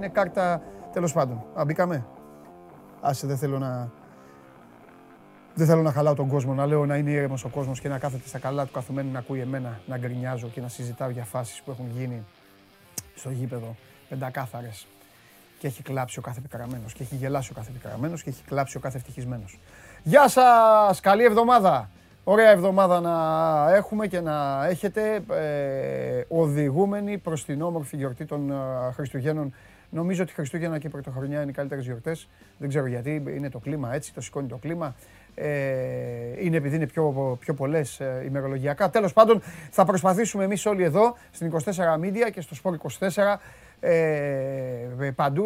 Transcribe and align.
είναι 0.00 0.08
κάρτα 0.08 0.62
τέλος 0.92 1.12
πάντων. 1.12 1.44
Α, 1.58 1.64
μπήκαμε. 1.64 2.06
Άσε, 3.00 3.26
δεν 3.26 3.36
θέλω 3.36 3.58
να... 3.58 3.90
Δεν 5.54 5.66
θέλω 5.66 5.82
να 5.82 5.92
χαλάω 5.92 6.14
τον 6.14 6.28
κόσμο, 6.28 6.54
να 6.54 6.66
λέω 6.66 6.86
να 6.86 6.96
είναι 6.96 7.10
ήρεμος 7.10 7.44
ο 7.44 7.48
κόσμος 7.48 7.80
και 7.80 7.88
να 7.88 7.98
κάθεται 7.98 8.28
στα 8.28 8.38
καλά 8.38 8.66
του 8.66 8.72
καθουμένου 8.72 9.12
να 9.12 9.18
ακούει 9.18 9.40
εμένα 9.40 9.80
να 9.86 9.98
γκρινιάζω 9.98 10.48
και 10.48 10.60
να 10.60 10.68
συζητάω 10.68 11.10
για 11.10 11.24
φάσεις 11.24 11.62
που 11.62 11.70
έχουν 11.70 11.90
γίνει 11.96 12.24
στο 13.14 13.30
γήπεδο 13.30 13.76
πεντακάθαρες. 14.08 14.86
Και 15.58 15.66
έχει 15.66 15.82
κλάψει 15.82 16.18
ο 16.18 16.22
κάθε 16.22 16.40
πικραμένο 16.40 16.84
και 16.94 17.02
έχει 17.02 17.14
γελάσει 17.14 17.50
ο 17.50 17.54
κάθε 17.54 17.70
πικραμένο 17.70 18.16
και 18.16 18.30
έχει 18.30 18.42
κλάψει 18.44 18.76
ο 18.76 18.80
κάθε 18.80 18.96
ευτυχισμένος. 18.96 19.60
Γεια 20.02 20.28
σας! 20.28 21.00
Καλή 21.00 21.24
εβδομάδα! 21.24 21.90
Ωραία 22.24 22.50
εβδομάδα 22.50 23.00
να 23.00 23.74
έχουμε 23.74 24.06
και 24.06 24.20
να 24.20 24.66
έχετε 24.66 25.24
ε, 25.30 26.24
οδηγούμενοι 26.28 27.18
προς 27.18 27.44
την 27.44 27.62
όμορφη 27.62 27.96
γιορτή 27.96 28.24
των 28.24 28.50
ε, 28.50 28.54
Χριστουγέννων. 28.92 29.54
Νομίζω 29.90 30.22
ότι 30.22 30.32
Χριστούγεννα 30.32 30.78
και 30.78 30.88
Πρωτοχρονιά 30.88 31.40
είναι 31.40 31.50
οι 31.50 31.54
καλύτερες 31.54 31.84
γιορτές. 31.84 32.28
Δεν 32.58 32.68
ξέρω 32.68 32.86
γιατί, 32.86 33.22
είναι 33.26 33.50
το 33.50 33.58
κλίμα 33.58 33.94
έτσι, 33.94 34.14
το 34.14 34.20
σηκώνει 34.20 34.48
το 34.48 34.56
κλίμα. 34.56 34.94
Ε, 35.34 36.44
είναι 36.44 36.56
επειδή 36.56 36.76
είναι 36.76 36.86
πιο, 36.86 37.36
πιο 37.40 37.54
πολλές 37.54 38.00
ε, 38.00 38.22
ημερολογιακά. 38.26 38.90
Τέλος 38.90 39.12
πάντων, 39.12 39.42
θα 39.70 39.84
προσπαθήσουμε 39.84 40.44
εμείς 40.44 40.66
όλοι 40.66 40.82
εδώ, 40.82 41.16
στην 41.30 41.52
24 41.52 41.58
Media 42.00 42.30
και 42.32 42.40
στο 42.40 42.56
Sport 42.62 42.74
24, 43.08 43.36
ε, 43.80 45.10
παντού, 45.14 45.44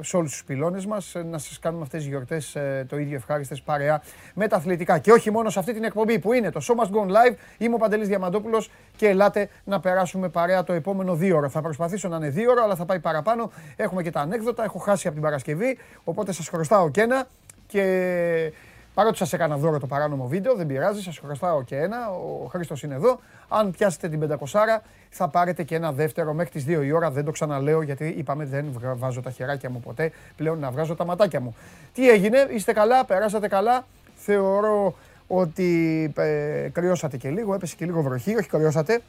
σε 0.00 0.16
όλους 0.16 0.30
τους 0.30 0.44
πυλώνες 0.44 0.86
μας, 0.86 1.14
να 1.30 1.38
σας 1.38 1.58
κάνουμε 1.58 1.82
αυτές 1.82 2.00
τις 2.00 2.08
γιορτές 2.08 2.54
ε, 2.54 2.86
το 2.88 2.98
ίδιο 2.98 3.16
ευχάριστες 3.16 3.60
παρέα 3.60 4.02
με 4.34 4.48
τα 4.48 4.56
αθλητικά. 4.56 4.98
Και 4.98 5.12
όχι 5.12 5.30
μόνο 5.30 5.50
σε 5.50 5.58
αυτή 5.58 5.72
την 5.72 5.84
εκπομπή 5.84 6.18
που 6.18 6.32
είναι 6.32 6.50
το 6.50 6.60
Show 6.62 6.82
Must 6.82 6.96
Go 6.96 7.06
Live, 7.06 7.34
είμαι 7.58 7.74
ο 7.74 7.78
Παντελής 7.78 8.08
Διαμαντόπουλος 8.08 8.70
και 8.96 9.08
ελάτε 9.08 9.48
να 9.64 9.80
περάσουμε 9.80 10.28
παρέα 10.28 10.64
το 10.64 10.72
επόμενο 10.72 11.14
δύο 11.14 11.36
ώρα. 11.36 11.48
Θα 11.48 11.60
προσπαθήσω 11.60 12.08
να 12.08 12.16
είναι 12.16 12.28
δύο 12.28 12.50
ώρα, 12.50 12.62
αλλά 12.62 12.74
θα 12.74 12.84
πάει 12.84 13.00
παραπάνω. 13.00 13.50
Έχουμε 13.76 14.02
και 14.02 14.10
τα 14.10 14.20
ανέκδοτα, 14.20 14.64
έχω 14.64 14.78
χάσει 14.78 15.06
από 15.06 15.16
την 15.16 15.24
Παρασκευή, 15.24 15.78
οπότε 16.04 16.32
σας 16.32 16.48
χρωστάω 16.48 16.90
και 16.90 17.00
ένα. 17.00 17.26
Και 17.66 18.52
Παρότι 18.94 19.16
σας 19.16 19.32
έκανα 19.32 19.56
δώρο 19.56 19.78
το 19.78 19.86
παράνομο 19.86 20.26
βίντεο, 20.26 20.54
δεν 20.54 20.66
πειράζει, 20.66 21.02
σας 21.02 21.18
χρωστάω 21.18 21.62
και 21.62 21.76
ένα. 21.76 22.10
Ο 22.10 22.46
Χρήστος 22.46 22.82
είναι 22.82 22.94
εδώ. 22.94 23.20
Αν 23.48 23.70
πιάσετε 23.70 24.08
την 24.08 24.20
500, 24.20 24.82
θα 25.10 25.28
πάρετε 25.28 25.62
και 25.62 25.74
ένα 25.74 25.92
δεύτερο 25.92 26.32
μέχρι 26.32 26.50
τις 26.50 26.64
2 26.78 26.84
η 26.84 26.92
ώρα. 26.92 27.10
Δεν 27.10 27.24
το 27.24 27.30
ξαναλέω 27.30 27.82
γιατί 27.82 28.14
είπαμε 28.18 28.44
δεν 28.44 28.64
βάζω 28.96 29.20
τα 29.20 29.30
χεράκια 29.30 29.70
μου 29.70 29.80
ποτέ. 29.80 30.12
Πλέον 30.36 30.58
να 30.58 30.70
βγάζω 30.70 30.94
τα 30.94 31.04
ματάκια 31.04 31.40
μου. 31.40 31.56
Τι 31.92 32.10
έγινε, 32.10 32.46
είστε 32.50 32.72
καλά, 32.72 33.04
περάσατε 33.04 33.48
καλά. 33.48 33.86
Θεωρώ 34.14 34.94
ότι 35.26 36.12
ε, 36.16 36.68
κρυώσατε 36.72 37.16
και 37.16 37.30
λίγο, 37.30 37.54
έπεσε 37.54 37.74
και 37.76 37.84
λίγο 37.84 38.02
βροχή. 38.02 38.36
Όχι 38.36 38.48
κρυώσατε, 38.48 39.00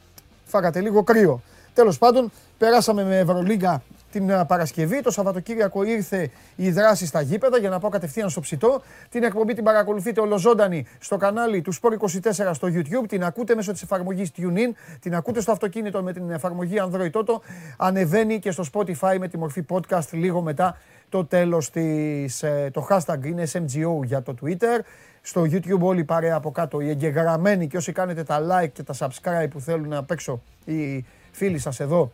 φάγατε 0.44 0.80
λίγο 0.80 1.02
κρύο. 1.02 1.40
Τέλος 1.74 1.98
πάντων, 1.98 2.32
περάσαμε 2.58 3.04
με 3.04 3.18
Ευρωλίγκα 3.18 3.82
την 4.12 4.46
Παρασκευή. 4.46 5.00
Το 5.00 5.10
Σαββατοκύριακο 5.10 5.82
ήρθε 5.82 6.30
η 6.56 6.70
δράση 6.70 7.06
στα 7.06 7.20
γήπεδα 7.20 7.58
για 7.58 7.70
να 7.70 7.78
πάω 7.78 7.90
κατευθείαν 7.90 8.30
στο 8.30 8.40
ψητό. 8.40 8.82
Την 9.08 9.22
εκπομπή 9.22 9.54
την 9.54 9.64
παρακολουθείτε 9.64 10.20
ολοζώντανη 10.20 10.86
στο 10.98 11.16
κανάλι 11.16 11.62
του 11.62 11.74
Sport 11.74 12.20
24 12.30 12.50
στο 12.52 12.68
YouTube. 12.68 13.08
Την 13.08 13.24
ακούτε 13.24 13.54
μέσω 13.54 13.72
της 13.72 13.82
εφαρμογής 13.82 14.30
TuneIn. 14.36 14.96
Την 15.00 15.14
ακούτε 15.14 15.40
στο 15.40 15.52
αυτοκίνητο 15.52 16.02
με 16.02 16.12
την 16.12 16.30
εφαρμογή 16.30 16.74
Android 16.78 17.10
Auto. 17.10 17.40
Ανεβαίνει 17.76 18.38
και 18.38 18.50
στο 18.50 18.64
Spotify 18.72 19.16
με 19.18 19.28
τη 19.28 19.38
μορφή 19.38 19.64
podcast 19.68 20.10
λίγο 20.10 20.40
μετά 20.42 20.76
το 21.08 21.24
τέλος 21.24 21.70
της, 21.70 22.42
ε, 22.42 22.70
το 22.72 22.86
hashtag 22.90 23.24
είναι 23.24 23.46
SMGO 23.52 24.04
για 24.04 24.22
το 24.22 24.34
Twitter. 24.42 24.80
Στο 25.22 25.42
YouTube 25.42 25.80
όλοι 25.80 26.04
παρέα 26.04 26.36
από 26.36 26.50
κάτω 26.50 26.80
οι 26.80 26.88
εγγεγραμμένοι 26.88 27.66
και 27.66 27.76
όσοι 27.76 27.92
κάνετε 27.92 28.22
τα 28.22 28.40
like 28.40 28.70
και 28.72 28.82
τα 28.82 28.94
subscribe 28.98 29.50
που 29.50 29.60
θέλουν 29.60 29.88
να 29.88 30.04
παίξω 30.04 30.42
οι 30.64 31.04
φίλοι 31.30 31.58
σας 31.58 31.80
εδώ 31.80 32.10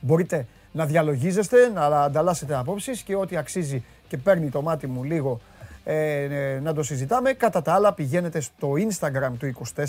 μπορείτε 0.00 0.46
να 0.72 0.86
διαλογίζεστε, 0.86 1.68
να 1.68 2.02
ανταλλάσσετε 2.02 2.54
απόψεις 2.54 3.02
και 3.02 3.14
ό,τι 3.14 3.36
αξίζει 3.36 3.84
και 4.08 4.16
παίρνει 4.16 4.50
το 4.50 4.62
μάτι 4.62 4.86
μου 4.86 5.04
λίγο 5.04 5.40
ε, 5.90 6.22
ε, 6.22 6.60
να 6.60 6.74
το 6.74 6.82
συζητάμε. 6.82 7.32
Κατά 7.32 7.62
τα 7.62 7.72
άλλα 7.72 7.92
πηγαίνετε 7.92 8.40
στο 8.40 8.72
Instagram 8.72 9.30
του 9.38 9.54
24. 9.74 9.82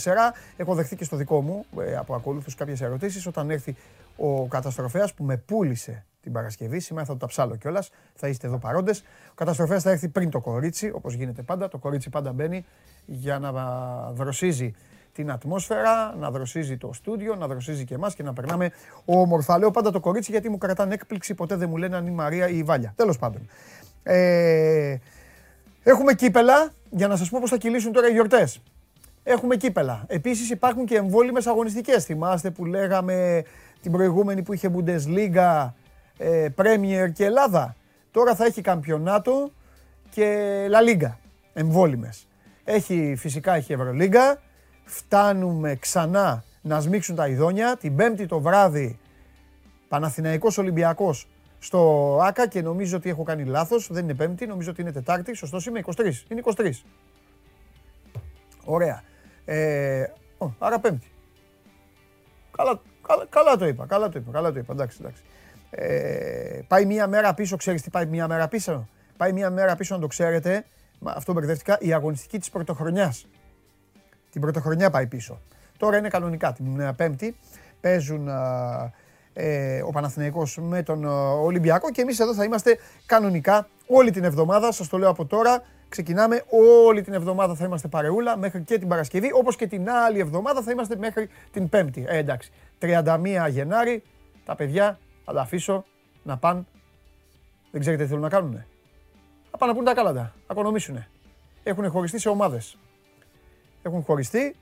Έχω 0.57 0.75
δεχθεί 0.75 0.95
και 0.95 1.03
στο 1.03 1.15
δικό 1.15 1.41
μου 1.41 1.65
ε, 1.79 1.95
από 1.95 2.15
ακολούθους 2.15 2.55
κάποιες 2.55 2.81
ερωτήσεις 2.81 3.25
όταν 3.25 3.49
έρθει 3.49 3.75
ο 4.17 4.45
καταστροφέας 4.45 5.13
που 5.13 5.23
με 5.23 5.37
πούλησε 5.37 6.05
την 6.21 6.31
Παρασκευή. 6.31 6.79
Σήμερα 6.79 7.05
θα 7.05 7.13
το 7.13 7.19
ταψάλω 7.19 7.55
κιόλας. 7.55 7.89
Θα 8.15 8.27
είστε 8.27 8.47
εδώ 8.47 8.57
παρόντες. 8.57 8.99
Ο 9.29 9.33
καταστροφέας 9.35 9.83
θα 9.83 9.91
έρθει 9.91 10.07
πριν 10.07 10.29
το 10.29 10.39
κορίτσι, 10.39 10.91
όπως 10.93 11.13
γίνεται 11.13 11.41
πάντα. 11.41 11.67
Το 11.67 11.77
κορίτσι 11.77 12.09
πάντα 12.09 12.31
μπαίνει 12.31 12.65
για 13.05 13.39
να 13.39 13.51
δροσίζει 14.11 14.73
την 15.19 15.31
ατμόσφαιρα, 15.31 16.15
να 16.19 16.31
δροσίζει 16.31 16.77
το 16.77 16.93
στούντιο, 16.93 17.35
να 17.35 17.47
δροσίζει 17.47 17.85
και 17.85 17.93
εμάς 17.93 18.15
και 18.15 18.23
να 18.23 18.33
περνάμε 18.33 18.71
όμορφα. 19.05 19.57
Λέω 19.57 19.71
πάντα 19.71 19.91
το 19.91 19.99
κορίτσι 19.99 20.31
γιατί 20.31 20.49
μου 20.49 20.57
κρατάνε 20.57 20.93
έκπληξη, 20.93 21.33
ποτέ 21.33 21.55
δεν 21.55 21.69
μου 21.69 21.77
λένε 21.77 21.95
αν 21.95 22.01
είναι 22.01 22.11
η 22.11 22.15
Μαρία 22.15 22.47
ή 22.47 22.57
η 22.57 22.63
Βάλια. 22.63 22.93
Τέλος 22.95 23.17
πάντων. 23.17 23.49
Ε, 24.03 24.97
έχουμε 25.83 26.13
κύπελα 26.13 26.71
για 26.89 27.07
να 27.07 27.15
σας 27.15 27.29
πω 27.29 27.37
πώς 27.41 27.49
θα 27.49 27.57
κυλήσουν 27.57 27.91
τώρα 27.91 28.09
οι 28.09 28.11
γιορτές. 28.11 28.61
Έχουμε 29.23 29.55
κύπελα. 29.55 30.03
Επίσης 30.07 30.49
υπάρχουν 30.49 30.85
και 30.85 30.95
εμβόλυμες 30.95 31.47
αγωνιστικές. 31.47 32.05
Θυμάστε 32.05 32.51
που 32.51 32.65
λέγαμε 32.65 33.43
την 33.81 33.91
προηγούμενη 33.91 34.41
που 34.41 34.53
είχε 34.53 34.71
Bundesliga, 34.75 35.69
ε, 36.17 36.47
Premier 36.55 37.11
και 37.13 37.25
Ελλάδα. 37.25 37.75
Τώρα 38.11 38.35
θα 38.35 38.45
έχει 38.45 38.61
καμπιονάτο 38.61 39.51
και 40.09 40.47
La 40.71 40.89
Liga. 40.89 41.11
Εμβόλυμες. 41.53 42.27
Έχει, 42.63 43.15
φυσικά 43.17 43.55
έχει 43.55 43.73
Ευρωλίγκα, 43.73 44.39
φτάνουμε 44.89 45.75
ξανά 45.75 46.43
να 46.61 46.79
σμίξουν 46.79 47.15
τα 47.15 47.27
ειδόνια. 47.27 47.77
Την 47.77 47.95
Πέμπτη 47.95 48.25
το 48.25 48.39
βράδυ 48.39 48.99
Παναθηναϊκός 49.87 50.57
Ολυμπιακός 50.57 51.27
στο 51.59 52.17
ΆΚΑ 52.21 52.47
και 52.47 52.61
νομίζω 52.61 52.97
ότι 52.97 53.09
έχω 53.09 53.23
κάνει 53.23 53.43
λάθος. 53.43 53.87
Δεν 53.91 54.03
είναι 54.03 54.13
Πέμπτη, 54.13 54.45
νομίζω 54.45 54.71
ότι 54.71 54.81
είναι 54.81 54.91
Τετάρτη. 54.91 55.33
Σωστός 55.33 55.65
είμαι, 55.65 55.79
23. 55.79 56.25
Είναι 56.27 56.41
23. 56.55 56.71
Ωραία. 58.65 59.03
Ε, 59.45 60.03
άρα 60.59 60.79
Πέμπτη. 60.79 61.11
Καλά, 62.57 62.81
καλά, 63.07 63.25
καλά, 63.29 63.55
το 63.55 63.67
είπα, 63.67 63.85
καλά 63.85 64.09
το 64.09 64.19
είπα, 64.19 64.31
καλά 64.31 64.51
το 64.51 64.59
είπα, 64.59 64.73
εντάξει, 64.73 64.97
εντάξει. 65.01 65.21
Ε, 65.69 66.59
πάει 66.67 66.85
μία 66.85 67.07
μέρα 67.07 67.33
πίσω, 67.33 67.55
ξέρεις 67.55 67.81
τι 67.81 67.89
πάει 67.89 68.05
μία 68.05 68.27
μέρα 68.27 68.47
πίσω; 68.47 68.87
Πάει 69.17 69.33
μία 69.33 69.49
μέρα 69.49 69.75
πίσω, 69.75 69.95
να 69.95 70.01
το 70.01 70.07
ξέρετε, 70.07 70.65
αυτό 71.03 71.33
μπερδεύτηκα, 71.33 71.77
η 71.79 71.93
αγωνιστική 71.93 72.39
της 72.39 72.49
πρωτοχρονιάς. 72.49 73.25
Την 74.31 74.41
πρωτοχρονιά 74.41 74.89
πάει 74.89 75.07
πίσω. 75.07 75.41
Τώρα 75.77 75.97
είναι 75.97 76.07
κανονικά. 76.07 76.53
Την 76.53 76.79
ε, 76.79 76.93
Πέμπτη 76.93 77.35
παίζουν 77.81 78.27
ε, 78.27 78.93
ε, 79.33 79.81
ο 79.81 79.89
Παναθηναϊκός 79.89 80.57
με 80.61 80.83
τον 80.83 81.05
Ολυμπιακό 81.43 81.91
και 81.91 82.01
εμείς 82.01 82.19
εδώ 82.19 82.33
θα 82.33 82.43
είμαστε 82.43 82.77
κανονικά 83.05 83.67
όλη 83.87 84.11
την 84.11 84.23
εβδομάδα. 84.23 84.71
Σας 84.71 84.87
το 84.87 84.97
λέω 84.97 85.09
από 85.09 85.25
τώρα. 85.25 85.63
Ξεκινάμε 85.89 86.43
όλη 86.85 87.01
την 87.01 87.13
εβδομάδα 87.13 87.55
θα 87.55 87.65
είμαστε 87.65 87.87
παρεούλα 87.87 88.37
μέχρι 88.37 88.63
και 88.63 88.77
την 88.77 88.87
Παρασκευή. 88.87 89.31
Όπως 89.33 89.55
και 89.55 89.67
την 89.67 89.89
άλλη 89.89 90.19
εβδομάδα 90.19 90.61
θα 90.61 90.71
είμαστε 90.71 90.95
μέχρι 90.95 91.29
την 91.51 91.69
Πέμπτη. 91.69 92.05
Ε, 92.07 92.17
εντάξει. 92.17 92.51
31 92.79 93.47
Γενάρη 93.49 94.03
τα 94.45 94.55
παιδιά 94.55 94.99
θα 95.25 95.33
τα 95.33 95.41
αφήσω 95.41 95.85
να 96.23 96.37
πάνε. 96.37 96.65
Δεν 97.71 97.81
ξέρετε 97.81 98.03
τι 98.03 98.09
θέλουν 98.09 98.23
να 98.23 98.29
κάνουν. 98.29 98.65
Θα 99.51 99.57
πάνε 99.57 99.71
να 99.71 99.77
πούν 99.77 99.87
τα 99.87 99.93
κάλαντα. 99.93 100.33
Θα 100.47 100.53
οικονομήσουν. 100.53 101.05
Έχουν 101.63 101.89
χωριστεί 101.89 102.19
σε 102.19 102.29
ομάδες 102.29 102.77
έχουν 103.81 104.03
χωριστεί 104.03 104.55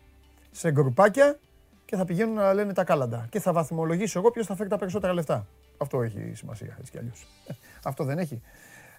σε 0.51 0.71
γκρουπάκια 0.71 1.39
και 1.85 1.95
θα 1.95 2.05
πηγαίνουν 2.05 2.33
να 2.33 2.53
λένε 2.53 2.73
τα 2.73 2.83
κάλαντα. 2.83 3.27
Και 3.29 3.39
θα 3.39 3.53
βαθμολογήσω 3.53 4.19
εγώ 4.19 4.31
ποιος 4.31 4.45
θα 4.45 4.55
φέρει 4.55 4.69
τα 4.69 4.77
περισσότερα 4.77 5.13
λεφτά. 5.13 5.47
Αυτό 5.77 6.01
έχει 6.01 6.31
σημασία 6.33 6.75
έτσι 6.79 6.91
κι 6.91 6.97
αλλιώς. 6.97 7.27
Αυτό 7.89 8.03
δεν 8.03 8.17
έχει. 8.17 8.41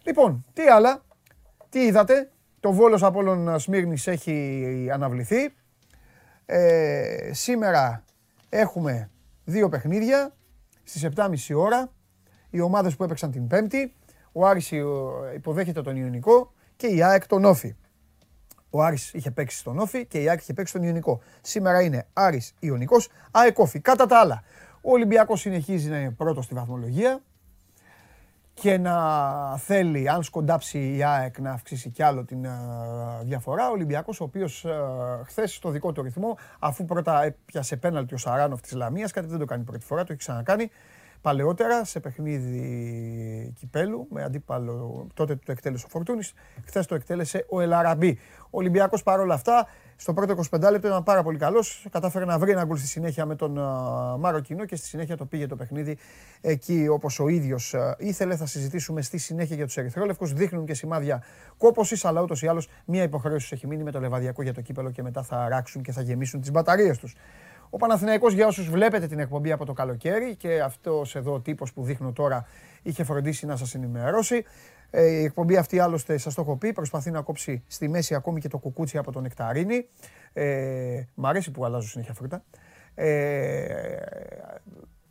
Λοιπόν, 0.03 0.45
τι 0.53 0.63
άλλα, 0.63 1.03
τι 1.69 1.79
είδατε; 1.79 2.31
Το 2.61 2.73
Βόλος 2.73 3.03
Απόλλων 3.03 3.59
Σμύρνης 3.59 4.07
έχει 4.07 4.89
αναβληθεί. 4.93 5.55
Ε, 6.47 7.31
σήμερα 7.33 8.05
έχουμε 8.49 9.11
δύο 9.45 9.69
παιχνίδια 9.69 10.35
στις 10.85 11.09
7.30 11.17 11.35
ώρα. 11.55 11.93
Οι 12.51 12.61
ομάδες 12.61 12.97
που 12.97 13.05
έπαιξαν 13.05 13.31
την 13.31 13.47
Πέμπτη. 13.47 13.95
Ο 14.33 14.47
Άρης 14.47 14.73
ε, 14.73 14.85
υποδέχεται 15.35 15.83
τον 15.83 15.97
Ιωνικό 15.97 16.53
και 16.77 16.87
η 16.87 17.03
ΑΕΚ 17.03 17.27
τον 17.27 17.45
Όφη. 17.45 17.77
Ο 18.71 18.83
Άρης 18.83 19.13
είχε 19.13 19.31
παίξει 19.31 19.59
στον 19.59 19.79
Όφη 19.79 20.07
και 20.07 20.23
η 20.23 20.29
ΑΕΚ 20.29 20.41
είχε 20.41 20.53
παίξει 20.53 20.73
στον 20.73 20.87
Ιωνικό. 20.87 21.21
Σήμερα 21.41 21.83
είναι 21.83 22.07
Άρης 22.13 22.55
Ιωνικός, 22.59 23.09
ΑΕΚ 23.31 23.59
Όφη. 23.59 23.81
Κατά 23.81 24.07
τα 24.07 24.19
άλλα, 24.19 24.43
ο 24.81 24.93
Ολυμπιακός 24.93 25.41
συνεχίζει 25.41 25.89
να 25.91 25.99
είναι 25.99 26.11
πρώτος 26.11 26.45
στη 26.45 26.55
βαθμολογία 26.55 27.21
και 28.55 28.79
να 28.79 28.97
θέλει, 29.57 30.09
αν 30.09 30.23
σκοντάψει 30.23 30.97
η 30.97 31.05
ΑΕΚ, 31.05 31.39
να 31.39 31.51
αυξήσει 31.51 31.91
κι 31.91 32.03
άλλο 32.03 32.25
την 32.25 32.47
διαφορά. 33.23 33.69
Ο 33.69 33.73
Ολυμπιακός, 33.73 34.21
ο 34.21 34.25
οποίος 34.25 34.67
uh, 34.69 35.23
χθες 35.25 35.55
στο 35.55 35.71
δικό 35.71 35.93
του 35.93 36.03
ρυθμό, 36.03 36.39
αφού 36.59 36.85
πρώτα 36.85 37.25
έπιασε 37.25 37.77
πέναλτι 37.77 38.15
ο 38.15 38.17
Σαράνοφ 38.17 38.61
της 38.61 38.73
Λαμίας, 38.73 39.13
κάτι 39.13 39.27
δεν 39.27 39.39
το 39.39 39.45
κάνει 39.45 39.65
πρώτη 39.65 39.85
φορά, 39.85 40.01
το 40.01 40.13
έχει 40.13 40.21
ξανακάνει, 40.21 40.71
παλαιότερα 41.21 41.85
σε 41.85 42.01
παιχνίδι 42.01 43.53
κυπέλου 43.59 44.07
με 44.11 44.23
αντίπαλο 44.23 45.07
τότε 45.15 45.37
το 45.37 45.53
εκτέλεσε 45.53 45.85
ο 45.87 45.89
Φορτούνης, 45.89 46.33
χθες 46.65 46.87
το 46.87 46.95
εκτέλεσε 46.95 47.47
ο 47.49 47.61
Ελαραμπή. 47.61 48.19
Ο 48.51 48.59
Ολυμπιακός 48.59 49.03
παρόλα 49.03 49.35
αυτά 49.35 49.67
Στο 49.97 50.13
πρώτο 50.13 50.35
25 50.51 50.61
λεπτό 50.71 50.89
ήταν 50.89 51.03
πάρα 51.03 51.23
πολύ 51.23 51.39
καλός. 51.39 51.87
Κατάφερε 51.91 52.25
να 52.25 52.39
βρει 52.39 52.51
ένα 52.51 52.65
γκολ 52.65 52.77
στη 52.77 52.87
συνέχεια 52.87 53.27
με 53.27 53.35
τον 53.35 53.59
Μαροκινό 54.19 54.65
και 54.65 54.77
στη 54.77 54.87
συνέχεια 54.87 55.17
το 55.17 55.25
πήγε 55.25 55.47
το 55.47 55.57
παιχνίδι 55.57 55.99
εκεί 56.41 56.87
όπως 56.91 57.21
ο 57.21 57.29
ίδιος 57.29 57.75
ήθελε. 57.99 58.37
Θα 58.37 58.47
συζητήσουμε 58.47 59.03
στη 59.03 59.19
συνέχεια 59.19 59.57
για 59.57 59.65
τους 59.65 59.77
Ερυθρόλευκους. 59.77 60.33
Δείχνουν 60.33 60.67
και 60.67 60.75
σημάδια 60.75 61.23
κόποση, 61.57 62.01
αλλά 62.03 62.23
ούτως 62.23 62.43
ή 62.43 62.47
άλλως 62.47 62.69
μία 62.85 63.03
υποχρέωση 63.03 63.51
έχει 63.55 63.67
μείνει 63.67 63.83
με 63.83 63.91
το 63.91 64.01
λεβαδιακό 64.01 64.43
για 64.43 64.55
το 64.55 64.61
κύπελο 64.61 64.91
και 64.91 65.03
μετά 65.03 65.23
θα 65.23 65.49
ράξουν 65.49 65.83
και 65.83 65.93
θα 65.93 66.03
γεμίσουν 66.03 66.41
τις 66.41 66.51
μπαταρίες 66.51 66.99
τους. 66.99 67.15
Ο 67.71 67.77
Παναθηναϊκός 67.77 68.33
για 68.33 68.47
όσους 68.47 68.71
βλέπετε 68.71 69.07
την 69.07 69.19
εκπομπή 69.19 69.53
από 69.53 69.65
το 69.65 69.73
καλοκαίρι 69.73 70.37
και 70.37 70.61
αυτός 70.61 71.17
εδώ 71.17 71.33
ο 71.33 71.41
τύπος 71.41 71.73
που 71.73 71.83
δείχνω 71.83 72.13
τώρα 72.13 72.47
είχε 72.83 73.05
φροντίσει 73.05 73.47
να 73.47 73.57
σας 73.57 73.75
ενημερώσει. 73.75 74.45
Ε, 74.91 75.07
η 75.07 75.25
εκπομπή 75.25 75.57
αυτή 75.57 75.79
άλλωστε 75.79 76.17
σας 76.19 76.35
το 76.35 76.41
έχω 76.41 76.57
πει, 76.57 76.73
προσπαθεί 76.73 77.11
να 77.11 77.21
κόψει 77.21 77.63
στη 77.67 77.89
μέση 77.89 78.15
ακόμη 78.15 78.41
και 78.41 78.49
το 78.49 78.59
κουκούτσι 78.59 78.99
από 78.99 79.13
τον 79.13 79.23
νεκταρίνη. 79.23 79.89
Ε, 80.33 81.03
μ' 81.15 81.27
αρέσει 81.27 81.51
που 81.51 81.65
αλλάζω 81.65 81.89
συνέχεια 81.89 82.15
φρούτα. 82.15 82.45
Ε, 82.95 83.97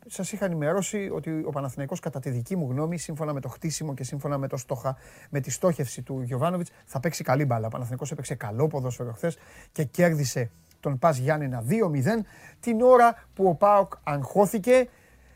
Σας 0.06 0.32
είχα 0.32 0.44
ενημερώσει 0.44 1.10
ότι 1.12 1.42
ο 1.46 1.50
Παναθηναϊκός 1.50 2.00
κατά 2.00 2.20
τη 2.20 2.30
δική 2.30 2.56
μου 2.56 2.70
γνώμη, 2.70 2.98
σύμφωνα 2.98 3.32
με 3.32 3.40
το 3.40 3.48
χτίσιμο 3.48 3.94
και 3.94 4.04
σύμφωνα 4.04 4.38
με, 4.38 4.48
το 4.48 4.56
στόχα, 4.56 4.96
με 5.30 5.40
τη 5.40 5.50
στόχευση 5.50 6.02
του 6.02 6.20
Γιωβάνοβιτς, 6.20 6.70
θα 6.84 7.00
παίξει 7.00 7.24
καλή 7.24 7.44
μπάλα. 7.44 7.66
Ο 7.66 7.70
Παναθηναϊκός 7.70 8.10
έπαιξε 8.10 8.34
καλό 8.34 8.66
ποδόσφαιρο 8.66 9.12
χθες 9.12 9.38
και 9.72 9.84
κέρδισε 9.84 10.50
τον 10.80 10.98
Πας 10.98 11.16
Γιάννενα 11.16 11.64
2-0 11.68 12.24
την 12.60 12.80
ώρα 12.80 13.24
που 13.34 13.48
ο 13.48 13.54
Πάοκ 13.54 13.92
αγχώθηκε 14.02 14.88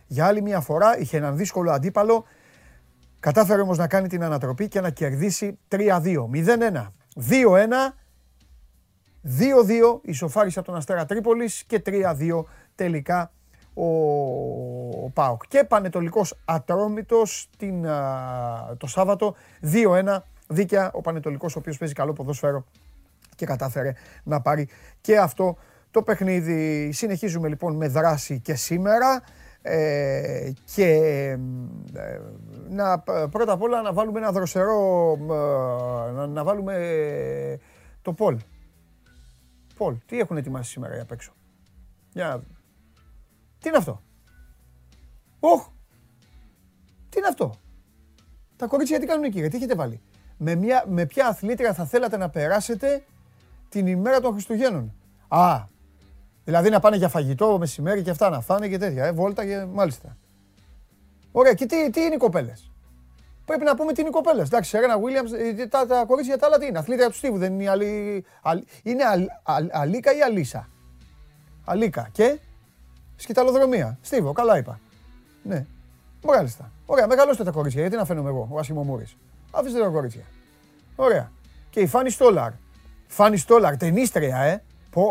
για 0.06 0.26
άλλη 0.26 0.42
μια 0.42 0.60
φορά, 0.60 0.98
είχε 0.98 1.16
έναν 1.16 1.36
δύσκολο 1.36 1.70
αντίπαλο, 1.70 2.24
κατάφερε 3.22 3.60
όμως 3.60 3.78
να 3.78 3.86
κάνει 3.86 4.08
την 4.08 4.22
ανατροπή 4.22 4.68
και 4.68 4.80
να 4.80 4.90
κερδίσει 4.90 5.58
3-2, 5.68 5.78
0-1, 5.78 6.86
2-1, 7.30 7.92
2-2 9.24 10.00
ισοφάρισε 10.02 10.58
από 10.58 10.68
τον 10.68 10.76
Αστέρα 10.76 11.04
Τρίπολης 11.04 11.64
και 11.66 11.82
3-2 11.86 12.44
τελικά 12.74 13.32
ο, 13.74 13.86
ο 15.04 15.10
ΠΑΟΚ. 15.14 15.42
Και 15.48 15.64
Πανετολικός 15.64 16.38
Ατρόμητος 16.44 17.48
την, 17.56 17.82
το 18.76 18.86
Σάββατο 18.86 19.34
2-1 19.72 20.18
δίκαια 20.46 20.90
ο 20.92 21.00
Πανετολικός 21.00 21.56
ο 21.56 21.58
οποίος 21.58 21.78
παίζει 21.78 21.94
καλό 21.94 22.12
ποδόσφαιρο 22.12 22.64
και 23.36 23.46
κατάφερε 23.46 23.92
να 24.22 24.40
πάρει 24.40 24.68
και 25.00 25.18
αυτό 25.18 25.56
το 25.90 26.02
παιχνίδι. 26.02 26.92
Συνεχίζουμε 26.92 27.48
λοιπόν 27.48 27.76
με 27.76 27.88
δράση 27.88 28.40
και 28.40 28.54
σήμερα. 28.54 29.22
Ε, 29.62 30.52
και 30.74 30.86
ε, 31.94 32.20
να, 32.68 32.98
πρώτα 33.30 33.52
απ' 33.52 33.62
όλα 33.62 33.82
να 33.82 33.92
βάλουμε 33.92 34.18
ένα 34.18 34.32
δροσερό, 34.32 35.16
ε, 35.20 36.12
να, 36.12 36.26
να 36.26 36.44
βάλουμε 36.44 37.58
το 38.02 38.12
Πολ. 38.12 38.38
Πολ, 39.76 39.96
τι 40.06 40.18
έχουν 40.18 40.36
ετοιμάσει 40.36 40.70
σήμερα 40.70 40.92
για 40.94 41.02
απ' 41.02 41.10
έξω; 41.12 41.32
Για 42.12 42.42
Τι 43.58 43.68
είναι 43.68 43.76
αυτό; 43.76 44.02
Οχ! 45.40 45.68
Τι 47.08 47.18
είναι 47.18 47.28
αυτό; 47.28 47.54
Τα 48.56 48.66
κορίτσια 48.66 49.00
τι 49.00 49.06
κάνουν 49.06 49.24
εκεί, 49.24 49.38
γιατί 49.38 49.56
έχετε 49.56 49.74
βάλει; 49.74 50.00
Με, 50.36 50.54
μια, 50.54 50.84
με 50.88 51.06
ποια 51.06 51.26
αθλήτρια 51.26 51.74
θα 51.74 51.84
θέλατε 51.84 52.16
να 52.16 52.30
περάσετε 52.30 53.04
την 53.68 53.86
ημέρα 53.86 54.20
των 54.20 54.32
Χριστουγέννων; 54.32 54.94
Α, 55.28 55.70
δηλαδή 56.44 56.70
να 56.70 56.80
πάνε 56.80 56.96
για 56.96 57.08
φαγητό 57.08 57.58
μεσημέρι 57.58 58.02
και 58.02 58.10
αυτά 58.10 58.30
να 58.30 58.40
φάνε 58.40 58.68
και 58.68 58.78
τέτοια. 58.78 59.04
Ε, 59.04 59.12
βόλτα 59.12 59.46
και 59.46 59.64
μάλιστα. 59.72 60.16
Ωραία, 61.32 61.52
και 61.52 61.66
τι, 61.66 61.90
τι 61.90 62.00
είναι 62.00 62.14
οι 62.14 62.18
κοπέλες; 62.18 62.70
Πρέπει 63.44 63.64
να 63.64 63.76
πούμε 63.76 63.92
τι 63.92 64.00
είναι 64.00 64.08
οι 64.08 64.12
κοπέλες. 64.12 64.46
Εντάξει, 64.46 64.70
Σερένα 64.70 64.98
Βίλιαμ, 64.98 65.26
ε, 65.26 65.66
τα, 65.66 65.86
τα 65.86 66.04
κορίτσια 66.04 66.38
τα 66.38 66.46
άλλα 66.46 66.58
τι 66.58 66.66
είναι. 66.66 66.78
Αθλήτρια 66.78 67.08
του 67.08 67.16
Στίβου, 67.16 67.38
δεν 67.38 67.52
είναι 67.52 67.62
η 67.62 67.66
Αλή. 67.68 68.24
είναι 68.82 69.04
αλ, 69.04 69.26
αλ, 69.42 69.68
Αλίκα 69.72 70.16
ή 70.16 70.22
Αλίσα; 70.22 70.68
Αλίκα 71.64 72.08
και; 72.12 72.38
Σκηταλοδρομία. 73.16 73.98
Στίβο, 74.00 74.32
καλά 74.32 74.58
είπα. 74.58 74.80
Ναι. 75.42 75.66
Μάλιστα. 76.24 76.70
Ωραία, 76.86 77.06
μεγαλώστε 77.06 77.44
τα 77.44 77.50
κορίτσια. 77.50 77.80
Γιατί 77.80 77.96
να 77.96 78.04
φαίνομαι 78.04 78.28
εγώ, 78.28 78.48
ο 78.50 78.58
Άσιμο 78.58 78.82
Μούρη. 78.82 79.06
Αφήστε 79.50 79.80
τα 79.80 79.86
κορίτσια. 79.86 80.22
Ωραία. 80.96 81.32
Και 81.70 81.80
η 81.80 81.86
Φάνη 81.86 82.10
Στόλαρ. 82.10 82.50
Φάνη 83.06 83.36
Στόλαρ, 83.36 83.76
ταινίστρια, 83.76 84.36
ε. 84.36 84.62
Πω, 84.92 85.02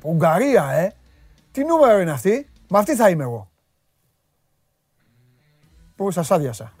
πω, 0.00 0.10
Ουγγαρία, 0.10 0.70
ε. 0.70 0.92
Τι 1.50 1.64
νούμερο 1.64 2.00
είναι 2.00 2.10
αυτή; 2.10 2.48
Μα 2.68 2.78
αυτή 2.78 2.94
θα 2.94 3.08
είμαι 3.08 3.22
εγώ. 3.22 3.50
Πού 5.96 6.10
σας 6.10 6.30
άδειασα. 6.30 6.72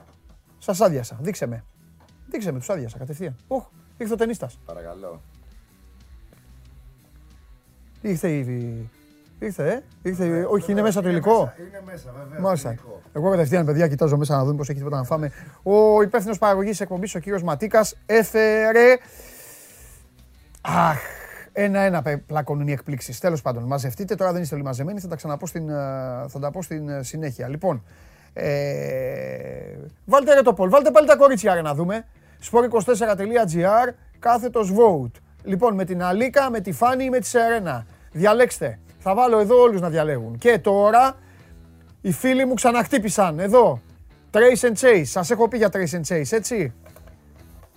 Σας 0.58 0.80
άδειασα. 0.80 1.18
Δείξε 1.20 1.46
με. 1.46 1.64
Δείξε 2.26 2.52
με, 2.52 2.58
τους 2.58 2.70
άδειασα 2.70 2.98
κατευθείαν. 2.98 3.36
Οχ, 3.48 3.66
ήρθε 3.96 4.12
ο 4.12 4.16
ταινίστας. 4.16 4.58
Παρακαλώ. 4.64 5.22
Ήρθε 8.00 8.28
η... 8.28 8.90
Ήρθε, 9.38 9.72
ε. 9.72 9.82
Ήρθε, 10.02 10.46
όχι, 10.50 10.72
είναι 10.72 10.82
μέσα 10.82 11.02
το 11.02 11.08
υλικό. 11.08 11.52
Είναι 11.58 11.82
μέσα, 11.84 12.12
βέβαια. 12.12 12.40
Μάλιστα. 12.40 12.74
Εγώ 13.12 13.30
κατευθείαν, 13.30 13.66
παιδιά, 13.66 13.88
κοιτάζω 13.88 14.16
μέσα 14.16 14.36
να 14.36 14.44
δούμε 14.44 14.56
πώς 14.56 14.68
έχει 14.68 14.78
τίποτα 14.78 14.96
να 14.96 15.04
φάμε. 15.04 15.32
Ο 15.62 16.02
υπεύθυνος 16.02 16.38
παραγωγής 16.38 16.80
εκπομπής, 16.80 17.14
ο 17.14 17.18
κύριος 17.18 17.42
Ματίκας, 17.42 17.96
έφερε 18.06 18.98
Αχ, 20.60 20.98
ένα-ένα 21.52 22.02
πλακώνουν 22.26 22.68
οι 22.68 22.72
εκπλήξεις. 22.72 23.18
Τέλος 23.18 23.42
πάντων, 23.42 23.62
μαζευτείτε. 23.62 24.14
Τώρα 24.14 24.32
δεν 24.32 24.42
είστε 24.42 24.54
όλοι 24.54 24.64
μαζεμένοι, 24.64 25.00
θα 25.00 25.08
τα 25.08 25.16
ξαναπώ 25.16 25.46
στην, 25.46 25.68
ε, 25.68 25.74
θα 26.28 26.38
τα 26.40 26.50
πω 26.50 26.62
στην 26.62 26.88
ε, 26.88 27.02
συνέχεια. 27.02 27.48
Λοιπόν, 27.48 27.84
ε, 28.32 28.50
βάλτε 30.04 30.34
ρε 30.34 30.42
το 30.42 30.52
Πολ, 30.52 30.68
βάλτε 30.68 30.90
πάλι 30.90 31.06
τα 31.06 31.16
κορίτσια 31.16 31.54
ρε 31.54 31.62
να 31.62 31.74
δούμε. 31.74 32.06
sport24.gr, 32.50 33.92
κάθετος 34.18 34.72
vote. 34.72 35.20
Λοιπόν, 35.42 35.74
με 35.74 35.84
την 35.84 36.02
Αλίκα, 36.02 36.50
με 36.50 36.60
τη 36.60 36.72
Φάνη 36.72 37.04
ή 37.04 37.10
με 37.10 37.18
τη 37.18 37.26
Σερένα. 37.26 37.86
Διαλέξτε. 38.12 38.78
Θα 38.98 39.14
βάλω 39.14 39.38
εδώ 39.38 39.60
όλους 39.60 39.80
να 39.80 39.88
διαλέγουν. 39.88 40.38
Και 40.38 40.58
τώρα, 40.58 41.16
οι 42.00 42.12
φίλοι 42.12 42.44
μου 42.46 42.54
ξαναχτύπησαν. 42.54 43.38
Εδώ. 43.38 43.80
Trace 44.30 44.68
and 44.68 44.74
Chase. 44.80 45.02
Σας 45.04 45.30
έχω 45.30 45.48
πει 45.48 45.56
για 45.56 45.68
Trace 45.72 46.00
and 46.00 46.14
Chase, 46.14 46.30
έτσι; 46.30 46.72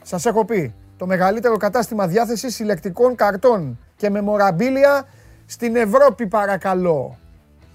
Σας 0.01 0.25
έχω 0.25 0.45
πει 0.45 0.73
το 0.97 1.05
μεγαλύτερο 1.05 1.57
κατάστημα 1.57 2.07
διάθεσης 2.07 2.55
συλλεκτικών 2.55 3.15
καρτών 3.15 3.79
και 3.95 4.09
μεμοραμπίλια 4.09 5.07
στην 5.45 5.75
Ευρώπη 5.75 6.27
παρακαλώ. 6.27 7.17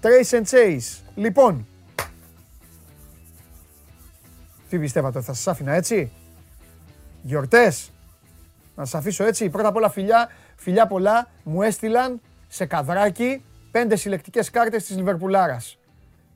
Trace 0.01 0.35
and 0.35 0.43
Chase. 0.43 1.03
Λοιπόν, 1.15 1.67
τι 4.69 4.79
πιστεύατε, 4.79 5.21
θα 5.21 5.33
σας 5.33 5.47
άφηνα 5.47 5.73
έτσι; 5.73 6.11
Γιορτές. 7.21 7.91
Να 8.75 8.85
σας 8.85 8.99
αφήσω 8.99 9.23
έτσι. 9.23 9.49
Πρώτα 9.49 9.67
απ' 9.67 9.75
όλα 9.75 9.89
φιλιά, 9.89 10.29
φιλιά 10.55 10.87
πολλά 10.87 11.27
μου 11.43 11.61
έστειλαν 11.61 12.21
σε 12.47 12.65
καδράκι 12.65 13.43
πέντε 13.71 13.95
συλλεκτικές 13.95 14.49
κάρτες 14.49 14.85
της 14.85 14.95
Λιβερπουλάρας. 14.95 15.77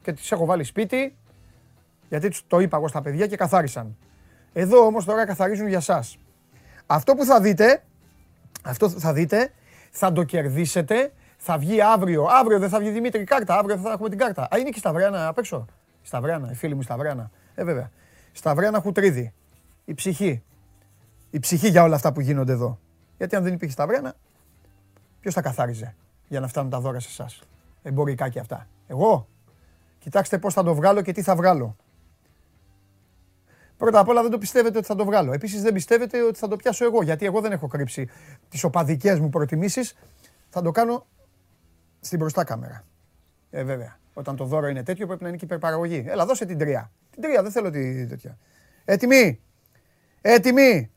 Και 0.01 0.13
τις 0.13 0.31
έχω 0.31 0.45
βάλει 0.45 0.63
σπίτι, 0.63 1.15
γιατί 2.09 2.31
το 2.47 2.59
είπα 2.59 2.77
εγώ 2.77 2.87
στα 2.87 3.01
παιδιά 3.01 3.27
και 3.27 3.35
καθάρισαν. 3.35 3.97
Εδώ 4.53 4.85
όμως 4.85 5.05
τώρα 5.05 5.25
καθαρίζουν 5.25 5.67
για 5.67 5.79
σας. 5.79 6.17
Αυτό 6.87 7.13
που 7.13 7.25
θα 7.25 7.41
δείτε, 7.41 7.83
αυτό 8.63 8.89
θα 8.89 9.13
δείτε, 9.13 9.53
θα 9.91 10.11
το 10.11 10.23
κερδίσετε, 10.23 11.13
θα 11.37 11.57
βγει 11.57 11.81
αύριο. 11.81 12.25
Αύριο 12.29 12.59
δεν 12.59 12.69
θα 12.69 12.79
βγει 12.79 12.89
Δημήτρη 12.89 13.23
κάρτα, 13.23 13.57
αύριο 13.57 13.77
θα 13.77 13.91
έχουμε 13.91 14.09
την 14.09 14.17
κάρτα. 14.17 14.43
Α, 14.43 14.57
είναι 14.57 14.69
και 14.69 14.79
στα 14.79 14.89
Σταυριάνα 14.89 15.27
απ' 15.27 15.37
έξω. 15.37 15.65
Σταυριάνα, 16.01 16.51
η 16.51 16.55
φίλη 16.55 16.75
μου 16.75 16.81
Σταυριάνα. 16.81 17.31
Ε, 17.55 17.63
βέβαια. 17.63 17.91
Σταυριάνα 18.31 18.79
Χουτρίδη. 18.79 19.33
Η 19.85 19.93
ψυχή. 19.93 20.43
Η 21.29 21.39
ψυχή 21.39 21.69
για 21.69 21.83
όλα 21.83 21.95
αυτά 21.95 22.13
που 22.13 22.21
γίνονται 22.21 22.51
εδώ. 22.51 22.79
Γιατί 23.17 23.35
αν 23.35 23.43
δεν 23.43 23.53
υπήρχε 23.53 23.73
Σταυριάνα, 23.73 24.13
ποιος 25.19 25.33
θα 25.33 25.41
καθάριζε 25.41 25.95
για 26.27 26.39
να 26.39 26.47
φτάνουν 26.47 26.69
τα 26.69 26.79
δώρα 26.79 26.99
σε 26.99 27.07
εσάς; 27.09 27.41
Εμπορικά 27.83 28.29
και 28.29 28.39
αυτά. 28.39 28.67
Εγώ. 28.87 29.27
Κοιτάξτε 29.99 30.37
πώς 30.37 30.53
θα 30.53 30.63
το 30.63 30.75
βγάλω 30.75 31.01
και 31.01 31.11
τι 31.11 31.21
θα 31.21 31.35
βγάλω. 31.35 31.75
Πρώτα 33.77 33.99
απ' 33.99 34.07
όλα 34.07 34.21
δεν 34.21 34.31
το 34.31 34.37
πιστεύετε 34.37 34.77
ότι 34.77 34.87
θα 34.87 34.95
το 34.95 35.05
βγάλω. 35.05 35.33
Επίσης 35.33 35.61
δεν 35.61 35.73
πιστεύετε 35.73 36.21
ότι 36.21 36.37
θα 36.39 36.47
το 36.47 36.55
πιάσω 36.55 36.85
εγώ, 36.85 37.03
γιατί 37.03 37.25
εγώ 37.25 37.41
δεν 37.41 37.51
έχω 37.51 37.67
κρύψει 37.67 38.09
τις 38.49 38.63
οπαδικές 38.63 39.19
μου 39.19 39.29
προτιμήσεις. 39.29 39.95
Θα 40.49 40.61
το 40.61 40.71
κάνω 40.71 41.05
στην 41.99 42.19
μπροστά 42.19 42.43
κάμερα. 42.43 42.83
Ε, 43.51 43.63
βέβαια. 43.63 43.97
Όταν 44.13 44.35
το 44.35 44.45
δώρο 44.45 44.67
είναι 44.67 44.83
τέτοιο 44.83 45.07
πρέπει 45.07 45.23
να 45.23 45.27
είναι 45.29 45.37
και 45.37 45.45
υπερπαραγωγή. 45.45 46.03
Έλα, 46.07 46.25
δώσε 46.25 46.45
την 46.45 46.57
τρία. 46.57 46.91
Την 47.11 47.21
τρία, 47.21 47.41
δεν 47.41 47.51
θέλω 47.51 47.69
τη 47.69 48.07
τέτοια. 48.07 48.37
Έτοιμοι. 48.85 49.39
Έτοιμοι. 50.21 50.91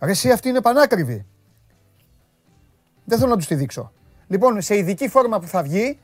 Ρε 0.00 0.10
εσύ 0.10 0.30
αυτή 0.30 0.48
είναι 0.48 0.60
πανάκριβη. 0.60 1.26
Δεν 3.04 3.18
θέλω 3.18 3.30
να 3.30 3.36
τους 3.36 3.46
τη 3.46 3.54
δείξω. 3.54 3.92
Λοιπόν, 4.26 4.60
σε 4.60 4.76
ειδική 4.76 5.08
φόρμα 5.08 5.40
που 5.40 5.46
θα 5.46 5.62
βγει, 5.62 5.98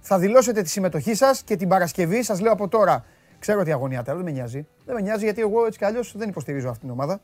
θα 0.00 0.18
δηλώσετε 0.18 0.62
τη 0.62 0.68
συμμετοχή 0.68 1.14
σας 1.14 1.42
και 1.42 1.56
την 1.56 1.68
Παρασκευή, 1.68 2.22
σας 2.22 2.40
λέω 2.40 2.52
από 2.52 2.68
τώρα, 2.68 3.04
Ξέρω 3.44 3.60
ότι 3.60 3.72
αγωνιάται, 3.72 4.10
αλλά 4.10 4.22
δεν 4.22 4.32
με 4.32 4.38
νοιάζει. 4.38 4.66
Δεν 4.84 4.94
με 4.94 5.00
νοιάζει 5.00 5.24
γιατί 5.24 5.40
εγώ 5.40 5.66
έτσι 5.66 5.78
κι 5.78 5.84
αλλιώς 5.84 6.14
δεν 6.16 6.28
υποστηρίζω 6.28 6.68
αυτήν 6.68 6.80
την 6.80 6.90
ομάδα. 6.90 7.20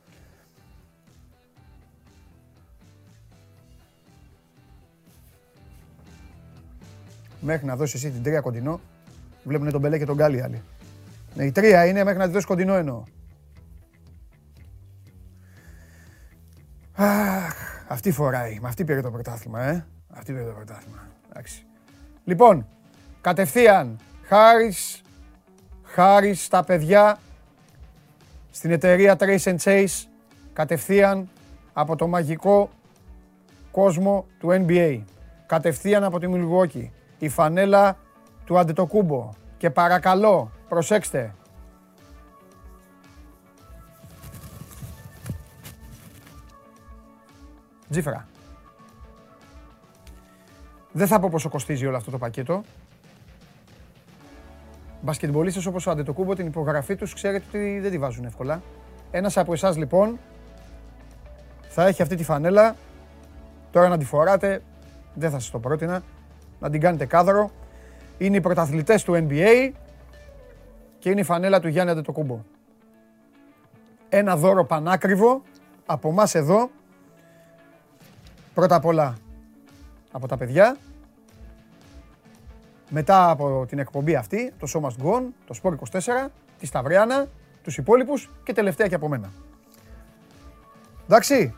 Μέχρι 7.41 7.67
να 7.67 7.77
δώσει 7.77 7.97
εσύ 7.97 8.11
την 8.11 8.23
τρία 8.23 8.41
κοντινό, 8.41 8.81
βλέπουν 9.45 9.71
τον 9.71 9.81
Μπελέ 9.81 9.99
και 9.99 10.05
τον 10.05 10.17
Γκάλι 10.17 10.43
άλλοι. 10.43 10.63
Ναι, 11.35 11.45
η 11.45 11.53
τρία 11.53 11.87
είναι 11.87 12.05
μέχρι 12.05 12.19
να 12.19 12.27
τη 12.27 12.33
δώσει 12.33 12.47
κοντινό 12.47 12.75
εννοώ. 12.75 13.03
Αχ, 16.95 17.55
Αυτή 17.89 18.11
φοράει. 18.11 18.59
Με 18.61 18.69
αυτή 18.69 18.85
πήρε 18.85 19.01
το 19.01 19.11
πρωτάθλημα, 19.11 19.63
ε. 19.63 19.87
Αυτή 20.09 20.33
πήρε 20.33 20.45
το 20.45 20.53
πρωτάθλημα. 20.53 21.09
Εντάξει. 21.31 21.65
Λοιπόν, 22.25 22.67
κατευθείαν, 23.21 23.99
χάρης, 24.23 25.03
χάρης 25.93 26.45
στα 26.45 26.65
παιδιά, 26.65 27.19
στην 28.51 28.71
εταιρεία 28.71 29.17
Trace 29.19 29.43
and 29.43 29.57
Chase, 29.57 30.07
κατευθείαν 30.53 31.29
από 31.73 31.97
το 31.97 32.07
μαγικό 32.07 32.71
κόσμο 33.71 34.27
του 34.39 34.49
NBA. 34.51 35.01
Κατευθείαν 35.47 36.05
από 36.05 36.19
τη 36.19 36.27
Milwaukee. 36.31 36.89
Η 37.19 37.29
φανέλα 37.29 37.97
του 38.45 38.59
Αντετοκούμπο. 38.59 39.31
Και 39.57 39.71
παρακαλώ, 39.71 40.51
προσέξτε, 40.69 41.35
Τζίφρα. 47.91 48.29
Δεν 50.93 51.07
θα 51.07 51.21
πω 51.21 51.29
πόσο 51.29 51.49
κοστίζει 51.49 51.87
όλο 51.87 51.97
αυτό 51.97 52.11
το 52.11 52.19
πακέτο. 52.19 52.63
Μπασκετμπολίστες 55.01 55.67
όπως 55.67 55.87
ο 55.87 55.91
Αντετοκούμπο 55.91 56.35
την 56.35 56.47
υπογραφή 56.47 56.97
τους 56.97 57.15
ξέρετε 57.15 57.45
ότι 57.49 57.79
δεν 57.81 57.91
τη 57.91 57.99
βάζουν 57.99 58.25
εύκολα. 58.25 58.63
Ένας 59.11 59.37
από 59.37 59.53
εσάς 59.53 59.77
λοιπόν 59.77 60.19
θα 61.69 61.87
έχει 61.87 62.03
αυτή 62.03 62.17
τη 62.17 62.25
φανέλα. 62.25 62.77
Τώρα 63.71 63.89
να 63.89 63.99
τη 63.99 64.05
φοράτε, 64.05 64.63
δεν 65.15 65.31
θα 65.31 65.39
σας 65.39 65.51
το 65.51 65.59
πρότεινα. 65.59 66.03
Να 66.61 66.71
την 66.71 66.81
κάνετε 66.81 67.07
κάδρο. 67.07 67.51
Είναι 68.19 68.37
οι 68.37 68.41
πρωταθλητές 68.41 69.05
του 69.05 69.27
NBA 69.29 69.71
και 70.99 71.11
είναι 71.11 71.21
η 71.21 71.25
φανέλα 71.25 71.61
του 71.61 71.69
Γιάννη 71.69 71.91
Αντετοκούμπο. 71.93 72.41
Ένα 74.09 74.37
δώρο 74.37 74.65
πανάκριβο 74.65 75.43
από 75.87 76.09
εμάς 76.09 76.35
εδώ 76.35 76.71
Πρώτα 78.55 78.75
απ' 78.75 78.85
όλα 78.85 79.15
από 80.11 80.29
τα 80.29 80.37
παιδιά, 80.37 80.77
μετά 82.91 83.31
από 83.31 83.65
την 83.69 83.79
εκπομπή 83.79 84.15
αυτή, 84.15 84.53
το 84.59 84.67
Show 84.75 84.81
Must 84.81 85.05
Go 85.07 85.17
On, 85.17 85.23
το 85.47 85.61
Sport 85.63 85.73
24, 86.25 86.31
τη 86.59 86.67
Σταυριάνα, 86.67 87.27
τους 87.63 87.77
υπόλοιπους 87.79 88.31
και 88.43 88.53
τελευταία 88.53 88.87
και 88.87 88.95
από 88.95 89.09
μένα. 89.09 89.33
Εντάξει, 91.05 91.55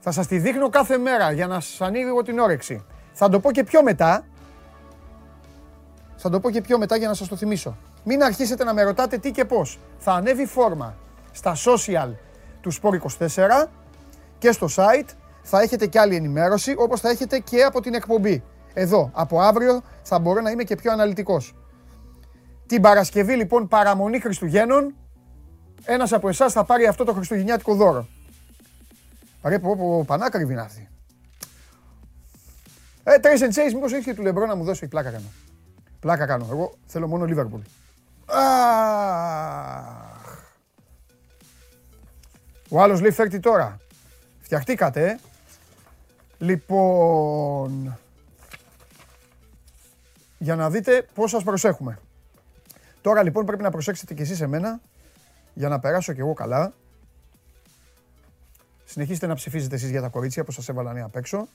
θα 0.00 0.10
σας 0.10 0.26
τη 0.26 0.38
δείχνω 0.38 0.68
κάθε 0.68 0.98
μέρα 0.98 1.32
για 1.32 1.46
να 1.46 1.60
σας 1.60 1.80
ανοίγω 1.80 2.22
την 2.22 2.38
όρεξη. 2.38 2.84
Θα 3.12 3.28
το 3.28 3.40
πω 3.40 3.52
και 3.52 3.64
πιο 3.64 3.82
μετά, 3.82 4.24
θα 6.16 6.30
το 6.30 6.40
πω 6.40 6.50
και 6.50 6.60
πιο 6.60 6.78
μετά 6.78 6.96
για 6.96 7.08
να 7.08 7.14
σας 7.14 7.28
το 7.28 7.36
θυμίσω. 7.36 7.76
Μην 8.04 8.22
αρχίσετε 8.22 8.64
να 8.64 8.74
με 8.74 8.82
ρωτάτε 8.82 9.18
τι 9.18 9.30
και 9.30 9.44
πώς. 9.44 9.78
Θα 9.98 10.12
ανέβει 10.12 10.46
φόρμα 10.46 10.96
στα 11.32 11.54
social 11.54 12.10
του 12.60 12.72
Sport 12.72 12.98
24 13.18 13.66
και 14.38 14.52
στο 14.52 14.66
site 14.76 15.08
θα 15.42 15.60
έχετε 15.60 15.86
και 15.86 15.98
άλλη 15.98 16.16
ενημέρωση, 16.16 16.74
όπως 16.78 17.00
θα 17.00 17.08
έχετε 17.08 17.38
και 17.38 17.62
από 17.62 17.80
την 17.80 17.94
εκπομπή. 17.94 18.42
Εδώ, 18.74 19.10
από 19.14 19.40
αύριο, 19.40 19.82
θα 20.02 20.18
μπορώ 20.18 20.40
να 20.40 20.50
είμαι 20.50 20.64
και 20.64 20.74
πιο 20.74 20.92
αναλυτικός. 20.92 21.54
Την 22.66 22.82
Παρασκευή, 22.82 23.34
λοιπόν, 23.34 23.68
παραμονή 23.68 24.20
Χριστουγέννων, 24.20 24.94
ένας 25.84 26.12
από 26.12 26.28
εσάς 26.28 26.52
θα 26.52 26.64
πάρει 26.64 26.86
αυτό 26.86 27.04
το 27.04 27.12
χριστουγεννιάτικο 27.12 27.74
δώρο. 27.74 28.08
Ρε, 29.42 29.58
πω, 29.58 29.76
πω, 29.76 30.04
πανάκριβη 30.06 30.52
είναι 30.52 30.62
αυτή. 30.62 30.88
Ε, 33.02 33.16
Trace 33.22 33.42
and 33.42 33.52
Chase, 33.54 33.72
μήπως 33.74 33.92
έχεις 33.92 34.04
και 34.04 34.14
του 34.14 34.22
Λεμπρό 34.22 34.46
να 34.46 34.54
μου 34.54 34.64
δώσει 34.64 34.88
πλάκα 34.88 35.10
κάνω. 35.10 35.32
Πλάκα 36.00 36.26
κάνω. 36.26 36.46
Εγώ 36.50 36.72
θέλω 36.86 37.06
μόνο 37.08 37.24
Liverpool. 37.28 37.60
Ο 42.68 42.80
άλλος 42.80 43.00
λέει 43.00 43.10
φέρτη 43.10 43.40
τώρα. 43.40 43.76
Φτιαχτήκατε, 44.40 45.08
ε. 45.08 45.18
Λοιπόν, 46.38 47.98
για 50.42 50.56
να 50.56 50.70
δείτε 50.70 51.06
πώς 51.14 51.30
σας 51.30 51.42
προσέχουμε. 51.42 51.98
Τώρα 53.00 53.22
λοιπόν 53.22 53.46
πρέπει 53.46 53.62
να 53.62 53.70
προσέξετε 53.70 54.14
κι 54.14 54.22
εσείς 54.22 54.40
εμένα 54.40 54.80
για 55.54 55.68
να 55.68 55.78
περάσω 55.78 56.12
κι 56.12 56.20
εγώ 56.20 56.32
καλά. 56.32 56.72
Συνεχίστε 58.84 59.26
να 59.26 59.34
ψηφίζετε 59.34 59.74
εσείς 59.74 59.90
για 59.90 60.00
τα 60.00 60.08
κορίτσια 60.08 60.44
που 60.44 60.52
σας 60.52 60.68
έβαλα 60.68 60.92
νέα 60.92 61.04
απ' 61.04 61.16
έξω. 61.16 61.48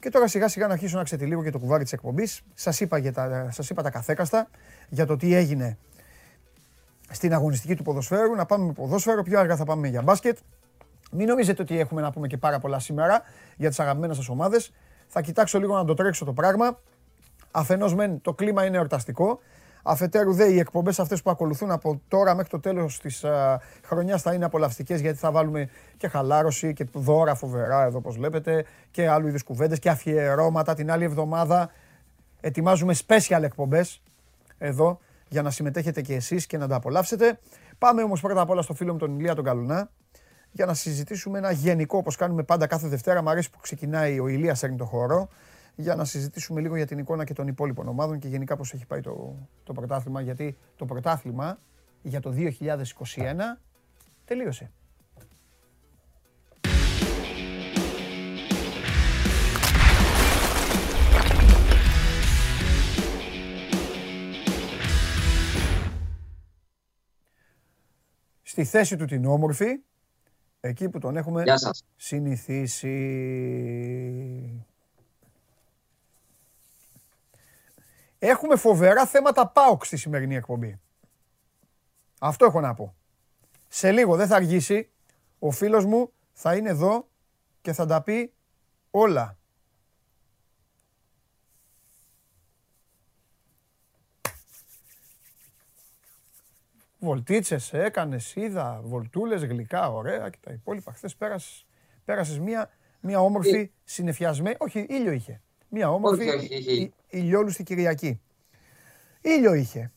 Και 0.00 0.10
τώρα 0.10 0.28
σιγά 0.28 0.48
σιγά 0.48 0.66
να 0.66 0.72
αρχίσω 0.72 0.96
να 0.96 1.04
ξετυλίγω 1.04 1.42
και 1.42 1.50
το 1.50 1.58
κουβάρι 1.58 1.82
της 1.82 1.92
εκπομπής. 1.92 2.42
Σας 2.54 2.80
είπα, 2.80 2.98
για 2.98 3.12
τα, 3.12 3.48
σας 3.50 3.70
είπα 3.70 3.82
τα 3.82 3.90
καθέκαστα 3.90 4.48
για 4.88 5.06
το 5.06 5.16
τι 5.16 5.34
έγινε 5.34 5.78
στην 7.10 7.32
αγωνιστική 7.32 7.74
του 7.74 7.82
ποδοσφαίρου. 7.82 8.34
Να 8.34 8.46
πάμε 8.46 8.64
με 8.64 8.72
ποδόσφαιρο, 8.72 9.22
πιο 9.22 9.38
αργά 9.38 9.56
θα 9.56 9.64
πάμε 9.64 9.88
για 9.88 10.02
μπάσκετ. 10.02 10.38
Μην 11.10 11.26
νομίζετε 11.26 11.62
ότι 11.62 11.78
έχουμε 11.78 12.00
να 12.00 12.10
πούμε 12.10 12.26
και 12.26 12.36
πάρα 12.36 12.58
πολλά 12.58 12.78
σήμερα 12.78 13.22
για 13.56 13.68
τις 13.68 13.80
αγαπημένες 13.80 14.16
σας 14.16 14.28
ομάδες. 14.28 14.72
Θα 15.06 15.20
κοιτάξω 15.20 15.58
λίγο 15.58 15.76
να 15.76 15.84
το 15.84 15.94
τρέξω 15.94 16.24
το 16.24 16.32
πράγμα. 16.32 16.78
Αφενός 17.58 17.94
μεν 17.94 18.20
το 18.20 18.34
κλίμα 18.34 18.64
είναι 18.64 18.76
εορταστικό. 18.76 19.40
Αφετέρου 19.82 20.32
δε 20.32 20.52
οι 20.52 20.58
εκπομπές 20.58 20.98
αυτές 20.98 21.22
που 21.22 21.30
ακολουθούν 21.30 21.70
από 21.70 22.00
τώρα 22.08 22.34
μέχρι 22.34 22.50
το 22.50 22.60
τέλος 22.60 23.00
της 23.00 23.22
uh, 23.24 23.56
χρονιάς 23.84 24.22
θα 24.22 24.34
είναι 24.34 24.44
απολαυστικές 24.44 25.00
γιατί 25.00 25.18
θα 25.18 25.30
βάλουμε 25.30 25.68
και 25.96 26.08
χαλάρωση 26.08 26.72
και 26.72 26.86
δώρα 26.92 27.34
φοβερά 27.34 27.84
εδώ 27.84 27.98
όπως 27.98 28.16
βλέπετε 28.16 28.64
και 28.90 29.08
άλλου 29.08 29.28
είδους 29.28 29.42
κουβέντες 29.42 29.78
και 29.78 29.90
αφιερώματα 29.90 30.74
την 30.74 30.90
άλλη 30.90 31.04
εβδομάδα. 31.04 31.70
Ετοιμάζουμε 32.40 32.94
special 33.06 33.42
εκπομπές 33.42 34.02
εδώ 34.58 34.98
για 35.28 35.42
να 35.42 35.50
συμμετέχετε 35.50 36.00
και 36.00 36.14
εσείς 36.14 36.46
και 36.46 36.58
να 36.58 36.68
τα 36.68 36.76
απολαύσετε. 36.76 37.38
Πάμε 37.78 38.02
όμως 38.02 38.20
πρώτα 38.20 38.40
απ' 38.40 38.50
όλα 38.50 38.62
στο 38.62 38.74
φίλο 38.74 38.92
μου 38.92 38.98
τον 38.98 39.18
Ηλία 39.18 39.34
τον 39.34 39.44
Καλουνά 39.44 39.90
για 40.52 40.66
να 40.66 40.74
συζητήσουμε 40.74 41.38
ένα 41.38 41.50
γενικό, 41.50 41.98
όπως 41.98 42.16
κάνουμε 42.16 42.42
πάντα 42.42 42.66
κάθε 42.66 42.88
Δευτέρα. 42.88 43.22
Μ' 43.22 43.28
αρέσει 43.28 43.50
που 43.50 43.58
ξεκινάει 43.60 44.20
ο 44.20 44.28
Ηλίας 44.28 44.62
έρνει 44.62 44.76
το 44.76 44.84
χώρο, 44.84 45.28
για 45.76 45.94
να 45.94 46.04
συζητήσουμε 46.04 46.60
λίγο 46.60 46.76
για 46.76 46.86
την 46.86 46.98
εικόνα 46.98 47.24
και 47.24 47.32
των 47.32 47.46
υπόλοιπων 47.46 47.88
ομάδων 47.88 48.18
και 48.18 48.28
γενικά 48.28 48.56
πώς 48.56 48.72
έχει 48.72 48.86
πάει 48.86 49.00
το, 49.00 49.36
το 49.64 49.72
πρωτάθλημα, 49.72 50.20
γιατί 50.20 50.56
το 50.76 50.84
πρωτάθλημα 50.84 51.58
για 52.02 52.20
το 52.20 52.34
2021 52.36 52.46
τελείωσε. 54.24 54.70
Στη 68.42 68.64
θέση 68.64 68.96
του 68.96 69.04
την 69.04 69.24
όμορφη, 69.24 69.66
Εκεί 70.66 70.88
που 70.88 70.98
τον 70.98 71.16
έχουμε 71.16 71.44
συνηθίσει. 71.96 72.86
Έχουμε 78.18 78.56
φοβερά 78.56 79.06
θέματα 79.06 79.46
ΠΑΟΚ 79.46 79.84
στη 79.84 79.96
σημερινή 79.96 80.34
εκπομπή. 80.34 80.80
Αυτό 82.18 82.44
έχω 82.44 82.60
να 82.60 82.74
πω. 82.74 82.94
Σε 83.68 83.92
λίγο 83.92 84.16
δεν 84.16 84.26
θα 84.26 84.36
αργήσει. 84.36 84.90
Ο 85.38 85.50
φίλος 85.50 85.84
μου 85.84 86.12
θα 86.32 86.56
είναι 86.56 86.68
εδώ 86.68 87.08
και 87.60 87.72
θα 87.72 87.86
τα 87.86 88.02
πει 88.02 88.32
όλα. 88.90 89.38
Βολτίτσες 96.98 97.72
έκανες, 97.72 98.34
είδα, 98.34 98.80
βολτούλες, 98.84 99.44
γλυκά, 99.44 99.92
ωραία 99.92 100.30
και 100.30 100.38
τα 100.40 100.52
υπόλοιπα. 100.52 100.92
Χθες 100.92 101.16
πέρασες 101.16 101.66
πέρασες 102.04 102.38
μια, 102.38 102.70
μια 103.00 103.20
όμορφη 103.20 103.56
ε. 103.56 103.70
συνεφιασμένη. 103.84 104.56
Όχι, 104.58 104.86
ήλιο 104.88 105.12
είχε. 105.12 105.40
Μια 105.68 105.90
όμορφη 105.90 106.28
όχι, 106.28 106.92
ηλιόλουστη 107.08 107.62
Κυριακή. 107.62 108.20
Ήλιο 109.20 109.54
είχε. 109.54 109.90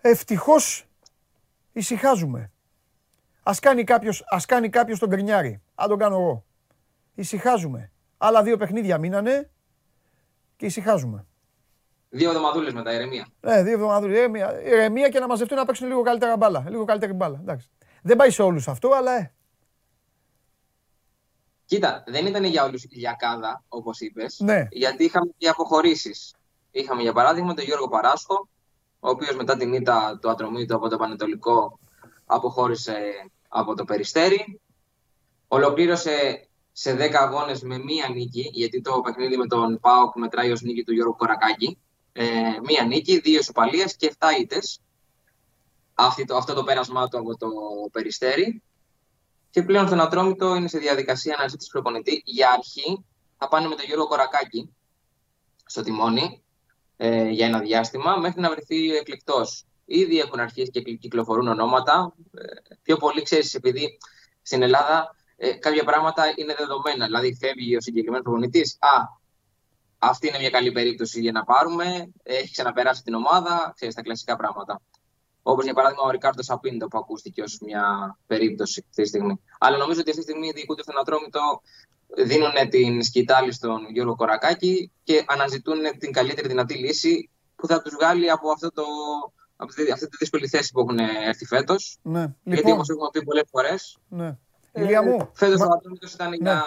Ευτυχώς 0.00 0.86
ησυχάζουμε. 1.72 2.50
Α 3.42 3.52
κάνει 3.60 3.84
κάποιο 3.84 4.12
ας 4.28 4.46
κάνει 4.46 4.68
κάποιος 4.68 4.98
τον 4.98 5.10
κρινιάρι. 5.10 5.62
Αν 5.74 5.88
τον 5.88 5.98
κάνω 5.98 6.14
εγώ. 6.16 6.44
Ησυχάζουμε. 7.14 7.90
Άλλα 8.18 8.42
δύο 8.42 8.56
παιχνίδια 8.56 8.98
μείνανε 8.98 9.50
και 10.56 10.66
ησυχάζουμε. 10.66 11.26
Δύο 12.08 12.28
εβδομαδούλες 12.28 12.72
μετά, 12.72 12.92
ηρεμία. 12.92 13.26
Ναι, 13.40 13.62
δύο 13.62 13.72
εβδομαδούλες. 13.72 14.16
Ηρεμία. 14.16 14.62
ηρεμία 14.62 15.08
και 15.08 15.18
να 15.18 15.26
μαζευτούν 15.26 15.56
να 15.56 15.64
παίξουν 15.64 15.88
λίγο 15.88 16.02
καλύτερα 16.02 16.36
μπάλα. 16.36 16.64
Λίγο 16.68 16.84
καλύτερη 16.84 17.12
μπάλα. 17.12 17.38
Εντάξει. 17.40 17.68
Δεν 18.02 18.16
πάει 18.16 18.30
σε 18.30 18.42
όλους 18.42 18.68
αυτό, 18.68 18.90
αλλά. 18.90 19.18
Ε. 19.18 19.32
Κοίτα, 21.66 22.04
δεν 22.06 22.26
ήταν 22.26 22.44
για 22.44 22.64
όλους 22.64 22.84
η 22.84 22.88
Κυριακάδα, 22.88 23.64
όπως 23.68 24.00
είπες. 24.00 24.38
Ναι. 24.40 24.68
Γιατί 24.70 25.04
είχαμε 25.04 25.30
και 25.36 25.48
αποχωρήσεις. 25.48 26.34
Είχαμε 26.70 27.02
για 27.02 27.12
παράδειγμα 27.12 27.54
τον 27.54 27.64
Γιώργο 27.64 27.88
Παράσχο, 27.88 28.48
ο 29.00 29.08
οποίος 29.08 29.36
μετά 29.36 29.56
την 29.56 29.72
ήττα 29.72 30.18
του 30.20 30.30
ατρωμίτου 30.30 30.74
από 30.74 30.88
το 30.88 30.96
Πανετολικό 30.96 31.78
αποχώρησε 32.26 33.30
από 33.48 33.74
το 33.74 33.84
Περιστέρι. 33.84 34.60
Ολοκλήρωσε 35.48 36.46
σε 36.72 36.96
10 36.96 37.12
αγώνες 37.12 37.62
με 37.62 37.78
μία 37.78 38.08
νίκη, 38.08 38.50
γιατί 38.52 38.80
το 38.80 39.00
παιχνίδι 39.00 39.36
με 39.36 39.46
τον 39.46 39.80
ΠΑΟΚ 39.80 40.16
μετράει 40.16 40.50
ως 40.50 40.62
νίκη 40.62 40.84
του 40.84 40.92
Γιώργου 40.92 41.16
Κορακάκη 41.16 41.78
ε, 42.16 42.24
μία 42.62 42.84
νίκη, 42.84 43.18
δύο 43.18 43.38
ισοπαλίες 43.38 43.96
και 43.96 44.14
7 44.18 44.26
ήττες. 44.40 44.80
Αυτό 45.94 46.24
το, 46.24 46.36
αυτό 46.36 46.54
το 46.54 46.64
πέρασμά 46.64 47.08
του 47.08 47.18
από 47.18 47.36
το 47.36 47.48
Περιστέρι. 47.92 48.62
Και 49.54 49.62
πλέον 49.62 49.86
στον 49.86 50.00
Ατρόμητο 50.00 50.54
είναι 50.54 50.68
σε 50.68 50.78
διαδικασία 50.78 51.36
αναζήτηση 51.38 51.70
προπονητή. 51.70 52.22
Για 52.24 52.50
αρχή 52.50 53.04
θα 53.38 53.48
πάνε 53.48 53.68
με 53.68 53.74
τον 53.74 53.84
Γιώργο 53.84 54.06
Κορακάκη 54.06 54.74
στο 55.66 55.82
τιμόνι 55.82 56.42
ε, 56.96 57.28
για 57.28 57.46
ένα 57.46 57.58
διάστημα 57.58 58.16
μέχρι 58.16 58.40
να 58.40 58.50
βρεθεί 58.50 58.96
εκλεκτός. 58.96 59.64
Ήδη 59.84 60.18
έχουν 60.18 60.40
αρχίσει 60.40 60.70
και 60.70 60.80
κυκλοφορούν 60.80 61.48
ονόματα. 61.48 62.14
Ε, 62.34 62.74
πιο 62.82 62.96
πολύ 62.96 63.22
ξέρεις, 63.22 63.54
επειδή 63.54 63.98
στην 64.42 64.62
Ελλάδα 64.62 65.14
ε, 65.36 65.52
κάποια 65.52 65.84
πράγματα 65.84 66.32
είναι 66.36 66.54
δεδομένα. 66.54 67.04
Δηλαδή, 67.04 67.36
φεύγει 67.40 67.76
ο 67.76 67.80
συγκεκριμένος 67.80 68.24
προπονητής. 68.24 68.76
Α, 68.80 69.02
αυτή 69.98 70.28
είναι 70.28 70.38
μια 70.38 70.50
καλή 70.50 70.72
περίπτωση 70.72 71.20
για 71.20 71.32
να 71.32 71.44
πάρουμε. 71.44 72.12
Έχει 72.22 72.52
ξαναπεράσει 72.52 73.02
την 73.02 73.14
ομάδα, 73.14 73.72
ξέρεις 73.74 73.94
τα 73.94 74.02
κλασικά 74.02 74.36
πράγματα. 74.36 74.80
Όπως 75.46 75.64
για 75.64 75.74
παράδειγμα 75.74 76.02
ο 76.02 76.10
Ρικάρντο 76.10 76.42
Σαπίντο 76.42 76.88
που 76.88 76.98
ακούστηκε 76.98 77.42
ως 77.42 77.58
μια 77.60 78.16
περίπτωση 78.26 78.84
αυτή 78.86 79.02
τη 79.02 79.08
στιγμή. 79.08 79.40
Αλλά 79.58 79.76
νομίζω 79.76 80.00
ότι 80.00 80.10
αυτή 80.10 80.24
τη 80.24 80.30
στιγμή 80.30 80.50
διοικούνται 80.50 80.82
στον 80.82 80.98
Ατρόμητο, 80.98 81.40
δίνουν 82.16 82.68
την 82.70 83.02
σκητάλη 83.02 83.52
στον 83.52 83.86
Γιώργο 83.92 84.14
Κορακάκη 84.16 84.90
και 85.02 85.24
αναζητούν 85.26 85.78
την 85.98 86.12
καλύτερη 86.12 86.48
δυνατή 86.48 86.74
λύση 86.74 87.30
που 87.56 87.66
θα 87.66 87.82
τους 87.82 87.94
βγάλει 87.94 88.30
από, 88.30 88.50
αυτό 88.50 88.72
το, 88.72 88.82
από 89.56 89.70
αυτή 89.70 90.08
τη 90.08 90.16
δύσκολη 90.18 90.48
θέση 90.48 90.72
που 90.72 90.80
έχουν 90.80 90.98
έρθει 91.26 91.46
φέτος. 91.46 91.98
Ναι. 92.02 92.34
Γιατί 92.42 92.60
λοιπόν, 92.60 92.72
όπως 92.72 92.88
έχουμε 92.88 93.08
πει 93.12 93.24
πολλές 93.24 93.44
φορές. 93.50 93.98
Ναι. 94.08 94.38
Ε, 94.72 95.00
μου. 95.00 95.30
Φέτος 95.32 95.60
ο 95.60 95.64
Ατρόμητο 95.64 96.08
ήταν 96.14 96.28
ναι. 96.28 96.36
για 96.36 96.62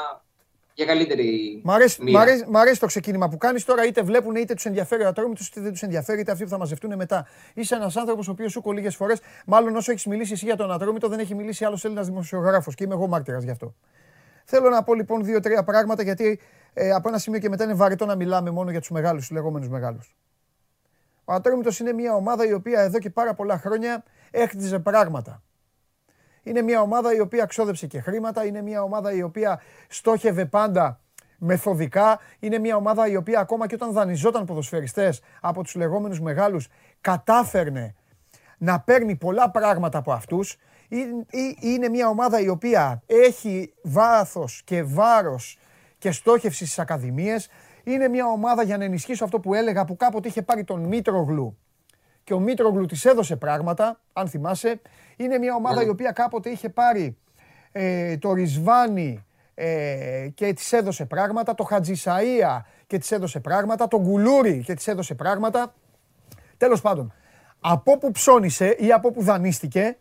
για 0.77 0.85
καλύτερη. 0.85 1.61
Μ' 1.63 1.71
αρέσει, 1.71 2.11
μ 2.11 2.17
αρέσει, 2.17 2.45
μ 2.47 2.57
αρέσει 2.57 2.79
το 2.79 2.85
ξεκίνημα 2.85 3.29
που 3.29 3.37
κάνεις 3.37 3.65
τώρα, 3.65 3.85
είτε 3.85 4.01
βλέπουν 4.01 4.35
είτε 4.35 4.53
τους 4.53 4.65
ενδιαφέρει 4.65 5.03
ο 5.03 5.07
ατρόμητο, 5.07 5.43
είτε 5.47 5.61
δεν 5.61 5.71
τους 5.71 5.81
ενδιαφέρει, 5.81 6.19
είτε 6.21 6.31
αυτοί 6.31 6.43
που 6.43 6.49
θα 6.49 6.57
μαζευτούν 6.57 6.95
μετά. 6.95 7.27
Είσαι 7.53 7.75
ένας 7.75 7.97
άνθρωπος 7.97 8.27
ο 8.27 8.31
οποίος 8.31 8.51
σου 8.51 8.61
λίγες 8.71 8.95
φορές, 8.95 9.19
μάλλον 9.45 9.75
όσο 9.75 9.91
έχεις 9.91 10.05
μιλήσει 10.05 10.33
εσύ 10.33 10.45
για 10.45 10.55
τον 10.55 10.71
ατρόμητο, 10.71 11.07
δεν 11.07 11.19
έχει 11.19 11.35
μιλήσει 11.35 11.65
άλλος 11.65 11.85
Έλληνας 11.85 12.07
δημοσιογράφος 12.07 12.75
και 12.75 12.83
είμαι 12.83 12.93
εγώ 12.93 13.07
μάρτυρας 13.07 13.43
γι' 13.43 13.49
αυτό. 13.49 13.75
Θέλω 14.45 14.69
να 14.69 14.83
πω 14.83 14.93
λοιπόν 14.93 15.23
δύο-τρία 15.23 15.63
πράγματα 15.63 16.03
γιατί 16.03 16.39
ε, 16.73 16.91
από 16.91 17.09
ένα 17.09 17.17
σημείο 17.17 17.39
και 17.39 17.49
μετά 17.49 17.63
είναι 17.63 17.73
βαρετό 17.73 18.05
να 18.05 18.15
μιλάμε 18.15 18.51
μόνο 18.51 18.71
για 18.71 18.79
τους 18.79 18.89
μεγάλους, 18.89 19.27
του 19.27 19.33
λεγόμενους 19.33 19.69
μεγάλους. 19.69 20.15
Ο 21.25 21.33
Ατρόμητος 21.33 21.79
είναι 21.79 21.93
μια 21.93 22.13
ομάδα 22.13 22.47
η 22.47 22.53
οποία 22.53 22.81
εδώ 22.81 22.99
και 22.99 23.09
πάρα 23.09 23.33
πολλά 23.33 23.57
χρόνια 23.57 24.03
έχτιζε 24.31 24.79
πράγματα. 24.79 25.41
Είναι 26.47 26.61
μια 26.61 26.81
ομάδα 26.81 27.15
η 27.15 27.19
οποία 27.19 27.45
ξόδεψε 27.45 27.87
και 27.87 27.99
χρήματα, 27.99 28.45
είναι 28.45 28.61
μια 28.61 28.81
ομάδα 28.81 29.11
η 29.13 29.21
οποία 29.21 29.61
στόχευε 29.87 30.45
πάντα 30.45 30.99
μεθοδικά, 31.37 32.19
είναι 32.39 32.59
μια 32.59 32.75
ομάδα 32.75 33.07
η 33.07 33.15
οποία 33.15 33.39
ακόμα 33.39 33.67
και 33.67 33.75
όταν 33.75 33.91
δανειζόταν 33.91 34.45
ποδοσφαιριστές 34.45 35.21
από 35.41 35.63
τους 35.63 35.75
λεγόμενους 35.75 36.19
μεγάλους 36.19 36.67
κατάφερνε 37.01 37.95
να 38.57 38.79
παίρνει 38.79 39.15
πολλά 39.15 39.51
πράγματα 39.51 39.97
από 39.97 40.11
αυτούς. 40.11 40.57
Είναι 41.59 41.89
μια 41.89 42.07
ομάδα 42.07 42.39
η 42.39 42.49
οποία 42.49 43.01
έχει 43.05 43.73
βάθος 43.83 44.61
και 44.65 44.83
βάρος 44.83 45.57
και 45.97 46.11
στόχευση 46.11 46.65
στις 46.65 46.79
ακαδημίες. 46.79 47.49
Είναι 47.83 48.07
μια 48.07 48.25
ομάδα 48.25 48.63
για 48.63 48.77
να 48.77 48.83
ενισχύσω 48.83 49.23
αυτό 49.23 49.39
που 49.39 49.53
έλεγα 49.53 49.85
που 49.85 49.95
κάποτε 49.95 50.27
είχε 50.27 50.41
πάρει 50.41 50.63
τον 50.63 50.83
Μήτρογλου 50.83 51.57
και 52.27 52.33
ο 52.33 52.39
Μήτρογλου 52.39 52.85
της 52.85 53.05
έδωσε 53.05 53.35
πράγματα, 53.35 53.99
αν 54.13 54.27
θυμάσαι. 54.27 54.81
Είναι 55.15 55.37
μια 55.37 55.55
ομάδα 55.55 55.83
η 55.83 55.89
οποία 55.89 56.11
κάποτε 56.11 56.49
είχε 56.49 56.69
πάρει 56.69 57.17
ε, 57.71 58.17
το 58.17 58.33
Ρισβάνι 58.33 59.25
ε, 59.53 60.27
και 60.33 60.53
της 60.53 60.73
έδωσε 60.73 61.05
πράγματα, 61.05 61.55
το 61.55 61.67
Χατζησαΐα 61.69 62.61
και 62.87 62.97
της 62.97 63.11
έδωσε 63.11 63.39
πράγματα, 63.39 63.87
το 63.87 63.99
Γκουλούρι 64.01 64.63
και 64.65 64.73
της 64.73 64.87
έδωσε 64.87 65.15
πράγματα. 65.15 65.73
Τέλος 66.57 66.81
πάντων, 66.81 67.13
από 67.59 67.97
που 67.97 68.11
ψώνισε 68.11 68.75
ή 68.79 68.91
από 68.91 69.11
που 69.11 69.23
δανείστηκε, 69.23 69.97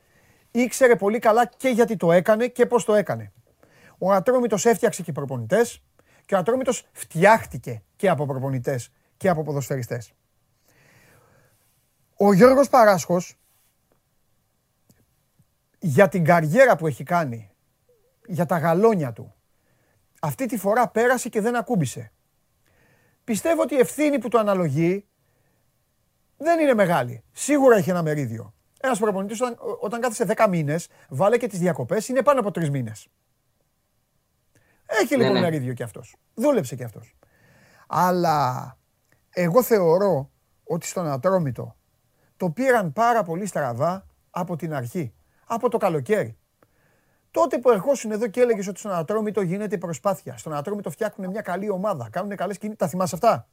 ήξερε 0.50 0.96
πολύ 0.96 1.18
καλά 1.18 1.46
και 1.56 1.68
γιατί 1.68 1.96
το 1.96 2.12
έκανε 2.12 2.46
και 2.46 2.66
πώς 2.66 2.84
το 2.84 2.94
έκανε. 2.94 3.32
Ο 3.98 4.12
Ατρόμητος 4.12 4.66
έφτιαξε 4.66 5.02
και 5.02 5.12
προπονητές 5.12 5.82
και 6.24 6.34
ο 6.34 6.38
Ατρόμητος 6.38 6.86
φτιάχτηκε 6.92 7.82
και 7.96 8.08
από 8.08 8.26
προπονητές 8.26 8.92
και 9.16 9.28
από 9.28 9.42
ποδοσφαιριστές. 9.42 10.14
Ο 12.18 12.32
Γιώργος 12.32 12.68
Παράσχος 12.68 13.38
για 15.78 16.08
την 16.08 16.24
καριέρα 16.24 16.76
που 16.76 16.86
έχει 16.86 17.04
κάνει, 17.04 17.50
για 18.26 18.46
τα 18.46 18.58
γαλόνια 18.58 19.12
του, 19.12 19.34
αυτή 20.20 20.46
τη 20.46 20.58
φορά 20.58 20.88
πέρασε 20.88 21.28
και 21.28 21.40
δεν 21.40 21.56
ακούμπησε. 21.56 22.12
Πιστεύω 23.24 23.62
ότι 23.62 23.74
η 23.74 23.78
ευθύνη 23.78 24.18
που 24.18 24.28
του 24.28 24.38
αναλογεί 24.38 25.06
δεν 26.36 26.60
είναι 26.60 26.74
μεγάλη. 26.74 27.24
Σίγουρα 27.32 27.76
έχει 27.76 27.90
ένα 27.90 28.02
μερίδιο. 28.02 28.54
Ένας 28.80 28.98
προπονητής 28.98 29.40
όταν, 29.40 29.56
όταν 29.80 30.00
κάθεσε 30.00 30.34
10 30.36 30.46
μήνες, 30.48 30.88
βάλε 31.08 31.38
και 31.38 31.46
τις 31.46 31.58
διακοπές, 31.58 32.08
είναι 32.08 32.22
πάνω 32.22 32.40
από 32.40 32.50
3 32.50 32.68
μήνες. 32.68 33.08
Έχει 34.86 35.16
λοιπόν 35.16 35.32
ναι, 35.32 35.40
ναι. 35.40 35.40
μερίδιο 35.40 35.72
κι 35.72 35.82
αυτός. 35.82 36.16
Δούλεψε 36.34 36.76
κι 36.76 36.84
αυτός. 36.84 37.16
Αλλά 37.86 38.78
εγώ 39.30 39.62
θεωρώ 39.62 40.30
ότι 40.64 40.86
στον 40.86 41.06
Ατρόμητο 41.06 41.76
το 42.36 42.50
πήραν 42.50 42.92
πάρα 42.92 43.22
πολύ 43.22 43.46
στραβά 43.46 44.06
από 44.30 44.56
την 44.56 44.74
αρχή, 44.74 45.14
από 45.46 45.68
το 45.68 45.78
καλοκαίρι. 45.78 46.36
Τότε 47.30 47.58
που 47.58 47.70
ερχόσουν 47.70 48.10
εδώ 48.10 48.26
και 48.26 48.40
έλεγες 48.40 48.66
ότι 48.66 48.78
στον 48.78 48.92
Ατρόμητο 48.92 49.40
γίνεται 49.40 49.78
προσπάθεια. 49.78 50.36
Στον 50.36 50.54
Ατρόμητο 50.54 50.90
φτιάχνουν 50.90 51.30
μια 51.30 51.40
καλή 51.40 51.70
ομάδα. 51.70 52.08
Κάνουν 52.10 52.36
καλές 52.36 52.58
κινήσεις. 52.58 52.78
Τα 52.78 52.88
θυμάσαι 52.88 53.14
αυτά; 53.14 53.48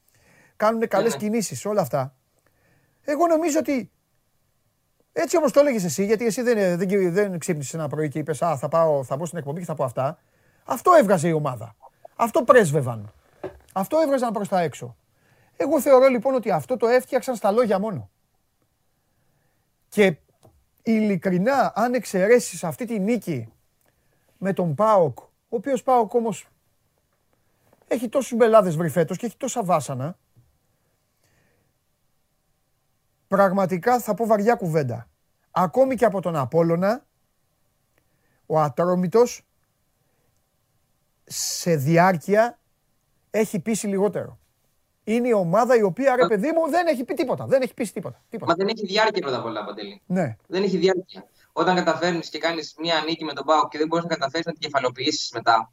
Κάνουν 0.56 0.88
καλές 0.88 1.12
ναι. 1.12 1.19
κινήσεις, 1.19 1.65
όλα 1.65 1.82
αυτά. 1.82 2.15
Εγώ 3.02 3.28
νομίζω 3.28 3.60
ότι. 3.60 3.91
Έτσι 5.12 5.38
όπω 5.38 5.52
το 5.52 5.60
έλεγες 5.60 5.84
εσύ, 5.84 6.06
γιατί 6.06 6.26
εσύ 6.26 6.41
δεν, 6.41 6.78
δεν, 6.78 7.13
δεν 7.13 7.39
ξύπνησες 7.39 7.74
ένα 7.74 7.88
πρωί 7.88 8.08
και 8.08 8.19
είπες 8.19 8.41
Α, 8.41 8.58
θα, 8.58 8.67
πάω, 8.67 9.04
θα 9.04 9.17
μπω 9.17 9.26
στην 9.26 9.38
εκπομπή 9.38 9.60
και 9.60 9.65
θα 9.65 9.76
πω 9.76 9.84
αυτά. 9.84 10.19
Αυτό 10.63 10.91
έβγαζε 10.93 11.28
η 11.28 11.32
ομάδα. 11.32 11.76
Αυτό 12.15 12.43
πρέσβευαν. 12.43 13.13
Αυτό 13.74 13.98
έβγαζαν 13.98 14.32
προς 14.32 14.48
τα 14.48 14.62
έξω. 14.62 14.96
Εγώ 15.58 15.82
θεωρώ 15.82 16.08
λοιπόν 16.08 16.34
ότι 16.34 16.52
αυτό 16.52 16.78
το 16.78 16.88
έφτιαξαν 16.88 17.36
στα 17.36 17.52
λόγια 17.52 17.80
μόνο. 17.80 18.10
Και 19.93 20.17
ειλικρινά, 20.84 21.73
αν 21.75 21.93
εξαιρέσεις 21.93 22.63
αυτή 22.63 22.86
τη 22.86 22.99
νίκη 22.99 23.53
με 24.38 24.53
τον 24.53 24.75
Πάοκ, 24.75 25.19
ο 25.19 25.27
οποίος 25.49 25.84
Πάοκ 25.84 26.13
όμως 26.13 26.47
έχει 27.88 28.10
τόσους 28.10 28.38
μπελάδες 28.38 28.75
βρει 28.75 28.89
φέτος 28.89 29.17
και 29.17 29.25
έχει 29.25 29.38
τόσα 29.38 29.63
βάσανα, 29.63 30.17
πραγματικά 33.27 33.99
θα 33.99 34.13
πω 34.13 34.25
βαριά 34.25 34.56
κουβέντα. 34.56 35.10
Ακόμη 35.51 35.95
και 35.95 36.06
από 36.06 36.21
τον 36.21 36.36
Απόλλωνα, 36.36 37.06
ο 38.45 38.60
Ατρόμητος 38.60 39.45
σε 41.23 41.75
διάρκεια 41.75 42.60
έχει 43.29 43.60
πείσει 43.60 43.88
λιγότερο. 43.88 44.39
Είναι 45.04 45.28
η 45.28 45.34
ομάδα 45.34 45.76
η 45.78 45.82
οποία, 45.82 46.16
ρε 46.16 46.28
παιδί 46.28 46.52
μου, 46.52 46.70
δεν 46.70 46.88
έχει 46.88 47.04
πει 47.04 47.13
τίποτα. 47.13 47.46
Δεν 47.46 47.62
έχει 47.62 47.74
πει 47.74 47.88
τίποτα. 47.88 48.22
τίποτα. 48.30 48.52
Μα 48.52 48.58
δεν 48.58 48.76
έχει 48.76 48.86
διάρκεια 48.86 49.22
πρώτα 49.22 49.38
απ' 49.38 49.46
όλα, 49.46 49.66
Παντελή. 49.66 50.02
Ναι. 50.06 50.38
Δεν 50.48 50.63
έχει 50.63 50.78
διάρκεια. 50.78 51.28
Όταν 51.54 51.76
καταφέρνεις 51.76 52.30
και 52.30 52.38
κάνεις 52.38 52.76
μια 52.78 53.04
νίκη 53.06 53.24
με 53.24 53.34
τον 53.34 53.46
Πάο 53.46 53.68
και 53.68 53.78
δεν 53.78 53.88
μπορείς 53.88 54.06
να 54.06 54.13
καταφέρεις 54.16 54.46
να 54.46 54.52
την 54.52 54.62
κεφαλοποιήσεις 54.62 55.32
μετά. 55.32 55.72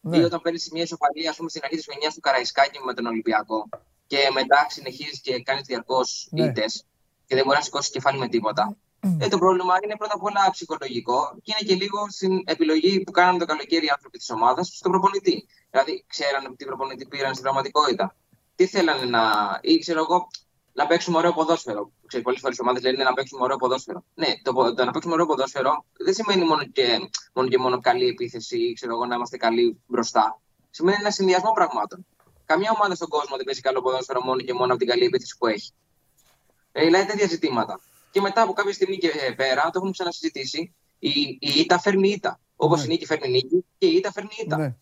Ναι. 0.00 0.16
Ή 0.16 0.22
όταν 0.22 0.40
παίρνεις 0.40 0.70
μια 0.72 0.82
ισοπαλία, 0.82 1.30
ας 1.30 1.36
πούμε, 1.36 1.48
στην 1.48 1.60
αρχή 1.64 1.76
της 1.76 1.86
χρονιάς 1.86 2.14
του 2.14 2.20
Καραϊσκάκη 2.20 2.78
με 2.84 2.94
τον 2.94 3.06
Ολυμπιακό 3.06 3.68
και 4.06 4.18
μετά 4.32 4.66
συνεχίζεις 4.68 5.20
και 5.20 5.42
κάνεις 5.42 5.66
διαρκώς 5.66 6.28
ναι. 6.30 6.44
ήττε 6.44 6.64
και 7.26 7.34
δεν 7.34 7.44
μπορείς 7.44 7.58
να 7.58 7.64
σηκώσεις 7.64 7.90
κεφάλι 7.90 8.18
με 8.18 8.28
τίποτα. 8.28 8.76
Ε, 9.20 9.28
το 9.28 9.38
πρόβλημα 9.38 9.74
είναι 9.84 9.96
πρώτα 9.96 10.14
απ' 10.14 10.22
όλα 10.22 10.50
ψυχολογικό 10.50 11.38
και 11.42 11.54
είναι 11.54 11.68
και 11.68 11.84
λίγο 11.84 12.06
στην 12.10 12.42
επιλογή 12.44 13.00
που 13.00 13.10
κάνανε 13.10 13.38
το 13.38 13.44
καλοκαίρι 13.44 13.86
οι 13.86 13.88
άνθρωποι 13.88 14.18
της 14.18 14.30
ομάδας 14.30 14.66
στον 14.66 14.90
προπονητή. 14.90 15.46
Δηλαδή, 15.70 16.04
ξέραν 16.06 16.56
τι 16.56 16.64
προπονητή 16.64 17.06
πήραν 17.06 17.30
στην 17.30 17.42
πραγματικότητα 17.42 18.16
τι 18.62 18.68
θέλανε 18.68 19.04
να. 19.04 19.22
ή 19.62 19.78
ξέρω 19.78 20.00
εγώ, 20.00 20.28
να 20.72 20.86
παίξουμε 20.86 21.16
ωραίο 21.16 21.32
ποδόσφαιρο. 21.32 21.92
Ξέρεις, 22.06 22.24
πολλές 22.24 22.40
φορές 22.40 22.56
οι 22.56 22.60
ομάδες 22.60 22.82
λένε 22.82 23.04
να 23.04 23.12
παίξουμε 23.12 23.42
ωραίο 23.42 23.56
ποδόσφαιρο. 23.56 24.04
Ναι, 24.14 24.26
το, 24.42 24.74
το, 24.74 24.84
να 24.84 24.90
παίξουμε 24.90 25.14
ωραίο 25.14 25.26
ποδόσφαιρο 25.26 25.84
δεν 25.92 26.14
σημαίνει 26.14 26.44
μόνο 26.44 26.64
και, 26.64 26.98
μόνο 27.32 27.48
και 27.48 27.58
μόνο 27.58 27.80
καλή 27.80 28.06
επίθεση 28.06 28.58
ή 28.58 28.72
ξέρω 28.72 28.92
εγώ, 28.92 29.06
να 29.06 29.14
είμαστε 29.14 29.36
καλοί 29.36 29.80
μπροστά. 29.86 30.40
Σημαίνει 30.70 30.96
ένα 31.00 31.10
συνδυασμό 31.10 31.52
πραγμάτων. 31.52 32.06
Καμιά 32.44 32.70
ομάδα 32.74 32.94
στον 32.94 33.08
κόσμο 33.08 33.36
δεν 33.36 33.44
παίζει 33.44 33.60
καλό 33.60 33.82
ποδόσφαιρο 33.82 34.20
μόνο 34.22 34.40
και 34.40 34.52
μόνο 34.52 34.70
από 34.70 34.78
την 34.78 34.88
καλή 34.88 35.04
επίθεση 35.04 35.36
που 35.38 35.46
έχει. 35.46 35.72
Ε, 36.72 36.84
δηλαδή 36.84 37.06
τέτοια 37.06 37.26
ζητήματα. 37.26 37.80
Και 38.10 38.20
μετά 38.20 38.42
από 38.42 38.52
κάποια 38.52 38.72
στιγμή 38.72 38.98
και 38.98 39.10
πέρα, 39.36 39.62
το 39.62 39.72
έχουμε 39.74 39.90
ξανασυζητήσει, 39.90 40.74
η, 40.98 41.10
η 41.40 41.50
ήττα 41.56 41.78
φέρνει 41.78 42.08
ήττα. 42.08 42.40
Όπως 42.56 42.78
ναι. 42.78 42.84
η 42.84 42.88
νίκη 42.88 43.06
φέρνει 43.06 43.28
νίκη 43.28 43.64
και 43.78 43.86
η 43.86 43.94
ήττα 43.96 44.12
φέρνει 44.12 44.30
ήττα. 44.44 44.56
Ναι 44.56 44.76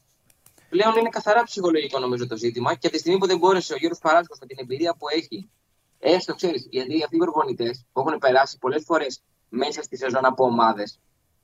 πλέον 0.71 0.97
είναι 0.97 1.09
καθαρά 1.09 1.43
ψυχολογικό 1.43 1.99
νομίζω 1.99 2.27
το 2.27 2.37
ζήτημα 2.37 2.75
και 2.75 2.87
από 2.87 2.97
τη 2.97 2.99
στιγμή 2.99 3.19
που 3.19 3.27
δεν 3.27 3.39
μπόρεσε 3.39 3.73
ο 3.73 3.77
Γιώργος 3.77 4.01
Παράσκος 4.01 4.39
με 4.41 4.47
την 4.47 4.57
εμπειρία 4.61 4.95
που 4.99 5.07
έχει, 5.09 5.51
έστω 5.99 6.35
ξέρεις, 6.35 6.67
γιατί 6.71 7.03
αυτοί 7.03 7.17
οι 7.17 7.19
προπονητές 7.19 7.85
που 7.93 8.01
έχουν 8.01 8.19
περάσει 8.19 8.59
πολλές 8.59 8.83
φορές 8.87 9.23
μέσα 9.49 9.83
στη 9.83 9.97
σεζόν 9.97 10.25
από 10.25 10.45
ομάδες 10.45 10.99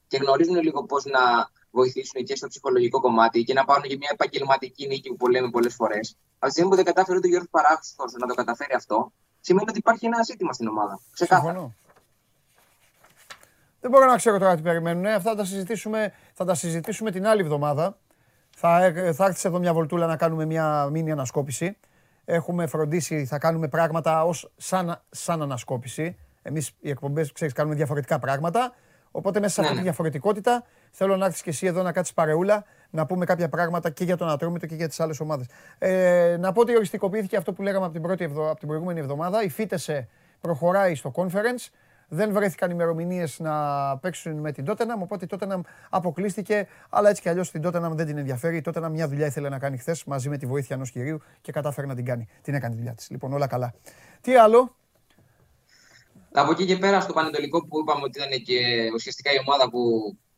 και 0.08 0.16
γνωρίζουν 0.16 0.56
λίγο 0.62 0.84
πώς 0.84 1.04
να 1.04 1.50
βοηθήσουν 1.70 2.24
και 2.24 2.36
στο 2.36 2.46
ψυχολογικό 2.48 3.00
κομμάτι 3.00 3.44
και 3.44 3.52
να 3.52 3.64
πάρουν 3.64 3.82
και 3.82 3.96
μια 3.96 4.10
επαγγελματική 4.12 4.86
νίκη 4.86 5.14
που 5.14 5.28
λέμε 5.28 5.50
πολλές 5.50 5.74
φορές. 5.74 6.16
Από 6.38 6.46
τη 6.46 6.50
στιγμή 6.50 6.70
που 6.70 6.76
δεν 6.76 6.84
κατάφερε 6.84 7.16
ούτε 7.18 7.26
ο 7.26 7.30
Γιώργος 7.30 7.50
Παράσκος 7.50 8.12
να 8.12 8.26
το 8.26 8.34
καταφέρει 8.34 8.74
αυτό, 8.74 9.12
σημαίνει 9.40 9.66
ότι 9.68 9.78
υπάρχει 9.78 10.06
ένα 10.06 10.22
ζήτημα 10.22 10.52
στην 10.52 10.68
ομάδα. 10.68 11.00
Ξεκάθαρα. 11.12 11.74
Δεν 13.80 13.90
μπορώ 13.90 14.06
να 14.06 14.16
ξέρω 14.16 14.38
τώρα 14.38 14.56
τι 14.56 14.62
περιμένουν. 14.62 15.06
Αυτά 15.06 15.30
θα 15.30 15.36
τα 15.36 15.44
συζητήσουμε, 15.44 16.12
θα 16.34 16.44
τα 16.44 16.54
συζητήσουμε 16.54 17.10
την 17.10 17.26
άλλη 17.26 17.40
εβδομάδα. 17.40 17.98
Θα, 18.58 18.84
ε, 18.84 19.12
θα 19.12 19.24
έρθεις 19.24 19.44
εδώ 19.44 19.58
μια 19.58 19.72
βολτούλα 19.72 20.06
να 20.06 20.16
κάνουμε 20.16 20.44
μια 20.44 20.88
μήνυ 20.92 21.10
ανασκόπηση. 21.10 21.76
Έχουμε 22.24 22.66
φροντίσει, 22.66 23.24
θα 23.24 23.38
κάνουμε 23.38 23.68
πράγματα 23.68 24.24
ως 24.24 24.52
σαν, 24.56 25.02
σαν 25.10 25.42
ανασκόπηση. 25.42 26.16
Εμείς 26.42 26.72
οι 26.80 26.90
εκπομπές, 26.90 27.32
ξέρεις, 27.32 27.54
κάνουμε 27.54 27.74
διαφορετικά 27.74 28.18
πράγματα. 28.18 28.74
Οπότε 29.10 29.40
μέσα 29.40 29.52
σε 29.52 29.60
αυτή 29.60 29.72
τη 29.72 29.76
ναι, 29.76 29.82
ναι. 29.82 29.88
διαφορετικότητα 29.88 30.64
θέλω 30.90 31.16
να 31.16 31.26
έρθεις 31.26 31.42
και 31.42 31.50
εσύ 31.50 31.66
εδώ 31.66 31.82
να 31.82 31.92
κάτσεις 31.92 32.14
παρεούλα 32.14 32.64
να 32.90 33.06
πούμε 33.06 33.24
κάποια 33.24 33.48
πράγματα 33.48 33.90
και 33.90 34.04
για 34.04 34.16
τον 34.16 34.28
Ατρόμητο 34.28 34.66
και 34.66 34.74
για 34.74 34.88
τις 34.88 35.00
άλλες 35.00 35.20
ομάδες. 35.20 35.46
Ε, 35.78 36.36
να 36.40 36.52
πω 36.52 36.60
ότι 36.60 36.76
οριστικοποιήθηκε 36.76 37.36
αυτό 37.36 37.52
που 37.52 37.62
λέγαμε 37.62 37.84
από 37.84 37.94
την, 37.94 38.02
πρώτη 38.02 38.24
από 38.24 38.56
την 38.58 38.68
προηγούμενη 38.68 39.00
εβδομάδα. 39.00 39.42
Η 39.42 39.48
Φίτεσε 39.48 40.08
προχωράει 40.40 40.94
στο 40.94 41.12
conference. 41.16 41.70
Δεν 42.08 42.32
βρέθηκαν 42.32 42.70
ημερομηνίες 42.70 43.38
να 43.38 43.52
παίξουν 43.98 44.32
με 44.32 44.52
την 44.52 44.64
Τότεναμ, 44.64 45.02
οπότε 45.02 45.24
η 45.24 45.28
Τότεναμ 45.28 45.60
αποκλείστηκε. 45.90 46.68
Αλλά 46.90 47.08
έτσι 47.08 47.22
κι 47.22 47.28
αλλιώς 47.28 47.50
την 47.50 47.62
Τότεναμ 47.62 47.94
δεν 47.94 48.06
την 48.06 48.18
ενδιαφέρει. 48.18 48.56
Η 48.56 48.60
Τότεναμ 48.60 48.92
μια 48.92 49.08
δουλειά 49.08 49.26
ήθελε 49.26 49.48
να 49.48 49.58
κάνει 49.58 49.78
χθες 49.78 50.04
μαζί 50.04 50.28
με 50.28 50.36
τη 50.36 50.46
βοήθεια 50.46 50.76
ενός 50.76 50.90
κυρίου 50.90 51.20
και 51.40 51.52
κατάφερε 51.52 51.86
να 51.86 51.94
την 51.94 52.04
κάνει. 52.04 52.28
Την 52.42 52.54
έκανε 52.54 52.72
τη 52.72 52.78
δουλειά 52.78 52.94
της. 52.94 53.10
Λοιπόν, 53.10 53.32
όλα 53.32 53.46
καλά. 53.46 53.74
Τι 54.20 54.36
άλλο; 54.36 54.76
Από 56.32 56.50
εκεί 56.50 56.66
και 56.66 56.76
πέρα 56.76 57.00
στο 57.00 57.12
Πανετολικό 57.12 57.66
που 57.66 57.80
είπαμε 57.80 58.02
ότι 58.02 58.18
ήταν 58.18 58.42
και 58.42 58.90
ουσιαστικά 58.94 59.32
η 59.32 59.38
ομάδα 59.46 59.70
που 59.70 59.80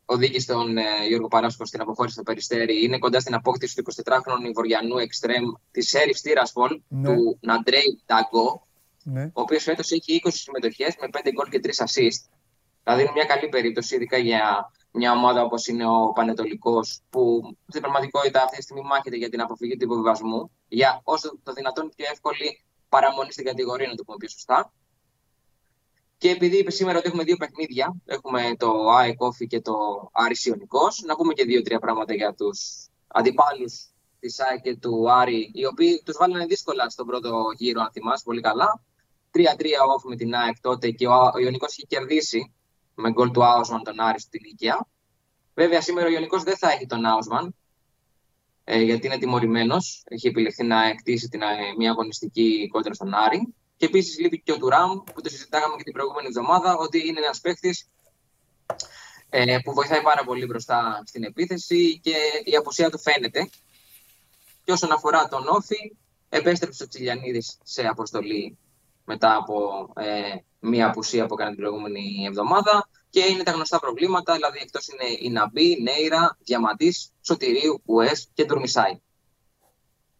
οδήγησε 0.05 0.53
τον 0.53 0.77
ε, 0.77 0.83
Γιώργο 1.07 1.27
Παράσκο 1.27 1.65
στην 1.65 1.81
αποχώρηση 1.81 2.13
στο 2.13 2.23
Περιστέρι. 2.23 2.83
Είναι 2.83 2.97
κοντά 2.97 3.19
στην 3.19 3.33
απόκτηση 3.33 3.75
του 3.75 3.83
23χρονου 3.93 4.53
Βορειανού 4.53 4.97
Εκστρέμ 4.97 5.43
της 5.71 5.89
Σέρι 5.89 6.13
Τύρασπολ 6.21 6.81
ναι. 6.87 7.07
του 7.07 7.37
Ναντρέι 7.41 8.01
Ταγκό, 8.05 8.67
ναι. 9.11 9.23
ο 9.23 9.41
οποίος 9.41 9.63
φέτος 9.63 9.91
έχει 9.91 10.21
20 10.25 10.29
συμμετοχές 10.33 10.95
με 10.99 11.07
5 11.11 11.31
γκολ 11.33 11.49
και 11.49 11.59
3 11.63 11.67
assist. 11.67 12.21
Δηλαδή 12.83 13.01
είναι 13.01 13.11
μια 13.13 13.25
καλή 13.25 13.49
περίπτωση, 13.49 13.95
ειδικά 13.95 14.17
για 14.17 14.71
μια 14.91 15.11
ομάδα 15.11 15.41
όπως 15.41 15.67
είναι 15.67 15.85
ο 15.87 16.11
Πανετολικός, 16.15 17.01
που 17.09 17.41
στην 17.67 17.81
πραγματικότητα 17.81 18.43
αυτή 18.43 18.57
τη 18.57 18.61
στιγμή 18.63 18.81
μάχεται 18.81 19.15
για 19.15 19.29
την 19.29 19.41
αποφυγή 19.41 19.77
του 19.77 19.83
υποβιβασμού, 19.83 20.51
για 20.67 21.01
όσο 21.03 21.39
το 21.43 21.53
δυνατόν 21.53 21.91
πιο 21.95 22.05
εύκολη 22.11 22.63
παραμονή 22.89 23.31
στην 23.31 23.45
κατηγορία, 23.45 23.87
να 23.87 23.95
το 23.95 24.03
πούμε 24.03 24.17
πιο 24.17 24.29
σωστά. 24.29 24.73
Και 26.17 26.29
επειδή 26.29 26.57
είπε 26.57 26.71
σήμερα 26.71 26.97
ότι 26.97 27.07
έχουμε 27.07 27.23
δύο 27.23 27.35
παιχνίδια, 27.37 27.95
έχουμε 28.05 28.55
το 28.57 28.89
ΑΕ 28.89 29.13
Κόφι 29.13 29.47
και 29.47 29.61
το 29.61 29.73
Άρη 30.11 30.35
Ιωνικός, 30.43 31.01
να 31.05 31.15
πούμε 31.15 31.33
και 31.33 31.43
δύο-τρία 31.43 31.79
πράγματα 31.79 32.13
για 32.13 32.33
τους 32.33 32.87
αντιπάλους 33.07 33.89
της 34.19 34.39
ΑΕ 34.39 34.57
και 34.57 34.75
του 34.75 35.11
Άρη, 35.11 35.51
οι 35.53 35.65
οποίοι 35.65 36.01
τους 36.05 36.17
βάλανε 36.19 36.45
δύσκολα 36.45 36.89
στον 36.89 37.05
πρώτο 37.05 37.43
γύρο, 37.57 37.81
αν 37.81 37.91
θυμάσαι 37.91 38.23
πολύ 38.25 38.41
καλά. 38.41 38.83
3-3 39.33 39.41
off 39.41 40.03
με 40.09 40.15
την 40.15 40.35
ΑΕΚ 40.35 40.59
τότε 40.61 40.91
και 40.91 41.07
ο 41.07 41.39
Ιωνικός 41.41 41.77
είχε 41.77 41.85
κερδίσει 41.87 42.53
με 42.95 43.11
γκολ 43.11 43.31
του 43.31 43.45
Άουσμαν 43.45 43.83
τον 43.83 43.99
Άρη 43.99 44.19
στην 44.19 44.41
ηλικία. 44.43 44.87
Βέβαια, 45.53 45.81
σήμερα 45.81 46.07
ο 46.07 46.09
Ιωνικός 46.09 46.43
δεν 46.43 46.57
θα 46.57 46.71
έχει 46.71 46.85
τον 46.85 47.05
Άουσμαν, 47.05 47.55
ε, 48.63 48.81
γιατί 48.81 49.07
είναι 49.07 49.17
τιμωρημένος. 49.17 50.03
Έχει 50.05 50.27
επιλεχθεί 50.27 50.63
να 50.63 50.87
εκτίσει 50.87 51.27
την, 51.27 51.41
ε, 51.41 51.45
μια 51.77 51.91
αγωνιστική 51.91 52.67
κόντρα 52.71 52.93
στον 52.93 53.13
Άρη. 53.13 53.53
Και 53.77 53.85
επίσης 53.85 54.19
λείπει 54.19 54.41
και 54.41 54.51
ο 54.51 54.57
Τουράμ, 54.57 54.99
που 55.13 55.21
το 55.21 55.29
συζητάγαμε 55.29 55.75
και 55.77 55.83
την 55.83 55.93
προηγούμενη 55.93 56.27
εβδομάδα, 56.27 56.75
ότι 56.77 57.07
είναι 57.07 57.19
ένας 57.19 57.39
παίχτη 57.39 57.75
ε, 59.29 59.57
που 59.63 59.73
βοηθάει 59.73 60.01
πάρα 60.01 60.23
πολύ 60.23 60.45
μπροστά 60.45 61.03
στην 61.05 61.23
επίθεση 61.23 61.99
και 61.99 62.15
η 62.43 62.55
απουσία 62.55 62.89
του 62.89 62.99
φαίνεται. 62.99 63.49
Και 64.63 64.71
όσον 64.71 64.91
αφορά 64.91 65.27
τον 65.27 65.47
Όφη, 65.47 65.95
επέστρεψε 66.29 66.83
ο 66.83 66.87
Τσιλιανίδης 66.87 67.57
σε 67.63 67.87
αποστολή 67.87 68.57
μετά 69.09 69.35
από 69.35 69.55
ε, 69.95 70.35
μία 70.59 70.87
απουσία 70.87 71.25
που 71.25 71.33
έκανε 71.33 71.49
την 71.49 71.59
προηγούμενη 71.59 72.25
εβδομάδα. 72.27 72.89
Και 73.09 73.19
είναι 73.19 73.43
τα 73.43 73.51
γνωστά 73.51 73.79
προβλήματα, 73.79 74.33
δηλαδή 74.33 74.59
εκτός 74.61 74.87
είναι 74.87 75.09
η 75.19 75.29
Ναμπή, 75.29 75.81
Νέιρα, 75.81 76.37
Διαμαντής, 76.43 77.11
Σωτηρίου, 77.21 77.81
Ουές 77.85 78.29
και 78.33 78.45
Ντουρμισάη. 78.45 78.99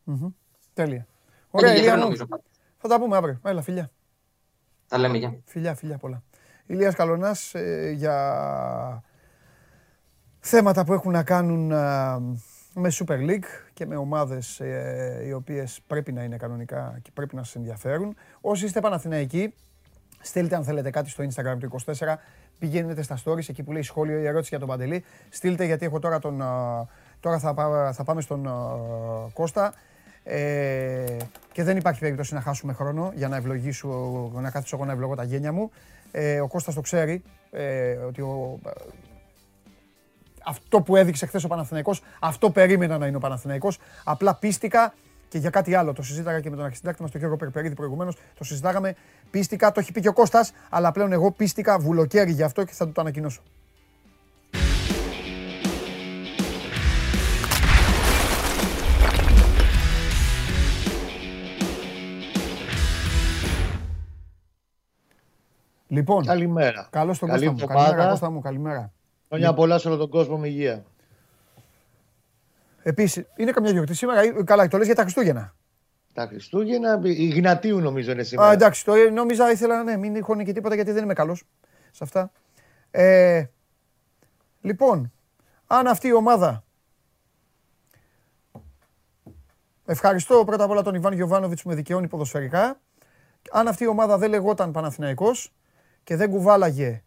Mm-hmm. 0.08 0.34
Τέλεια. 0.74 1.08
Ωραία, 1.50 1.96
νομίζω. 1.96 2.28
Θα 2.78 2.88
τα 2.88 3.00
πούμε 3.00 3.18
αύριο. 3.18 3.40
Έλα, 3.44 3.62
φιλιά. 3.62 3.92
Τα 4.88 4.98
λέμε, 4.98 5.18
για. 5.18 5.40
Φιλιά, 5.46 5.76
φιλιά 5.76 5.98
πολλά. 5.98 6.24
Ηλίας 6.66 6.96
Καλονάς 6.96 7.54
ε, 7.54 7.94
για 7.96 9.04
θέματα 10.40 10.86
που 10.86 10.94
έχουν 10.94 11.12
να 11.12 11.24
κάνουν 11.24 11.72
ε, 11.72 12.18
με 12.80 12.92
Super 12.94 13.30
League 13.30 13.50
και 13.74 13.86
με 13.86 13.96
ομάδες 13.96 14.60
ε, 14.60 15.24
οι 15.28 15.32
οποίες 15.32 15.82
πρέπει 15.88 16.12
να 16.12 16.24
είναι 16.24 16.38
κανονικά 16.38 17.00
και 17.02 17.10
πρέπει 17.14 17.36
να 17.36 17.44
σας 17.44 17.56
ενδιαφέρουν. 17.56 18.16
Όσοι 18.42 18.66
είστε 18.66 18.80
Παναθηναϊκοί, 18.80 19.54
στείλτε 20.22 20.56
αν 20.56 20.64
θέλετε 20.64 20.90
κάτι 20.90 21.10
στο 21.10 21.24
Instagram 21.24 21.58
του 21.60 21.82
24, 21.86 22.16
πηγαίνετε 22.60 23.02
στα 23.02 23.18
stories 23.26 23.50
εκεί 23.50 23.64
που 23.64 23.72
λέει 23.72 23.82
σχόλιο 23.82 24.20
ή 24.20 24.26
ερώτηση 24.26 24.50
για 24.50 24.60
τον 24.60 24.68
Παντελή. 24.68 25.04
Στείλτε 25.30 25.66
γιατί 25.66 25.86
έχω 25.86 26.00
τώρα 26.00 26.20
τον... 26.20 26.44
Τώρα 27.20 27.40
θα, 27.40 27.54
θα 27.94 28.04
πάμε 28.04 28.22
στον 28.22 28.50
Κώστα. 29.34 29.74
Ε, 30.24 31.18
και 31.52 31.64
δεν 31.64 31.78
υπάρχει 31.78 32.00
περίπτωση 32.00 32.34
να 32.34 32.42
χάσουμε 32.42 32.74
χρόνο 32.74 33.12
για 33.16 33.28
να 33.28 33.36
ευλογήσω, 33.36 33.88
να 34.34 34.52
κάθισω 34.52 34.76
εγώ 34.76 34.86
να 34.86 34.92
ευλογώ 34.92 35.16
τα 35.16 35.24
γένια 35.24 35.52
μου. 35.52 35.72
Ε, 36.12 36.40
ο 36.40 36.48
Κώστας 36.48 36.76
το 36.76 36.82
ξέρει 36.82 37.24
ε, 37.52 37.92
ότι 37.92 38.22
ο, 38.22 38.60
αυτό 40.50 40.82
που 40.82 40.96
έδειξε 40.96 41.26
χθες 41.26 41.44
ο 41.44 41.48
Παναθηναϊκός, 41.48 42.02
αυτό 42.20 42.50
περίμενα 42.50 42.98
να 42.98 43.08
είναι 43.08 43.16
ο 43.16 43.20
Παναθηναϊκός. 43.20 43.80
Απλά 44.04 44.36
πίστηκα 44.36 44.94
και 45.28 45.38
για 45.38 45.50
κάτι 45.50 45.76
άλλο. 45.76 45.94
Το 45.94 46.04
συζήταγα 46.04 46.40
και 46.40 46.50
με 46.50 46.56
τον 46.56 46.66
αρχισυντάκτη 46.66 47.02
μας, 47.02 47.12
τον 47.12 47.20
Γιώργο 47.20 47.38
Περπερίδη 47.38 47.76
προηγουμένως. 47.76 48.18
Το 48.38 48.44
συζητάγαμε. 48.44 48.96
Πίστηκα, 49.32 49.72
το 49.72 49.80
έχει 49.80 49.92
πει 49.92 50.02
και 50.02 50.08
ο 50.08 50.14
Κώστας, 50.14 50.52
αλλά 50.70 50.92
πλέον 50.92 51.12
εγώ 51.12 51.32
πίστηκα 51.32 51.80
βουλοκαίρι 51.80 52.32
γι' 52.32 52.44
αυτό 52.44 52.64
και 52.64 52.74
θα 52.74 52.86
του 52.86 52.92
το 52.92 53.02
ανακοινώσω. 53.02 53.42
Λοιπόν, 65.88 66.26
καλημέρα. 66.26 66.88
Καλώς 66.92 67.20
τον 67.20 67.30
Κώστα 67.30 67.52
μου. 67.52 67.66
Καλημέρα, 67.66 68.10
Κώστα 68.10 68.30
μου. 68.30 68.40
Καλημέρα. 68.40 68.92
Χρόνια 69.30 69.54
πολλά 69.54 69.78
σε 69.78 69.88
όλο 69.88 69.98
τον 69.98 70.10
κόσμο 70.10 70.38
με 70.38 70.48
υγεία. 70.48 70.84
Επίσης, 72.84 73.26
είναι 73.36 73.52
καμιά 73.52 73.72
γιορτή 73.72 73.94
σήμερα. 73.94 74.44
Καλά, 74.44 74.68
το 74.68 74.78
λες 74.78 74.86
για 74.86 74.96
τα 74.96 75.02
Χριστούγεννα. 75.02 75.56
Τα 76.14 76.28
Χριστούγεννα, 76.28 77.00
η 77.04 77.28
Γνατίου 77.28 77.80
νομίζω 77.80 78.12
είναι 78.12 78.24
σήμερα. 78.24 78.50
Α, 78.50 78.52
εντάξει, 78.52 78.86
το 78.86 78.94
νόμιζα 79.14 79.52
ήθελα 79.52 79.84
ναι, 79.84 79.98
μην 79.98 80.16
έχω 80.16 80.44
και 80.44 80.54
τίποτα 80.54 80.76
γιατί 80.76 80.92
δεν 80.92 81.04
είμαι 81.04 81.14
καλός 81.14 81.44
σε 81.92 82.04
αυτά. 82.04 82.32
Ε, 82.92 83.46
λοιπόν, 84.62 85.12
αν 85.68 85.88
αυτή 85.88 86.08
η 86.08 86.14
ομάδα. 86.14 86.64
Ευχαριστώ 89.86 90.44
πρώτα 90.46 90.64
απ' 90.64 90.70
όλα 90.70 90.82
τον 90.82 90.96
Ιβάν 90.96 91.14
Γιοβάνοβιτ 91.14 91.60
που 91.64 91.70
με 91.70 91.76
δικαιώνει 91.76 92.08
ποδοσφαιρικά. 92.08 92.80
Αν 93.52 93.68
αυτή 93.68 93.84
η 93.84 93.88
ομάδα 93.88 94.18
δεν 94.18 94.30
λεγόταν 94.30 94.72
Παναθηναϊκός, 94.72 95.54
και 96.04 96.16
δεν 96.16 96.30
κουβάλαγε 96.30 97.04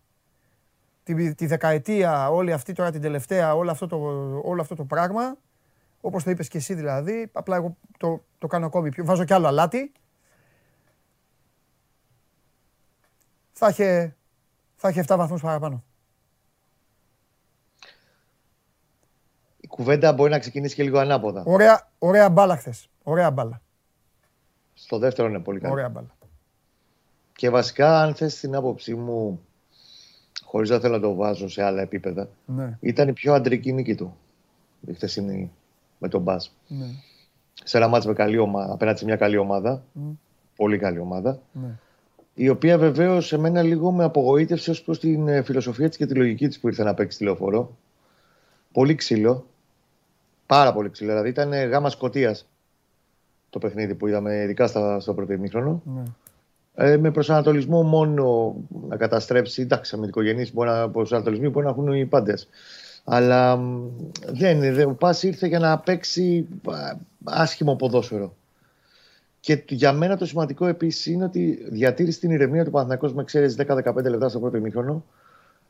τη, 1.03 1.35
τη 1.35 1.47
δεκαετία 1.47 2.31
όλη 2.31 2.53
αυτή 2.53 2.73
τώρα 2.73 2.91
την 2.91 3.01
τελευταία, 3.01 3.55
όλο 3.55 3.71
αυτό 3.71 3.87
το, 3.87 3.97
όλο 4.45 4.61
αυτό 4.61 4.75
το 4.75 4.85
πράγμα, 4.85 5.37
όπως 6.01 6.25
το 6.25 6.31
είπες 6.31 6.49
και 6.49 6.59
εσύ 6.59 6.75
δηλαδή, 6.75 7.31
απλά 7.33 7.57
εγώ 7.57 7.77
το, 7.99 8.25
το 8.39 8.47
κάνω 8.47 8.67
ακόμη 8.67 8.89
πιο, 8.89 9.05
βάζω 9.05 9.25
κι 9.25 9.33
άλλο 9.33 9.47
αλάτι, 9.47 9.93
θα 13.53 13.69
είχε, 13.69 14.17
θα 14.77 14.89
είχε 14.89 15.05
7 15.07 15.17
βαθμούς 15.17 15.43
παραπάνω. 15.43 15.85
Η 19.61 19.67
κουβέντα 19.67 20.13
μπορεί 20.13 20.31
να 20.31 20.39
ξεκινήσει 20.39 20.75
και 20.75 20.83
λίγο 20.83 20.99
ανάποδα. 20.99 21.43
Ωραία, 21.47 21.91
ωραία 21.99 22.31
μπάλα 22.31 22.57
χθες. 22.57 22.89
Ωραία 23.03 23.31
μπάλα. 23.31 23.63
Στο 24.75 24.99
δεύτερο 24.99 25.29
είναι 25.29 25.41
πολύ 25.41 25.61
καλή. 25.61 25.73
Ωραία 25.73 25.89
μπάλα. 25.89 26.17
Και 27.33 27.51
βασικά, 27.51 28.01
αν 28.01 28.15
θες 28.15 28.41
την 28.41 28.55
άποψή 28.55 28.95
μου, 28.95 29.47
χωρίς 30.53 30.71
να 30.71 30.79
θέλω 30.79 30.95
να 30.95 31.01
το 31.01 31.15
βάζω 31.15 31.49
σε 31.49 31.63
άλλα 31.63 31.83
επίπεδα, 31.83 32.29
ναι. 32.47 32.79
ήταν 32.81 33.09
η 33.09 33.13
πιο 33.13 33.35
αντρική 33.35 33.73
νίκη 33.73 33.95
του. 33.95 34.17
Η 34.87 34.93
χθεσινή 34.93 35.51
με 35.99 36.09
τον 36.09 36.23
Μπάς. 36.23 36.55
Ναι. 36.69 36.87
Σε 37.65 37.77
ένα 37.77 37.89
μάτς 37.89 38.07
με 38.07 38.13
καλή 38.13 38.39
ομάδα, 38.39 38.73
απέναντι 38.73 38.99
σε 38.99 39.05
μια 39.05 39.17
καλή 39.17 39.37
ομάδα, 39.37 39.83
πολύ 40.57 40.79
καλή 40.79 40.99
ομάδα, 40.99 41.41
ναι. 41.53 41.79
η 42.35 42.49
οποία 42.49 42.79
βεβαίως 42.79 43.27
σε 43.27 43.39
μένα 43.39 43.63
λίγο 43.63 43.93
με 43.93 44.05
απογοήτευσε 44.05 44.71
ως 44.71 44.83
προς 44.83 44.99
την 44.99 45.29
ε, 45.29 45.43
φιλοσοφία 45.43 45.89
της 45.89 45.97
και 45.97 46.07
τη 46.07 46.15
λογική 46.15 46.49
της 46.49 46.61
που 46.61 46.69
ήρθε 46.69 46.83
να 46.83 46.95
παίξει 46.95 47.19
τηλεοφορό. 47.19 47.77
Πολύ 48.73 48.95
ξύλο. 48.95 49.47
Πάρα 50.47 50.73
πολύ 50.73 50.91
ξύλο. 50.91 51.11
Δηλαδή 51.11 51.29
ήταν 51.29 51.53
γάμα 51.53 51.91
σκοτίας 51.91 52.49
το 53.51 53.59
παιχνίδι 53.59 53.95
που 53.95 54.07
είδαμε, 54.07 54.43
ειδικά 54.43 54.67
στο 54.99 55.15
πρώτο 55.15 55.33
ημίχρονο. 55.33 55.83
Ναι 55.85 56.03
ε, 56.75 56.97
με 56.97 57.11
προσανατολισμό 57.11 57.83
μόνο 57.83 58.55
να 58.89 58.97
καταστρέψει. 58.97 59.63
Εντάξει, 59.63 59.97
με 59.97 60.07
δικογενεί 60.07 60.51
μπορεί 60.53 60.69
να 60.69 60.91
προσανατολισμοί 60.91 61.49
μπορεί 61.49 61.65
να 61.65 61.71
έχουν 61.71 61.93
οι 61.93 62.07
πάντες. 62.07 62.49
Αλλά 63.05 63.61
δεν 64.27 64.63
είναι. 64.63 64.85
Ο 64.85 64.95
Πας 64.95 65.23
ήρθε 65.23 65.47
για 65.47 65.59
να 65.59 65.79
παίξει 65.79 66.49
άσχημο 67.25 67.77
ποδόσφαιρο. 67.77 68.37
Και 69.41 69.65
για 69.69 69.93
μένα 69.93 70.17
το 70.17 70.27
σημαντικό 70.27 70.67
επίσης 70.67 71.07
είναι 71.07 71.25
ότι 71.25 71.67
διατήρησε 71.71 72.21
την 72.21 72.31
ηρεμία 72.31 72.65
του 72.65 72.71
Παναθηναϊκός 72.71 73.15
με 73.15 73.25
ξέρεις 73.25 73.57
10-15 73.59 73.95
λεπτά 74.03 74.29
στο 74.29 74.41
πρώτο 74.41 74.57
ημίχρονο. 74.57 75.05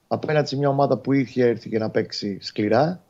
απέναντι 0.09 0.49
σε 0.49 0.57
μια 0.57 0.69
ομάδα 0.69 0.97
που 0.97 1.13
είχε 1.13 1.47
έρθει 1.47 1.69
και 1.69 1.79
να 1.79 1.91
παίξει 1.91 2.39
σκληρά. 2.41 3.03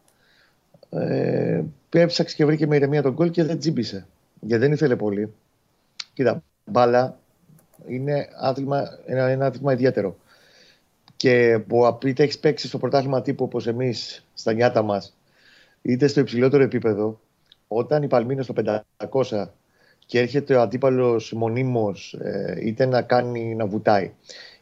Ε, 0.90 1.62
έψαξε 1.90 2.36
και 2.36 2.44
βρήκε 2.44 2.66
με 2.66 2.76
ηρεμία 2.76 3.02
τον 3.02 3.12
γκολ 3.12 3.30
και 3.30 3.44
δεν 3.44 3.58
τζίμπησε. 3.58 4.06
Γιατί 4.40 4.62
δεν 4.62 4.72
ήθελε 4.72 4.96
πολύ. 4.96 5.32
Κοίτα, 6.14 6.42
μπάλα 6.64 7.18
είναι 7.86 8.28
άθλημα, 8.40 8.98
ένα, 9.06 9.28
ένα 9.28 9.46
άθλημα 9.46 9.72
ιδιαίτερο. 9.72 10.16
Και 11.16 11.58
που 11.66 11.98
είτε 12.04 12.22
έχεις 12.22 12.38
παίξει 12.38 12.66
στο 12.66 12.78
πρωτάθλημα 12.78 13.22
τύπου 13.22 13.44
όπως 13.44 13.66
εμείς 13.66 14.26
στα 14.34 14.52
νιάτα 14.52 14.82
μας, 14.82 15.16
είτε 15.82 16.06
στο 16.06 16.20
υψηλότερο 16.20 16.62
επίπεδο, 16.62 17.20
όταν 17.68 18.02
η 18.02 18.06
Παλμή 18.06 18.32
είναι 18.32 18.42
στο 18.42 18.54
500 18.96 19.46
και 20.06 20.18
έρχεται 20.18 20.54
ο 20.54 20.60
αντίπαλος 20.60 21.32
μονίμως, 21.32 22.14
ε, 22.20 22.58
είτε 22.60 22.86
να 22.86 23.02
κάνει 23.02 23.54
να 23.54 23.66
βουτάει, 23.66 24.12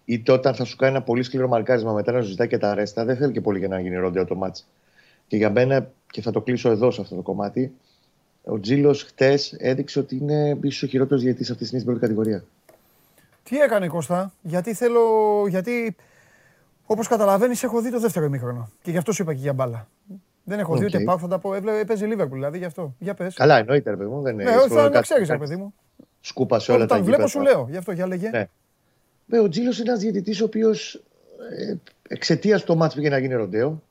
είτε 0.04 0.33
όταν 0.33 0.54
θα 0.54 0.64
σου 0.64 0.76
κάνει 0.76 0.94
ένα 0.94 1.02
πολύ 1.04 1.22
σκληρό 1.22 1.48
μαρκάρισμα 1.48 1.92
μετά 1.92 2.12
να 2.12 2.22
σου 2.22 2.28
ζητάει 2.28 2.48
και 2.48 2.59
τα 2.59 2.70
αρέστα, 2.70 3.04
δεν 3.04 3.16
θέλει 3.16 3.33
και 3.33 3.40
πολύ 3.40 3.59
για 3.59 3.68
να 3.68 3.80
γίνει 3.80 3.96
ρόντεο 3.96 4.24
το 4.24 4.35
μάτς. 4.35 4.66
Και 5.26 5.37
για 5.37 5.50
μένα, 5.50 5.90
και 6.11 6.22
θα 6.22 6.30
το 6.30 6.40
κλείσω 6.40 6.70
εδώ 6.70 6.90
σε 6.90 7.00
αυτό 7.00 7.14
το 7.14 7.22
κομμάτι, 7.22 7.72
ο 8.44 8.61
Τζίλος 8.61 9.02
χτες 9.02 9.54
έδειξε 9.59 9.98
ότι 9.98 10.16
είναι 10.16 10.59
ίσως 10.62 10.83
ο 10.83 10.87
χειρότερος 10.87 11.22
διαιτή 11.22 11.42
αυτής 11.42 11.56
τη 11.56 11.64
στιγμή 11.64 11.80
στην 11.80 11.92
πρώτη 11.92 12.00
κατηγορία. 12.00 12.44
Τι 13.42 13.59
έκανε 13.61 13.87
Κώστα, 13.87 14.33
γιατί 14.42 14.74
θέλω. 14.74 15.00
Γιατί 15.48 15.96
όπως 16.87 17.09
καταλαβαίνεις, 17.09 17.62
έχω 17.62 17.81
δει 17.81 17.90
το 17.90 18.00
δεύτερο 18.00 18.24
ημίχρονο. 18.24 18.70
Και 18.83 18.90
γι' 18.90 18.96
αυτό 18.96 19.12
σου 19.12 19.22
είπα 19.22 19.35
και 19.35 19.40
για 19.40 19.53
μπάλα. 19.53 19.88
Δεν 20.44 20.59
έχω 20.59 20.74
okay. 20.74 20.79
δει 20.79 20.85
ούτε 20.85 21.00
πάω, 21.00 21.18
θα 21.18 21.29
τα 21.29 21.38
πω. 21.38 21.55
Έβλεπε, 21.55 21.85
παίζει 21.85 22.05
Λίβερπουλ, 22.05 22.38
δηλαδή 22.38 22.59
γι' 22.59 22.64
αυτό. 22.64 22.94
Για 22.98 23.14
πες. 23.14 23.35
Καλά, 23.35 23.59
εννοείται, 23.59 23.96
παιδί 23.96 24.11
μου. 24.11 24.22
Δεν 24.22 24.35
ναι, 24.35 24.57
όχι, 24.57 24.68
θα 24.68 24.88
να 24.88 25.00
ξέρεις, 25.00 25.29
παιδί 25.29 25.57
μου. 25.57 25.74
Σκούπα 26.20 26.59
σε 26.59 26.72
όλα 26.72 26.85
Όταν 26.85 26.98
τα 26.98 27.05
βλέπω, 27.05 27.26
σου 27.26 27.40
λέω. 27.40 27.66
Γι' 27.70 27.76
αυτό, 27.76 27.92
για 27.92 28.07
λέγε. 28.07 28.31
Ναι. 28.31 28.48
Ναι, 29.26 29.38
ο 29.38 29.48
Τζίλος 29.48 29.79
είναι 29.79 29.88
ένας 29.90 30.00
διαιτητής 30.03 30.40
ο 30.40 30.44
οποίος 30.44 30.94
ε, 31.59 31.74
εξαιτίας 32.09 32.64
του 32.64 32.76
μάτσου 32.76 32.96
πήγε 32.96 33.09
να 33.09 33.18
γίνει 33.18 33.35
ροντέο. 33.35 33.83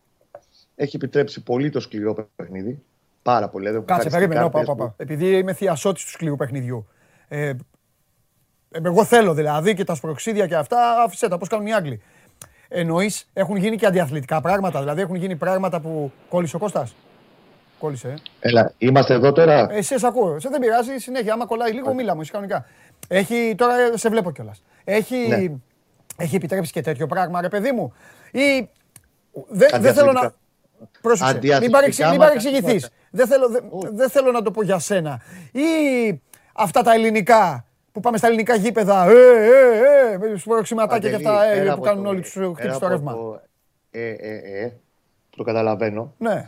Έχει 0.76 0.96
επιτρέψει 0.96 1.44
πολύ 1.44 1.70
το 1.70 1.80
σκληρό 1.80 2.30
παιχνίδι. 2.36 2.82
Πάρα 3.22 3.50
πολύ. 3.50 3.82
Κάτσε, 3.86 4.10
περίμενε. 4.10 4.50
Πα, 4.50 4.64
πα, 4.64 4.76
πα. 4.76 4.94
Επειδή 4.98 5.38
είμαι 5.38 5.54
θειασότης 5.54 6.04
του 6.04 6.10
σκληρού 6.10 6.36
παιχνιδιού. 6.36 6.88
Ε, 7.28 7.54
εγώ 8.72 9.06
θέλω 9.06 9.34
δηλαδή 9.34 9.74
και 9.74 9.84
τα 9.84 9.96
σπροξίδια 9.96 10.48
και 10.48 10.56
αυτά, 10.56 11.04
άφησε 11.04 11.28
τα 11.28 11.38
πώς 11.38 11.48
κάνουν 11.48 11.66
οι 11.66 11.74
Άγγλοι. 11.74 12.02
Εννοείς 12.68 13.30
έχουν 13.34 13.56
γίνει 13.56 13.78
και 13.78 13.86
αντιαθλητικά 13.86 14.42
πράγματα, 14.42 14.80
δηλαδή 14.80 15.02
έχουν 15.02 15.16
γίνει 15.16 15.36
πράγματα 15.36 15.80
που 15.80 16.12
κόλλησε 16.30 16.56
ο 16.56 16.60
Κώστας; 16.60 16.96
Κόλλησε. 17.80 18.08
Ε. 18.08 18.50
Έλα, 18.50 18.74
είμαστε 18.78 19.14
εδώ 19.14 19.32
τώρα; 19.32 19.68
Εσύ 19.72 19.96
ακούω. 20.04 20.40
Σε 20.40 20.50
δεν 20.50 20.60
πειράζει, 20.60 20.98
συνέχεια. 20.98 21.34
Άμα 21.34 21.46
κολλάει 21.46 21.72
λίγο, 21.72 21.94
μίλα 21.94 22.16
μου, 22.16 22.22
εσύ 22.22 22.32
κανονικά. 22.32 22.66
Έχει, 23.08 23.56
τώρα 23.58 23.74
σε 23.98 24.10
βλέπω 24.10 24.32
κιόλας. 24.32 24.64
Έχει, 24.84 25.28
ναι. 25.28 25.46
έχει 26.18 26.36
επιτρέψει 26.36 26.72
και 26.72 26.82
τέτοιο 26.82 27.08
πράγμα, 27.08 27.42
ρε 27.42 27.50
παιδί 27.50 27.72
μου; 27.72 27.94
Ή 28.32 28.70
δεν 29.48 29.82
δε 29.82 29.94
θέλω 29.94 30.12
να. 30.12 30.34
Πρόσεξε, 31.02 31.60
μην, 32.10 32.20
παρεξηγηθείς. 32.20 32.90
Δεν 33.12 33.28
θέλω, 33.28 33.48
δε, 33.92 34.10
θέλω 34.10 34.32
να 34.32 34.42
το 34.42 34.52
πω 34.52 34.64
για 34.64 34.80
σένα. 34.80 35.22
Ή 35.52 35.62
αυτά 36.54 36.82
τα 36.82 36.94
ελληνικά 36.94 37.66
που 37.92 38.00
πάμε 38.00 38.18
στα 38.18 38.28
ελληνικά 38.28 38.56
γήπεδα. 38.56 39.10
Ε, 39.10 39.14
ε, 39.14 40.14
ε, 40.14 40.18
με 40.18 40.38
σπροξηματάκια 40.38 41.10
και 41.10 41.16
αυτά 41.16 41.44
ε, 41.44 41.74
που 41.76 41.82
κάνουν 41.82 42.06
όλοι 42.06 42.22
τους 42.22 42.32
χτύπου 42.32 42.74
στο 42.74 42.88
ρεύμα. 42.88 43.42
Ε, 43.92 44.10
ε, 44.10 44.64
ε, 44.64 44.72
το 45.30 45.44
καταλαβαίνω. 45.44 46.14
Ναι. 46.18 46.46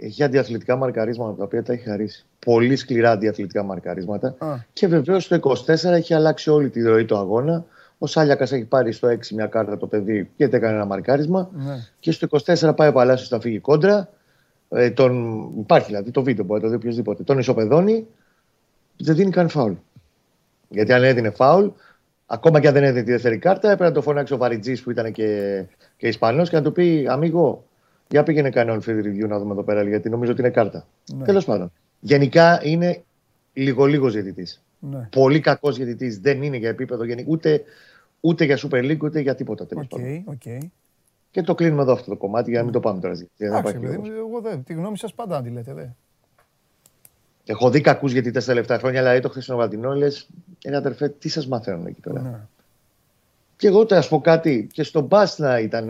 Έχει 0.00 0.22
αντιαθλητικά 0.22 0.76
μαρκαρίσματα 0.76 1.34
τα 1.34 1.44
οποία 1.44 1.62
τα 1.62 1.72
έχει 1.72 1.88
χαρίσει. 1.88 2.26
Πολύ 2.38 2.76
σκληρά 2.76 3.10
αντιαθλητικά 3.10 3.62
μαρκαρίσματα. 3.62 4.62
Και 4.72 4.86
βεβαίως 4.86 5.28
το 5.28 5.54
24 5.66 5.84
έχει 5.84 6.14
αλλάξει 6.14 6.50
όλη 6.50 6.70
τη 6.70 6.82
ροή 6.82 7.04
του 7.04 7.16
αγώνα. 7.16 7.64
Ο 7.98 8.06
Σάλιακας 8.06 8.52
έχει 8.52 8.64
πάρει 8.64 8.92
στο 8.92 9.08
6 9.08 9.28
μια 9.34 9.46
κάρτα 9.46 9.76
το 9.76 9.86
παιδί 9.86 10.30
γιατί 10.36 10.56
έκανε 10.56 10.74
ένα 10.74 10.84
μαρκάρισμα. 10.84 11.50
Ναι. 11.52 11.74
Και 11.98 12.12
στο 12.12 12.28
24 12.44 12.76
πάει 12.76 12.88
ο 12.88 12.92
Παλάσιος 12.92 13.28
θα 13.28 13.40
φύγει 13.40 13.58
κόντρα. 13.58 14.08
Ε, 14.68 14.90
τον, 14.90 15.40
υπάρχει 15.58 15.86
δηλαδή 15.86 16.10
το 16.10 16.22
βίντεο, 16.22 16.44
μπορεί 16.44 16.60
να 16.60 16.66
το 16.66 16.72
δει 16.72 16.78
οποιοδήποτε. 16.80 17.22
Τον 17.22 17.38
ισοπεδώνει, 17.38 18.06
δεν 18.96 19.14
δίνει 19.14 19.30
καν 19.30 19.48
φάουλ. 19.48 19.72
Γιατί 20.72 20.92
αν 20.92 21.04
έδινε 21.04 21.30
φάουλ, 21.30 21.66
ακόμα 22.26 22.60
και 22.60 22.66
αν 22.66 22.72
δεν 22.72 22.82
έδινε 22.82 23.02
τη 23.02 23.10
δεύτερη 23.10 23.38
κάρτα, 23.38 23.70
έπρεπε 23.70 23.88
να 23.88 23.94
το 23.94 24.02
φωνάξει 24.02 24.34
ο 24.34 24.36
Βαριτζής 24.36 24.82
που 24.82 24.90
ήταν 24.90 25.12
και, 25.12 25.62
και 25.96 26.08
Ισπανός 26.08 26.48
και 26.50 26.56
να 26.56 26.62
του 26.62 26.72
πει 26.72 27.06
Αμίγο, 27.08 27.64
για 28.08 28.22
πήγαινε 28.22 28.50
κάνει 28.50 28.78
on 28.80 28.88
field 28.88 29.04
review 29.04 29.28
να 29.28 29.38
δούμε 29.38 29.52
εδώ 29.52 29.62
πέρα, 29.62 29.82
γιατί 29.82 30.08
νομίζω 30.08 30.32
ότι 30.32 30.40
είναι 30.40 30.50
κάρτα. 30.50 30.86
Ναι. 31.14 31.24
Τέλος 31.24 31.44
πάντων. 31.44 31.72
Γενικά 32.00 32.60
είναι 32.64 33.02
λίγο-λίγο 33.52 34.08
ζητητή. 34.08 34.46
Ναι. 34.78 35.08
Πολύ 35.10 35.40
κακός 35.40 35.74
ζητητή. 35.74 36.08
Δεν 36.08 36.42
είναι 36.42 36.56
για 36.56 36.68
επίπεδο 36.68 37.04
ούτε, 37.26 37.62
ούτε 38.20 38.44
για 38.44 38.58
Super 38.58 38.90
League 38.90 39.00
ούτε 39.02 39.20
για 39.20 39.34
τίποτα 39.34 39.66
τέλος 39.66 39.84
okay, 39.84 39.88
πάντων. 39.90 40.38
Okay. 40.44 40.58
Και 41.30 41.42
το 41.42 41.54
κλείνουμε 41.54 41.82
εδώ 41.82 41.92
αυτό 41.92 42.10
το 42.10 42.16
κομμάτι 42.16 42.50
για 42.50 42.58
να 42.58 42.64
μην 42.64 42.72
το 42.72 42.80
πάμε 42.80 43.00
τώρα. 43.00 43.14
Εντάξει, 43.36 43.78
εγώ 44.18 44.40
δεν. 44.40 44.64
Τη 44.64 44.72
γνώμη 44.72 44.98
σας 44.98 45.14
πάντα 45.14 45.36
αν 45.36 45.42
τη 45.42 45.50
λέτε. 45.50 45.72
Δε. 45.74 45.84
Έχω 47.44 47.70
δει 47.70 47.80
κακούς 47.80 48.12
γιατί 48.12 48.30
τα 48.30 48.40
τελευταία 48.40 48.78
χρόνια, 48.78 49.00
αλλά 49.00 49.20
το 49.20 49.28
χθεσινό 49.28 49.56
Βαλτινό 49.56 49.94
λες, 49.94 50.28
ένα 50.62 50.78
αδερφέ, 50.78 51.08
τι 51.08 51.28
σας 51.28 51.46
μαθαίνουν 51.46 51.86
εκεί 51.86 52.00
πέρα; 52.00 52.20
Ναι. 52.20 52.40
Και 53.56 53.66
εγώ 53.66 53.86
θα 53.86 54.04
πω 54.08 54.20
κάτι, 54.20 54.68
και 54.72 54.82
στον 54.82 55.04
Μπάστ 55.04 55.38
να 55.38 55.58
ήταν, 55.58 55.88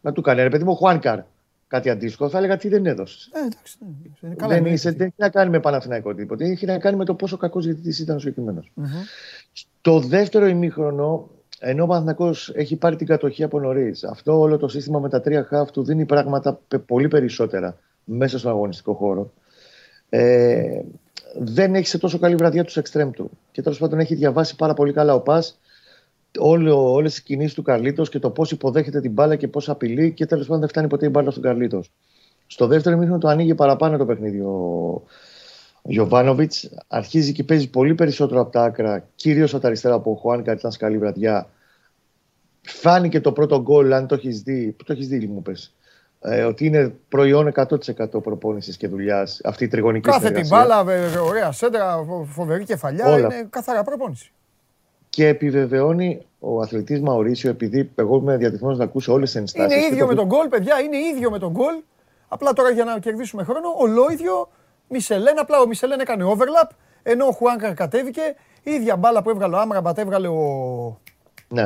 να 0.00 0.12
του 0.12 0.20
κάνει, 0.22 0.42
ρε 0.42 0.48
παιδί 0.48 0.64
μου, 0.64 0.74
Χουάνκαρ, 0.74 1.20
κάτι 1.68 1.90
αντίστοιχο, 1.90 2.28
θα 2.28 2.38
έλεγα 2.38 2.56
τι 2.56 2.68
δεν 2.68 2.86
έδωσες. 2.86 3.30
Ε, 3.32 3.38
εντάξει, 3.38 3.78
ναι. 4.20 4.34
καλά, 4.34 4.54
δεν, 4.54 4.66
είσαι, 4.66 4.90
δεν 4.90 5.06
έχει 5.06 5.14
να 5.16 5.28
κάνει 5.28 5.50
με 5.50 5.60
Παναθηναϊκό 5.60 6.14
τίποτα. 6.14 6.44
Έχει 6.44 6.66
να 6.66 6.78
κάνει 6.78 6.96
με 6.96 7.04
το 7.04 7.14
πόσο 7.14 7.36
κακός 7.36 7.64
γιατί 7.64 7.88
ήταν 8.02 8.16
ο 8.16 8.18
συγκεκριμένος. 8.18 8.72
Mm-hmm. 8.76 9.04
Στο 9.52 10.00
δεύτερο 10.00 10.46
ημίχρονο, 10.46 11.28
ενώ 11.58 11.84
ο 11.84 11.86
Παναθηναϊκός 11.86 12.52
έχει 12.54 12.76
πάρει 12.76 12.96
την 12.96 13.06
κατοχή 13.06 13.42
από 13.42 13.60
νωρίς, 13.60 14.04
αυτό 14.04 14.38
όλο 14.38 14.56
το 14.56 14.68
σύστημα 14.68 14.98
με 14.98 15.08
τα 15.08 15.20
τρία 15.20 15.44
χάφ 15.44 15.70
του 15.70 15.84
δίνει 15.84 16.04
πράγματα 16.04 16.60
πολύ 16.86 17.08
περισσότερα 17.08 17.76
μέσα 18.04 18.38
στον 18.38 18.50
αγωνιστικό 18.50 18.92
χώρο 18.92 19.32
ε, 20.08 20.80
δεν 21.38 21.74
έχει 21.74 21.86
σε 21.86 21.98
τόσο 21.98 22.18
καλή 22.18 22.34
βραδιά 22.34 22.64
τους 22.64 22.76
εξτρέμ 22.76 23.10
του. 23.10 23.30
Και 23.52 23.62
τέλος 23.62 23.78
πάντων 23.78 23.98
έχει 23.98 24.14
διαβάσει 24.14 24.56
πάρα 24.56 24.74
πολύ 24.74 24.92
καλά 24.92 25.14
ο 25.14 25.20
Πας 25.20 25.58
όλες 26.40 27.12
τις 27.12 27.22
κινήσεις 27.22 27.54
του 27.54 27.62
Καρλίτος 27.62 28.08
και 28.08 28.18
το 28.18 28.30
πώς 28.30 28.50
υποδέχεται 28.50 29.00
την 29.00 29.12
μπάλα 29.12 29.36
και 29.36 29.48
πώς 29.48 29.68
απειλεί 29.68 30.12
και 30.12 30.26
τέλος 30.26 30.44
πάντων 30.46 30.60
δεν 30.60 30.68
φτάνει 30.68 30.86
ποτέ 30.86 31.06
η 31.06 31.08
μπάλα 31.12 31.30
στον 31.30 31.42
Καρλίτος. 31.42 31.90
Στο 32.46 32.66
δεύτερο 32.66 32.96
μήνυμα 32.96 33.18
το 33.18 33.28
ανοίγει 33.28 33.54
παραπάνω 33.54 33.96
το 33.96 34.06
παιχνίδι 34.06 34.40
ο 34.40 35.02
Γιωβάνοβιτς. 35.82 36.70
Αρχίζει 36.88 37.32
και 37.32 37.44
παίζει 37.44 37.70
πολύ 37.70 37.94
περισσότερο 37.94 38.40
από 38.40 38.50
τα 38.50 38.62
άκρα, 38.62 39.08
κυρίως 39.14 39.52
από 39.52 39.62
τα 39.62 39.66
αριστερά 39.66 39.94
από 39.94 40.10
ο 40.10 40.14
Χουάν, 40.14 40.42
κάτι 40.42 40.58
ήταν 40.58 40.70
σε 40.70 40.78
καλή 40.78 40.98
βραδιά. 40.98 41.50
Φάνηκε 42.62 43.20
το 43.20 43.32
πρώτο 43.32 43.60
γκολ, 43.62 43.92
αν 43.92 44.06
το 44.06 44.14
έχεις 44.14 44.42
δει. 44.42 44.74
Που 44.78 44.84
το 44.84 44.92
έχεις 44.92 45.08
δει, 45.08 45.26
μου 45.26 45.42
πες 45.42 45.72
ε, 46.20 46.44
ότι 46.44 46.66
είναι 46.66 46.94
προϊόν 47.08 47.52
100% 47.54 48.22
προπόνησης 48.22 48.76
και 48.76 48.88
δουλειάς 48.88 49.40
αυτή 49.44 49.64
η 49.64 49.68
τριγωνική 49.68 50.10
Κάθε 50.10 50.30
την 50.30 50.46
μπάλα, 50.48 50.84
ωραία 51.22 51.52
σέντρα, 51.52 52.04
φοβερή 52.24 52.64
κεφαλιά, 52.64 53.06
Όλα. 53.06 53.18
είναι 53.18 53.46
καθαρά 53.50 53.82
προπόνηση. 53.82 54.32
Και 55.08 55.26
επιβεβαιώνει 55.26 56.26
ο 56.38 56.60
αθλητής 56.60 57.00
Μαωρίσιο, 57.00 57.50
επειδή 57.50 57.90
εγώ 57.94 58.16
είμαι 58.16 58.36
διατεθειμένος 58.36 58.78
να 58.78 58.84
ακούσω 58.84 59.12
όλες 59.12 59.30
τις 59.30 59.40
ενστάσεις. 59.40 59.76
Είναι 59.76 59.86
ίδιο 59.86 60.06
με 60.06 60.14
τον 60.14 60.26
γκολ, 60.26 60.48
παιδιά, 60.48 60.80
είναι 60.80 60.96
ίδιο 60.96 61.30
με 61.30 61.38
τον 61.38 61.50
γκολ. 61.50 61.74
Απλά 62.28 62.52
τώρα 62.52 62.70
για 62.70 62.84
να 62.84 62.98
κερδίσουμε 62.98 63.44
χρόνο, 63.44 63.74
ολόιδιο 63.76 64.48
Μισελέν, 64.88 65.38
απλά 65.38 65.60
ο 65.60 65.66
Μισελέν 65.66 66.00
έκανε 66.00 66.24
overlap, 66.26 66.68
ενώ 67.02 67.26
ο 67.26 67.32
Χουάνκαρ 67.32 67.74
κατέβηκε. 67.74 68.20
Η 68.62 68.70
ίδια 68.70 68.96
μπάλα 68.96 69.22
που 69.22 69.30
έβγαλε 69.30 69.56
ο 69.56 69.58
Άμραμπατ 69.58 69.98
έβγαλε 69.98 70.28
ο. 70.28 71.00
Ναι. 71.48 71.64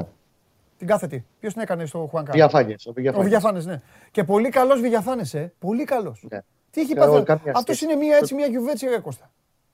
Την 0.83 0.91
κάθετη. 0.91 1.25
Ποιος 1.41 1.53
την 1.53 1.63
έκανε 1.63 1.87
στο 1.87 2.09
Χουάνκα. 2.11 2.33
Διαφάνειε. 2.33 2.75
Ο 3.15 3.23
Βιαφάνε, 3.23 3.63
ναι. 3.65 3.81
Και 4.11 4.25
πολύ 4.25 4.49
καλός 4.49 4.81
Βιαφάνε, 4.81 5.23
ε. 5.33 5.47
Πολύ 5.59 5.85
καλός. 5.85 6.25
Ναι. 6.31 6.39
Τι 6.71 6.81
έχει 6.81 6.95
πάθει; 6.95 7.25
Αυτός 7.55 7.81
είναι 7.81 7.95
μια, 7.95 8.17
έτσι, 8.17 8.35
μια 8.35 8.47
γιουβέτσι, 8.47 8.87
ρε 8.87 8.99
Κώστα; 8.99 9.31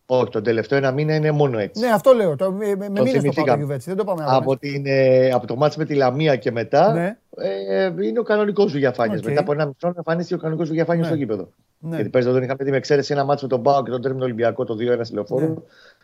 Όχι, 0.07 0.31
τον 0.31 0.42
τελευταίο 0.42 0.79
ένα 0.79 0.92
μήνα 0.92 1.14
είναι 1.14 1.31
μόνο 1.31 1.59
έτσι. 1.59 1.81
Ναι, 1.81 1.92
αυτό 1.92 2.12
λέω. 2.12 2.37
Το, 2.37 2.53
με 2.53 2.77
με 2.77 2.88
μήνες 2.88 3.23
το 3.23 3.42
πάω 3.44 3.57
Γιουβέτσι. 3.57 3.88
Δεν 3.88 3.97
το 3.99 4.05
πάμε 4.05 4.25
από, 4.27 4.57
την, 4.57 4.83
ε, 4.87 5.31
από 5.31 5.47
το 5.47 5.57
μάτι 5.57 5.79
με 5.79 5.85
τη 5.85 5.94
Λαμία 5.94 6.37
και 6.37 6.51
μετά 6.51 6.92
ναι. 6.92 7.18
ε, 7.37 7.92
είναι 8.03 8.18
ο 8.18 8.23
κανονικός 8.23 8.73
του 8.73 8.79
Okay. 8.79 9.23
Μετά 9.25 9.40
από 9.40 9.53
ένα 9.53 9.66
μισό 9.66 9.92
εμφανίστηκε 9.97 10.35
ο 10.35 10.38
κανονικός 10.38 10.68
του 10.68 10.94
ναι. 10.97 11.05
στο 11.05 11.14
γήπεδο. 11.14 11.49
Ναι. 11.79 11.94
Γιατί 11.94 12.11
πέρσι 12.11 12.29
τον 12.29 12.42
είχαμε 12.42 12.64
δει 12.64 12.71
με 12.71 12.77
εξαίρεση 12.77 13.12
ένα 13.12 13.25
μάτι 13.25 13.42
με 13.42 13.49
τον 13.49 13.61
Μπάου 13.61 13.83
και 13.83 13.90
τον 13.90 14.03
Τέρμινο 14.03 14.25
Ολυμπιακό 14.25 14.64
το 14.64 14.75
2-1 14.75 15.11
λεωφόρο. 15.12 15.62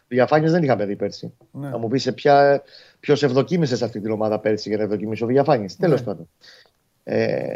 Ναι. 0.09 0.17
Διαφάνειες 0.17 0.53
δεν 0.53 0.63
είχαμε 0.63 0.85
δει 0.87 0.97
πέρσι. 0.97 1.33
Ναι. 1.51 1.69
Θα 1.69 1.79
μου 1.79 1.89
πεις 1.89 2.03
σε 2.03 2.13
ποια, 2.13 2.63
ποιος 3.01 3.23
ευδοκίμησες 3.23 3.79
σε 3.79 3.85
αυτή 3.85 4.01
την 4.01 4.11
ομάδα 4.11 4.39
πέρσι 4.39 4.69
για 4.69 4.79
να 4.79 4.85
ευδοκιμήσει 4.85 5.25
ο 5.25 5.27
Διαφάνειες. 5.27 5.79
Ναι. 5.79 5.87
Τέλος 5.87 6.03
πάντων. 6.03 6.29
Ε, 7.05 7.47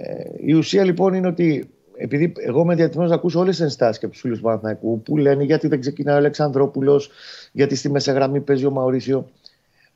η 0.41 0.53
ουσία 0.53 0.85
λοιπόν 0.85 1.15
είναι 1.15 1.27
ότι 1.27 1.71
επειδή 1.97 2.33
εγώ 2.37 2.61
είμαι 2.61 2.75
διατηρημένο 2.75 3.11
να 3.11 3.17
ακούσω 3.17 3.39
όλες 3.39 3.57
τις 3.57 3.65
ενστάσεις 3.65 3.99
και 3.99 4.05
από 4.05 4.15
τους 4.15 4.23
φίλους 4.23 4.39
του 4.39 4.45
Παναθηναϊκού 4.45 5.03
που 5.03 5.17
λένε 5.17 5.45
γιατί 5.45 5.69
δεν 5.69 5.81
ξεκινάει 5.81 6.15
ο 6.15 6.19
Αλεξανδρόπουλος, 6.19 7.11
γιατί 7.53 7.75
στη 7.75 7.91
μέσα 7.91 8.13
γραμμή 8.13 8.41
παίζει 8.41 8.67
ο 8.67 8.71
Μαωρίσιο. 8.71 9.29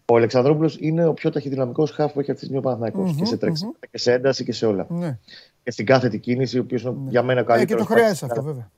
Ο 0.05 0.17
Αλεξανδρόπουλος 0.17 0.77
είναι 0.81 1.07
ο 1.07 1.13
πιο 1.13 1.31
ταχυδυναμικός 1.31 1.91
χάφ 1.91 2.13
που 2.13 2.21
έχει 2.21 2.31
αυτή 2.31 2.47
τη 2.47 2.53
στιγμή 2.53 2.59
ο 2.59 2.61
παναθηναικο 2.61 3.15
και 3.19 3.25
σε 3.25 3.37
τρέξιμο 3.37 3.73
mm-hmm. 3.75 3.87
και 3.91 3.99
σε 3.99 4.13
ένταση 4.13 4.45
και 4.45 4.53
σε 4.53 4.67
όλα. 4.67 4.87
Ναι. 4.89 5.19
Και 5.63 5.71
στην 5.71 5.87
κάθετη 5.87 6.19
κίνηση, 6.19 6.59
ο 6.59 6.63
οποίος 6.63 6.83
είναι 6.83 6.95
ναι. 7.05 7.11
για 7.11 7.23
μένα 7.23 7.43
καλύτερο. 7.43 7.79
Ε, 7.79 7.83
και 7.83 7.89
το 7.89 7.95
χρειάζεται 7.95 8.27
αυτό 8.27 8.43
βέβαια. 8.43 8.71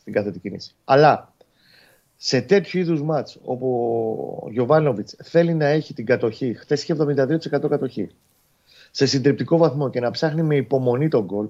Στην 0.00 0.12
κάθετη 0.12 0.38
κίνηση. 0.38 0.74
Αλλά 0.84 1.32
σε 2.20 2.40
τέτοιου 2.40 2.80
είδους 2.80 3.02
μάτς 3.02 3.38
όπου 3.44 3.68
ο 4.44 4.50
Γιωβάνοβιτς 4.50 5.16
θέλει 5.22 5.54
να 5.54 5.66
έχει 5.66 5.94
την 5.94 6.06
κατοχή, 6.06 6.54
χθες 6.54 6.82
είχε 6.82 6.94
72% 6.94 7.68
κατοχή. 7.68 8.10
σε 8.90 9.06
συντριπτικό 9.06 9.56
βαθμό 9.56 9.90
και 9.90 10.00
να 10.00 10.10
ψάχνει 10.10 10.42
με 10.42 10.56
υπομονή 10.56 11.08
τον 11.08 11.24
γκολ, 11.24 11.46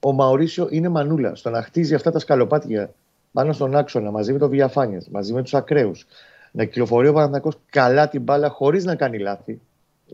ο 0.00 0.12
Μαωρίσιο 0.12 0.68
είναι 0.70 0.88
μανούλα. 0.88 1.34
Στο 1.34 1.50
να 1.50 1.62
χτίζει 1.62 1.94
αυτά 1.94 2.10
τα 2.10 2.18
σκαλοπάτια 2.18 2.94
πάνω 3.32 3.52
στον 3.52 3.76
άξονα 3.76 4.10
μαζί 4.10 4.32
με 4.32 4.38
τον 4.38 4.48
Βιαφάνια, 4.48 5.02
μαζί 5.10 5.32
με 5.32 5.42
τους 5.42 5.54
ακραίους, 5.54 6.06
να 6.52 6.64
κυκλοφορεί 6.64 7.08
ο 7.08 7.12
Παναθυνακό 7.12 7.52
καλά 7.70 8.08
την 8.08 8.22
μπάλα 8.22 8.48
χωρίς 8.48 8.84
να 8.84 8.94
κάνει 8.94 9.18
λάθη. 9.18 9.60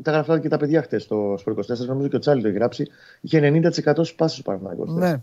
Τα 0.03 0.11
γραφτά 0.11 0.39
και 0.39 0.49
τα 0.49 0.57
παιδιά 0.57 0.83
χτε 0.83 0.99
στο 0.99 1.35
Σπορ 1.39 1.53
24, 1.53 1.87
νομίζω 1.87 2.09
και 2.09 2.17
ο 2.17 2.19
Τσάλι 2.19 2.43
το 2.43 2.49
έχει 2.49 2.57
γράψει. 2.57 2.87
Είχε 3.21 3.41
90% 3.41 4.05
στι 4.05 4.15
πάσει 4.17 4.41
ο 4.41 4.43
Παναθυνακό. 4.43 4.85
Ναι. 4.85 5.23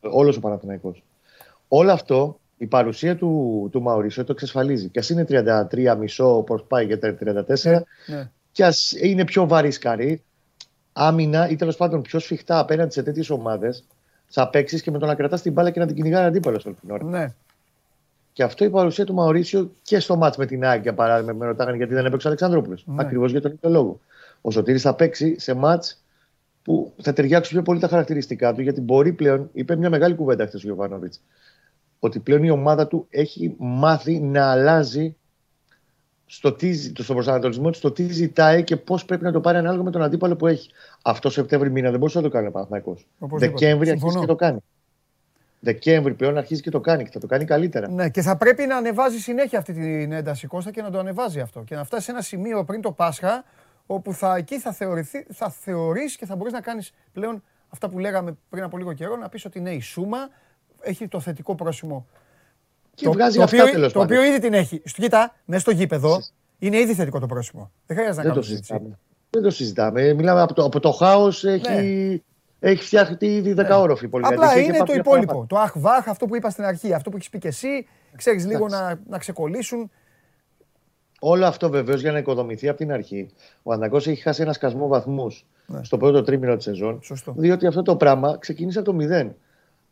Όλος 0.00 0.36
ο 0.36 0.40
Παναθυνακό. 0.40 0.94
Όλο 1.68 1.92
αυτό 1.92 2.38
η 2.58 2.66
παρουσία 2.66 3.16
του, 3.16 3.68
του 3.72 3.82
Μαωρίσιο 3.82 4.24
το 4.24 4.32
εξασφαλίζει. 4.32 4.88
Και 4.88 4.98
ας 4.98 5.10
είναι 5.10 5.26
33 5.28 5.96
μισό 5.98 6.36
όπως 6.36 6.64
πάει 6.68 6.86
για 6.86 6.98
τα 6.98 7.16
34, 7.20 7.82
ναι. 8.06 8.30
και 8.52 8.64
ας 8.64 8.92
είναι 8.92 9.24
πιο 9.24 9.46
βαρύ 9.46 9.70
σκαρί, 9.70 10.22
άμυνα 10.92 11.48
ή 11.48 11.56
τέλος 11.56 11.76
πάντων 11.76 12.02
πιο 12.02 12.18
σφιχτά 12.18 12.58
απέναντι 12.58 12.92
σε 12.92 13.02
τέτοιες 13.02 13.30
ομάδες, 13.30 13.84
θα 14.28 14.48
παίξεις 14.48 14.82
και 14.82 14.90
με 14.90 14.98
το 14.98 15.06
να 15.06 15.14
κρατάς 15.14 15.42
την 15.42 15.52
μπάλα 15.52 15.70
και 15.70 15.80
να 15.80 15.86
την 15.86 15.94
κυνηγάει 15.96 16.24
αντίπαλο 16.24 16.60
όλη 16.66 16.76
την 16.80 16.90
ώρα. 16.90 17.04
Ναι. 17.04 17.34
Και 18.32 18.42
αυτό 18.42 18.64
η 18.64 18.70
παρουσία 18.70 19.04
του 19.04 19.14
Μαωρίσιο 19.14 19.70
και 19.82 19.98
στο 19.98 20.16
μάτς 20.16 20.36
με 20.36 20.46
την 20.46 20.64
Άγκια 20.64 20.94
παράδειγμα. 20.94 21.32
Με 21.32 21.46
ρωτάγανε 21.46 21.76
γιατί 21.76 21.94
δεν 21.94 22.06
έπαιξε 22.06 22.26
ο 22.26 22.30
Αλεξανδρόπουλος. 22.30 22.84
Ναι. 22.86 23.02
Ακριβώς 23.02 23.30
για 23.30 23.40
τον 23.40 23.52
ίδιο 23.52 23.70
λόγο. 23.70 24.00
Ο 24.40 24.50
Σωτήρης 24.50 24.82
θα 24.82 24.94
παίξει 24.94 25.40
σε 25.40 25.54
μάτς 25.54 26.04
που 26.62 26.92
θα 27.02 27.12
ταιριάξουν 27.12 27.52
πιο 27.52 27.62
πολύ 27.62 27.80
τα 27.80 27.88
χαρακτηριστικά 27.88 28.54
του, 28.54 28.60
γιατί 28.60 28.80
μπορεί 28.80 29.12
πλέον, 29.12 29.50
είπε 29.52 29.76
μια 29.76 29.90
μεγάλη 29.90 30.14
κουβέντα 30.14 30.46
χθες 30.46 30.62
ο 30.62 30.66
Γιωβάνοβιτς, 30.66 31.20
ότι 32.06 32.18
πλέον 32.18 32.42
η 32.42 32.50
ομάδα 32.50 32.86
του 32.86 33.06
έχει 33.10 33.54
μάθει 33.58 34.20
να 34.20 34.50
αλλάζει 34.50 35.16
στο 36.26 36.52
τι, 36.52 36.74
στον 37.02 37.14
προσανατολισμό 37.14 37.70
του, 37.70 37.76
στο 37.76 37.92
τι 37.92 38.12
ζητάει 38.12 38.64
και 38.64 38.76
πώς 38.76 39.04
πρέπει 39.04 39.24
να 39.24 39.32
το 39.32 39.40
πάρει 39.40 39.58
ανάλογα 39.58 39.82
με 39.82 39.90
τον 39.90 40.02
αντίπαλο 40.02 40.36
που 40.36 40.46
έχει. 40.46 40.70
Αυτό 41.02 41.30
Σεπτέμβρη 41.30 41.70
μήνα 41.70 41.90
δεν 41.90 41.98
μπορούσε 41.98 42.18
να 42.18 42.24
το 42.24 42.30
κάνει 42.30 42.46
ο 42.46 42.50
Παναθυναϊκό. 42.50 42.96
Δεκέμβρη 43.18 43.90
αρχίζει 43.90 44.18
και 44.18 44.26
το 44.26 44.36
κάνει. 44.36 44.58
Δεκέμβρη 45.60 46.14
πλέον 46.14 46.36
αρχίζει 46.36 46.62
και 46.62 46.70
το 46.70 46.80
κάνει 46.80 47.04
και 47.04 47.10
θα 47.12 47.20
το 47.20 47.26
κάνει 47.26 47.44
καλύτερα. 47.44 47.88
Ναι, 47.88 48.08
και 48.08 48.22
θα 48.22 48.36
πρέπει 48.36 48.66
να 48.66 48.76
ανεβάζει 48.76 49.18
συνέχεια 49.18 49.58
αυτή 49.58 49.72
την 49.72 50.12
ένταση 50.12 50.46
Κώστα 50.46 50.70
και 50.70 50.82
να 50.82 50.90
το 50.90 50.98
ανεβάζει 50.98 51.40
αυτό. 51.40 51.62
Και 51.62 51.74
να 51.74 51.84
φτάσει 51.84 52.04
σε 52.04 52.10
ένα 52.10 52.20
σημείο 52.20 52.64
πριν 52.64 52.80
το 52.80 52.92
Πάσχα 52.92 53.44
όπου 53.86 54.12
θα, 54.12 54.36
εκεί 54.36 54.58
θα, 54.58 54.72
θεωρηθεί, 54.72 55.26
θα 55.32 55.50
θεωρείς 55.50 56.16
και 56.16 56.26
θα 56.26 56.36
μπορείς 56.36 56.52
να 56.52 56.60
κάνεις 56.60 56.92
πλέον 57.12 57.42
αυτά 57.68 57.88
που 57.88 57.98
λέγαμε 57.98 58.36
πριν 58.48 58.62
από 58.62 58.76
λίγο 58.76 58.92
καιρό, 58.92 59.16
να 59.16 59.28
πεις 59.28 59.44
ότι 59.44 59.60
ναι, 59.60 59.70
η 59.70 59.80
Σούμα 59.80 60.28
έχει 60.80 61.08
το 61.08 61.20
θετικό 61.20 61.54
πρόσημο. 61.54 62.06
Και 62.94 63.04
το, 63.04 63.12
βγάζει 63.12 63.36
το, 63.36 63.42
αυτά 63.42 63.62
οποίο, 63.62 63.72
τέλος 63.72 63.92
το 63.92 64.00
οποίο 64.00 64.24
ήδη 64.24 64.38
την 64.38 64.52
έχει. 64.52 64.80
Κοίτα, 64.80 65.34
μέσα 65.44 65.60
στο 65.60 65.70
γήπεδο 65.70 66.22
είναι 66.58 66.78
ήδη 66.78 66.94
θετικό 66.94 67.18
το 67.20 67.26
πρόσημο. 67.26 67.70
Δεν 67.86 67.96
χρειάζεται 67.96 68.22
να 68.22 68.28
κάνουμε 68.28 68.46
συζήτηση. 68.46 68.96
Δεν 69.30 69.42
το 69.42 69.50
συζητάμε. 69.50 70.12
Μιλάμε 70.12 70.40
από 70.40 70.54
το, 70.54 70.64
από 70.64 70.80
το 70.80 70.90
χάος 70.90 71.44
έχει, 71.44 71.72
ναι. 71.72 72.68
έχει 72.68 72.82
φτιαχτεί 72.84 73.26
ήδη 73.26 73.52
δεκαόροφη 73.52 74.08
ναι. 74.12 74.20
Απλά 74.22 74.58
είναι 74.58 74.78
το 74.78 74.92
υπόλοιπο. 74.92 75.46
Το 75.48 75.58
αχβάχ, 75.58 76.08
αυτό 76.08 76.26
που 76.26 76.36
είπα 76.36 76.50
στην 76.50 76.64
αρχή, 76.64 76.92
αυτό 76.92 77.10
που 77.10 77.16
έχεις 77.16 77.28
πει 77.28 77.38
και 77.38 77.48
εσύ. 77.48 77.86
Ξέρεις 78.16 78.46
λίγο 78.46 78.68
να, 78.68 79.00
να 79.08 79.18
ξεκολλήσουν. 79.18 79.90
Όλο 81.20 81.46
αυτό 81.46 81.70
βεβαίως 81.70 82.00
για 82.00 82.12
να 82.12 82.18
οικοδομηθεί 82.18 82.68
από 82.68 82.78
την 82.78 82.92
αρχή. 82.92 83.28
Ο 83.62 83.72
Αναγκός 83.72 84.06
έχει 84.06 84.20
χάσει 84.20 84.42
ένα 84.42 84.52
σκασμό 84.52 84.86
βαθμούς 84.86 85.46
ναι. 85.66 85.84
στο 85.84 85.96
πρώτο 85.96 86.22
τρίμηνο 86.22 86.56
της 86.56 86.64
σεζόν. 86.64 86.98
Σωστό. 87.02 87.34
Διότι 87.36 87.66
αυτό 87.66 87.82
το 87.82 87.96
πράγμα 87.96 88.36
ξεκίνησε 88.38 88.78
από 88.78 88.90
το 88.90 88.94
μηδέν. 88.94 89.36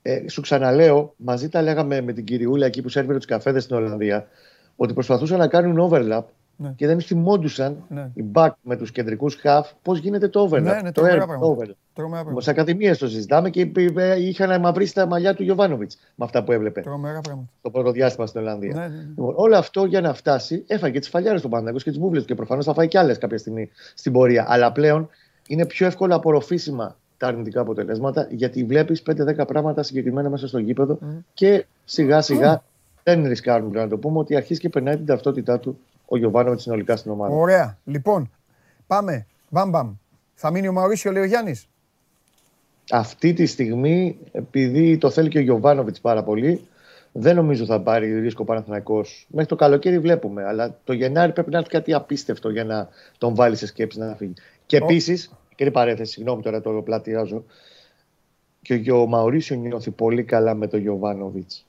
Ε, 0.07 0.29
σου 0.29 0.40
ξαναλέω, 0.40 1.14
μαζί 1.17 1.49
τα 1.49 1.62
λέγαμε 1.62 2.01
με 2.01 2.12
την 2.12 2.25
κυριούλα 2.25 2.67
εκεί 2.67 2.83
που 2.83 2.88
σέρβιρε 2.88 3.17
τους 3.17 3.27
καφέδες 3.27 3.62
στην 3.62 3.77
Ολλανδία, 3.77 4.27
ότι 4.77 4.93
προσπαθούσαν 4.93 5.38
να 5.38 5.49
κάνουν 5.49 5.90
overlap 5.90 6.23
ναι. 6.57 6.73
και 6.77 6.87
δεν 6.87 7.01
θυμόντουσαν 7.01 7.85
ναι. 7.88 8.11
οι 8.14 8.25
back 8.33 8.51
με 8.62 8.77
τους 8.77 8.90
κεντρικούς 8.90 9.40
half 9.43 9.62
πώς 9.83 9.99
γίνεται 9.99 10.29
το 10.29 10.49
overlap. 10.49 10.62
Ναι, 10.62 10.81
ναι, 10.83 10.93
το 10.93 11.03
overlap. 11.03 11.75
Στι 12.38 12.51
ακαδημίες 12.51 12.99
το 12.99 13.09
συζητάμε 13.09 13.51
και 13.51 13.71
είχαν 14.19 14.61
μαυρίσει 14.61 14.95
τα 14.95 15.07
μαλλιά 15.07 15.35
του 15.35 15.43
Γιωβάνοβιτς 15.43 15.97
με 16.14 16.25
αυτά 16.25 16.45
που 16.45 16.53
έβλεπε. 16.53 16.83
Το 17.62 17.71
πρώτο 17.71 17.90
διάστημα 17.90 18.27
στην 18.27 18.40
Ολλανδία. 18.40 18.75
Ναι, 18.75 18.81
ναι, 18.81 18.87
ναι. 18.87 19.03
Λοιπόν, 19.09 19.35
όλο 19.37 19.57
αυτό 19.57 19.85
για 19.85 20.01
να 20.01 20.14
φτάσει 20.14 20.64
έφαγε 20.67 20.99
τις 20.99 21.09
φαλιάρες 21.09 21.40
του 21.40 21.49
Παναγιώ 21.49 21.81
και 21.81 21.90
τις 21.90 21.99
μπουβλε 21.99 22.21
και 22.21 22.35
προφανώς 22.35 22.64
θα 22.64 22.75
φάει 22.75 22.88
κι 22.88 22.99
άλλες 22.99 23.19
κάποια 23.19 23.38
στιγμή 23.38 23.71
στην 23.95 24.12
πορεία. 24.12 24.45
Αλλά 24.49 24.73
πλέον 24.73 25.09
είναι 25.49 25.67
πιο 25.67 25.87
εύκολα 25.87 26.14
απορροφήσιμα 26.14 26.97
τα 27.16 27.27
αρνητικά 27.27 27.61
αποτελέσματα 27.61 28.29
γιατί 28.31 28.64
βλέπεις 28.64 29.03
5-10 29.11 29.46
πράγματα 29.46 29.83
συγκεκριμένα 29.83 30.31
μέσα 30.31 30.48
στο 30.48 30.59
γήπεδο 30.59 30.98
mm. 31.03 31.07
και 31.35 31.66
σιγά 31.85 32.20
σιγά 32.20 32.59
mm. 32.59 32.62
δεν 33.03 33.27
ρισκάρουν 33.27 33.72
να 33.72 33.88
το 33.88 33.98
πούμε 33.98 34.18
ότι 34.18 34.37
αρχίζει 34.37 34.61
και 34.61 34.68
περνάει 34.68 34.96
την 34.96 35.07
ταυτότητά 35.07 35.59
του 35.59 35.79
ο 36.07 36.16
Γιωβάνοβιτς 36.16 36.62
συνολικά 36.62 36.96
στην 36.96 37.11
ομάδα. 37.11 37.35
Ωραία. 37.35 37.79
Λοιπόν, 37.85 38.31
πάμε. 38.87 39.27
Μπαμ, 39.48 39.70
μπαμ. 39.70 39.94
Θα 40.35 40.50
μείνει 40.50 40.68
ο 40.68 40.72
Μαουρίσιο, 40.72 41.12
λέει 41.12 41.22
ο 41.22 41.27
Γιάννης. 41.27 41.68
Αυτή 42.90 43.33
τη 43.33 43.46
στιγμή, 43.46 44.18
επειδή 44.33 44.98
το 44.98 45.11
θέλει 45.11 45.29
και 45.29 45.38
ο 45.38 45.40
Γιωβάνοβιτς 45.40 46.00
πάρα 46.00 46.22
πολύ, 46.22 46.66
δεν 47.12 47.37
νομίζω 47.37 47.64
θα 47.64 47.81
πάρει 47.81 48.20
ρίσκο 48.20 48.44
Παναθυναϊκό. 48.44 49.05
Μέχρι 49.27 49.48
το 49.48 49.57
καλοκαίρι 49.57 49.98
βλέπουμε. 49.98 50.44
Αλλά 50.44 50.79
το 50.85 50.92
Γενάρη 50.92 51.33
πρέπει 51.33 51.50
να 51.50 51.59
έρθει 51.59 51.70
κάτι 51.70 51.92
απίστευτο 51.92 52.50
για 52.50 52.64
να 52.64 52.88
τον 53.18 53.35
βάλει 53.35 53.57
σε 53.57 53.66
σκέψη 53.66 53.98
να 53.98 54.14
φύγει. 54.14 54.33
Και 54.66 54.77
επίσης, 54.77 55.31
και 55.55 55.71
παρέθεση, 55.71 56.12
συγγνώμη 56.12 56.43
τώρα 56.43 56.61
το 56.61 56.71
πλατιάζω, 56.71 57.45
και 58.64 58.93
ο 58.93 59.07
Μαουρίσιο 59.07 59.57
νιώθει 59.57 59.90
πολύ 59.90 60.25
καλά 60.25 60.55
με 60.55 60.67
τον 60.67 60.81
Γιωβάνοβιτς. 60.81 61.67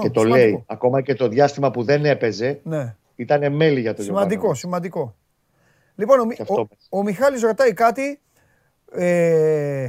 και 0.00 0.10
το 0.10 0.24
λέει, 0.24 0.64
ακόμα 0.66 1.00
και 1.00 1.14
το 1.14 1.28
διάστημα 1.28 1.70
που 1.70 1.82
δεν 1.82 2.04
έπαιζε, 2.04 2.60
ναι. 2.62 2.96
ήταν 3.16 3.52
μέλη 3.52 3.80
για 3.80 3.94
τον 3.94 4.04
Σημαντικό, 4.04 4.54
σημαντικό. 4.54 5.14
Λοιπόν, 5.94 6.20
ο, 6.20 6.54
ο, 6.60 6.68
ο 6.98 7.02
Μιχάλης 7.02 7.42
ρωτάει 7.42 7.72
κάτι. 7.72 8.20
Ε, 8.92 9.88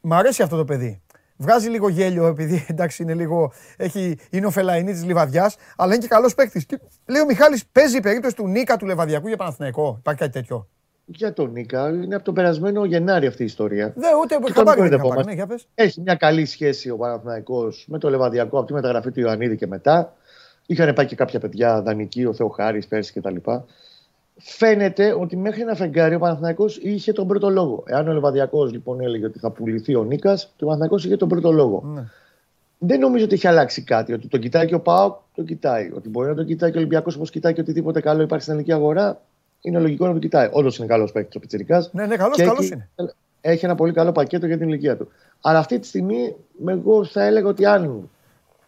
μ' 0.00 0.12
αρέσει 0.12 0.42
αυτό 0.42 0.56
το 0.56 0.64
παιδί. 0.64 1.02
Βγάζει 1.36 1.68
λίγο 1.68 1.88
γέλιο 1.88 2.26
επειδή 2.26 2.64
εντάξει 2.70 3.02
είναι 3.02 3.14
λίγο. 3.14 3.52
Έχει, 3.76 4.16
είναι 4.30 4.46
ο 4.46 4.50
Φελαϊνή 4.50 4.92
της 4.92 5.04
Λιβαδιάς, 5.04 5.56
αλλά 5.76 5.92
είναι 5.92 6.02
και 6.02 6.08
καλός 6.08 6.34
παίκτης. 6.34 6.66
Λέει 7.06 7.22
ο 7.22 7.24
Μιχάλης, 7.24 7.66
παίζει 7.66 7.96
η 7.96 8.00
περίπτωση 8.00 8.34
του 8.34 8.48
Νίκα 8.48 8.76
του 8.76 8.86
Λεβαδιακού 8.86 9.28
για 9.28 9.36
Παναθηναϊκό. 9.36 9.96
Υπάρχει 9.98 10.20
κάτι 10.20 10.32
τέτοιο. 10.32 10.68
Για 11.14 11.32
τον 11.32 11.52
Νίκα, 11.52 11.88
είναι 11.88 12.14
από 12.14 12.24
τον 12.24 12.34
περασμένο 12.34 12.84
Γενάρη 12.84 13.26
αυτή 13.26 13.42
η 13.42 13.44
ιστορία. 13.44 13.92
Δεν, 13.96 14.10
ούτε 14.22 14.52
χαμπάρι 14.52 14.88
δεν 14.88 15.00
ναι, 15.24 15.44
Έχει 15.74 16.00
μια 16.00 16.14
καλή 16.14 16.46
σχέση 16.46 16.90
ο 16.90 16.96
Παναθηναϊκός 16.96 17.84
με 17.88 17.98
το 17.98 18.10
Λεβαδιακό 18.10 18.58
από 18.58 18.66
τη 18.66 18.72
μεταγραφή 18.72 19.10
του 19.10 19.20
Ιωαννίδη 19.20 19.56
και 19.56 19.66
μετά. 19.66 20.16
Είχαν 20.66 20.94
πάει 20.94 21.06
και 21.06 21.14
κάποια 21.14 21.40
παιδιά 21.40 21.82
δανεικοί, 21.82 22.24
ο 22.24 22.32
Θεοχάρης 22.32 22.86
πέρσι 22.86 23.12
κτλ 23.12 23.36
φαίνεται 24.40 25.16
ότι 25.18 25.36
μέχρι 25.36 25.60
ένα 25.60 25.74
φεγγάρι 25.74 26.14
ο 26.14 26.18
Παναθηναϊκός 26.18 26.76
είχε 26.76 27.12
τον 27.12 27.26
πρώτο 27.26 27.50
λόγο. 27.50 27.82
Εάν 27.86 28.08
ο 28.08 28.12
Λεβαδιακός 28.12 28.72
λοιπόν 28.72 29.00
έλεγε 29.00 29.24
ότι 29.24 29.38
θα 29.38 29.50
πουληθεί 29.50 29.94
ο 29.94 30.04
Νίκας, 30.04 30.52
το 30.56 30.64
Παναθηναϊκός 30.64 31.04
είχε 31.04 31.16
τον 31.16 31.28
πρώτο 31.28 31.52
λόγο. 31.52 31.82
Ναι. 31.94 32.04
Δεν 32.78 33.00
νομίζω 33.00 33.24
ότι 33.24 33.34
έχει 33.34 33.46
αλλάξει 33.46 33.82
κάτι. 33.82 34.12
Ότι 34.12 34.28
τον 34.28 34.40
κοιτάει 34.40 34.66
και 34.66 34.74
ο 34.74 34.80
Πάοκ, 34.80 35.16
τον 35.34 35.44
κοιτάει. 35.44 35.90
Ότι 35.94 36.08
μπορεί 36.08 36.28
να 36.28 36.34
τον 36.34 36.46
κοιτάει 36.46 36.70
και 36.70 36.76
ο 36.76 36.80
Ολυμπιακός 36.80 37.14
όπως 37.14 37.30
κοιτάει 37.30 37.52
και 37.52 37.60
οτιδήποτε 37.60 38.00
καλό 38.00 38.22
υπάρχει 38.22 38.42
στην 38.42 38.54
ελληνική 38.54 38.76
αγορά, 38.76 39.20
είναι 39.60 39.78
λογικό 39.78 40.06
να 40.06 40.10
τον 40.10 40.20
κοιτάει. 40.20 40.48
Όντως 40.52 40.78
είναι 40.78 40.86
καλός 40.86 41.12
παίκτης 41.12 41.36
ο 41.36 41.38
Πιτσυρικά. 41.38 41.88
Ναι, 41.92 42.06
ναι, 42.06 42.16
καλός 42.16 42.68
είναι. 42.70 42.88
Έχει 43.40 43.64
ένα 43.64 43.74
πολύ 43.74 43.92
καλό 43.92 44.12
πακέτο 44.12 44.46
για 44.46 44.58
την 44.58 44.68
ηλικία 44.68 44.96
του. 44.96 45.10
Αλλά 45.40 45.58
αυτή 45.58 45.78
τη 45.78 45.86
στιγμή, 45.86 46.36
εγώ 46.66 47.04
θα 47.04 47.24
έλεγα 47.24 47.48
ότι 47.48 47.66
αν 47.66 48.10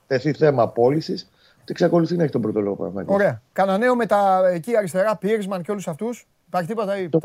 τεθεί 0.07 0.33
θέμα 0.33 0.69
πώληση, 0.69 1.27
εξακολουθεί 1.65 2.17
να 2.17 2.23
έχει 2.23 2.33
τον 2.33 2.41
πρώτο 2.41 2.61
λόγο. 2.61 3.05
Ωραία. 3.07 3.43
Κανένα 3.53 3.79
νέο 3.79 3.97
με 3.97 4.07
τα 4.07 4.49
εκεί 4.53 4.77
αριστερά, 4.77 5.17
Πίρσμαν 5.17 5.63
και 5.63 5.71
όλους 5.71 5.89
αυτούς. 5.89 6.27
Υπάρχει 6.47 6.69
τίποτα 6.69 6.99
ή 6.99 7.09
το, 7.09 7.21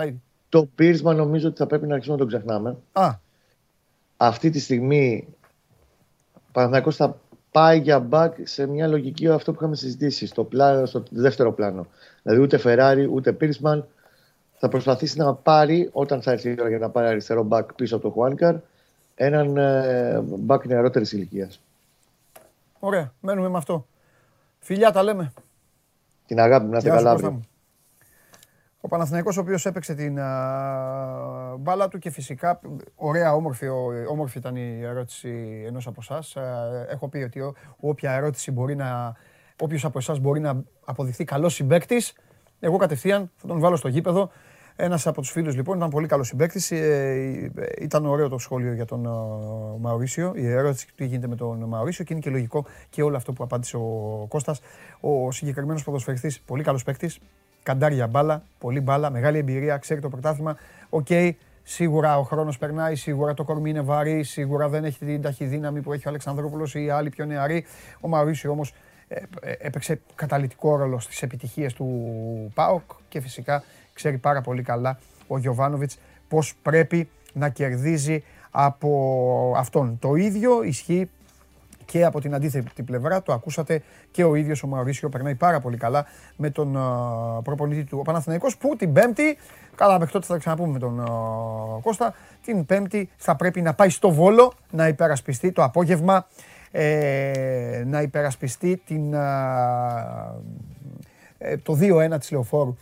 το 0.49 0.65
Πίρσμαν 0.75 1.15
νομίζω 1.15 1.47
ότι 1.47 1.57
θα 1.57 1.67
πρέπει 1.67 1.87
να 1.87 1.93
αρχίσουμε 1.93 2.17
να 2.17 2.27
τον 2.27 2.39
ξεχνάμε. 2.39 2.77
Α. 2.91 3.15
Αυτή 4.17 4.49
τη 4.49 4.59
στιγμή 4.59 5.27
ο 6.33 6.39
Παναθηναϊκός 6.51 6.95
θα 6.95 7.19
πάει 7.51 7.79
για 7.79 7.99
μπακ 7.99 8.35
σε 8.43 8.67
μια 8.67 8.87
λογική 8.87 9.27
αυτό 9.27 9.51
που 9.51 9.57
είχαμε 9.61 9.75
συζητήσει 9.75 10.27
στο, 10.27 10.43
πλάνο, 10.43 10.85
στο 10.85 11.03
δεύτερο 11.09 11.53
πλάνο. 11.53 11.87
Δηλαδή 12.27 12.45
ούτε 12.45 12.57
Φεράρι 12.57 13.09
ούτε 13.11 13.33
Πίρσμαν 13.33 13.87
θα 14.57 14.69
προσπαθήσει 14.69 15.17
να 15.17 15.33
πάρει 15.33 15.89
όταν 15.91 16.21
θα 16.21 16.31
έρθει 16.31 16.49
η 16.49 16.55
ώρα 16.59 16.69
για 16.69 16.77
να 16.77 16.89
πάρει 16.89 17.07
αριστερό 17.07 17.43
μπακ 17.43 17.73
πίσω 17.73 17.95
από 17.95 18.07
το 18.07 18.11
Χουάνκαρ 18.13 18.55
έναν 19.15 19.57
ε, 19.57 20.19
μπακ 20.21 20.65
νεαρότερης 20.65 21.11
ηλικίας. 21.11 21.61
Ωραία, 22.79 23.13
μένουμε 23.19 23.49
με 23.49 23.57
αυτό. 23.57 23.85
Φιλιά 24.59 24.91
τα 24.91 25.03
λέμε. 25.03 25.33
Την 26.25 26.39
αγάπη 26.39 26.65
μου, 26.65 26.71
να 26.71 26.77
είστε 26.77 26.89
καλά. 26.89 27.39
Ο 28.81 28.87
Παναθηναϊκός 28.87 29.37
ο 29.37 29.41
οποίος 29.41 29.65
έπαιξε 29.65 29.93
την 29.93 30.19
α, 30.19 31.55
μπάλα 31.59 31.87
του 31.87 31.99
και 31.99 32.09
φυσικά 32.09 32.59
ωραία 32.95 33.33
όμορφη, 33.33 33.67
όμορφη 34.09 34.37
ήταν 34.37 34.55
η 34.55 34.79
ερώτηση 34.83 35.63
ενός 35.67 35.87
από 35.87 35.99
εσάς. 36.01 36.35
Έχω 36.89 37.07
πει 37.07 37.17
ότι 37.17 37.53
όποια 37.79 38.11
ερώτηση 38.11 38.51
μπορεί 38.51 38.75
να, 38.75 39.15
όποιος 39.61 39.85
από 39.85 39.97
εσάς 39.97 40.19
μπορεί 40.19 40.39
να 40.39 40.63
αποδειχθεί 40.85 41.23
καλός 41.23 41.53
συμπέκτης, 41.53 42.13
εγώ 42.59 42.77
κατευθείαν 42.77 43.31
θα 43.35 43.47
τον 43.47 43.59
βάλω 43.59 43.75
στο 43.75 43.87
γήπεδο. 43.87 44.29
Ένας 44.79 45.07
από 45.07 45.21
τους 45.21 45.31
φίλους 45.31 45.55
λοιπόν 45.55 45.77
ήταν 45.77 45.89
πολύ 45.89 46.07
καλός 46.07 46.27
συμπαίκτης. 46.27 46.75
Ε, 46.75 47.49
ήταν 47.81 48.05
ωραίο 48.05 48.29
το 48.29 48.37
σχόλιο 48.37 48.73
για 48.73 48.85
τον 48.85 49.05
ε, 49.07 49.79
Μαουρίσιο. 49.79 50.33
Η 50.35 50.47
ερώτηση 50.47 50.87
του 50.87 50.93
τι 50.95 51.05
γίνεται 51.05 51.27
με 51.27 51.35
τον 51.35 51.63
Μαουρίσιο 51.63 52.03
και 52.03 52.13
είναι 52.13 52.21
και 52.21 52.29
λογικό 52.29 52.65
και 52.89 53.03
όλο 53.03 53.15
αυτό 53.15 53.33
που 53.33 53.43
απάντησε 53.43 53.77
ο 53.77 54.25
Κώστας. 54.29 54.61
Ο 54.99 55.31
συγκεκριμένος 55.31 55.83
ποδοσφαιριστής, 55.83 56.39
πολύ 56.39 56.63
καλός 56.63 56.83
παίκτης. 56.83 57.19
καντάρια 57.63 58.07
μπάλα, 58.07 58.43
πολύ 58.59 58.81
μπάλα, 58.81 59.09
μεγάλη 59.09 59.37
εμπειρία, 59.37 59.77
ξέρει 59.77 60.01
το 60.01 60.09
πρωτάθλημα. 60.09 60.57
Οκ, 60.89 61.07
σίγουρα 61.63 62.17
ο 62.17 62.23
χρόνος 62.23 62.57
περνάει, 62.57 62.95
σίγουρα 62.95 63.33
το 63.33 63.43
κορμί 63.43 63.69
είναι 63.69 63.81
βαρύ, 63.81 64.23
σίγουρα 64.23 64.69
δεν 64.69 64.83
έχει 64.83 65.05
την 65.05 65.21
ταχυδύναμη 65.21 65.81
που 65.81 65.93
έχει 65.93 66.07
ο 66.07 66.09
Αλεξανδρόπουλος 66.09 66.75
ή 66.75 66.83
οι 66.83 66.89
άλλοι 66.89 67.09
πιο 67.09 67.25
νεαροί. 67.25 67.65
Ο 68.01 68.07
Μαουρίσιο 68.07 68.51
όμως 68.51 68.69
ε, 68.69 68.73
ε, 68.73 68.86
έπαιξε 69.39 70.01
καταλυτικό 70.15 70.75
ρόλο 70.75 70.99
στις 70.99 71.21
επιτυχίες 71.21 71.73
του 71.73 71.87
ΠΑΟΚ 72.53 72.91
και 73.09 73.21
φυσικά 73.21 73.63
ξέρει 73.93 74.17
πάρα 74.17 74.41
πολύ 74.41 74.61
καλά 74.61 74.99
ο 75.27 75.37
Γιωβάνοβιτς 75.37 75.97
πώς 76.27 76.53
πρέπει 76.61 77.09
να 77.33 77.49
κερδίζει 77.49 78.23
από 78.51 79.53
αυτόν. 79.57 79.97
Το 79.99 80.15
ίδιο 80.15 80.63
ισχύει 80.63 81.09
και 81.85 82.05
από 82.05 82.21
την 82.21 82.33
αντίθετη 82.33 82.83
πλευρά, 82.83 83.21
το 83.21 83.33
ακούσατε 83.33 83.81
και 84.11 84.23
ο 84.23 84.35
ίδιος 84.35 84.63
ο 84.63 84.67
Μαουρίσιο 84.67 85.09
περνάει 85.09 85.35
πάρα 85.35 85.59
πολύ 85.59 85.77
καλά 85.77 86.05
με 86.35 86.49
τον 86.49 86.77
προπονητή 87.43 87.83
του 87.83 88.01
Παναθηναϊκός 88.03 88.57
που 88.57 88.75
την 88.75 88.93
Πέμπτη, 88.93 89.37
καλά 89.75 89.99
μέχρι 89.99 90.13
τότε 90.13 90.25
θα 90.25 90.37
ξαναπούμε 90.37 90.71
με 90.71 90.79
τον 90.79 91.03
Κώστα, 91.81 92.13
την 92.43 92.65
Πέμπτη 92.65 93.09
θα 93.17 93.35
πρέπει 93.35 93.61
να 93.61 93.73
πάει 93.73 93.89
στο 93.89 94.11
Βόλο 94.11 94.53
να 94.71 94.87
υπερασπιστεί 94.87 95.51
το 95.51 95.63
απόγευμα 95.63 96.27
ε, 96.71 97.83
να 97.85 98.01
υπερασπιστεί 98.01 98.81
την, 98.85 99.13
ε, 101.37 101.57
το 101.57 101.73
2-1 101.73 102.19
της 102.19 102.31
Λεωφόρου 102.31 102.75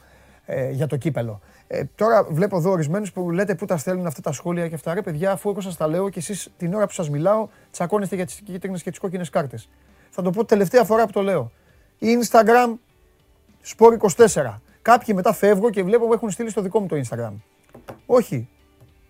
ε, 0.45 0.69
για 0.69 0.87
το 0.87 0.97
κύπελο. 0.97 1.41
Ε, 1.67 1.83
τώρα 1.95 2.23
βλέπω 2.23 2.57
εδώ 2.57 2.71
ορισμένους 2.71 3.11
που 3.11 3.31
λέτε 3.31 3.55
πού 3.55 3.65
τα 3.65 3.77
στέλνουν 3.77 4.05
αυτά 4.05 4.21
τα 4.21 4.31
σχόλια 4.31 4.67
και 4.67 4.75
αυτά. 4.75 4.93
Ρε 4.93 5.01
παιδιά, 5.01 5.31
αφού 5.31 5.49
εγώ 5.49 5.61
σας 5.61 5.77
τα 5.77 5.87
λέω 5.87 6.09
και 6.09 6.19
εσείς 6.19 6.49
την 6.57 6.73
ώρα 6.73 6.85
που 6.85 6.93
σας 6.93 7.09
μιλάω, 7.09 7.47
τσακώνεστε 7.71 8.15
για 8.15 8.25
τις 8.25 8.41
κίτρινες 8.45 8.83
και 8.83 8.89
τις 8.89 8.99
κόκκινες 8.99 9.29
κάρτες. 9.29 9.69
Θα 10.09 10.21
το 10.21 10.29
πω 10.29 10.45
τελευταία 10.45 10.83
φορά 10.83 11.05
που 11.05 11.11
το 11.11 11.21
λέω. 11.21 11.51
Instagram 12.01 12.73
Sport 13.77 13.97
24. 14.25 14.61
Κάποιοι 14.81 15.13
μετά 15.17 15.33
φεύγω 15.33 15.69
και 15.69 15.83
βλέπω 15.83 16.07
που 16.07 16.13
έχουν 16.13 16.31
στείλει 16.31 16.49
στο 16.49 16.61
δικό 16.61 16.79
μου 16.79 16.87
το 16.87 17.01
Instagram. 17.03 17.33
Όχι. 18.05 18.47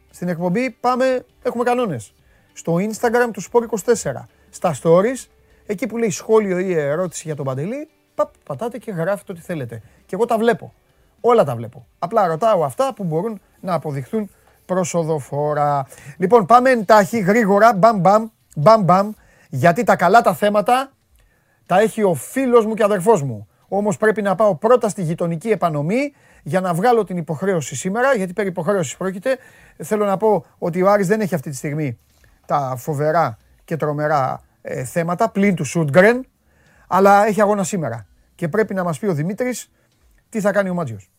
Στην 0.09 0.27
εκπομπή 0.27 0.69
πάμε, 0.79 1.25
έχουμε 1.43 1.63
κανόνες. 1.63 2.13
Στο 2.53 2.75
Instagram 2.75 3.29
του 3.33 3.43
Sport 3.43 3.63
24 4.03 4.27
στα 4.55 4.75
stories, 4.83 5.25
εκεί 5.65 5.87
που 5.87 5.97
λέει 5.97 6.09
σχόλιο 6.09 6.59
ή 6.59 6.73
ερώτηση 6.73 7.23
για 7.25 7.35
τον 7.35 7.45
Παντελή, 7.45 7.89
παπ, 8.15 8.29
πατάτε 8.43 8.77
και 8.77 8.91
γράφετε 8.91 9.31
ό,τι 9.31 9.41
θέλετε. 9.41 9.81
Και 10.05 10.15
εγώ 10.15 10.25
τα 10.25 10.37
βλέπω. 10.37 10.73
Όλα 11.21 11.43
τα 11.43 11.55
βλέπω. 11.55 11.85
Απλά 11.99 12.27
ρωτάω 12.27 12.63
αυτά 12.63 12.93
που 12.93 13.03
μπορούν 13.03 13.41
να 13.59 13.73
αποδειχθούν 13.73 14.29
προσοδοφόρα. 14.65 15.87
Λοιπόν, 16.17 16.45
πάμε 16.45 16.69
εντάχει, 16.69 17.19
γρήγορα, 17.19 17.73
μπαμ 17.73 17.99
μπαμ, 17.99 18.27
μπαμ 18.55 18.83
μπαμ, 18.83 19.11
γιατί 19.49 19.83
τα 19.83 19.95
καλά 19.95 20.21
τα 20.21 20.33
θέματα 20.33 20.91
τα 21.65 21.79
έχει 21.79 22.03
ο 22.03 22.13
φίλος 22.13 22.65
μου 22.65 22.73
και 22.73 22.83
αδερφός 22.83 23.21
μου. 23.21 23.47
Όμως 23.67 23.97
πρέπει 23.97 24.21
να 24.21 24.35
πάω 24.35 24.55
πρώτα 24.55 24.89
στη 24.89 25.01
γειτονική 25.01 25.49
επανομή 25.49 26.13
για 26.43 26.61
να 26.61 26.73
βγάλω 26.73 27.03
την 27.03 27.17
υποχρέωση 27.17 27.75
σήμερα, 27.75 28.15
γιατί 28.15 28.33
περί 28.33 28.47
υποχρέωσης 28.47 28.97
πρόκειται. 28.97 29.37
Θέλω 29.83 30.05
να 30.05 30.17
πω 30.17 30.45
ότι 30.57 30.81
ο 30.81 30.89
Άρης 30.89 31.07
δεν 31.07 31.21
έχει 31.21 31.35
αυτή 31.35 31.49
τη 31.49 31.55
στιγμή 31.55 31.99
τα 32.45 32.75
φοβερά 32.77 33.37
και 33.65 33.77
τρομερά 33.77 34.41
ε, 34.67 34.83
θέματα 34.83 35.29
πλην 35.29 35.55
του 35.55 35.63
Σούντγκρεν, 35.63 36.25
αλλά 36.87 37.25
έχει 37.25 37.41
αγώνα 37.41 37.63
σήμερα. 37.63 38.07
Και 38.35 38.47
πρέπει 38.47 38.73
να 38.73 38.83
μας 38.83 38.99
πει 38.99 39.05
ο 39.05 39.13
Δημήτρης 39.13 39.71
τι 40.29 40.39
θα 40.39 40.51
κάνει 40.51 40.69
ο 40.69 40.73
Μάτζιος. 40.73 41.09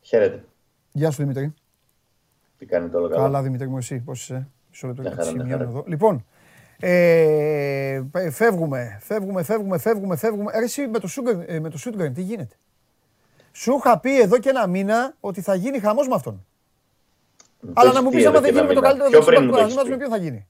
Χαίρετε. 0.00 0.44
Γεια 0.92 1.10
σου 1.10 1.22
Δημήτρη. 1.22 1.54
Τι 2.58 2.66
κάνετε 2.66 2.96
όλο 2.96 3.08
καλά. 3.08 3.22
Καλά 3.22 3.42
Δημήτρη 3.42 3.68
μου 3.68 3.76
εσύ, 3.76 3.98
πώς 3.98 4.20
είσαι; 4.20 4.48
Μισό 4.68 4.86
λεπτό 4.86 5.02
για 5.02 5.56
εδώ. 5.60 5.84
Λοιπόν, 5.86 6.24
ε, 6.84 8.02
φεύγουμε, 8.30 8.98
φεύγουμε, 9.02 9.42
φεύγουμε, 9.42 9.78
φεύγουμε, 9.78 10.16
φεύγουμε. 10.16 10.52
Ε, 10.54 10.62
εσύ 10.62 10.86
με 10.86 10.98
το, 10.98 11.06
Σούγκερ, 11.06 11.60
με 11.60 11.70
το 11.70 11.78
Σούγκερ, 11.78 12.12
τι 12.12 12.22
γίνεται; 12.22 12.56
Σου 13.52 13.76
είχα 13.78 13.98
πει 13.98 14.20
εδώ 14.20 14.38
και 14.38 14.48
ένα 14.48 14.66
μήνα 14.66 15.14
ότι 15.20 15.40
θα 15.40 15.54
γίνει 15.54 15.78
χαμός 15.78 16.08
με 16.08 16.14
αυτόν. 16.14 16.46
Αλλά 17.72 17.92
να 17.92 18.02
μου 18.02 18.10
πεις 18.10 18.26
άμα 18.26 18.40
δεν 18.40 18.54
γίνει 18.54 18.66
με 18.66 18.74
το 18.74 18.80
καλύτερο 18.80 19.24
δεν 19.24 19.44
με 19.88 19.96
ποιον 19.96 20.10
θα 20.10 20.16
γίνει. 20.16 20.46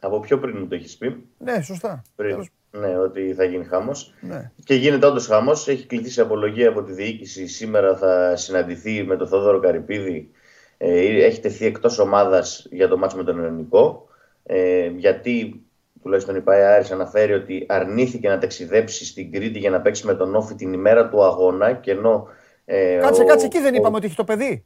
Από 0.00 0.20
πιο 0.20 0.38
πριν 0.38 0.58
μου 0.58 0.66
το 0.66 0.74
έχεις 0.74 0.96
πει. 0.96 1.26
Ναι, 1.38 1.62
σωστά. 1.62 2.02
Πριν. 2.16 2.48
Ναι, 2.70 2.98
ότι 2.98 3.34
θα 3.34 3.44
γίνει 3.44 3.64
χάμο. 3.64 3.92
Ναι. 4.20 4.50
Και 4.64 4.74
γίνεται 4.74 5.06
όντως 5.06 5.26
χάμο. 5.26 5.52
Έχει 5.52 5.86
κληθεί 5.86 6.10
σε 6.10 6.20
απολογία 6.20 6.68
από 6.68 6.82
τη 6.82 6.92
διοίκηση. 6.92 7.46
Σήμερα 7.46 7.96
θα 7.96 8.36
συναντηθεί 8.36 9.04
με 9.04 9.16
τον 9.16 9.28
Θόδωρο 9.28 9.60
Καρυπίδη. 9.60 10.30
Ε, 10.76 11.24
έχει 11.24 11.40
τεθεί 11.40 11.66
εκτός 11.66 11.98
ομάδας 11.98 12.66
για 12.70 12.88
το 12.88 12.96
μάτσο 12.98 13.16
με 13.16 13.24
τον 13.24 13.44
Ελληνικό 13.44 14.08
ε, 14.42 14.86
γιατί 14.96 15.62
τουλάχιστον 16.02 16.36
η 16.36 16.40
ΠΑΕ 16.40 16.66
Άρης 16.66 16.90
αναφέρει 16.90 17.32
ότι 17.32 17.66
αρνήθηκε 17.68 18.28
να 18.28 18.38
ταξιδέψει 18.38 19.04
στην 19.04 19.32
Κρήτη 19.32 19.58
για 19.58 19.70
να 19.70 19.80
παίξει 19.80 20.06
με 20.06 20.14
τον 20.14 20.34
Όφη 20.34 20.54
την 20.54 20.72
ημέρα 20.72 21.08
του 21.08 21.24
αγώνα 21.24 21.72
και 21.72 21.90
ενώ, 21.90 22.28
ε, 22.64 22.98
κάτσε, 23.00 23.22
ο, 23.22 23.24
κάτσε, 23.24 23.46
εκεί 23.46 23.60
δεν 23.60 23.74
είπαμε 23.74 23.96
ότι 23.96 24.06
έχει 24.06 24.16
το 24.16 24.24
παιδί. 24.24 24.64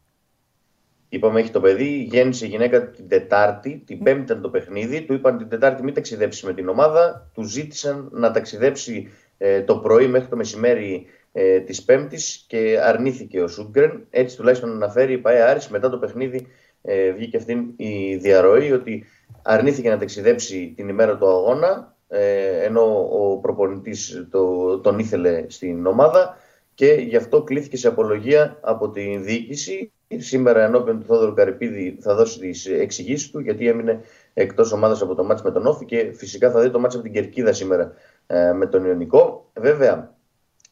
Είπαμε 1.08 1.40
έχει 1.40 1.50
το 1.50 1.60
παιδί, 1.60 2.08
γέννησε 2.10 2.46
γυναίκα 2.46 2.90
την 2.90 3.08
Τετάρτη, 3.08 3.82
την 3.86 4.02
Πέμπτη 4.02 4.22
ήταν 4.22 4.40
το 4.40 4.48
παιχνίδι, 4.48 5.02
του 5.02 5.12
είπαν 5.12 5.38
την 5.38 5.48
Τετάρτη 5.48 5.82
μην 5.82 5.94
ταξιδέψει 5.94 6.46
με 6.46 6.54
την 6.54 6.68
ομάδα, 6.68 7.30
του 7.34 7.42
ζήτησαν 7.42 8.08
να 8.12 8.30
ταξιδέψει 8.30 9.08
ε, 9.38 9.62
το 9.62 9.78
πρωί 9.78 10.06
μέχρι 10.06 10.28
το 10.28 10.36
μεσημέρι 10.36 11.06
ε, 11.32 11.60
της 11.60 11.82
Πέμπτης 11.82 12.44
και 12.48 12.78
αρνήθηκε 12.82 13.40
ο 13.40 13.48
Σούγκρεν. 13.48 14.06
Έτσι 14.10 14.36
τουλάχιστον 14.36 14.70
αναφέρει 14.70 15.12
η 15.12 15.18
ΠΑΕ 15.18 15.42
Άρης 15.42 15.68
μετά 15.68 15.90
το 15.90 15.98
παιχνίδι 15.98 16.46
ε, 16.82 17.10
βγήκε 17.10 17.36
αυτή 17.36 17.74
η 17.76 18.16
διαρροή 18.16 18.72
ότι 18.72 19.04
αρνήθηκε 19.46 19.88
να 19.88 19.98
ταξιδέψει 19.98 20.72
την 20.76 20.88
ημέρα 20.88 21.16
του 21.16 21.28
αγώνα 21.28 21.96
ε, 22.08 22.64
ενώ 22.64 23.08
ο 23.10 23.36
προπονητής 23.36 24.26
το, 24.30 24.78
τον 24.78 24.98
ήθελε 24.98 25.44
στην 25.48 25.86
ομάδα 25.86 26.36
και 26.74 26.92
γι' 26.92 27.16
αυτό 27.16 27.42
κλήθηκε 27.42 27.76
σε 27.76 27.88
απολογία 27.88 28.58
από 28.60 28.90
τη 28.90 29.16
διοίκηση. 29.16 29.92
Σήμερα 30.16 30.64
ενώπιον 30.64 30.98
του 30.98 31.06
Θόδωρου 31.06 31.34
Καρυπίδη 31.34 31.98
θα 32.00 32.14
δώσει 32.14 32.38
τις 32.38 32.66
εξηγήσεις 32.66 33.30
του 33.30 33.38
γιατί 33.40 33.68
έμεινε 33.68 34.00
εκτός 34.34 34.72
ομάδας 34.72 35.02
από 35.02 35.14
το 35.14 35.24
μάτς 35.24 35.42
με 35.42 35.50
τον 35.50 35.66
Όφη 35.66 35.84
και 35.84 36.12
φυσικά 36.14 36.50
θα 36.50 36.60
δει 36.60 36.70
το 36.70 36.78
μάτς 36.78 36.94
από 36.94 37.04
την 37.04 37.12
Κερκίδα 37.12 37.52
σήμερα 37.52 37.92
ε, 38.26 38.52
με 38.52 38.66
τον 38.66 38.84
Ιωνικό. 38.84 39.50
Βέβαια 39.54 40.15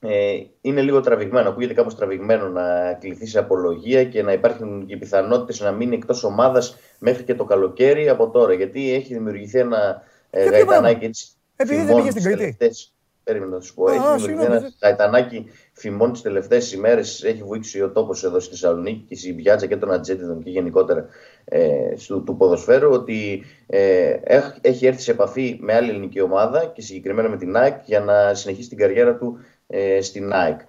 ε, 0.07 0.36
είναι 0.61 0.80
λίγο 0.80 1.00
τραβηγμένο, 1.00 1.48
ακούγεται 1.48 1.74
κάπως 1.74 1.96
τραβηγμένο 1.96 2.48
να 2.48 2.92
κληθεί 2.92 3.26
σε 3.26 3.38
απολογία 3.38 4.05
και 4.05 4.22
να 4.22 4.32
υπάρχουν 4.32 4.86
και 4.86 4.96
πιθανότητες 4.96 5.61
να 5.61 5.72
μείνει 5.72 5.94
εκτός 5.94 6.24
ομάδας 6.24 6.76
μέχρι 6.98 7.24
και 7.24 7.34
το 7.34 7.44
καλοκαίρι 7.44 8.09
από 8.09 8.30
τώρα. 8.30 8.52
Γιατί 8.52 8.92
έχει 8.92 9.14
δημιουργηθεί 9.14 9.59
ένα 9.59 10.02
ε, 10.30 10.48
γαϊτανάκι 10.48 11.05
έτσι. 11.05 11.26
Επειδή 11.57 11.84
δεν 11.84 11.96
πήγε 11.96 12.11
στην 12.11 12.22
Κρήτη. 12.22 12.70
Περίμενα 13.24 13.55
να 13.55 13.61
σου 13.61 13.74
πω. 13.74 13.90
έχει 13.90 14.00
δημιουργηθεί 14.16 14.44
ένα 14.44 14.72
γαϊτανάκι 14.82 15.46
φημών 15.72 16.12
τις 16.12 16.22
τελευταίες 16.22 16.72
ημέρες. 16.72 17.24
Έχει 17.24 17.42
βοήθησει 17.42 17.82
ο 17.82 17.90
τόπος 17.90 18.24
εδώ 18.24 18.40
στη 18.40 18.50
Θεσσαλονίκη 18.50 19.05
και 19.09 19.16
στην 19.16 19.36
Πιάτσα 19.36 19.66
και 19.66 19.76
των 19.76 19.92
Ατζέτιδων 19.92 20.42
και 20.42 20.50
γενικότερα 20.50 21.07
ε, 21.44 21.94
του 22.24 22.36
ποδοσφαίρου 22.38 22.90
ότι 22.90 23.44
ε, 23.66 24.16
έχει 24.61 24.86
έρθει 24.86 25.02
σε 25.02 25.11
επαφή 25.11 25.59
με 25.61 25.74
άλλη 25.74 25.90
ελληνική 25.90 26.20
ομάδα 26.20 26.66
και 26.74 26.82
συγκεκριμένα 26.82 27.28
με 27.28 27.36
την 27.36 27.57
ΑΕΚ 27.57 27.80
για 27.84 28.00
να 28.00 28.34
συνεχίσει 28.34 28.68
την 28.68 28.78
καριέρα 28.78 29.16
του 29.16 29.38
ε, 29.75 30.03
στην 30.03 30.33
ΑΕΚ. 30.33 30.61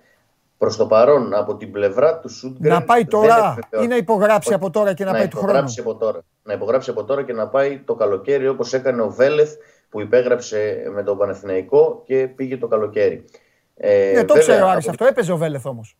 Προς 0.58 0.78
το 0.78 0.88
παρόν, 0.88 1.34
από 1.34 1.56
την 1.56 1.72
πλευρά 1.72 2.20
του 2.20 2.30
Σούντγκρεν. 2.30 2.74
Να 2.74 2.84
πάει 2.84 3.06
τώρα 3.06 3.58
ή 3.82 3.88
να 3.88 3.96
υπογράψει 3.96 4.54
από 4.54 4.70
τώρα 4.70 4.94
και 4.94 5.04
να, 5.04 5.12
να 5.12 5.18
πάει 5.18 5.28
του 5.28 5.38
χρόνου; 5.38 5.74
Από 5.80 5.96
τώρα. 5.96 6.20
Να 6.44 6.54
υπογράψει 6.54 6.90
από 6.90 7.04
τώρα 7.04 7.24
και 7.24 7.34
να 7.34 7.48
πάει 7.48 7.80
το 7.86 7.96
καλοκαίρι 7.96 8.48
όπως 8.48 8.74
έκανε 8.74 9.02
ο 9.02 9.10
Βέλεθ 9.10 9.54
που 9.90 10.02
υπέγραψε 10.02 10.90
με 10.94 11.04
τον 11.04 11.18
Πανεθνεϊκό 11.18 12.04
και 12.06 12.28
πήγε 12.28 12.58
το 12.58 12.68
καλοκαίρι. 12.68 13.26
Ε, 13.76 14.12
ναι, 14.16 14.26
το 14.26 14.34
ξέρω 14.34 14.68
Άρης 14.68 14.88
αυτό. 14.88 15.06
Έπαιζε 15.06 15.32
ο 15.32 15.38
Βέλεθ 15.38 15.66
όμως. 15.66 15.98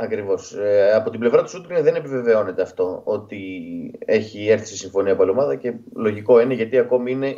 Ακριβώς. 0.00 0.54
Ε, 0.54 0.92
από 0.94 1.10
την 1.10 1.20
πλευρά 1.20 1.42
του 1.42 1.48
Σούτγκριν 1.48 1.82
δεν 1.82 1.94
επιβεβαιώνεται 1.94 2.62
αυτό 2.62 3.00
ότι 3.04 3.38
έχει 4.04 4.48
έρθει 4.48 4.66
σε 4.66 4.76
συμφωνία 4.76 5.12
από 5.12 5.30
ομάδα 5.30 5.54
και 5.54 5.74
λογικό 5.94 6.40
είναι 6.40 6.54
γιατί 6.54 6.78
ακόμη 6.78 7.10
είναι 7.10 7.36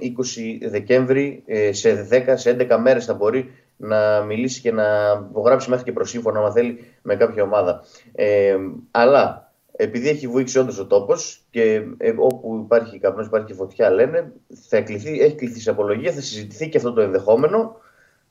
20 0.62 0.68
Δεκέμβρη, 0.70 1.42
ε, 1.46 1.72
σε 1.72 2.08
10, 2.11 2.32
σε 2.34 2.50
11 2.50 2.76
μέρες 2.80 3.04
θα 3.04 3.14
μπορεί 3.14 3.50
να 3.76 4.20
μιλήσει 4.20 4.61
και 4.61 4.72
να 4.72 4.84
υπογράψει 5.30 5.70
μέχρι 5.70 5.84
και 5.84 5.92
προσύμφωνα, 5.92 6.40
αν 6.40 6.52
θέλει, 6.52 6.84
με 7.02 7.16
κάποια 7.16 7.42
ομάδα. 7.42 7.84
Ε, 8.12 8.56
αλλά 8.90 9.52
επειδή 9.72 10.08
έχει 10.08 10.26
βοήξει 10.26 10.58
όντως 10.58 10.78
ο 10.78 10.86
τόπος 10.86 11.42
και 11.50 11.82
ε, 11.98 12.14
όπου 12.16 12.61
υπάρχει 12.64 12.98
καπνός, 12.98 13.26
υπάρχει 13.26 13.46
και 13.46 13.54
φωτιά, 13.54 13.90
λένε, 13.90 14.32
θα 14.68 14.80
κληθεί, 14.80 15.20
έχει 15.20 15.34
κληθεί 15.34 15.61
σε 15.61 15.70
απολογία, 15.70 16.12
θα 16.12 16.20
συζητηθεί 16.20 16.68
και 16.68 16.76
αυτό 16.76 16.92
το 16.92 17.00
ενδεχόμενο. 17.00 17.76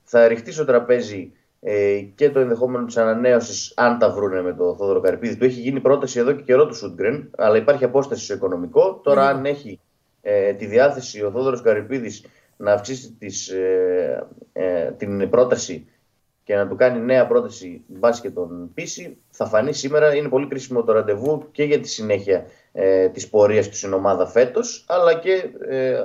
Θα 0.03 0.27
ρηχτεί 0.27 0.51
στο 0.51 0.65
τραπέζι 0.65 1.31
ε, 1.61 1.99
και 2.15 2.29
το 2.29 2.39
ενδεχόμενο 2.39 2.85
της 2.85 2.97
ανανέωσης, 2.97 3.73
αν 3.75 3.97
τα 3.97 4.09
βρούνε 4.09 4.41
με 4.41 4.53
το 4.53 4.75
Θόδωρο 4.75 4.99
Καρπίδη. 4.99 5.37
Του 5.37 5.45
έχει 5.45 5.59
γίνει 5.59 5.79
πρόταση 5.79 6.19
εδώ 6.19 6.31
και 6.31 6.41
καιρό 6.41 6.65
του 6.65 6.75
Σούντγκρεν, 6.75 7.31
αλλά 7.37 7.57
υπάρχει 7.57 7.83
απόσταση 7.83 8.23
στο 8.23 8.33
οικονομικό. 8.33 8.99
Τώρα, 9.03 9.27
αν 9.27 9.45
έχει 9.45 9.79
ε, 10.21 10.53
τη 10.53 10.65
διάθεση 10.65 11.23
ο 11.23 11.31
Θόδωρος 11.31 11.61
Καρυπίδη 11.61 12.11
να 12.57 12.71
αυξήσει 12.71 13.11
τις, 13.19 13.49
ε, 13.49 14.27
ε, 14.53 14.91
την 14.91 15.29
πρόταση 15.29 15.87
και 16.43 16.55
να 16.55 16.67
του 16.67 16.75
κάνει 16.75 16.99
νέα 16.99 17.27
πρόταση 17.27 17.83
μπάσκετ 17.87 18.33
τον 18.33 18.71
πείσει, 18.73 19.17
θα 19.29 19.45
φανεί 19.45 19.73
σήμερα. 19.73 20.15
Είναι 20.15 20.29
πολύ 20.29 20.47
κρίσιμο 20.47 20.83
το 20.83 20.91
ραντεβού 20.91 21.47
και 21.51 21.63
για 21.63 21.79
τη 21.79 21.87
συνέχεια 21.87 22.45
ε, 22.71 23.09
της 23.09 23.29
πορείας 23.29 23.67
τους 23.67 23.77
στην 23.77 23.93
ομάδα 23.93 24.27
φέτος, 24.27 24.85
αλλά 24.87 25.13
και 25.13 25.43
ε, 25.69 25.99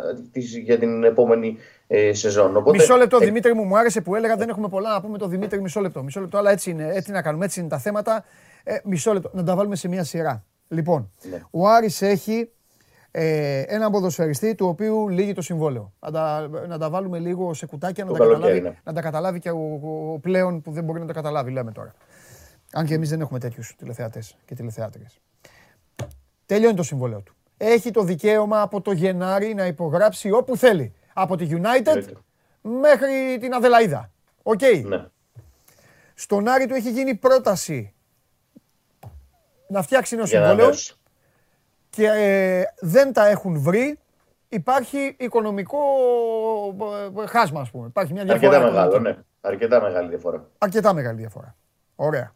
για 0.65 0.79
την 0.79 1.05
επόμενη 1.05 1.57
ε, 1.87 2.13
σεζόν. 2.13 2.57
Οπότε, 2.57 2.77
μισό 2.77 2.97
λεπτό, 2.97 3.19
ε... 3.21 3.25
Δημήτρη 3.25 3.55
μου, 3.55 3.65
μου 3.65 3.79
άρεσε 3.79 4.01
που 4.01 4.15
έλεγα 4.15 4.37
δεν 4.37 4.49
έχουμε 4.49 4.69
πολλά 4.69 4.93
να 4.93 5.01
πούμε 5.01 5.19
το 5.19 5.29
Δημήτρη, 5.29 5.61
μισό 5.61 5.81
λεπτό. 5.81 6.03
Μισό 6.03 6.21
λεπτό, 6.21 6.39
αλλά 6.39 6.51
έτσι 6.51 6.71
είναι, 6.71 6.91
έτσι 6.95 7.11
να 7.11 7.23
κάνουμε, 7.23 7.45
έτσι 7.45 7.61
είναι 7.61 7.69
τα 7.69 7.79
θέματα. 7.79 8.25
Ε, 8.65 8.77
μισό 8.85 9.13
λεπτό, 9.13 9.31
να 9.33 9.45
τα 9.45 9.57
βάλουμε 9.57 9.77
σε 9.77 9.89
μια 9.89 10.05
σειρά. 10.05 10.45
Λοιπόν, 10.69 11.11
ναι. 11.31 11.43
ο 11.51 11.69
Άρης 11.69 12.03
έχει 12.03 12.51
ε, 13.11 13.61
έναν 13.67 13.91
ποδοσφαιριστή 13.91 14.55
του 14.55 14.67
οποίου 14.67 15.09
λήγει 15.09 15.33
το 15.33 15.43
συμβόλαιο. 15.43 15.93
Να 16.01 16.11
τα, 16.11 16.49
να 16.69 16.79
τα 16.79 16.91
βάλουμε 16.91 17.19
λίγο 17.19 17.55
σε 17.55 17.67
κουτάκια, 17.67 18.05
να 18.05 18.13
τα, 18.13 18.19
καταλάβει, 18.19 18.61
ναι. 18.61 18.75
να 18.85 18.93
τα 18.93 19.01
καταλάβει 19.01 19.39
και 19.39 19.51
ο, 19.51 19.81
ο, 20.13 20.19
πλέον 20.19 20.63
που 20.63 20.73
δεν 20.73 20.85
μπορεί 20.85 21.01
να 21.01 21.07
τα 21.07 21.13
καταλάβει, 21.13 21.51
λέμε 21.51 21.73
τώρα. 21.73 21.93
Αν 22.73 22.87
και 22.87 22.95
εμείς 22.95 23.09
δεν 23.09 23.21
έχουμε 23.21 23.39
τέτοιους 23.39 23.75
τηλεθεατές 23.79 24.37
και 24.45 24.55
τηλεθεάτριες. 24.55 25.21
Τελειώνει 26.47 26.77
το 26.77 26.83
συμβόλαιο 26.83 27.21
του. 27.21 27.35
Έχει 27.57 27.91
το 27.91 28.03
δικαίωμα 28.03 28.61
από 28.61 28.81
το 28.81 28.93
Γενάρη 28.93 29.55
να 29.55 29.67
υπογράψει 29.67 30.31
όπου 30.31 30.57
θέλει. 30.57 30.95
Από 31.13 31.37
τη 31.37 31.49
United 31.51 32.05
μέχρι 32.61 33.39
την 33.41 33.55
Αδελαίδα. 33.55 34.11
Οκ. 34.43 34.61
Ναι. 34.85 35.07
Στον 36.15 36.49
Άρη 36.49 36.67
του 36.67 36.75
έχει 36.75 36.91
γίνει 36.91 37.15
πρόταση 37.15 37.95
να 39.69 39.83
φτιάξει 39.83 40.17
ένα 40.17 40.27
συμβόλαιο 40.27 40.71
και 41.91 42.07
ε, 42.07 42.63
δεν 42.81 43.13
τα 43.13 43.27
έχουν 43.27 43.59
βρει. 43.61 43.99
Υπάρχει 44.49 45.17
οικονομικό 45.19 45.79
ε, 47.23 47.27
χάσμα, 47.27 47.61
ας 47.61 47.71
πούμε. 47.71 47.87
Υπάρχει 47.87 48.13
μια 48.13 48.25
διαφορά. 48.25 48.57
Αρκετά 48.57 48.71
μεγάλο, 48.71 48.99
ναι. 48.99 49.17
Αρκετά 49.41 49.81
μεγάλη 49.81 50.09
διαφορά. 50.09 50.49
Αρκετά 50.59 50.93
μεγάλη 50.93 51.19
διαφορά. 51.19 51.57
Ωραία. 51.97 52.33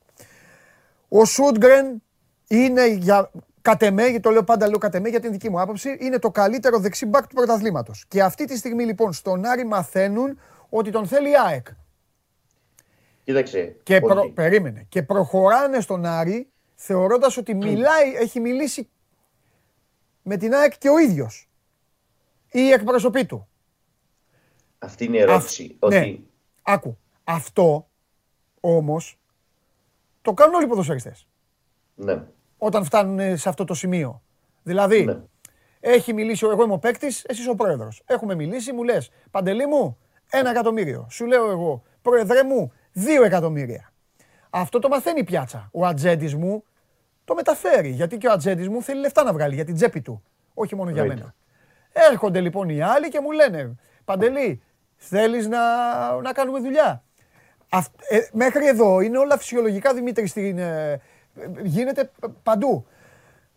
Ο 1.08 1.24
Σούντγκρεν 1.24 2.02
είναι 2.48 2.86
για, 2.86 3.30
κατ' 3.68 3.82
εμέ, 3.82 4.20
το 4.20 4.30
λέω 4.30 4.44
πάντα 4.44 4.68
λέω 4.68 4.78
κατ' 4.78 4.94
εμέ 4.94 5.08
για 5.08 5.20
την 5.20 5.32
δική 5.32 5.50
μου 5.50 5.60
άποψη, 5.60 5.96
είναι 6.00 6.18
το 6.18 6.30
καλύτερο 6.30 6.78
δεξί 6.78 7.06
μπακ 7.06 7.26
του 7.26 7.34
πρωταθλήματος. 7.34 8.04
Και 8.08 8.22
αυτή 8.22 8.44
τη 8.44 8.56
στιγμή 8.56 8.84
λοιπόν 8.84 9.12
στον 9.12 9.44
Άρη 9.44 9.64
μαθαίνουν 9.64 10.40
ότι 10.68 10.90
τον 10.90 11.06
θέλει 11.06 11.30
η 11.30 11.36
ΑΕΚ. 11.46 11.66
Κοίταξε. 13.24 13.76
Και 13.82 14.00
προ... 14.00 14.30
περίμενε. 14.30 14.86
Και 14.88 15.02
προχωράνε 15.02 15.80
στον 15.80 16.04
Άρη 16.04 16.50
θεωρώντας 16.74 17.36
ότι 17.36 17.54
μιλάει, 17.54 18.14
έχει 18.14 18.40
μιλήσει 18.40 18.88
με 20.22 20.36
την 20.36 20.54
ΑΕΚ 20.54 20.78
και 20.78 20.88
ο 20.88 20.98
ίδιος. 20.98 21.48
Ή 22.46 22.60
η 22.60 22.72
εκπροσωπή 22.72 23.26
του. 23.26 23.48
Αυτή 24.78 25.04
είναι 25.04 25.16
η 25.16 25.20
ερώτηση. 25.20 25.76
ότι... 25.78 25.94
Ναι. 25.94 26.16
Άκου. 26.62 26.98
Αυτό 27.24 27.88
όμως 28.60 29.18
το 30.22 30.32
κάνουν 30.32 30.54
όλοι 30.54 30.64
οι 30.64 30.68
ποδοσφαιριστές. 30.68 31.26
Ναι 31.94 32.22
όταν 32.58 32.84
φτάνουν 32.84 33.36
σε 33.36 33.48
αυτό 33.48 33.64
το 33.64 33.74
σημείο. 33.74 34.22
Δηλαδή, 34.62 35.04
ναι. 35.04 35.16
έχει 35.80 36.12
μιλήσει, 36.12 36.46
εγώ 36.46 36.62
είμαι 36.62 36.72
ο 36.72 36.78
παίκτης, 36.78 37.24
εσύ 37.24 37.48
ο 37.48 37.54
πρόεδρος. 37.54 38.02
Έχουμε 38.06 38.34
μιλήσει, 38.34 38.72
μου 38.72 38.82
λες, 38.82 39.10
Παντελή 39.30 39.66
μου, 39.66 39.98
ένα 40.30 40.50
εκατομμύριο. 40.50 41.06
Σου 41.10 41.26
λέω 41.26 41.50
εγώ, 41.50 41.82
πρόεδρε 42.02 42.42
μου, 42.42 42.72
δύο 42.92 43.24
εκατομμύρια. 43.24 43.92
Αυτό 44.50 44.78
το 44.78 44.88
μαθαίνει 44.88 45.20
η 45.20 45.24
πιάτσα. 45.24 45.68
Ο 45.72 45.86
ατζέντης 45.86 46.34
μου 46.34 46.64
το 47.24 47.34
μεταφέρει. 47.34 47.88
Γιατί 47.88 48.18
και 48.18 48.26
ο 48.26 48.32
ατζέντης 48.32 48.68
μου 48.68 48.82
θέλει 48.82 49.00
λεφτά 49.00 49.22
να 49.22 49.32
βγάλει 49.32 49.54
για 49.54 49.64
την 49.64 49.74
τσέπη 49.74 50.00
του. 50.00 50.22
Όχι 50.54 50.76
μόνο 50.76 50.90
για 50.90 51.04
μένα. 51.04 51.34
Έρχονται 51.92 52.40
λοιπόν 52.40 52.68
οι 52.68 52.80
άλλοι 52.80 53.08
και 53.08 53.20
μου 53.20 53.30
λένε, 53.30 53.74
Παντελή, 54.04 54.62
θέλεις 54.96 55.48
να, 55.48 55.60
να 56.20 56.32
κάνουμε 56.32 56.58
δουλειά; 56.58 57.02
Ε, 58.08 58.18
μέχρι 58.32 58.66
εδώ 58.66 59.00
είναι 59.00 59.18
όλα 59.18 59.38
φυσιολογικά, 59.38 59.94
Δημήτρη, 59.94 60.26
στην, 60.26 60.58
ε, 60.58 61.00
γίνεται 61.62 62.10
παντού. 62.42 62.86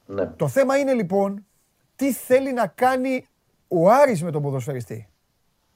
Ναι. 0.05 0.25
Το 0.25 0.47
θέμα 0.47 0.77
είναι 0.77 0.93
λοιπόν 0.93 1.45
τι 1.95 2.13
θέλει 2.13 2.53
να 2.53 2.67
κάνει 2.67 3.27
ο 3.67 3.89
Άρης 3.89 4.23
με 4.23 4.32
τον 4.32 4.41
ποδοσφαιριστή. 4.41 5.09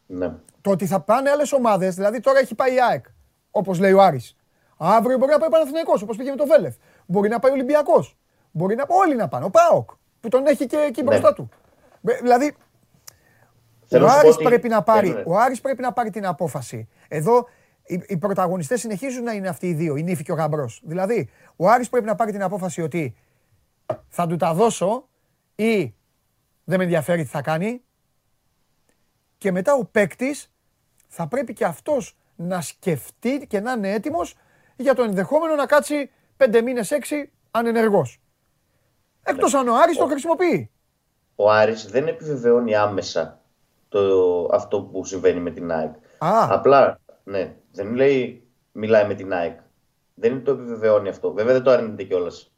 Ναι. 0.06 0.34
Το 0.62 0.72
ότι 0.72 0.86
θα 0.86 1.00
πάνε 1.00 1.30
άλλες 1.30 1.52
ομάδες, 1.52 1.96
δηλαδή 1.96 2.20
τώρα 2.20 2.40
έχει 2.40 2.56
πάει 2.56 2.74
η 2.74 2.82
ΑΕΚ, 2.90 3.06
όπως 3.52 3.80
λέει 3.80 3.92
ο 3.92 4.02
Άρης. 4.02 4.36
Αύριο 4.78 5.18
μπορεί 5.18 5.32
να 5.32 5.38
πάει 5.38 5.48
ο 5.48 5.52
Παναθηναϊκός, 5.52 6.02
όπως 6.02 6.18
πήγε 6.18 6.30
με 6.30 6.36
το 6.36 6.46
Βέλεφ. 6.46 6.76
Μπορεί 7.06 7.30
να 7.30 7.40
πάει 7.40 7.52
ο 7.52 7.54
Ολυμπιακός. 7.54 8.18
Μπορεί 8.52 8.76
να 8.76 8.84
όλοι 8.88 9.16
να 9.16 9.28
πάνε. 9.28 9.46
Ο 9.46 9.50
Πάοκ, 9.50 9.90
που 10.20 10.28
τον 10.28 10.48
έχει 10.48 10.66
και 10.66 10.78
εκεί 10.78 11.02
ναι. 11.02 11.10
μπροστά 11.10 11.34
του. 11.34 11.50
Δηλαδή, 12.22 12.56
ο 13.92 14.06
Άρης, 14.06 14.36
πρέπει 14.36 14.68
να 14.68 14.84
πάρει, 14.84 15.24
ο 15.26 15.38
Άρης 15.38 15.62
πρέπει 15.62 15.82
να 15.82 15.94
πάρει 15.94 16.10
την 16.10 16.26
απόφαση. 16.26 16.88
Εδώ 17.08 17.48
οι, 17.86 18.04
οι 18.08 18.18
πρωταγωνιστές 18.18 18.80
συνεχίζουν 18.80 19.24
να 19.24 19.32
είναι 19.32 19.48
αυτοί 19.48 19.68
οι 19.68 19.74
δύο, 19.74 19.96
η 19.96 20.04
νύφη 20.04 20.24
και 20.24 20.32
ο 20.32 20.36
γαμπρός. 20.36 20.82
Δηλαδή, 20.84 21.30
ο 21.56 21.70
Άρης 21.70 21.90
πρέπει 21.90 22.06
να 22.06 22.16
πάρει 22.16 22.32
την 22.32 22.44
απόφαση 22.44 22.82
ότι 22.82 23.16
θα 24.08 24.28
του 24.28 24.36
τα 24.36 24.54
δώσω 24.54 25.08
ή 25.56 25.94
δεν 26.64 26.78
με 26.78 26.84
ενδιαφέρει 26.84 27.24
τι 27.24 27.30
θα 27.30 27.42
κάνει. 27.42 27.82
Και 29.38 29.52
μετά 29.52 29.74
ο 29.74 29.86
παίκτης 29.86 30.52
θα 31.08 31.28
πρέπει 31.28 31.54
και 31.54 31.66
αυτός 31.66 32.18
να 32.36 32.62
σκεφτεί 32.62 33.48
και 33.48 33.60
να 33.60 33.72
είναι 33.72 33.92
έτοιμος 33.92 34.36
για 34.76 34.96
το 34.96 35.04
ενδεχόμενο 35.04 35.56
να 35.56 35.66
κάτσει 35.66 36.12
πέντε 36.38 36.62
μήνες, 36.62 36.92
έξι 36.92 37.32
ανενεργός. 37.52 38.22
Εκτός 39.24 39.54
ναι. 39.54 39.60
αν 39.60 39.68
ο 39.68 39.76
Άρης 39.76 39.98
το 39.98 40.06
χρησιμοποιεί. 40.06 40.70
Ο 41.36 41.52
Άρης 41.52 41.86
δεν 41.86 42.08
επιβεβαιώνει 42.08 42.76
άμεσα 42.76 43.42
το, 43.90 44.00
αυτό 44.52 44.82
που 44.82 45.06
συμβαίνει 45.06 45.40
με 45.40 45.52
την 45.52 45.72
ΑΕΚ. 45.72 45.94
Απλά, 46.18 47.00
ναι, 47.24 47.56
δεν 47.76 47.96
λέει 47.96 48.44
μιλάει 48.72 49.08
με 49.08 49.14
την 49.14 49.34
ΑΕΚ. 49.34 49.60
Δεν 50.14 50.44
το 50.44 50.52
επιβεβαιώνει 50.52 51.10
αυτό. 51.10 51.34
Βέβαια 51.34 51.54
δεν 51.54 51.64
το 51.64 51.72
αρνείται 51.72 52.04
κιόλας. 52.04 52.52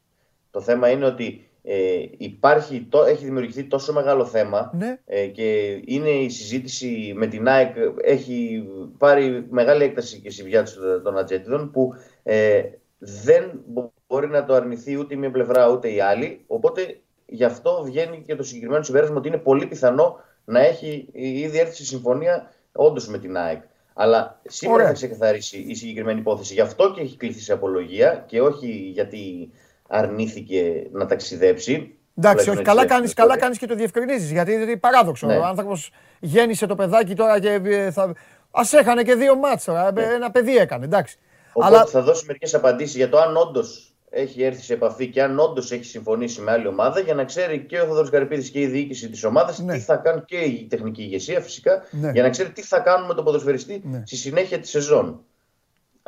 Το 0.50 0.60
θέμα 0.60 0.90
είναι 0.90 1.04
ότι 1.04 1.48
ε, 1.62 2.02
υπάρχει, 2.16 2.86
το, 2.88 3.02
έχει 3.02 3.24
δημιουργηθεί 3.24 3.64
τόσο 3.64 3.92
μεγάλο 3.92 4.24
θέμα 4.24 4.70
ναι. 4.74 4.98
ε, 5.06 5.26
και 5.26 5.80
είναι 5.84 6.10
η 6.10 6.28
συζήτηση 6.28 7.12
με 7.16 7.26
την 7.26 7.48
ΑΕΚ 7.48 7.76
έχει 8.02 8.68
πάρει 8.98 9.46
μεγάλη 9.50 9.84
έκταση 9.84 10.20
και 10.20 10.30
συμβιάτηση 10.30 10.76
των 11.02 11.18
ατζέτιδων 11.18 11.70
που 11.70 11.94
ε, 12.22 12.62
δεν 12.98 13.60
μπορεί 14.06 14.28
να 14.28 14.44
το 14.44 14.54
αρνηθεί 14.54 14.98
ούτε 14.98 15.14
η 15.14 15.16
μία 15.16 15.30
πλευρά 15.30 15.70
ούτε 15.70 15.92
η 15.92 16.00
άλλη. 16.00 16.44
Οπότε 16.46 17.00
γι' 17.26 17.44
αυτό 17.44 17.82
βγαίνει 17.84 18.22
και 18.26 18.36
το 18.36 18.42
συγκεκριμένο 18.42 18.82
συμπέρασμα 18.82 19.16
ότι 19.16 19.28
είναι 19.28 19.38
πολύ 19.38 19.66
πιθανό 19.66 20.20
να 20.44 20.60
έχει 20.60 21.08
ήδη 21.12 21.58
έρθει 21.58 21.84
συμφωνία 21.84 22.52
όντως 22.72 23.08
με 23.08 23.18
την 23.18 23.36
ΑΕΚ. 23.36 23.62
Αλλά 24.00 24.40
σήμερα 24.46 24.86
θα 24.86 24.92
ξεκαθαρίσει 24.92 25.64
η 25.68 25.74
συγκεκριμένη 25.74 26.18
υπόθεση. 26.20 26.54
Γι' 26.54 26.60
αυτό 26.60 26.92
και 26.92 27.00
έχει 27.00 27.16
κληθεί 27.16 27.40
σε 27.40 27.52
απολογία 27.52 28.24
και 28.26 28.40
όχι 28.40 28.70
γιατί 28.70 29.50
αρνήθηκε 29.88 30.86
να 30.92 31.06
ταξιδέψει. 31.06 31.98
Εντάξει, 32.16 32.50
όχι, 32.50 32.62
καλά 32.62 32.86
κάνει 32.86 33.08
καλά 33.08 33.38
κάνεις 33.38 33.58
και 33.58 33.66
το 33.66 33.74
διευκρινίζεις. 33.74 34.30
Γιατί 34.30 34.52
είναι 34.52 34.76
παράδοξο. 34.76 35.26
Ναι. 35.26 35.36
Ο 35.36 35.44
άνθρωπος 35.44 35.90
γέννησε 36.20 36.66
το 36.66 36.74
παιδάκι 36.74 37.14
τώρα 37.14 37.40
και 37.40 37.60
ε, 37.64 37.90
θα. 37.90 38.02
Α 38.50 38.62
έχανε 38.70 39.02
και 39.02 39.14
δύο 39.14 39.36
μάτσα. 39.36 39.92
Ναι. 39.92 40.02
Ένα 40.02 40.30
παιδί 40.30 40.56
έκανε. 40.56 40.84
Εντάξει. 40.84 41.18
Οπότε 41.52 41.76
Αλλά... 41.76 41.86
θα 41.86 42.02
δώσει 42.02 42.24
μερικές 42.26 42.54
απαντήσεις 42.54 42.96
για 42.96 43.08
το 43.08 43.18
αν 43.18 43.36
όντως 43.36 43.87
έχει 44.10 44.42
έρθει 44.42 44.62
σε 44.62 44.72
επαφή 44.72 45.08
και 45.08 45.22
αν 45.22 45.38
όντως 45.38 45.72
έχει 45.72 45.84
συμφωνήσει 45.84 46.40
με 46.40 46.50
άλλη 46.50 46.66
ομάδα 46.66 47.00
για 47.00 47.14
να 47.14 47.24
ξέρει 47.24 47.64
και 47.64 47.80
ο 47.80 47.86
Θοδωρής 47.86 48.10
Καρυπίδης 48.10 48.50
και 48.50 48.60
η 48.60 48.66
διοίκηση 48.66 49.10
της 49.10 49.24
ομάδας 49.24 49.58
ναι. 49.58 49.72
τι 49.72 49.80
θα 49.80 49.96
κάνουν 49.96 50.24
και 50.24 50.36
η 50.36 50.66
τεχνική 50.70 51.02
ηγεσία 51.02 51.40
φυσικά 51.40 51.82
ναι. 51.90 52.10
για 52.10 52.22
να 52.22 52.30
ξέρει 52.30 52.50
τι 52.50 52.62
θα 52.62 52.78
κάνουν 52.78 53.06
με 53.06 53.14
τον 53.14 53.24
ποδοσφαιριστή 53.24 53.82
ναι. 53.84 54.02
στη 54.06 54.16
συνέχεια 54.16 54.58
της 54.58 54.70
σεζόν. 54.70 55.22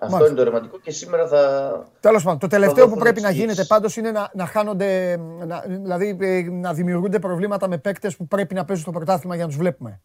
Αυτό 0.03 0.16
Μάλιστα. 0.16 0.26
είναι 0.26 0.34
το 0.34 0.40
ερωτηματικό 0.51 0.78
και 0.78 0.90
σήμερα 0.90 1.28
θα. 1.28 1.86
Τέλος 2.01 2.22
πάντων, 2.22 2.38
το 2.38 2.46
τελευταίο 2.46 2.88
που 2.88 2.96
πρέπει 2.96 3.20
να 3.20 3.30
γίνεται 3.30 3.64
πάντως 3.64 3.96
είναι 3.96 4.11
να, 4.11 4.30
να 4.34 4.46
χάνονται, 4.46 5.16
να, 5.46 5.64
δηλαδή 5.66 6.16
ε, 6.20 6.42
να 6.51 6.72
δημιουργούνται 6.72 7.18
προβλήματα 7.18 7.68
με 7.68 7.78
παίκτες 7.78 8.16
που 8.16 8.26
πρέπει 8.26 8.55
να 8.55 8.64
παίζουν 8.64 8.84
στο 8.84 8.92
πρωτάθλημα 8.92 9.34
για 9.34 9.44
να 9.44 9.51
τους 9.51 9.59
βλέπουμε. 9.59 10.01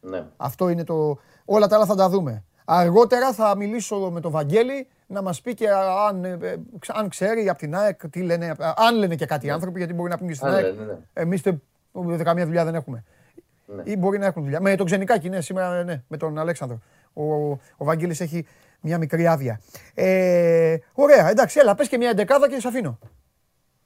Ναι. 0.00 0.24
Αυτό 0.36 0.68
είναι 0.68 0.84
το. 0.84 1.18
Όλα 1.44 1.66
τα 1.66 1.76
άλλα 1.76 1.86
θα 1.86 1.94
τα 1.94 2.08
δούμε. 2.08 2.44
Αργότερα 2.64 3.32
θα 3.32 3.56
μιλήσω 3.56 3.96
με 3.96 4.20
τον 4.20 4.30
Βαγγέλη 4.30 4.88
να 5.10 5.22
μας 5.22 5.40
πει 5.40 5.54
και 5.54 5.68
αν, 6.08 6.24
ε, 6.24 6.38
ε, 6.42 6.56
αν 6.86 7.08
ξέρει 7.08 7.48
από 7.48 7.58
την 7.58 7.76
ΑΕΚ 7.76 8.08
τι 8.08 8.22
λένε, 8.22 8.54
αν 8.76 8.96
λένε 8.96 9.14
και 9.14 9.26
κάτι 9.26 9.44
οι 9.44 9.48
ναι. 9.48 9.54
άνθρωποι, 9.54 9.78
γιατί 9.78 9.94
μπορεί 9.94 10.10
να 10.10 10.18
πούμε 10.18 10.30
και 10.30 10.36
στην 10.36 10.48
ΑΕΚ. 10.48 10.74
Ναι. 10.74 10.96
Εμείς 11.12 11.42
καμία 12.22 12.46
δουλειά 12.46 12.64
δεν 12.64 12.74
έχουμε. 12.74 13.04
Ναι. 13.66 13.82
Ή 13.84 13.96
μπορεί 13.96 14.18
να 14.18 14.26
έχουν 14.26 14.42
δουλειά. 14.42 14.60
Με 14.60 14.76
τον 14.76 14.86
Ξενικάκη, 14.86 15.28
ναι, 15.28 15.40
σήμερα 15.40 15.84
ναι, 15.84 16.02
με 16.08 16.16
τον 16.16 16.38
Αλέξανδρο. 16.38 16.80
Ο, 17.12 17.50
ο 17.50 17.84
Βαγγέλης 17.84 18.20
έχει 18.20 18.46
μια 18.80 18.98
μικρή 18.98 19.26
άδεια. 19.26 19.60
Ε, 19.94 20.76
ωραία, 20.92 21.30
εντάξει, 21.30 21.58
έλα, 21.60 21.74
πες 21.74 21.88
και 21.88 21.96
μια 21.96 22.08
εντεκάδα 22.10 22.48
και 22.48 22.60
σε 22.60 22.68
αφήνω. 22.68 22.98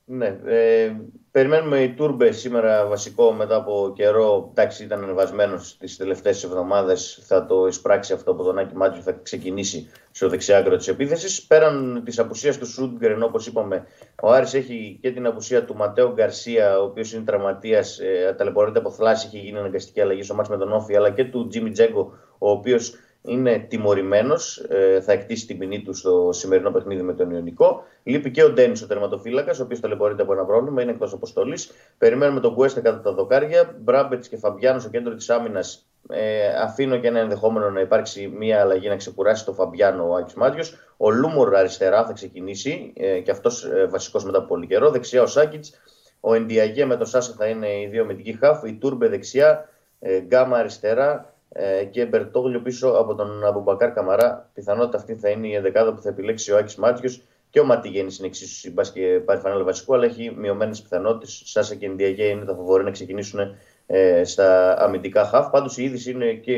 Ναι, 0.05 0.39
ε, 0.45 0.97
περιμένουμε 1.31 1.83
η 1.83 1.95
Τούρμπε 1.95 2.33
σήμερα 2.33 2.87
βασικό 2.87 3.33
μετά 3.33 3.57
από 3.57 3.93
καιρό. 3.97 4.49
Εντάξει, 4.51 4.85
ήταν 4.85 5.03
ανεβασμένος 5.03 5.77
τις 5.79 5.97
τελευταίες 5.97 6.45
εβδομάδες. 6.45 7.23
Θα 7.27 7.47
το 7.47 7.67
εισπράξει 7.67 8.13
αυτό 8.13 8.31
από 8.31 8.43
τον 8.43 8.59
Άκη 8.59 8.77
Μάτζιο, 8.77 9.03
θα 9.03 9.13
ξεκινήσει 9.13 9.91
στο 10.11 10.29
δεξιάκρο 10.29 10.77
της 10.77 10.89
επίθεσης. 10.89 11.47
Πέραν 11.47 12.03
της 12.05 12.19
απουσίας 12.19 12.59
του 12.59 12.67
Σούντγκρεν, 12.67 13.23
όπως 13.23 13.47
είπαμε, 13.47 13.87
ο 14.23 14.31
Άρης 14.31 14.55
έχει 14.55 14.99
και 15.01 15.13
την 15.13 15.27
απουσία 15.27 15.65
του 15.65 15.75
Ματέο 15.77 16.13
Γκαρσία, 16.13 16.81
ο 16.81 16.85
οποίος 16.85 17.13
είναι 17.13 17.25
τραυματίας, 17.25 17.99
ε, 17.99 18.35
ταλαιπωρείται 18.39 18.79
από 18.79 18.91
θλάση, 18.91 19.27
έχει 19.27 19.39
γίνει 19.39 19.59
αναγκαστική 19.59 20.01
αλλαγή 20.01 20.23
στο 20.23 20.35
μάτς 20.35 20.49
με 20.49 20.57
τον 20.57 20.73
Όφη, 20.73 20.97
αλλά 20.97 21.11
και 21.11 21.25
του 21.25 21.47
Τζίμι 21.47 21.71
Τζέγκο, 21.71 22.13
ο 22.39 22.51
οποίος 22.51 22.95
είναι 23.23 23.59
τιμωρημένος. 23.69 24.59
Ε, 24.69 25.01
θα 25.01 25.13
εκτίσει 25.13 25.47
την 25.47 25.59
ποινή 25.59 25.83
του 25.83 25.95
στο 25.95 26.31
σημερινό 26.33 26.71
παιχνίδι 26.71 27.03
με 27.03 27.15
τον 27.15 27.31
Ιωνικό. 27.31 27.85
Λείπει 28.03 28.31
και 28.31 28.45
ο 28.45 28.51
Ντένις 28.51 28.83
ο 28.83 28.87
τερματοφύλακας, 28.87 29.61
ο 29.61 29.63
οποίος 29.63 29.81
ταλαιπωρείται 29.81 30.23
από 30.23 30.33
ένα 30.33 30.45
πρόβλημα, 30.45 30.83
είναι 30.83 30.91
εκτός 30.91 31.13
αποστολής. 31.13 31.71
Περιμένουμε 31.99 32.41
τον 32.41 32.55
Κουέστα 32.55 32.81
κατά 32.81 33.01
τα 33.01 33.13
δοκάρια. 33.13 33.77
Μπράμπετς 33.81 34.29
και 34.29 34.37
Φαμπιάνος 34.37 34.83
στο 34.83 34.91
κέντρο 34.91 35.15
της 35.15 35.31
άμυνας. 35.31 35.87
Ε, 36.09 36.49
αφήνω 36.49 36.97
και 36.97 37.07
ένα 37.07 37.19
ενδεχόμενο 37.19 37.71
να 37.71 37.81
υπάρξει 37.81 38.33
μια 38.39 38.61
αλλαγή 38.61 38.89
να 38.89 38.97
ξεκουράσει 38.97 39.45
το 39.45 39.53
Φαμπιάνο 39.53 40.09
ο 40.09 40.15
Άκης 40.15 40.35
Μάτιος. 40.35 40.75
Ο 40.97 41.11
Λούμορ 41.11 41.57
αριστερά 41.57 42.07
θα 42.07 42.13
ξεκινήσει 42.13 42.93
ε, 42.97 43.21
και 43.21 43.31
αυτός 43.31 43.65
ε, 43.65 43.87
βασικός 43.91 44.25
μετά 44.25 44.39
από 44.39 44.47
πολύ 44.47 44.67
καιρό. 44.67 44.91
Δεξιά 44.91 45.23
ο 45.23 45.27
Σάκητς. 45.27 45.81
Ο 46.21 46.35
Εντιαγέ 46.35 46.85
με 46.85 46.97
τον 46.97 47.07
Σάσα 47.07 47.35
θα 47.39 47.47
είναι 47.47 47.69
οι 47.69 47.87
δύο 47.87 48.05
μυντικοί 48.05 48.33
χάφ. 48.33 48.65
Η 48.65 48.75
Τούρμπε 48.75 49.09
δεξιά. 49.09 49.69
Ε, 49.99 50.19
γκάμα 50.21 50.57
αριστερά 50.57 51.32
ε, 51.53 51.85
και 51.85 52.07
Μπερτόγλιο 52.07 52.61
πίσω 52.61 52.89
από 52.89 53.15
τον 53.15 53.45
Αμπουμπακάρ 53.45 53.93
Καμαρά. 53.93 54.51
Πιθανότητα 54.55 54.97
αυτή 54.97 55.15
θα 55.15 55.29
είναι 55.29 55.47
η 55.47 55.55
ενδεκάδα 55.55 55.95
που 55.95 56.01
θα 56.01 56.09
επιλέξει 56.09 56.53
ο 56.53 56.57
Άκης 56.57 56.77
Μάντζιος. 56.77 57.11
Και 57.51 57.61
ο 57.61 57.65
Ματιγέννη 57.65 58.15
είναι 58.19 58.27
εξίσου 58.27 58.55
συμπάς 58.55 58.93
και 58.93 59.21
πάρει 59.25 59.41
φανέλα 59.41 59.65
βασικού, 59.65 59.95
αλλά 59.95 60.05
έχει 60.05 60.35
μειωμένες 60.39 60.83
πιθανότητες. 60.83 61.43
Σάσα 61.45 61.75
και 61.75 61.89
Ντιαγέ 61.89 62.25
είναι 62.25 62.45
τα 62.45 62.55
φαβορί 62.55 62.85
να 62.85 62.91
ξεκινήσουν 62.91 63.41
ε, 63.87 64.25
στα 64.25 64.79
αμυντικά 64.79 65.25
χαφ. 65.25 65.51
Πάντως 65.51 65.79
η 65.79 65.83
είδηση 65.83 66.11
είναι 66.11 66.33
και 66.33 66.53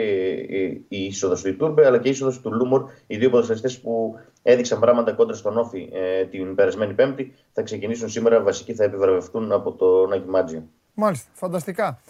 η 0.88 1.04
είσοδος 1.04 1.42
του 1.42 1.48
Ιτούρμπε 1.48 1.86
αλλά 1.86 1.98
και 1.98 2.08
η 2.08 2.10
είσοδος 2.10 2.40
του 2.40 2.52
Λούμορ. 2.52 2.90
Οι 3.06 3.16
δύο 3.16 3.30
ποδοσφαιριστές 3.30 3.80
που 3.80 4.18
έδειξαν 4.42 4.80
πράγματα 4.80 5.12
κόντρα 5.12 5.36
στον 5.36 5.58
ΟΦΗ 5.58 5.88
ε, 5.92 6.24
την 6.24 6.54
περασμένη 6.54 6.92
Πέμπτη 6.92 7.34
θα 7.52 7.62
ξεκινήσουν 7.62 8.08
σήμερα. 8.08 8.42
Βασικοί 8.42 8.74
θα 8.74 8.84
επιβραβευτούν 8.84 9.52
από 9.52 9.72
τον 9.72 10.06
Άκη 10.06 10.28
Μάντζιο. 10.28 10.62
Μάλιστα, 10.94 11.30
φανταστικά. 11.34 12.00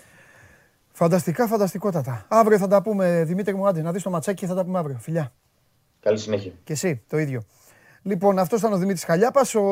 Φανταστικά, 0.97 1.47
φανταστικότατα. 1.47 2.25
Αύριο 2.29 2.59
θα 2.59 2.67
τα 2.67 2.83
πούμε, 2.83 3.25
Δημήτρη 3.25 3.55
μου, 3.55 3.67
άντε, 3.67 3.83
να 3.83 3.93
δεις 3.93 4.03
το 4.03 4.11
ματσάκι 4.11 4.41
και 4.41 4.47
θα 4.47 4.55
τα 4.55 4.65
πούμε 4.65 4.79
αύριο. 4.79 4.99
Φιλιά. 4.99 5.33
Καλή 6.01 6.19
συνέχεια. 6.19 6.53
Και 6.65 6.73
εσύ, 6.73 7.03
το 7.09 7.19
ίδιο. 7.19 7.43
Λοιπόν, 8.03 8.39
αυτός 8.39 8.59
ήταν 8.61 8.73
ο 8.73 8.77
Δημήτρης 8.77 9.05
Χαλιάπας. 9.05 9.55
Ο... 9.55 9.63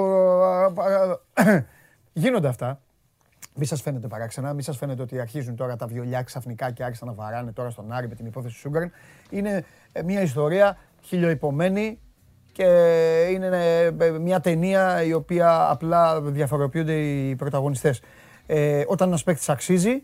Γίνονται 2.13 2.49
αυτά. 2.49 2.81
Μη 3.55 3.65
σας 3.65 3.83
φαίνεται 3.83 4.07
παράξενα, 4.07 4.53
μη 4.53 4.63
σας 4.63 4.77
φαίνεται 4.77 5.03
ότι 5.03 5.21
αρχίζουν 5.21 5.57
τώρα 5.57 5.77
τα 5.77 5.87
βιολιά 5.87 6.23
ξαφνικά 6.23 6.71
και 6.71 6.85
άρχισαν 6.85 7.09
να 7.09 7.15
βαράνε 7.15 7.53
τώρα 7.53 7.71
στον 7.71 7.93
Άρη 7.93 8.09
με 8.09 8.15
την 8.15 8.27
υπόθεση 8.27 8.55
του 8.55 8.61
Σούγκαρν. 8.61 8.91
Είναι 9.31 9.65
ε, 9.93 10.03
μια 10.03 10.21
ιστορία 10.21 10.77
χιλιοϊπωμένη 11.01 11.99
και 12.53 12.67
είναι 13.31 13.47
ε, 13.99 14.11
μια 14.11 14.41
ταινία 14.41 15.03
η 15.03 15.13
οποία 15.13 15.71
απλά 15.71 16.21
διαφοροποιούνται 16.21 16.95
οι 16.95 17.37
πρωταγωνιστές. 17.37 18.01
Ε, 18.47 18.85
όταν 18.87 19.09
ένας 19.09 19.23
παίκτης 19.23 19.49
αξίζει, 19.49 20.03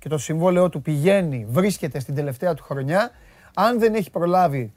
και 0.00 0.08
το 0.08 0.18
συμβόλαιό 0.18 0.68
του 0.68 0.82
πηγαίνει, 0.82 1.46
βρίσκεται 1.48 2.00
στην 2.00 2.14
τελευταία 2.14 2.54
του 2.54 2.62
χρονιά, 2.62 3.10
αν 3.54 3.78
δεν 3.78 3.94
έχει 3.94 4.10
προλάβει 4.10 4.72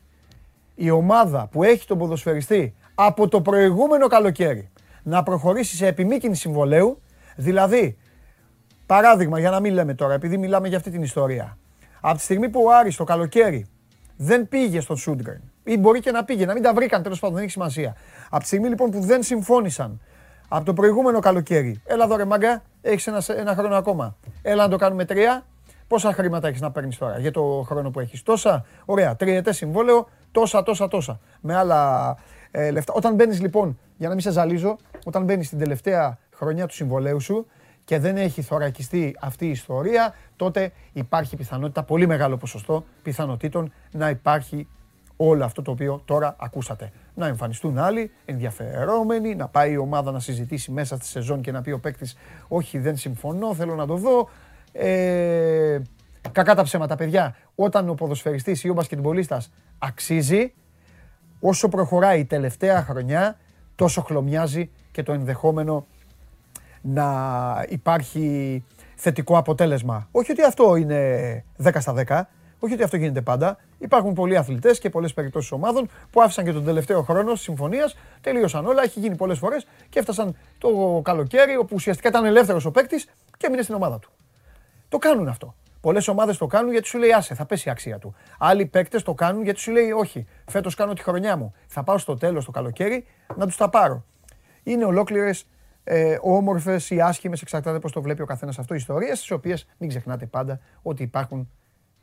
η 0.76 0.90
ομάδα 0.90 1.48
που 1.52 1.64
έχει 1.64 1.88
τον 1.88 1.98
ποδοσφαιριστή 1.98 2.76
από 2.96 3.28
το 3.28 3.42
προηγούμενο 3.42 4.08
καλοκαίρι 4.08 4.70
να 5.04 5.24
προχωρήσει 5.24 5.76
σε 5.76 5.88
επιμήκυνση 5.88 6.42
συμβολέου, 6.42 7.02
δηλαδή, 7.36 7.98
παράδειγμα, 8.86 9.40
για 9.40 9.50
να 9.50 9.60
μην 9.60 9.74
λέμε 9.74 9.94
τώρα, 9.94 10.14
επειδή 10.14 10.38
μιλάμε 10.38 10.68
για 10.68 10.78
αυτή 10.78 10.90
την 10.90 11.02
ιστορία, 11.02 11.58
από 12.02 12.18
τη 12.18 12.24
στιγμή 12.24 12.50
που 12.50 12.64
ο 12.64 12.76
Άρης 12.76 12.96
το 12.96 13.04
καλοκαίρι 13.04 13.66
δεν 14.18 14.48
πήγε 14.48 14.80
στον 14.80 14.98
Σούντγκρεν, 14.98 15.42
ή 15.64 15.78
μπορεί 15.78 16.00
και 16.00 16.12
να 16.12 16.24
πήγε, 16.24 16.46
να 16.46 16.54
μην 16.54 16.64
τα 16.64 16.74
βρήκαν 16.74 17.04
τέλος 17.04 17.20
πάντων, 17.20 17.36
δεν 17.36 17.44
έχει 17.44 17.54
σημασία. 17.54 17.96
Από 18.30 18.42
τη 18.42 18.48
στιγμή 18.48 18.68
λοιπόν 18.68 18.90
που 18.90 19.00
δεν 19.00 19.24
συμφώνησαν 19.24 20.02
από 20.48 20.66
το 20.66 20.74
προηγούμενο 20.74 21.20
καλοκαίρι. 21.20 21.82
Έλα 21.86 22.04
εδώ 22.04 22.16
ρε 22.16 22.26
μάγκα, 22.26 22.64
έχεις 22.84 23.08
ένα, 23.08 23.24
ένα 23.28 23.56
χρόνο 23.56 23.76
ακόμα. 23.76 24.16
Έλα 24.42 24.64
να 24.64 24.70
το 24.70 24.78
κάνουμε 24.78 25.06
τρία. 25.06 25.46
Πόσα 25.88 26.14
χρήματα 26.14 26.48
έχεις 26.48 26.62
να 26.62 26.72
παίρνεις 26.72 26.98
τώρα 26.98 27.20
για 27.20 27.32
το 27.32 27.64
χρόνο 27.66 27.92
που 27.92 28.00
έχεις; 28.00 28.24
Τόσα, 28.24 28.66
ωραία, 28.86 29.16
τριετές 29.16 29.56
συμβόλαιο, 29.56 30.08
τόσα, 30.32 30.64
τόσα, 30.64 30.88
τόσα. 30.88 31.20
Με 31.42 31.56
άλλα 31.56 32.18
ε, 32.52 32.72
λεφτά. 32.72 32.94
Όταν 32.94 33.16
μπαίνεις 33.16 33.42
λοιπόν, 33.42 33.80
για 33.98 34.08
να 34.08 34.14
μην 34.14 34.24
σε 34.24 34.32
ζαλίζω, 34.32 34.78
όταν 35.06 35.24
μπαίνεις 35.24 35.46
στην 35.46 35.58
τελευταία 35.60 36.18
χρονιά 36.36 36.68
του 36.68 36.74
συμβολέου 36.74 37.20
σου 37.20 37.46
και 37.86 38.00
δεν 38.00 38.18
έχει 38.18 38.42
θωρακιστεί 38.42 39.16
αυτή 39.20 39.46
η 39.46 39.50
ιστορία, 39.50 40.14
τότε 40.36 40.72
υπάρχει 40.94 41.36
πιθανότητα, 41.36 41.84
πολύ 41.84 42.08
μεγάλο 42.08 42.38
ποσοστό 42.38 42.86
πιθανότητων 43.04 43.74
να 43.92 44.10
υπάρχει 44.10 44.68
όλο 45.18 45.46
αυτό 45.46 45.62
το 45.62 45.72
οποίο 45.72 46.02
τώρα 46.06 46.36
ακούσατε. 46.40 46.92
Να 47.16 47.28
εμφανιστούν 47.28 47.78
άλλοι 47.78 48.12
ενδιαφερόμενοι, 48.26 49.36
να 49.36 49.48
πάει 49.48 49.72
η 49.72 49.78
ομάδα 49.78 50.12
να 50.12 50.20
συζητήσει 50.20 50.72
μέσα 50.72 50.96
στη 50.96 51.06
σεζόν 51.06 51.42
και 51.42 51.52
να 51.52 51.62
πει 51.62 51.72
ο 51.72 51.80
παίκτης: 51.80 52.16
Όχι, 52.48 52.80
δεν 52.80 52.98
συμφωνώ, 52.98 53.54
θέλω 53.54 53.76
να 53.76 53.88
το 53.88 53.96
δω. 53.96 54.30
Ε, 54.72 55.80
κακά 56.32 56.56
τα 56.56 56.64
ψέματα, 56.64 56.96
παιδιά. 56.96 57.36
Όταν 57.56 57.90
ο 57.90 57.94
ποδοσφαιριστής 57.94 58.64
ή 58.64 58.70
ο 58.70 58.74
μπασκετμπολίστας 58.74 59.52
αξίζει, 59.78 60.54
όσο 61.40 61.70
προχωράει 61.70 62.20
η 62.20 62.26
τελευταία 62.26 62.84
χρονιά, 62.84 63.38
τόσο 63.76 64.02
χλωμιάζει 64.02 64.70
και 64.92 65.04
το 65.04 65.14
ενδεχόμενο 65.14 65.86
να 66.82 67.06
υπάρχει 67.70 68.64
θετικό 68.96 69.38
αποτέλεσμα. 69.38 70.08
Όχι 70.12 70.32
ότι 70.32 70.44
αυτό 70.44 70.76
είναι 70.76 71.44
10 71.64 71.72
στα 71.80 71.94
10, 72.08 72.22
όχι 72.64 72.74
ότι 72.74 72.84
αυτό 72.84 72.98
γίνεται 72.98 73.22
πάντα. 73.22 73.58
Υπάρχουν 73.78 74.14
πολλοί 74.14 74.38
αθλητές 74.38 74.80
και 74.80 74.90
πολλές 74.90 75.14
περιπτώσεις 75.14 75.52
ομάδων 75.52 75.90
που 76.12 76.22
άφησαν 76.22 76.46
και 76.46 76.52
τον 76.52 76.66
τελευταίο 76.66 77.02
χρόνο 77.02 77.36
συμφωνίας, 77.36 77.96
τελείωσαν 78.22 78.66
όλα, 78.66 78.84
έχει 78.84 79.00
γίνει 79.00 79.16
πολλές 79.16 79.38
φορές 79.38 79.68
και 79.90 80.00
έφτασαν 80.00 80.36
το 80.58 81.02
καλοκαίρι 81.04 81.58
όπου 81.58 81.76
ουσιαστικά 81.76 82.10
ήταν 82.10 82.26
ελεύθερος 82.26 82.66
ο 82.66 82.72
παίκτης 82.72 83.06
και 83.38 83.46
έμεινε 83.46 83.62
στην 83.62 83.76
ομάδα 83.76 84.00
του. 84.00 84.12
Το 84.90 84.98
κάνουν 84.98 85.28
αυτό. 85.28 85.56
Πολλές 85.82 86.08
ομάδες 86.08 86.38
το 86.38 86.48
κάνουν 86.48 86.72
γιατί 86.72 86.88
σου 86.88 86.98
λέει 86.98 87.14
άσε, 87.14 87.36
θα 87.36 87.46
πέσει 87.46 87.68
η 87.68 87.72
αξία 87.72 87.98
του. 87.98 88.16
Άλλοι 88.40 88.66
παίκτες 88.66 89.04
το 89.04 89.14
κάνουν 89.14 89.44
γιατί 89.44 89.60
σου 89.60 89.72
λέει 89.72 89.92
όχι, 89.92 90.28
φέτος 90.46 90.76
κάνω 90.76 90.94
τη 90.94 91.02
χρονιά 91.02 91.38
μου. 91.38 91.54
Θα 91.68 91.84
πάω 91.84 91.98
στο 91.98 92.18
τέλος 92.18 92.46
το 92.46 92.52
καλοκαίρι 92.52 93.06
να 93.36 93.46
τους 93.46 93.58
τα 93.58 93.70
πάρω. 93.70 94.04
Είναι 94.64 94.86
ολόκληρες 94.86 95.46
ε, 95.84 96.18
όμορφες 96.22 96.90
ή 96.90 97.02
άσχημες, 97.02 97.42
εξαρτάται 97.42 97.80
πώς 97.80 97.92
το 97.92 98.02
βλέπει 98.02 98.22
ο 98.22 98.26
καθένας 98.26 98.60
αυτό, 98.60 98.74
ιστορίες, 98.74 99.20
τις 99.20 99.32
οποίες 99.32 99.68
μην 99.78 99.90
ξεχνάτε 99.90 100.26
πάντα 100.26 100.60
ότι 100.82 101.04
υπάρχουν 101.04 101.50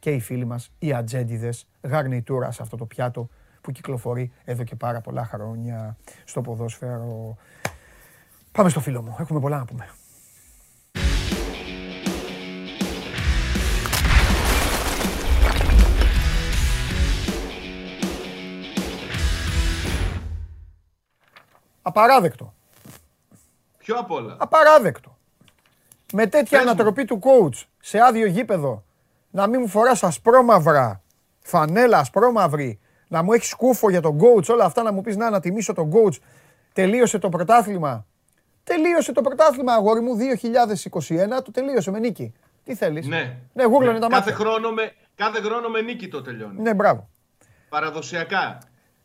και 0.00 0.10
οι 0.10 0.20
φίλοι 0.20 0.44
μας, 0.44 0.70
οι 0.78 0.92
ατζέντιδες, 0.92 1.66
γαρνιτούρα 1.82 2.50
σε 2.50 2.62
αυτό 2.62 2.76
το 2.76 2.86
πιάτο 2.86 3.28
που 3.60 3.72
κυκλοφορεί 3.72 4.32
εδώ 4.44 4.64
και 4.64 4.74
πάρα 4.74 5.00
πολλά 5.00 5.24
χρόνια 5.24 5.96
στο 6.24 6.40
ποδόσφαιρο. 6.40 7.36
Πάμε 8.52 8.68
στο 8.68 8.80
φίλο 8.80 9.02
μου, 9.02 9.16
έχουμε 9.18 9.40
πολλά 9.40 9.58
να 9.58 9.64
πούμε. 9.64 9.88
Απαράδεκτο. 21.82 22.54
Ποιο 23.78 23.96
απ' 23.96 24.10
όλα. 24.10 24.36
Απαράδεκτο. 24.38 25.18
Με 26.12 26.26
τέτοια 26.26 26.60
ανατροπή 26.60 27.04
του 27.04 27.18
coach 27.22 27.64
σε 27.80 28.00
άδειο 28.00 28.26
γήπεδο 28.26 28.84
να 29.30 29.46
μην 29.46 29.60
μου 29.60 29.68
φοράς 29.68 30.02
ασπρόμαυρα, 30.02 31.02
φανέλα 31.40 31.98
ασπρόμαυρη, 31.98 32.78
να 33.08 33.22
μου 33.22 33.32
έχεις 33.32 33.48
σκούφο 33.48 33.90
για 33.90 34.00
τον 34.00 34.18
coach, 34.20 34.48
όλα 34.48 34.64
αυτά 34.64 34.82
να 34.82 34.92
μου 34.92 35.00
πεις 35.00 35.16
να, 35.16 35.30
να 35.30 35.40
τιμήσω 35.40 35.72
τον 35.72 35.92
coach. 35.92 36.16
Τελείωσε 36.72 37.18
το 37.18 37.28
πρωτάθλημα. 37.28 38.06
Τελείωσε 38.64 39.12
το 39.12 39.20
πρωτάθλημα, 39.20 39.72
αγόρι 39.72 40.00
μου, 40.00 40.16
2021, 40.16 41.42
το 41.44 41.50
τελείωσε 41.50 41.90
με 41.90 41.98
νίκη. 41.98 42.32
Τι 42.64 42.74
θέλεις; 42.74 43.06
Ναι. 43.06 43.36
Ναι, 43.52 43.64
γούρλωνε 43.64 43.92
ναι. 43.92 43.98
τα 43.98 44.06
κάθε 44.08 44.32
Χρόνο 44.32 44.70
με, 44.70 44.92
κάθε 45.14 45.40
χρόνο 45.40 45.68
με 45.68 45.80
νίκη 45.80 46.08
το 46.08 46.22
τελειώνει. 46.22 46.60
Ναι, 46.60 46.74
μπράβο. 46.74 47.08
Παραδοσιακά. 47.68 48.58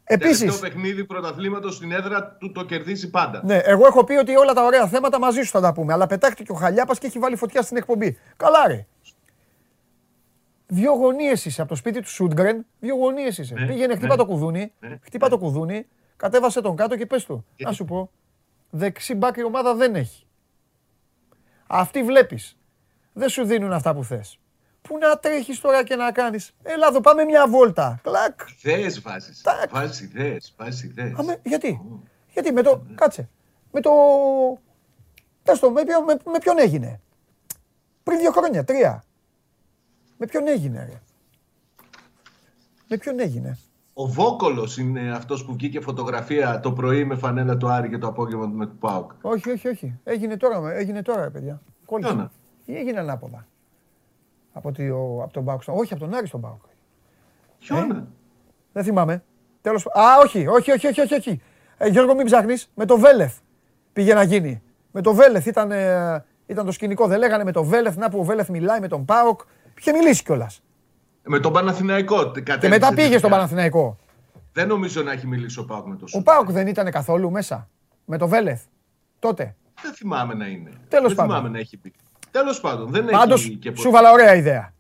Επίσης, 0.04 0.40
Τελευταίο 0.40 0.70
παιχνίδι 0.70 1.06
πρωταθλήματος 1.06 1.76
στην 1.76 1.92
έδρα 1.92 2.38
του 2.40 2.52
το 2.52 2.64
κερδίζει 2.66 3.10
πάντα. 3.10 3.42
Ναι, 3.44 3.58
εγώ 3.58 3.86
έχω 3.86 4.04
πει 4.04 4.14
ότι 4.14 4.36
όλα 4.36 4.54
τα 4.54 4.64
ωραία 4.64 4.88
θέματα 4.88 5.20
μαζί 5.20 5.42
σου 5.42 5.52
θα 5.52 5.62
τα 5.62 5.74
πούμε. 5.74 5.94
Αλλά 5.94 6.08
πετάχτηκε 6.08 6.52
ο 6.52 6.56
Χαλιάπας 6.56 7.00
και 7.00 7.08
έχει 7.08 7.20
βάλει 7.20 7.36
φωτιά 7.36 7.62
στην 7.62 7.78
εκπομπή. 7.78 8.20
Καλά, 8.38 8.68
ρε. 8.68 8.86
Δύο 10.68 10.93
γωνίες 10.93 11.45
είσαι 11.45 11.61
από 11.61 11.70
το 11.70 11.76
σπίτι 11.76 12.01
του 12.01 12.09
Σούντγκρεν. 12.09 12.66
Δύο 12.80 12.95
γωνίες 12.95 13.38
είσαι. 13.38 13.53
Ναι, 13.53 13.66
Πήγαινε, 13.66 13.95
χτύπα 13.95 14.16
ναι. 14.16 14.16
το 14.16 14.26
κουδούνι. 14.26 14.74
Ναι, 14.80 14.97
χτύπα 15.01 15.30
το 15.30 15.38
κουδούνι. 15.38 15.88
Κατέβασε 16.16 16.61
τον 16.61 16.76
κάτω 16.76 16.97
και 16.97 17.05
πες 17.05 17.26
του. 17.26 17.45
Να 17.57 17.72
σου 17.72 17.86
πω. 17.86 18.11
Δεξί 18.70 19.16
μπάκ 19.16 19.38
η 19.38 19.43
ομάδα 19.43 19.76
δεν 19.76 19.95
έχει. 19.95 20.26
Αυτή 21.68 22.03
βλέπεις. 22.03 22.57
Δεν 23.13 23.30
σου 23.30 23.45
δίνουν 23.45 23.74
αυτά 23.74 23.93
που 23.93 24.03
θες. 24.03 24.39
Πού 24.82 24.97
να 24.97 25.18
τρέχεις 25.18 25.59
τώρα 25.59 25.84
και 25.84 25.95
να 25.95 26.11
κάνεις. 26.11 26.55
Έλα 26.63 26.88
εδώ, 26.88 27.01
πάμε 27.01 27.24
μια 27.24 27.47
βόλτα. 27.47 27.99
Κλακ. 28.03 28.39
Ιδέες 28.63 29.01
βάζεις. 29.01 29.43
Βάζεις 29.70 30.01
ιδέες. 30.01 30.53
Βάζεις 30.57 30.84
ιδέες. 30.84 31.13
Γιατί; 31.43 31.82
Γιατί 32.34 32.51
με 32.51 32.61
το. 32.61 32.86
Κάτσε. 32.95 33.30
Με 33.72 33.82
το. 33.82 33.91
Πες 35.43 35.59
το, 35.59 35.72
με, 35.72 35.82
με, 36.05 36.32
με 36.32 36.38
ποιον 36.39 36.59
έγινε; 36.59 37.01
Πριν 38.03 38.18
δύο 38.20 38.32
χρόνια, 38.32 38.63
τρία. 38.63 39.03
Με 40.18 40.26
ποιον 40.26 40.47
έγινε, 40.47 40.86
ρε; 40.89 41.01
Με 42.88 42.97
ποιον 42.97 43.20
έγινε; 43.20 43.57
Ο 43.93 44.07
Βόκολος 44.07 44.78
είναι 44.78 45.11
αυτός 45.11 45.45
που 45.45 45.53
βγήκε 45.53 45.80
φωτογραφία 45.80 46.59
το 46.59 46.74
πρωί 46.74 47.03
με 47.03 47.16
φανέλα 47.16 47.57
του 47.57 47.70
Άρη 47.70 47.89
και 47.89 47.97
το 47.97 48.07
απόγευμα 48.07 48.45
με 48.47 48.66
του 48.66 48.78
Πάουκ. 48.78 49.11
Όχι, 49.22 49.49
όχι, 49.51 49.68
όχι. 49.68 49.99
Έγινε 50.03 50.38
τώρα, 50.38 50.74
έγινε 50.74 51.01
τώρα 51.01 51.32
παιδιά. 51.32 51.61
Κόλλησε. 51.86 52.30
Ή 52.66 52.76
έγινε 52.78 52.99
ανάποδα. 52.99 53.47
Από, 54.53 54.72
το, 54.72 54.84
από 55.24 55.34
τον 55.34 55.45
Πάουκ. 55.45 55.61
Όχι, 55.66 55.93
από 55.93 56.03
τον 56.03 56.13
Άρη 56.13 56.28
στον 56.28 56.41
Πάουκ. 56.41 56.61
Ποιον. 57.59 57.91
Ε; 57.91 58.03
Δεν 58.72 58.84
θυμάμαι. 58.84 59.24
Τέλος... 59.61 59.86
Α, 59.86 60.01
όχι, 60.24 60.47
όχι, 60.47 60.72
όχι, 60.72 60.88
όχι, 60.88 61.01
όχι. 61.01 61.13
όχι. 61.13 61.41
Ε, 61.78 61.88
Γιώργο, 61.88 62.16
μην 62.16 62.26
ψάχνεις. 62.26 62.72
Με 62.76 62.86
το 62.86 62.97
Βέλεθ 62.97 63.38
πήγε 63.93 64.13
να 64.13 64.24
γίνει. 64.24 64.61
Με 64.91 65.01
το 65.01 65.13
Βέλεθ 65.13 65.45
ήταν, 65.45 65.72
ε, 65.72 66.26
ήταν 66.45 66.66
το 66.66 66.72
σκηνικό. 66.72 67.07
Δεν 67.07 67.20
λέγανε 67.20 67.43
με 67.43 67.51
το 67.51 67.63
Βέλεθ, 67.63 67.97
να 67.97 68.09
που 68.09 68.20
ο 68.20 68.24
Βέλεθ 68.24 68.49
μιλάει 68.49 68.80
με 68.80 68.88
τον 68.88 69.05
Πάοκ. 69.05 69.41
Είχε 69.80 69.92
μιλήσει 69.92 70.24
κιόλας. 70.24 70.62
Με 71.24 71.40
τον 71.40 71.54
Παναθηναϊκό. 71.54 72.32
Και 72.60 72.68
μετά 72.68 72.94
πήγε 72.94 73.18
στον 73.18 73.30
Παναθηναϊκό. 73.30 73.98
Δεν 74.54 74.68
νομίζω 74.68 75.02
να 75.02 75.12
έχει 75.12 75.28
μιλήσει 75.28 75.60
ο 75.60 75.66
Πάοκ 75.66 75.88
με 75.88 75.96
τον 75.96 76.08
Ο 76.14 76.22
Πάοκ 76.24 76.52
δεν 76.52 76.68
ήταν 76.68 76.92
καθόλου 76.92 77.32
μέσα. 77.32 77.70
Με 78.06 78.18
το 78.18 78.28
Βέλεθ. 78.28 78.64
Τότε. 79.20 79.56
Δεν 79.82 79.94
θυμάμαι 79.94 80.34
να 80.34 80.46
είναι. 80.48 80.72
Τέλος 80.88 81.14
πάντων. 81.14 81.28
Δεν 81.32 81.36
θυμάμαι 81.36 81.50
να 81.50 81.60
έχει 81.60 81.78
πει. 81.78 81.94
Τέλος 82.32 82.60
πάντων. 82.60 82.92
Δεν 82.92 83.06
Πάντως, 83.06 83.46
έχει 83.46 83.56
και 83.56 83.74
σου 83.76 83.92
βάλα 83.92 84.12
ωραία 84.12 84.36
ιδέα. 84.36 84.74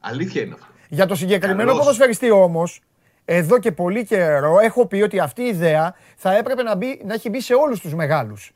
Αλήθεια 0.00 0.42
είναι 0.42 0.54
αυτό. 0.54 0.66
Για 0.88 1.06
το 1.06 1.14
συγκεκριμένο 1.14 1.76
ποδοσφαιριστή 1.76 2.30
όμως, 2.30 2.80
εδώ 3.24 3.58
και 3.58 3.72
πολύ 3.72 4.04
καιρό 4.04 4.58
έχω 4.58 4.86
πει 4.86 5.02
ότι 5.02 5.20
αυτή 5.20 5.42
η 5.42 5.46
ιδέα 5.48 5.94
θα 6.16 6.36
έπρεπε 6.36 6.62
να, 6.62 6.74
μπει, 6.76 7.02
να 7.04 7.14
έχει 7.14 7.30
μπει 7.30 7.40
σε 7.40 7.54
όλους 7.54 7.80
τους 7.80 7.94
μεγάλους. 7.94 8.52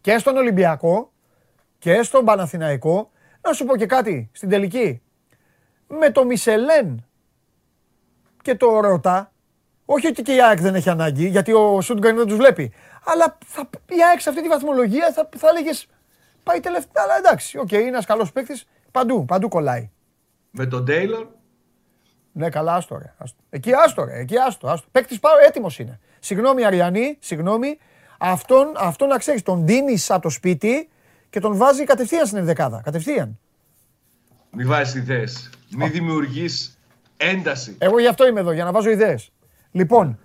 Και 0.00 0.18
στον 0.18 0.36
Ολυμπιακό 0.36 1.12
και 1.78 2.02
στον 2.02 2.24
Παναθηναϊκό. 2.24 3.10
Να 3.48 3.54
σου 3.54 3.64
πω 3.64 3.76
και 3.76 3.86
κάτι 3.86 4.30
στην 4.32 4.48
τελική. 4.48 5.02
Με 5.88 6.10
το 6.10 6.24
Μισελέν 6.24 7.04
και 8.42 8.54
το 8.54 8.80
Ρώτα, 8.80 9.32
όχι 9.84 10.06
ότι 10.06 10.22
και 10.22 10.34
η 10.34 10.42
ΑΕΚ 10.42 10.60
δεν 10.60 10.74
έχει 10.74 10.90
ανάγκη, 10.90 11.28
γιατί 11.28 11.52
ο 11.52 11.80
Σούντγκαν 11.80 12.16
δεν 12.16 12.26
τους 12.26 12.36
βλέπει. 12.36 12.72
Αλλά 13.04 13.38
θα, 13.44 13.70
η 13.88 14.02
ΑΕΚ 14.10 14.20
σε 14.20 14.28
αυτή 14.28 14.42
τη 14.42 14.48
βαθμολογία 14.48 15.12
θα, 15.12 15.28
θα 15.36 15.48
έλεγε 15.48 15.70
πάει 16.42 16.60
τελευταία. 16.60 17.02
Αλλά 17.02 17.16
εντάξει, 17.16 17.58
ok, 17.58 17.66
okay, 17.66 17.72
είναι 17.72 17.86
ένας 17.86 18.06
καλός 18.06 18.32
παίκτης. 18.32 18.64
Παντού, 18.90 19.24
παντού 19.24 19.48
κολλάει. 19.48 19.90
Με 20.50 20.66
τον 20.66 20.84
Τέιλορ; 20.84 21.26
Ναι, 22.32 22.48
καλά, 22.48 22.74
άστο 22.74 22.98
ρε. 22.98 23.14
Εκεί 23.50 23.72
άστο 23.72 24.04
ρε, 24.04 24.18
εκεί 24.18 24.36
άστο. 24.36 24.68
άστο. 24.68 24.88
Παίκτης 24.92 25.20
πάω, 25.20 25.34
έτοιμος 25.46 25.78
είναι. 25.78 26.00
Συγγνώμη 26.18 26.64
Αριανή, 26.64 27.16
συγγνώμη. 27.20 27.78
Αυτόν, 28.18 28.72
αυτόν 28.76 29.08
να 29.08 29.18
ξέρεις, 29.18 29.42
τον 29.42 29.66
δίνει 29.66 29.96
από 30.08 30.22
το 30.22 30.30
σπίτι 30.30 30.88
και 31.30 31.40
τον 31.40 31.56
βάζει 31.56 31.84
κατευθείαν 31.84 32.26
στην 32.26 32.38
ενδεκάδα. 32.38 32.80
Κατευθείαν. 32.84 33.38
Μη 34.50 34.64
βάζεις 34.64 34.94
ιδέες. 34.94 35.50
Μη 35.76 35.88
δημιουργείς 35.88 36.78
ένταση. 37.16 37.76
Εγώ 37.78 37.98
γι' 37.98 38.06
αυτό 38.06 38.26
είμαι 38.26 38.40
εδώ, 38.40 38.52
για 38.52 38.64
να 38.64 38.72
βάζω 38.72 38.90
ιδέες. 38.90 39.32
Λοιπόν, 39.70 40.18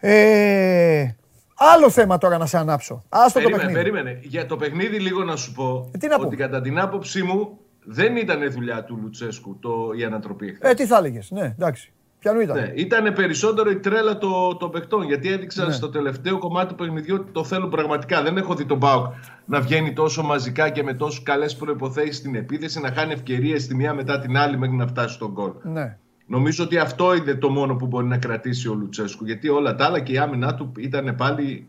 ε, 0.00 1.14
άλλο 1.54 1.90
θέμα 1.90 2.18
τώρα 2.18 2.38
να 2.38 2.46
σε 2.46 2.58
ανάψω. 2.58 3.02
Άστο 3.08 3.40
περίμενε, 3.40 3.62
το 3.62 3.68
παιχνίδι. 3.68 3.90
Περίμενε. 3.90 4.20
Για 4.22 4.46
το 4.46 4.56
παιχνίδι 4.56 4.98
λίγο 4.98 5.24
να 5.24 5.36
σου 5.36 5.52
πω 5.52 5.90
ε, 5.94 5.98
τι 5.98 6.06
να 6.06 6.16
ότι 6.16 6.36
κατά 6.36 6.60
την 6.60 6.78
άποψή 6.78 7.22
μου 7.22 7.58
δεν 7.84 8.16
ήταν 8.16 8.50
δουλειά 8.52 8.84
του 8.84 8.98
Λουτσέσκου 9.02 9.58
το, 9.58 9.90
η 9.96 10.04
ανατροπή. 10.04 10.58
Ε, 10.60 10.74
τι 10.74 10.86
θα 10.86 10.96
έλεγες, 10.96 11.30
ναι, 11.30 11.44
εντάξει. 11.44 11.92
Ποιανού 12.26 12.40
ήταν. 12.40 12.56
Ναι, 12.56 12.72
ήταν 12.74 13.12
περισσότερο 13.12 13.70
η 13.70 13.76
τρέλα 13.76 14.18
των 14.18 14.58
το 14.58 14.68
παιχτών. 14.68 15.02
Γιατί 15.02 15.32
έδειξαν 15.32 15.66
ναι. 15.66 15.72
στο 15.72 15.88
τελευταίο 15.88 16.38
κομμάτι 16.38 16.68
του 16.68 16.74
παιχνιδιού 16.74 17.16
ότι 17.20 17.32
το 17.32 17.44
θέλουν 17.44 17.70
πραγματικά. 17.70 18.22
Δεν 18.22 18.36
έχω 18.36 18.54
δει 18.54 18.64
τον 18.64 18.78
Μπάουκ 18.78 19.06
να 19.44 19.60
βγαίνει 19.60 19.92
τόσο 19.92 20.22
μαζικά 20.22 20.68
και 20.68 20.82
με 20.82 20.94
τόσο 20.94 21.22
καλές 21.24 21.56
προποθέσει 21.56 22.12
στην 22.12 22.34
επίθεση, 22.34 22.80
να 22.80 22.92
χάνει 22.92 23.12
ευκαιρίες 23.12 23.66
τη 23.66 23.74
μία 23.74 23.94
μετά 23.94 24.18
την 24.18 24.36
άλλη 24.36 24.58
μέχρι 24.58 24.76
να 24.76 24.86
φτάσει 24.86 25.14
στον 25.14 25.30
γκολ. 25.30 25.52
Ναι. 25.62 25.96
Νομίζω 26.26 26.64
ότι 26.64 26.78
αυτό 26.78 27.14
είναι 27.14 27.34
το 27.34 27.48
μόνο 27.48 27.76
που 27.76 27.86
μπορεί 27.86 28.06
να 28.06 28.18
κρατήσει 28.18 28.68
ο 28.68 28.74
Λουτσέσκου. 28.74 29.24
Γιατί 29.24 29.48
όλα 29.48 29.74
τα 29.74 29.84
άλλα 29.84 30.00
και 30.00 30.12
η 30.12 30.18
άμυνά 30.18 30.54
του 30.54 30.72
ήταν 30.78 31.14
πάλι 31.16 31.68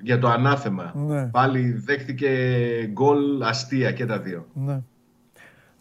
για 0.00 0.18
το 0.18 0.28
ανάθεμα. 0.28 0.92
Ναι. 0.94 1.26
Πάλι 1.26 1.70
δέχτηκε 1.70 2.28
γκολ 2.92 3.42
αστεία 3.42 3.92
και 3.92 4.06
τα 4.06 4.18
δύο. 4.18 4.46
Ναι. 4.52 4.80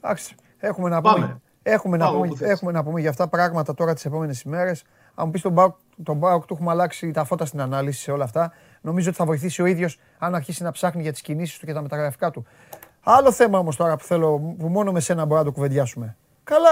Εντάξει, 0.02 0.36
έχουμε 0.58 0.90
να 0.90 1.02
πούμε, 1.02 1.42
έχουμε 1.64 1.98
να 1.98 2.12
πούμε, 2.12 2.28
έχουμε 2.40 2.72
να 2.72 2.84
πούμε 2.84 3.00
για 3.00 3.10
αυτά 3.10 3.28
πράγματα 3.28 3.74
τώρα 3.74 3.94
τις 3.94 4.06
επόμενες 4.06 4.42
ημέρες. 4.42 4.84
Αν 5.16 5.26
μου 5.26 5.32
πεις 5.32 5.42
τον 5.42 5.52
Μπάουκ, 5.52 5.76
τον 6.04 6.18
Μπάουκ 6.18 6.46
του 6.46 6.54
έχουμε 6.54 6.72
αλλάξει 6.72 7.12
τα 7.12 7.24
φώτα 7.24 7.46
στην 7.46 7.62
ανάλυση 7.62 8.02
σε 8.02 8.12
όλα 8.12 8.24
αυτά. 8.24 8.54
Νομίζω 8.82 9.10
ότι 9.10 9.18
θα 9.18 9.26
βοηθήσει 9.26 9.62
ο 9.62 9.66
ίδιος 9.66 10.00
αν 10.18 10.36
αρχίσει 10.36 10.64
να 10.64 10.72
ψάχνει 10.72 11.02
για 11.02 11.12
τις 11.12 11.22
κινήσεις 11.22 11.60
του 11.60 11.66
και 11.66 11.74
τα 11.74 11.82
μεταγραφικά 11.82 12.32
του. 12.32 12.46
Άλλο 13.04 13.32
θέμα 13.32 13.60
όμως 13.60 13.76
τώρα 13.76 13.96
που 13.96 14.04
θέλω, 14.04 14.56
που 14.60 14.68
μόνο 14.68 14.92
με 14.92 15.00
σένα 15.00 15.22
μπορούμε 15.22 15.40
να 15.40 15.46
το 15.46 15.52
κουβεντιάσουμε. 15.52 16.18
Καλά. 16.44 16.70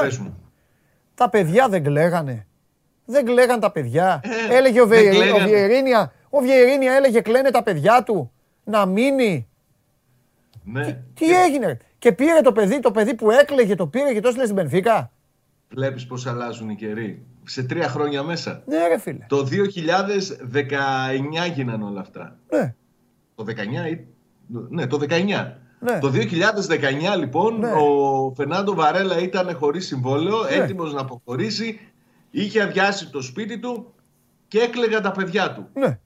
Τα 1.15 1.29
παιδιά 1.29 1.69
δεν 1.69 1.83
κλαίγανε. 1.83 2.47
Δεν 3.05 3.25
κλαίγαν 3.25 3.59
τα 3.59 3.71
παιδιά. 3.71 4.21
Ε, 4.49 4.55
Έλεγε 4.55 4.81
ο 4.81 4.87
Βιερίνια, 4.87 6.11
ο 6.29 6.39
Βιερίνια 6.39 6.93
έλεγε 6.93 7.21
κλαίνε 7.21 7.51
τα 7.51 7.63
παιδιά 7.63 8.03
του 8.03 8.31
να 8.63 8.85
μείνει. 8.85 9.47
Ναι. 10.63 11.03
Τι, 11.13 11.41
έγινε. 11.45 11.77
Και 11.99 12.11
πήρε 12.11 12.41
το 12.41 12.51
παιδί, 12.51 12.79
το 12.79 12.91
παιδί 12.91 13.15
που 13.15 13.31
έκλαιγε, 13.31 13.75
το 13.75 13.87
πήρε 13.87 14.13
και 14.13 14.19
το 14.19 14.27
έστειλε 14.27 14.45
στην 14.45 14.57
Πενφύκα. 14.57 15.11
Βλέπεις 15.69 16.05
πώς 16.05 16.27
αλλάζουν 16.27 16.69
οι 16.69 16.75
καιροί. 16.75 17.25
Σε 17.43 17.63
τρία 17.63 17.87
χρόνια 17.87 18.23
μέσα. 18.23 18.63
Ναι 18.65 18.87
ρε 18.87 18.97
φίλε. 18.97 19.25
Το 19.27 19.47
2019 21.49 21.53
γίνανε 21.53 21.83
όλα 21.83 21.99
αυτά. 21.99 22.37
Ναι. 22.49 22.75
Το 23.35 23.45
19 23.47 23.51
ή... 23.91 24.05
Ναι, 24.69 24.87
το 24.87 24.99
19. 25.09 25.23
Ναι. 25.79 25.99
Το 25.99 26.11
2019 26.13 27.17
λοιπόν 27.17 27.59
ναι. 27.59 27.71
ο 27.71 28.33
Φερνάντο 28.35 28.73
Βαρέλα 28.73 29.19
ήταν 29.19 29.55
χωρίς 29.55 29.85
συμβόλαιο, 29.85 30.43
ναι. 30.43 30.55
έτοιμος 30.55 30.93
να 30.93 31.01
αποχωρήσει, 31.01 31.79
είχε 32.29 32.61
αδειάσει 32.61 33.09
το 33.09 33.21
σπίτι 33.21 33.59
του 33.59 33.93
και 34.47 34.59
έκλεγαν 34.59 35.01
τα 35.01 35.11
παιδιά 35.11 35.53
του. 35.53 35.67
Ναι 35.73 35.99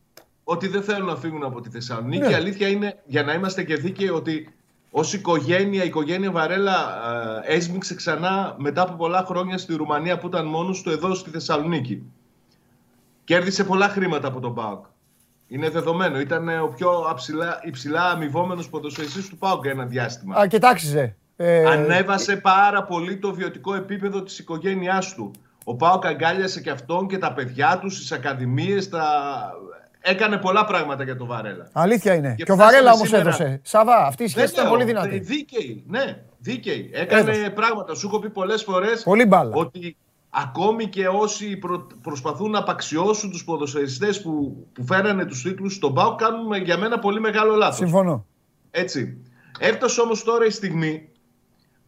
ότι 0.43 0.67
δεν 0.67 0.83
θέλουν 0.83 1.07
να 1.07 1.15
φύγουν 1.15 1.43
από 1.43 1.61
τη 1.61 1.69
Θεσσαλονίκη. 1.69 2.21
Ναι. 2.23 2.31
Η 2.31 2.33
αλήθεια 2.33 2.67
είναι, 2.67 3.01
για 3.05 3.23
να 3.23 3.33
είμαστε 3.33 3.63
και 3.63 3.75
δίκαιοι, 3.75 4.09
ότι 4.09 4.53
ως 4.91 5.13
οικογένεια, 5.13 5.83
η 5.83 5.87
οικογένεια 5.87 6.31
Βαρέλα 6.31 7.01
ε, 7.45 7.55
έσμιξε 7.55 7.95
ξανά 7.95 8.55
μετά 8.57 8.81
από 8.81 8.93
πολλά 8.93 9.23
χρόνια 9.27 9.57
στη 9.57 9.75
Ρουμανία 9.75 10.17
που 10.17 10.27
ήταν 10.27 10.45
μόνος 10.45 10.81
του 10.81 10.89
εδώ 10.89 11.13
στη 11.13 11.29
Θεσσαλονίκη. 11.29 12.03
Κέρδισε 13.23 13.63
πολλά 13.63 13.87
χρήματα 13.87 14.27
από 14.27 14.39
τον 14.39 14.53
ΠΑΟΚ. 14.53 14.85
Είναι 15.47 15.69
δεδομένο. 15.69 16.19
Ήταν 16.19 16.59
ο 16.61 16.67
πιο 16.67 17.05
αψηλά, 17.09 17.59
υψηλά 17.63 18.09
αμοιβόμενος 18.09 18.69
ποδοσφαιριστής 18.69 19.29
του 19.29 19.37
ΠΑΟΚ 19.37 19.65
ένα 19.65 19.85
διάστημα. 19.85 20.35
Α, 20.35 20.47
κοιτάξτε. 20.47 21.15
Ε... 21.35 21.65
Ανέβασε 21.65 22.35
πάρα 22.35 22.83
πολύ 22.83 23.17
το 23.17 23.33
βιωτικό 23.33 23.73
επίπεδο 23.73 24.21
της 24.23 24.39
οικογένειάς 24.39 25.13
του. 25.13 25.31
Ο 25.63 25.75
Πάοκ 25.75 26.05
αγκάλιασε 26.05 26.61
και 26.61 26.69
αυτόν 26.69 27.07
και 27.07 27.17
τα 27.17 27.33
παιδιά 27.33 27.79
τους 27.79 27.95
στι 27.95 28.13
ακαδημίες, 28.13 28.89
τα 28.89 29.05
έκανε 30.01 30.37
πολλά 30.37 30.65
πράγματα 30.65 31.03
για 31.03 31.17
τον 31.17 31.27
Βαρέλα. 31.27 31.69
Αλήθεια 31.71 32.13
είναι. 32.13 32.33
Και, 32.37 32.43
και 32.43 32.51
ο 32.51 32.55
Βαρέλα 32.55 32.91
όμως 32.91 33.13
έδωσε. 33.13 33.61
Σαβά, 33.63 34.05
αυτή 34.05 34.23
η 34.23 34.27
σχέση 34.27 34.53
ήταν 34.53 34.69
πολύ 34.69 34.83
δυνατή. 34.83 35.19
Δίκαιη, 35.19 35.83
ναι, 35.87 36.23
δίκαιη. 36.37 36.89
Έκανε 36.93 37.31
έδωσε. 37.31 37.49
πράγματα. 37.49 37.95
Σου 37.95 38.07
έχω 38.07 38.19
πει 38.19 38.29
πολλές 38.29 38.63
φορές 38.63 39.03
ότι 39.51 39.97
ακόμη 40.29 40.87
και 40.87 41.07
όσοι 41.07 41.57
προ, 41.57 41.87
προσπαθούν 42.01 42.51
να 42.51 42.59
απαξιώσουν 42.59 43.31
τους 43.31 43.43
ποδοσφαιριστές 43.43 44.21
που, 44.21 44.65
που 44.73 44.85
φέρανε 44.85 45.25
τους 45.25 45.41
τίτλους 45.41 45.73
στον 45.73 45.93
Πάο 45.93 46.15
κάνουν 46.15 46.53
για 46.53 46.77
μένα 46.77 46.99
πολύ 46.99 47.19
μεγάλο 47.19 47.55
λάθος. 47.55 47.77
Συμφωνώ. 47.77 48.25
Έτσι. 48.71 49.17
Έφτασε 49.59 50.01
όμως 50.01 50.23
τώρα 50.23 50.45
η 50.45 50.49
στιγμή 50.49 51.09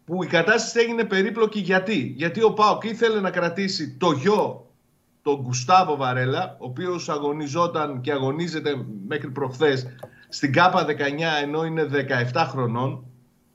που 0.05 0.23
η 0.23 0.27
κατάσταση 0.27 0.79
έγινε 0.79 1.03
περίπλοκη 1.03 1.59
γιατί. 1.59 2.13
Γιατί 2.17 2.43
ο 2.43 2.53
Πάοκ 2.53 2.83
ήθελε 2.83 3.19
να 3.19 3.29
κρατήσει 3.29 3.97
το 3.97 4.11
γιο 4.11 4.62
τον 5.23 5.41
Γκουστάβο 5.41 5.95
Βαρέλα, 5.95 6.55
ο 6.59 6.65
οποίος 6.65 7.09
αγωνιζόταν 7.09 8.01
και 8.01 8.11
αγωνίζεται 8.11 8.75
μέχρι 9.07 9.29
προχθές 9.29 9.87
στην 10.29 10.53
ΚΑΠΑ 10.53 10.85
19 10.85 10.91
ενώ 11.43 11.65
είναι 11.65 11.87
17 12.33 12.45
χρονών. 12.49 13.05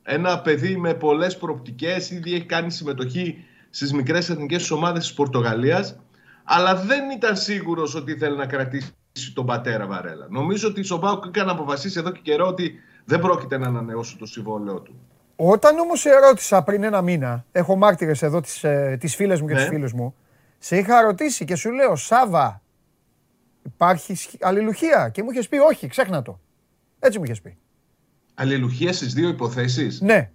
Ένα 0.03 0.41
παιδί 0.41 0.77
με 0.77 0.95
πολλές 0.95 1.37
προοπτικές, 1.37 2.11
ήδη 2.11 2.35
έχει 2.35 2.45
κάνει 2.45 2.71
συμμετοχή 2.71 3.45
στις 3.71 3.93
μικρές 3.93 4.31
εθνικές 4.31 4.71
ομάδες 4.71 5.03
της 5.07 5.15
Πορτογαλίας, 5.15 5.99
αλλά 6.45 6.77
δεν 6.77 7.11
ήταν 7.11 7.37
σίγουρος 7.37 7.95
ότι 7.95 8.13
ήθελε 8.13 8.37
να 8.37 8.47
κρατήσει 8.47 8.93
τον 9.35 9.47
πατέρα 9.47 9.87
Βαρέλα. 9.87 10.27
Νομίζω 10.31 10.69
ότι 10.69 10.81
η 10.81 10.83
Σομπάουκ 10.83 11.25
έκανε 11.27 11.51
αποφασίσει 11.51 11.99
εδώ 11.99 12.11
και 12.11 12.21
καιρό 12.23 12.47
ότι 12.47 12.75
δεν 13.05 13.21
πρόκειται 13.21 13.59
να 13.59 13.67
ανανεώσει 13.67 14.17
το 14.17 14.27
συμβόλαιό 14.27 14.81
του. 14.81 14.95
Όταν 15.37 15.79
όμως 15.79 16.05
ερώτησα 16.05 16.63
πριν 16.63 16.83
ένα 16.83 17.03
μήνα, 17.03 17.45
έχω 17.53 17.77
μάρτυρες 17.77 18.23
εδώ 18.23 18.41
τις, 18.41 18.65
ε, 18.65 18.97
τις 19.01 19.15
φίλες 19.15 19.41
μου 19.41 19.47
και 19.47 19.55
ναι. 19.55 19.61
τους 19.61 19.69
φίλους 19.69 19.93
μου, 19.93 20.15
σε 20.59 20.77
είχα 20.77 21.01
ρωτήσει 21.01 21.45
και 21.45 21.55
σου 21.57 21.71
λέω, 21.71 21.97
Σάβα, 21.97 22.63
υπάρχει 23.63 24.17
αλληλουχία. 24.41 25.09
Και 25.09 25.23
μου 25.23 25.31
είχες 25.31 25.49
πει, 25.49 25.57
όχι, 25.57 25.87
ξέχνα 25.89 26.23
το. 26.23 26.41
Έτσι 26.99 27.19
μου 27.19 27.25
είχες 27.25 27.41
πει. 27.41 27.59
Αλληλουχία 28.35 28.93
στις 28.93 29.13
δύο 29.15 29.29
υποθέσεις; 29.29 30.01
Ναι. 30.01 30.31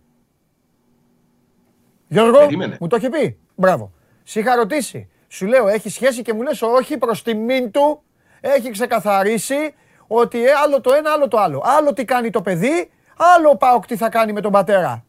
Γιώργο, 2.08 2.38
Περίμενε. 2.38 2.78
μου 2.80 2.88
το 2.88 2.96
είχε 2.96 3.10
πει. 3.10 3.38
Μπράβο. 3.56 3.92
Σε 4.24 4.40
είχα 4.40 4.56
ρωτήσει. 4.56 5.10
Σου 5.28 5.46
λέω, 5.46 5.68
έχει 5.68 5.90
σχέση 5.90 6.22
και 6.22 6.34
μου 6.34 6.42
λες 6.42 6.62
όχι 6.62 6.98
προς 6.98 7.24
τιμήν 7.24 7.72
του. 7.72 8.04
Έχει 8.42 8.72
ξεκαθαρίσει 8.72 9.74
ότι 10.08 10.46
ε, 10.46 10.52
άλλο 10.64 10.82
το 10.82 10.94
ένα, 10.94 11.12
άλλο 11.12 11.28
το 11.28 11.38
άλλο. 11.38 11.62
Άλλο 11.66 11.94
τι 11.94 12.06
κάνει 12.06 12.30
το 12.30 12.42
παιδί, 12.42 12.92
άλλο 13.38 13.58
πάω 13.58 13.80
τι 13.80 13.96
θα 13.98 14.10
κάνει 14.10 14.34
με 14.34 14.42
τον 14.42 14.52
πατέρα. 14.52 15.06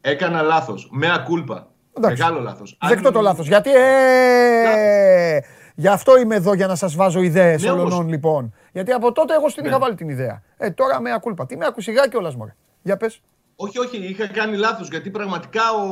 Έκανα 0.00 0.42
λάθος. 0.42 0.88
Με 0.92 1.12
ακούλπα. 1.12 1.71
Μεγάλο 2.00 2.40
λάθος. 2.40 2.78
Δεκτό 2.88 3.10
το 3.10 3.20
λάθος. 3.20 3.46
Γιατί. 3.46 3.70
Ε, 3.74 5.38
γι' 5.74 5.88
αυτό 5.88 6.18
είμαι 6.18 6.34
εδώ 6.34 6.54
για 6.54 6.66
να 6.66 6.74
σας 6.74 6.94
βάζω 6.94 7.20
ιδέες 7.20 7.62
ναι, 7.62 7.70
όλων 7.70 8.08
λοιπόν. 8.08 8.54
Γιατί 8.72 8.92
από 8.92 9.12
τότε 9.12 9.34
εγώ 9.34 9.48
στην 9.48 9.62
ναι. 9.62 9.68
είχα 9.68 9.78
βάλει 9.78 9.94
την 9.94 10.08
ιδέα. 10.08 10.42
Ε, 10.56 10.70
τώρα 10.70 11.00
με 11.00 11.12
ακούλπα. 11.12 11.46
Τι 11.46 11.56
με 11.56 11.64
ακουσιγά 11.66 12.08
κιόλα 12.08 12.32
μωρέ. 12.36 12.54
Για 12.82 12.96
πες. 12.96 13.20
Όχι, 13.56 13.78
όχι, 13.78 13.96
είχα 13.96 14.26
κάνει 14.26 14.56
λάθος 14.56 14.88
γιατί 14.88 15.10
πραγματικά 15.10 15.62
ο, 15.72 15.86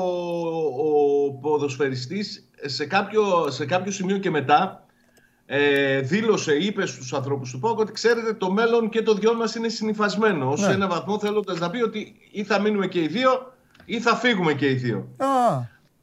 ο 0.86 1.32
ποδοσφαιριστής 1.40 2.48
σε 2.64 2.86
κάποιο, 2.86 3.51
σε 3.51 3.66
κάποιο 3.66 3.92
σημείο 3.92 4.18
και 4.18 4.30
μετά 4.30 4.84
ε, 5.46 6.01
δήλωσε, 6.01 6.53
είπε 6.53 6.86
στους 6.86 7.12
ανθρώπους 7.12 7.51
του 7.51 7.59
ΠΟΚ 7.59 7.78
ότι 7.78 7.92
ξέρετε 7.92 8.32
το 8.32 8.51
μέλλον 8.51 8.88
και 8.88 9.03
το 9.03 9.14
δυο 9.14 9.34
μας 9.34 9.55
είναι 9.55 9.68
συνειφασμένο. 9.68 10.51
Ναι. 10.51 10.57
Σε 10.57 10.70
ένα 10.70 10.86
βαθμό 10.88 11.18
θέλοντας 11.18 11.59
να 11.59 11.70
πει 11.70 11.82
ότι 11.82 12.14
ή 12.30 12.44
θα 12.44 12.61
μείνουμε 12.61 12.86
και 12.86 13.01
οι 13.03 13.07
δύο 13.07 13.53
ή 13.84 14.01
θα 14.01 14.14
φύγουμε 14.14 14.53
και 14.53 14.70
οι 14.70 14.74
δύο. 14.74 15.09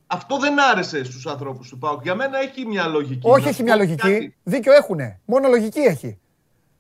Αυτό 0.07 0.37
δεν 0.37 0.59
άρεσε 0.59 1.03
στους 1.03 1.27
ανθρώπους 1.27 1.69
του 1.69 1.77
ΠΑΟΚ. 1.77 2.03
Για 2.03 2.15
μένα 2.15 2.39
έχει 2.39 2.65
μια 2.65 2.87
λογική. 2.87 3.27
Όχι, 3.29 3.47
έχει 3.47 3.63
μια 3.63 3.75
λογική. 3.75 4.35
Δίκιο 4.43 4.73
έχουνε. 4.73 5.19
Μόνο 5.25 5.47
λογική 5.47 5.79
έχει. 5.79 6.19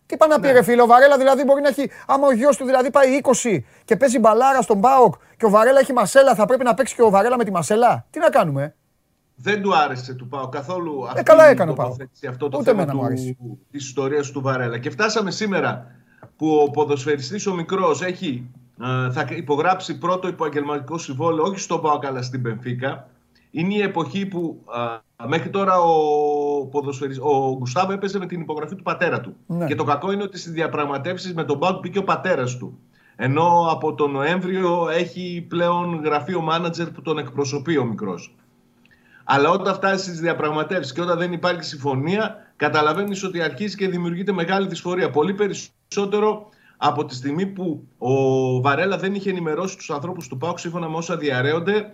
Τι 0.07 0.17
πάει 0.17 0.29
να 0.29 0.39
πει, 0.39 0.47
ναι. 0.47 0.53
ρε 0.53 0.63
φίλο, 0.63 0.83
ο 0.83 0.85
Βαρέλα 0.85 1.17
δηλαδή 1.17 1.43
μπορεί 1.43 1.61
να 1.61 1.67
έχει. 1.67 1.89
Άμα 2.07 2.27
ο 2.27 2.31
γιος 2.31 2.57
του 2.57 2.65
δηλαδή 2.65 2.91
πάει 2.91 3.19
20 3.43 3.59
και 3.85 3.95
παίζει 3.95 4.19
μπαλάρα 4.19 4.61
στον 4.61 4.81
Πάοκ 4.81 5.13
και 5.37 5.45
ο 5.45 5.49
Βαρέλα 5.49 5.79
έχει 5.79 5.93
μασέλα, 5.93 6.35
θα 6.35 6.45
πρέπει 6.45 6.63
να 6.63 6.73
παίξει 6.73 6.95
και 6.95 7.01
ο 7.01 7.09
Βαρέλα 7.09 7.37
με 7.37 7.43
τη 7.43 7.51
μασέλα; 7.51 8.05
Τι 8.09 8.19
να 8.19 8.29
κάνουμε. 8.29 8.75
Δεν 9.35 9.61
του 9.61 9.75
άρεσε 9.75 10.13
του 10.13 10.27
Πάοκ 10.27 10.51
καθόλου 10.53 11.03
ε, 11.05 11.09
αυτή 11.09 11.23
καλά 11.23 11.45
έκανε 11.45 11.73
η 12.21 12.27
αυτό 12.27 12.49
το 12.49 12.57
Ούτε 12.57 12.69
θέμα 12.71 12.85
του, 12.85 13.59
της 13.71 13.85
ιστορίας 13.85 14.31
του 14.31 14.41
Βαρέλα. 14.41 14.77
Και 14.77 14.89
φτάσαμε 14.89 15.31
σήμερα 15.31 15.91
που 16.35 16.55
ο 16.55 16.71
ποδοσφαιριστής 16.71 17.47
ο 17.47 17.53
μικρός 17.53 18.01
έχει, 18.01 18.51
ε, 18.81 19.11
θα 19.11 19.27
υπογράψει 19.29 19.97
πρώτο 19.97 20.27
επαγγελματικό 20.27 20.97
συμβόλαιο 20.97 21.43
όχι 21.43 21.59
στον 21.59 21.81
Πάοκ 21.81 22.05
αλλά 22.05 22.21
στην 22.21 22.41
Πενφύκα 22.41 23.07
είναι 23.59 23.73
η 23.73 23.81
εποχή 23.81 24.25
που 24.25 24.63
α, 25.17 25.27
μέχρι 25.27 25.49
τώρα 25.49 25.79
ο, 25.79 25.91
ο 27.21 27.57
Γκουστάβο 27.57 27.91
έπαιζε 27.91 28.19
με 28.19 28.25
την 28.25 28.41
υπογραφή 28.41 28.75
του 28.75 28.83
πατέρα 28.83 29.21
του. 29.21 29.35
Ναι. 29.47 29.65
Και 29.65 29.75
το 29.75 29.83
κακό 29.83 30.11
είναι 30.11 30.23
ότι 30.23 30.37
στις 30.37 30.51
διαπραγματεύσεις 30.51 31.33
με 31.33 31.43
τον 31.43 31.57
Μπάουκ 31.57 31.79
μπήκε 31.79 31.97
ο 31.97 32.03
πατέρας 32.03 32.57
του. 32.57 32.79
Ενώ 33.15 33.67
από 33.69 33.93
τον 33.93 34.11
Νοέμβριο 34.11 34.89
έχει 34.89 35.45
πλέον 35.49 36.01
γραφείο 36.03 36.41
μάνατζερ 36.41 36.91
που 36.91 37.01
τον 37.01 37.17
εκπροσωπεί 37.17 37.77
ο 37.77 37.85
μικρός. 37.85 38.35
Αλλά 39.23 39.49
όταν 39.49 39.73
φτάσει 39.73 40.03
στις 40.03 40.19
διαπραγματεύσεις 40.19 40.93
και 40.93 41.01
όταν 41.01 41.17
δεν 41.17 41.31
υπάρχει 41.31 41.63
συμφωνία, 41.63 42.51
καταλαβαίνεις 42.55 43.23
ότι 43.23 43.41
αρχίζει 43.41 43.75
και 43.75 43.87
δημιουργείται 43.87 44.31
μεγάλη 44.31 44.67
δυσφορία. 44.67 45.09
Πολύ 45.09 45.33
περισσότερο 45.33 46.49
από 46.77 47.05
τη 47.05 47.15
στιγμή 47.15 47.45
που 47.45 47.87
ο 47.97 48.11
Βαρέλα 48.61 48.97
δεν 48.97 49.13
είχε 49.15 49.29
ενημερώσει 49.29 49.77
τους 49.77 49.89
ανθρώπους 49.89 50.27
του 50.27 50.37
ΠΑΟΚ 50.37 50.59
σύμφωνα 50.59 50.89
με 50.89 50.95
όσα 50.95 51.17
διαρρέονται 51.17 51.93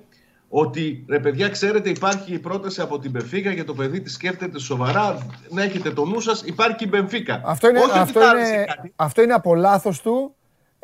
ότι 0.56 1.06
ρε 1.10 1.20
παιδιά, 1.20 1.50
ξέρετε, 1.50 1.90
υπάρχει 1.90 2.34
η 2.34 2.40
πρόταση 2.40 2.82
από 2.82 3.00
την 3.00 3.12
Μπενφίκα 3.12 3.52
για 3.52 3.66
το 3.66 3.74
παιδί 3.74 4.02
τη 4.02 4.10
σκέφτεται 4.10 4.60
σοβαρά. 4.60 5.18
Να 5.50 5.64
έχετε 5.64 5.92
το 5.92 6.06
νου 6.06 6.20
σας, 6.20 6.42
υπάρχει 6.42 6.84
η 6.84 6.88
Μπενφίκα. 6.90 7.42
Αυτό 7.46 7.70
είναι, 7.70 7.80
Όχι 7.80 7.98
αυτό 7.98 8.20
είναι, 8.20 8.66
αυτό 8.96 9.22
είναι 9.22 9.34
από 9.34 9.56
λάθος 9.56 10.02
του 10.02 10.36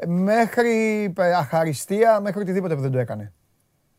μέχρι 0.07 1.13
αχαριστία, 1.36 2.20
μέχρι 2.20 2.41
οτιδήποτε 2.41 2.76
που 2.76 2.82
δεν 2.82 2.91
το 2.91 2.97
έκανε. 2.97 3.34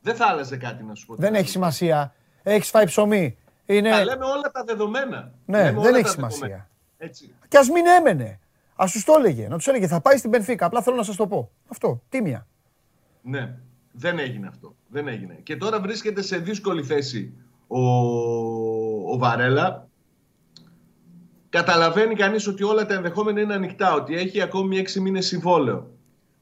Δεν 0.00 0.14
θα 0.14 0.26
άλλαζε 0.26 0.56
κάτι 0.56 0.82
να 0.84 0.94
σου 0.94 1.06
πω. 1.06 1.14
Δεν 1.14 1.34
έχει 1.34 1.48
σημασία. 1.48 2.14
Έχεις 2.42 2.70
φάει 2.70 2.84
ψωμί. 2.84 3.38
Είναι... 3.66 3.90
Θα 3.90 4.04
λέμε 4.04 4.24
όλα 4.24 4.50
τα 4.52 4.64
δεδομένα. 4.64 5.32
Ναι, 5.44 5.72
δεν 5.72 5.94
έχει 5.94 6.08
σημασία. 6.08 6.68
Έτσι. 6.98 7.34
Και 7.48 7.58
ας 7.58 7.68
μην 7.68 7.86
έμενε. 7.86 8.38
Α 8.74 8.84
τους 8.92 9.04
το 9.04 9.14
έλεγε. 9.18 9.48
Να 9.48 9.56
τους 9.56 9.66
έλεγε 9.66 9.86
θα 9.86 10.00
πάει 10.00 10.16
στην 10.16 10.30
Μπενφίκα. 10.30 10.66
Απλά 10.66 10.82
θέλω 10.82 10.96
να 10.96 11.02
σας 11.02 11.16
το 11.16 11.26
πω. 11.26 11.50
Αυτό. 11.68 12.02
Τίμια. 12.08 12.46
Ναι. 13.22 13.54
Δεν 13.92 14.18
έγινε 14.18 14.46
αυτό. 14.46 14.74
Δεν 14.88 15.08
έγινε. 15.08 15.38
Και 15.42 15.56
τώρα 15.56 15.80
βρίσκεται 15.80 16.22
σε 16.22 16.38
δύσκολη 16.38 16.82
θέση 16.82 17.32
ο, 17.66 17.80
ο 19.12 19.18
Βαρέλα. 19.18 19.88
Καταλαβαίνει 21.48 22.14
κανείς 22.14 22.46
ότι 22.46 22.62
όλα 22.62 22.86
τα 22.86 22.94
ενδεχόμενα 22.94 23.40
είναι 23.40 23.54
ανοιχτά, 23.54 23.94
ότι 23.94 24.14
έχει 24.14 24.42
ακόμη 24.42 24.78
έξι 24.78 25.00
μήνες 25.00 25.26
συμβόλαιο. 25.26 25.90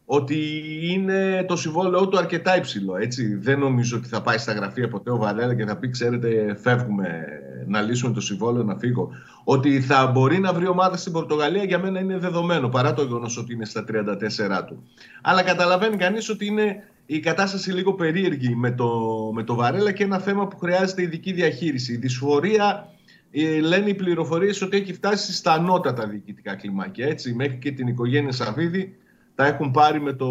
Ότι 0.05 0.62
είναι 0.82 1.44
το 1.49 1.57
συμβόλαιό 1.57 2.09
του 2.09 2.18
αρκετά 2.18 2.57
υψηλό. 2.57 2.96
Έτσι. 2.96 3.34
Δεν 3.34 3.59
νομίζω 3.59 3.96
ότι 3.96 4.09
θα 4.09 4.22
πάει 4.22 4.38
στα 4.38 4.53
γραφεία 4.53 4.88
ποτέ 4.88 5.11
ο 5.11 5.16
Βαρέλα 5.16 5.55
και 5.55 5.64
θα 5.64 5.76
πει: 5.76 5.88
Ξέρετε, 5.88 6.57
φεύγουμε 6.61 7.24
να 7.66 7.80
λύσουμε 7.80 8.12
το 8.12 8.20
συμβόλαιο, 8.20 8.62
να 8.62 8.76
φύγω. 8.76 9.11
Ότι 9.44 9.80
θα 9.80 10.07
μπορεί 10.07 10.38
να 10.38 10.53
βρει 10.53 10.66
ομάδα 10.66 10.96
στην 10.96 11.12
Πορτογαλία 11.12 11.64
για 11.64 11.78
μένα 11.78 12.01
είναι 12.01 12.18
δεδομένο, 12.18 12.68
παρά 12.68 12.94
το 12.94 13.03
γεγονός 13.03 13.36
ότι 13.36 13.53
είναι 13.53 13.64
στα 13.64 13.84
34 13.88 14.64
του. 14.66 14.82
Αλλά 15.22 15.42
καταλαβαίνει 15.42 15.96
κανείς 15.96 16.28
ότι 16.28 16.46
είναι 16.46 16.82
η 17.11 17.20
κατάσταση 17.20 17.72
λίγο 17.72 17.94
περίεργη 17.94 18.54
με 18.54 18.70
το, 18.70 18.90
με 19.34 19.42
το 19.42 19.54
Βαρέλα 19.54 19.92
και 19.92 20.04
ένα 20.04 20.18
θέμα 20.18 20.48
που 20.48 20.59
χρειάζεται 20.59 21.02
ειδική 21.02 21.32
διαχείριση. 21.32 21.92
Η 21.92 21.96
δυσφορία, 21.96 22.88
ε, 23.30 23.61
λένε 23.61 23.88
οι 23.88 23.94
πληροφορίες 23.94 24.62
ότι 24.62 24.76
έχει 24.76 24.92
φτάσει 24.92 25.32
στα 25.32 25.52
ανώτατα 25.52 26.06
διοικητικά 26.06 26.54
κλιμάκια. 26.54 27.06
Έτσι, 27.06 27.34
μέχρι 27.34 27.56
και 27.56 27.72
την 27.72 27.86
οικογένεια 27.86 28.32
Σαββίδη 28.32 28.96
τα 29.34 29.46
έχουν 29.46 29.70
πάρει 29.70 30.00
με 30.00 30.12
το, 30.12 30.28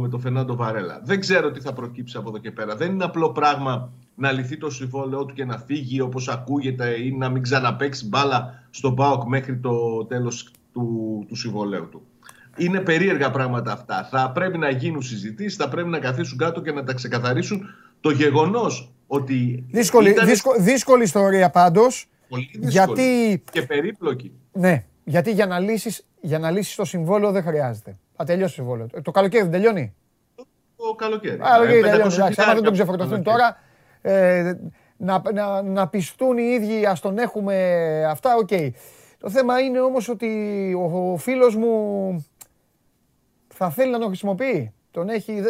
με 0.00 0.08
το 0.08 0.18
Φερνάντο 0.18 0.56
Βαρέλα. 0.56 1.00
Δεν 1.04 1.20
ξέρω 1.20 1.50
τι 1.50 1.60
θα 1.60 1.72
προκύψει 1.72 2.16
από 2.16 2.28
εδώ 2.28 2.38
και 2.38 2.50
πέρα. 2.50 2.76
Δεν 2.76 2.92
είναι 2.92 3.04
απλό 3.04 3.32
πράγμα 3.32 3.92
να 4.14 4.32
λυθεί 4.32 4.56
το 4.56 4.70
συμβόλαιό 4.70 5.24
του 5.24 5.34
και 5.34 5.44
να 5.44 5.58
φύγει 5.58 6.00
όπως 6.00 6.28
ακούγεται 6.28 7.02
ή 7.04 7.12
να 7.12 7.28
μην 7.28 7.42
ξαναπέξει 7.42 8.08
μπάλα 8.08 8.66
στον 8.70 8.94
ΠΑΟΚ 8.94 9.28
μέχρι 9.28 9.56
το 9.56 10.04
τέλος 10.04 10.50
του, 10.72 11.24
του 11.28 11.36
συμβολέου 11.36 11.88
του. 11.88 12.02
Είναι 12.58 12.80
περίεργα 12.80 13.30
πράγματα 13.30 13.72
αυτά. 13.72 14.08
Θα 14.10 14.30
πρέπει 14.34 14.58
να 14.58 14.70
γίνουν 14.70 15.02
συζητήσεις, 15.02 15.56
θα 15.56 15.68
πρέπει 15.68 15.88
να 15.88 15.98
καθίσουν 15.98 16.38
κάτω 16.38 16.60
και 16.60 16.72
να 16.72 16.84
τα 16.84 16.92
ξεκαθαρίσουν. 16.92 17.62
Το 18.00 18.10
γεγονός 18.10 18.92
ότι. 19.06 19.64
Δύσκολη, 19.70 20.10
ήταν... 20.10 20.28
δύσκολη 20.58 21.02
ιστορία 21.02 21.50
πάντως. 21.50 22.08
Πολύ 22.28 22.50
γιατί... 22.52 23.42
Και 23.52 23.62
περίπλοκη. 23.62 24.32
Ναι, 24.52 24.84
γιατί 25.04 25.32
για 25.32 25.46
να 25.46 25.58
λύσει 25.58 26.04
για 26.20 26.38
να 26.38 26.50
λύσεις 26.50 26.74
το 26.74 26.84
συμβόλαιο 26.84 27.30
δεν 27.30 27.42
χρειάζεται. 27.42 27.96
Θα 28.16 28.24
τελειώσει 28.24 28.54
το 28.56 28.62
συμβόλαιο. 28.62 28.86
Το 29.02 29.10
καλοκαίρι 29.10 29.42
δεν 29.42 29.52
τελειώνει; 29.52 29.94
Το 30.76 30.94
καλοκαίρι. 30.96 31.40
Α, 31.40 31.62
ε, 31.62 31.80
τελειώνει. 31.80 32.14
άμα 32.36 32.54
δεν 32.54 32.62
τον 32.62 32.72
ξεφορτωθούν 32.72 33.22
τώρα, 33.22 33.56
ε, 34.00 34.52
να, 34.96 35.22
να, 35.34 35.62
να 35.62 35.88
πιστούν 35.88 36.38
οι 36.38 36.50
ίδιοι, 36.54 36.86
ας 36.86 37.00
τον 37.00 37.18
έχουμε 37.18 37.54
αυτά, 38.10 38.36
ok. 38.36 38.48
Okay. 38.50 38.70
Το 39.18 39.30
θέμα 39.30 39.60
είναι 39.60 39.80
όμως 39.80 40.08
ότι 40.08 40.28
ο, 40.74 41.12
ο 41.12 41.16
φίλος 41.16 41.56
μου 41.56 42.26
θα 43.58 43.70
θέλει 43.70 43.90
να 43.90 43.98
τον 43.98 44.08
χρησιμοποιεί. 44.08 44.72
Τον 44.90 45.08
έχει... 45.08 45.42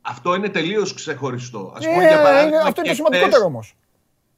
Αυτό 0.00 0.34
είναι 0.34 0.48
τελείως 0.48 0.94
ξεχωριστό. 0.94 1.72
Ας 1.76 1.86
πούμε, 1.86 2.06
για 2.06 2.22
παράδειγμα, 2.22 2.60
αυτό 2.60 2.80
είναι 2.80 2.88
το 2.88 2.94
σημαντικότερο 2.94 3.44
όμως. 3.44 3.76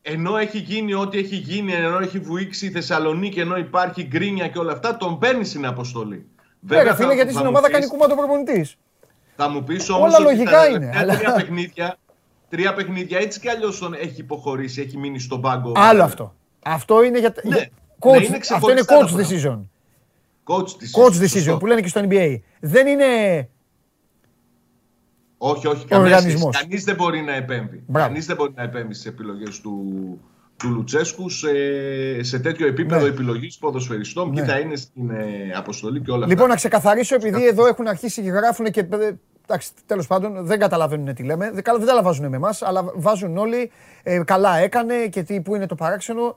Ενώ 0.03 0.37
έχει 0.37 0.59
γίνει 0.59 0.95
ό,τι 0.95 1.19
έχει 1.19 1.37
γίνει, 1.37 1.73
ενώ 1.73 1.99
έχει 1.99 2.19
βουήξει 2.19 2.67
η 2.67 2.71
Θεσσαλονίκη, 2.71 3.41
ενώ 3.41 3.57
υπάρχει 3.57 4.03
γκρίνια 4.03 4.49
και 4.49 4.59
όλα 4.59 4.73
αυτά, 4.73 4.97
τον 4.97 5.19
παίρνει 5.19 5.45
στην 5.45 5.67
αποστολή. 5.67 6.27
Βέβαια, 6.61 6.95
φίλε, 6.95 7.15
γιατί 7.15 7.33
στην 7.33 7.47
ομάδα 7.47 7.71
κάνει 7.71 7.87
κούμα 7.87 8.07
το 8.07 8.15
προπονητής. 8.15 8.77
Θα 9.37 9.49
μου 9.49 9.65
πεις 9.65 9.91
όμως. 9.91 10.15
Όλα 10.15 10.19
λογικά 10.19 10.69
είναι. 10.69 10.91
Τρία 11.17 11.33
παιχνίδια, 11.35 11.99
τρία 12.49 12.75
παιχνίδια 12.75 13.19
έτσι 13.19 13.41
κι 13.41 13.49
αλλιώς 13.49 13.79
τον 13.79 13.95
έχει 13.95 14.21
υποχωρήσει, 14.21 14.81
έχει 14.81 14.99
μείνει 14.99 15.19
στον 15.19 15.41
πάγκο. 15.41 15.73
Άλλο 15.77 16.03
αυτό. 16.03 16.35
Αυτό 16.63 17.03
είναι 17.03 17.19
για. 17.19 17.35
Ναι, 17.43 17.67
coach, 17.99 18.21
ναι, 18.21 18.25
είναι 18.25 18.39
αυτό 18.53 18.71
είναι 18.71 18.83
coach 18.87 19.21
decision. 19.21 19.61
Coach 20.45 20.61
decision. 20.61 21.05
Coach 21.05 21.23
decision 21.23 21.59
που 21.59 21.67
λένε 21.67 21.81
και 21.81 21.89
στο 21.89 22.01
NBA. 22.09 22.41
Δεν 22.61 22.87
είναι. 22.87 23.05
Όχι, 25.39 25.67
όχι. 25.67 25.87
Κανείς 25.87 26.85
δεν 26.85 26.95
μπορεί 26.95 27.21
να 27.21 27.35
επέμβει. 27.35 27.83
Κανείς 27.93 28.27
δεν 28.27 28.37
μπορεί 28.37 28.53
να 28.55 28.63
επέμβει 28.63 28.95
στις 28.95 29.07
επιλογές 29.07 29.61
του, 29.61 30.21
του 30.57 30.69
Λουτσέσκου 30.69 31.29
σε, 31.29 31.49
σε 32.23 32.39
τέτοιο 32.39 32.67
επίπεδο 32.67 33.03
ναι. 33.03 33.09
επιλογής 33.09 33.59
ποδοσφαιριστών. 33.59 34.31
Ναι. 34.31 34.41
Κοίτα, 34.41 34.59
είναι 34.59 34.77
στην 34.77 35.11
ε, 35.11 35.53
αποστολή 35.55 36.01
και 36.01 36.11
όλα 36.11 36.23
αυτά. 36.23 36.35
Λοιπόν, 36.35 36.49
να 36.49 36.55
ξεκαθαρίσω, 36.55 37.15
επειδή 37.15 37.47
εδώ 37.47 37.67
έχουν 37.67 37.89
αρχίσει 37.89 38.23
και 38.23 38.31
γράφουν 38.31 38.71
και. 38.71 38.89
Εντάξει, 39.47 39.71
τέλος 39.87 40.07
πάντων 40.07 40.47
δεν 40.47 40.59
καταλαβαίνουν 40.59 41.15
τι 41.15 41.23
λέμε. 41.23 41.51
Δεν, 41.51 41.65
δεν 41.79 41.87
τα 41.87 42.03
βάζουν 42.03 42.29
με 42.29 42.37
εμάς, 42.37 42.63
αλλά 42.63 42.85
βάζουν 42.95 43.37
όλοι. 43.37 43.71
Ε, 44.03 44.23
καλά 44.25 44.59
έκανε 44.59 45.07
και 45.07 45.23
τι, 45.23 45.41
που 45.41 45.55
είναι 45.55 45.67
το 45.67 45.75
παράξενο 45.75 46.37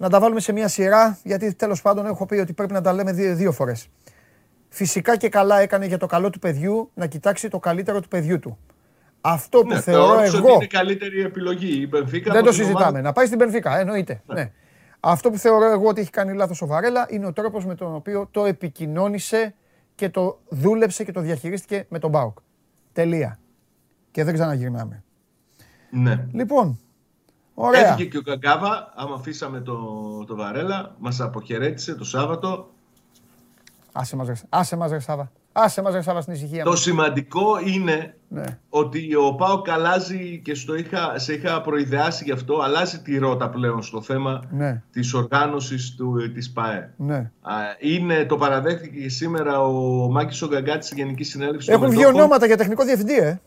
να 0.00 0.08
τα 0.08 0.20
βάλουμε 0.20 0.40
σε 0.40 0.52
μια 0.52 0.68
σειρά, 0.68 1.18
γιατί 1.22 1.54
τέλος 1.54 1.82
πάντων 1.82 2.06
έχω 2.06 2.26
πει 2.26 2.34
ότι 2.34 2.52
πρέπει 2.52 2.72
να 2.72 2.80
τα 2.80 2.92
λέμε 2.92 3.12
δύο, 3.12 3.34
δύο 3.34 3.52
φορές. 3.52 3.88
Φυσικά 4.68 5.16
και 5.16 5.28
καλά 5.28 5.58
έκανε 5.58 5.86
για 5.86 5.98
το 5.98 6.06
καλό 6.06 6.30
του 6.30 6.38
παιδιού 6.38 6.90
να 6.94 7.06
κοιτάξει 7.06 7.48
το 7.48 7.58
καλύτερο 7.58 8.00
του 8.00 8.08
παιδιού 8.08 8.38
του. 8.38 8.58
Αυτό 9.20 9.60
που 9.60 9.68
ναι, 9.68 9.80
θεωρώ 9.80 10.20
εγώ. 10.20 10.38
Ότι 10.38 10.52
είναι 10.52 10.66
καλύτερη 10.66 11.20
επιλογή 11.22 11.80
η 11.80 11.86
Μπενφίκα. 11.90 12.32
Δεν 12.32 12.44
το 12.44 12.52
συζητάμε. 12.52 12.84
Ομάδα... 12.84 13.00
Να 13.00 13.12
πάει 13.12 13.26
στην 13.26 13.38
Μπενφίκα, 13.38 13.78
εννοείται. 13.78 14.22
Ναι. 14.26 14.34
ναι. 14.34 14.52
Αυτό 15.00 15.30
που 15.30 15.38
θεωρώ 15.38 15.70
εγώ 15.70 15.88
ότι 15.88 16.00
έχει 16.00 16.10
κάνει 16.10 16.34
λάθος 16.34 16.62
ο 16.62 16.66
Βαρέλα 16.66 17.06
είναι 17.10 17.26
ο 17.26 17.32
τρόπος 17.32 17.66
με 17.66 17.74
τον 17.74 17.94
οποίο 17.94 18.28
το 18.30 18.44
επικοινώνησε 18.44 19.54
και 19.94 20.08
το 20.08 20.40
δούλεψε 20.48 21.04
και 21.04 21.12
το 21.12 21.20
διαχειρίστηκε 21.20 21.86
με 21.88 21.98
τον 21.98 22.10
Μπάουκ. 22.10 22.38
Τελεία. 22.92 23.38
Και 24.10 24.24
δεν 24.24 24.34
ξαναγυρνάμε. 24.34 25.02
Ναι. 25.90 26.26
Λοιπόν, 26.32 26.78
Ωραία. 27.62 27.88
Έφυγε 27.88 28.08
και 28.08 28.18
ο 28.18 28.22
Καγκάβα, 28.22 28.92
άμα 28.96 29.14
αφήσαμε 29.14 29.60
το, 29.60 29.78
το 30.26 30.36
Βαρέλα, 30.36 30.94
μας 30.98 31.20
αποχαιρέτησε 31.20 31.94
το 31.94 32.04
Σάββατο. 32.04 32.70
Άσε 33.92 34.16
μας, 34.16 34.44
άσε 34.48 34.76
μας 34.76 34.90
ρε 34.90 34.98
Σάββα. 34.98 35.30
Άσε 35.52 35.82
μας 35.82 36.04
Σάβα 36.04 36.20
στην 36.20 36.32
ησυχία 36.34 36.64
Το 36.64 36.76
σημαντικό 36.76 37.60
είναι 37.64 38.14
ναι. 38.28 38.44
ότι 38.68 39.14
ο 39.14 39.34
Πάο 39.34 39.62
καλάζει 39.62 40.40
και 40.44 40.54
στο 40.54 40.74
είχα, 40.74 41.18
σε 41.18 41.32
είχα 41.32 41.60
προειδεάσει 41.60 42.24
γι' 42.24 42.32
αυτό, 42.32 42.60
αλλάζει 42.62 42.98
τη 42.98 43.18
ρότα 43.18 43.48
πλέον 43.48 43.82
στο 43.82 44.02
θέμα 44.02 44.42
ναι. 44.50 44.82
της 44.92 45.14
οργάνωσης 45.14 45.94
του, 45.94 46.32
της 46.34 46.52
ΠΑΕ. 46.52 46.92
Ναι. 46.96 47.30
Είναι, 47.78 48.24
το 48.24 48.36
παραδέχθηκε 48.36 49.08
σήμερα 49.08 49.60
ο 49.60 49.72
Μάκης 50.10 50.42
Ογκαγκάτης 50.42 50.86
στη 50.86 50.94
Γενικής 50.94 51.28
Συνέλευσης. 51.28 51.74
Έχουν 51.74 51.90
βγει 51.90 52.06
ονόματα 52.06 52.46
για 52.46 52.56
τεχνικό 52.56 52.84
διευθυντή, 52.84 53.16
ε. 53.16 53.40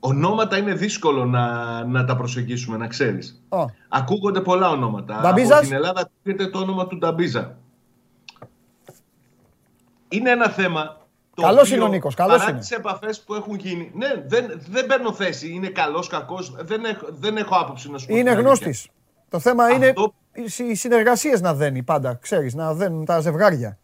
Ονόματα 0.00 0.56
είναι 0.56 0.74
δύσκολο 0.74 1.24
να, 1.24 1.84
να 1.84 2.04
τα 2.04 2.16
προσεγγίσουμε, 2.16 2.76
να 2.76 2.86
ξέρεις. 2.86 3.42
Oh. 3.48 3.64
Ακούγονται 3.88 4.40
πολλά 4.40 4.70
ονόματα. 4.70 5.20
Νταμπίζας; 5.22 5.58
Από 5.58 5.66
την 5.66 5.74
Ελλάδα 5.74 6.00
ακούγεται 6.00 6.50
το 6.50 6.58
όνομα 6.58 6.86
του 6.86 6.98
Νταμπίζα. 6.98 7.56
Είναι 10.08 10.30
ένα 10.30 10.48
θέμα. 10.48 10.96
Καλός 11.42 11.70
είναι 11.70 11.82
ο 11.82 11.88
Νίκος. 11.88 12.14
Παρά 12.14 12.54
τις 12.54 12.70
επαφές 12.70 13.20
που 13.20 13.34
έχουν 13.34 13.56
γίνει. 13.56 13.90
Ναι, 13.94 14.08
δεν, 14.26 14.60
δεν 14.68 14.86
παίρνω 14.86 15.12
θέση. 15.12 15.52
Είναι 15.52 15.68
καλός, 15.68 16.06
κακός. 16.06 16.54
Δεν, 16.58 16.84
έχω, 16.84 17.06
δεν 17.10 17.36
έχω 17.36 17.54
άποψη 17.54 17.90
να 17.90 17.98
σου 17.98 18.06
πω. 18.06 18.16
Είναι 18.16 18.32
γνώστης. 18.32 18.88
Το 19.28 19.38
θέμα 19.38 19.64
Αυτό... 19.64 20.14
είναι 20.32 20.70
οι 20.70 20.74
συνεργασίες 20.74 21.40
να 21.40 21.54
δένει 21.54 21.82
πάντα. 21.82 22.14
Ξέρεις, 22.14 22.54
να 22.54 22.74
δένουν 22.74 23.04
τα 23.04 23.20
ζευγάρια. 23.20 23.78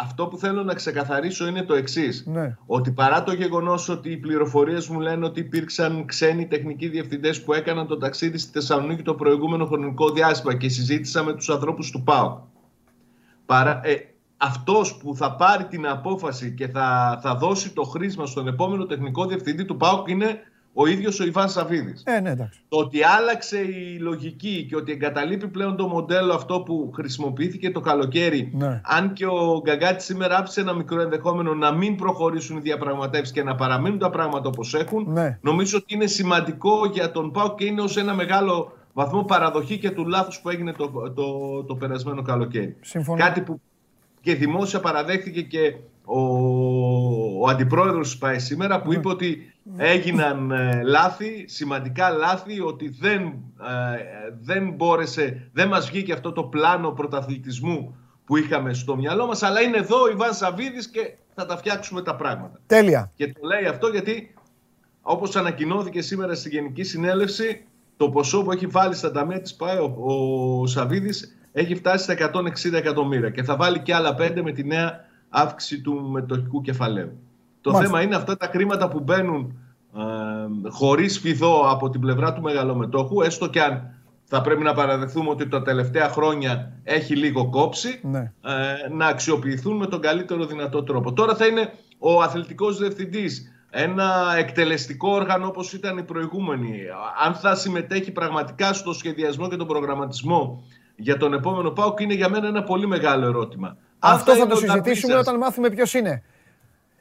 Αυτό 0.00 0.26
που 0.26 0.38
θέλω 0.38 0.62
να 0.62 0.74
ξεκαθαρίσω 0.74 1.46
είναι 1.46 1.62
το 1.62 1.74
εξής. 1.74 2.24
Ναι. 2.26 2.56
Ότι 2.66 2.90
παρά 2.90 3.22
το 3.22 3.32
γεγονός 3.32 3.88
ότι 3.88 4.10
οι 4.10 4.16
πληροφορίες 4.16 4.88
μου 4.88 5.00
λένε 5.00 5.24
ότι 5.24 5.40
υπήρξαν 5.40 6.04
ξένοι 6.06 6.46
τεχνικοί 6.46 6.88
διευθυντές 6.88 7.42
που 7.42 7.52
έκαναν 7.52 7.86
το 7.86 7.96
ταξίδι 7.96 8.38
στη 8.38 8.50
Θεσσαλονίκη 8.52 9.02
το 9.02 9.14
προηγούμενο 9.14 9.66
χρονικό 9.66 10.10
διάστημα 10.10 10.56
και 10.56 10.68
συζήτησα 10.68 11.22
με 11.22 11.32
τους 11.32 11.50
ανθρώπους 11.50 11.90
του 11.90 12.02
ΠΑΟ. 12.02 12.40
Παρά, 13.46 13.80
ε, 13.84 13.94
αυτός 14.36 14.96
που 14.96 15.16
θα 15.16 15.36
πάρει 15.36 15.64
την 15.64 15.86
απόφαση 15.86 16.54
και 16.54 16.68
θα, 16.68 17.18
θα 17.22 17.34
δώσει 17.34 17.72
το 17.72 17.82
χρήσμα 17.82 18.26
στον 18.26 18.48
επόμενο 18.48 18.86
τεχνικό 18.86 19.26
διευθυντή 19.26 19.64
του 19.64 19.76
ΠΑΟΚ 19.76 20.08
είναι 20.08 20.40
ο 20.72 20.86
ίδιος 20.86 21.20
ο 21.20 21.24
Ιβάν 21.24 21.48
Σαββίδης. 21.48 22.02
Ε, 22.06 22.20
ναι, 22.20 22.30
εντάξει. 22.30 22.60
Το 22.68 22.78
ότι 22.78 23.02
άλλαξε 23.02 23.58
η 23.58 23.98
λογική 23.98 24.66
και 24.68 24.76
ότι 24.76 24.92
εγκαταλείπει 24.92 25.48
πλέον 25.48 25.76
το 25.76 25.86
μοντέλο 25.86 26.34
αυτό 26.34 26.60
που 26.60 26.90
χρησιμοποιήθηκε 26.94 27.70
το 27.70 27.80
καλοκαίρι, 27.80 28.50
ναι. 28.54 28.80
αν 28.84 29.12
και 29.12 29.26
ο 29.26 29.60
Γκαγκάτης 29.62 30.04
σήμερα 30.04 30.36
άφησε 30.36 30.60
ένα 30.60 30.72
μικρό 30.74 31.00
ενδεχόμενο 31.00 31.54
να 31.54 31.72
μην 31.72 31.96
προχωρήσουν 31.96 32.56
οι 32.56 32.60
διαπραγματεύσεις 32.60 33.32
και 33.32 33.42
να 33.42 33.54
παραμείνουν 33.54 33.98
τα 33.98 34.10
πράγματα 34.10 34.48
όπως 34.48 34.74
έχουν, 34.74 35.06
ναι. 35.12 35.38
νομίζω 35.40 35.78
ότι 35.78 35.94
είναι 35.94 36.06
σημαντικό 36.06 36.86
για 36.92 37.10
τον 37.10 37.32
ΠΑΟΚ 37.32 37.54
και 37.58 37.64
είναι 37.64 37.80
ως 37.80 37.96
ένα 37.96 38.14
μεγάλο 38.14 38.72
βαθμό 38.92 39.22
παραδοχή 39.22 39.78
και 39.78 39.90
του 39.90 40.06
λάθους 40.06 40.40
που 40.40 40.50
έγινε 40.50 40.72
το, 40.72 40.88
το, 40.88 41.10
το, 41.10 41.62
το 41.64 41.74
περασμένο 41.74 42.22
καλοκαίρι. 42.22 42.76
Συμφωνώ. 42.80 43.18
Κάτι 43.18 43.40
που 43.40 43.60
και 44.20 44.34
δημόσια 44.34 44.80
παραδέχθηκε 44.80 45.42
και 45.42 45.74
ο, 46.04 46.20
ο 47.40 47.48
αντιπρόεδρος 47.48 48.08
της 48.08 48.18
ΠΑΕ 48.18 48.38
σήμερα 48.38 48.82
που 48.82 48.92
είπε 48.92 49.08
ότι 49.08 49.52
έγιναν 49.76 50.50
ε, 50.50 50.82
λάθη, 50.82 51.44
σημαντικά 51.48 52.10
λάθη, 52.10 52.60
ότι 52.60 52.88
δεν, 52.88 53.22
ε, 53.22 53.32
δεν 54.40 54.70
μπόρεσε, 54.70 55.50
δεν 55.52 55.68
μας 55.68 55.88
βγήκε 55.88 56.12
αυτό 56.12 56.32
το 56.32 56.42
πλάνο 56.42 56.90
πρωταθλητισμού 56.90 57.96
που 58.24 58.36
είχαμε 58.36 58.72
στο 58.72 58.96
μυαλό 58.96 59.26
μας, 59.26 59.42
αλλά 59.42 59.60
είναι 59.60 59.76
εδώ 59.76 60.02
ο 60.02 60.10
Ιβάν 60.10 60.34
Σαββίδης 60.34 60.88
και 60.88 61.14
θα 61.34 61.46
τα 61.46 61.56
φτιάξουμε 61.56 62.02
τα 62.02 62.16
πράγματα. 62.16 62.60
Τέλεια. 62.66 63.12
Και 63.14 63.32
το 63.32 63.46
λέει 63.46 63.64
αυτό 63.64 63.88
γιατί, 63.88 64.34
όπως 65.02 65.36
ανακοινώθηκε 65.36 66.00
σήμερα 66.00 66.34
στη 66.34 66.48
Γενική 66.48 66.82
Συνέλευση, 66.82 67.64
το 67.96 68.10
ποσό 68.10 68.42
που 68.42 68.52
έχει 68.52 68.66
βάλει 68.66 68.94
στα 68.94 69.10
ταμεία 69.10 69.40
της 69.40 69.54
ΠΑΕ 69.54 69.78
ο, 69.78 69.94
ο 70.60 70.66
Σαββίδης 70.66 71.36
έχει 71.52 71.74
φτάσει 71.74 72.02
στα 72.02 72.30
160 72.34 72.72
εκατομμύρια 72.72 73.30
και 73.30 73.42
θα 73.42 73.56
βάλει 73.56 73.78
και 73.78 73.94
άλλα 73.94 74.16
5 74.18 74.40
με 74.42 74.52
τη 74.52 74.64
νέα 74.64 75.04
αύξηση 75.28 75.80
του 75.80 76.10
μετοχικού 76.10 76.60
κεφαλαίου. 76.60 77.18
Το 77.60 77.74
θέμα 77.74 78.02
είναι 78.02 78.14
αυτά 78.14 78.36
τα 78.36 78.46
χρήματα 78.46 78.88
που 78.88 79.00
μπαίνουν 79.00 79.58
ε, 79.96 80.70
χωρίς 80.70 81.18
φιδό 81.18 81.70
από 81.70 81.90
την 81.90 82.00
πλευρά 82.00 82.32
του 82.32 82.42
μεγαλομετόχου, 82.42 83.22
έστω 83.22 83.48
και 83.48 83.62
αν 83.62 83.98
θα 84.24 84.40
πρέπει 84.40 84.62
να 84.62 84.74
παραδεχθούμε 84.74 85.30
ότι 85.30 85.48
τα 85.48 85.62
τελευταία 85.62 86.08
χρόνια 86.08 86.72
έχει 86.84 87.16
λίγο 87.16 87.50
κόψει, 87.50 88.00
ναι. 88.02 88.18
ε, 88.18 88.88
να 88.92 89.06
αξιοποιηθούν 89.06 89.76
με 89.76 89.86
τον 89.86 90.00
καλύτερο 90.00 90.46
δυνατό 90.46 90.82
τρόπο. 90.82 91.12
Τώρα 91.12 91.34
θα 91.34 91.46
είναι 91.46 91.72
ο 91.98 92.22
αθλητικός 92.22 92.78
διευθυντής, 92.78 93.52
ένα 93.70 94.34
εκτελεστικό 94.38 95.10
όργανο 95.10 95.46
όπως 95.46 95.72
ήταν 95.72 95.98
η 95.98 96.02
προηγούμενη. 96.02 96.80
Αν 97.24 97.34
θα 97.34 97.54
συμμετέχει 97.54 98.12
πραγματικά 98.12 98.72
στο 98.72 98.92
σχεδιασμό 98.92 99.48
και 99.48 99.56
τον 99.56 99.66
προγραμματισμό 99.66 100.64
για 100.96 101.16
τον 101.16 101.32
επόμενο 101.32 101.70
ΠΑΟΚ 101.70 102.00
είναι 102.00 102.14
για 102.14 102.28
μένα 102.28 102.46
ένα 102.46 102.62
πολύ 102.62 102.86
μεγάλο 102.86 103.26
ερώτημα. 103.26 103.76
Αυτό 103.98 104.34
θα 104.36 104.46
το 104.46 104.56
συζητήσουμε 104.56 105.14
όταν 105.14 105.36
μάθουμε 105.36 105.70
ποιος 105.70 105.94
είναι. 105.94 106.22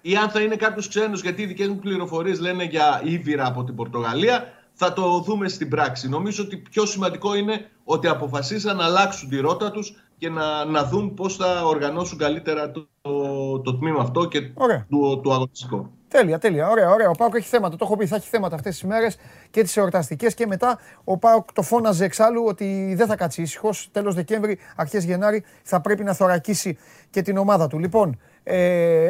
Ή 0.10 0.16
αν 0.16 0.30
θα 0.30 0.42
είναι 0.42 0.56
κάποιος 0.56 0.88
ξένος, 0.88 1.22
γιατί 1.22 1.42
οι 1.42 1.46
δικές 1.46 1.68
μου 1.68 1.80
πληροφορίες 1.80 2.40
λένε 2.40 2.64
για 2.64 3.02
Ήβυρα 3.04 3.46
από 3.48 3.64
την 3.64 3.76
Πορτογαλία. 3.76 4.44
Θα 4.74 4.94
το 4.94 5.20
δούμε 5.20 5.48
στην 5.48 5.70
πράξη. 5.70 6.10
Νομίζω 6.10 6.44
ότι 6.44 6.58
πιο 6.58 6.86
σημαντικό 6.86 7.36
είναι 7.36 7.70
ότι 7.84 8.08
αποφασίσαν 8.08 8.78
να 8.78 8.84
αλλάξουν 8.84 9.30
τη 9.30 9.40
ρότα 9.40 9.72
τους 9.72 9.96
και 10.18 10.30
να, 10.30 10.66
να 10.66 10.84
δουν 10.84 11.14
πώς 11.14 11.36
θα 11.36 11.66
οργανώσουν 11.66 12.18
καλύτερα 12.18 12.72
το, 12.72 12.88
το, 13.02 13.60
το 13.60 13.78
τμήμα 13.78 14.02
αυτό 14.02 14.26
και 14.26 14.42
του, 14.90 15.20
του 15.24 15.34
αγωνιστικό. 15.34 15.92
Τέλεια, 16.08 16.38
τέλεια. 16.38 16.70
Ωραία, 16.70 16.90
ωραία. 16.90 17.10
Ο 17.10 17.12
Πάοκ 17.18 17.36
έχει 17.36 17.48
θέματα. 17.48 17.76
Το 17.76 17.86
έχω 17.86 17.98
πει, 17.98 18.06
θα 18.06 18.16
έχει 18.16 18.28
θέματα 18.28 18.56
αυτές 18.56 18.74
τις 18.74 18.84
μέρες 18.84 19.18
και 19.50 19.62
τις 19.62 19.78
εορταστικές 19.78 20.34
και 20.34 20.48
μετά. 20.48 20.80
Ο 21.04 21.18
Πάοκ 21.18 21.54
το 21.54 21.62
φώναζε 21.62 22.06
εξάλλου 22.06 22.44
ότι 22.46 22.94
δεν 22.98 23.08
θα 23.08 23.16
κάτσει 23.16 23.42
ήσυχος. 23.42 23.90
Τέλος 23.92 24.16
Δεκέμβρη, 24.16 24.60
αρχές 24.76 25.04
Γενάρη 25.04 25.44
θα 25.64 25.82
πρέπει 25.82 26.04
να 26.04 26.14
θωρακίσει 26.14 26.78
και 27.10 27.22
την 27.22 27.38
ομάδα 27.38 27.68
του. 27.68 27.80
Λοιπόν, 27.80 28.10
ε, 28.10 28.20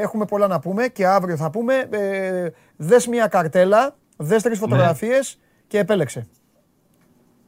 έχουμε 0.02 0.26
πολλά 0.26 0.48
να 0.48 0.60
πούμε 0.60 0.88
και 0.88 1.08
αύριο 1.08 1.38
θα 1.38 1.50
πούμε. 1.50 1.88
Ε, 1.90 2.50
δες 2.76 3.08
μια 3.08 3.28
καρτέλα, 3.28 3.96
δες 4.18 4.44
τρεις 4.44 4.60
φωτογραφίες 4.60 5.38
ναι. 5.40 5.64
και 5.68 5.78
επέλεξε. 5.80 6.28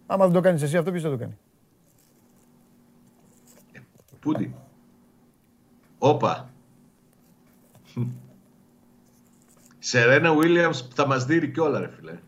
Άμα 0.08 0.26
δεν 0.26 0.34
το 0.34 0.42
κάνεις 0.42 0.62
εσύ 0.62 0.78
αυτό, 0.78 0.92
ποιος 0.92 1.04
δεν 1.04 1.12
το 1.12 1.18
κάνει; 1.18 1.38
Πούντι. 4.20 4.56
Όπα. 5.98 6.50
Σερένα 9.80 10.34
Williams 10.34 10.88
θα 10.94 11.08
μας 11.08 11.26
δει 11.26 11.52
κιόλα 11.52 11.80
ρε 11.80 11.90
φίλε. 11.90 12.20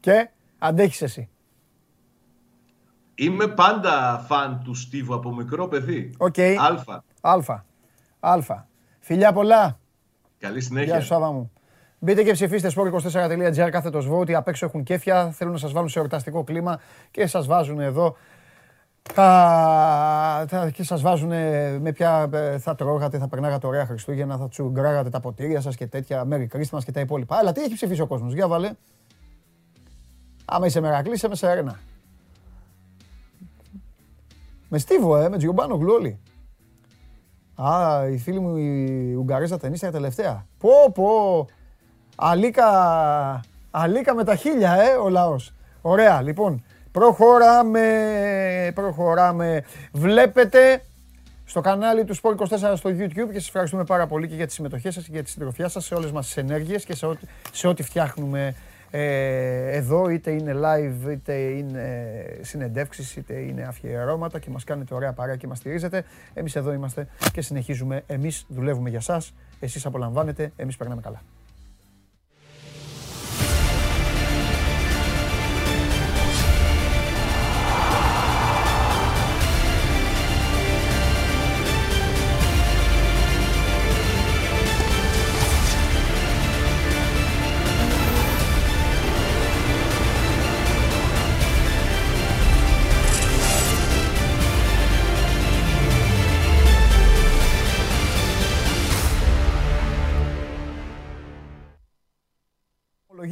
Και 0.00 0.30
αντέχεις 0.58 1.02
εσύ. 1.02 1.28
Είμαι 3.14 3.48
πάντα 3.48 4.24
φαν 4.26 4.62
του 4.64 4.74
Στίβου 4.74 5.14
από 5.14 5.34
μικρό 5.34 5.68
παιδί. 5.68 6.14
Οκ. 6.18 6.38
Αλφα. 6.58 7.04
Αλφα. 7.20 7.66
Αλφα. 8.20 8.68
Φιλιά 9.08 9.32
πολλά. 9.32 9.78
Καλή 10.38 10.60
συνέχεια. 10.60 10.92
Γεια 10.92 11.00
σου 11.00 11.06
Σάβα 11.06 11.32
μου. 11.32 11.52
Μπείτε 11.98 12.22
και 12.22 12.32
ψηφίστε 12.32 12.70
sport24.gr 12.76 13.68
κάθετος 13.70 14.08
vote. 14.10 14.32
Απ' 14.32 14.48
έξω 14.48 14.66
έχουν 14.66 14.82
κέφια. 14.82 15.30
Θέλουν 15.30 15.52
να 15.52 15.58
σας 15.58 15.72
βάλουν 15.72 15.88
σε 15.88 15.98
εορταστικό 15.98 16.44
κλίμα 16.44 16.80
και 17.10 17.26
σας 17.26 17.46
βάζουν 17.46 17.80
εδώ 17.80 18.16
θα, 19.02 20.70
και 20.72 20.82
σας 20.82 21.00
βάζουν 21.00 21.28
με 21.80 21.92
ποια 21.94 22.28
ε, 22.32 22.58
θα 22.58 22.74
τρώγατε, 22.74 23.18
θα 23.18 23.28
περνάγατε 23.28 23.66
ωραία 23.66 23.86
Χριστούγεννα, 23.86 24.36
θα 24.36 24.48
τσουγκράγατε 24.48 25.10
τα 25.10 25.20
ποτήρια 25.20 25.60
σας 25.60 25.76
και 25.76 25.86
τέτοια, 25.86 26.26
Merry 26.30 26.46
Christmas 26.56 26.84
και 26.84 26.92
τα 26.92 27.00
υπόλοιπα. 27.00 27.36
Αλλά 27.36 27.52
τι 27.52 27.60
έχει 27.60 27.74
ψηφίσει 27.74 28.00
ο 28.00 28.06
κόσμος, 28.06 28.34
για 28.34 28.48
βάλε. 28.48 28.70
Άμα 30.44 30.66
είσαι 30.66 30.80
Μερακλής, 30.80 31.16
είσαι 31.16 31.28
με 31.28 31.34
Σερένα. 31.34 31.78
Με 34.68 34.78
Στίβο, 34.78 35.16
ε, 35.16 35.28
με 35.28 35.36
Τζιομπάνο 35.36 35.74
Γλόλι. 35.74 36.18
Α, 37.62 38.08
η 38.08 38.18
φίλη 38.18 38.40
μου 38.40 38.56
η 38.56 39.14
Ουγγαρέζα 39.14 39.58
ταινίσια 39.58 39.90
τελευταία. 39.90 40.46
Πω, 40.58 40.70
πω. 40.94 41.46
Αλίκα, 42.16 42.70
αλίκα 43.70 44.14
με 44.14 44.24
τα 44.24 44.34
χίλια, 44.34 44.72
ε, 44.72 44.96
ο 44.96 45.08
λαός. 45.08 45.54
Ωραία, 45.80 46.22
λοιπόν. 46.22 46.64
Προχωράμε, 46.92 48.72
προχωράμε. 48.74 49.64
Βλέπετε 49.92 50.82
στο 51.44 51.60
κανάλι 51.60 52.04
του 52.04 52.16
Sport 52.16 52.36
24 52.36 52.72
στο 52.76 52.90
YouTube 52.90 53.28
και 53.32 53.38
σας 53.38 53.46
ευχαριστούμε 53.46 53.84
πάρα 53.84 54.06
πολύ 54.06 54.28
και 54.28 54.34
για 54.34 54.46
τη 54.46 54.52
συμμετοχή 54.52 54.90
σας 54.90 55.04
και 55.04 55.10
για 55.12 55.22
τη 55.22 55.30
συντροφιά 55.30 55.68
σας 55.68 55.84
σε 55.84 55.94
όλες 55.94 56.12
μας 56.12 56.26
τις 56.26 56.36
ενέργειες 56.36 56.84
και 56.84 56.94
σε 57.52 57.68
ό,τι, 57.68 57.82
φτιάχνουμε 57.82 58.46
ε, 58.46 58.54
εδώ, 58.90 60.08
είτε 60.08 60.30
είναι 60.30 60.54
live, 60.54 61.10
είτε 61.10 61.34
είναι 61.34 61.82
συνεντεύξεις, 62.40 63.16
είτε 63.16 63.34
είναι 63.34 63.62
αφιερώματα 63.62 64.38
και 64.38 64.50
μας 64.50 64.64
κάνετε 64.64 64.94
ωραία 64.94 65.12
παρέα 65.12 65.36
και 65.36 65.46
μας 65.46 65.58
στηρίζετε. 65.58 66.04
Εμείς 66.34 66.56
εδώ 66.56 66.72
είμαστε 66.72 67.06
και 67.32 67.40
συνεχίζουμε. 67.40 68.02
Εμείς 68.06 68.46
δουλεύουμε 68.48 68.88
για 68.90 69.00
σας, 69.00 69.34
εσείς 69.60 69.86
απολαμβάνετε, 69.86 70.52
εμείς 70.56 70.76
περνάμε 70.76 71.00
καλά. 71.00 71.22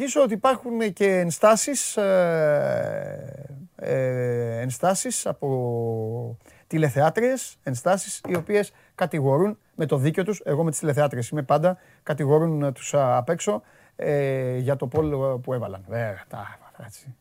Ομολογήσω 0.07 0.23
ότι 0.23 0.33
υπάρχουν 0.33 0.93
και 0.93 1.19
ενστάσεις, 1.19 1.97
ε, 1.97 3.57
ε, 3.77 4.61
ενστάσεις 4.61 5.27
από 5.27 6.39
τηλεθεάτριες, 6.67 7.57
ενστάσεις 7.63 8.21
οι 8.29 8.37
οποίες 8.37 8.73
κατηγορούν 8.95 9.59
με 9.75 9.87
το 9.87 9.97
δίκιο 9.97 10.25
τους, 10.25 10.41
εγώ 10.45 10.65
με 10.65 10.71
τις 10.71 10.79
τηλεθεάτριες 10.79 11.29
είμαι 11.29 11.43
πάντα, 11.43 11.79
κατηγορούν 12.03 12.73
τους 12.73 12.95
απ' 12.95 13.29
έξω 13.29 13.63
ε, 13.97 14.57
για 14.57 14.77
το 14.77 14.87
πόλ 14.87 15.39
που 15.41 15.53
έβαλαν. 15.53 15.85
Βέβαια, 15.89 16.25
τα, 16.29 16.59
έτσι. 16.87 17.15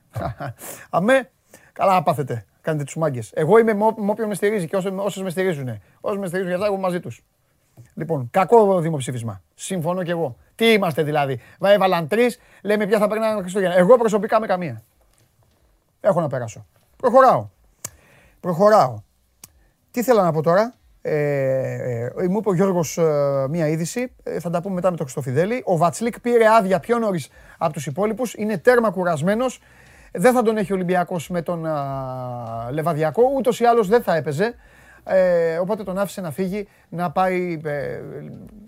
Αμέ, 0.90 1.30
καλά 1.74 1.94
να 1.94 2.04
πάθετε, 2.04 2.46
κάνετε 2.62 2.84
τους 2.84 2.96
μάγκες. 2.96 3.32
Εγώ 3.34 3.58
είμαι 3.58 3.74
με 3.74 3.86
όποιον 3.86 4.28
με 4.28 4.34
στηρίζει 4.34 4.68
και 4.68 4.76
όσες 4.76 5.22
με 5.22 5.30
στηρίζουν. 5.30 5.82
Όσοι 6.02 6.18
με 6.18 6.28
στηρίζουν 6.28 6.48
για 6.48 6.56
αυτά, 6.56 6.68
εγώ 6.68 6.78
μαζί 6.78 7.00
τους. 7.00 7.24
Λοιπόν, 7.94 8.28
κακό 8.32 8.80
δημοψήφισμα. 8.80 9.42
Συμφωνώ 9.54 10.04
κι 10.04 10.12
εγώ. 10.12 10.38
Τι 10.56 10.72
είμαστε 10.72 11.04
δηλαδή. 11.04 11.42
Έβαλαν 11.60 12.08
τρεις, 12.08 12.40
λέμε 12.62 12.86
ποια 12.86 13.00
θα 13.00 13.08
περνάνε 13.08 13.42
Χριστούγεννα. 13.42 13.78
Εγώ 13.78 13.98
προσωπικά 13.98 14.40
με 14.40 14.48
καμία. 14.48 14.84
Έχω 16.02 16.22
να 16.22 16.28
περάσω. 16.28 16.66
Προχωράω. 16.98 17.48
Προχωράω. 18.40 18.96
Τι 19.92 20.04
θέλω 20.04 20.22
να 20.22 20.32
πω 20.32 20.42
τώρα. 20.42 20.74
Ε, 21.02 22.12
ε, 22.18 22.28
μου 22.30 22.38
είπε 22.38 22.50
ο 22.50 22.54
Γιώργος 22.54 22.98
ε, 22.98 23.46
μία 23.50 23.68
είδηση. 23.68 24.12
Ε, 24.24 24.40
θα 24.40 24.50
τα 24.50 24.62
πούμε 24.62 24.74
μετά 24.74 24.92
με 24.92 24.98
τον 24.98 25.06
Χριστοφιδέλη. 25.06 25.62
Ο 25.66 25.78
Βατσλίκ 25.78 26.20
πήρε 26.20 26.48
άδεια 26.48 26.80
πιο 26.80 26.98
νωρίς 26.98 27.30
από 27.58 27.74
τους 27.74 27.86
υπόλοιπους. 27.86 28.34
Είναι 28.34 28.58
τέρμα 28.58 28.90
κουρασμένος. 28.90 29.62
Δεν 30.12 30.34
θα 30.34 30.42
τον 30.42 30.58
έχει 30.58 30.72
ο 30.72 30.76
Ολυμπιακός 30.76 31.30
με 31.30 31.42
τον 31.42 31.66
Λεβαδιακό. 32.72 33.24
Ούτως 33.38 33.60
ή 33.60 33.66
άλλως 33.66 33.88
δεν 33.88 34.04
θα 34.04 34.16
έπαιζε. 34.16 34.56
Ε, 35.08 35.58
οπότε 35.58 35.84
τον 35.84 35.98
άφησε 35.98 36.22
να 36.22 36.32
φύγει, 36.32 36.68
να 36.90 37.12
πάει 37.12 37.62
ε, 37.64 38.00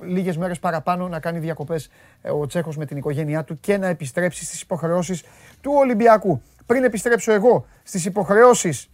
λίγες 0.02 0.38
μέρες 0.38 0.60
παραπάνω 0.60 1.08
να 1.08 1.20
κάνει 1.20 1.40
διακοπές 1.40 1.90
ε, 2.22 2.32
ο 2.32 2.46
Τσέχος 2.46 2.78
με 2.78 2.86
την 2.86 2.98
οικογένειά 2.98 3.44
του 3.44 3.60
και 3.60 3.78
να 3.78 3.88
επιστρέψει 3.88 4.46
στις 4.46 4.62
υποχρεώσεις 4.62 5.24
του 5.62 5.72
Ολυμπιακού. 5.76 6.42
Πριν 6.66 6.84
επιστρέψω 6.84 7.32
εγώ 7.32 7.66
στις 7.84 8.06
υποχρεώσεις 8.06 8.90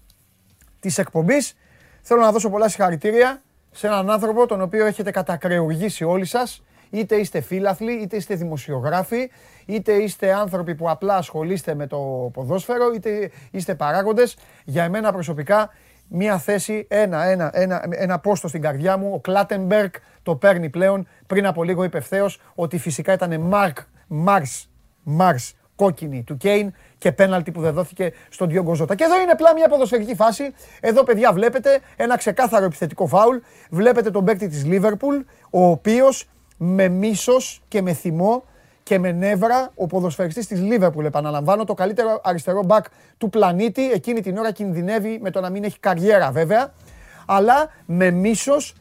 της 0.80 0.98
εκπομπής, 0.98 1.58
θέλω 2.02 2.22
να 2.22 2.32
δώσω 2.32 2.50
πολλά 2.50 2.70
συγχαρητήρια 2.70 3.42
σε 3.72 3.88
έναν 3.88 4.10
άνθρωπο 4.10 4.48
τον 4.48 4.62
οποίο 4.62 4.86
έχετε 4.86 5.12
κατακρεουργήσει 5.12 6.04
όλοι 6.04 6.26
σας, 6.26 6.64
είτε 6.90 7.16
είστε 7.16 7.42
φίλαθλοι, 7.42 7.92
είτε 7.92 8.16
είστε 8.16 8.36
δημοσιογράφοι, 8.36 9.32
είτε 9.66 9.94
είστε 9.94 10.34
άνθρωποι 10.34 10.76
που 10.76 10.90
απλά 10.90 11.16
ασχολείστε 11.16 11.74
με 11.76 11.88
το 11.88 12.30
ποδόσφαιρο, 12.34 12.92
είτε 12.96 13.32
είστε 13.52 13.76
παράγοντες. 13.76 14.38
Για 14.64 14.84
εμένα 14.84 15.12
προσωπικά 15.12 15.70
μία 16.08 16.38
θέση, 16.38 16.86
ένα, 16.90 17.24
ένα, 17.24 17.50
ένα, 17.54 17.86
ένα 17.90 18.20
πόστο 18.20 18.48
στην 18.48 18.62
καρδιά 18.62 18.98
μου. 18.98 19.12
Ο 19.14 19.20
Κλάτεμπεργκ 19.20 19.92
το 20.24 20.36
παίρνει 20.36 20.70
πλέον. 20.70 21.08
Πριν 21.28 21.46
από 21.46 21.64
λίγο 21.64 21.84
είπε 21.84 21.98
ευθέως 21.98 22.40
ότι 22.56 22.78
φυσικά 22.78 23.14
ήταν 23.14 23.42
Μαρκ, 23.42 23.78
Μάρς, 24.08 24.70
Μάρς 25.04 25.56
κόκκινη 25.76 26.24
του 26.24 26.38
Κέιν 26.38 26.74
και 26.98 27.12
πέναλτι 27.12 27.52
που 27.52 27.62
δεν 27.62 27.74
δόθηκε 27.74 28.14
στον 28.30 28.50
Διόγκο 28.50 28.76
Ζώτα. 28.76 28.96
Και 28.96 29.04
εδώ 29.04 29.22
είναι 29.22 29.32
απλά 29.32 29.54
μια 29.54 29.68
ποδοσφαιρική 29.68 30.16
φάση. 30.16 30.54
Εδώ, 30.80 31.04
παιδιά, 31.04 31.34
βλέπετε 31.34 31.80
ένα 31.96 32.18
ξεκάθαρο 32.18 32.66
επιθετικό 32.66 33.08
φάουλ. 33.08 33.38
Βλέπετε 33.70 34.12
τον 34.12 34.26
παίκτη 34.26 34.48
της 34.48 34.66
Λίβερπουλ, 34.66 35.16
ο 35.50 35.66
οποίος 35.66 36.30
με 36.58 36.88
μίσος 36.88 37.64
και 37.68 37.82
με 37.82 37.94
θυμό 37.94 38.44
και 38.84 39.00
με 39.00 39.12
νεύρα 39.12 39.72
ο 39.76 39.88
ποδοσφαιριστής 39.88 40.48
της 40.48 40.62
Λίβερπουλ, 40.62 41.06
επαναλαμβάνω, 41.06 41.64
το 41.64 41.74
καλύτερο 41.74 42.22
αριστερό 42.24 42.64
μπακ 42.64 42.86
του 43.18 43.30
πλανήτη. 43.30 43.92
Εκείνη 43.92 44.22
την 44.22 44.38
ώρα 44.38 44.52
κινδυνεύει 44.52 45.20
με 45.22 45.32
το 45.32 45.42
να 45.42 45.50
μην 45.50 45.64
έχει 45.64 45.80
καριέρα 45.80 46.32
βέβαια, 46.32 46.74
αλλά 47.26 47.70
με 47.86 48.12
μίσος 48.12 48.76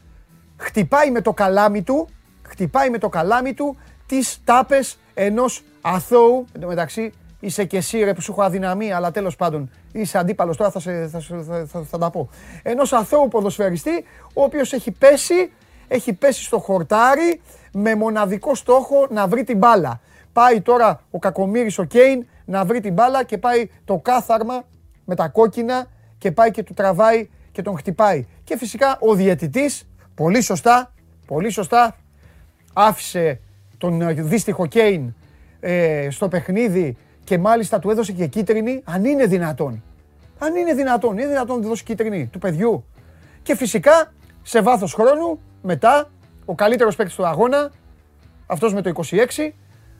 χτυπάει 0.57 1.11
με 1.11 1.21
το 1.21 1.33
καλάμι 1.33 1.81
του, 1.81 2.07
χτυπάει 2.41 2.89
με 2.89 2.97
το 2.97 3.09
καλάμι 3.09 3.53
του 3.53 3.77
τις 4.05 4.41
τάπες 4.43 4.97
ενός 5.13 5.63
αθώου, 5.81 6.45
εν 6.53 6.61
τω 6.61 6.67
μεταξύ 6.67 7.13
είσαι 7.39 7.65
και 7.65 7.77
εσύ 7.77 8.03
ρε 8.03 8.13
που 8.13 8.21
σου 8.21 8.31
έχω 8.31 8.41
αδυναμία, 8.41 8.95
αλλά 8.95 9.11
τέλος 9.11 9.35
πάντων 9.35 9.69
είσαι 9.91 10.17
αντίπαλος 10.17 10.57
τώρα 10.57 10.71
θα, 10.71 10.79
σε, 10.79 11.07
θα, 11.07 11.19
θα, 11.19 11.65
θα, 11.67 11.83
θα 11.83 11.97
τα 11.97 12.09
πω. 12.09 12.29
Ενός 12.63 12.93
αθώου 12.93 13.27
ποδοσφαιριστή, 13.27 14.05
ο 14.33 14.43
οποίος 14.43 14.73
έχει 14.73 14.91
πέσει, 14.91 15.51
έχει 15.93 16.13
πέσει 16.13 16.43
στο 16.43 16.59
χορτάρι, 16.59 17.41
με 17.73 17.95
μοναδικό 17.95 18.55
στόχο 18.55 19.07
να 19.09 19.27
βρει 19.27 19.43
την 19.43 19.57
μπάλα. 19.57 20.01
Πάει 20.33 20.61
τώρα 20.61 21.01
ο 21.11 21.19
Κακομύρης 21.19 21.77
ο 21.77 21.83
Κέιν 21.83 22.25
να 22.45 22.65
βρει 22.65 22.79
την 22.79 22.93
μπάλα 22.93 23.23
και 23.23 23.37
πάει 23.37 23.69
το 23.85 23.97
κάθαρμα 23.97 24.63
με 25.05 25.15
τα 25.15 25.27
κόκκινα 25.27 25.87
και 26.17 26.31
πάει 26.31 26.51
και 26.51 26.63
του 26.63 26.73
τραβάει 26.73 27.29
και 27.51 27.61
τον 27.61 27.77
χτυπάει. 27.77 28.25
Και 28.43 28.57
φυσικά 28.57 28.97
ο 28.99 29.13
διαιτητής, 29.13 29.87
πολύ 30.15 30.41
σωστά, 30.41 30.93
πολύ 31.25 31.49
σωστά, 31.49 31.95
άφησε 32.73 33.39
τον 33.77 34.27
δύστιχο 34.27 34.65
Κέιν 34.65 35.13
ε, 35.59 36.07
στο 36.09 36.27
παιχνίδι 36.27 36.97
και 37.23 37.37
μάλιστα 37.37 37.79
του 37.79 37.89
έδωσε 37.89 38.11
και 38.11 38.27
κίτρινη, 38.27 38.81
αν 38.85 39.05
είναι 39.05 39.25
δυνατόν. 39.25 39.83
Αν 40.37 40.55
είναι 40.55 40.73
δυνατόν, 40.73 41.17
είναι 41.17 41.27
δυνατόν 41.27 41.55
να 41.55 41.61
του 41.61 41.67
δώσει 41.67 41.83
κίτρινη 41.83 42.27
του 42.27 42.39
παιδιού. 42.39 42.85
Και 43.41 43.55
φυσικά 43.55 44.13
σε 44.41 44.61
βάθος 44.61 44.93
χρόνου 44.93 45.39
μετά 45.63 46.09
ο 46.45 46.55
καλύτερος 46.55 46.95
παίκτης 46.95 47.15
του 47.15 47.27
αγώνα, 47.27 47.71
αυτός 48.45 48.73
με 48.73 48.81
το 48.81 48.89
26, 48.89 49.53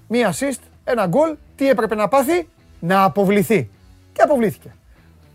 μία 0.07 0.33
assist, 0.33 0.59
ένα 0.83 1.07
γκολ. 1.07 1.35
Τι 1.55 1.69
έπρεπε 1.69 1.95
να 1.95 2.07
πάθει, 2.07 2.49
να 2.79 3.03
αποβληθεί. 3.03 3.69
Και 4.13 4.21
αποβλήθηκε. 4.21 4.75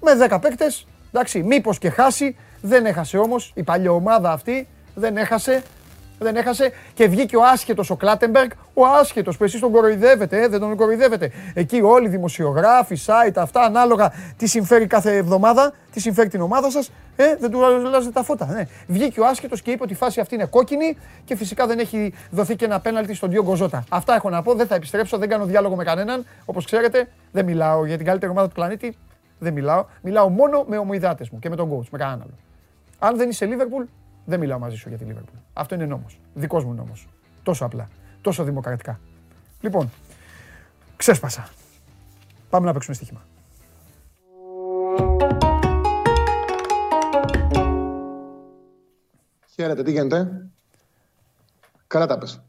Με 0.00 0.12
10 0.30 0.38
παίκτες, 0.40 0.86
εντάξει, 1.08 1.42
μήπως 1.42 1.78
και 1.78 1.90
χάσει. 1.90 2.36
Δεν 2.60 2.86
έχασε 2.86 3.18
όμως 3.18 3.52
η 3.54 3.62
παλιά 3.62 3.90
ομάδα 3.92 4.32
αυτή, 4.32 4.68
δεν 4.94 5.16
έχασε 5.16 5.62
δεν 6.18 6.36
έχασε 6.36 6.72
και 6.94 7.08
βγήκε 7.08 7.36
ο 7.36 7.44
άσχετος 7.44 7.90
ο 7.90 7.96
Κλάτεμπεργκ, 7.96 8.50
ο 8.74 8.86
άσχετος 8.86 9.36
που 9.36 9.44
εσείς 9.44 9.60
τον 9.60 9.72
κοροϊδεύετε, 9.72 10.42
ε, 10.42 10.48
δεν 10.48 10.60
τον 10.60 10.76
κοροϊδεύετε. 10.76 11.30
Εκεί 11.54 11.80
όλοι 11.82 12.06
οι 12.06 12.10
δημοσιογράφοι, 12.10 12.96
site, 13.06 13.32
αυτά 13.36 13.60
ανάλογα 13.60 14.12
τι 14.36 14.46
συμφέρει 14.46 14.86
κάθε 14.86 15.16
εβδομάδα, 15.16 15.72
τι 15.92 16.00
συμφέρει 16.00 16.28
την 16.28 16.40
ομάδα 16.40 16.70
σας, 16.70 16.90
ε, 17.16 17.36
δεν 17.36 17.50
του 17.50 17.64
αλλάζετε 17.64 18.12
τα 18.12 18.22
φώτα. 18.22 18.46
Ναι. 18.46 18.66
Βγήκε 18.86 19.20
ο 19.20 19.26
άσχετος 19.26 19.62
και 19.62 19.70
είπε 19.70 19.82
ότι 19.82 19.92
η 19.92 19.96
φάση 19.96 20.20
αυτή 20.20 20.34
είναι 20.34 20.44
κόκκινη 20.44 20.96
και 21.24 21.36
φυσικά 21.36 21.66
δεν 21.66 21.78
έχει 21.78 22.14
δοθεί 22.30 22.56
και 22.56 22.64
ένα 22.64 22.80
πέναλτι 22.80 23.14
στον 23.14 23.30
Διόγκο 23.30 23.54
Ζώτα. 23.54 23.84
Αυτά 23.88 24.14
έχω 24.14 24.30
να 24.30 24.42
πω, 24.42 24.54
δεν 24.54 24.66
θα 24.66 24.74
επιστρέψω, 24.74 25.18
δεν 25.18 25.28
κάνω 25.28 25.44
διάλογο 25.44 25.76
με 25.76 25.84
κανέναν. 25.84 26.26
Όπως 26.44 26.64
ξέρετε, 26.64 27.08
δεν 27.32 27.44
μιλάω 27.44 27.84
για 27.86 27.96
την 27.96 28.06
καλύτερη 28.06 28.30
ομάδα 28.30 28.48
του 28.48 28.54
πλανήτη. 28.54 28.96
Δεν 29.38 29.52
μιλάω. 29.52 29.84
Μιλάω 30.02 30.28
μόνο 30.28 30.64
με 30.68 30.78
ομοειδάτες 30.78 31.30
μου 31.30 31.38
και 31.38 31.48
με 31.48 31.56
τον 31.56 31.70
coach, 31.70 31.88
με 31.90 31.98
κανέναν 31.98 32.20
άλλο. 32.22 32.32
Αν 32.98 33.16
δεν 33.16 33.28
είσαι 33.28 33.46
Λίβερπουλ, 33.46 33.84
δεν 34.24 34.40
μιλάω 34.40 34.58
μαζί 34.58 34.76
σου 34.76 34.88
για 34.88 34.98
τη 34.98 35.04
Λίβερπουλ. 35.04 35.36
Αυτό 35.58 35.74
είναι 35.74 35.86
νόμος. 35.86 36.20
Δικός 36.34 36.64
μου 36.64 36.72
νόμος. 36.72 37.08
Τόσο 37.42 37.64
απλά. 37.64 37.88
Τόσο 38.20 38.44
δημοκρατικά. 38.44 39.00
Λοιπόν, 39.60 39.90
ξέσπασα. 40.96 41.48
Πάμε 42.50 42.66
να 42.66 42.72
παίξουμε 42.72 42.94
στοίχημα. 42.96 43.26
Χαίρετε, 49.54 49.82
τι 49.82 49.90
γίνεται; 49.90 50.48
Καλά 51.86 52.06
τα 52.06 52.18
πες. 52.18 52.42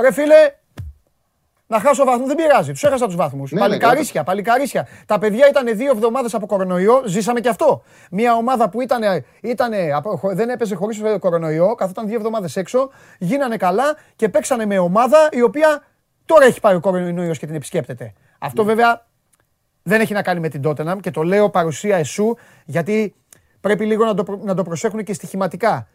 Ρε 0.00 0.12
φίλε, 0.12 0.54
να 1.66 1.80
χάσω 1.80 2.04
βαθμού 2.04 2.26
δεν 2.26 2.36
πειράζει. 2.36 2.72
Τους 2.72 2.84
έχασα 2.84 3.06
τους 3.06 3.16
βαθμούς. 3.16 3.52
Ναι, 3.52 3.60
παλικαρίσια, 3.60 4.20
ναι, 4.20 4.26
παλικαρίσια. 4.26 4.88
Τα 5.06 5.18
παιδιά 5.18 5.48
ήταν 5.48 5.76
δύο 5.76 5.90
εβδομάδες 5.90 6.34
από 6.34 6.46
κορονοϊό, 6.46 7.02
ζήσαμε 7.06 7.40
και 7.40 7.48
αυτό. 7.48 7.82
Μια 8.10 8.34
ομάδα 8.34 8.68
που 8.68 8.80
ήταν, 8.80 9.24
ήτανε, 9.40 9.88
δεν 10.22 10.48
έπαιζε 10.48 10.74
χωρίς 10.74 11.02
κορονοϊό, 11.18 11.74
καθόταν 11.74 12.06
δύο 12.06 12.16
εβδομάδες 12.16 12.56
έξω, 12.56 12.90
γίνανε 13.18 13.56
καλά 13.56 13.96
και 14.16 14.28
παίξανε 14.28 14.66
με 14.66 14.78
ομάδα 14.78 15.28
η 15.30 15.42
οποία 15.42 15.82
τώρα 16.24 16.44
έχει 16.44 16.60
πάει 16.60 16.74
ο 16.74 16.80
κορονοϊός 16.80 17.38
και 17.38 17.46
την 17.46 17.54
επισκέπτεται. 17.54 18.12
Αυτό 18.38 18.62
ναι. 18.62 18.68
βέβαια 18.68 19.06
δεν 19.82 20.00
έχει 20.00 20.12
να 20.12 20.22
κάνει 20.22 20.40
με 20.40 20.48
την 20.48 20.62
Τότεναμ 20.62 20.98
και 20.98 21.10
το 21.10 21.22
λέω 21.22 21.50
παρουσία 21.50 21.96
εσού 21.96 22.36
γιατί 22.64 23.14
πρέπει 23.60 23.84
λίγο 23.84 24.04
να 24.04 24.14
το, 24.14 24.40
να 24.42 24.54
το 24.54 24.62
προσέχουν 24.62 25.04
και 25.04 25.12
στοιχηματικά. 25.12 25.88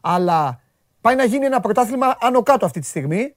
Αλλά 0.00 0.60
πάει 1.00 1.14
να 1.14 1.24
γίνει 1.24 1.46
ένα 1.46 1.60
πρωτάθλημα 1.60 2.16
άνω 2.20 2.42
κάτω 2.42 2.64
αυτή 2.64 2.80
τη 2.80 2.86
στιγμή 2.86 3.34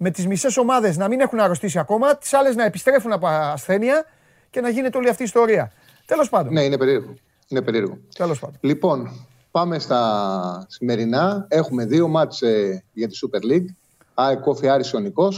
με 0.00 0.10
τις 0.10 0.26
μισές 0.26 0.56
ομάδες 0.56 0.96
να 0.96 1.08
μην 1.08 1.20
έχουν 1.20 1.40
αρρωστήσει 1.40 1.78
ακόμα, 1.78 2.16
τις 2.16 2.32
άλλες 2.32 2.54
να 2.54 2.64
επιστρέφουν 2.64 3.12
από 3.12 3.26
ασθένεια 3.26 4.04
και 4.50 4.60
να 4.60 4.68
γίνεται 4.68 4.98
όλη 4.98 5.08
αυτή 5.08 5.22
η 5.22 5.24
ιστορία. 5.24 5.72
Τέλος 6.06 6.28
πάντων. 6.28 6.52
Ναι, 6.52 6.62
είναι 6.62 6.78
περίεργο. 6.78 7.14
Είναι 7.48 7.62
περίεργο. 7.62 7.98
Τέλος 8.14 8.38
πάντων. 8.38 8.56
Λοιπόν, 8.60 9.26
πάμε 9.50 9.78
στα 9.78 10.66
σημερινά. 10.68 11.46
Έχουμε 11.48 11.84
δύο 11.84 12.08
μάτς 12.08 12.42
ε, 12.42 12.84
για 12.92 13.08
τη 13.08 13.18
Super 13.22 13.52
League. 13.52 13.66
ΑΕΚ 14.14 14.40
Κόφι 14.40 14.68
Άρης 14.68 14.94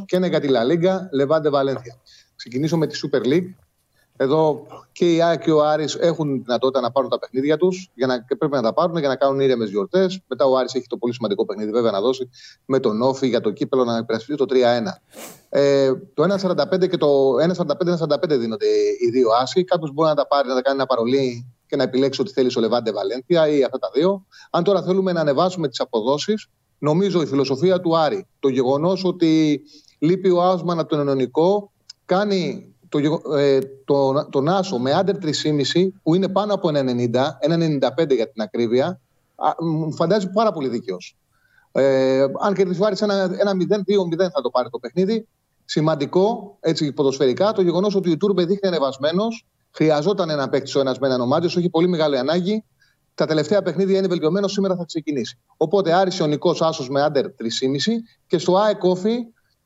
και 0.06 0.16
ένα 0.16 0.26
για 0.26 0.40
τη 0.40 0.48
La 0.50 0.72
Liga, 0.72 0.94
Levante 1.20 1.50
Valencia. 1.52 1.94
Ξεκινήσω 2.36 2.76
με 2.76 2.86
τη 2.86 3.00
Super 3.02 3.26
League. 3.26 3.54
Εδώ 4.22 4.66
και 4.92 5.14
η 5.14 5.22
ΑΕΚ 5.22 5.42
και 5.42 5.52
ο 5.52 5.64
Άρης 5.64 5.94
έχουν 5.94 6.42
δυνατότητα 6.42 6.80
να 6.80 6.90
πάρουν 6.90 7.10
τα 7.10 7.18
παιχνίδια 7.18 7.56
τους 7.56 7.90
και 8.28 8.36
πρέπει 8.36 8.54
να 8.54 8.62
τα 8.62 8.72
πάρουν 8.72 8.98
για 8.98 9.08
να 9.08 9.16
κάνουν 9.16 9.40
ήρεμες 9.40 9.70
γιορτές. 9.70 10.20
Μετά 10.26 10.44
ο 10.44 10.56
Άρης 10.56 10.74
έχει 10.74 10.86
το 10.86 10.96
πολύ 10.96 11.14
σημαντικό 11.14 11.44
παιχνίδι, 11.44 11.70
βέβαια, 11.70 11.90
να 11.90 12.00
δώσει 12.00 12.30
με 12.64 12.78
τον 12.80 13.02
Όφη 13.02 13.28
για 13.28 13.40
το 13.40 13.50
κύπελο 13.50 13.84
να 13.84 13.96
υπερασπιστεί 13.96 14.46
το 14.46 14.54
3-1. 14.54 15.00
Ε, 15.48 15.92
το 16.14 16.22
1-45 16.22 16.88
και 16.88 16.96
το 16.96 17.34
1-45-1-45 17.34 18.38
δίνονται 18.38 18.66
οι 19.00 19.10
δύο 19.10 19.28
άσοι. 19.42 19.64
Κάποιος 19.64 19.92
μπορεί 19.92 20.08
να 20.08 20.14
τα 20.14 20.26
πάρει, 20.26 20.48
να 20.48 20.54
τα 20.54 20.62
κάνει 20.62 20.76
ένα 20.76 20.86
παρολί 20.86 21.46
και 21.66 21.76
να 21.76 21.82
επιλέξει 21.82 22.20
ό,τι 22.20 22.32
θέλει 22.32 22.50
στο 22.50 22.60
Λεβάντε 22.60 22.92
Βαλένθια 22.92 23.48
ή 23.48 23.62
αυτά 23.62 23.78
τα 23.78 23.90
δύο. 23.94 24.26
Αν 24.50 24.64
τώρα 24.64 24.82
θέλουμε 24.82 25.12
να 25.12 25.20
ανεβάσουμε 25.20 25.68
τις 25.68 25.80
αποδόσεις, 25.80 26.48
νομίζω 26.78 27.22
η 27.22 27.26
φιλοσοφία 27.26 27.80
του 27.80 27.96
Άρη, 27.96 28.26
το 28.40 28.48
γεγονός 28.48 29.04
ότι 29.04 29.62
Λείπει 30.02 30.30
ο 30.30 30.42
Άουσμαν 30.42 30.78
από 30.78 30.88
τον 30.88 31.00
Ενωνικό. 31.00 31.72
Κάνει 32.04 32.69
το, 32.90 32.98
ε, 33.36 33.58
το, 33.84 34.28
τον 34.30 34.48
Άσο 34.48 34.78
με 34.78 34.92
άντερ 34.92 35.16
3,5 35.22 35.88
που 36.02 36.14
είναι 36.14 36.28
πάνω 36.28 36.54
από 36.54 36.68
1,90, 36.68 36.78
1,95 36.78 38.14
για 38.14 38.28
την 38.30 38.42
ακρίβεια. 38.42 39.00
Μου 39.60 39.92
φαντάζει 39.92 40.30
πάρα 40.30 40.52
πολύ 40.52 40.68
δίκαιος. 40.68 41.16
Ε, 41.72 42.24
αν 42.40 42.54
κερδίσει 42.54 42.82
ο 42.82 42.86
Άρης 42.86 43.02
ένα, 43.02 43.14
ένα 43.38 43.52
0-2-0 43.52 44.30
θα 44.32 44.40
το 44.42 44.50
πάρει 44.50 44.70
το 44.70 44.78
παιχνίδι. 44.78 45.26
Σημαντικό, 45.64 46.56
έτσι 46.60 46.92
ποδοσφαιρικά, 46.92 47.52
το 47.52 47.62
γεγονός 47.62 47.94
ότι 47.94 48.10
ο 48.10 48.16
Τούρμπε 48.16 48.44
δείχνει 48.44 48.68
ανεβασμένος. 48.68 49.46
Χρειαζόταν 49.70 50.30
ένα 50.30 50.48
παίκτη 50.48 50.78
ο 50.78 50.80
ένας 50.80 50.98
με 50.98 51.06
έναν 51.06 51.20
ομάδιο, 51.20 51.50
έχει 51.56 51.70
πολύ 51.70 51.88
μεγάλη 51.88 52.18
ανάγκη. 52.18 52.64
Τα 53.14 53.26
τελευταία 53.26 53.62
παιχνίδια 53.62 53.98
είναι 53.98 54.06
βελτιωμένο, 54.06 54.48
σήμερα 54.48 54.76
θα 54.76 54.84
ξεκινήσει. 54.84 55.38
Οπότε 55.56 55.92
Άρης 55.92 56.20
ο 56.20 56.26
Νικός 56.26 56.62
Άσος 56.62 56.88
με 56.88 57.02
άντερ 57.02 57.24
3,5 57.26 58.02
και 58.26 58.38
στο 58.38 58.56
ΑΕΚ 58.56 58.84
Όφη, 58.84 59.16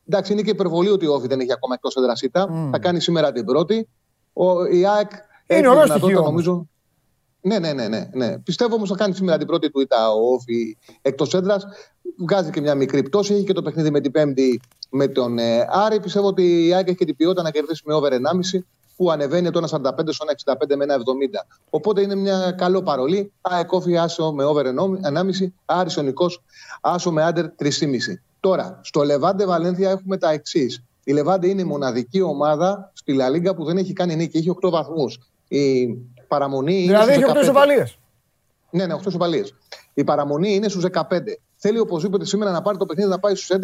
εντάξει 0.08 0.32
είναι 0.32 0.42
και 0.42 0.50
υπερβολή 0.50 0.88
ότι 0.88 1.06
ο 1.06 1.14
Όφη 1.14 1.26
δεν 1.26 1.40
έχει 1.40 1.52
ακόμα 1.52 1.74
εκτός 1.74 1.94
εδρασίτα. 1.96 2.48
Mm. 2.48 2.68
Θα 2.72 2.78
κάνει 2.78 3.00
σήμερα 3.00 3.32
την 3.32 3.44
πρώτη. 3.44 3.88
Ο, 4.32 4.64
η 4.64 4.86
ΑΕΚ 4.86 5.10
είναι 5.46 5.68
έχει 5.68 5.84
δυνατότητα 5.84 6.20
νομίζω. 6.20 6.68
Ναι, 7.40 7.58
ναι, 7.58 7.72
ναι, 7.72 7.88
ναι, 7.88 8.08
ναι. 8.12 8.38
Πιστεύω 8.38 8.74
όμως 8.74 8.88
θα 8.88 8.96
κάνει 8.96 9.14
σήμερα 9.14 9.38
την 9.38 9.46
πρώτη 9.46 9.70
του 9.70 9.80
ήττα 9.80 10.10
ο 10.12 10.32
Όφη 10.32 10.76
εκτός 11.02 11.34
έδρας. 11.34 11.66
Βγάζει 12.18 12.50
και 12.50 12.60
μια 12.60 12.74
μικρή 12.74 13.02
πτώση. 13.02 13.34
Έχει 13.34 13.44
και 13.44 13.52
το 13.52 13.62
παιχνίδι 13.62 13.90
με 13.90 14.00
την 14.00 14.10
Πέμπτη 14.10 14.60
με 14.90 15.08
τον 15.08 15.38
ε, 15.38 15.66
Άρη. 15.70 16.00
Πιστεύω 16.00 16.26
ότι 16.26 16.66
η 16.66 16.74
ΑΕΚ 16.74 16.88
έχει 16.88 16.96
και 16.96 17.04
την 17.04 17.16
ποιότητα 17.16 17.42
να 17.42 17.50
κερδίσει 17.50 17.82
με 17.86 17.94
over 17.94 18.12
1,5 18.12 18.18
που 18.96 19.10
ανεβαίνει 19.10 19.50
το 19.50 19.60
1,45 19.70 19.90
στο 20.06 20.26
1,65 20.44 20.76
με 20.76 20.84
1,70. 20.88 20.96
Οπότε 21.70 22.00
είναι 22.00 22.14
μια 22.14 22.54
καλό 22.58 22.82
παρολί. 22.82 23.32
ΑΕΚ 23.40 23.72
Όφη 23.72 23.98
άσο 23.98 24.32
με 24.32 24.44
over 24.44 24.64
1,5. 24.66 25.52
Άρη 25.64 25.90
ο 25.98 26.02
Νικός 26.02 26.42
άσο 26.80 27.12
με 27.12 27.22
άντερ 27.22 27.46
3,5. 27.58 27.68
Τώρα, 28.40 28.80
στο 28.82 29.02
Λεβάντε 29.02 29.46
Βαλένθια 29.46 29.90
έχουμε 29.90 30.16
τα 30.16 30.30
εξής. 30.30 30.82
Η 31.04 31.12
Λεβάντε 31.12 31.48
είναι 31.48 31.60
η 31.60 31.64
μοναδική 31.64 32.20
ομάδα 32.20 32.90
στη 32.94 33.12
Λαλίγκα 33.12 33.54
που 33.54 33.64
δεν 33.64 33.76
έχει 33.76 33.92
κάνει 33.92 34.16
νίκη. 34.16 34.36
Έχει 34.36 34.50
8 34.64 34.70
βαθμούς. 34.70 35.18
Η 35.48 35.86
παραμονή 36.28 36.72
δηλαδή 36.72 37.14
είναι. 37.14 37.14
Δηλαδή 37.14 37.30
έχει 37.30 37.38
8 37.38 37.42
ισοπαλίες. 37.42 37.98
Ναι, 38.70 38.86
ναι, 38.86 38.94
8 38.94 39.06
ισοπαλίες. 39.06 39.54
Η 39.94 40.04
παραμονή 40.04 40.54
είναι 40.54 40.68
στους 40.68 40.84
15. 40.84 41.38
Θέλει 41.56 41.78
οπωσδήποτε 41.78 42.24
σήμερα 42.24 42.50
να 42.50 42.62
πάρει 42.62 42.78
το 42.78 42.86
παιχνίδι 42.86 43.10
να 43.10 43.18
πάει 43.18 43.34
στους 43.34 43.48
11 43.48 43.58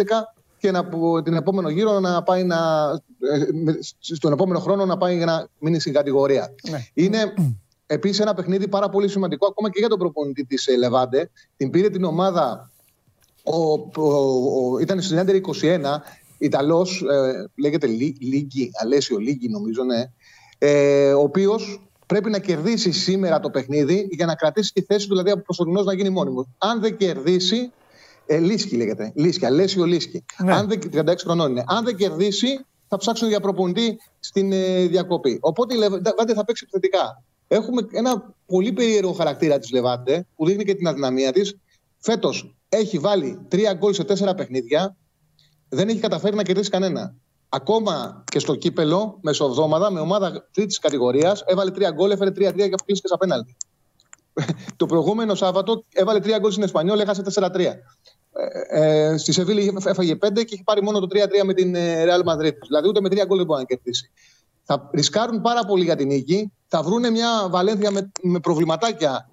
και 0.60 0.70
να, 0.70 0.88
την 1.22 1.34
επόμενο 1.34 1.68
γύρο 1.68 2.00
να 2.00 2.22
πάει 2.22 2.44
να. 2.44 2.90
Ε, 3.18 3.72
στον 3.98 4.32
επόμενο 4.32 4.58
χρόνο 4.58 4.86
να 4.86 4.96
πάει 4.96 5.16
για 5.16 5.26
να 5.26 5.48
μείνει 5.58 5.80
στην 5.80 5.92
κατηγορία. 5.92 6.54
Ναι. 6.70 6.84
Είναι 6.94 7.34
επίσης 7.86 8.20
ένα 8.20 8.34
παιχνίδι 8.34 8.68
πάρα 8.68 8.88
πολύ 8.88 9.08
σημαντικό 9.08 9.46
ακόμα 9.46 9.70
και 9.70 9.78
για 9.78 9.88
τον 9.88 9.98
προπονητή 9.98 10.44
της 10.44 10.68
Λεβάντε. 10.78 11.30
Την 11.56 11.70
πήρε 11.70 11.88
την 11.90 12.04
ομάδα. 12.04 12.70
Ο, 13.42 13.72
ο, 13.72 14.72
ο, 14.72 14.78
ήταν 14.78 15.00
στην 15.00 15.18
Έντερ 15.18 15.36
21, 15.62 15.80
Ιταλός, 16.38 17.02
ε, 17.10 17.50
λέγεται 17.54 17.86
Λίγκι, 18.20 18.70
Αλέσιο 18.82 19.18
Λίγκι 19.18 19.48
νομίζω, 19.48 19.82
ναι. 19.82 20.04
Ε, 20.58 21.12
ο 21.12 21.20
οποίος 21.20 21.90
πρέπει 22.06 22.30
να 22.30 22.38
κερδίσει 22.38 22.92
σήμερα 22.92 23.40
το 23.40 23.50
παιχνίδι 23.50 24.08
για 24.10 24.26
να 24.26 24.34
κρατήσει 24.34 24.72
τη 24.72 24.82
θέση 24.82 25.08
του, 25.08 25.12
δηλαδή 25.12 25.30
από 25.30 25.42
προσωρινός 25.42 25.84
να 25.84 25.94
γίνει 25.94 26.10
μόνιμος. 26.10 26.46
Αν 26.58 26.80
δεν 26.80 26.96
κερδίσει, 26.96 27.72
ε, 28.32 28.38
Λίσκι 28.38 28.76
λέγεται. 28.76 29.12
Λίσκι, 29.14 29.46
Αλέσιο 29.46 29.84
Λίσκι. 29.84 30.24
Ναι. 30.44 30.54
Αν 30.54 30.68
δεν, 30.68 30.80
36 30.92 31.14
χρονών 31.18 31.50
είναι. 31.50 31.64
Αν 31.66 31.84
δεν 31.84 31.96
κερδίσει, 31.96 32.66
θα 32.88 32.96
ψάξουν 32.96 33.28
για 33.28 33.40
προπονητή 33.40 33.98
στην 34.20 34.52
ε, 34.52 34.86
διακοπή. 34.86 35.38
Οπότε 35.40 35.74
η 35.74 35.76
Λεβάντε 35.76 36.34
θα 36.34 36.44
παίξει 36.44 36.66
επιθετικά. 36.68 37.22
Έχουμε 37.48 37.86
ένα 37.92 38.34
πολύ 38.46 38.72
περίεργο 38.72 39.12
χαρακτήρα 39.12 39.58
της 39.58 39.70
Λεβάντε 39.70 40.26
που 40.36 40.46
δείχνει 40.46 40.64
και 40.64 40.74
την 40.74 40.86
αδυναμία 40.86 41.32
της. 41.32 41.56
Φέτος 41.98 42.56
έχει 42.68 42.98
βάλει 42.98 43.38
τρία 43.48 43.72
γκολ 43.72 43.92
σε 43.92 44.04
τέσσερα 44.04 44.34
παιχνίδια. 44.34 44.96
Δεν 45.68 45.88
έχει 45.88 45.98
καταφέρει 45.98 46.36
να 46.36 46.42
κερδίσει 46.42 46.70
κανένα. 46.70 47.14
Ακόμα 47.48 48.24
και 48.30 48.38
στο 48.38 48.54
κύπελο, 48.54 49.18
μεσοβδόμαδα, 49.20 49.90
με 49.90 50.00
ομάδα 50.00 50.48
τρίτης 50.52 50.78
κατηγορίας, 50.78 51.42
έβαλε 51.46 51.70
τρία 51.70 51.90
γκολ, 51.90 52.10
έφερε 52.10 52.30
τρία-τρία 52.30 52.68
και 52.68 52.74
αποκλείστηκε 52.74 53.08
στα 53.08 53.18
πέναλτι. 53.18 53.56
το 54.76 54.86
προηγούμενο 54.86 55.34
Σάββατο 55.34 55.84
έβαλε 55.92 56.20
τρία 56.20 56.38
γκολ 56.38 56.50
στην 56.50 56.62
Εσπανιόλ, 56.62 57.00
έχασε 57.00 57.22
4-3. 57.34 57.66
Ε, 58.32 59.12
ε, 59.12 59.16
στη 59.16 59.32
Σεβίλη 59.32 59.80
έφαγε 59.84 60.14
5 60.14 60.18
και 60.34 60.54
έχει 60.54 60.62
πάρει 60.64 60.82
μόνο 60.82 61.00
το 61.00 61.06
3-3 61.10 61.44
με 61.44 61.54
την 61.54 61.74
ε, 61.74 62.04
Real 62.04 62.32
Madrid. 62.32 62.54
Δηλαδή 62.66 62.88
ούτε 62.88 63.00
με 63.00 63.08
3 63.08 63.26
γκολ 63.26 63.36
δεν 63.36 63.46
μπορεί 63.46 63.60
να 63.60 63.64
κερδίσει. 63.64 64.10
Θα 64.62 64.90
ρισκάρουν 64.94 65.40
πάρα 65.40 65.64
πολύ 65.64 65.84
για 65.84 65.96
την 65.96 66.06
νίκη. 66.06 66.52
Θα 66.66 66.82
βρουν 66.82 67.10
μια 67.10 67.48
Βαλένθια 67.50 67.90
με, 67.90 68.10
με 68.22 68.40
προβληματάκια 68.40 69.30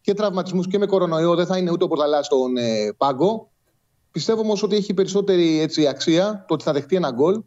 και 0.00 0.14
τραυματισμούς 0.14 0.66
και 0.68 0.78
με 0.78 0.86
κορονοϊό. 0.86 1.34
Δεν 1.34 1.46
θα 1.46 1.58
είναι 1.58 1.70
ούτε 1.70 1.84
ο 1.84 1.88
Πορταλάς 1.88 2.26
στον 2.26 2.56
ε, 2.56 2.92
πάγκο. 2.96 3.50
Πιστεύω 4.10 4.40
όμως 4.40 4.62
ότι 4.62 4.76
έχει 4.76 4.94
περισσότερη 4.94 5.60
έτσι, 5.60 5.86
αξία 5.86 6.44
το 6.48 6.54
ότι 6.54 6.64
θα 6.64 6.72
δεχτεί 6.72 6.96
ένα 6.96 7.10
γκολ 7.10 7.42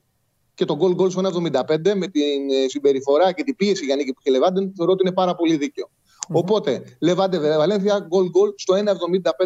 και 0.53 0.65
το 0.65 0.75
γκολ 0.75 0.93
γκολ 0.93 1.09
στο 1.09 1.21
1,75 1.23 1.93
με 1.95 2.07
την 2.07 2.49
ε, 2.49 2.67
συμπεριφορά 2.67 3.31
και 3.31 3.43
την 3.43 3.55
πίεση 3.55 3.85
για 3.85 3.95
νίκη 3.95 4.13
που 4.13 4.19
είχε 4.23 4.37
Λεβάντε, 4.37 4.71
θεωρώ 4.75 4.91
ότι 4.91 5.01
είναι 5.05 5.13
πάρα 5.13 5.35
πολύ 5.35 5.55
δίκαιο. 5.55 5.89
Mm-hmm. 5.89 6.35
Οπότε, 6.35 6.83
Λεβάντε 6.99 7.57
Βαλένθια, 7.57 7.99
γκολ 8.07 8.29
γκολ 8.29 8.53
στο 8.55 8.73
1,75 8.73 8.81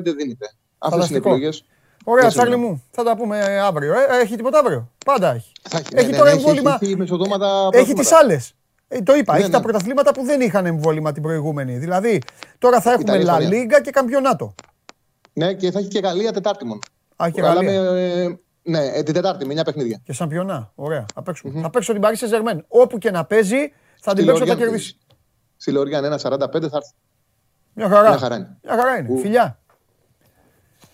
δίνεται. 0.03 0.55
Αυτέ 0.83 1.05
είναι 1.07 1.17
επιλογέ. 1.17 1.49
Ωραία, 2.03 2.27
Τσάρλι 2.27 2.55
μου. 2.55 2.83
Θα 2.91 3.03
τα 3.03 3.15
πούμε 3.15 3.59
αύριο. 3.59 3.93
Ε, 3.93 4.21
έχει 4.21 4.35
τίποτα 4.35 4.59
αύριο. 4.59 4.91
Πάντα 5.05 5.33
έχει. 5.33 5.51
έχει, 5.71 5.85
έχει 5.91 6.11
ναι, 6.11 6.17
τώρα 6.17 6.29
ναι, 6.29 6.35
εμβόλυμα. 6.35 6.77
Έχει, 6.81 6.91
έχει, 6.91 7.79
έχει 7.79 7.93
τις 7.93 8.11
άλλες. 8.11 8.53
Ε, 8.87 9.01
το 9.01 9.13
είπα, 9.13 9.33
ναι, 9.33 9.39
έχει 9.39 9.47
ναι. 9.47 9.53
τα 9.53 9.61
πρωταθλήματα 9.61 10.11
που 10.11 10.23
δεν 10.23 10.41
είχαν 10.41 10.65
εμβόλυμα 10.65 11.11
την 11.11 11.21
προηγούμενη. 11.21 11.77
Δηλαδή, 11.77 12.21
τώρα 12.57 12.81
θα 12.81 12.91
έχουμε 12.91 13.23
Λα 13.23 13.39
Λίγκα 13.39 13.81
και 13.81 13.91
Καμπιονάτο. 13.91 14.55
Ναι, 15.33 15.53
και 15.53 15.71
θα 15.71 15.79
έχει 15.79 15.87
και 15.87 15.99
Γαλλία 15.99 16.31
Τετάρτη 16.31 16.65
μόνο. 16.65 16.79
Α, 17.23 17.29
και 17.29 17.41
Γαλλία. 17.41 17.81
Με, 17.81 18.39
ναι, 18.63 18.85
ε, 18.85 19.03
την 19.03 19.13
Τετάρτη 19.13 19.45
με 19.45 19.53
9 19.53 19.63
παιχνίδια. 19.65 20.01
Και 20.03 20.13
Σαμπιονά. 20.13 20.71
Ωραία. 20.75 21.05
Θα, 21.13 21.21
παίξουμε. 21.21 21.53
Mm-hmm. 21.55 21.61
θα 21.61 21.69
παίξω 21.69 21.91
την 21.91 22.01
Παρίσι 22.01 22.27
Ζερμέν. 22.27 22.65
Όπου 22.67 22.97
και 22.97 23.11
να 23.11 23.25
παίζει, 23.25 23.71
θα 24.01 24.13
την 24.13 24.25
παίξω, 24.25 24.45
θα 24.45 24.55
κερδίσει. 24.55 24.97
Στη 25.57 25.71
Λοριάν 25.71 26.03
1,45 26.03 26.19
θα 26.19 26.49
έρθει. 26.51 26.93
Μια 27.73 27.89
χαρά. 27.89 28.09
Μια 28.09 28.17
χαρά 28.17 28.35
είναι. 28.35 28.57
Μια 28.63 28.75
χαρά 28.75 28.97
είναι. 28.97 29.19
Φιλιά. 29.19 29.59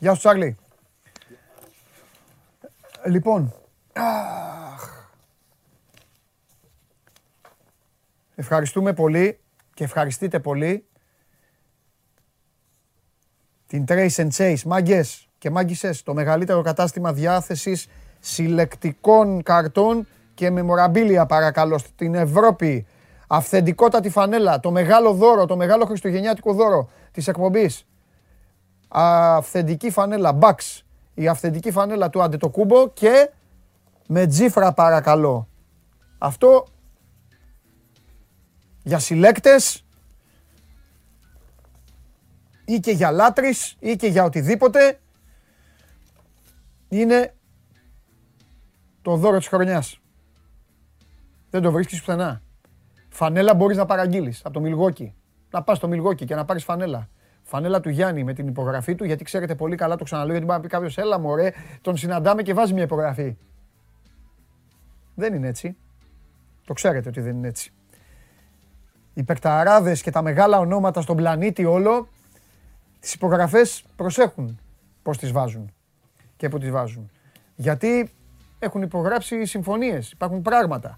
Γεια 0.01 0.13
σου 0.13 0.19
Τσάρλι. 0.19 0.57
Λοιπόν, 3.05 3.53
ευχαριστούμε 8.35 8.93
πολύ 8.93 9.39
και 9.73 9.83
ευχαριστείτε 9.83 10.39
πολύ 10.39 10.85
την 13.67 13.85
Trace 13.87 14.15
and 14.15 14.29
Chase, 14.37 14.61
μάγκες 14.65 15.27
και 15.37 15.49
μάγκησες, 15.49 16.03
το 16.03 16.13
μεγαλύτερο 16.13 16.61
κατάστημα 16.61 17.13
διάθεσης 17.13 17.87
συλλεκτικών 18.19 19.43
καρτών 19.43 20.07
και 20.33 20.49
μεμοραμπίλια 20.49 21.25
παρακαλώ 21.25 21.77
στην 21.77 22.15
Ευρώπη. 22.15 22.87
Αυθεντικότατη 23.27 24.09
φανέλα, 24.09 24.59
το 24.59 24.71
μεγάλο 24.71 25.13
δώρο, 25.13 25.45
το 25.45 25.55
μεγάλο 25.55 25.85
χριστουγεννιάτικο 25.85 26.53
δώρο 26.53 26.89
της 27.11 27.27
εκπομπής 27.27 27.88
αυθεντική 28.89 29.89
φανέλα 29.91 30.37
Bucks, 30.41 30.81
η 31.13 31.27
αυθεντική 31.27 31.71
φανέλα 31.71 32.09
του 32.09 32.21
Αντετοκούμπο 32.21 32.89
και 32.89 33.31
με 34.07 34.27
τζίφρα 34.27 34.73
παρακαλώ. 34.73 35.47
Αυτό 36.17 36.65
για 38.83 38.99
συλλέκτες 38.99 39.85
ή 42.65 42.79
και 42.79 42.91
για 42.91 43.11
λάτρεις 43.11 43.75
ή 43.79 43.95
και 43.95 44.07
για 44.07 44.23
οτιδήποτε 44.23 44.99
είναι 46.89 47.33
το 49.01 49.15
δώρο 49.15 49.37
της 49.37 49.47
χρονιάς. 49.47 49.99
Δεν 51.49 51.61
το 51.61 51.71
βρίσκεις 51.71 51.99
πουθενά. 51.99 52.41
Φανέλα 53.09 53.53
μπορείς 53.53 53.77
να 53.77 53.85
παραγγείλεις 53.85 54.39
από 54.45 54.53
το 54.53 54.59
Μιλγόκι. 54.59 55.15
Να 55.49 55.63
πας 55.63 55.77
στο 55.77 55.87
Μιλγόκι 55.87 56.25
και 56.25 56.35
να 56.35 56.45
πάρεις 56.45 56.63
φανέλα 56.63 57.09
φανέλα 57.49 57.79
του 57.79 57.89
Γιάννη 57.89 58.23
με 58.23 58.33
την 58.33 58.47
υπογραφή 58.47 58.95
του, 58.95 59.03
γιατί 59.03 59.23
ξέρετε 59.23 59.55
πολύ 59.55 59.75
καλά, 59.75 59.95
το 59.95 60.03
ξαναλέω, 60.03 60.31
γιατί 60.31 60.45
μπορεί 60.45 60.57
να 60.57 60.63
πει 60.63 60.69
κάποιος, 60.69 60.97
έλα 60.97 61.19
μωρέ, 61.19 61.51
τον 61.81 61.97
συναντάμε 61.97 62.41
και 62.41 62.53
βάζει 62.53 62.73
μια 62.73 62.83
υπογραφή. 62.83 63.37
Δεν 65.15 65.33
είναι 65.33 65.47
έτσι. 65.47 65.77
Το 66.65 66.73
ξέρετε 66.73 67.09
ότι 67.09 67.21
δεν 67.21 67.35
είναι 67.35 67.47
έτσι. 67.47 67.73
Οι 69.13 69.23
παικταράδες 69.23 70.01
και 70.01 70.11
τα 70.11 70.21
μεγάλα 70.21 70.59
ονόματα 70.59 71.01
στον 71.01 71.15
πλανήτη 71.15 71.65
όλο, 71.65 72.07
τις 72.99 73.13
υπογραφές 73.13 73.83
προσέχουν 73.95 74.59
πώς 75.03 75.17
τις 75.17 75.31
βάζουν 75.31 75.73
και 76.37 76.49
πού 76.49 76.57
τις 76.57 76.69
βάζουν. 76.69 77.11
Γιατί 77.55 78.09
έχουν 78.59 78.81
υπογράψει 78.81 79.45
συμφωνίες, 79.45 80.11
υπάρχουν 80.11 80.41
πράγματα. 80.41 80.97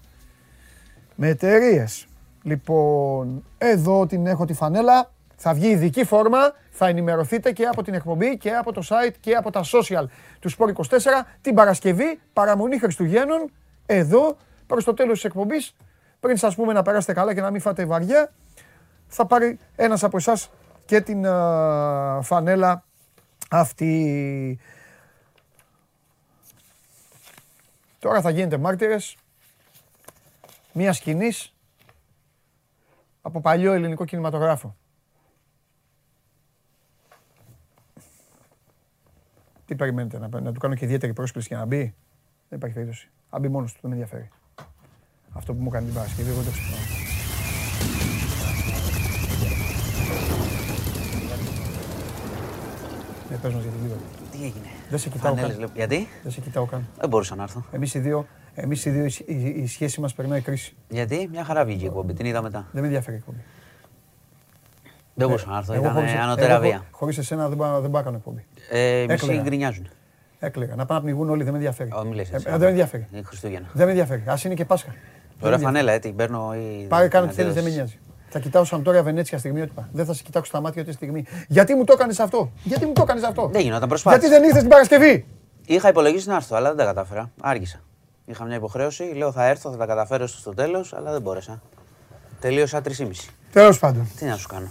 Με 1.14 1.28
εταιρείες. 1.28 2.06
Λοιπόν, 2.42 3.44
εδώ 3.58 4.06
την 4.06 4.26
έχω 4.26 4.44
τη 4.44 4.52
φανέλα, 4.52 5.10
θα 5.44 5.54
βγει 5.54 5.68
ειδική 5.68 6.04
φόρμα, 6.04 6.54
θα 6.70 6.86
ενημερωθείτε 6.86 7.52
και 7.52 7.64
από 7.64 7.82
την 7.82 7.94
εκπομπή 7.94 8.36
και 8.36 8.50
από 8.50 8.72
το 8.72 8.82
site 8.88 9.14
και 9.20 9.34
από 9.34 9.50
τα 9.50 9.64
social 9.64 10.04
του 10.40 10.50
Sport 10.50 10.72
24 10.72 10.98
την 11.40 11.54
Παρασκευή, 11.54 12.20
παραμονή 12.32 12.78
Χριστουγέννων, 12.78 13.50
εδώ 13.86 14.36
προς 14.66 14.84
το 14.84 14.94
τέλος 14.94 15.14
της 15.14 15.24
εκπομπής, 15.24 15.74
πριν 16.20 16.36
σας 16.36 16.54
πούμε 16.54 16.72
να 16.72 16.82
περάσετε 16.82 17.12
καλά 17.12 17.34
και 17.34 17.40
να 17.40 17.50
μην 17.50 17.60
φάτε 17.60 17.84
βαριά, 17.84 18.32
θα 19.06 19.26
πάρει 19.26 19.58
ένας 19.76 20.04
από 20.04 20.16
εσάς 20.16 20.50
και 20.84 21.00
την 21.00 21.24
φανέλα 22.22 22.84
αυτή. 23.50 24.58
Τώρα 27.98 28.20
θα 28.20 28.30
γίνετε 28.30 28.58
μάρτυρες 28.58 29.16
μιας 30.72 30.96
σκηνής 30.96 31.54
από 33.22 33.40
παλιό 33.40 33.72
ελληνικό 33.72 34.04
κινηματογράφο. 34.04 34.76
Τι 39.72 39.78
περιμένετε, 39.78 40.18
να, 40.18 40.40
να 40.40 40.52
του 40.52 40.60
κάνω 40.60 40.74
και 40.74 40.84
ιδιαίτερη 40.84 41.12
πρόσκληση 41.12 41.46
για 41.50 41.58
να 41.58 41.64
μπει; 41.64 41.94
Δεν 42.48 42.58
υπάρχει 42.58 42.74
περίπτωση. 42.74 43.10
Αν 43.30 43.40
μπει 43.40 43.48
μόνος 43.48 43.72
του, 43.72 43.78
δεν 43.82 43.90
με 43.90 43.96
ενδιαφέρει. 43.96 44.28
Αυτό 45.32 45.54
που 45.54 45.62
μου 45.62 45.68
έκανε 45.68 45.86
την 45.86 45.94
Παρασκευή, 45.94 46.30
εγώ 46.30 46.42
το 46.42 46.50
ξεχνάω. 46.50 46.78
Ναι, 53.30 53.36
πες 53.36 53.54
μας 53.54 53.62
για 53.62 53.72
την 53.72 53.90
Τι 54.30 54.44
έγινε; 54.44 54.66
Δεν 54.90 54.98
σε 54.98 55.08
κοιτάω 55.08 55.34
καν. 55.34 55.70
Γιατί; 55.74 56.08
Δεν 56.22 56.32
σε 56.32 56.40
κοιτάω 56.40 56.66
καν. 56.66 56.88
Δεν 56.98 57.08
μπορούσα 57.08 57.34
να 57.34 57.42
έρθω. 57.42 57.64
Εμείς 57.72 57.94
οι 57.94 57.98
δύο, 57.98 58.26
εμείς 58.54 58.84
οι 58.84 58.90
δύο 58.90 59.04
η, 59.04 59.22
η, 59.26 59.62
η 59.62 59.66
σχέση 59.66 60.00
μας 60.00 60.14
περνάει 60.14 60.40
κρίση. 60.40 60.76
Γιατί; 60.88 61.28
Μια 61.30 61.44
χαρά 61.44 61.64
βγήκε 61.64 61.84
η 61.84 61.86
εκπομπή. 61.86 62.12
Την 62.12 62.26
είδα 62.26 62.42
μετά. 62.42 62.68
Δεν 62.72 62.80
με 62.80 62.86
ενδιαφέρει 62.86 63.16
η 63.16 63.18
εκπομπή. 63.18 63.40
Δεν 65.14 65.28
μπορούσα 65.28 65.46
να 65.50 65.56
έρθω. 65.56 65.72
Εγώ 65.72 65.82
Ήταν 65.82 65.94
χωρίς- 65.94 66.14
ανώτερα 66.14 66.52
εγώ 66.54 66.62
βία. 66.62 66.84
Χωρίς 66.90 67.18
εσένα 67.18 67.48
δεν 67.48 67.56
πάω 67.58 67.80
δεν 67.80 67.90
πάω 67.90 68.00
να 68.00 68.02
κάνω 68.02 68.16
εκπομπή. 68.16 68.46
Ε, 68.70 69.00
Μισοί 69.08 69.12
Έκλαιγα. 69.24 69.42
γκρινιάζουν. 69.42 69.88
Έκλαιγα. 70.38 70.74
Να 70.76 70.86
πάνε 70.86 71.00
να 71.00 71.06
πνιγούν 71.06 71.30
όλοι, 71.30 71.42
δεν 71.42 71.52
με 71.52 71.58
ενδιαφέρει. 71.58 71.90
Ω, 71.92 72.04
μη 72.04 72.14
λες 72.14 72.30
Ε, 72.30 72.34
έτσι. 72.34 72.46
ε, 72.48 72.50
δεν 72.50 72.60
με 72.60 72.66
ενδιαφέρει. 72.68 73.06
Είναι 73.12 73.22
Χριστούγεννα. 73.22 73.68
Δεν 73.72 73.84
με 73.84 73.90
ενδιαφέρει. 73.90 74.22
Ας 74.26 74.44
είναι 74.44 74.54
και 74.54 74.64
Πάσχα. 74.64 74.88
Δεν 74.88 74.98
με 74.98 75.08
Ωραία 75.40 75.54
ενδιαφέρει. 75.54 75.62
φανέλα, 75.76 75.92
ε, 75.92 75.98
την 75.98 76.16
παίρνω 76.16 76.54
ή. 76.54 76.86
Πάρε 76.88 77.08
κάνω 77.08 77.26
τι 77.26 77.34
την 77.34 77.42
θέλει, 77.42 77.54
δεν 77.54 77.62
με 77.64 77.68
αντέδραση. 77.70 77.96
νοιάζει. 77.98 78.12
Θα 78.28 78.38
κοιτάω 78.38 78.64
σαν 78.64 78.82
τώρα 78.82 79.02
Βενέτσια 79.02 79.38
στιγμιότυπα. 79.38 79.88
Δεν 79.92 80.04
θα 80.04 80.12
σε 80.12 80.22
κοιτάξω 80.22 80.50
στα 80.50 80.60
μάτια 80.60 80.82
ούτε 80.82 80.92
στιγμή. 80.92 81.24
Γιατί 81.48 81.74
μου 81.74 81.84
το 81.84 81.92
έκανες 81.92 82.18
αυτό, 82.20 82.52
Γιατί 82.64 82.86
μου 82.86 82.92
το 82.92 83.02
έκανες 83.02 83.22
αυτό, 83.22 83.48
Δεν 83.52 83.60
γινόταν, 83.62 83.88
προσπάθησα. 83.88 84.20
Γιατί 84.20 84.34
δεν 84.34 84.44
ήρθες 84.44 84.60
την 84.60 84.70
Παρασκευή; 84.70 85.26
Είχα 85.66 85.88
υπολογίσει 85.88 86.28
να 86.28 86.34
έρθω, 86.34 86.56
αλλά 86.56 86.68
δεν 86.68 86.76
τα 86.76 86.84
κατάφερα. 86.84 87.30
Άργησα. 87.40 87.80
Είχα 88.24 88.44
μια 88.44 88.56
υποχρέωση, 88.56 89.02
λέω 89.02 89.32
θα 89.32 89.46
έρθω, 89.46 89.70
θα 89.70 89.76
τα 89.76 89.86
καταφέρω 89.86 90.26
στο 90.26 90.54
τέλος, 90.54 90.92
αλλά 90.92 91.12
δεν 91.12 91.20
μπόρεσα. 91.22 91.62
Τελείωσα 92.40 92.80
3,5. 92.80 93.28
Τέλος 93.52 93.78
πάντων. 93.78 94.08
Τι 94.16 94.24
να 94.24 94.36
σου 94.36 94.48
κάνω. 94.48 94.68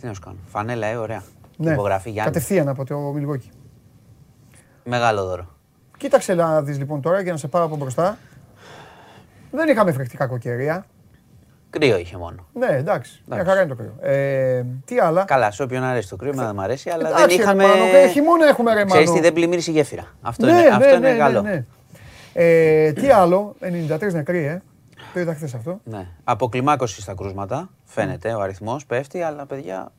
Τι 0.00 0.06
να 0.06 0.14
σου 0.14 0.20
κάνω. 0.20 0.36
Φανέλα, 0.46 0.86
ε, 0.86 0.96
ωραία. 0.96 1.22
Ναι. 1.56 1.72
Υπογραφή 1.72 2.10
Γιάννη. 2.10 2.32
Κατευθείαν 2.32 2.68
από 2.68 2.84
το 2.84 2.98
Μιλγόκι. 2.98 3.50
Μεγάλο 4.84 5.24
δώρο. 5.24 5.46
Κοίταξε 5.96 6.34
να 6.34 6.62
δεις 6.62 6.78
λοιπόν 6.78 7.00
τώρα 7.00 7.20
για 7.20 7.32
να 7.32 7.38
σε 7.38 7.48
πάρω 7.48 7.64
από 7.64 7.76
μπροστά. 7.76 8.18
Δεν 9.50 9.68
είχαμε 9.68 9.92
φρεχτή 9.92 10.16
κακοκαιρία. 10.16 10.86
Κρύο 11.70 11.98
είχε 11.98 12.16
μόνο. 12.16 12.46
Ναι, 12.52 12.66
εντάξει. 12.66 13.22
Μια 13.26 13.36
Εντάξει. 13.36 13.48
χαρά 13.48 13.60
είναι 13.60 13.74
το 13.74 13.82
κρύο. 13.82 14.10
Ε, 14.10 14.64
τι 14.84 14.98
άλλα; 14.98 15.24
Καλά, 15.24 15.50
σε 15.50 15.62
όποιον 15.62 15.82
αρέσει 15.82 16.08
το 16.08 16.16
κρύο, 16.16 16.30
εμένα 16.30 16.46
δεν 16.46 16.54
μου 16.56 16.62
αρέσει, 16.62 16.90
αλλά 16.90 17.08
Εντάξει, 17.08 17.26
δεν 17.26 17.36
ρε 17.36 17.42
είχαμε. 17.42 17.64
Μάνο, 17.66 17.84
ε, 17.84 18.08
χειμώνα 18.08 18.46
έχουμε, 18.46 18.74
ρε 18.74 18.84
Ξέρεις 18.84 19.06
Μάνο. 19.06 19.20
τι, 19.20 19.24
δεν 19.24 19.32
πλημμύρισε 19.32 19.70
η 19.70 19.74
γέφυρα. 19.74 20.04
Αυτό 20.22 20.46
ναι, 20.46 20.52
είναι, 20.52 20.60
ναι, 20.60 20.68
αυτό 20.68 20.98
ναι, 20.98 21.08
είναι 21.08 21.18
καλό. 21.18 21.42
Ναι, 21.42 21.50
ναι. 21.50 21.64
Ε, 22.32 22.92
τι 22.92 23.10
άλλο, 23.10 23.56
93 23.60 24.12
νεκροί, 24.12 24.44
ε. 24.44 24.62
Το 25.14 25.20
είδα 25.20 25.34
χθες 25.34 25.54
αυτό. 25.54 25.80
Ναι. 25.84 26.06
Αποκλιμάκωσης 26.24 27.02
στα 27.02 27.14
κρούσματα. 27.14 27.68
Φαίνεται, 27.84 28.32
ο 28.34 28.40
αριθμός 28.40 28.86
πέφτει, 28.86 29.22
αλλά 29.22 29.46
παιδιά. 29.46 29.92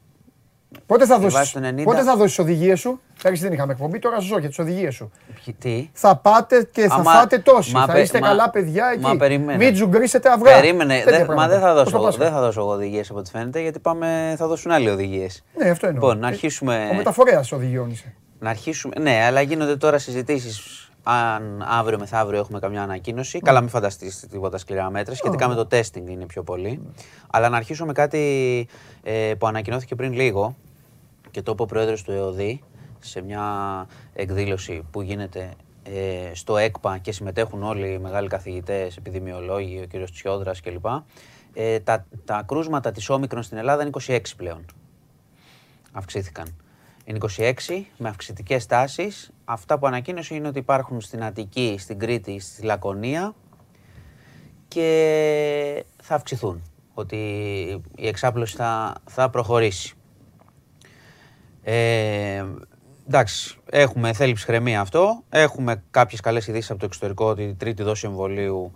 Πότε 0.85 1.05
θα 1.05 1.13
Στη 1.13 1.23
δώσεις, 1.23 1.37
βάση 1.37 1.53
των 1.53 1.63
90. 1.63 1.83
πότε 1.83 2.03
θα 2.03 2.15
δώσεις 2.15 2.39
οδηγίες 2.39 2.79
σου; 2.79 2.99
Πέρυσι 3.23 3.43
δεν 3.43 3.53
είχαμε 3.53 3.71
εκπομπή, 3.71 3.99
τώρα 3.99 4.19
ζω 4.19 4.37
για 4.37 4.47
τις 4.49 4.59
οδηγίες 4.59 4.93
σου. 4.95 5.11
ποιοι- 5.45 5.55
Τι; 5.59 5.89
Θα 5.93 6.15
πάτε 6.15 6.63
και 6.71 6.87
θα 6.87 6.95
Άμα- 6.95 7.11
φάτε 7.11 7.39
τόσοι. 7.39 7.73
μα 7.73 7.85
θα 7.85 7.93
πε- 7.93 8.03
είστε 8.03 8.19
μα- 8.19 8.27
καλά 8.27 8.49
παιδιά 8.49 8.85
εκεί. 8.93 9.01
μα 9.01 9.15
περίμενε. 9.17 9.63
Μην 9.63 9.73
τζουγκρίσετε 9.73 10.29
αυγά. 10.31 10.53
Περίμενε. 10.53 10.93
Τέτοια 10.97 11.11
Δε, 11.11 11.19
μα 11.19 11.25
πράγματα. 11.25 11.47
δεν 11.49 11.59
θα, 11.59 11.67
Πώς 11.67 11.75
δώσω, 11.77 11.89
το 11.91 11.97
εγώ- 11.97 12.05
πας. 12.05 12.17
δεν 12.17 12.31
θα 12.31 12.39
δώσω 12.41 12.59
εγώ 12.59 12.69
οδηγίες 12.71 13.09
από 13.09 13.19
ό,τι 13.19 13.29
φαίνεται, 13.29 13.61
γιατί 13.61 13.79
πάμε, 13.79 14.35
θα 14.37 14.47
δώσουν 14.47 14.71
άλλοι 14.71 14.89
οδηγίες. 14.89 15.43
Ναι, 15.57 15.69
αυτό 15.69 15.87
εννοώ. 15.87 16.01
Λοιπόν, 16.01 16.19
να 16.19 16.27
Ε, 16.27 16.29
αρχίσουμε. 16.29 16.87
Ο 16.91 16.95
μεταφορέας 16.95 17.51
οδηγιών 17.51 17.89
είσαι. 17.89 18.13
Να 18.39 18.49
αρχίσουμε. 18.49 18.93
Ναι, 18.99 19.23
αλλά 19.25 19.41
γίνονται 19.41 19.75
τώρα 19.75 19.97
συζητήσεις 19.97 20.89
αν 21.03 21.63
αύριο 21.67 21.99
μεθαύριο 21.99 22.39
έχουμε 22.39 22.59
καμιά 22.59 22.83
ανακοίνωση. 22.83 23.39
Καλά, 23.39 23.59
μην 23.59 23.69
φανταστείς 23.69 24.19
τίποτα 24.31 24.57
σκληρά 24.57 24.89
μέτρα. 24.89 25.15
Σχετικά 25.15 25.47
με 25.47 25.55
το 25.55 25.67
testing 25.71 26.09
είναι 26.09 26.25
πιο 26.25 26.43
πολύ. 26.43 26.81
Αλλά 27.29 27.49
να 27.49 27.57
αρχίσω 27.57 27.85
με 27.85 27.93
κάτι 27.93 28.67
ε, 29.03 29.33
που 29.37 29.47
ανακοινώθηκε 29.47 29.95
πριν 29.95 30.13
λίγο 30.13 30.55
και 31.31 31.41
το 31.41 31.51
είπε 31.51 31.61
ο 31.61 31.65
πρόεδρος 31.65 32.03
του 32.03 32.11
ΕΟΔΗ 32.11 32.61
σε 32.99 33.21
μια 33.21 33.45
εκδήλωση 34.13 34.83
που 34.91 35.01
γίνεται 35.01 35.53
ε, 35.83 36.31
στο 36.33 36.57
ΕΚΠΑ 36.57 36.97
και 36.97 37.11
συμμετέχουν 37.11 37.63
όλοι 37.63 37.87
οι 37.93 37.97
μεγάλοι 37.97 38.27
καθηγητές, 38.27 38.97
επιδημιολόγοι, 38.97 39.81
ο 39.81 39.87
κ. 39.87 40.09
Τσιόδρας 40.11 40.61
κλπ. 40.61 40.85
Ε, 41.53 41.79
τα, 41.79 42.05
τα 42.25 42.43
κρούσματα 42.47 42.91
της 42.91 43.09
όμικρον 43.09 43.43
στην 43.43 43.57
Ελλάδα 43.57 43.81
είναι 43.81 43.91
26 44.07 44.19
πλέον. 44.37 44.65
Αυξήθηκαν. 45.91 46.47
Είναι 47.05 47.17
26 47.37 47.53
με 47.97 48.09
αυξητικές 48.09 48.65
τάσεις. 48.65 49.31
Αυτά 49.45 49.79
που 49.79 49.87
ανακοίνωσε 49.87 50.35
είναι 50.35 50.47
ότι 50.47 50.59
υπάρχουν 50.59 51.01
στην 51.01 51.23
Αττική, 51.23 51.75
στην 51.79 51.99
Κρήτη, 51.99 52.39
στη 52.39 52.65
Λακωνία 52.65 53.33
και 54.67 55.85
θα 56.01 56.15
αυξηθούν. 56.15 56.61
Ότι 56.93 57.17
η 57.95 58.07
εξάπλωση 58.07 58.55
θα, 58.55 58.95
θα 59.09 59.29
προχωρήσει. 59.29 59.95
Ε, 61.63 62.45
εντάξει, 63.07 63.57
έχουμε 63.69 64.13
θέλει 64.13 64.33
ψυχραιμία 64.33 64.81
αυτό. 64.81 65.23
Έχουμε 65.29 65.83
κάποιες 65.91 66.19
καλές 66.19 66.47
ειδήσεις 66.47 66.69
από 66.69 66.79
το 66.79 66.85
εξωτερικό 66.85 67.25
ότι 67.25 67.43
η 67.43 67.53
τρίτη 67.53 67.83
δόση 67.83 68.07
εμβολίου 68.07 68.71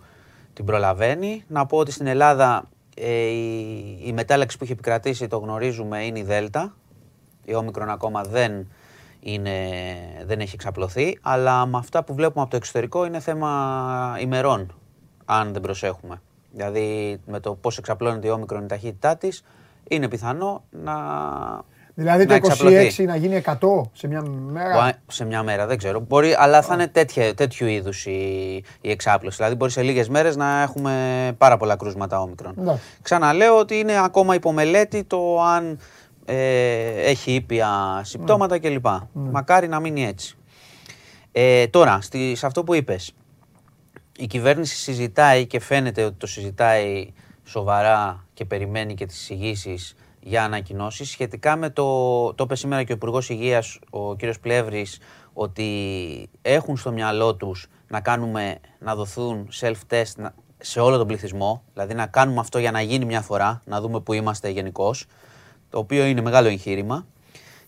την 0.52 0.64
προλαβαίνει. 0.64 1.44
Να 1.48 1.66
πω 1.66 1.78
ότι 1.78 1.90
στην 1.90 2.06
Ελλάδα 2.06 2.68
ε, 2.96 3.10
η, 3.10 3.98
η 4.04 4.12
μετάλλαξη 4.12 4.58
που 4.58 4.64
έχει 4.64 4.72
επικρατήσει, 4.72 5.26
το 5.26 5.38
γνωρίζουμε, 5.38 6.04
είναι 6.04 6.18
η 6.18 6.22
Δέλτα. 6.22 6.74
Η 7.48 7.54
όμικρον 7.54 7.90
ακόμα 7.90 8.22
δεν, 8.22 8.66
είναι, 9.20 9.52
δεν 10.26 10.40
έχει 10.40 10.54
εξαπλωθεί. 10.54 11.18
Αλλά 11.22 11.66
με 11.66 11.78
αυτά 11.78 12.04
που 12.04 12.14
βλέπουμε 12.14 12.42
από 12.42 12.50
το 12.50 12.56
εξωτερικό 12.56 13.06
είναι 13.06 13.20
θέμα 13.20 14.16
ημερών, 14.20 14.74
αν 15.24 15.52
δεν 15.52 15.62
προσέχουμε. 15.62 16.20
Δηλαδή 16.52 17.20
με 17.26 17.40
το 17.40 17.54
πώς 17.54 17.78
εξαπλώνεται 17.78 18.26
η 18.26 18.30
όμικρον 18.30 18.62
η 18.62 18.66
ταχύτητά 18.66 19.16
της, 19.16 19.44
είναι 19.88 20.08
πιθανό 20.08 20.64
να, 20.70 20.94
Δηλαδή 21.94 22.24
να 22.26 22.28
το 22.28 22.34
26 22.34 22.50
εξαπλωθεί. 22.50 23.04
να 23.04 23.16
γίνει 23.16 23.42
100 23.46 23.56
σε 23.92 24.06
μια 24.06 24.22
μέρα; 24.28 24.80
Μπορεί- 24.80 24.96
Σε 25.06 25.24
μια 25.24 25.42
μέρα, 25.42 25.66
δεν 25.66 25.78
ξέρω. 25.78 26.00
Μπορεί, 26.00 26.34
αλλά 26.38 26.62
θα 26.62 26.74
είναι 26.74 26.86
τέτοια, 26.88 27.34
τέτοιου 27.34 27.66
είδους 27.66 28.06
η, 28.06 28.20
η 28.80 28.90
εξάπλωση. 28.90 29.36
Δηλαδή, 29.36 29.54
μπορεί 29.54 29.70
σε 29.70 29.82
λίγες 29.82 30.08
μέρες 30.08 30.36
να 30.36 30.62
έχουμε 30.62 30.92
πάρα 31.38 31.56
πολλά 31.56 31.76
κρούσματα 31.76 32.20
όμικρον. 32.20 32.54
Εντάξει. 32.58 32.82
Ξαναλέω 33.02 33.58
ότι 33.58 33.78
είναι 33.78 34.00
ακόμα 34.04 34.34
υπομελέτη 34.34 35.04
το 35.04 35.42
αν 35.42 35.78
ε, 36.26 37.10
έχει 37.10 37.32
ήπια 37.34 38.00
συμπτώματα 38.04 38.58
κλπ. 38.58 38.86
Μακάρι 39.12 39.68
να 39.68 39.80
μείνει 39.80 40.04
έτσι. 40.06 40.36
Ε, 41.32 41.66
τώρα, 41.66 42.00
στη, 42.00 42.34
σε 42.34 42.46
αυτό 42.46 42.64
που 42.64 42.74
είπες, 42.74 43.12
η 44.18 44.26
κυβέρνηση 44.26 44.76
συζητάει 44.76 45.46
και 45.46 45.60
φαίνεται 45.60 46.02
ότι 46.04 46.16
το 46.18 46.26
συζητάει 46.26 47.12
σοβαρά 47.44 48.24
και 48.34 48.44
περιμένει 48.44 48.94
και 48.94 49.06
τις 49.06 49.20
εισηγήσει 49.20 49.78
για 50.20 50.44
ανακοινώσεις 50.44 51.10
σχετικά 51.10 51.56
με 51.56 51.70
το. 51.70 51.84
Το 52.34 52.44
είπε 52.44 52.56
σήμερα 52.56 52.82
και 52.82 52.92
ο 52.92 52.94
Υπουργός 52.94 53.28
Υγείας, 53.28 53.78
ο 53.90 54.16
κ. 54.16 54.20
Πλεύρης, 54.40 54.98
ότι 55.32 56.28
έχουν 56.42 56.76
στο 56.76 56.92
μυαλό 56.92 57.34
τους 57.34 57.66
να, 57.88 58.00
κάνουμε, 58.00 58.58
να 58.78 58.94
δοθούν 58.94 59.48
self-test 59.60 60.12
να- 60.16 60.34
σε 60.58 60.80
όλο 60.80 60.96
τον 60.96 61.06
πληθυσμό. 61.06 61.62
Δηλαδή 61.72 61.94
να 61.94 62.06
κάνουμε 62.06 62.40
αυτό 62.40 62.58
για 62.58 62.70
να 62.70 62.80
γίνει 62.80 63.04
μια 63.04 63.20
φορά, 63.20 63.62
να 63.64 63.80
δούμε 63.80 64.00
που 64.00 64.12
είμαστε 64.12 64.48
γενικώς. 64.48 65.06
Το 65.70 65.78
οποίο 65.78 66.04
είναι 66.04 66.20
μεγάλο 66.20 66.48
εγχείρημα. 66.48 67.06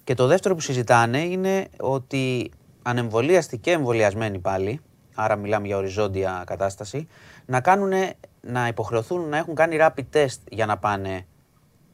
Και 0.05 0.15
το 0.15 0.27
δεύτερο 0.27 0.55
που 0.55 0.61
συζητάνε 0.61 1.19
είναι 1.19 1.69
ότι 1.81 2.51
ανεμβολίαστοι 2.83 3.59
και 3.59 3.71
εμβολιασμένοι 3.71 4.39
πάλι, 4.39 4.81
άρα 5.15 5.37
μιλάμε 5.37 5.67
για 5.67 5.77
οριζόντια 5.77 6.43
κατάσταση, 6.47 7.09
να, 7.47 7.61
κάνουνε, 7.61 8.15
να 8.41 8.67
υποχρεωθούν 8.67 9.29
να 9.29 9.37
έχουν 9.37 9.55
κάνει 9.55 9.77
rapid 9.81 10.05
test 10.13 10.39
για 10.51 10.67
να 10.67 10.79
πάνε 10.79 11.27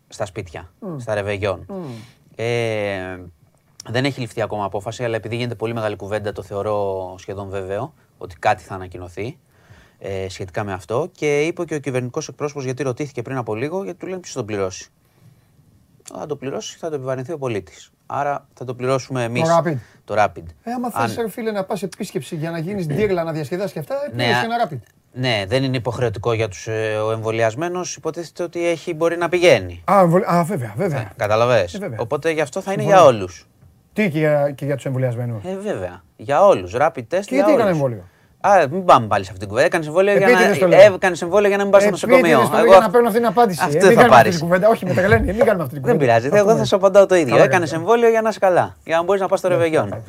στα 0.09 0.27
σπίτια, 0.27 0.73
στα 0.99 1.15
ρεβεγιόν. 1.15 1.67
Ε, 2.35 3.19
δεν 3.89 4.05
έχει 4.05 4.21
ληφθεί 4.21 4.41
ακόμα 4.43 4.65
απόφαση, 4.65 5.05
αλλά 5.05 5.17
επειδή 5.17 5.37
γίνεται 5.37 5.55
πολύ 5.55 5.75
μεγάλη 5.75 5.97
κουβέντα, 5.97 6.33
το 6.33 6.43
θεωρώ 6.43 7.15
σχεδόν 7.19 7.49
βέβαιο 7.49 7.95
ότι 8.19 8.37
κάτι 8.39 8.63
θα 8.63 8.75
ανακοινωθεί 8.75 9.39
ε, 9.99 10.29
σχετικά 10.29 10.65
με 10.65 10.73
αυτό. 10.73 11.11
Και 11.13 11.43
είπε 11.43 11.65
και 11.65 11.75
ο 11.75 11.79
κυβερνητικός 11.79 12.29
εκπρόσωπος, 12.29 12.65
γιατί 12.65 12.83
ρωτήθηκε 12.83 13.23
πριν 13.23 13.37
από 13.37 13.55
λίγο, 13.55 13.85
γιατί 13.85 13.99
του 13.99 14.07
λένε 14.07 14.21
ποιος 14.21 14.33
θα 14.33 14.41
το 14.41 14.47
πληρώσει; 14.47 14.91
Θα 16.13 16.27
το 16.27 16.37
πληρώσει, 16.37 16.77
θα 16.79 16.89
το 16.89 16.95
επιβαρυνθεί 16.95 17.33
ο 17.33 17.39
πολίτης. 17.39 17.91
Άρα 18.07 18.47
θα 18.55 18.65
το 18.65 18.75
πληρώσουμε 18.75 19.23
εμείς. 19.25 19.43
rapid. 19.59 19.77
Το 20.05 20.15
rapid. 20.19 20.43
Ε, 20.63 20.73
άμα 20.73 20.91
Αν- 20.93 21.09
θες 21.09 21.17
ρε 21.17 21.29
φίλε 21.29 21.51
να 21.51 21.65
πας 21.65 21.83
επίσκεψη 21.83 22.37
για 22.37 22.51
να 22.51 22.59
γίνεις 22.59 22.87
ντύρλα, 22.87 23.23
να 23.25 23.33
διασκεδάσεις 23.33 23.73
και 23.73 23.79
αυτά, 23.79 23.95
Ναι, 24.15 24.25
ναι, 24.27 24.33
α- 24.35 24.43
ένα 24.45 24.69
rapid. 24.69 24.79
Ναι, 25.13 25.45
δεν 25.49 25.63
είναι 25.65 25.77
υποχρεωτικό 25.77 26.33
για 26.33 26.49
τους, 26.49 26.67
ε, 26.67 26.97
ο 26.97 27.11
εμβολιασμένος. 27.13 27.97
Υποτίθεται 27.97 28.43
ότι 28.43 28.67
έχει, 28.69 28.95
μπορεί 28.95 29.17
να 29.17 29.29
πηγαίνει. 29.29 29.83
Α, 29.91 30.01
εμβολ- 30.01 30.25
α, 30.27 30.45
βέβαια, 30.45 30.73
βέβαια. 30.77 31.13
Καταλαβες. 31.17 31.75
Ε, 31.75 31.79
βέβαια. 31.79 31.99
Οπότε 32.01 32.31
γι' 32.31 32.41
αυτό 32.41 32.61
θα 32.61 32.73
είναι 32.73 32.83
Συμφωνώ. 32.83 33.03
για 33.11 33.11
όλους. 33.19 33.47
Τι 33.93 34.11
και 34.11 34.19
για, 34.19 34.51
και 34.51 34.65
για 34.65 34.75
τους 34.75 34.85
εμβολιασμένους; 34.85 35.45
Ε, 35.45 35.57
βέβαια. 35.57 36.03
Για 36.17 36.47
όλους. 36.47 36.73
Rapid 36.77 36.89
test. 36.99 37.05
Και 37.09 37.17
για 37.17 37.25
γιατί 37.29 37.51
έκανε 37.53 37.63
όλους. 37.63 37.71
εμβόλιο; 37.73 38.05
Α, 38.47 38.67
μην 38.71 38.85
πάμε 38.85 39.07
πάλι 39.07 39.25
σε 39.25 39.31
αυτήν 39.33 39.39
την 39.39 39.49
κουβέντα. 39.49 39.67
Έκανε 39.67 39.87
εμβόλιο, 39.87 40.17
για 40.17 40.27
Επίτηδες 40.27 40.59
το 40.59 40.67
να... 40.69 40.77
λέω. 40.77 40.95
έκανες 40.95 41.23
εμβόλιο 41.23 41.49
για 41.49 41.57
να 41.57 41.63
μην 41.63 41.73
πας 41.73 41.83
στο 41.83 41.91
νοσοκομείο. 41.91 42.19
Επίτηδες 42.27 42.49
το 42.49 42.55
λέω 42.55 42.63
Εγώ- 42.65 42.73
για 42.73 42.81
να 42.81 42.91
παίρνω 42.91 43.07
αυτή 43.09 43.19
την 43.21 43.29
απάντηση. 43.29 43.61
Αυτό 43.65 43.77
Ε, 43.77 43.81
θα 43.81 43.87
μην 43.87 43.97
κάνουμε 43.97 44.15
αυτή 44.15 44.23
πάρεις. 44.23 44.37
την 44.39 44.47
κουβέντα. 44.47 44.69
Όχι, 44.69 44.87
με 44.87 44.95
τρελαίνει. 44.95 45.33
Μην 45.33 45.45
κάνουμε 45.45 45.63
αυτή 45.63 45.75
την 45.75 45.83
κουβέντα. 45.83 45.99
Δεν 45.99 46.07
πειράζει. 46.07 46.29
Θα 46.29 46.37
Εγώ 46.37 46.47
πούμε. 46.47 46.59
θα 46.59 46.65
σου 46.65 46.77
απαντάω 46.77 47.07
το 47.07 47.15
ίδιο. 47.15 47.27
Καλά 47.33 47.37
Έκανε 47.45 47.53
κάνεις. 47.67 47.73
εμβόλιο 47.73 48.09
για 48.11 48.21
να 48.23 48.29
είσαι 48.29 48.39
καλά. 48.39 48.77
Για 48.85 48.97
να 48.97 49.03
μπορείς 49.03 49.21
να 49.21 49.29
πας 49.29 49.39
στο 49.39 49.49
ρεβεγιόν. 49.49 50.03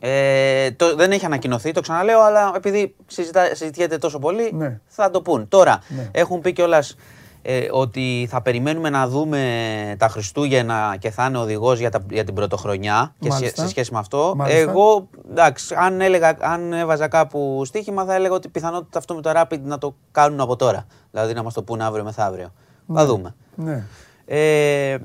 Ε, 0.00 0.70
το, 0.70 0.94
δεν 0.96 1.10
έχει 1.12 1.24
ανακοινωθεί, 1.24 1.72
το 1.72 1.80
ξαναλέω, 1.80 2.20
αλλά 2.20 2.52
επειδή 2.56 2.94
συζητά, 3.06 3.44
συζητιέται 3.54 3.98
τόσο 3.98 4.18
πολύ, 4.18 4.50
ναι. 4.54 4.78
θα 4.86 5.10
το 5.10 5.20
πούν. 5.22 5.48
Τώρα, 5.48 5.78
ναι. 5.88 6.08
έχουν 6.12 6.40
πει 6.40 6.52
κιόλας 6.52 6.96
ε, 7.42 7.68
ότι 7.70 8.26
θα 8.30 8.42
περιμένουμε 8.42 8.90
να 8.90 9.08
δούμε 9.08 9.96
τα 9.98 10.08
Χριστούγεννα 10.08 10.96
και 10.98 11.10
θα 11.10 11.24
είναι 11.24 11.38
οδηγός 11.38 11.78
για, 11.78 11.90
για 12.10 12.24
την 12.24 12.34
πρωτοχρονιά 12.34 13.14
και 13.18 13.30
σε, 13.30 13.52
σε, 13.54 13.68
σχέση 13.68 13.92
με 13.92 13.98
αυτό. 13.98 14.36
Εγώ, 14.46 15.08
εντάξει, 15.30 15.74
αν, 15.78 16.00
έλεγα, 16.00 16.36
αν 16.40 16.72
έβαζα 16.72 17.08
κάπου 17.08 17.62
στοίχημα, 17.64 18.04
θα 18.04 18.14
έλεγα 18.14 18.34
ότι 18.34 18.48
πιθανότητα 18.48 18.98
αυτό 18.98 19.14
με 19.14 19.20
το 19.20 19.32
Rapid 19.34 19.60
να 19.60 19.78
το 19.78 19.94
κάνουν 20.12 20.40
από 20.40 20.56
τώρα. 20.56 20.86
Δηλαδή 21.10 21.34
να 21.34 21.42
μας 21.42 21.54
το 21.54 21.62
πούνε 21.62 21.84
αύριο 21.84 22.04
μεθαύριο. 22.04 22.52
Ναι. 22.86 22.98
Θα 22.98 23.06
δούμε. 23.06 23.34
Ναι. 23.54 23.84
Ε, 24.24 24.98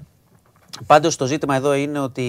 Πάντως 0.85 1.15
το 1.15 1.25
ζήτημα 1.25 1.55
εδώ 1.55 1.73
είναι 1.73 1.99
ότι 1.99 2.23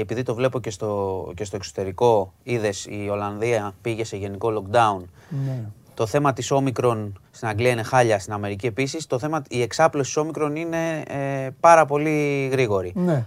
επειδή 0.00 0.22
το 0.22 0.34
βλέπω 0.34 0.60
και 0.60 0.70
στο, 0.70 1.32
και 1.34 1.44
στο 1.44 1.56
εξωτερικό, 1.56 2.32
είδες 2.42 2.86
η 2.86 3.08
Ολλανδία 3.10 3.74
πήγε 3.80 4.04
σε 4.04 4.16
γενικό 4.16 4.52
lockdown. 4.56 5.02
Ναι. 5.44 5.64
Το 5.98 6.06
θέμα 6.06 6.32
της 6.32 6.50
όμικρον 6.50 7.20
στην 7.30 7.48
Αγγλία 7.48 7.70
είναι 7.70 7.82
χάλια, 7.82 8.18
στην 8.18 8.32
Αμερική 8.32 8.66
επίσης. 8.66 9.06
Το 9.06 9.18
θέμα, 9.18 9.42
η 9.48 9.62
εξάπλωση 9.62 10.12
της 10.12 10.22
όμικρον 10.22 10.56
είναι 10.56 11.02
ε, 11.08 11.48
πάρα 11.60 11.84
πολύ 11.84 12.48
γρήγορη. 12.52 12.92
Ναι. 12.96 13.26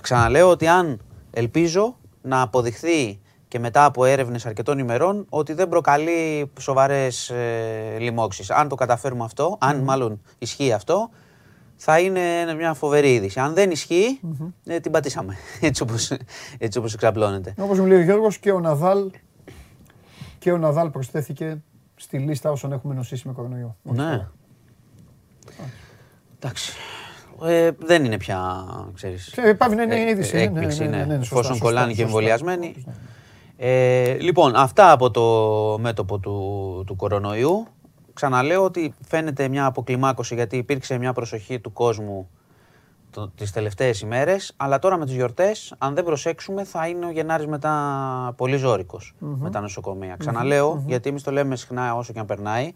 Ξαναλέω 0.00 0.50
ότι 0.50 0.66
αν 0.66 1.00
ελπίζω 1.30 1.96
να 2.22 2.40
αποδειχθεί 2.40 3.20
και 3.48 3.58
μετά 3.58 3.84
από 3.84 4.04
έρευνες 4.04 4.46
αρκετών 4.46 4.78
ημερών 4.78 5.26
ότι 5.28 5.52
δεν 5.52 5.68
προκαλεί 5.68 6.50
σοβαρές 6.60 7.30
ε, 7.30 7.96
λοιμώξεις. 7.98 8.50
Αν 8.50 8.68
το 8.68 8.74
καταφέρουμε 8.74 9.24
αυτό, 9.24 9.56
αν 9.60 9.80
μάλλον 9.80 10.20
ισχύει 10.38 10.72
αυτό, 10.72 11.10
θα 11.76 11.98
είναι 11.98 12.54
μια 12.56 12.74
φοβερή 12.74 13.14
είδηση. 13.14 13.40
Αν 13.40 13.54
δεν 13.54 13.70
ισχύει, 13.70 14.20
ε, 14.64 14.80
την 14.80 14.92
πατήσαμε. 14.92 15.36
Έτσι 15.60 15.82
όπως, 15.82 16.12
έτσι 16.58 16.78
όπως 16.78 16.94
εξαπλώνεται. 16.94 17.54
Όπως 17.58 17.78
μου 17.78 17.86
λέει 17.86 17.98
ο 17.98 18.02
Γιώργος 18.02 18.38
και 18.38 18.52
ο 18.52 18.60
Ναδάλ, 18.60 19.10
και 20.38 20.52
ο 20.52 20.58
Ναδάλ 20.58 20.90
προσθέθηκε 20.90 21.62
στη 22.04 22.18
λίστα 22.18 22.50
όσων 22.50 22.72
έχουμε 22.72 22.94
νοσήσει 22.94 23.26
με 23.28 23.32
κορονοϊό. 23.32 23.76
Ναι. 23.82 24.26
Εντάξει. 26.36 26.72
Ε, 27.44 27.70
δεν 27.78 28.04
είναι 28.04 28.16
πια, 28.16 28.64
ξέρεις... 28.94 29.32
Ε, 29.36 29.54
πάβει 29.54 29.74
να 29.74 29.82
είναι 29.82 29.94
ε, 29.94 30.08
είδηση. 30.10 30.36
Έκπληξη, 30.36 30.84
ναι, 30.84 30.88
ναι, 30.88 30.96
ναι, 30.96 31.04
ναι, 31.04 31.16
ναι 31.16 31.22
εφόσον 31.22 31.58
κολλάνε 31.58 31.92
και 31.92 32.02
εμβολιασμένοι. 32.02 32.84
Ε, 33.56 34.12
λοιπόν, 34.14 34.56
αυτά 34.56 34.90
από 34.90 35.10
το 35.10 35.22
μέτωπο 35.80 36.18
του, 36.18 36.84
του 36.86 36.96
κορονοϊού. 36.96 37.66
Ξαναλέω 38.12 38.64
ότι 38.64 38.94
φαίνεται 39.06 39.48
μια 39.48 39.66
αποκλιμάκωση 39.66 40.34
γιατί 40.34 40.56
υπήρξε 40.56 40.98
μια 40.98 41.12
προσοχή 41.12 41.60
του 41.60 41.72
κόσμου 41.72 42.28
το, 43.14 43.28
τις 43.36 43.52
τελευταίες 43.52 44.00
ημέρες, 44.00 44.52
αλλά 44.56 44.78
τώρα 44.78 44.96
με 44.96 45.04
τις 45.04 45.14
γιορτές, 45.14 45.74
αν 45.78 45.94
δεν 45.94 46.04
προσέξουμε, 46.04 46.64
θα 46.64 46.86
είναι 46.88 47.06
ο 47.06 47.10
Γενάρης 47.10 47.46
μετά 47.46 47.72
πολύ 48.36 48.56
ζώρικος 48.56 49.14
με 49.18 49.50
τα 49.50 49.60
νοσοκομεία. 49.60 50.16
ξαναλεω 50.18 50.82
γιατί 50.86 51.08
εμείς 51.08 51.22
το 51.22 51.30
λέμε 51.30 51.56
συχνά 51.56 51.94
όσο 51.94 52.12
και 52.12 52.18
αν 52.18 52.26
περνάει, 52.26 52.74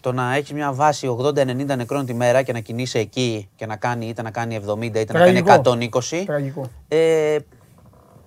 το 0.00 0.12
να 0.12 0.34
έχεις 0.34 0.52
μια 0.52 0.72
βάση 0.72 1.16
80-90 1.20 1.76
νεκρών 1.76 2.06
τη 2.06 2.14
μέρα 2.14 2.42
και 2.42 2.52
να 2.52 2.60
κινείσαι 2.60 2.98
εκεί 2.98 3.48
και 3.56 3.66
να 3.66 3.76
κάνει 3.76 4.06
είτε 4.06 4.22
να 4.22 4.30
κάνει 4.30 4.60
70 4.66 4.82
είτε 4.82 5.12
να 5.12 5.18
κάνει 5.18 5.42
120. 5.90 6.22
Τραγικό. 6.26 6.70
Ε, 6.88 7.36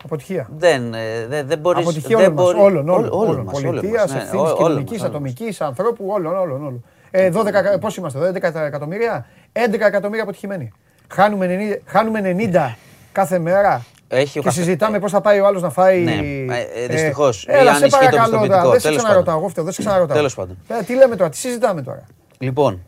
Αποτυχία. 0.04 0.48
Δεν, 0.58 0.94
ε, 0.94 1.26
δεν, 1.28 1.48
δεν 1.48 1.60
μπορείς... 1.60 1.82
Αποτυχία 1.82 2.18
όλων 2.18 2.34
μας, 2.34 2.46
όλων, 2.46 2.90
όλων, 2.90 3.10
όλων. 3.12 3.46
Πολιτείας, 3.46 4.12
ναι, 4.12 4.18
ευθύνης, 4.18 4.54
κοινωνικής, 4.54 5.04
ατομικής, 5.04 5.62
ανθρώπου, 5.62 6.06
όλων, 6.08 6.36
όλων, 6.36 6.62
όλων. 6.62 6.84
Ε, 7.12 7.30
12, 7.30 7.80
πώς 7.80 7.98
είμαστε, 7.98 8.20
12 8.20 8.56
εκατομμύρια, 8.56 9.26
11 9.54 9.74
εκατομμύρια 9.74 10.24
αποτυχημένοι. 10.24 10.72
Χάνουμε 11.14 11.76
90, 11.78 11.82
χάνουμε 11.86 12.36
90 12.54 12.76
κάθε 13.12 13.40
μέρα 13.40 13.86
έχει 14.08 14.40
και 14.40 14.50
συζητάμε 14.50 15.00
πώς 15.00 15.12
θα 15.12 15.22
πάει 15.22 15.40
ο 15.40 15.46
άλλος 15.46 15.62
να 15.62 15.70
φάει. 15.70 16.02
Ναι, 16.02 16.12
ε, 16.56 16.88
Δυστυχώς. 16.88 17.46
Ε, 17.48 17.58
έλα, 17.58 17.76
σε 17.76 17.88
παρακαλώ 17.88 18.48
τώρα. 18.48 18.70
Δεν 18.70 18.80
σε 18.80 18.96
ξαναρωτάω. 18.96 19.38
Εγώ 19.38 19.52
δεν 19.56 19.72
σε 19.72 19.82
ξαναρωτάω. 19.82 20.16
Τέλος 20.16 20.36
πάντων. 20.36 20.58
Ε, 20.68 20.84
τι 20.84 20.96
λέμε 20.96 21.16
τώρα, 21.16 21.30
τι 21.30 21.38
συζητάμε 21.38 21.82
τώρα; 21.82 22.04
Λοιπόν. 22.38 22.82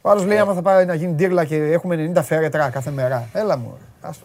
Ο 0.00 0.10
άλλος 0.10 0.24
λέει: 0.24 0.38
Άμα 0.38 0.54
θα 0.54 0.62
πάει 0.62 0.84
να 0.84 0.94
γίνει 0.94 1.12
ντύρλα 1.12 1.44
και 1.44 1.56
έχουμε 1.56 2.12
90 2.14 2.22
φέρετρα 2.22 2.68
κάθε 2.68 2.90
μέρα. 2.90 3.28
Έλα 3.32 3.58
μου. 3.58 3.78
Άστο. 4.00 4.24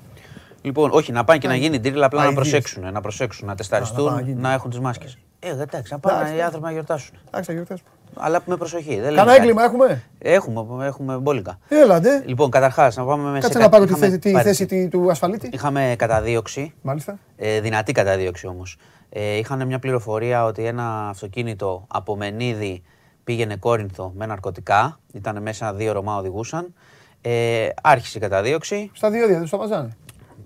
Λοιπόν, 0.61 0.90
όχι, 0.94 1.11
να 1.11 1.23
πάνε 1.23 1.40
και 1.40 1.48
να 1.48 1.56
γίνει 1.56 1.80
ντύρλα, 1.80 2.06
απλά 2.06 2.23
να 2.23 2.34
προσέξουν, 2.34 2.91
να 2.91 3.02
προσέξουν, 3.02 3.48
να 3.48 3.56
τεσταριστούν, 3.56 4.36
να 4.38 4.53
έχουν 4.53 4.69
τις 4.69 4.80
μάσκες. 4.80 5.18
Ε, 5.40 5.49
εντάξει, 5.49 5.91
να 5.94 5.99
πάνε 5.99 6.36
οι 6.36 6.41
άνθρωποι 6.41 6.65
να 6.65 6.72
γιορτάσουν. 6.72 7.15
Εντάξει, 7.28 7.49
να 7.49 7.56
γιορτάσουν. 7.56 7.86
Αλλά 8.16 8.42
με 8.46 8.58
προσοχή. 8.58 8.96
Κανένα 8.96 9.36
έγκλημα 9.36 9.64
έχουμε; 9.64 10.04
Έχουμε, 10.20 10.86
έχουμε 10.86 11.18
μπόλικα. 11.18 11.60
Έλατε. 11.68 12.24
Λοιπόν, 12.26 12.50
καταρχάς 12.50 12.96
να 12.96 13.04
πάμε 13.06 13.30
μέσα. 13.30 13.48
Κάτσε 13.48 13.60
να 13.60 13.70
πάρω 13.70 13.86
τη 13.86 13.94
θέση, 13.94 14.20
τη 14.20 14.32
θέση 14.32 14.88
του 14.88 15.12
ασφαλίτη. 15.12 15.50
Είχαμε 15.54 15.96
καταδίωξη. 15.98 16.74
Μάλιστα. 16.82 17.20
Ε, 17.36 17.60
δυνατή 17.60 17.92
καταδίωξη 17.92 18.48
όμως. 18.48 18.78
Ε, 19.10 19.38
είχαν 19.38 19.68
μια 19.68 19.80
πληροφορία 19.80 20.46
ότι 20.46 20.66
ένα 20.66 21.10
αυτοκίνητο 21.10 21.86
από 21.88 22.16
Μενίδη 22.16 22.84
πήγαινε 23.24 23.56
Κόρινθο 23.56 24.12
με 24.16 24.26
ναρκωτικά. 24.26 25.00
Ήταν 25.14 25.42
μέσα 25.42 25.74
δύο 25.74 25.92
Ρωμά 25.92 26.18
οδηγούσαν. 26.18 26.74
Ε, 27.22 27.68
άρχισε 27.82 28.18
η 28.18 28.22
καταδίωξη. 28.22 28.92
Στα 28.94 29.10
δύο 29.10 29.28
δεν 29.28 29.48
σταματάνε. 29.48 29.90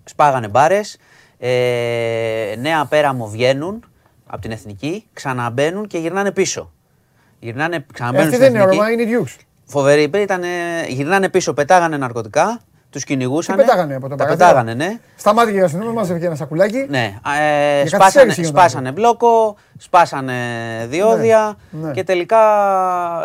Σπάγανε 0.03 0.47
μπάρες. 0.47 0.97
Ε, 1.37 2.55
νέα 2.59 2.85
πέραμο 2.85 3.27
βγαίνουν 3.27 3.83
από 4.25 4.41
την 4.41 4.51
εθνική, 4.51 5.05
ξαναμπαίνουν 5.13 5.87
και 5.87 5.97
γυρνάνε 5.97 6.31
πίσω. 6.31 6.71
Γυρνάνε, 7.39 7.85
ξαναμπαίνουν 7.93 8.27
Αυτή 8.27 8.37
δεν 8.37 8.53
είναι 8.53 8.63
Ρωμά, 8.63 8.91
είναι 8.91 9.03
Διούξ. 9.03 9.37
Φοβερή, 9.65 10.11
ήταν, 10.15 10.43
γυρνάνε 10.87 11.29
πίσω, 11.29 11.53
πετάγανε 11.53 11.97
ναρκωτικά, 11.97 12.61
τους 12.89 13.03
κυνηγούσαν. 13.03 13.55
Τα 13.55 13.61
πετάγανε 13.61 13.95
από 13.95 14.07
τον 14.07 14.17
Τα 14.17 14.25
πετάγανε, 14.25 14.73
ναι. 14.73 14.99
Σταμάτηκε 15.15 15.57
η 15.57 15.61
αστυνομία, 15.61 15.91
μας 15.91 16.09
έφυγε 16.09 16.25
ένα 16.25 16.35
σακουλάκι. 16.35 16.85
Ναι. 16.89 17.19
Ε, 17.81 17.87
σπάσανε, 17.87 18.33
σπάσανε 18.33 18.91
μπλόκο, 18.91 19.55
σπάσανε 19.77 20.35
διόδια 20.89 21.57
ναι, 21.69 21.87
ναι. 21.87 21.93
και 21.93 22.03
τελικά 22.03 22.39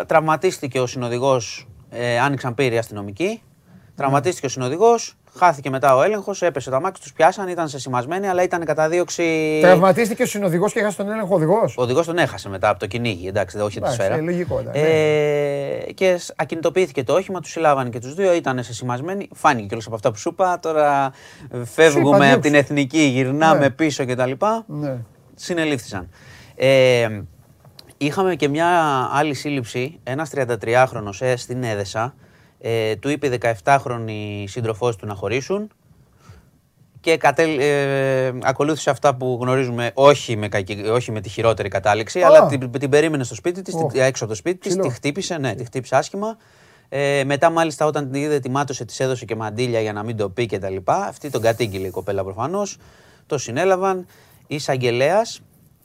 τραυματίστηκε 0.07 0.79
ο 0.79 0.87
συνοδηγός. 0.87 1.67
Ε, 1.89 2.19
άνοιξαν 2.19 2.53
πύρη 2.53 2.77
αστυνομικοί. 2.77 3.41
Τραυματίστηκε 3.95 4.45
ο 4.45 4.49
συνοδηγός, 4.49 5.17
Χάθηκε 5.37 5.69
μετά 5.69 5.95
ο 5.95 6.01
έλεγχος, 6.01 6.41
έπεσε 6.41 6.69
το 6.69 6.75
αμάξι, 6.75 7.01
τους 7.01 7.13
πιάσαν, 7.13 7.47
ήταν 7.47 7.67
σε 7.67 7.79
σημασμένοι, 7.79 8.27
αλλά 8.27 8.43
ήταν 8.43 8.65
καταδίωξη. 8.65 9.59
Τραυματίστηκε 9.61 10.23
ο 10.23 10.25
συνοδηγό 10.25 10.69
και 10.69 10.79
έχασε 10.79 10.97
τον 10.97 11.09
έλεγχο 11.11 11.35
οδηγός. 11.35 11.77
Ο 11.77 11.81
οδηγός 11.81 12.05
τον 12.05 12.17
έχασε 12.17 12.49
μετά 12.49 12.69
από 12.69 12.79
το 12.79 12.87
κυνήγι, 12.87 13.27
εντάξει, 13.27 13.57
δεν 13.57 13.65
όχι 13.65 13.81
τη 13.81 13.91
σφαίρα. 13.91 14.15
Ε, 14.15 14.21
λογικό, 14.21 14.63
ε, 14.71 14.79
ναι. 14.79 15.91
Και 15.93 16.19
ακινητοποιήθηκε 16.35 17.03
το 17.03 17.13
όχημα, 17.13 17.39
τους 17.39 17.51
συλλάβανε 17.51 17.89
και 17.89 17.99
τους 17.99 18.13
δύο, 18.13 18.33
ήταν 18.33 18.63
σε 18.63 18.73
σημασμένοι. 18.73 19.27
Φάνηκε 19.33 19.67
κιόλας 19.67 19.85
από 19.85 19.95
αυτά 19.95 20.11
που 20.11 20.17
σου 20.17 20.29
είπα. 20.29 20.59
Τώρα 20.59 21.11
φεύγουμε 21.63 22.31
από 22.31 22.41
την 22.41 22.55
εθνική, 22.55 23.01
γυρνάμε 23.01 23.59
ναι. 23.59 23.69
πίσω 23.69 24.05
κτλ. 24.05 24.31
Ναι. 24.65 24.97
Συνελήφθησαν. 25.35 26.09
Ε, 26.55 27.07
είχαμε 27.97 28.35
και 28.35 28.47
μια 28.47 28.67
άλλη 29.13 29.33
σύλληψη, 29.33 29.99
ένας 30.03 30.29
33χρονο 30.35 31.11
ε, 31.19 31.35
στην 31.35 31.63
Έδεσα, 31.63 32.13
ε, 32.61 32.95
του 32.95 33.09
είπε 33.09 33.27
η 33.27 33.39
17χρονη 33.63 34.43
σύντροφός 34.45 34.95
του 34.95 35.05
να 35.05 35.15
χωρίσουν 35.15 35.69
και 37.01 37.17
κατέλ, 37.17 37.59
ε, 37.59 38.33
ακολούθησε 38.41 38.89
αυτά 38.89 39.15
που 39.15 39.37
γνωρίζουμε 39.41 39.91
όχι 39.93 40.35
με, 40.35 40.49
όχι 40.91 41.11
με 41.11 41.21
τη 41.21 41.29
χειρότερη 41.29 41.69
κατάληξη, 41.69 42.21
αλλά 42.21 42.45
την, 42.45 42.71
την, 42.71 42.89
περίμενε 42.89 43.23
στο 43.23 43.35
σπίτι 43.35 43.61
της, 43.61 43.75
oh. 43.75 43.95
έξω 43.95 44.23
από 44.23 44.33
το 44.33 44.39
σπίτι 44.39 44.57
της, 44.57 44.75
τη 44.75 44.89
χτύπησε, 44.89 45.37
ναι, 45.37 45.55
τη 45.55 45.63
χτύπησε 45.63 45.95
άσχημα. 45.95 46.37
Ε, 46.89 47.23
μετά 47.25 47.49
μάλιστα 47.49 47.85
όταν 47.85 48.11
την 48.11 48.21
είδε 48.21 48.39
τη 48.39 48.49
μάτωσε, 48.49 48.85
της 48.85 48.99
έδωσε 48.99 49.25
και 49.25 49.35
μαντίλια 49.35 49.81
για 49.81 49.93
να 49.93 50.03
μην 50.03 50.17
το 50.17 50.29
πει 50.29 50.45
και 50.45 50.59
τα 50.59 50.69
λοιπά. 50.69 50.95
Αυτή 50.95 51.29
τον 51.29 51.41
κατήγγειλε 51.41 51.87
η 51.87 51.89
κοπέλα 51.89 52.23
προφανώς. 52.23 52.77
Το 53.25 53.37
συνέλαβαν. 53.37 54.05
Εισαγγελέας. 54.47 55.41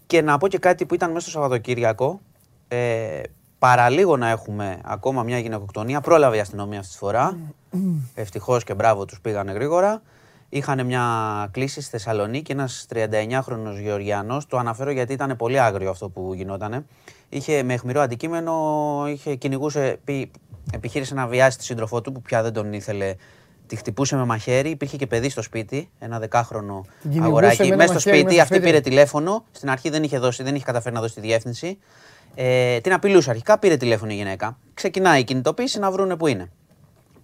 Και 0.07 0.23
να 0.23 0.39
πω 0.39 0.49
και 0.49 0.59
κάτι 0.59 0.87
που 0.87 0.95
ήταν 0.95 1.13
μέσα 1.13 1.21
στο 1.21 1.31
Σαββατοκύριακο. 1.31 2.21
Ε, 2.69 3.21
παραλίγο 3.59 4.17
να 4.17 4.29
έχουμε 4.29 4.79
ακόμα 4.85 5.23
μια 5.23 5.39
γυναικοκτονία. 5.39 6.01
Πρόλαβε 6.01 6.37
η 6.37 6.41
αστυνομία 6.41 6.79
αυτή 6.79 6.93
τη 6.93 6.99
φορά. 6.99 7.37
Ευτυχώς 8.15 8.65
και 8.65 8.75
μπράβο 8.75 9.05
τους 9.05 9.21
πήγανε 9.21 9.53
γρήγορα. 9.53 10.03
Είχαν 10.49 10.87
μια 10.87 11.05
κλίση 11.51 11.81
στη 11.81 11.91
Θεσσαλονίκη, 11.91 12.53
ένας 12.53 12.87
39χρονο 12.95 13.81
Γεωργιανός. 13.83 14.47
Το 14.47 14.59
αναφέρω 14.59 14.91
γιατί 14.91 15.13
ήταν 15.13 15.37
πολύ 15.37 15.61
άγριο 15.61 15.91
αυτό 15.91 16.09
που 16.09 16.33
γινόταν. 16.35 16.87
Είχε 17.29 17.63
με 17.63 17.75
αιχμηρό 17.75 18.01
αντικείμενο, 18.01 18.55
είχε 19.09 19.35
κυνηγούσε, 19.35 19.99
επιχείρησε 20.73 21.15
να 21.15 21.27
βιάσει 21.27 21.59
τη 21.59 21.65
σύντροφό 21.65 22.01
του 22.01 22.13
που 22.13 22.23
πια 22.23 22.43
δεν 22.43 22.53
τον 22.53 22.73
ήθελε. 22.73 23.15
Τη 23.67 23.77
χτυπούσε 23.77 24.17
με 24.17 24.25
μαχαίρι, 24.25 24.71
υπήρχε 24.71 24.97
και 24.97 25.07
παιδί 25.07 25.29
στο 25.29 25.43
σπίτι, 25.43 25.91
ένα 25.99 26.19
δεκάχρονο 26.19 26.85
αγοράκι. 27.21 27.75
Μέσα 27.75 27.99
στο 27.99 27.99
σπίτι, 27.99 28.41
αυτή 28.41 28.61
πήρε 28.61 28.81
τηλέφωνο. 28.81 29.45
Στην 29.53 29.71
αρχή 29.71 29.91
δεν 29.91 30.03
είχε, 30.03 30.19
δώσει, 30.19 30.43
δεν 30.43 30.55
είχε 30.55 30.65
καταφέρει 30.65 30.95
να 30.95 31.01
δώσει 31.01 31.15
τη 31.15 31.21
διεύθυνση. 31.21 31.79
Ε, 32.39 32.81
την 32.81 32.93
απειλούσε 32.93 33.31
αρχικά, 33.31 33.59
πήρε 33.59 33.77
τηλέφωνο 33.77 34.13
η 34.13 34.15
γυναίκα. 34.15 34.59
Ξεκινάει 34.75 35.21
η 35.21 35.25
κινητοποίηση 35.25 35.79
να 35.79 35.91
βρούνε 35.91 36.17
που 36.17 36.27
είναι. 36.27 36.51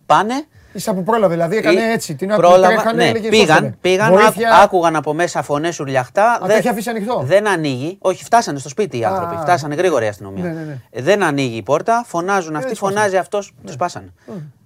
Πάνε. 0.06 0.46
Είσαι 0.72 0.92
που 0.92 1.02
πρόλαβε, 1.02 1.34
δηλαδή 1.34 1.56
έκανε 1.56 1.80
ε, 1.80 1.92
έτσι. 1.92 2.14
Την 2.14 2.28
πρόλαβα, 2.28 2.92
ναι, 2.94 3.12
πήγαν, 3.12 3.76
πήγαν 3.80 4.14
άκουγαν 4.62 4.96
από 4.96 5.14
μέσα 5.14 5.42
φωνές 5.42 5.80
ουρλιαχτά. 5.80 6.40
δεν, 6.42 6.56
έχει 6.56 6.68
αφήσει 6.68 6.90
ανοιχτό; 6.90 7.22
Δεν 7.24 7.48
ανοίγει. 7.48 7.96
Όχι, 8.00 8.24
φτάσανε 8.24 8.58
στο 8.58 8.68
σπίτι 8.68 8.98
οι 8.98 9.04
άνθρωποι. 9.04 9.36
φτάσανε 9.36 9.74
γρήγορα 9.74 10.04
η 10.04 10.08
αστυνομία. 10.08 10.44
Ναι, 10.44 10.50
ναι, 10.50 10.60
ναι. 10.60 10.78
Ε, 10.90 11.02
δεν 11.02 11.22
ανοίγει 11.22 11.56
η 11.56 11.62
πόρτα, 11.62 12.04
φωνάζουν 12.06 12.56
αυτοί, 12.56 12.74
φωνάζει 12.74 13.16
αυτός, 13.16 13.54
ναι. 13.62 13.70
του 13.70 13.76
πάσανε. 13.76 14.12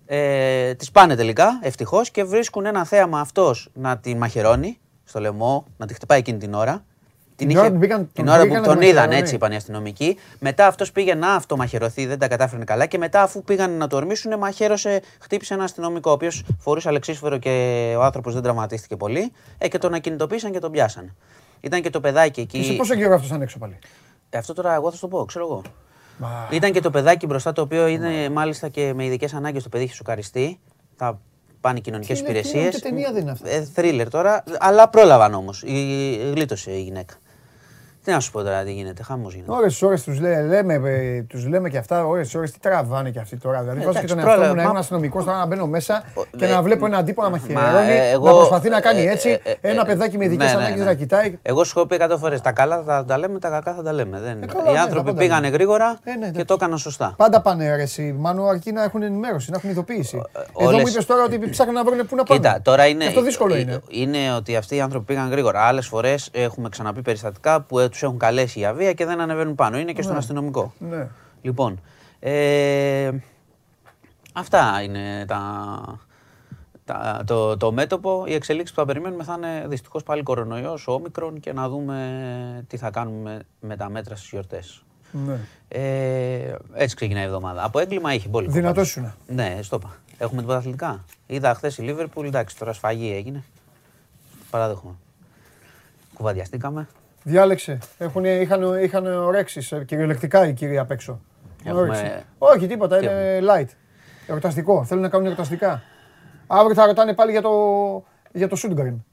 Ε, 0.06 0.74
τις 0.74 0.90
πάνε 0.90 1.16
τελικά, 1.16 1.58
ευτυχώς 1.62 2.10
και 2.10 2.24
βρίσκουν 2.24 2.66
ένα 2.66 2.84
θέαμα 2.84 3.20
αυτός 3.20 3.68
να 3.72 3.98
τη 3.98 4.14
μαχαιρώνει 4.14 4.78
στο 5.04 5.20
λαιμό, 5.20 5.66
να 5.76 5.86
τη 5.86 5.94
χτυπάει 5.94 6.18
εκείνη 6.18 6.38
την 6.38 6.54
ώρα 6.54 6.84
Την, 7.36 7.48
την, 7.48 7.56
ώρα 7.56 7.72
που, 7.72 7.78
πήγαν, 7.78 8.10
την 8.12 8.28
ώρα 8.28 8.46
που 8.46 8.60
τον 8.62 8.80
είδαν, 8.80 9.10
έτσι 9.10 9.34
είπαν 9.34 9.52
οι 9.52 9.56
αστυνομικοί. 9.56 10.16
Μετά 10.38 10.66
αυτός 10.66 10.92
πήγε 10.92 11.14
να 11.14 11.34
αυτομαχαιρωθεί, 11.34 12.06
δεν 12.06 12.18
τα 12.18 12.28
κατάφερε 12.28 12.64
καλά. 12.64 12.86
Και 12.86 12.98
μετά, 12.98 13.22
αφού 13.22 13.42
πήγαν 13.42 13.76
να 13.76 13.86
το 13.86 13.96
ορμήσουν, 13.96 14.38
μαχαίρωσε, 14.38 15.02
χτύπησε 15.20 15.54
ένα 15.54 15.64
αστυνομικό, 15.64 16.10
ο 16.10 16.12
οποίος 16.12 16.44
φορούσε 16.58 16.88
αλεξίσφορο 16.88 17.38
και 17.38 17.94
ο 17.98 18.02
άνθρωπος 18.02 18.34
δεν 18.34 18.42
τραυματίστηκε 18.42 18.96
πολύ. 18.96 19.32
Ε, 19.58 19.68
και 19.68 19.78
τον 19.78 19.94
ακινητοποίησαν 19.94 20.52
και 20.52 20.58
τον 20.58 20.70
πιάσαν. 20.70 21.16
Ήταν 21.60 21.82
και 21.82 21.90
το 21.90 22.00
παιδάκι 22.00 22.40
εκεί. 22.40 22.58
Είσαι 22.58 22.72
πόσο 22.72 22.94
καιρό 22.94 23.14
αυτός 23.14 23.38
έξω 23.40 23.58
πάλι; 23.58 23.78
Ε, 24.30 24.38
αυτό 24.38 24.52
τώρα 24.52 24.74
εγώ 24.74 24.90
θα 24.90 24.98
το 24.98 25.08
πω, 25.08 25.24
ξέρω 25.24 25.44
εγώ. 25.44 25.62
Μα... 26.16 26.48
Ήταν 26.50 26.72
και 26.72 26.80
το 26.80 26.90
παιδάκι 26.90 27.26
μπροστά 27.26 27.52
το 27.52 27.62
οποίο 27.62 27.86
είναι 27.86 28.28
μάλιστα 28.28 28.68
και 28.68 28.92
με 28.94 29.04
ειδικές 29.04 29.34
ανάγκες 29.34 29.62
το 29.62 29.68
παιδί 29.68 29.84
έχει 29.84 29.94
σοκαριστεί. 29.94 30.60
Θα 30.96 31.20
πάνε 31.60 31.80
κοινωνικές 31.80 32.20
υπηρεσίες. 32.20 32.74
Τι 32.74 32.80
ταινία 32.80 33.12
δεν 33.12 33.22
είναι 33.22 33.30
αυτή. 33.30 33.50
Ε, 33.50 33.66
thriller 33.76 34.06
τώρα, 34.10 34.44
αλλά 34.58 34.88
πρόλαβαν 34.88 35.34
όμως. 35.34 35.64
Γλίτωσε 36.32 36.70
η 36.70 36.82
γυναίκα. 36.82 37.14
Τι 38.06 38.12
να 38.12 38.20
σου 38.20 38.30
πω 38.30 38.42
τώρα, 38.42 38.64
τι 38.64 38.72
γίνεται, 38.72 39.02
χαμός 39.02 39.34
γίνεται. 39.34 39.52
Ωρε 39.52 39.66
ώρες 39.80 40.02
τους 40.02 40.20
λέμε, 40.20 40.80
τους 41.28 41.46
λέμε 41.46 41.68
και 41.68 41.78
αυτά, 41.78 42.06
ώρες 42.06 42.34
ώρες 42.34 42.50
τι 42.50 42.58
τραβάνε 42.58 43.10
και 43.10 43.18
αυτοί 43.18 43.36
τώρα. 43.36 43.60
Δηλαδή, 43.60 43.84
βάζω 43.84 44.00
και 44.00 44.06
τον 44.06 44.18
εαυτό 44.18 44.46
μου 44.46 44.54
να 44.54 44.62
είμαι 44.62 44.78
αστυνομικός 44.78 45.24
τώρα 45.24 45.38
να 45.38 45.46
μπαίνω 45.46 45.66
μέσα 45.66 46.04
και 46.36 46.46
να 46.46 46.62
βλέπω 46.62 46.86
ένα 46.86 47.02
τύπο 47.04 47.22
να 47.22 47.30
μαχαιρώνει, 47.30 47.92
ε, 47.92 48.12
να 48.12 48.30
προσπαθεί 48.30 48.68
να 48.68 48.80
κάνει 48.80 49.00
ε, 49.00 49.10
έτσι. 49.10 49.40
Ε, 49.42 49.52
ένα 49.60 49.84
παιδάκι 49.84 50.18
με 50.18 50.24
ειδικές 50.24 50.46
ναι, 50.46 50.52
ναι, 50.52 50.64
ανάγκες 50.64 50.78
ναι. 50.78 50.84
να 50.84 50.94
κοιτάει. 50.94 51.38
Εγώ 51.42 51.64
σου 51.64 51.72
έχω 51.76 51.86
πει 51.86 51.96
100 52.00 52.16
φορές 52.18 52.40
τα 52.40 52.52
καλά 52.52 52.82
θα 52.86 53.04
τα 53.04 53.18
λέμε, 53.18 53.38
τα 53.38 53.48
κακά 53.48 53.74
θα 53.74 53.82
τα 53.82 53.92
λέμε. 53.92 54.38
Οι 54.74 54.76
άνθρωποι 54.76 55.14
πήγανε 55.14 55.48
γρήγορα 55.48 55.98
και 56.32 56.44
το 56.44 56.54
έκαναν 56.54 56.78
σωστά. 56.78 57.14
Πάντα 57.16 57.40
πάνε 57.40 57.64
αίρεση, 57.64 58.14
μάλλον 58.18 58.48
αρκεί 58.48 58.72
να 58.72 58.82
έχουν 58.82 59.02
ενημέρωση, 59.02 59.50
να 59.50 59.56
έχουν 59.56 59.70
ειδοποίηση. 59.70 60.22
Εδώ 60.60 60.78
μου 60.78 60.86
είπες 60.86 61.06
τώρα 61.06 61.24
ότι 61.24 61.50
ψάχνουν 61.50 61.74
να 61.74 61.84
βρουν 61.84 62.06
πού 62.06 62.16
να 62.16 62.22
πάνε. 62.22 62.40
Κοίτα, 62.40 62.60
τώρα 62.62 62.86
είναι. 62.86 63.04
Αυτό 63.04 63.22
δύσκολο 63.22 63.56
είναι. 63.56 63.80
Είναι 63.88 64.18
ότι 64.36 64.56
αυτοί 64.56 64.76
οι 64.76 64.80
άνθρωποι 64.80 65.04
πήγαν 65.04 65.30
γρήγορα. 65.30 65.60
Άλλες 65.60 65.86
φορές 65.86 66.30
έχουμε 66.32 66.68
ξαναπεί 66.68 67.02
περιστατικά 67.02 67.60
που 67.60 67.78
τους 67.96 68.08
έχουν 68.08 68.18
καλέσει 68.18 68.58
για 68.58 68.72
βία 68.72 68.92
και 68.92 69.04
δεν 69.04 69.20
ανεβαίνουν 69.20 69.54
πάνω. 69.54 69.78
Είναι 69.78 69.92
και 69.92 70.02
στον 70.02 70.14
ναι. 70.14 70.18
αστυνομικό. 70.18 70.72
Ναι. 70.78 71.08
Λοιπόν, 71.42 71.80
ε, 72.20 73.10
αυτά 74.32 74.82
είναι 74.82 75.24
τα, 75.26 76.00
τα, 76.84 77.22
το, 77.26 77.56
το 77.56 77.72
μέτωπο. 77.72 78.24
Οι 78.26 78.34
εξελίξεις 78.34 78.74
που 78.74 78.80
θα 78.80 78.86
περιμένουμε 78.86 79.24
θα 79.24 79.34
είναι 79.36 79.64
δυστυχώς 79.68 80.02
πάλι 80.02 80.22
κορονοϊός, 80.22 80.88
όμικρον 80.88 81.40
και 81.40 81.52
να 81.52 81.68
δούμε 81.68 82.64
τι 82.68 82.76
θα 82.76 82.90
κάνουμε 82.90 83.40
με 83.60 83.76
τα 83.76 83.88
μέτρα 83.90 84.16
στις 84.16 84.28
γιορτές. 84.28 84.82
Ναι. 85.10 85.38
Ε, 85.68 86.54
έτσι 86.74 86.96
ξεκινάει 86.96 87.22
η 87.22 87.26
εβδομάδα. 87.26 87.64
Από 87.64 87.78
έγκλημα 87.78 88.14
είχε 88.14 88.28
πολύ. 88.28 88.48
Δυνατός 88.48 88.88
σου 88.88 89.12
Ναι, 89.26 89.58
στο 89.62 89.76
είπα. 89.76 89.96
Έχουμε 90.18 90.36
την 90.36 90.46
πρωταθλητικά. 90.46 91.04
Είδα 91.26 91.54
χθες 91.54 91.78
η 91.78 91.82
Λίβερπουλ, 91.82 92.26
εντάξει, 92.26 92.58
τώρα 92.58 92.72
σφαγή 92.72 93.12
έγινε. 93.12 93.44
Παράδεχομαι. 94.50 94.94
Κουβαδιαστήκαμε. 96.14 96.88
Διάλεξε. 97.26 97.78
Έχουν, 97.98 98.24
είχαν, 98.24 98.82
είχαν 98.82 99.06
ορέξει 99.06 99.76
ε, 99.76 99.84
κυριολεκτικά 99.84 100.46
οι 100.46 100.52
κύριοι 100.52 100.78
απ' 100.78 100.90
έξω. 100.90 101.20
Έχουμε... 101.64 102.24
Όχι, 102.38 102.66
τίποτα. 102.66 103.02
Είναι 103.02 103.40
light. 103.50 103.68
Εορταστικό. 104.26 104.84
Θέλουν 104.84 105.02
να 105.02 105.08
κάνουν 105.08 105.26
εορταστικά. 105.26 105.82
Αύριο 106.46 106.74
θα 106.74 106.86
ρωτάνε 106.86 107.14
πάλι 107.14 107.30
για 107.30 107.42
το, 107.42 107.50
για 108.32 108.48
το 108.48 108.56
Σούντγκριν. 108.56 109.04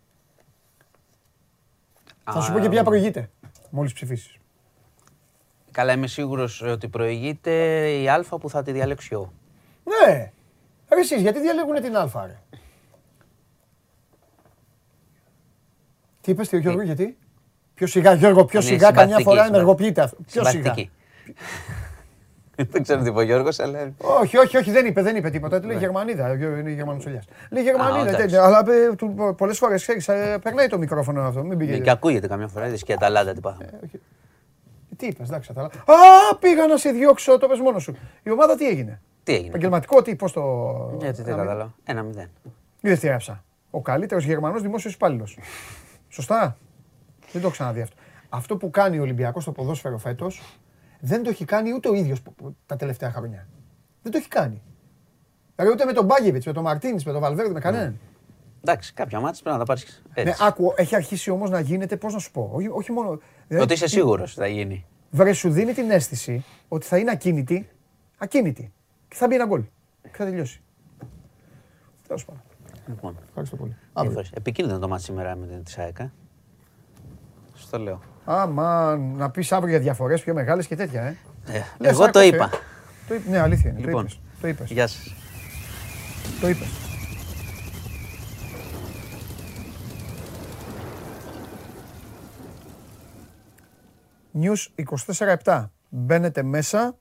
Θα 2.23 2.41
σου 2.41 2.53
πω 2.53 2.59
και 2.59 2.69
ποια 2.69 2.83
προηγείται. 2.83 3.29
Μόλις 3.69 3.93
ψηφίσεις. 3.93 4.37
Καλά, 5.71 5.93
είμαι 5.93 6.07
σίγουρος 6.07 6.61
ότι 6.61 6.87
προηγείται 6.87 7.51
η 7.89 8.09
Α 8.09 8.23
που 8.39 8.49
θα 8.49 8.63
τη 8.63 8.71
διαλέξει 8.71 9.09
εγώ. 9.11 9.33
Ναι. 9.83 10.31
Εσείς, 10.87 11.21
γιατί 11.21 11.39
διαλέγουν 11.39 11.81
την 11.81 11.97
Α, 11.97 12.09
ρε; 12.25 12.39
Τι 16.21 16.31
είπες, 16.31 16.49
Γιώργο, 16.51 16.81
ε, 16.81 16.83
γιατί; 16.83 17.17
Πιο 17.73 17.87
σιγά, 17.87 18.13
Γιώργο, 18.13 18.45
πιο 18.45 18.61
σιγά, 18.61 18.91
καμιά 18.91 19.19
φορά 19.19 19.45
ενεργοποιείται 19.45 20.01
αυτό. 20.01 20.17
Πιο 20.31 20.45
σιγά. 20.45 20.75
Δεν 22.55 22.83
ξέρω 22.83 23.01
τι 23.01 23.09
είπε 23.09 23.19
ο 23.19 23.21
Γιώργος, 23.21 23.59
αλλά. 23.59 23.93
Όχι, 23.97 24.37
όχι, 24.37 24.57
όχι, 24.57 24.71
δεν 24.71 24.85
είπε, 24.85 25.01
δεν 25.01 25.15
είπε 25.15 25.29
τίποτα. 25.29 25.59
Λέει 25.59 25.75
ναι. 25.75 25.81
Γερμανίδα, 25.81 26.33
είναι 26.33 26.71
Γερμανοσολιά. 26.71 27.23
Λέει 27.49 27.63
Γερμανίδα, 27.63 28.45
αλλά 28.45 28.63
πολλές 29.37 29.57
φορές 29.57 29.87
ε, 29.87 30.37
περνάει 30.41 30.67
το 30.67 30.77
μικρόφωνο 30.77 31.21
αυτό. 31.21 31.43
Μην 31.43 31.57
πήγε. 31.57 31.77
Και 31.77 31.89
ακούγεται 31.89 32.27
καμιά 32.27 32.47
φορά, 32.47 32.67
είδες 32.67 32.83
και 32.83 32.93
Αταλάντα 32.93 33.33
τι 33.33 33.39
πάθαμε. 33.39 33.69
Ε, 33.83 33.97
τι 34.95 35.05
είπες, 35.05 35.27
εντάξει, 35.27 35.49
Αταλάντα. 35.51 35.77
Α, 35.85 36.35
πήγα 36.39 36.67
να 36.67 36.77
σε 36.77 36.89
διώξω, 36.91 37.37
το 37.37 37.47
πες 37.47 37.59
μόνος 37.59 37.83
σου. 37.83 37.95
Η 38.23 38.31
ομάδα 38.31 38.55
τι 38.55 38.67
έγινε; 38.67 39.01
Τι 39.23 39.33
έγινε; 39.33 39.47
Επαγγελματικό, 39.47 40.01
τι, 40.01 40.15
πώς 40.15 40.31
το. 40.31 40.99
Έτσι 41.03 41.21
δεν 41.21 41.35
κατάλαβα. 41.35 41.73
Ένα 41.83 42.03
μηδέν. 42.03 42.29
Είδε 42.81 42.95
τι 42.95 43.05
έγραψα. 43.07 43.43
Ο 43.69 43.81
καλύτερος 43.81 44.25
Γερμανός 44.25 44.61
δημόσιος 44.61 44.93
υπάλληλος. 44.93 45.37
Σωστά; 46.15 46.57
Δεν 47.33 47.41
το 47.41 47.47
έχω 47.47 47.55
ξαναδεί 47.55 47.81
αυτό. 47.81 47.95
Αυτό 48.29 48.57
που 48.57 48.69
κάνει 48.69 48.99
ο 48.99 49.01
Ολυμπιακός 49.01 49.43
στο 49.43 49.51
ποδόσφαιρο 49.51 49.97
φέτος 49.97 50.41
δεν 50.99 51.23
το 51.23 51.29
έχει 51.29 51.45
κάνει 51.45 51.73
ούτε 51.73 51.89
ο 51.89 51.93
ίδιος 51.93 52.21
τα 52.65 52.75
τελευταία 52.75 53.11
χρόνια. 53.11 53.47
Δεν 54.01 54.11
το 54.11 54.17
έχει 54.17 54.27
κάνει. 54.27 54.61
Δηλαδή 55.55 55.73
ούτε 55.73 55.85
με 55.85 55.93
τον 55.93 56.05
Μπάγεβιτ, 56.05 56.45
με 56.45 56.53
τον 56.53 56.63
Μαρτίνης, 56.63 57.05
με 57.05 57.11
τον 57.11 57.21
Βαλβέρδη, 57.21 57.53
με 57.53 57.59
κανέναν. 57.59 57.87
Ναι. 57.87 57.95
Εντάξει, 58.61 58.93
κάποια 58.93 59.19
μάτια 59.19 59.41
πρέπει 59.41 59.57
να 59.57 59.65
τα 59.65 59.73
πάρεις. 59.73 60.03
Ναι, 60.23 60.33
άκου, 60.39 60.73
έχει 60.75 60.95
αρχίσει 60.95 61.29
όμως 61.29 61.49
να 61.49 61.59
γίνεται, 61.59 61.97
πώς 61.97 62.13
να 62.13 62.19
σου 62.19 62.31
πω, 62.31 62.49
όχι, 62.53 62.67
όχι 62.71 62.91
μόνο. 62.91 63.19
Δηλαδή, 63.47 63.63
ότι 63.65 63.73
είσαι 63.73 63.87
σίγουρος 63.87 64.33
θα 64.33 64.47
γίνει. 64.47 64.85
Βρε, 65.09 65.33
σου 65.33 65.49
δίνει 65.51 65.73
την 65.73 65.91
αίσθηση 65.91 66.45
ότι 66.67 66.85
θα 66.85 66.97
είναι 66.97 67.11
ακίνητη, 67.11 67.69
ακίνητη. 68.17 68.73
Και 69.07 69.15
θα 69.15 69.27
μπει 69.27 69.35
ένα 69.35 69.45
γκολ. 69.45 69.63
Και 70.01 70.09
θα 70.11 70.25
τελειώσει. 70.25 70.61
Τέλος 72.07 72.25
πάντων. 72.25 72.41
Λοιπόν. 72.87 73.17
Ευχαριστώ 73.27 73.55
πολύ. 73.55 73.75
Επικίνδυνο 74.33 74.79
το 74.79 74.87
μάτι 74.87 75.03
σήμερα 75.03 75.35
με 75.35 75.47
την 75.47 75.63
ΣΑΕΚΑ 77.53 77.67
το 77.71 77.77
λέω. 77.77 78.01
Άμα 78.25 78.97
να 78.97 79.29
πεις 79.29 79.51
αύριο 79.51 79.69
για 79.69 79.79
διαφορές 79.79 80.23
πιο 80.23 80.33
μεγάλες 80.33 80.67
και 80.67 80.75
τέτοια, 80.75 81.01
ε. 81.01 81.17
ε 81.45 81.63
εγώ 81.77 82.09
το 82.09 82.21
είπα. 82.21 82.49
Το, 83.07 83.15
ναι, 83.29 83.39
αλήθεια 83.39 83.69
είναι. 83.69 83.79
Λοιπόν, 83.79 84.07
το 84.41 84.47
είπες. 84.47 84.71
Γεια 84.71 84.87
σας. 84.87 85.15
Το 86.41 86.47
είπες. 86.47 86.67
News 94.41 94.83
24-7. 95.43 95.69
Μπαίνετε 95.89 96.43
μέσα 96.43 96.97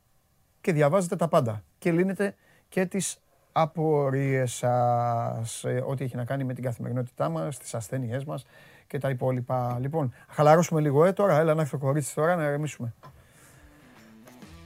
και 0.60 0.72
διαβάζετε 0.72 1.16
τα 1.16 1.28
πάντα. 1.28 1.64
Και 1.78 1.92
λύνετε 1.92 2.34
και 2.68 2.86
τις 2.86 3.18
απορίες 3.52 4.52
σας. 4.52 5.64
Ε, 5.64 5.84
ό,τι 5.86 6.04
έχει 6.04 6.16
να 6.16 6.24
κάνει 6.24 6.44
με 6.44 6.54
την 6.54 6.64
καθημερινότητά 6.64 7.28
μας, 7.28 7.58
τις 7.58 7.74
ασθένειές 7.74 8.24
μας 8.24 8.44
και 8.92 8.98
τα 8.98 9.08
υπόλοιπα. 9.08 9.78
Λοιπόν, 9.80 10.14
χαλαρώσουμε 10.28 10.80
λίγο 10.80 11.04
ε, 11.04 11.12
τώρα. 11.12 11.38
Έλα 11.38 11.54
να 11.54 11.60
έρθει 11.60 11.72
το 11.72 11.78
κορίτσις 11.78 12.14
τώρα 12.14 12.36
να 12.36 12.42
ερεμήσουμε. 12.42 12.94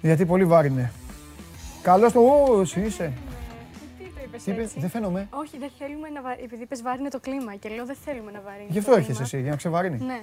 Γιατί 0.01 0.27
πολύ 0.27 0.45
βάρη 0.45 0.69
είναι. 0.69 0.93
Καλώς 1.83 2.13
το... 2.13 2.21
Ω, 2.21 2.61
εσύ 2.61 2.81
είσαι. 2.81 3.13
Τι 4.45 4.51
είπες, 4.51 4.73
δεν 4.75 4.91
φαίνομαι. 4.91 5.29
Όχι, 5.31 5.59
δεν 5.59 5.71
θέλουμε 5.79 6.09
να 6.09 6.23
βαρύνει. 6.23 6.45
Επειδή 6.45 6.63
είπες 6.63 6.83
βάρη 6.83 7.01
είναι 7.01 7.09
το 7.09 7.21
κλίμα 7.21 7.55
και 7.55 7.69
λέω 7.69 7.87
δεν 7.87 7.97
θέλουμε 8.05 8.31
να 8.31 8.41
βαρύνει. 8.41 8.69
Γι' 8.71 8.79
αυτό 8.79 8.93
έρχεσαι 8.93 9.23
εσύ, 9.23 9.41
για 9.41 9.51
να 9.51 9.57
ξεβαρύνει. 9.57 9.99
Ναι. 10.05 10.23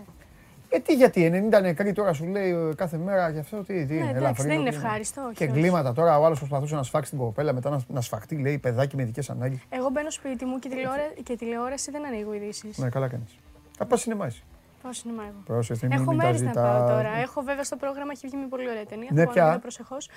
Ε, 0.69 0.79
τι 0.79 0.93
γιατί, 0.93 1.49
90 1.51 1.61
νεκροί 1.61 1.93
τώρα 1.93 2.13
σου 2.13 2.25
λέει 2.25 2.49
ε, 2.49 2.75
κάθε 2.75 2.97
μέρα 2.97 3.29
γι' 3.29 3.39
αυτό, 3.39 3.63
τι, 3.63 3.85
τι 3.85 3.93
ναι, 3.93 3.99
είναι, 3.99 4.17
εντάξει, 4.17 4.47
δεν 4.47 4.59
είναι 4.59 4.69
ευχάριστο. 4.69 5.21
Όχι, 5.25 5.35
και 5.35 5.43
εγκλήματα 5.43 5.93
τώρα, 5.93 6.19
ο 6.19 6.25
άλλος 6.25 6.37
προσπαθούσε 6.37 6.75
να 6.75 6.83
σφάξει 6.83 7.09
την 7.09 7.19
κοπέλα, 7.19 7.53
μετά 7.53 7.69
να, 7.69 7.81
να 7.87 8.01
σφαχτεί, 8.01 8.35
λέει 8.35 8.57
παιδάκι 8.57 8.95
με 8.95 9.01
ειδικές 9.01 9.29
ανάγκες. 9.29 9.59
Εγώ 9.69 9.89
μπαίνω 9.89 10.09
σπίτι 10.09 10.45
μου 10.45 10.59
και, 10.59 10.69
τηλεόραση, 10.69 11.23
και 11.23 11.35
τηλεόραση 11.35 11.91
δεν 11.91 12.05
ανοίγω 12.05 12.33
ειδήσεις. 12.33 12.77
Ναι, 12.77 12.89
καλά 12.89 13.07
κάνεις. 13.07 13.39
Θα 13.77 13.85
πα 13.85 13.97
σινεμά 13.97 14.25
εσύ. 14.25 14.43
Πάω 14.83 14.93
σινεμά 14.93 15.23
εγώ. 15.23 15.41
Πρόσεχε, 15.45 15.87
Έχω 15.91 16.13
μέρε 16.13 16.39
να 16.39 16.51
πάω 16.51 16.87
τώρα. 16.87 17.09
Έχω 17.09 17.41
βέβαια 17.41 17.63
στο 17.63 17.75
πρόγραμμα 17.75 18.11
έχει 18.11 18.27
βγει 18.27 18.37
μια 18.37 18.47
πολύ 18.47 18.69
ωραία 18.69 18.85
ταινία. 18.85 19.09
Ναι, 19.11 19.27
πια. 19.27 19.59
Προσεχώς. 19.61 20.09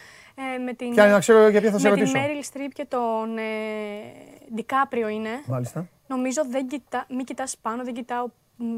Ε, 0.54 0.58
με 0.58 0.72
την, 0.72 0.90
Ποια, 0.90 1.06
να 1.06 1.18
ξέρω 1.18 1.48
για 1.48 1.60
ποια 1.60 1.70
θα 1.70 1.78
σε 1.78 1.88
ρωτήσω. 1.88 2.12
Με 2.12 2.18
την 2.18 2.20
Μέριλ 2.20 2.42
Στριπ 2.42 2.72
και 2.72 2.84
τον 2.88 3.38
ε, 3.38 3.42
Ντικάπριο 4.54 5.08
είναι. 5.08 5.28
Μάλιστα. 5.46 5.88
Νομίζω 6.06 6.42
δεν 6.50 6.66
κοιτά, 6.66 7.06
μην 7.08 7.24
κοιτάς 7.24 7.56
πάνω, 7.56 7.84
δεν 7.84 7.94
κοιτάω 7.94 8.26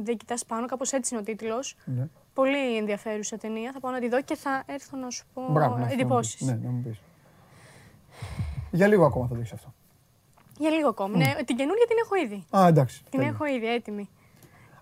δεν 0.03 0.17
κοιτάς 0.17 0.45
πάνω, 0.45 0.67
κάπως 0.67 0.93
έτσι 0.93 1.15
είναι 1.15 1.23
ο 1.23 1.25
τίτλος. 1.25 1.77
Ναι. 1.85 2.09
Πολύ 2.35 2.77
ενδιαφέρουσα 2.77 3.37
ταινία, 3.37 3.73
θα 3.73 3.81
πάω 3.81 3.93
να 3.93 3.99
τη 3.99 4.09
δω 4.09 4.23
και 4.23 4.37
θα 4.37 4.63
έρθω 4.67 4.97
να 4.97 5.11
σου 5.11 5.25
πω 5.35 5.43
εντυπώσεις. 5.93 6.41
Ναι, 6.41 6.59
να 6.63 6.71
μου 6.71 6.83
πεις. 6.83 7.01
Για 8.71 8.87
λίγο 8.87 9.05
ακόμα 9.05 9.27
θα 9.27 9.35
δείξει 9.35 9.53
αυτό. 9.55 9.75
Για 10.59 10.71
λίγο 10.71 10.89
ακόμα. 10.89 11.17
Ναι, 11.17 11.35
την 11.45 11.57
καινούργια 11.57 11.87
την 11.87 11.97
έχω 12.05 12.15
ήδη. 12.15 12.45
Α, 12.57 12.67
εντάξει. 12.67 13.03
Την 13.11 13.21
έχω 13.21 13.45
ήδη 13.45 13.67
έτοιμη. 13.75 14.09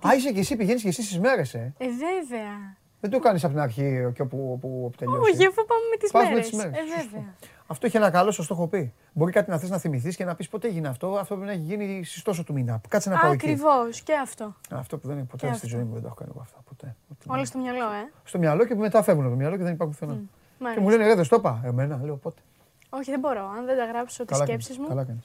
Α, 0.06 0.14
είσαι 0.16 0.32
και 0.32 0.40
εσύ, 0.40 0.56
πηγαίνεις 0.56 0.82
και 0.82 0.88
εσύ 0.88 1.02
στις 1.02 1.18
μέρες, 1.20 1.54
ε. 1.54 1.74
Ε, 1.78 1.86
βέβαια. 1.86 2.76
Δεν 3.00 3.10
το 3.10 3.18
κάνεις 3.18 3.44
από 3.44 3.52
την 3.52 3.62
αρχή 3.62 4.12
και 4.14 4.22
όπου, 4.22 4.50
όπου 4.52 4.90
τελειώσει. 4.96 5.30
Όχι, 5.30 5.46
αφού 5.46 5.64
πάμε 5.64 5.80
με 5.90 5.96
τις 5.96 6.12
μέρες. 6.12 6.52
Ε, 6.52 7.02
βέβαια. 7.02 7.34
Αυτό 7.66 7.86
έχει 7.86 7.96
ένα 7.96 8.10
καλό, 8.10 8.30
σα 8.30 8.42
το 8.42 8.54
έχω 8.54 8.66
πει. 8.66 8.94
Μπορεί 9.12 9.32
κάτι 9.32 9.50
να 9.50 9.58
θες 9.58 9.70
να 9.70 9.78
θυμηθείς 9.78 10.16
και 10.16 10.24
να 10.24 10.34
πεις 10.34 10.48
ποτέ 10.48 10.68
έγινε 10.68 10.88
αυτό. 10.88 11.08
Αυτό 11.08 11.34
πρέπει 11.36 11.46
να 11.46 11.52
έχει 11.52 11.62
γίνει 11.62 12.04
στις 12.04 12.22
τόσο 12.22 12.44
του 12.44 12.52
μήνα. 12.52 12.80
Κάτσε 12.88 13.10
να 13.10 13.18
πάω 13.18 13.32
εκεί. 13.32 13.46
Ακριβώς 13.46 14.00
και 14.00 14.14
αυτό. 14.14 14.54
Αυτό 14.70 14.98
που 14.98 15.06
δεν 15.06 15.16
είναι 15.16 15.26
ποτέ 15.26 15.54
στη 15.54 15.66
ζωή 15.66 15.82
μου 15.82 15.92
δεν 15.92 16.00
το 16.02 16.06
έχω 16.06 16.16
κάνει 16.16 16.30
εγώ 16.34 16.40
αυτό. 16.40 16.62
Ποτέ. 16.68 16.96
Όλα 17.26 17.44
στο 17.44 17.58
μυαλό, 17.58 17.84
ε. 17.84 18.10
Στο 18.24 18.38
μυαλό 18.38 18.64
και 18.64 18.74
μετά 18.74 19.02
φεύγουν 19.02 19.24
από 19.24 19.32
το 19.32 19.38
μυαλό 19.38 19.56
και 19.56 19.62
δεν 19.62 19.72
υπάρχουν 19.72 19.96
πουθενά. 19.98 20.20
Mm. 20.20 20.74
Και 20.74 20.80
μου 20.80 20.88
λένε 20.88 21.06
ρε, 21.06 21.14
δεν 21.14 21.24
στο 21.24 21.36
είπα. 21.36 21.60
Εμένα, 21.64 22.00
λέω 22.04 22.16
πότε. 22.16 22.40
Όχι, 22.88 23.10
δεν 23.10 23.20
μπορώ. 23.20 23.48
Αν 23.58 23.64
δεν 23.64 23.76
τα 23.76 23.84
γράψω 23.84 24.24
τις 24.24 24.36
σκέψεις 24.36 24.78
μου. 24.78 24.86
Καλά 24.88 25.04
κάνεις. 25.04 25.24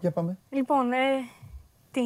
Για 0.00 0.10
πάμε. 0.10 0.38
Λοιπόν, 0.50 0.92
ε, 0.92 0.96
τι; 1.90 2.00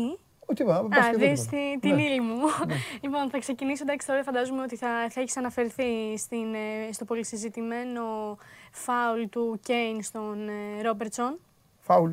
Ό,τι 0.46 0.62
Α, 0.62 0.84
δεις 1.16 1.46
την 1.80 1.94
ναι. 1.94 2.02
ύλη 2.02 2.20
μου. 2.20 2.36
Ναι. 2.66 2.74
Λοιπόν, 3.02 3.30
θα 3.30 3.38
ξεκινήσω, 3.38 3.82
εντάξει, 3.82 4.06
τώρα 4.06 4.22
φαντάζομαι 4.22 4.62
ότι 4.62 4.76
θα, 4.76 5.06
θα 5.10 5.20
έχεις 5.20 5.36
αναφερθεί 5.36 6.16
στην, 6.16 6.54
ε, 6.54 6.92
στο 6.92 7.04
πολύ 7.04 7.24
συζητημένο 7.24 8.02
φάουλ 8.70 9.24
του 9.24 9.58
Κέιν 9.62 10.02
στον 10.02 10.48
ε, 10.48 10.82
Ρόμπερτσον. 10.82 11.38
Φάουλ. 11.80 12.10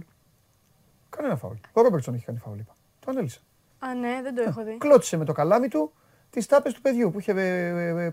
Κανένα 1.10 1.36
φάουλ. 1.36 1.56
Ο 1.74 1.82
Ρόμπερτσον 1.82 2.14
έχει 2.14 2.26
κάνει 2.26 2.38
φάουλ, 2.38 2.60
είπα. 2.60 2.76
Το 3.00 3.12
ανέλησε. 3.12 3.42
Α, 3.80 3.94
ναι, 3.94 4.20
δεν 4.24 4.36
το 4.36 4.42
έχω 4.42 4.64
δει. 4.64 4.78
Κλώτσησε 4.78 5.18
με 5.18 5.26
το 5.26 5.34
καλάμι 5.34 5.68
του 5.68 5.92
τις 6.30 6.46
τάπες 6.46 6.74
του 6.74 6.82
παιδιού 6.82 7.12
που 7.12 7.20
είχε 7.20 7.34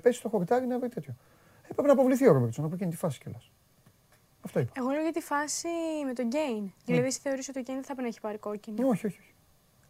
πέσει 0.03 0.19
στο 0.19 0.29
χορτάρι 0.29 0.67
να 0.67 0.79
βρει 0.79 0.89
τέτοιο. 0.89 1.15
Έπρεπε 1.63 1.87
να 1.87 1.93
αποβληθεί 1.93 2.29
ο 2.29 2.33
Ρόμπερτσον 2.33 2.65
από 2.65 2.75
εκείνη 2.75 2.91
τη 2.91 2.97
φάση 2.97 3.19
κιόλας. 3.19 3.51
Αυτό 4.41 4.61
είπα. 4.61 4.73
Εγώ 4.77 4.91
λέω 4.91 5.03
για 5.03 5.13
τη 5.13 5.21
φάση 5.21 5.69
με 6.07 6.13
τον 6.13 6.27
Κέιν. 6.27 6.63
Ναι. 6.63 6.71
Δηλαδή, 6.85 7.07
εσύ 7.07 7.21
θεωρείς 7.21 7.49
ότι 7.49 7.59
ο 7.59 7.63
Κέιν 7.63 7.77
δεν 7.77 7.87
θα 7.87 7.95
πρέπει 7.95 8.03
να 8.03 8.09
έχει 8.09 8.21
πάρει 8.21 8.39
κόκκινο; 8.39 8.89
Όχι, 8.89 9.07
όχι. 9.07 9.19
όχι. 9.21 9.35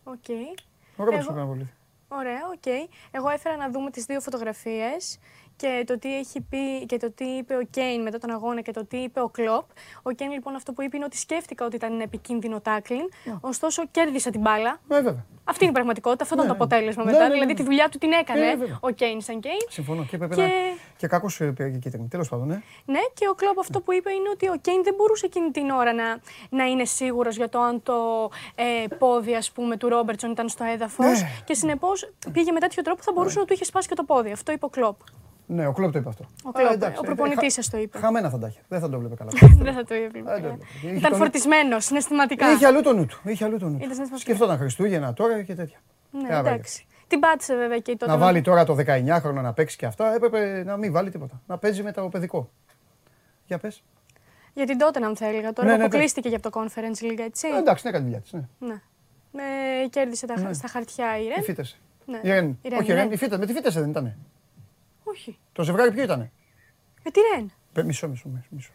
Ok. 0.08 0.16
Okay. 0.28 0.62
Ο 0.96 1.04
Ρόμπερτσον 1.04 1.38
Εγώ... 1.38 1.54
να 1.54 1.66
Ωραία, 2.08 2.40
ok. 2.52 2.62
Okay. 2.64 2.88
Εγώ 3.10 3.28
έφερα 3.28 3.56
να 3.56 3.70
δούμε 3.70 3.90
τις 3.90 4.04
δύο 4.04 4.20
φωτογραφίες 4.20 5.18
και 5.58 5.84
το 5.86 5.98
τι 5.98 6.16
έχει 6.18 6.40
πει 6.40 6.86
και 6.86 6.96
το 6.96 7.10
τι 7.10 7.24
είπε 7.24 7.54
ο 7.54 7.62
Κέιν 7.70 8.02
μετά 8.02 8.18
τον 8.18 8.30
αγώνα 8.30 8.60
και 8.60 8.72
το 8.72 8.86
τι 8.86 8.96
είπε 8.96 9.20
ο 9.20 9.28
Κλοπ. 9.28 9.64
Ο 10.02 10.10
Κέιν 10.10 10.30
λοιπόν 10.30 10.54
αυτό 10.54 10.72
που 10.72 10.82
είπε 10.82 10.96
είναι 10.96 11.04
ότι 11.04 11.16
σκέφτηκα 11.16 11.64
ότι 11.64 11.76
ήταν 11.76 12.00
επικίνδυνο 12.00 12.60
τάκλιν, 12.60 13.06
yeah. 13.08 13.24
Ναι. 13.24 13.34
ωστόσο 13.40 13.82
κέρδισε 13.90 14.30
την 14.30 14.40
μπάλα. 14.40 14.80
Ναι, 14.88 14.96
βέβαια. 15.00 15.24
Αυτή 15.44 15.62
είναι 15.62 15.72
η 15.72 15.74
πραγματικότητα, 15.74 16.22
αυτό 16.22 16.34
ήταν 16.34 16.46
το 16.46 16.52
ναι, 16.52 16.58
αποτέλεσμα 16.58 17.04
ναι, 17.04 17.12
μετά. 17.12 17.30
Δηλαδή 17.30 17.54
τη 17.54 17.62
δουλειά 17.62 17.88
του 17.88 17.98
την 17.98 18.12
έκανε 18.12 18.58
ο 18.80 18.90
Κέιν 18.90 19.20
σαν 19.20 19.40
Κέιν. 19.40 19.66
Συμφωνώ 19.68 20.04
και 20.04 20.16
έπρεπε 20.16 20.34
και... 20.34 20.42
να. 20.42 20.48
Και 20.96 21.06
κακό 21.06 21.26
πήρε 21.38 21.70
και 21.70 21.78
κίτρινη. 21.78 22.08
Τέλος 22.08 22.28
πάντων, 22.28 22.46
ναι. 22.46 22.62
Ναι, 22.84 23.00
και 23.14 23.28
ο 23.28 23.34
Κλοπ 23.34 23.58
αυτό 23.58 23.80
που 23.80 23.92
είπε 23.92 24.10
είναι 24.12 24.28
ότι 24.28 24.48
ο 24.48 24.56
Κέιν 24.60 24.82
δεν 24.82 24.94
μπορούσε 24.94 25.26
εκείνη 25.26 25.50
την 25.50 25.70
ώρα 25.70 25.92
να, 25.92 26.20
να 26.50 26.64
είναι 26.64 26.84
σίγουρος 26.84 27.36
για 27.36 27.48
το 27.48 27.60
αν 27.60 27.82
το 27.82 28.30
ε, 28.54 28.86
πόδι 28.98 29.34
ας 29.34 29.52
πούμε, 29.52 29.76
του 29.76 29.88
Ρόμπερτσον 29.88 30.30
ήταν 30.30 30.48
στο 30.48 30.64
έδαφος. 30.64 31.24
Και 31.44 31.54
συνεπώς 31.54 32.12
πήγε 32.32 32.52
με 32.52 32.60
τέτοιο 32.60 32.82
τρόπο 32.82 32.98
που 32.98 33.04
θα 33.04 33.12
μπορούσε 33.12 33.38
να 33.38 33.44
του 33.44 33.52
είχε 33.52 33.64
σπάσει 33.64 33.88
και 33.88 33.94
το 33.94 34.04
πόδι. 34.04 34.32
Αυτό 34.32 34.52
είπε 34.52 34.64
ο 34.64 34.68
Κλοπ. 34.68 34.96
Ναι, 35.50 35.66
ο 35.66 35.72
Κλόπ 35.72 35.92
το 35.92 35.98
είπε 35.98 36.08
αυτό. 36.08 36.24
Ο, 36.44 36.50
Κλόπ, 36.50 36.70
εντάξει, 36.70 36.98
ο 37.00 37.02
προπονητής 37.02 37.52
σας 37.52 37.70
το 37.70 37.78
είπε. 37.78 37.98
Χαμένα 37.98 38.30
θα 38.30 38.38
τα 38.38 38.46
είχε. 38.46 38.60
Δεν 38.68 38.80
θα 38.80 38.88
το 38.88 38.98
βλέπει 38.98 39.16
καλά. 39.16 39.30
Δεν 39.64 39.74
θα 39.74 39.84
το 39.84 39.94
είπε. 39.94 40.22
Ήταν 40.96 41.14
φορτισμένος 41.14 41.84
συναισθηματικά. 41.84 42.52
Είχε 42.52 42.66
αλλού 42.66 42.82
το 42.82 42.92
νου 42.92 43.06
του. 43.06 43.20
Είχε 43.24 43.44
αλλού 43.44 43.58
το 43.58 43.68
νου 43.68 43.78
του. 43.78 44.18
Σκεφτόταν 44.18 44.58
Χριστούγεννα 44.58 45.12
τώρα 45.12 45.42
και 45.42 45.54
τέτοια. 45.54 45.78
Ναι, 46.10 46.38
εντάξει. 46.38 46.86
Την 47.06 47.20
πάτησε 47.20 47.56
βέβαια 47.56 47.78
και 47.78 47.96
τότε. 47.96 48.12
Να 48.12 48.18
βάλει 48.18 48.40
τώρα 48.40 48.64
το 48.64 48.76
19χρονο 48.86 49.42
να 49.42 49.52
παίξει 49.52 49.76
και 49.76 49.86
αυτά. 49.86 50.14
Έπρεπε 50.14 50.62
να 50.64 50.76
μην 50.76 50.92
βάλει 50.92 51.10
τίποτα. 51.10 51.42
Να 51.46 51.58
παίζει 51.58 51.82
με 51.82 51.92
το 51.92 52.08
παιδικό. 52.08 52.50
Για 53.46 53.58
πες. 53.58 53.82
Για 54.54 54.66
την 54.66 54.78
τότε 54.78 54.98
να 54.98 55.08
μου 55.08 55.16
θα 55.16 55.26
έλεγα. 55.26 55.52
Τώρα 55.52 55.68
ναι, 55.68 55.76
ναι, 55.76 55.84
αποκλείστηκε 55.84 56.28
για 56.28 56.40
το 56.40 56.50
conference 56.52 57.00
λίγα 57.00 57.24
έτσι. 57.24 57.48
Ε, 57.48 57.58
εντάξει, 57.58 57.82
ναι, 57.84 57.90
έκανε 57.90 58.04
δουλειά 58.04 58.20
της. 58.20 58.32
Ναι. 58.32 58.80
ναι. 59.32 59.42
κέρδισε 59.90 60.26
τα, 60.26 60.40
ναι. 60.40 60.52
στα 60.52 60.68
χαρτιά 60.68 61.18
η 61.18 61.28
Ρεν. 61.28 61.38
Η 61.38 61.42
φύτεσε. 61.42 61.76
Ναι. 62.06 62.20
Η 62.22 62.28
Ρεν. 62.28 62.58
Όχι, 62.78 62.90
η 62.90 62.94
Ρεν. 62.94 63.08
Με 63.38 63.46
τη 63.46 63.52
φύτεσε 63.52 63.80
δεν 63.80 63.90
ήταν. 63.90 64.16
Όχι. 65.10 65.38
Το 65.52 65.62
ζευγάρι 65.62 65.92
ποιο 65.92 66.02
ήταν. 66.02 66.30
Με 67.04 67.10
τη 67.10 67.20
Ρεν. 67.34 67.52
Μισό, 67.86 68.08
μισό, 68.08 68.30
μισό. 68.50 68.70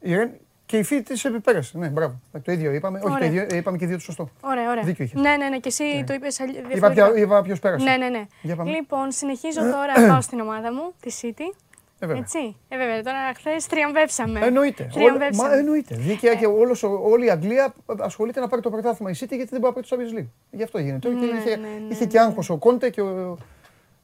Η 0.00 0.14
Ρεν 0.14 0.30
και 0.66 0.78
η 0.78 0.82
φύτη 0.82 1.02
της 1.02 1.26
πέρασε. 1.42 1.78
Ναι, 1.78 1.88
μπράβο. 1.88 2.20
Το 2.44 2.52
ίδιο 2.52 2.72
είπαμε. 2.72 3.00
Όχι, 3.02 3.18
το 3.18 3.24
ίδιο, 3.24 3.46
είπαμε 3.52 3.76
και 3.78 3.86
δύο 3.86 3.96
το 3.96 4.02
σωστό. 4.02 4.30
Ωραία, 4.40 4.70
ωραία. 4.70 4.82
Δίκιο 4.82 5.04
είχες. 5.04 5.20
Ναι, 5.20 5.36
ναι, 5.36 5.48
ναι, 5.48 5.58
και 5.58 5.68
εσύ 5.68 5.84
ναι. 5.84 6.04
το 6.04 6.12
είπες 6.12 6.38
Είπα, 6.74 7.16
είπα 7.16 7.42
ποιος 7.42 7.58
πέρασε. 7.58 7.84
Ναι, 7.84 7.96
ναι, 7.96 8.08
ναι. 8.08 8.26
Λοιπόν, 8.64 9.10
συνεχίζω 9.10 9.60
τώρα 9.60 10.00
να 10.00 10.08
πάω 10.08 10.20
στην 10.20 10.40
ομάδα 10.40 10.72
μου, 10.72 10.92
τη 11.00 11.10
City. 11.22 11.56
Ε, 12.00 12.06
βέβαια. 12.06 12.22
Έτσι. 12.22 12.56
Ε, 12.68 12.76
βέβαια. 12.76 13.02
Τώρα 13.02 13.34
χθες 13.36 13.66
τριαμβεύσαμε. 13.66 14.40
Εννοείται. 14.40 14.90
Τριαμβεύσαμε. 14.92 15.48
Μα, 15.48 15.56
εννοείται. 15.56 15.94
Δίκαια 15.94 16.34
και 16.34 16.46
όλος, 16.46 16.82
όλη 16.82 17.26
η 17.26 17.30
Αγγλία 17.30 17.74
ασχολείται 17.98 18.40
να 18.40 18.48
πάρει 18.48 18.62
το 18.62 18.70
πρωτάθλημα 18.70 19.10
η 19.10 19.14
City 19.16 19.28
γιατί 19.28 19.48
δεν 19.50 19.60
μπορεί 19.60 19.74
να 19.76 19.82
πάρει 19.82 19.86
το 19.86 19.96
Champions 19.96 20.18
League. 20.20 20.30
Γι' 20.50 20.62
αυτό 20.62 20.78
γίνεται. 20.78 21.08
Ναι, 21.08 21.24
είχε, 21.24 21.56
ναι, 21.56 21.68
ναι, 21.68 21.86
είχε 21.88 22.06
και 22.06 22.18
άγχος 22.20 22.50
ο 22.50 22.56
Κόντε 22.56 22.90
και 22.90 23.00
ο, 23.00 23.38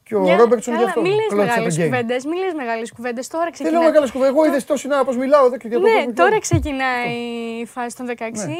και 0.07 0.15
ο 0.15 0.35
Ρόμπερτσον 0.35 0.75
γι' 0.77 0.83
αυτό. 0.83 1.01
Μην 1.01 1.11
λες 1.11 1.33
μεγάλες 1.33 1.77
κουβέντες. 1.77 2.25
Μην 2.25 2.37
λες 2.37 2.53
μεγάλες 2.53 2.91
κουβέντες. 2.91 3.27
Τώρα 3.27 3.51
ξεκινάει. 3.51 3.71
Δεν 3.71 3.81
λέω 3.81 3.89
μεγάλες 3.89 4.11
κουβέντες. 4.11 4.33
Εγώ 4.35 4.45
είδες 4.45 4.65
τόση 4.65 4.87
ώρα 4.91 5.03
πώ 5.03 5.13
μιλάω 5.13 5.45
εδώ 5.45 5.57
και 5.57 5.67
για 5.67 5.79
το 5.79 5.87
Ναι, 5.87 6.13
τώρα 6.13 6.39
ξεκινάει 6.39 7.15
η 7.61 7.65
φάση 7.65 7.95
των 7.95 8.05
16. 8.07 8.11
Ναι. 8.11 8.55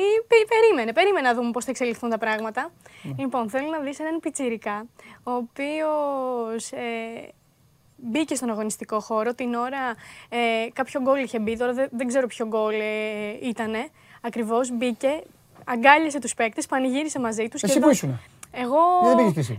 Περίμενε, 0.54 0.94
περίμενε 0.94 1.28
να 1.28 1.34
δούμε 1.34 1.52
πώς 1.52 1.64
θα 1.66 1.72
εξελιχθούν 1.72 2.10
τα 2.10 2.18
πράγματα. 2.18 2.72
Ναι. 3.02 3.14
Λοιπόν, 3.18 3.50
θέλω 3.50 3.70
να 3.70 3.80
δεις 3.80 4.00
έναν 4.00 4.20
πιτσιρικά, 4.20 4.86
ο 5.24 5.32
οποίος 5.32 6.72
ε, 6.72 7.32
μπήκε 7.96 8.36
στον 8.36 8.50
αγωνιστικό 8.50 9.00
χώρο 9.00 9.34
την 9.34 9.54
ώρα. 9.54 9.96
Ε, 10.30 10.38
κάποιο 10.74 11.02
γκολ 11.02 11.24
είχε 11.24 11.40
μπει, 11.40 11.58
τώρα 11.58 11.74
δεν, 11.74 11.88
δεν 11.92 12.08
ξέρω 12.08 12.28
ποιο 12.28 12.46
γκολ 12.48 12.74
ε, 12.74 13.48
ήταν. 13.48 13.74
Ακριβώς 14.22 14.72
μπήκε, 14.72 15.22
αγκάλιασε 15.66 16.20
τους 16.20 16.34
παίκτες, 16.34 16.66
πανηγύρισε 16.66 17.20
μαζί 17.20 17.48
τους. 17.48 17.64
Εσύ 17.64 17.80
που 17.80 17.90
ήσουν. 17.90 18.20
Εγώ, 18.64 18.82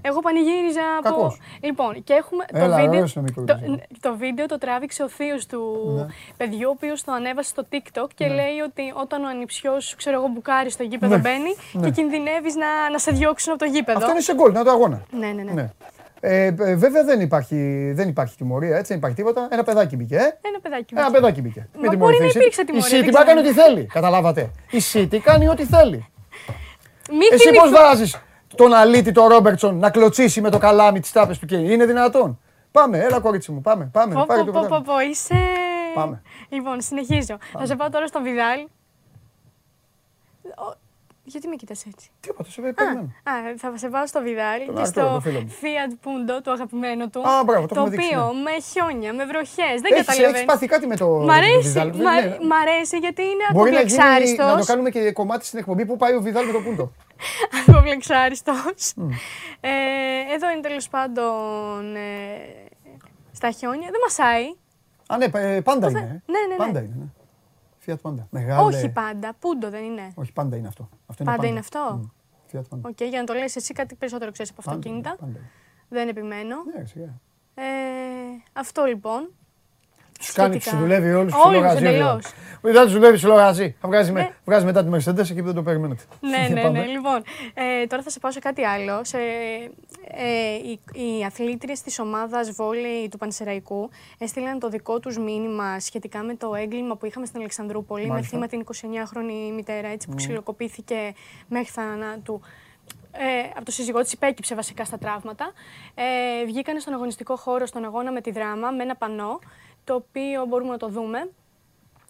εγώ 0.00 0.20
πανηγύριζα 0.20 0.86
από. 1.02 1.36
Λοιπόν, 1.60 2.04
και 2.04 2.12
έχουμε 2.12 2.44
Έλα, 2.52 2.76
το, 2.76 2.82
βίντεο, 2.82 3.04
το, 3.44 3.58
το, 4.00 4.16
βίντεο 4.16 4.46
το 4.46 4.58
τράβηξε 4.58 5.02
ο 5.02 5.08
θείος 5.08 5.46
του 5.46 5.60
ναι. 5.96 6.06
παιδιού, 6.36 6.68
ο 6.68 6.72
οποίος 6.76 7.04
το 7.04 7.12
ανέβασε 7.12 7.48
στο 7.48 7.62
TikTok 7.72 8.08
και 8.14 8.26
ναι. 8.26 8.34
λέει 8.34 8.58
ότι 8.68 8.82
όταν 8.94 9.24
ο 9.24 9.28
ανιψιός 9.28 9.94
ξέρω 9.96 10.16
εγώ, 10.16 10.28
μπουκάρει 10.28 10.70
στο 10.70 10.82
γήπεδο 10.82 11.14
ναι. 11.14 11.20
μπαίνει 11.20 11.54
ναι. 11.72 11.84
και 11.84 11.90
κινδυνεύεις 11.90 12.54
να, 12.54 12.90
να 12.92 12.98
σε 12.98 13.10
διώξουν 13.10 13.52
από 13.52 13.64
το 13.64 13.70
γήπεδο. 13.70 13.98
Αυτό 13.98 14.10
είναι 14.10 14.20
σε 14.20 14.34
γκολ, 14.34 14.52
να 14.52 14.64
το 14.64 14.70
αγώνα. 14.70 15.02
Ναι, 15.10 15.26
ναι, 15.26 15.42
ναι. 15.42 15.52
ναι. 15.52 15.70
Ε, 16.20 16.44
ε, 16.44 16.74
βέβαια 16.76 17.04
δεν 17.04 17.20
υπάρχει, 17.20 17.92
δεν 17.94 18.08
υπάρχει 18.08 18.36
τιμωρία, 18.36 18.76
έτσι, 18.76 18.88
δεν 18.88 18.96
υπάρχει 18.96 19.16
τίποτα. 19.16 19.48
Ένα 19.50 19.62
παιδάκι 19.64 19.96
μπήκε. 19.96 20.16
Ε; 20.16 20.38
Ένα 20.40 20.60
παιδάκι 20.62 20.94
μπήκε. 20.94 21.00
Ένα 21.00 21.10
παιδάκι 21.10 21.40
μπήκε. 21.40 21.68
Μα 21.84 21.96
μπορεί 21.96 22.18
να 22.20 22.26
υπήρξε 22.26 22.64
τιμωρία. 22.64 22.98
Η 22.98 23.02
City 23.04 23.22
κάνει 23.24 23.40
ό,τι 23.40 23.52
θέλει. 23.52 23.84
Καταλάβατε. 23.84 24.50
Η 24.70 24.80
City 24.92 25.18
κάνει 25.18 25.48
ό,τι 25.48 25.64
θέλει. 25.64 26.06
Μη 27.10 27.26
Εσύ 27.32 27.50
πώς 27.50 27.70
βάζεις 27.70 28.18
τον 28.58 28.74
αλήτη 28.74 29.12
τον 29.12 29.28
Ρόμπερτσον 29.28 29.78
να 29.78 29.90
κλωτσίσει 29.90 30.40
με 30.40 30.50
το 30.50 30.58
καλάμι 30.58 31.00
της 31.00 31.12
τάπε 31.12 31.34
του 31.40 31.46
και 31.46 31.56
είναι 31.56 31.86
δυνατόν. 31.86 32.40
Πάμε, 32.72 32.98
έλα 32.98 33.20
κορίτσι 33.20 33.52
μου, 33.52 33.60
πάμε. 33.60 33.90
πάμε 33.92 34.14
πω, 34.14 34.26
πω, 34.26 34.44
πω, 34.52 34.66
πω, 34.68 34.82
πω, 34.84 35.00
είσαι... 35.10 35.34
Πάμε. 35.94 36.22
Λοιπόν, 36.48 36.80
συνεχίζω. 36.80 37.38
Θα 37.58 37.66
σε 37.66 37.76
πάω 37.76 37.90
τώρα 37.90 38.06
στον 38.06 38.22
Βιδάλ. 38.22 38.66
Γιατί 41.24 41.48
με 41.48 41.56
κοιτάς 41.56 41.86
έτσι; 41.86 42.10
Τίποτα, 42.20 42.50
σε 42.50 42.60
περιμένω. 42.60 43.00
Α, 43.00 43.32
θα 43.56 43.72
σε 43.76 43.88
πάω 43.88 44.06
στο 44.06 44.20
Βιδάλ 44.20 44.60
και 44.76 44.84
στο 44.84 45.22
Fiat 45.60 45.92
Punto, 46.04 46.42
το 46.42 46.50
αγαπημένο 46.50 47.08
του. 47.08 47.28
Α, 47.28 47.44
μπράβο, 47.44 47.66
το, 47.66 47.74
το 47.74 47.80
οποίο 47.80 48.32
ναι. 48.32 48.40
με 48.42 48.50
χιόνια, 48.70 49.12
με 49.14 49.24
βροχές. 49.24 49.80
Δεν 49.80 49.90
καταλαβαίνω. 49.96 50.28
Έχεις 50.28 50.44
πάθει 50.44 50.66
κάτι 50.66 50.86
με 50.86 50.96
το 50.96 51.06
Μ' 51.06 51.30
αρέσει, 51.30 51.78
μ' 52.48 52.56
αρέσει 52.62 52.96
γιατί 52.98 53.22
είναι 53.22 53.44
αποπλεξάριστο. 53.50 54.44
Να 54.44 54.58
το 54.58 54.64
κάνουμε 54.64 54.90
και 54.90 55.12
κομμάτι 55.12 55.44
στην 55.44 55.58
εκπομπή 55.58 55.86
που 55.86 55.96
πάει 55.96 56.14
ο 56.14 56.20
Βιδάλ 56.20 56.46
με 56.46 56.52
το 56.52 56.58
Punto. 56.66 56.88
Αποπλεξάριστο. 57.66 58.52
Ε, 59.60 59.70
εδώ 60.34 60.50
είναι 60.50 60.60
τέλος 60.60 60.88
πάντων 60.88 61.96
ε, 61.96 62.38
στα 63.32 63.50
χιόνια. 63.50 63.88
Δεν 63.90 64.00
μασάει. 64.02 64.44
Α, 65.06 65.16
ναι, 65.16 65.24
ε, 65.56 65.60
πάντα 65.60 65.90
είναι. 65.90 66.00
Ναι, 66.00 66.38
ναι, 66.38 66.46
ναι. 66.48 66.56
Πάντα 66.56 66.80
είναι. 66.80 66.94
Ναι. 66.98 67.06
Fiat 67.86 68.10
Panda. 68.10 68.24
Μεγάλε... 68.30 68.62
Όχι 68.62 68.88
Panda. 68.88 69.34
Punto 69.38 69.70
δεν 69.70 69.84
είναι. 69.84 70.12
Όχι, 70.14 70.32
πάντα 70.32 70.56
είναι 70.56 70.68
αυτό. 70.68 70.88
αυτό 71.06 71.22
είναι 71.22 71.32
πάντα, 71.32 71.46
είναι 71.46 71.58
αυτό; 71.58 72.00
Μμ. 72.02 72.56
Fiat 72.56 72.60
Panda. 72.60 72.80
OK, 72.82 72.96
okay, 72.96 73.06
για 73.08 73.18
να 73.18 73.24
το 73.24 73.32
λες 73.32 73.56
εσύ 73.56 73.72
κάτι 73.72 73.94
περισσότερο 73.94 74.32
ξέρεις 74.32 74.50
από 74.50 74.62
αυτοκίνητα. 74.66 75.16
Πάντα. 75.20 75.38
Δεν 75.88 76.08
επιμένω. 76.08 76.56
Ναι, 76.76 76.84
σιγά. 76.84 77.20
Ε, 77.54 77.62
αυτό 78.52 78.84
λοιπόν. 78.84 79.30
Τους 80.18 80.32
κάνει, 80.32 80.58
τους 80.58 80.76
δουλεύει 80.76 81.12
όλους 81.12 81.32
τους 81.32 81.44
λογαριασμούς. 81.52 81.88
Εντελώς. 81.88 82.20
Δεν 82.60 82.84
τους 82.84 82.90
δουλεύεις 82.90 83.20
τους 83.20 83.28
λογαριασμούς. 83.28 83.74
Θα 83.80 83.88
βγάζεις, 83.88 84.12
με, 84.12 84.20
ναι. 84.20 84.30
βγάζεις 84.44 84.64
μετά 84.64 84.84
τη 84.84 84.90
Mercedes 84.92 85.30
εκεί 85.30 85.34
που 85.34 85.44
δεν 85.44 85.54
το 85.54 85.62
περιμένετε. 85.62 86.02
Ναι, 86.20 86.60
ναι, 86.60 86.68
ναι. 86.68 86.86
Λοιπόν, 86.86 87.22
ε, 87.54 87.86
τώρα 87.86 88.02
θα 88.02 88.10
σε 88.10 88.18
πάω 88.18 88.30
σε 88.30 88.38
κάτι 88.38 88.64
άλλο. 88.64 89.04
Σε, 89.04 89.18
ε, 90.10 90.54
οι, 90.54 90.80
οι 90.92 91.24
αθλήτριες 91.24 91.82
της 91.82 91.98
ομάδας 91.98 92.50
βόλεϊ 92.50 93.08
του 93.10 93.18
Πανσεραϊκού 93.18 93.90
έστειλαν 94.18 94.58
το 94.58 94.68
δικό 94.68 95.00
τους 95.00 95.18
μήνυμα 95.18 95.80
σχετικά 95.80 96.22
με 96.22 96.34
το 96.34 96.54
έγκλημα 96.54 96.96
που 96.96 97.06
είχαμε 97.06 97.26
στην 97.26 97.38
Αλεξανδρούπολη 97.38 98.06
Μάλιστα. 98.06 98.38
με 98.38 98.48
θύμα 98.48 98.64
την 98.64 98.90
29χρονη 98.90 99.54
μητέρα 99.54 99.88
έτσι, 99.88 100.06
που 100.06 100.12
mm. 100.12 100.16
ξυλοκοπήθηκε 100.16 101.14
μέχρι 101.48 101.70
θανάτου. 101.70 102.40
Ε, 103.12 103.50
από 103.56 103.64
το 103.64 103.70
σύζυγό 103.70 104.00
της 104.00 104.12
υπέκυψε 104.12 104.54
βασικά 104.54 104.84
στα 104.84 104.98
τραύματα. 104.98 105.52
Ε, 105.94 106.44
βγήκαν 106.46 106.80
στον 106.80 106.94
αγωνιστικό 106.94 107.36
χώρο, 107.36 107.66
στον 107.66 107.84
αγώνα 107.84 108.12
με 108.12 108.20
τη 108.20 108.30
δράμα, 108.30 108.70
με 108.70 108.82
ένα 108.82 108.96
πανό 108.96 109.38
το 109.88 109.94
οποίο 109.94 110.46
μπορούμε 110.46 110.70
να 110.70 110.76
το 110.76 110.88
δούμε. 110.88 111.30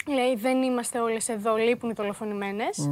Λέει 0.06 0.36
δεν 0.36 0.62
είμαστε 0.62 1.00
όλες 1.00 1.28
εδώ, 1.28 1.56
λείπουν 1.56 1.90
οι 1.90 1.92
δολοφονημένες. 1.92 2.90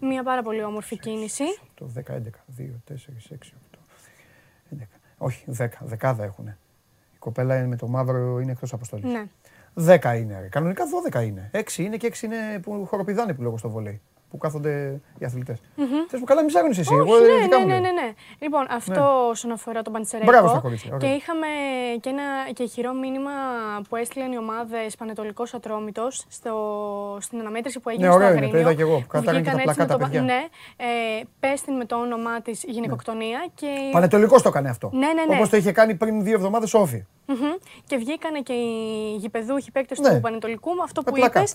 Μια 0.00 0.22
πάρα 0.22 0.42
πολύ 0.42 0.64
όμορφη 0.64 0.98
κίνηση. 0.98 1.44
Το 1.74 1.90
10, 1.94 2.14
11, 2.14 2.20
2, 2.58 2.80
4, 2.88 2.94
6, 3.30 3.52
8, 3.70 3.78
11. 4.70 4.82
Όχι, 5.18 5.44
10, 5.58 5.68
δεκάδα 5.80 6.24
έχουν. 6.24 6.46
Η 7.14 7.18
κοπέλα 7.18 7.66
με 7.66 7.76
το 7.76 7.88
μαύρο 7.88 8.38
είναι 8.40 8.52
εκτός 8.52 8.72
αποστολής. 8.72 9.12
Ναι. 9.12 9.26
10 9.74 10.16
είναι. 10.16 10.48
Κανονικά 10.50 10.84
12 11.12 11.24
είναι. 11.24 11.50
6 11.52 11.78
είναι 11.78 11.96
και 11.96 12.06
6 12.06 12.22
είναι 12.22 12.58
που 12.62 12.86
χοροπηδάνε 12.86 13.34
που 13.34 13.42
λέγω 13.42 13.58
στο 13.58 13.70
βολέι. 13.70 14.00
Που 14.32 14.38
κάθονται 14.38 15.00
οι 15.18 15.24
αθλητές. 15.24 15.58
Mm-hmm. 15.58 16.08
Θες 16.08 16.20
μου 16.20 16.26
καλά, 16.26 16.40
μην 16.40 16.48
ψάχνει 16.48 16.70
εσύ. 16.78 16.94
Εγώ, 16.94 17.16
ναι, 17.18 17.56
ναι, 17.56 17.64
ναι, 17.64 17.80
ναι, 17.80 17.90
ναι. 17.90 18.12
Λοιπόν, 18.38 18.66
αυτό 18.70 18.92
ναι. 18.92 19.30
όσον 19.30 19.50
αφορά 19.50 19.82
τον 19.82 19.92
Παντσερέκο. 19.92 20.30
Μπράβο 20.30 20.48
στα 20.48 20.58
κορίτσια. 20.58 20.96
Και 20.96 21.06
είχαμε 21.06 21.46
και 22.00 22.08
ένα 22.08 22.22
και 22.52 22.64
χειρό 22.66 22.92
μήνυμα 22.92 23.30
που 23.88 23.96
έστειλαν 23.96 24.32
οι 24.32 24.38
ομάδες 24.38 24.96
Πανετολικός 24.96 25.54
Ατρόμητος 25.54 26.24
στην 27.18 27.40
αναμέτρηση 27.40 27.80
που 27.80 27.88
έγινε 27.88 28.06
ναι, 28.06 28.12
στο 28.12 28.22
Αγρίνιο. 28.22 28.52
Ναι, 28.52 28.58
είδα 28.58 28.74
και 28.74 28.82
εγώ. 28.82 29.04
Κατάγανε 29.08 29.40
και 29.40 29.50
τα 29.50 29.62
πλακά 29.62 29.86
τα 29.86 29.96
παιδιά. 29.96 30.20
Ναι, 30.22 30.46
ε, 30.76 30.84
πέστην 31.40 31.74
με 31.74 31.84
το 31.84 31.96
όνομά 31.96 32.40
της 32.40 32.64
γυναικοκτονία. 32.66 33.38
Ναι. 33.38 33.44
Και... 33.54 33.66
Πανετολικός 33.92 34.42
το 34.42 34.48
έκανε 34.48 34.68
αυτό. 34.68 34.90
Ναι, 34.92 35.06
ναι, 35.06 35.24
ναι. 35.28 35.34
Όπως 35.36 35.48
το 35.48 35.56
είχε 35.56 35.72
κάνει 35.72 35.94
πριν 35.94 36.22
δύο 36.22 36.34
εβδομάδες 36.34 36.74
όφη. 36.74 37.04
Mm-hmm. 37.28 37.58
Και 37.86 37.96
βγήκανε 37.96 38.40
και 38.40 38.52
οι 38.52 39.16
γηπεδούχοι 39.16 39.70
παίκτες 39.70 39.98
ναι. 39.98 40.14
του 40.14 40.20
Πανετολικού 40.20 40.74
με 40.74 40.82
αυτό 40.84 41.02
που 41.02 41.16
είπες. 41.16 41.54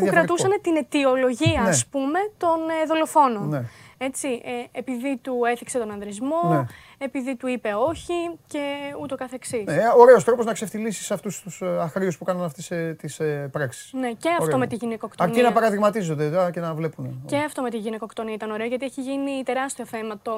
Που 0.00 0.06
κρατούσαν 0.06 0.58
την 0.62 0.76
αιτιολογία, 0.76 1.62
ναι. 1.62 1.78
Ας 1.84 1.90
πούμε, 1.90 2.18
των 2.36 2.68
ε, 2.82 2.86
δολοφόνων. 2.86 3.48
Ναι. 3.48 3.62
Έτσι, 3.98 4.28
ε, 4.44 4.78
επειδή 4.78 5.18
του 5.22 5.40
έθιξε 5.50 5.78
τον 5.78 5.90
ανδρισμό, 5.90 6.42
ναι. 6.48 6.66
επειδή 6.98 7.36
του 7.36 7.46
είπε 7.46 7.74
όχι 7.74 8.38
και 8.46 8.94
ούτω 9.00 9.16
καθεξής. 9.16 9.64
Ναι, 9.64 9.82
ωραίος 9.96 10.24
τρόπος 10.24 10.44
να 10.44 10.52
ξεφτυλίσεις 10.52 11.10
αυτούς 11.10 11.40
τους 11.40 11.60
ε, 11.60 11.78
αχρίους 11.80 12.18
που 12.18 12.24
κάνουν 12.24 12.44
αυτές 12.44 12.70
ε, 12.70 12.96
τις 12.98 13.20
ε, 13.20 13.48
πράξεις. 13.52 13.92
Ναι, 13.92 14.12
και 14.12 14.28
αυτό 14.28 14.44
ωραίο. 14.44 14.58
με 14.58 14.66
τη 14.66 14.74
γυναικοκτονία. 14.74 15.32
Αρκεί 15.32 15.46
να 15.46 15.52
παραδειγματίζονται 15.52 16.50
και 16.52 16.60
να 16.60 16.74
βλέπουν. 16.74 17.22
Και 17.26 17.36
αυτό 17.36 17.62
με 17.62 17.70
τη 17.70 17.76
γυναικοκτονία 17.76 18.34
ήταν 18.34 18.50
ωραίο, 18.50 18.66
γιατί 18.66 18.84
έχει 18.84 19.00
γίνει 19.00 19.42
τεράστιο 19.44 19.84
θέμα 19.86 20.18
το 20.22 20.32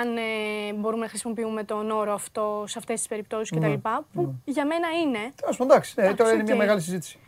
αν 0.00 0.16
ε, 0.16 0.72
μπορούμε 0.74 1.02
να 1.02 1.08
χρησιμοποιούμε 1.08 1.64
τον 1.64 1.90
όρο 1.90 2.12
αυτό 2.12 2.64
σε 2.66 2.78
αυτές 2.78 2.98
τις 2.98 3.08
περιπτώσεις 3.08 3.50
κτλ. 3.50 3.66
Ναι. 3.66 3.78
Που 4.12 4.22
ναι. 4.22 4.28
για 4.44 4.66
μένα 4.66 4.88
είναι. 5.04 5.32
Τέλος 5.40 5.60
εντάξει, 5.60 5.94
ναι, 6.00 6.14
τώρα 6.14 6.32
είναι 6.32 6.42
μια 6.42 6.56
μεγάλη 6.56 6.80
συζήτηση. 6.80 7.18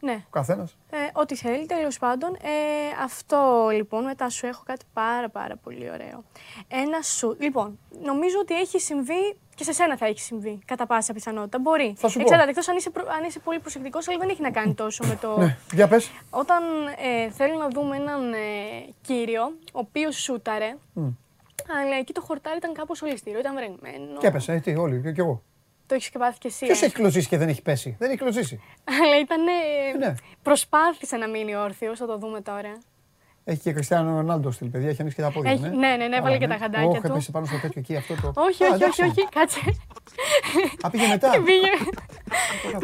Ναι. 0.00 0.22
Ο 0.26 0.30
καθένας. 0.30 0.76
Ε, 0.90 0.96
ό,τι 1.12 1.36
θέλει, 1.36 1.66
τέλος 1.66 1.98
πάντων. 1.98 2.34
Ε, 2.34 3.02
αυτό 3.04 3.68
λοιπόν, 3.72 4.04
μετά 4.04 4.28
σου 4.30 4.46
έχω 4.46 4.62
κάτι 4.66 4.84
πάρα 4.92 5.28
πάρα 5.28 5.56
πολύ 5.56 5.90
ωραίο. 5.90 6.24
Ένα 6.68 7.02
σου. 7.02 7.36
Λοιπόν, 7.40 7.78
νομίζω 8.02 8.38
ότι 8.40 8.54
έχει 8.54 8.80
συμβεί 8.80 9.36
και 9.54 9.64
σε 9.64 9.72
σένα 9.72 9.96
θα 9.96 10.06
έχει 10.06 10.20
συμβεί 10.20 10.58
κατά 10.64 10.86
πάσα 10.86 11.12
πιθανότητα. 11.12 11.58
Μπορεί. 11.58 11.94
Θα 11.96 12.08
σου 12.08 12.20
Εξαρτάται, 12.20 12.50
εκτός 12.50 12.68
αν, 12.68 12.76
είσαι, 12.76 12.90
αν 13.18 13.24
είσαι 13.24 13.38
πολύ 13.38 13.58
προσεκτικός, 13.58 14.08
αλλά 14.08 14.18
δεν 14.18 14.28
έχει 14.28 14.42
να 14.42 14.50
κάνει 14.50 14.74
τόσο 14.74 15.04
με 15.06 15.18
το. 15.20 15.38
ναι, 15.38 15.56
για 15.72 15.88
πες. 15.88 16.10
Όταν 16.30 16.62
ε, 16.98 17.30
θέλω 17.30 17.56
να 17.58 17.68
δούμε 17.68 17.96
έναν 17.96 18.32
ε, 18.32 18.38
κύριο, 19.00 19.42
ο 19.72 19.78
οποίος 19.78 20.16
σούταρε. 20.16 20.76
Mm. 20.96 21.14
Αλλά 21.80 21.96
εκεί 21.96 22.12
το 22.12 22.20
χορτάρι 22.20 22.56
ήταν 22.56 22.72
κάπως 22.72 23.02
ολιστήριο, 23.02 23.38
ήταν 23.38 23.54
βρεγμένο. 23.54 24.18
Και 24.18 24.26
έπεσε, 24.26 24.52
έτσι, 24.52 24.74
όλοι, 24.74 25.02
και, 25.02 25.12
και 25.12 25.20
εγώ. 25.20 25.42
Το 25.88 25.94
έχεις 25.94 26.10
και 26.10 26.18
πάθει 26.18 26.38
κι 26.38 26.46
εσύ. 26.46 26.66
Ποιος 26.66 26.82
ε; 26.82 26.84
έχει 26.84 26.94
κλωτσίσει 26.94 27.28
και 27.28 27.38
δεν 27.38 27.48
έχει 27.48 27.62
πέσει; 27.62 27.96
Δεν 27.98 28.08
έχει 28.08 28.18
κλωτσίσει. 28.18 28.60
Αλλά 29.02 29.18
ήταν. 29.20 29.44
Ναι. 29.98 30.14
Προσπάθησε 30.42 31.16
να 31.16 31.28
μείνει 31.28 31.56
όρθιος, 31.56 31.98
θα 31.98 32.06
το 32.06 32.18
δούμε 32.18 32.40
τώρα. 32.40 32.78
Έχει 33.44 33.60
και 33.60 33.72
Κριστιανό 33.72 34.16
Ρονάλντο 34.16 34.50
στυλ, 34.50 34.68
παιδιά, 34.68 34.88
έχει 34.88 35.00
ανοίξει 35.00 35.16
και 35.16 35.26
τα 35.26 35.32
πόδια. 35.32 35.50
Έχει, 35.50 35.62
ναι, 35.62 35.96
ναι, 35.96 36.06
ναι, 36.06 36.16
έβαλε 36.16 36.34
ναι. 36.34 36.38
και 36.38 36.46
τα 36.46 36.56
χαντάκια. 36.60 36.88
Όχι, 36.88 37.00
έπεσε 37.04 37.30
πάνω 37.30 37.46
στο 37.46 37.58
τέτοιο 37.58 37.80
εκεί 37.80 37.96
αυτό 37.96 38.14
το. 38.14 38.32
Όχι, 38.36 38.64
όχι, 38.64 38.84
όχι, 38.84 39.02
όχι, 39.02 39.28
κάτσε. 39.30 39.60
Α, 40.82 40.90
πήγε 40.90 41.06
μετά; 41.06 41.30
πήγε, 41.48 41.70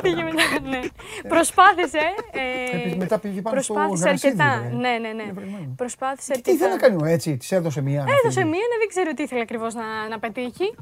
πήγε 0.02 0.22
μετά, 0.22 0.44
ναι. 0.62 0.81
Προσπάθησε. 1.28 1.98
Ε, 2.31 2.94
μετά 2.97 3.18
πήγε 3.18 3.40
πάνω 3.40 3.62
στο 3.62 3.74
Προσπάθησε 3.74 4.09
αρκετά. 4.09 4.70
Ναι, 4.72 4.98
ναι, 5.01 5.12
ναι. 5.12 5.32
Προσπάθησε 5.76 6.32
αρκετά. 6.32 6.51
Τι 6.51 6.56
ήθελε 6.56 6.70
να 6.70 6.78
κάνει 6.78 7.12
έτσι, 7.12 7.36
τη 7.36 7.56
έδωσε 7.56 7.81
μία. 7.81 8.05
Έδωσε 8.18 8.44
μία, 8.44 8.66
ναι, 8.70 8.76
δεν 8.78 8.89
ξέρω 8.89 9.14
τι 9.14 9.22
ήθελε 9.22 9.40
ακριβώς 9.40 9.74
να 10.10 10.18
πετύχει. 10.18 10.74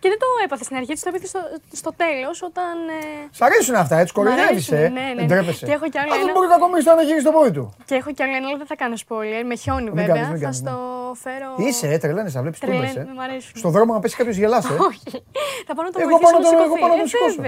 Και 0.00 0.08
δεν 0.08 0.18
το 0.18 0.26
έπαθε 0.44 0.64
στην 0.64 0.76
αρχή, 0.76 0.94
το 0.94 1.08
έπαθε 1.10 1.26
στο, 1.26 1.40
στο 1.72 1.92
τέλος 2.02 2.42
όταν. 2.42 2.74
Ε... 2.88 3.28
Σ' 3.30 3.42
αρέσουν 3.42 3.74
αυτά, 3.74 3.96
έτσι 3.98 4.12
κοροϊδεύει. 4.12 4.62
Ε. 4.70 4.88
Ναι, 4.88 5.12
ναι, 5.16 5.40
ναι. 5.40 5.52
Και 5.52 5.72
έχω 5.72 5.88
κι 5.88 5.98
άλλο. 5.98 6.14
ένα... 6.14 6.24
δεν 6.24 6.34
μπορεί 6.34 6.48
κακομίρι 6.48 6.84
να 6.84 7.02
γυρίσεις 7.02 7.24
το 7.24 7.32
πόδι 7.32 7.50
του. 7.50 7.74
Και 7.84 7.94
έχω 7.94 8.10
κι 8.12 8.22
άλλο 8.22 8.34
ένα, 8.36 8.46
αλλά 8.48 8.56
δεν 8.56 8.66
θα 8.66 8.76
κάνω 8.76 8.94
spoiler. 9.04 9.42
Με 9.46 9.54
χιόνι 9.54 9.90
βέβαια. 9.90 10.06
Κάνεις, 10.06 10.28
θα 10.28 10.38
κάνεις, 10.44 10.56
στο 10.56 10.70
ναι. 10.70 11.16
φέρω. 11.24 11.50
Είσαι, 11.56 11.86
ε, 11.88 11.98
τρελαίνε, 11.98 12.30
θα 12.30 12.40
βλέπεις 12.40 12.58
τούμπε. 12.58 12.86
Ε. 12.86 13.38
Στον 13.54 13.70
δρόμο 13.70 13.92
να 13.92 14.00
πέσει 14.00 14.16
κάποιος 14.16 14.36
γελάσε. 14.36 14.72
Όχι. 14.88 15.24
Θα 15.66 15.74
πάω 15.74 15.84
να 15.84 15.90
το 15.90 15.98
εγώ 16.00 16.18
πάω 16.18 16.30
να 16.30 16.40
το, 16.40 16.48
εγώ 16.64 16.76
πάω 16.80 16.88
να 16.88 16.98
το 17.02 17.06
σηκώσω. 17.06 17.40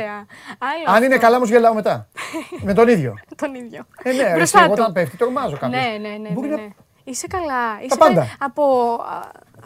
Αν 0.95 1.03
είναι 1.03 1.19
καλά, 1.19 1.37
όμως 1.37 1.49
γελάω 1.49 1.75
μετά. 1.75 2.09
Με 2.69 2.75
τον 2.75 2.89
ίδιο. 2.89 3.15
τον 3.37 3.55
ίδιο. 3.55 3.87
Ε, 4.03 4.13
ναι, 4.13 4.23
εγώ 4.63 4.73
όταν 4.73 4.93
πέφτει, 4.93 5.17
τρομάζω 5.17 5.57
κάποιος. 5.57 5.83
Ναι, 5.83 6.09
ναι, 6.09 6.17
ναι. 6.57 6.69
Είσαι 7.05 7.27
καλά. 7.27 7.81
Είσαι 7.85 7.97
πάντα. 7.97 8.37
Από, 8.39 8.65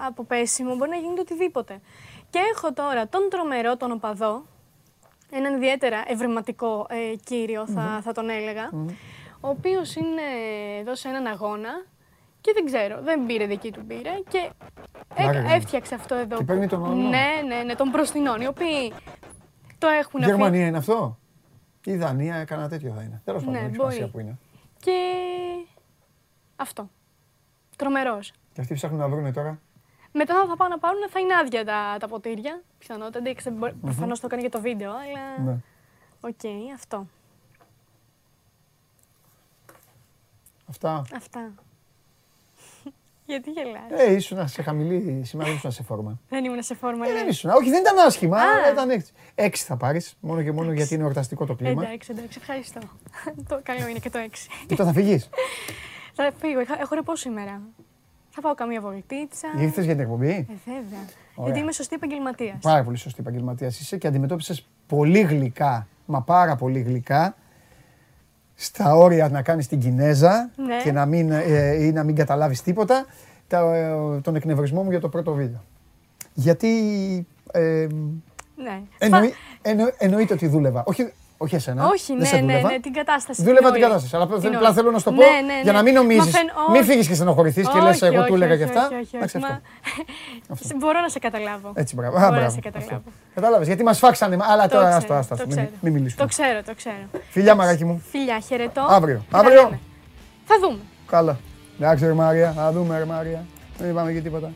από 0.07 0.25
πέσιμο 0.25 0.75
μπορεί 0.75 0.91
να 0.91 0.97
γίνει 0.97 1.21
οτιδήποτε. 1.21 1.81
Και 2.35 2.41
έχω 2.55 2.73
τώρα 2.73 3.09
τον 3.09 3.21
τρομερό, 3.31 3.77
τον 3.77 3.91
οπαδό, 3.91 4.45
έναν 5.31 5.55
ιδιαίτερα 5.55 6.03
ευρηματικό 6.07 6.87
ε, 6.89 7.17
κύριο 7.25 7.67
θα, 7.67 8.01
θα 8.03 8.13
τον 8.13 8.31
έλεγα, 8.31 8.71
ο 9.41 9.49
οποίος 9.49 9.95
είναι 9.95 10.23
εδώ 10.81 10.95
σε 10.95 11.09
έναν 11.09 11.27
αγώνα 11.27 11.85
και 12.41 12.53
δεν 12.55 12.65
ξέρω, 12.65 13.03
δεν 13.03 13.27
πήρε 13.27 13.47
δική 13.47 13.73
του 13.73 13.85
πήρε 13.87 14.11
και 14.29 14.51
έ, 15.15 15.55
έφτιαξε 15.55 15.95
αυτό 15.95 16.15
εδώ. 16.15 16.37
Και 16.37 16.45
παίρνει 16.45 16.67
τον 16.67 17.09
Ναι, 17.09 17.29
ναι, 17.47 17.63
ναι, 17.63 17.75
τον 17.75 17.91
προστινών, 17.91 18.41
οι 18.41 18.47
οποίοι 18.47 18.93
το 19.79 19.87
έχουν 19.87 20.23
Η 20.23 20.25
Γερμανία 20.25 20.67
είναι 20.67 20.79
αυτό; 20.79 21.19
Η 21.85 21.97
Δανία 21.97 22.37
έκανα 22.37 22.69
τέτοιο 22.69 22.93
θα 22.97 23.03
είναι. 23.03 23.21
Τέλος 23.25 23.45
πάντων, 23.45 23.61
ναι, 23.61 23.87
έχει 23.87 24.11
που 24.11 24.19
είναι. 24.21 24.39
Και 24.77 24.93
αυτό. 26.57 26.91
Τρομερός. 27.77 28.33
Και 28.53 28.61
αυτοί 28.61 28.75
ψάχνουν 28.75 29.01
να 29.01 29.09
βρουν 29.09 29.33
τώρα; 29.33 29.61
Μετά 30.17 30.47
θα 30.49 30.57
πάνε 30.57 30.75
να 30.75 30.79
πάρουν, 30.79 31.09
θα 31.11 31.21
είναι 31.21 31.35
άδεια 31.35 31.65
τα, 31.65 31.97
τα 32.01 32.09
ποτήρια. 32.09 32.63
Πιθανότατα. 32.79 33.19
Εντάξει, 33.19 33.51
προφανώς 33.81 34.21
το 34.21 34.27
έκανε 34.27 34.41
για 34.41 34.51
το 34.51 34.61
βίντεο, 34.61 34.91
αλλά. 34.91 35.51
Ναι. 35.51 35.59
OK, 36.21 36.35
okay, 36.43 36.73
αυτό. 36.75 37.07
Αυτά. 40.69 41.05
Αυτά. 41.15 41.55
Γιατί 43.27 43.51
γελάς; 43.51 43.91
Ε, 43.91 44.13
ήσουν 44.13 44.49
σε 44.49 44.63
χαμηλή, 44.63 45.25
σήμερα 45.25 45.49
δεν 45.49 45.57
ήσουν 45.57 45.73
σε 45.73 45.83
φόρμα. 45.83 46.19
δεν 46.29 46.45
ήμουν 46.45 46.63
σε 46.63 46.75
φόρμα, 46.75 47.09
ε, 47.09 47.13
δεν 47.13 47.29
ήσουν. 47.29 47.51
Όχι, 47.51 47.71
δεν 47.71 47.81
ήταν 47.81 47.99
άσχημα, 47.99 48.41
αλλά 48.41 48.71
ήταν 48.71 48.91
έξι. 48.91 49.13
Έξι 49.35 49.65
θα 49.65 49.77
πάρεις, 49.77 50.17
μόνο 50.21 50.43
και 50.43 50.53
μόνο 50.53 50.73
γιατί 50.73 50.95
είναι 50.95 51.05
εορταστικό 51.05 51.47
το 51.47 51.55
κλίμα. 51.55 51.85
Εντάξει, 51.85 52.13
εντάξει, 52.13 52.39
ευχαριστώ. 52.41 52.81
το 53.49 53.61
καλό 53.63 53.87
είναι 53.87 53.99
και 53.99 54.11
το 54.11 54.19
έξι. 54.19 54.49
Και 54.67 54.75
τώρα 54.75 54.93
θα 54.93 54.95
φύγεις. 54.95 55.29
θα 56.17 56.33
φύγω, 56.39 56.61
έχω 56.61 56.95
ρεπό 56.95 57.17
σήμερα. 57.17 57.63
Θα 58.35 58.41
πάω 58.41 58.55
καμία 58.55 58.81
βολτίτσα. 58.81 59.49
Ήρθες 59.61 59.85
για 59.85 59.95
την 59.95 60.03
εκπομπή; 60.03 60.29
Ε, 60.29 60.45
βέβαια. 60.65 61.05
Γιατί 61.45 61.59
είμαι 61.59 61.73
σωστή 61.73 61.95
επαγγελματίας. 61.95 62.57
Πάρα 62.61 62.85
πολύ 62.85 62.97
σωστή 62.97 63.21
επαγγελματίας 63.21 63.81
είσαι 63.81 63.97
και 63.97 64.07
αντιμετώπισες 64.07 64.69
πολύ 64.87 65.21
γλυκά, 65.21 65.87
μα 66.07 66.23
πάρα 66.23 66.57
πολύ 66.57 66.81
γλυκά, 66.81 67.37
στα 68.55 68.97
όρια 68.97 69.29
να 69.29 69.43
κάνεις 69.43 69.69
την 69.69 69.81
Κινέζα 69.81 70.51
ναι. 70.57 70.83
και 70.83 70.93
να 70.93 71.07
μην, 71.07 71.31
ε, 71.31 71.85
ή 71.85 71.93
να 71.93 72.03
μην 72.03 72.15
καταλάβεις 72.15 72.63
τίποτα, 72.63 73.07
τα, 73.47 73.75
ε, 73.75 74.21
τον 74.21 74.35
εκνευρισμό 74.35 74.83
μου 74.83 74.91
για 74.91 75.01
το 75.01 75.09
πρώτο 75.09 75.33
βίντεο. 75.33 75.65
Γιατί. 76.35 76.69
Ε, 77.53 77.87
ναι. 78.57 78.83
εννοεί, 78.99 79.35
εννοείται 79.99 80.35
ότι 80.35 80.47
δούλευα. 80.47 80.83
Όχι, 80.87 81.13
όχι 81.37 81.55
εσένα. 81.55 81.87
Όχι, 81.87 82.15
ναι, 82.15 82.31
ναι, 82.31 82.41
ναι, 82.41 82.61
ναι, 82.61 82.81
την 82.81 82.93
κατάσταση. 82.93 83.43
Δούλευα 83.43 83.73
την 83.73 83.81
κατάσταση. 83.81 84.17
Αλλά 84.17 84.25
απλά 84.55 84.73
θέλω 84.73 84.91
να 84.91 84.99
σου 84.99 85.05
το 85.05 85.13
πω 85.13 85.23
ναι, 85.23 85.55
ναι, 85.55 85.61
για 85.63 85.73
να 85.73 85.83
μην 85.83 85.95
νομίζεις. 85.95 86.35
Μην 86.73 86.85
φύγεις 86.85 87.09
και 87.09 87.15
στενοχωρηθείς 87.15 87.69
και 87.69 87.81
λες: 87.81 88.03
Εγώ 88.03 88.25
του 88.25 88.35
έλεγα 88.35 88.57
και 88.57 88.65
αυτά. 88.65 88.91
Μπορώ 90.77 91.01
να 91.01 91.09
σε 91.09 91.19
καταλάβω. 91.19 91.73
Έτσι, 91.75 91.95
μπράβο. 91.95 92.19
Μπορώ 92.19 92.41
να 92.41 92.49
σε 92.49 92.61
καταλάβω. 92.61 93.03
Κατάλαβες 93.35 93.67
γιατί 93.67 93.83
μας 93.83 93.99
φάξανε. 93.99 94.37
Αλλά 94.41 94.69
τώρα 94.69 94.97
άστο, 94.97 95.15
άστο. 95.15 95.37
Μην 95.81 95.93
μιλήσουμε. 95.93 96.23
Το 96.23 96.29
ξέρω, 96.29 96.63
το 96.63 96.75
ξέρω. 96.75 97.23
Φιλιά, 97.31 97.55
μαγάκι 97.55 97.85
μου. 97.85 98.03
Φιλιά, 98.11 98.41
χαιρετώ. 98.41 98.87
Αύριο. 98.89 99.25
Αύριο. 99.31 99.79
Θα 100.45 100.55
δούμε. 100.61 100.79
Καλά. 101.07 101.39
Εντάξει, 101.81 102.07
Μαρία. 102.07 102.53
Θα 102.57 102.73
δούμε, 102.73 102.99
ρε 102.99 103.05
Μαρία. 103.05 103.45
Δεν 103.79 103.91
είπαμε 103.91 104.13
και 104.13 104.21
τίποτα. 104.21 104.53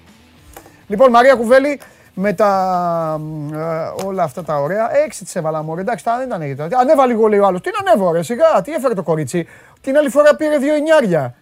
Λοιπόν, 0.86 1.10
Μαρία 1.10 1.34
Κουβέλη, 1.34 1.80
με 2.20 2.32
τα, 2.32 3.20
ε, 3.52 4.04
όλα 4.04 4.22
αυτά 4.22 4.42
τα 4.44 4.60
ωραία. 4.60 4.96
Έξι 5.04 5.24
τη 5.24 5.32
έβαλα 5.34 5.62
μωρέ. 5.62 5.80
Εντάξει, 5.80 6.04
τα 6.04 6.16
δεν 6.16 6.26
ήταν 6.26 6.42
γιατί. 6.42 6.74
Ανέβα 6.74 7.06
λίγο 7.06 7.26
λέει 7.26 7.38
ο 7.38 7.46
άλλος. 7.46 7.60
Τι 7.60 7.70
να 7.70 7.90
ανέβω, 7.90 8.12
ρε, 8.12 8.22
σιγά, 8.22 8.60
τι 8.64 8.72
έφερε 8.72 8.94
το 8.94 9.02
κορίτσι. 9.02 9.46
Την 9.80 9.96
άλλη 9.96 10.08
φορά 10.08 10.36
πήρε 10.36 10.58
δύο 10.58 10.74
εννιάρια. 10.74 11.34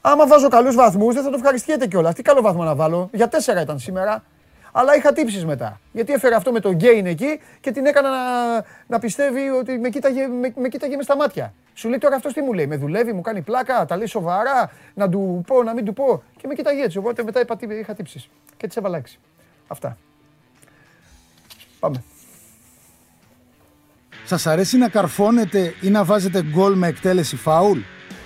Άμα 0.00 0.26
βάζω 0.26 0.48
καλούς 0.48 0.74
βαθμούς, 0.74 1.14
δεν 1.14 1.22
θα 1.22 1.30
το 1.30 1.36
ευχαριστιέται 1.36 1.86
κιόλας. 1.86 2.14
Τι 2.14 2.22
καλό 2.22 2.40
βαθμό 2.40 2.64
να 2.64 2.74
βάλω. 2.74 3.08
Για 3.12 3.28
τέσσερα 3.28 3.60
ήταν 3.60 3.78
σήμερα. 3.78 4.22
Αλλά 4.72 4.96
είχα 4.96 5.12
τύψεις 5.12 5.44
μετά. 5.44 5.80
Γιατί 5.92 6.12
έφερε 6.12 6.34
αυτό 6.34 6.52
με 6.52 6.60
το 6.60 6.70
γκέιν 6.70 7.06
εκεί 7.06 7.40
και 7.60 7.70
την 7.70 7.86
έκανα 7.86 8.10
να, 8.10 8.16
να 8.86 8.98
πιστεύει 8.98 9.48
ότι 9.48 9.78
με 9.78 9.88
κοίταγε, 9.88 10.26
με, 10.26 10.52
με 10.56 10.68
κοίταγε 10.68 10.96
με 10.96 11.02
στα 11.02 11.16
μάτια. 11.16 11.52
Σου 11.74 11.88
λέει 11.88 11.98
τώρα 11.98 12.16
αυτός 12.16 12.32
τι 12.32 12.42
μου 12.42 12.52
λέει, 12.52 12.66
με 12.66 12.76
δουλεύει, 12.76 13.12
μου 13.12 13.20
κάνει 13.20 13.40
πλάκα, 13.40 13.84
τα 13.84 13.96
λέει 13.96 14.06
σοβαρά, 14.06 14.70
να 14.94 15.08
του 15.08 15.42
πω, 15.46 15.62
να 15.62 15.74
μην 15.74 15.84
του 15.84 15.92
πω. 15.92 16.22
Και 16.36 16.46
με 16.46 16.54
κοίταγε 16.54 16.82
έτσι. 16.82 16.98
Οπότε 16.98 17.22
μετά 17.22 17.40
είπα, 17.40 17.56
είχα 17.80 17.94
τύψεις. 17.94 18.28
Και 18.56 18.66
τη 18.66 18.74
έβαλα 18.78 18.96
έξι. 18.96 19.18
Αυτά. 19.68 19.96
Πάμε. 21.80 22.02
Σας 24.24 24.46
αρέσει 24.46 24.76
να 24.76 24.88
καρφώνετε 24.88 25.74
ή 25.80 25.88
να 25.88 26.04
βάζετε 26.04 26.42
γκολ 26.42 26.74
με 26.74 26.86
εκτέλεση 26.86 27.36
φάουλ; 27.36 27.78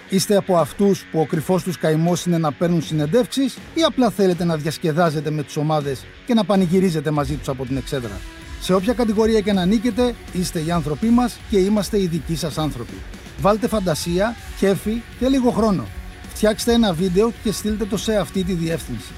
Είστε 0.09 0.37
από 0.37 0.57
αυτούς 0.57 1.05
που 1.11 1.21
ο 1.21 1.27
κρυφός 1.27 1.63
τους 1.63 1.79
καημός 1.79 2.27
είναι 2.27 2.39
να 2.39 2.53
παίρνουν 2.53 2.83
συνεντεύξεις 2.83 3.59
ή 3.75 3.83
απλά 3.83 4.11
θέλετε 4.11 4.45
να 4.45 4.57
διασκεδάζετε 4.57 5.31
με 5.31 5.43
τις 5.43 5.57
ομάδες 5.57 6.05
και 6.27 6.35
να 6.35 6.45
πανηγυρίζετε 6.45 7.11
μαζί 7.11 7.37
τους 7.37 7.49
από 7.49 7.67
την 7.67 7.77
εξέδρα; 7.77 8.21
Σε 8.61 8.75
όποια 8.75 8.93
κατηγορία 8.93 9.41
και 9.41 9.53
να 9.53 9.65
νίκετε, 9.65 10.15
είστε 10.33 10.61
οι 10.65 10.71
άνθρωποι 10.71 11.07
μας 11.07 11.39
και 11.51 11.59
είμαστε 11.59 12.01
οι 12.01 12.07
δικοί 12.07 12.37
σας 12.37 12.59
άνθρωποι. 12.59 12.95
Βάλτε 13.41 13.69
φαντασία, 13.69 14.37
κέφι 14.59 15.03
και 15.19 15.29
λίγο 15.29 15.51
χρόνο. 15.51 15.87
φτιάξτε 16.35 16.73
ένα 16.73 16.93
βίντεο 16.93 17.33
και 17.43 17.53
στείλτε 17.53 17.85
το 17.85 17.97
σε 17.97 18.17
αυτή 18.17 18.45
τη 18.45 18.53
διεύθυνση. 18.53 19.13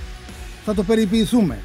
Θα 0.65 0.75
το 0.75 0.83
περιποιηθούμε. 0.83 1.59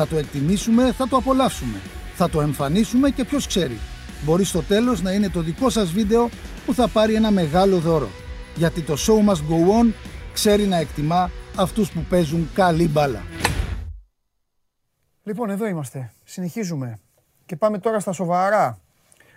Θα 0.00 0.06
το 0.06 0.16
εκτιμήσουμε, 0.16 0.92
θα 0.92 1.08
το 1.08 1.16
απολαύσουμε. 1.16 1.78
Θα 2.14 2.30
το 2.30 2.40
εμφανίσουμε 2.40 3.10
και 3.10 3.24
ποιος 3.24 3.46
ξέρει. 3.46 3.78
Μπορεί 4.24 4.44
στο 4.44 4.62
τέλος 4.62 5.02
να 5.02 5.12
είναι 5.12 5.28
το 5.28 5.40
δικό 5.40 5.70
σας 5.70 5.92
βίντεο 5.92 6.28
που 6.66 6.74
θα 6.74 6.88
πάρει 6.88 7.14
ένα 7.14 7.30
μεγάλο 7.30 7.78
δώρο. 7.78 8.08
Γιατί 8.56 8.82
το 8.82 8.94
show 8.94 9.28
must 9.28 9.36
go 9.36 9.82
on 9.82 9.92
ξέρει 10.32 10.66
να 10.66 10.76
εκτιμά 10.76 11.30
αυτούς 11.56 11.90
που 11.90 12.00
παίζουν 12.00 12.48
καλή 12.54 12.88
μπάλα. 12.88 13.22
Λοιπόν, 15.22 15.50
εδώ 15.50 15.66
είμαστε. 15.66 16.12
Συνεχίζουμε. 16.24 16.98
Και 17.46 17.56
πάμε 17.56 17.78
τώρα 17.78 18.00
στα 18.00 18.12
σοβαρά. 18.12 18.78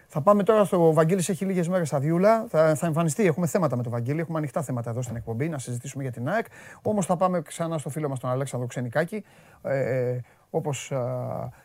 Θα 0.08 0.22
πάμε 0.22 0.44
τώρα 0.44 0.64
στο 0.64 0.94
Βαγγέλης 0.94 1.30
έχει 1.30 1.46
λίγες 1.46 1.68
μέρες 1.68 1.94
αδειούλα. 1.94 2.46
Θα, 2.50 2.76
θα 2.76 2.86
εμφανιστεί. 2.86 3.26
Έχουμε 3.26 3.48
θέματα 3.48 3.76
με 3.76 3.84
το 3.84 3.90
Βαγγέλη. 3.90 4.20
Έχουμε 4.20 4.38
ανοιχτά 4.38 4.62
θέματα 4.62 4.90
εδώ 4.90 5.02
στην 5.02 5.16
εκπομπή 5.16 5.50
να 5.50 5.58
συζητήσουμε 5.58 6.04
για 6.04 6.12
την 6.12 6.30
ΑΕΚ. 6.30 6.46
Όμως 6.82 7.06
θα 7.06 7.16
πάμε 7.16 7.42
ξανά 7.42 7.78
στο 7.78 7.90
φίλο 7.90 8.10
μας 8.10 8.20
τον 8.20 8.30
Αλέξανδρο 8.30 8.68
Ξενικάκη. 8.68 9.24
Ε, 9.62 10.10
ε, 10.10 10.22
όπως 10.52 10.92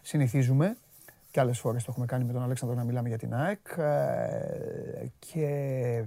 συνηθίζουμε. 0.02 0.76
Και 1.30 1.40
άλλες 1.40 1.58
φορές 1.58 1.84
το 1.84 1.88
έχουμε 1.90 2.06
κάνει 2.06 2.24
με 2.24 2.32
τον 2.32 2.42
Αλέξανδρο 2.42 2.76
να 2.76 2.84
μιλάμε 2.84 3.08
για 3.08 3.18
την 3.18 3.34
ΑΕΚ. 3.34 3.66
Ε, 3.76 5.06
και 5.18 6.04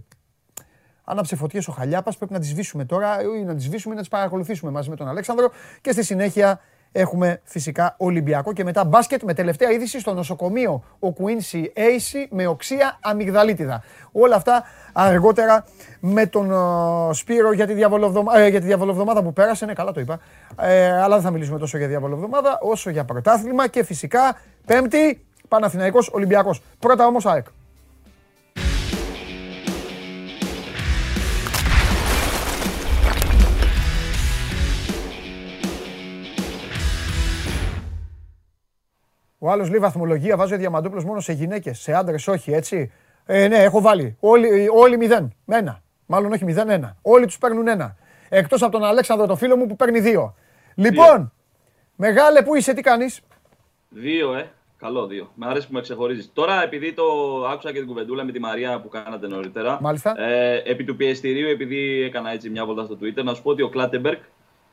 άναψε 1.03 1.35
φωτιές 1.35 1.67
ο 1.67 1.71
Χαλιάπας. 1.71 2.17
Πρέπει 2.17 2.33
να 2.33 2.39
τις 2.39 2.49
σβήσουμε 2.49 2.85
τώρα 2.85 3.21
ή 3.21 3.43
να 3.43 3.55
τις 3.55 3.63
σβήσουμε 3.63 3.93
ή 3.93 3.95
να 3.95 4.01
τις 4.01 4.11
παρακολουθήσουμε 4.11 4.71
μαζί 4.71 4.89
με 4.89 4.95
τον 4.95 5.07
Αλέξανδρο. 5.07 5.51
Και 5.81 5.91
στη 5.91 6.03
συνέχεια 6.03 6.61
έχουμε 6.91 7.41
φυσικά 7.43 7.95
Ολυμπιακό 7.97 8.53
και 8.53 8.63
μετά 8.63 8.83
μπάσκετ 8.85 9.21
με 9.23 9.33
τελευταία 9.33 9.71
είδηση 9.71 9.99
στο 9.99 10.13
νοσοκομείο 10.13 10.83
ο 10.99 11.07
Quincy 11.07 11.63
Ace 11.77 12.27
με 12.29 12.47
οξία 12.47 12.97
αμυγδαλίτιδα. 13.01 13.83
Όλα 14.11 14.35
αυτά 14.35 14.63
αργότερα 14.93 15.65
με 15.99 16.25
τον 16.25 16.51
uh, 16.53 17.13
Σπύρο 17.13 17.53
για 17.53 17.67
τη, 17.67 17.73
διαβολοβδομα... 17.73 18.39
ε, 18.39 18.47
για 18.47 18.59
τη 18.59 18.65
διαβολοβδομάδα 18.65 19.23
που 19.23 19.33
πέρασε. 19.33 19.65
Ναι, 19.65 19.73
καλά 19.73 19.91
το 19.91 19.99
είπα. 19.99 20.19
Ε, 20.59 21.01
αλλά 21.01 21.15
δεν 21.15 21.23
θα 21.23 21.31
μιλήσουμε 21.31 21.59
τόσο 21.59 21.77
για 21.77 21.87
διαβολοβδομάδα 21.87 22.59
όσο 22.61 22.89
για 22.89 23.05
πρωτάθλημα 23.05 23.67
και 23.67 23.83
φυσικά 23.83 24.35
Πέμπτη 24.65 25.25
Παναθηναϊκός 25.47 26.09
Ολυμπιακός. 26.13 26.61
Πρώτα 26.79 27.05
όμως 27.05 27.25
ΑΕΚ. 27.25 27.45
Ο 39.39 39.51
άλλος 39.51 39.69
λέει 39.69 39.79
βαθμολογία, 39.79 40.37
βάζει 40.37 40.53
ο 40.53 40.57
Διαμαντούπλος 40.57 41.05
μόνο 41.05 41.19
σε 41.19 41.33
γυναίκες, 41.33 41.79
σε 41.79 41.93
άντρες 41.93 42.27
όχι, 42.27 42.51
έτσι. 42.51 42.91
Ε, 43.25 43.47
ναι, 43.47 43.57
έχω 43.57 43.81
βάλει. 43.81 44.17
Όλοι, 44.19 44.67
όλοι 44.73 44.97
μηδέν. 44.97 45.33
Ένα. 45.47 45.81
Μάλλον 46.05 46.31
όχι 46.31 46.45
μηδέν, 46.45 46.69
ένα. 46.69 46.97
Όλοι 47.01 47.25
τους 47.25 47.37
παίρνουν 47.37 47.67
ένα. 47.67 47.95
Εκτός 48.29 48.61
από 48.61 48.71
τον 48.71 48.83
Αλέξανδρο, 48.83 49.27
το 49.27 49.35
φίλο 49.35 49.55
μου 49.55 49.65
που 49.65 49.75
παίρνει 49.75 49.99
δύο. 49.99 50.35
Λοιπόν, 50.75 51.31
μεγάλε, 51.95 52.43
πού 52.43 52.55
είσαι, 52.55 52.73
τι 52.73 52.81
κάνεις; 52.81 53.21
Δύο, 53.89 54.33
ε. 54.33 54.51
Καλό 54.77 55.07
δύο. 55.07 55.31
Με 55.35 55.45
αρέσει 55.45 55.67
που 55.67 55.73
με 55.73 55.81
ξεχωρίζεις. 55.81 56.29
Τώρα, 56.33 56.63
επειδή 56.63 56.93
το 56.93 57.03
άκουσα 57.51 57.71
και 57.71 57.77
την 57.77 57.87
κουβεντούλα 57.87 58.23
με 58.23 58.31
τη 58.31 58.39
Μαρία 58.39 58.81
που 58.81 58.87
κάνατε 58.89 59.27
νωρίτερα. 59.27 59.77
Μάλιστα. 59.81 60.21
Ε, 60.21 60.61
επί 60.65 60.83
του 60.83 60.95
πιεστηρίου, 60.95 61.49
επειδή 61.49 62.03
έκανα 62.03 62.31
έτσι 62.31 62.49
μια 62.49 62.65
βολτά 62.65 62.83
στο 62.83 62.97
Twitter, 63.01 63.23
να 63.23 63.33
σου 63.33 63.41
πω 63.41 63.49
ότι 63.49 63.61
ο 63.61 63.69
Κλάτεμπεργκ 63.69 64.17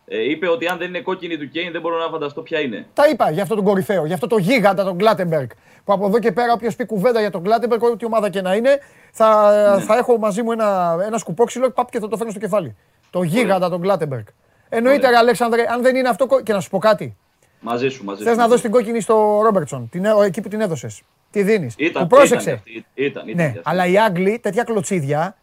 ε, 0.09 0.31
είπε 0.31 0.49
ότι 0.49 0.67
αν 0.67 0.79
δεν 0.79 0.89
είναι 0.89 1.01
κόκκινη 1.01 1.37
του 1.39 1.49
Κέιν 1.49 1.73
δεν 1.73 1.81
μπορώ 1.81 1.99
να 1.99 2.09
φανταστώ 2.09 2.43
ποια 2.43 2.61
είναι. 2.61 2.87
Τα 2.93 3.09
είπα 3.09 3.31
για 3.31 3.43
αυτό 3.43 3.55
τον 3.55 3.65
κορυφαίο, 3.65 4.05
για 4.07 4.15
αυτό 4.15 4.27
το 4.27 4.39
γίγαντα 4.39 4.85
τον 4.85 4.99
Κλάτεμπεργκ. 4.99 5.49
Που 5.85 5.93
από 5.93 6.07
εδώ 6.07 6.19
και 6.19 6.33
πέρα, 6.33 6.53
όποιος 6.53 6.77
πει 6.77 6.87
κουβέντα 6.87 7.21
για 7.21 7.31
τον 7.31 7.43
Κλάτεμπεργκ, 7.43 7.83
ό,τι 7.83 8.05
ομάδα 8.05 8.31
και 8.31 8.41
να 8.41 8.55
είναι, 8.55 8.79
θα, 9.13 9.51
ναι. 9.77 9.83
θα 9.83 9.97
έχω 9.97 10.19
μαζί 10.19 10.43
μου 10.43 10.53
ένα, 10.53 10.97
ένα 11.07 11.19
σκουπόξυλο 11.19 11.71
παπ 11.71 11.91
και 11.91 11.99
θα 12.01 12.09
το 12.09 12.17
φέρνω 12.17 12.31
στο 12.31 12.41
κεφάλι. 12.41 12.77
Το 13.11 13.23
γίγαντα 13.23 13.69
τον 13.69 13.81
Κλάτεμπεργκ. 13.81 14.25
Εννοείται, 14.69 15.09
ρε, 15.09 15.17
Αλέξανδρε, 15.17 15.67
αν 15.69 15.83
δεν 15.83 15.97
είναι 15.97 16.09
αυτό. 16.09 16.27
Και 16.43 16.53
να 16.53 16.61
σου 16.61 16.71
πω 16.71 16.79
κάτι. 16.79 17.17
Μαζί 17.61 17.89
σου, 17.89 18.05
μαζί 18.05 18.23
σου. 18.23 18.29
Θες 18.29 18.35
να 18.35 18.47
δώσεις 18.47 18.63
την 18.63 18.71
κόκκινη 18.71 19.01
στο 19.01 19.41
Ρόμπερτσον, 19.43 19.89
την, 19.89 20.05
εκεί 20.05 20.41
που 20.41 20.49
την 20.49 20.61
έδωσες. 20.61 21.03
Τι 21.31 21.43
δίνεις. 21.43 21.75
Ήταν, 21.79 22.07
πρόσεξε. 22.07 22.51
Ήταν, 22.65 22.85
ήταν, 22.95 23.29
ήταν, 23.29 23.47
ναι, 23.47 23.61
αλλά 23.63 23.87
οι 23.87 23.99
Άγγλοι 23.99 24.39
τέτοια 24.39 24.63
κλωτσίδια 24.63 25.37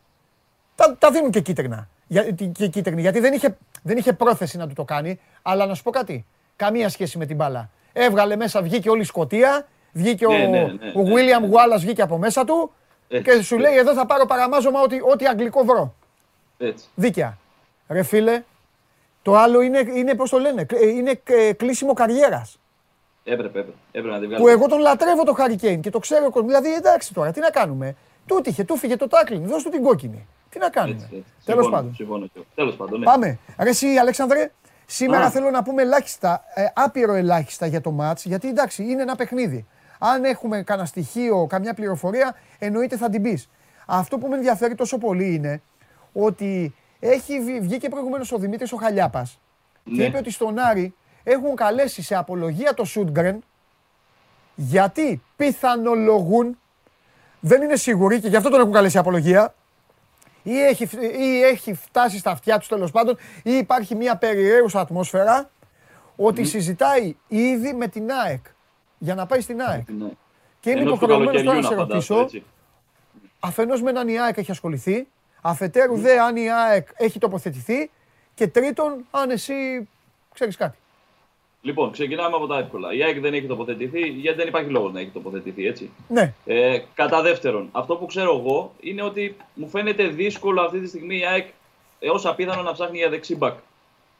τα, 0.75 0.95
τα 0.99 1.11
δίνουν 1.11 1.31
και 1.31 1.39
κίτρινα. 1.39 1.87
Για, 2.07 2.31
και 2.31 2.67
κίτρινη, 2.67 3.01
γιατί 3.01 3.19
δεν 3.19 3.33
είχε, 3.33 3.57
δεν 3.83 3.97
είχε 3.97 4.13
πρόθεση 4.13 4.57
να 4.57 4.67
του 4.67 4.73
το 4.73 4.83
κάνει. 4.83 5.19
Αλλά 5.41 5.65
να 5.65 5.73
σου 5.73 5.83
πω 5.83 5.91
κάτι. 5.91 6.25
Καμία 6.55 6.89
σχέση 6.89 7.17
με 7.17 7.25
την 7.25 7.35
μπάλα. 7.35 7.69
Έβγαλε 7.93 8.35
μέσα, 8.35 8.61
βγήκε 8.61 8.89
όλη 8.89 9.01
η 9.01 9.05
Σκοτία. 9.05 9.67
Βγήκε 9.91 10.27
ναι, 10.27 10.33
ο, 10.33 10.37
ναι, 10.37 10.47
ναι, 10.47 10.89
ο 10.89 11.03
William 11.05 11.43
Wallace 11.43 11.79
βγήκε 11.79 12.01
από 12.01 12.17
μέσα 12.17 12.45
του. 12.45 12.71
και 13.07 13.41
σου 13.41 13.57
λέει 13.57 13.75
εδώ 13.75 13.93
θα 13.93 14.05
πάρω 14.05 14.25
παραμάζωμα 14.25 14.81
ό,τι, 14.81 14.97
ό,τι 15.11 15.25
αγγλικό 15.25 15.63
βρω. 15.63 15.95
Έτσι. 16.57 16.85
Δίκαια. 16.95 17.37
Ρε 17.87 18.03
φίλε, 18.03 18.43
το 19.21 19.35
άλλο 19.35 19.61
είναι, 19.61 19.79
είναι 19.93 20.15
πώς 20.15 20.29
το 20.29 20.37
λένε, 20.37 20.65
είναι 20.95 21.21
κλείσιμο 21.57 21.93
καριέρας. 21.93 22.59
Έπρεπε, 23.23 23.59
έπρεπε, 23.59 23.77
έπρεπε 23.91 24.15
να 24.17 24.27
τη 24.27 24.35
Που 24.35 24.47
εγώ 24.47 24.67
τον 24.67 24.79
λατρεύω 24.79 25.23
το 25.23 25.35
Harry 25.37 25.79
και 25.79 25.89
το 25.89 25.99
ξέρω. 25.99 26.31
Δηλαδή 26.45 26.73
εντάξει 26.73 27.13
τώρα, 27.13 27.31
τι 27.31 27.39
να 27.39 27.49
κάνουμε. 27.49 27.95
Του 28.25 28.41
είχε, 28.45 28.63
του 28.63 28.77
φύγε 28.77 28.95
το 28.95 29.07
τάκλινγκ, 29.07 29.47
δώσ' 29.47 29.63
του 29.63 29.69
την 29.69 29.83
κόκκινη. 29.83 30.27
Τι 30.49 30.59
να 30.59 30.69
κάνουμε; 30.69 31.09
Τέλος 31.45 31.69
πάντων. 31.69 31.95
Συμφωνώ, 31.95 32.29
τέλος 32.55 32.75
πάντων 32.75 32.99
ναι. 32.99 33.05
Πάμε. 33.05 33.39
Ρε 33.59 33.69
εσύ, 33.69 33.87
Αλέξανδρε, 33.97 34.51
σήμερα 34.85 35.29
θέλω 35.29 35.49
να 35.49 35.63
πούμε 35.63 35.81
ελάχιστα, 35.81 36.43
ε, 36.53 36.65
άπειρο 36.73 37.13
ελάχιστα 37.13 37.65
για 37.65 37.81
το 37.81 37.91
μάτς, 37.91 38.25
γιατί 38.25 38.47
εντάξει, 38.47 38.83
είναι 38.83 39.01
ένα 39.01 39.15
παιχνίδι. 39.15 39.65
Αν 39.99 40.23
έχουμε 40.23 40.63
κανένα 40.63 40.87
στοιχείο, 40.87 41.45
καμιά 41.49 41.73
πληροφορία, 41.73 42.35
εννοείται 42.59 42.97
θα 42.97 43.09
την 43.09 43.21
πεις. 43.21 43.49
Αυτό 43.85 44.17
που 44.17 44.27
με 44.27 44.35
ενδιαφέρει 44.35 44.75
τόσο 44.75 44.97
πολύ 44.97 45.33
είναι 45.33 45.61
ότι 46.13 46.75
έχει 46.99 47.39
βγει 47.61 47.77
και 47.77 47.89
προηγουμένως 47.89 48.31
ο 48.31 48.37
Δημήτρης 48.37 48.73
ο 48.73 48.77
Χαλιάπας 48.77 49.39
και 49.83 49.91
ναι. 49.91 50.03
είπε 50.03 50.17
ότι 50.17 50.31
στον 50.31 50.59
Άρη 50.59 50.95
έχουν 51.23 51.55
καλέσει 51.55 52.01
σε 52.01 52.15
απολογία 52.15 52.73
το 52.73 52.85
Σούντγκρεν 52.85 53.43
γιατί 54.55 55.21
πιθανολογούν, 55.35 56.57
δεν 57.45 57.61
είναι 57.61 57.75
σίγουροι 57.75 58.19
και 58.19 58.27
γι' 58.27 58.35
αυτό 58.35 58.49
τον 58.49 58.59
έχουν 58.59 58.71
καλέσει 58.71 58.97
απολογία, 58.97 59.53
ή 60.43 60.59
έχει, 60.59 60.89
ή 61.17 61.43
έχει 61.43 61.73
φτάσει 61.73 62.17
στα 62.17 62.31
αυτιά 62.31 62.57
τους 62.57 62.67
τέλος 62.67 62.91
πάντων, 62.91 63.17
ή 63.43 63.51
υπάρχει 63.51 63.95
μια 63.95 64.17
περιραίουσα 64.17 64.79
ατμόσφαιρα 64.79 65.49
ότι 66.15 66.43
συζητάει 66.43 67.15
ήδη 67.27 67.73
με 67.73 67.87
την 67.87 68.11
ΑΕΚ 68.11 68.45
για 68.97 69.15
να 69.15 69.25
πάει 69.25 69.41
στην 69.41 69.61
ΑΕΚ. 69.61 69.89
Ναι. 69.89 70.09
Και 70.59 70.69
είμαι 70.69 70.81
υποχρεωμένος 70.81 71.43
τώρα 71.43 71.59
να 71.59 71.67
σε 71.67 71.75
ρωτήσω. 71.75 72.29
Αφενός 73.39 73.81
με 73.81 73.89
έναν 73.89 74.07
η 74.07 74.19
ΑΕΚ 74.19 74.37
έχει 74.37 74.51
ασχοληθεί, 74.51 75.07
αφετέρου 75.41 75.97
δε 75.97 76.19
αν 76.19 76.35
η 76.35 76.51
ΑΕΚ 76.51 76.87
έχει 76.95 77.19
τοποθετηθεί 77.19 77.91
και 78.33 78.47
τρίτον 78.47 79.05
αν 79.11 79.29
εσύ 79.29 79.53
ξέρεις 80.33 80.57
κάτι. 80.57 80.77
Λοιπόν, 81.65 81.91
ξεκινάμε 81.91 82.35
από 82.35 82.47
τα 82.47 82.57
εύκολα. 82.57 82.93
Η 82.93 83.03
ΑΕΚ 83.03 83.19
δεν 83.19 83.33
έχει 83.33 83.47
τοποθετηθεί, 83.47 84.07
γιατί 84.07 84.37
δεν 84.37 84.47
υπάρχει 84.47 84.69
λόγος 84.69 84.93
να 84.93 84.99
έχει 84.99 85.09
τοποθετηθεί, 85.09 85.67
έτσι. 85.67 85.89
Ναι. 86.07 86.33
Ε, 86.45 86.81
κατά 86.93 87.21
δεύτερον, 87.21 87.69
αυτό 87.71 87.95
που 87.95 88.05
ξέρω 88.05 88.37
εγώ 88.37 88.73
είναι 88.79 89.01
ότι 89.01 89.35
μου 89.53 89.67
φαίνεται 89.67 90.07
δύσκολο 90.07 90.61
αυτή 90.61 90.79
τη 90.79 90.87
στιγμή 90.87 91.17
η 91.17 91.25
ΑΕΚ 91.25 91.47
έω 91.99 92.19
απίθανο 92.23 92.61
να 92.61 92.71
ψάχνει 92.71 92.97
για 92.97 93.09
δεξί 93.09 93.35
μπακ. 93.35 93.57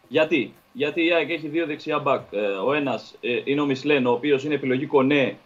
Γιατί, 0.08 0.54
γιατί 0.74 1.06
η 1.06 1.14
ΑΕΚ 1.14 1.30
έχει 1.30 1.48
δύο 1.48 1.66
δεξιά 1.66 2.00
μπακ. 2.00 2.22
Ε, 2.32 2.40
ο 2.40 2.74
ένας 2.74 3.16
ε, 3.22 3.42
είναι 3.44 3.62
ο 3.62 3.66
Μισλέν, 3.66 4.06
ο 4.06 4.12
οποίος 4.12 4.44
είναι 4.44 4.54
επιλογή 4.54 4.86
κονέ. 4.86 5.38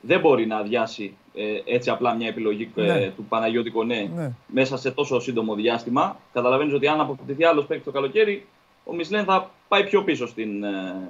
Δεν 0.00 0.20
μπορεί 0.20 0.46
να 0.46 0.56
αδειάσει 0.56 1.16
ε, 1.34 1.74
έτσι 1.74 1.90
απλά 1.90 2.14
μια 2.14 2.28
επιλογή 2.28 2.70
ε, 2.76 2.82
ναι. 2.82 3.12
του 3.16 3.24
Παναγιώτη 3.24 3.70
Κονέ 3.70 4.10
ναι. 4.14 4.32
μέσα 4.46 4.76
σε 4.76 4.90
τόσο 4.90 5.20
σύντομο 5.20 5.54
διάστημα. 5.54 6.16
Καταλαβαίνεις 6.32 6.74
ότι 6.74 6.86
αν 6.86 7.00
αποκτηθεί 7.00 7.44
άλλος 7.44 7.66
παίκτης 7.66 7.86
το 7.86 7.92
καλοκαίρι, 7.92 8.46
ο 8.84 8.94
Μισλέν 8.94 9.24
θα 9.24 9.50
πάει 9.68 9.84
πιο 9.84 10.04
πίσω 10.04 10.26
στην, 10.26 10.64
ε, 10.64 11.08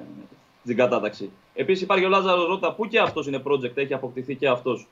στην 0.63 0.77
κατάταξη. 0.77 1.31
Επίσης 1.55 1.83
υπάρχει 1.83 2.05
ο 2.05 2.09
Λάζαρο 2.09 2.47
Ρότα 2.47 2.75
που 2.75 2.87
και 2.87 2.99
αυτός 2.99 3.27
είναι 3.27 3.43
project, 3.45 3.77
έχει 3.77 3.95
αποκτηθεί 3.95 4.35
και 4.35 4.49
αυτός. 4.49 4.87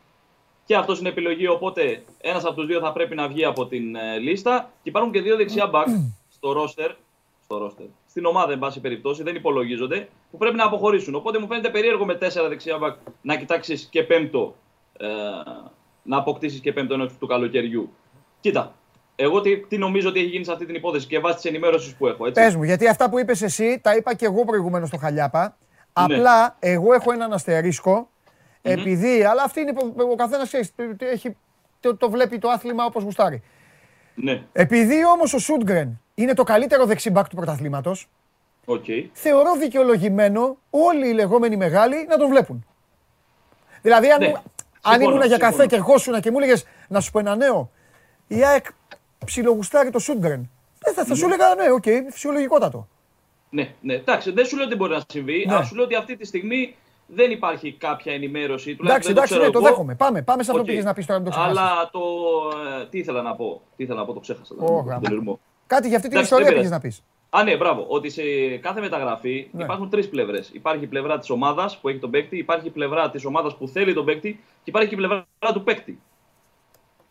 Και 0.67 0.77
αυτός 0.77 1.01
είναι 1.01 1.09
επιλογή, 1.09 1.47
οπότε 1.47 2.03
ένας 2.21 2.45
από 2.45 2.55
τους 2.55 2.67
δύο 2.67 2.81
θα 2.81 2.93
πρέπει 2.93 3.15
να 3.15 3.29
βγει 3.29 3.45
από 3.45 3.67
την 3.67 3.97
ε, 3.97 4.19
λίστα. 4.19 4.71
Και 4.83 4.89
υπάρχουν 4.89 5.13
και 5.13 5.21
δύο 5.21 5.37
δεξιά 5.37 5.71
back 5.73 5.87
στο 6.29 6.55
roster, 6.63 6.91
στο 7.45 7.67
roster. 7.67 7.87
Στην 8.09 8.25
ομάδα, 8.25 8.53
εν 8.53 8.59
πάση 8.59 8.81
περιπτώσει, 8.81 9.23
δεν 9.23 9.35
υπολογίζονται, 9.35 10.09
που 10.31 10.37
πρέπει 10.37 10.57
να 10.57 10.65
αποχωρήσουν. 10.65 11.15
Οπότε 11.15 11.39
μου 11.39 11.47
φαίνεται 11.47 11.71
περίεργο 11.71 12.05
με 12.05 12.15
τέσσερα 12.15 12.49
δεξιά 12.49 12.79
back 12.83 12.95
να 13.23 13.37
κοιτάξεις 13.37 13.85
και 13.85 14.03
πέμπτο, 14.03 14.55
ε, 14.97 15.07
να 16.03 16.17
αποκτήσεις 16.17 16.61
και 16.61 16.73
πέμπτο 16.73 16.95
ενός 16.95 17.13
του 17.19 17.27
καλοκαιριού. 17.27 17.91
Κοίτα, 18.41 18.75
εγώ 19.17 19.41
τι, 19.41 19.59
τι, 19.59 19.79
νομίζω 19.79 20.09
ότι 20.09 20.19
έχει 20.19 20.29
γίνει 20.29 20.45
σε 20.45 20.53
αυτή 20.53 20.67
την 20.67 20.75
υπόθεση 20.75 21.07
και 21.07 21.19
βάσει 21.19 21.35
της 21.35 21.45
ενημέρωσης 21.45 21.95
που 21.95 22.07
έχω. 22.07 22.27
Έτσι. 22.27 22.43
Πες 22.43 22.57
μου, 22.57 22.63
γιατί 22.63 22.89
αυτά 22.89 23.11
που 23.11 23.19
είπες 23.19 23.43
εσύ 23.43 23.81
τα 23.83 23.97
είπα 23.97 24.15
και 24.15 24.25
εγώ 24.25 24.45
προηγουμένως 24.45 24.89
στο 24.89 24.97
Χαλιάπα. 24.97 25.43
Ναι. 25.43 26.15
Απλά 26.15 26.57
εγώ 26.59 26.93
έχω 26.93 27.13
έναν 27.13 27.33
αστερίσκο. 27.33 28.09
Επειδή, 28.67 29.25
αλλά 29.25 29.43
αυτή 29.43 29.61
είναι 29.61 29.73
ο 30.13 30.15
καθένας 30.15 30.51
το, 31.81 31.97
το 31.97 32.11
βλέπει 32.11 32.39
το 32.39 32.49
άθλημα 32.49 32.85
όπως 32.85 33.03
γουστάρει. 33.03 33.43
Ναι. 34.15 34.43
Επειδή 34.53 35.07
όμως 35.07 35.33
ο 35.33 35.39
Σούντγκρεν 35.39 36.01
είναι 36.15 36.35
το 36.35 36.43
καλύτερο 36.43 36.85
δεξιμπάκ 36.87 37.29
του 37.29 37.37
πρωταθλήματος, 37.37 38.09
okay. 38.67 39.09
θεωρώ 39.13 39.57
δικαιολογημένο 39.57 40.57
όλοι 40.71 41.09
οι 41.09 41.13
λεγόμενοι 41.13 41.57
μεγάλοι 41.57 42.07
να 42.09 42.17
τον 42.17 42.29
βλέπουν. 42.29 42.67
Δηλαδή, 43.83 44.11
αν, 44.11 44.21
ναι. 44.21 44.33
αν 44.83 45.01
ήμουν 45.01 45.23
για 45.23 45.39
καφέ 45.39 45.67
και 45.67 45.77
ερχόσουν 45.77 46.21
και 46.21 46.31
μου 46.31 46.39
έλεγες 46.39 46.65
να 46.89 47.01
σου 47.01 47.11
πω 47.11 47.19
ένα 47.19 47.37
νέο, 47.37 47.71
η 48.27 48.45
ΑΕΚ 48.45 48.67
ψιλογουστάρει 49.25 49.91
το 49.91 49.99
Σούντγκρεν. 49.99 50.51
Ε, 50.85 51.05
θα, 51.05 51.15
σου 51.15 51.25
έλεγα, 51.25 51.55
ναι, 51.55 51.71
OK, 51.73 51.83
okay, 51.87 52.01
φυσιολογικότατο. 52.11 52.89
Ναι, 53.51 53.75
ναι, 53.81 53.95
εντάξει, 53.95 54.31
δεν 54.31 54.47
σου 54.47 54.57
λέω 54.57 54.67
ότι 54.67 54.77
μπορεί 54.77 54.93
να 54.93 55.03
συμβεί, 55.09 55.45
ναι. 55.47 55.55
αλλά 55.55 55.65
σου 55.65 55.75
λέω 55.75 55.85
ότι 55.85 55.95
αυτή 55.95 56.17
τη 56.17 56.27
στιγμή 56.27 56.75
δεν 57.07 57.31
υπάρχει 57.31 57.73
κάποια 57.73 58.13
ενημέρωση. 58.13 58.77
Εντάξει, 58.81 59.11
εντάξει, 59.11 59.39
ναι, 59.39 59.51
το 59.51 59.61
δέχομαι. 59.61 59.95
Πάμε, 59.95 60.23
πάμε 60.23 60.43
σε 60.43 60.51
αυτό 60.51 60.63
okay. 60.63 60.65
που 60.65 60.71
πήγες 60.71 60.85
να 60.85 60.93
πεις 60.93 61.07
τώρα. 61.07 61.23
το 61.23 61.31
αλλά 61.35 61.91
το. 61.93 62.01
Ε, 62.81 62.87
τι 62.87 62.99
ήθελα 62.99 63.23
να 63.23 63.35
πω. 63.35 63.63
Τι 63.77 63.83
ήθελα 63.83 63.99
να 63.99 64.05
πω, 64.05 64.13
το 64.13 64.21
ξέχασα. 64.21 64.55
Oh, 64.59 65.35
Κάτι 65.67 65.89
για 65.89 65.97
αυτή 65.97 66.09
την 66.09 66.21
ιστορία 66.21 66.53
πήγες 66.53 66.71
να 66.71 66.81
πεις. 66.81 67.03
Α, 67.31 67.43
ναι, 67.43 67.57
μπράβο. 67.57 67.87
Ότι 67.89 68.11
σε 68.11 68.23
κάθε 68.61 68.81
μεταγραφή 68.81 69.49
ναι. 69.53 69.63
υπάρχουν 69.63 69.91
τρεις 69.91 70.09
πλευρές. 70.09 70.51
Υπάρχει 70.53 70.85
η 70.85 70.87
πλευρά 70.87 71.19
της 71.19 71.31
ομάδας 71.31 71.79
που 71.79 71.89
έχει 71.89 71.99
τον 71.99 72.11
παίκτη, 72.11 72.39
υπάρχει 72.39 72.67
η 72.67 72.71
πλευρά 72.71 73.11
της 73.11 73.25
ομάδας 73.25 73.57
που 73.57 73.69
θέλει 73.69 73.95
τον 73.95 74.05
παίκτη 74.05 74.31
και 74.33 74.71
υπάρχει 74.71 74.95
η 74.95 74.97
πλευρά 74.97 75.27
του 75.53 75.63
παίκτη. 75.63 76.01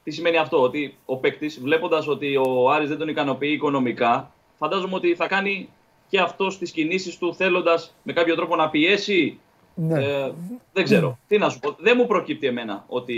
Τι 0.04 0.12
σημαίνει 0.12 0.38
αυτό, 0.38 0.62
ότι 0.62 0.98
ο 1.06 1.18
παίκτης, 1.18 1.60
βλέποντας 1.60 2.08
ότι 2.08 2.36
ο 2.36 2.72
Άρης 2.72 2.90
δεν 2.90 2.98
τον 2.98 3.08
ικανοποιεί 3.08 3.52
οικονομικά, 3.54 4.32
φαντάζομαι 4.58 4.96
ότι 4.96 5.16
θα 5.16 5.28
κάνει 5.28 5.70
και 6.10 6.20
αυτός 6.20 6.58
τις 6.58 6.72
κινήσεις 6.72 7.18
του 7.18 7.36
θέλοντας 7.36 7.96
με 8.04 8.14
κάποιο 8.14 8.36
τρόπο 8.36 8.56
να 8.56 8.70
πιέσει. 8.70 9.40
Ναι. 9.76 10.04
Ε, 10.04 10.32
δεν 10.74 10.84
ξέρω. 10.84 11.08
Ναι. 11.08 11.16
Τι 11.28 11.38
να 11.38 11.50
σου 11.50 11.60
πω. 11.60 11.76
Δεν 11.80 11.96
μου 11.98 12.08
προκύπτει 12.08 12.48
εμένα 12.48 12.84
ότι 12.88 13.16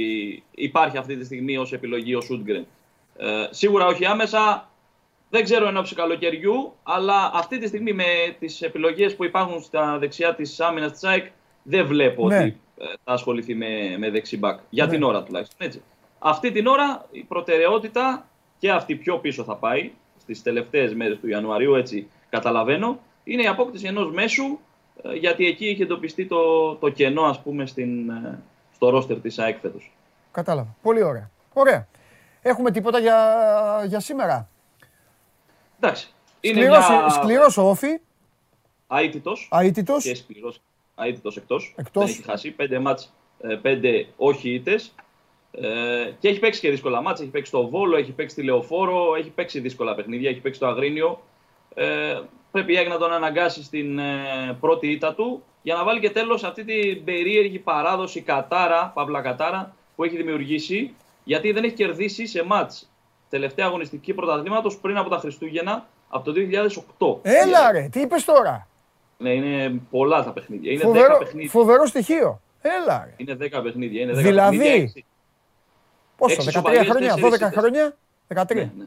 υπάρχει 0.51 0.97
αυτή 0.97 1.17
τη 1.17 1.25
στιγμή 1.25 1.57
ως 1.57 1.73
επιλογή 1.73 2.15
ο 2.15 2.21
Σούντγκρεν. 2.21 2.65
Ε, 3.17 3.47
σίγουρα 3.49 3.85
όχι 3.85 4.05
άμεσα. 4.05 4.69
Δεν 5.29 5.43
ξέρω 5.43 5.67
εν 5.67 5.77
ώψη 5.77 5.95
καλοκαιριού, 5.95 6.73
αλλά 6.83 7.31
αυτή 7.33 7.57
τη 7.57 7.67
στιγμή 7.67 7.93
με 7.93 8.03
τις 8.39 8.61
επιλογές 8.61 9.15
που 9.15 9.23
υπάρχουν 9.23 9.61
στα 9.61 9.97
δεξιά 9.97 10.35
της 10.35 10.59
άμυνας 10.59 10.91
της 10.91 11.03
ΑΕΚ, 11.03 11.25
δεν 11.63 11.85
βλέπω 11.85 12.27
ναι. 12.27 12.37
ότι 12.37 12.59
ε, 12.77 12.85
θα 13.03 13.13
ασχοληθεί 13.13 13.55
με, 13.55 13.95
με 13.97 14.09
δεξιμπάκ. 14.09 14.59
Για 14.69 14.85
ναι. 14.85 14.91
την 14.91 15.03
ώρα 15.03 15.23
τουλάχιστον. 15.23 15.67
Έτσι. 15.67 15.81
Αυτή 16.19 16.51
την 16.51 16.67
ώρα 16.67 17.05
η 17.11 17.23
προτεραιότητα 17.23 18.27
και 18.59 18.71
αυτή 18.71 18.95
πιο 18.95 19.17
πίσω 19.17 19.43
θα 19.43 19.55
πάει 19.55 19.91
στις 20.21 20.41
τελευταίες 20.41 20.93
μέρες 20.93 21.19
του 21.19 21.27
Ιανουαρίου, 21.27 21.75
έτσι 21.75 22.07
καταλαβαίνω, 22.29 22.99
είναι 23.23 23.41
η 23.41 23.47
απόκτηση 23.47 23.85
ενός 23.85 24.11
μέσου, 24.11 24.59
ε, 25.01 25.13
γιατί 25.13 25.45
εκεί 25.45 25.65
είχε 25.69 25.83
εντοπιστεί 25.83 26.25
το, 26.25 26.75
το 26.75 26.89
κενό, 26.89 27.23
ας 27.23 27.41
πούμε, 27.41 27.65
στην, 27.65 28.09
ε, 28.09 28.39
στο 28.75 28.89
ρόστερ 28.89 29.19
της 29.19 29.39
ΑΕΚ 29.39 29.59
φέτος. 29.59 29.91
Κατάλαβα. 30.31 30.75
Πολύ 30.81 31.03
ωραία. 31.03 31.29
Ωραία. 31.53 31.87
Έχουμε 32.41 32.71
τίποτα 32.71 32.99
για, 32.99 33.83
για 33.87 33.99
σήμερα; 33.99 34.49
Εντάξει. 35.79 36.13
Είναι 36.41 36.61
σκληρός, 36.61 36.89
μια... 36.89 37.09
σκληρός 37.09 37.57
ο 37.57 37.69
Όφη. 37.69 37.99
Αίτητος. 38.87 39.49
Αίτητος. 39.51 40.03
Και 40.03 40.15
σκληρός. 40.15 40.61
Αίτητος 40.95 41.37
εκτός. 41.37 41.73
εκτός. 41.77 42.05
Δεν 42.05 42.13
έχει 42.13 42.23
χάσει. 42.23 42.51
Πέντε 42.51 42.79
μάτς, 42.79 43.13
ε, 43.41 43.55
πέντε 43.55 44.07
όχι 44.17 44.49
ήττες. 44.53 44.95
Ε, 45.61 46.11
και 46.19 46.27
έχει 46.27 46.39
παίξει 46.39 46.59
και 46.59 46.69
δύσκολα 46.69 47.01
μάτς. 47.01 47.21
Έχει 47.21 47.29
παίξει 47.29 47.47
στο 47.47 47.67
Βόλο, 47.67 47.97
έχει 47.97 48.11
παίξει 48.11 48.35
στη 48.35 48.43
Λεωφόρο, 48.45 49.15
έχει 49.15 49.29
παίξει 49.29 49.59
δύσκολα 49.59 49.95
παιχνίδια, 49.95 50.29
έχει 50.29 50.39
παίξει 50.39 50.59
στο 50.59 50.67
Αγρίνιο. 50.67 51.21
Ε, 51.73 52.19
πρέπει 52.51 52.73
η 52.73 52.87
να 52.87 52.97
τον 52.97 53.23
αγκάσει 53.23 53.63
στην 53.63 53.99
ε, 53.99 54.57
πρώτη 54.59 54.87
ήττα 54.87 55.13
του 55.13 55.43
για 55.61 55.75
να 55.75 55.83
βάλει 55.83 55.99
και 55.99 56.09
τέλος 56.09 56.43
αυτή 56.43 56.63
την 56.63 57.03
περίεργη 57.03 57.59
παράδοση 57.59 58.21
κατάρα, 58.21 58.91
παύλα 58.95 59.21
κατάρα, 59.21 59.75
που 59.95 60.03
έχει 60.03 60.15
δημιουργήσει, 60.15 60.93
γιατί 61.23 61.51
δεν 61.51 61.63
έχει 61.63 61.73
κερδίσει 61.73 62.27
σε 62.27 62.43
μάτς 62.43 62.89
τελευταία 63.29 63.65
αγωνιστική 63.65 64.13
πρωταθλήματος 64.13 64.77
πριν 64.77 64.97
από 64.97 65.09
τα 65.09 65.17
Χριστούγεννα, 65.17 65.87
από 66.09 66.25
το 66.25 66.33
2008. 66.91 67.17
Έλα 67.21 67.71
ρε, 67.71 67.87
τι 67.91 67.99
είπες 67.99 68.25
τώρα; 68.25 68.67
Ναι, 69.17 69.29
είναι 69.29 69.81
πολλά 69.89 70.23
τα 70.23 70.31
παιχνίδια. 70.31 70.71
Είναι 70.71 70.83
φοβερό, 70.83 71.15
10 71.15 71.19
παιχνίδια. 71.19 71.49
Φοβερό 71.49 71.85
στοιχείο. 71.85 72.41
Έλα 72.61 73.03
ρε. 73.05 73.13
Είναι 73.17 73.37
10 73.59 73.63
παιχνίδια. 73.63 74.01
Είναι 74.01 74.11
10 74.11 74.15
δηλαδή, 74.15 74.57
παιχνίδια, 74.57 75.03
πόσο, 76.17 76.41
13 76.41 76.85
χρόνια, 76.89 77.15
12 77.15 77.51
χρόνια, 77.51 77.95
13. 78.27 78.55
Ναι, 78.55 78.71
ναι. 78.77 78.85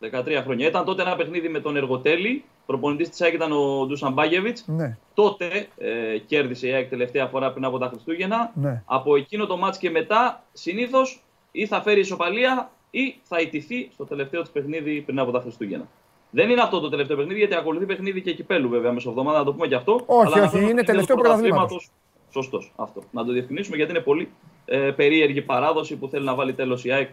13 0.00 0.40
χρόνια. 0.44 0.66
Ήταν 0.66 0.84
τότε 0.84 1.02
ένα 1.02 1.16
παιχνίδι 1.16 1.48
με 1.48 1.60
τον 1.60 1.76
Εργοτέλη. 1.76 2.44
Προπονητής 2.66 3.08
της 3.08 3.20
ΑΕΚ 3.20 3.34
ήταν 3.34 3.52
ο 3.52 3.86
Ντούσαν 3.86 4.12
Μπάγεβιτς. 4.12 4.64
Ναι. 4.66 4.96
Τότε 5.14 5.68
ε, 5.78 6.18
κέρδισε 6.18 6.68
η 6.68 6.72
ΑΕΚ 6.72 6.88
τελευταία 6.88 7.26
φορά 7.26 7.52
πριν 7.52 7.64
από 7.64 7.78
τα 7.78 7.86
Χριστούγεννα. 7.86 8.52
Ναι. 8.54 8.82
Από 8.86 9.16
εκείνο 9.16 9.46
το 9.46 9.56
μάτς 9.56 9.78
και 9.78 9.90
μετά 9.90 10.44
συνήθως 10.52 11.22
ή 11.52 11.66
θα 11.66 11.82
φέρει 11.82 12.00
ισοπαλία 12.00 12.70
ή 12.90 13.18
θα 13.22 13.40
ιτηθεί 13.40 13.88
στο 13.92 14.04
τελευταίο 14.04 14.40
της 14.40 14.50
παιχνίδι 14.50 15.00
πριν 15.00 15.18
από 15.18 15.30
τα 15.30 15.40
Χριστούγεννα. 15.40 15.88
Δεν 16.30 16.50
είναι 16.50 16.60
αυτό 16.60 16.80
το 16.80 16.88
τελευταίο 16.88 17.16
παιχνίδι, 17.16 17.38
γιατί 17.38 17.54
ακολουθεί 17.54 17.86
παιχνίδι 17.86 18.22
και 18.22 18.34
κυπέλου 18.34 18.68
βέβαια 18.68 18.92
μεσοβδομάδα, 18.92 19.38
να 19.38 19.44
το 19.44 19.52
πούμε 19.52 19.66
και 19.66 19.74
αυτό. 19.74 20.00
Όχι, 20.06 20.38
αλλά 20.38 20.46
όχι, 20.46 20.70
είναι 20.70 20.82
τελευταίο 20.82 21.16
πρωταθλήματος. 21.16 21.90
Σωστός 22.30 22.72
αυτό. 22.76 23.02
Να 23.10 23.24
το 23.24 23.32
διευκρινίσουμε 23.32 23.76
γιατί 23.76 23.90
είναι 23.90 24.00
πολύ 24.00 24.28
ε, 24.68 24.76
περίεργη 24.76 25.42
παράδοση 25.42 25.96
που 25.96 26.08
θέλει 26.08 26.24
να 26.24 26.34
βάλει 26.34 26.54
τέλος 26.54 26.84
η 26.84 26.92
ΑΕΚ 26.92 27.08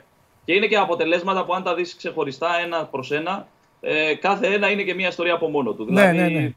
και 0.45 0.53
είναι 0.53 0.67
και 0.67 0.77
αποτελέσματα 0.77 1.45
που 1.45 1.53
αν 1.53 1.63
τα 1.63 1.75
δεις 1.75 1.95
ξεχωριστά 1.95 2.47
ένα 2.65 2.85
προς 2.85 3.11
ένα, 3.11 3.47
ε, 3.81 4.15
κάθε 4.15 4.47
ένα 4.47 4.71
είναι 4.71 4.83
και 4.83 4.93
μια 4.93 5.07
ιστορία 5.07 5.33
από 5.33 5.47
μόνο 5.47 5.73
του. 5.73 5.85
Ναι, 5.89 6.11
δηλαδή, 6.11 6.33
ναι, 6.33 6.39
ναι. 6.39 6.53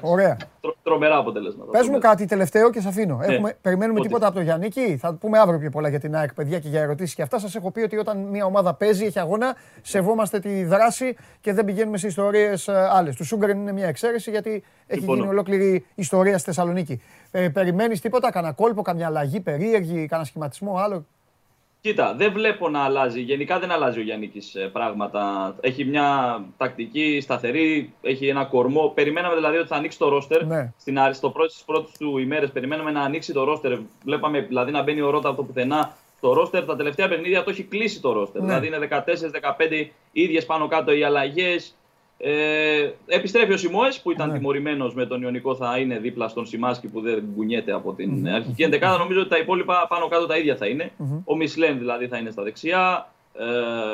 Ωραία. 0.00 0.36
Τρο, 0.60 0.74
τρομερά 0.82 1.16
αποτελέσματα. 1.16 1.70
Πες 1.70 1.88
μου 1.88 1.98
κάτι 1.98 2.26
τελευταίο 2.26 2.70
και 2.70 2.80
σε 2.80 2.88
αφήνω. 2.88 3.16
Ναι. 3.16 3.34
Έχουμε, 3.34 3.56
περιμένουμε 3.62 3.98
Ότι... 3.98 4.08
τίποτα 4.08 4.26
από 4.26 4.34
τον 4.34 4.44
Γιάννη. 4.44 4.96
Θα 5.00 5.14
πούμε 5.14 5.38
αύριο 5.38 5.58
πιο 5.58 5.70
πολλά 5.70 5.88
για 5.88 6.00
την 6.00 6.16
ΑΕΚ, 6.16 6.34
παιδιά, 6.34 6.58
και 6.58 6.68
για 6.68 6.80
ερωτήσεις 6.80 7.14
και 7.14 7.22
αυτά. 7.22 7.38
Σας 7.38 7.54
έχω 7.54 7.70
πει 7.70 7.80
ότι 7.80 7.96
όταν 7.96 8.18
μια 8.18 8.44
ομάδα 8.44 8.74
παίζει, 8.74 9.04
έχει 9.04 9.18
αγώνα, 9.18 9.56
σεβόμαστε 9.82 10.38
τη 10.38 10.64
δράση 10.64 11.16
και 11.40 11.52
δεν 11.52 11.64
πηγαίνουμε 11.64 11.98
σε 11.98 12.06
ιστορίες 12.06 12.68
άλλες. 12.68 13.16
Του 13.16 13.24
Σούγκρεν 13.24 13.58
είναι 13.58 13.72
μια 13.72 13.86
εξαίρεση 13.86 14.30
γιατί 14.30 14.62
έχει 14.86 15.04
γίνει 15.04 15.26
ολόκληρη 15.26 15.86
ιστορία 15.94 16.38
στη 16.38 16.44
Θεσσαλονίκη. 16.44 17.02
Ε, 17.30 17.48
Περιμένεις 17.48 18.00
τίποτα, 18.00 18.30
κανένα 18.30 18.52
κόλπο, 18.52 18.82
καμιά 18.82 19.06
αλλαγή 19.06 19.40
περίεργη, 19.40 20.06
κανένα 20.06 20.28
σχηματισμό 20.28 20.76
άλλο; 20.76 21.06
Κοίτα, 21.80 22.14
δεν 22.14 22.32
βλέπω 22.32 22.68
να 22.68 22.80
αλλάζει. 22.84 23.20
Γενικά 23.20 23.58
δεν 23.58 23.70
αλλάζει 23.70 23.98
ο 23.98 24.02
Γιάννη 24.02 24.32
ε, 24.52 24.66
πράγματα. 24.66 25.54
Έχει 25.60 25.84
μια 25.84 26.40
τακτική 26.56 27.20
σταθερή, 27.22 27.92
έχει 28.02 28.26
ένα 28.28 28.44
κορμό. 28.44 28.92
Περιμέναμε 28.94 29.34
δηλαδή 29.34 29.56
ότι 29.56 29.68
θα 29.68 29.76
ανοίξει 29.76 29.98
το 29.98 30.08
ρόστερ. 30.08 30.46
Ναι. 30.46 30.72
Στην, 30.78 30.98
στο 31.12 31.30
πρώτο, 31.30 31.50
στις 31.50 31.64
πρώτες 31.64 31.90
του 31.98 32.18
ημέρες 32.18 32.50
περιμέναμε 32.50 32.90
να 32.90 33.00
ανοίξει 33.00 33.32
το 33.32 33.44
ρόστερ. 33.44 33.78
Βλέπαμε 34.04 34.40
δηλαδή 34.40 34.70
να 34.70 34.82
μπαίνει 34.82 35.00
ο 35.00 35.10
Ρότα 35.10 35.28
από 35.28 35.36
το 35.36 35.42
πουθενά 35.42 35.92
το 36.20 36.32
ρόστερ. 36.32 36.64
Τα 36.64 36.76
τελευταία 36.76 37.08
παιχνίδια 37.08 37.44
το 37.44 37.50
έχει 37.50 37.62
κλείσει 37.62 38.00
το 38.00 38.12
ρόστερ. 38.12 38.42
Ναι. 38.42 38.46
Δηλαδή 38.46 38.66
είναι 38.66 38.88
14-15 38.90 39.88
ίδιες 40.12 40.46
πάνω 40.46 40.68
κάτω 40.68 40.92
οι 40.92 41.04
αλλαγές. 41.04 41.74
Ε, 42.22 42.90
επιστρέφει 43.06 43.52
ο 43.52 43.56
Σιμόε 43.56 43.88
που 44.02 44.10
ήταν 44.10 44.28
ναι. 44.28 44.36
τιμωρημένος 44.36 44.94
με 44.94 45.06
τον 45.06 45.22
Ιωνικό, 45.22 45.54
θα 45.54 45.78
είναι 45.78 45.98
δίπλα 45.98 46.28
στον 46.28 46.46
Σιμάσκι 46.46 46.88
που 46.88 47.00
δεν 47.00 47.24
κουνιέται 47.34 47.72
από 47.72 47.92
την 47.92 48.26
mm-hmm. 48.26 48.30
αρχική 48.34 48.62
ενδεκάδα. 48.62 48.98
Νομίζω 48.98 49.20
ότι 49.20 49.28
τα 49.28 49.38
υπόλοιπα 49.38 49.86
πάνω 49.88 50.08
κάτω 50.08 50.26
τα 50.26 50.36
ίδια 50.36 50.56
θα 50.56 50.66
είναι. 50.66 50.90
Mm-hmm. 50.98 51.22
Ο 51.24 51.36
Μισλέν 51.36 51.78
δηλαδή 51.78 52.08
θα 52.08 52.16
είναι 52.18 52.30
στα 52.30 52.42
δεξιά. 52.42 53.12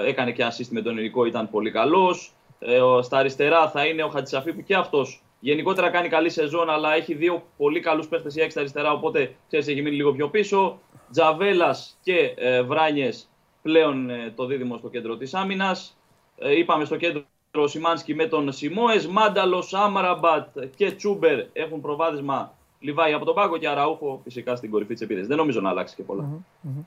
Ε, 0.05 0.09
έκανε 0.09 0.32
και 0.32 0.44
assist 0.47 0.69
με 0.70 0.82
τον 0.82 0.97
Ιωνικό, 0.97 1.24
ήταν 1.24 1.51
πολύ 1.51 1.70
καλός. 1.70 2.32
Ε, 2.59 2.81
στα 3.03 3.19
αριστερά 3.19 3.70
θα 3.70 3.86
είναι 3.86 4.03
ο 4.03 4.09
Χατσαφή 4.09 4.53
που 4.53 4.62
και 4.62 4.74
αυτός 4.74 5.23
γενικότερα 5.40 5.90
κάνει 5.90 6.09
καλή 6.09 6.31
σεζόν, 6.31 6.70
αλλά 6.70 6.94
έχει 6.94 7.15
δύο 7.15 7.43
πολύ 7.57 7.81
καλούς 7.81 8.09
παίχτες 8.09 8.36
η 8.36 8.51
στα 8.51 8.61
αριστερά. 8.61 8.93
Οπότε 8.93 9.35
ξέρεις, 9.47 9.69
έχει 9.69 9.82
μείνει 9.82 9.97
λίγο 9.97 10.12
πιο 10.12 10.28
πίσω. 10.28 10.81
Τζαβέλας 11.11 11.98
και 12.03 12.35
ε, 12.36 12.62
Βράνιες 12.62 13.28
πλέον 13.62 14.11
ε, 14.11 14.32
το 14.36 14.47
δίδυμο 14.47 14.77
στο 14.77 14.89
κέντρο 14.89 15.16
της 15.16 15.35
άμυνας. 15.35 15.98
Ε, 16.39 16.59
είπαμε 16.59 16.85
στο 16.85 16.97
κέντρο 16.97 17.24
ο 17.62 17.66
Σιμάνσκι 17.66 18.14
με 18.14 18.26
τον 18.26 18.52
Σιμόες, 18.52 19.06
Μάνταλο, 19.06 19.64
Άμραμπατ 19.72 20.58
και 20.76 20.92
Τσούμπερ 20.92 21.38
έχουν 21.52 21.80
προβάδισμα 21.80 22.52
Λιβάη 22.78 23.12
από 23.12 23.24
τον 23.24 23.34
πάγκο 23.34 23.56
και 23.56 23.68
Αραούχο 23.68 24.20
φυσικά 24.24 24.56
στην 24.56 24.70
κορυφή 24.70 24.92
της 24.92 25.02
επίδεση. 25.02 25.26
Δεν 25.26 25.36
νομίζω 25.36 25.60
να 25.60 25.68
αλλάξει 25.68 25.94
και 25.94 26.02
πολλά. 26.02 26.24
Mm-hmm. 26.24 26.84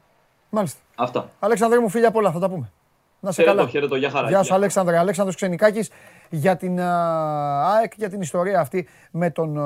Μάλιστα. 0.49 0.79
Αυτά. 0.95 1.29
Αλέξανδρε 1.39 1.79
μου, 1.79 1.89
φίλια 1.89 2.11
πολλά, 2.11 2.31
θα 2.31 2.39
τα 2.39 2.49
πούμε. 2.49 2.71
Να 3.19 3.31
σε 3.31 3.41
χαιρετώ, 3.41 3.57
καλά. 3.57 3.69
Χαιρετώ, 3.69 3.95
για 3.95 4.09
χαρά. 4.09 4.27
Γεια 4.27 4.43
σου, 4.43 4.53
Αλέξανδρε. 4.53 4.97
Αλέξανδρος 4.97 5.35
Ξενικάκης 5.35 5.91
για 6.29 6.55
την 6.55 6.79
ΑΕΚ, 6.79 7.93
για 7.95 8.09
την 8.09 8.21
ιστορία 8.21 8.59
αυτή 8.59 8.87
με 9.11 9.29
τον 9.29 9.59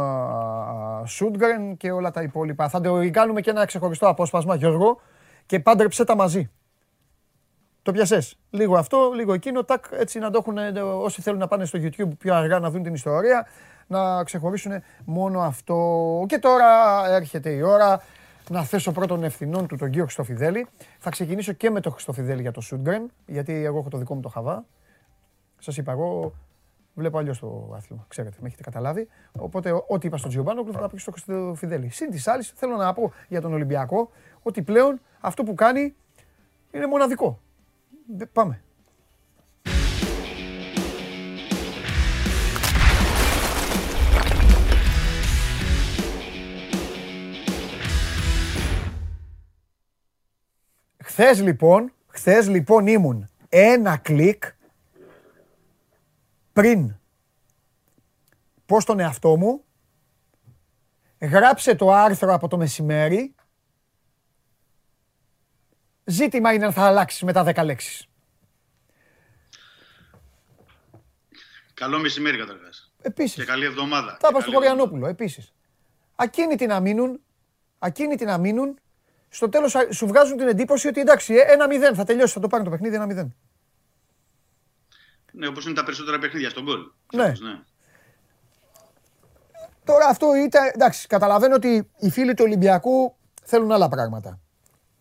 Σούντγκρεν 1.05 1.77
και 1.77 1.91
όλα 1.91 2.11
τα 2.11 2.21
υπόλοιπα. 2.21 2.69
Θα 2.69 2.81
το 2.81 3.09
κάνουμε 3.11 3.41
και 3.41 3.49
ένα 3.49 3.65
ξεχωριστό 3.65 4.07
απόσπασμα, 4.07 4.55
Γιώργο, 4.55 4.99
και 5.45 5.59
πάντρεψε 5.59 6.03
τα 6.03 6.15
μαζί. 6.15 6.51
Το 7.83 7.91
πιασέ. 7.91 8.21
Λίγο 8.49 8.77
αυτό, 8.77 9.11
λίγο 9.15 9.33
εκείνο. 9.33 9.63
Τάκ, 9.63 9.85
έτσι 9.91 10.19
να 10.19 10.31
το 10.31 10.37
έχουν 10.37 10.57
ε, 10.57 10.81
όσοι 10.81 11.21
θέλουν 11.21 11.39
να 11.39 11.47
πάνε 11.47 11.65
στο 11.65 11.79
YouTube 11.81 12.17
πιο 12.17 12.35
αργά 12.35 12.59
να 12.59 12.69
δουν 12.69 12.83
την 12.83 12.93
ιστορία, 12.93 13.47
να 13.87 14.23
ξεχωρίσουν 14.23 14.71
μόνο 15.05 15.41
αυτό. 15.41 16.25
Και 16.27 16.39
τώρα 16.39 16.65
έρχεται 17.07 17.49
η 17.49 17.61
ώρα 17.61 18.01
να 18.49 18.63
θέσω 18.63 18.91
πρώτον 18.91 19.23
ευθυνών 19.23 19.67
του 19.67 19.75
τον 19.75 19.89
κύριο 19.89 20.03
Χριστοφιδέλη. 20.03 20.67
Θα 20.99 21.09
ξεκινήσω 21.09 21.51
και 21.51 21.69
με 21.69 21.79
τον 21.79 21.91
Χριστοφιδέλη 21.91 22.41
για 22.41 22.51
το 22.51 22.61
Σούντγκρεν, 22.61 23.11
γιατί 23.25 23.53
εγώ 23.53 23.77
έχω 23.79 23.89
το 23.89 23.97
δικό 23.97 24.15
μου 24.15 24.21
το 24.21 24.29
χαβά. 24.29 24.65
Σας 25.59 25.77
είπα, 25.77 25.91
εγώ 25.91 26.33
βλέπω 26.93 27.17
αλλιώς 27.17 27.39
το 27.39 27.73
άθλημα. 27.75 28.05
Ξέρετε, 28.07 28.37
με 28.39 28.47
έχετε 28.47 28.63
καταλάβει. 28.63 29.07
Οπότε, 29.39 29.71
ό,τι 29.87 30.07
είπα 30.07 30.17
στον 30.17 30.29
Τζιομπάνο, 30.29 30.65
θα 30.71 30.89
πει 30.89 30.97
στο 30.97 31.11
Χριστοφιδέλη. 31.11 31.89
Συν 31.89 32.09
της 32.09 32.27
άλλης, 32.27 32.53
θέλω 32.55 32.75
να 32.75 32.93
πω 32.93 33.11
για 33.27 33.41
τον 33.41 33.53
Ολυμπιακό 33.53 34.09
ότι 34.41 34.61
πλέον 34.61 34.99
αυτό 35.19 35.43
που 35.43 35.53
κάνει 35.53 35.95
είναι 36.71 36.87
μοναδικό. 36.87 37.39
Πάμε. 38.33 38.61
Χθες 51.03 51.41
λοιπόν, 51.41 51.93
χθες 52.07 52.47
λοιπόν 52.47 52.87
ήμουν 52.87 53.29
ένα 53.49 53.97
κλικ 53.97 54.43
πριν 56.53 56.95
πω 58.65 58.83
τον 58.83 58.99
εαυτό 58.99 59.37
μου, 59.37 59.63
γράψε 61.19 61.75
το 61.75 61.91
άρθρο 61.91 62.33
από 62.33 62.47
το 62.47 62.57
μεσημέρι, 62.57 63.35
ζήτημα 66.05 66.53
είναι 66.53 66.65
αν 66.65 66.73
θα 66.73 66.85
αλλάξει 66.85 67.25
μετά 67.25 67.43
10 67.43 67.63
λέξεις. 67.63 68.07
Καλό 71.73 71.99
μεσημέρι 71.99 72.37
καταρχάς. 72.37 72.91
Επίσης. 73.01 73.35
Και 73.35 73.45
καλή 73.45 73.65
εβδομάδα. 73.65 74.17
Θα 74.19 74.27
είπα 74.31 74.41
στο 74.41 74.51
Κοριανόπουλο, 74.51 75.07
επίσης. 75.07 75.53
Ακίνητοι 76.15 76.65
να 76.65 76.79
μείνουν, 76.79 77.19
ακίνητοι 77.79 78.25
να 78.25 78.37
μείνουν, 78.37 78.79
στο 79.29 79.49
τέλος 79.49 79.75
σου 79.89 80.07
βγάζουν 80.07 80.37
την 80.37 80.47
εντύπωση 80.47 80.87
ότι 80.87 80.99
εντάξει, 80.99 81.35
ένα 81.47 81.67
μηδέν 81.67 81.95
θα 81.95 82.03
τελειώσει, 82.03 82.33
θα 82.33 82.39
το 82.39 82.47
πάρει 82.47 82.63
το 82.63 82.69
παιχνίδι 82.69 82.95
ένα 82.95 83.05
μηδέν. 83.05 83.35
Ναι, 85.31 85.47
όπως 85.47 85.65
είναι 85.65 85.73
τα 85.73 85.83
περισσότερα 85.83 86.19
παιχνίδια 86.19 86.49
στον 86.49 86.63
γκολ. 86.63 86.91
Ναι. 87.13 87.27
ναι. 87.27 87.59
Τώρα 89.83 90.05
αυτό 90.05 90.35
ήταν, 90.35 90.71
εντάξει, 90.73 91.07
καταλαβαίνω 91.07 91.55
ότι 91.55 91.89
οι 91.97 92.09
φίλοι 92.09 92.33
του 92.33 92.43
Ολυμπιακού 92.45 93.15
θέλουν 93.43 93.71
άλλα 93.71 93.89
πράγματα. 93.89 94.39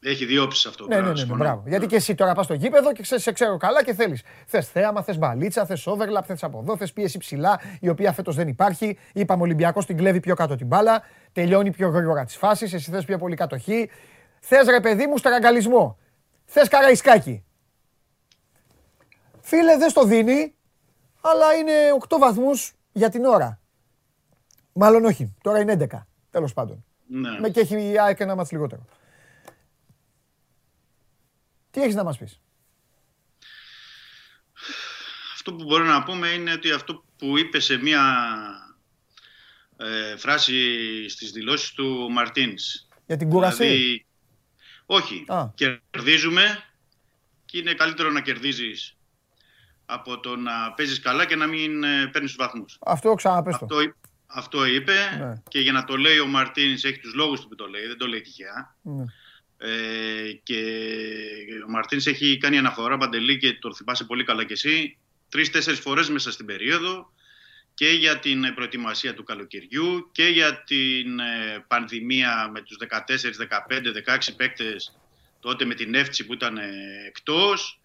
Έχει 0.05 0.25
δύο 0.25 0.43
όψεις 0.43 0.67
αυτό. 0.67 0.87
Ναι, 0.87 1.01
ναι, 1.01 1.13
ναι, 1.13 1.25
ναι, 1.25 1.35
μπράβο. 1.35 1.63
Γιατί 1.67 1.87
και 1.87 1.97
εσύ 1.97 2.15
τώρα 2.15 2.35
πας 2.35 2.45
στο 2.45 2.55
γήπεδο 2.55 2.93
και 2.93 3.05
σε 3.05 3.33
ξέρω 3.33 3.57
καλά 3.57 3.85
και 3.85 3.95
θέλεις. 3.95 4.23
Θες 4.47 4.69
θέαμα, 4.69 5.03
θες 5.03 5.19
μπαλίτσα, 5.19 5.67
θες 5.67 5.87
overlap, 5.87 6.23
θες 6.25 6.43
από 6.43 6.59
εδώ, 6.59 6.77
θες 6.77 6.93
πίεση 6.93 7.19
ψηλά, 7.19 7.61
η 7.81 7.89
οποία 7.89 8.13
φέτος 8.13 8.37
δεν 8.37 8.49
υπάρχει. 8.49 8.99
Είπαμε 9.13 9.43
Ολυμπιακός 9.43 9.87
την 9.87 9.97
κλέβει 9.97 10.21
πιο 10.21 10.35
κάτω 10.35 10.57
την 10.57 10.67
μπάλα, 10.67 11.03
τελειώνει 11.33 11.71
πιο 11.71 11.89
γρήγορα 11.89 12.25
τις 12.25 12.37
φάσεις, 12.37 12.73
εσύ 12.73 12.91
θες 12.91 13.05
πιο 13.05 13.19
πολύ 13.19 13.37
κατοχή. 13.37 13.91
Θες 14.41 14.67
ρε 14.67 14.81
παιδί 14.81 15.07
μου 15.07 15.17
στραγκαλισμό. 15.17 15.99
Θες 16.45 16.69
καραϊσκάκι. 16.69 17.45
Φίλε, 19.41 19.77
δεν 19.77 19.91
στο 19.91 20.05
δίνει, 20.05 20.55
αλλά 21.21 21.55
είναι 21.55 21.73
8 22.09 22.19
βαθμούς 22.19 22.73
για 22.93 23.09
την 23.09 23.25
ώρα. 23.25 23.61
Μάλλον 24.73 25.05
όχι, 25.05 25.35
τώρα 25.43 25.59
είναι 25.61 25.73
11. 25.73 26.07
Τέλος 26.31 26.53
πάντων. 26.53 26.85
Ναι. 27.07 27.41
Με 27.41 27.49
και 27.49 27.61
έχει 27.61 27.91
η 27.91 27.99
ΑΕΚ 27.99 28.21
ένα 28.21 28.35
μάτς 28.35 28.53
λιγότερο. 28.53 28.85
Τι 31.73 31.83
έχεις 31.83 31.95
να 31.95 32.05
μας 32.05 32.19
πεις; 32.19 32.41
Αυτό 35.33 35.55
που 35.55 35.65
μπορώ 35.65 35.85
να 35.85 36.03
πούμε 36.03 36.29
είναι 36.29 36.53
ότι 36.53 36.71
αυτό 36.71 37.05
που 37.19 37.39
είπες 37.39 37.65
σε 37.65 37.77
μία 37.77 38.03
ε, 39.77 40.17
φράση 40.17 41.09
στις 41.09 41.31
δηλώσεις 41.31 41.73
του 41.73 42.09
Μαρτίνς. 42.11 42.87
Για 43.07 43.17
την 43.17 43.29
κουρασία. 43.29 43.67
Δηλαδή, 43.67 44.07
όχι. 44.87 45.25
Κερδίζουμε 45.91 46.65
και 47.45 47.59
είναι 47.59 47.75
καλύτερο 47.75 48.11
να 48.11 48.21
κερδίζεις 48.21 48.97
από 49.87 50.21
το 50.21 50.37
να 50.37 50.73
παίζεις 50.73 51.01
καλά 51.01 51.27
και 51.27 51.37
να 51.37 51.47
μην 51.47 51.85
ε, 51.85 52.07
παίρνεις 52.07 52.35
τους 52.35 52.47
βαθμούς. 52.47 52.79
Αυτό 52.81 53.15
ξαναπες 53.15 53.55
αυτό, 53.55 53.77
αυτό 54.27 54.67
είπε 54.67 54.93
ναι. 55.19 55.43
και 55.49 55.61
για 55.61 55.73
να 55.73 55.85
το 55.85 55.97
λέει 55.97 56.19
ο 56.19 56.27
Μαρτίνς 56.27 56.85
έχει 56.85 56.99
τους 56.99 57.15
λόγους 57.15 57.41
του 57.41 57.49
που 57.49 57.55
το 57.55 57.67
λέει, 57.67 57.87
δεν 57.87 57.99
το 57.99 58.07
λέει 58.07 58.21
τυχαία. 58.21 58.77
Ναι. 58.83 59.05
Ε, 59.65 60.33
και 60.43 60.61
ο 61.67 61.71
Μαρτίνς 61.71 62.07
έχει 62.07 62.39
κάνει 62.39 62.59
αναφορά 62.59 62.99
Παντελή 62.99 63.39
και 63.39 63.59
το 63.59 63.75
θυμάσαι 63.75 64.05
πολύ 64.05 64.25
καλά 64.25 64.45
κι 64.45 64.53
εσύ. 64.53 64.99
Τρεις-τέσσερις 65.29 65.81
φορές 65.81 66.09
μέσα 66.09 66.33
στην 66.33 66.47
περίοδο 66.47 67.13
και 67.75 67.89
για 67.89 68.19
την 68.19 68.55
προετοιμασία 68.55 69.15
του 69.15 69.25
καλοκαιριού 69.25 70.09
και 70.13 70.25
για 70.25 70.63
την 70.63 71.19
ε, 71.19 71.65
πανδημία 71.69 72.51
με 72.53 72.63
τους 72.63 72.77
14, 72.89 72.97
15, 73.09 74.17
16 74.17 74.19
παίκτες 74.37 74.99
τότε 75.41 75.65
με 75.65 75.75
την 75.75 75.95
Εύτσι 75.95 76.27
που 76.27 76.33
ήταν 76.33 76.57
ε, 76.57 76.71
εκτός 77.07 77.81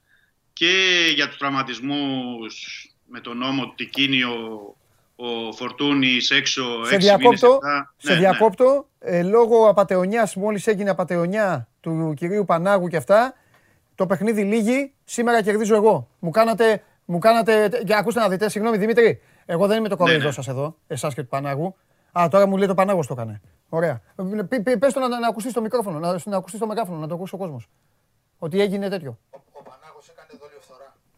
και 0.54 1.06
για 1.16 1.28
τους 1.28 1.38
τραυματισμούς 1.38 2.86
με 3.08 3.20
τον 3.20 3.38
νόμο 3.38 3.68
του 3.68 3.74
Τικίνιο 3.76 4.76
ο 5.20 5.52
Φορτούνης 5.52 6.30
έξω 6.30 6.86
σε 6.86 6.98
διακόπτω, 6.98 7.60
σε 7.98 8.08
ναι, 8.08 8.14
ναι. 8.14 8.20
διακόπτω 8.20 8.88
ε, 9.00 9.24
λόγω 9.24 9.70
απατεωνιάς 9.70 10.36
μόλις 10.36 10.68
έγινε 10.68 10.90
απατεωνιά 10.90 11.68
του 11.80 12.14
κυρίου 12.16 12.46
Πανάγου 12.46 12.88
και 12.88 12.98
αυτά 12.98 13.34
το 13.96 14.06
παιχνίδι 14.06 14.44
λίγη, 14.44 14.94
σήμερα 15.04 15.42
κερδίζω 15.42 15.76
εγώ 15.76 16.08
μου 16.20 16.30
κάνατε, 16.30 16.84
μου 17.06 17.20
κάνατε 17.20 17.70
και 17.86 17.96
ακούστε 17.96 18.20
να 18.20 18.30
δείτε, 18.30 18.50
συγγνώμη 18.50 18.78
Δημήτρη 18.78 19.22
εγώ 19.46 19.68
δεν 19.68 19.78
είμαι 19.78 19.88
το 19.88 19.96
ναι, 19.96 20.00
κοροϊδός 20.00 20.26
ναι. 20.26 20.32
σας 20.32 20.48
εδώ, 20.48 20.76
εσάς 20.88 21.14
και 21.14 21.22
του 21.22 21.28
Πανάγου 21.28 21.76
Α, 22.20 22.28
τώρα 22.30 22.48
μου 22.48 22.58
λέει 22.58 22.68
το 22.68 22.74
Πανάγος 22.74 23.08
το 23.08 23.14
έκανε. 23.14 23.42
Ωραία. 23.70 24.02
Πες 24.80 24.94
το 24.94 25.00
να, 25.00 25.08
να, 25.08 25.28
ακουστείς 25.28 25.52
στο 25.52 25.62
μικρόφωνο, 25.62 26.00
να, 26.00 26.20
να 26.26 26.38
ακουστείς 26.38 26.60
στο 26.60 26.68
μεγάφωνο, 26.68 27.00
να 27.00 27.08
το 27.08 27.14
ακούσει 27.14 27.36
ο 27.36 27.38
κόσμος. 27.38 27.70
Ότι 28.38 28.62
έγινε 28.62 28.90
τέτοιο. 28.90 29.18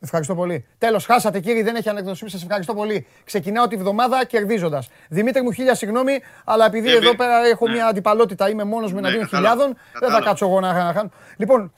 Ευχαριστώ 0.02 0.36
πολύ. 0.36 0.66
Τέλος, 0.78 1.06
χάσατε 1.06 1.40
κύριε, 1.40 1.64
δεν 1.64 1.76
έχει 1.76 1.90
ανεκδοσία. 1.90 2.30
Σας 2.30 2.42
ευχαριστώ 2.42 2.74
πολύ. 2.74 3.08
Ξεκινάω 3.24 3.68
τη 3.68 3.76
βδομάδα 3.76 4.26
κερδίζοντας. 4.26 4.90
Δημήτρη 5.10 5.42
μου, 5.42 5.52
χίλια 5.52 5.76
συγγνώμη, 5.76 6.20
αλλά 6.46 6.66
επειδή 6.66 6.96
εδώ 6.96 7.16
πέρα 7.16 7.46
έχω 7.46 7.68
ναι. 7.68 7.74
μια 7.74 7.86
αντιπαλότητα, 7.86 8.50
είμαι 8.50 8.64
μόνος 8.64 8.94
με 8.94 9.00
εναντίον 9.00 9.28
χιλιάδων, 9.28 9.78
δεν 10.00 10.10
θα 10.10 10.22
κάτσω 10.22 10.46
εγώ 10.46 10.60
να 10.60 10.74
χάνω. 10.74 11.10
Λοιπόν, 11.38 11.74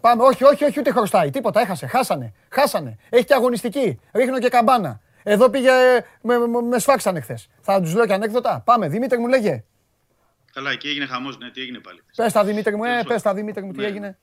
πάμε. 0.00 0.22
Όχι, 0.22 0.44
όχι, 0.44 0.64
όχι, 0.64 0.80
ούτε 0.80 0.90
χρωστάει. 0.90 1.30
Τίποτα, 1.30 1.60
έχασε. 1.60 1.86
Χάσανε. 1.86 2.32
Χάσανε. 2.48 2.96
Έχει 3.10 3.24
και 3.24 3.34
αγωνιστική. 3.34 4.00
Ρίχνω 4.12 4.38
και 4.38 4.48
καμπάνα. 4.48 5.00
Εδώ 5.22 5.48
πήγε. 5.50 5.70
Με, 6.20 6.38
με, 6.38 6.62
με 6.62 6.78
σφάξανε 6.78 7.20
χθες. 7.20 7.48
Θα 7.60 7.80
τους 7.80 7.94
λέω 7.94 8.06
και 8.06 8.12
ανέκδοτα. 8.12 8.62
Πάμε. 8.64 8.88
Δημήτρη 8.88 9.18
μου, 9.18 9.26
λέγε. 9.26 9.64
Καλά, 10.54 10.70
εκεί 10.70 10.88
έγινε 10.88 11.06
χαμός, 11.06 11.38
ναι, 11.38 11.50
τι 11.50 11.60
έγινε 11.60 11.78
πάλι. 11.78 12.02
Πες 12.16 12.32
τα 12.32 12.44
Δημήτρη 12.44 12.76
μου, 12.76 12.84
ε, 12.84 13.02
πες 13.06 13.22
τα 13.22 13.34
Δημήτρη 13.34 13.62
μου, 13.64 13.72
τι 13.72 13.80
ναι. 13.80 13.86
έγινε. 13.86 14.18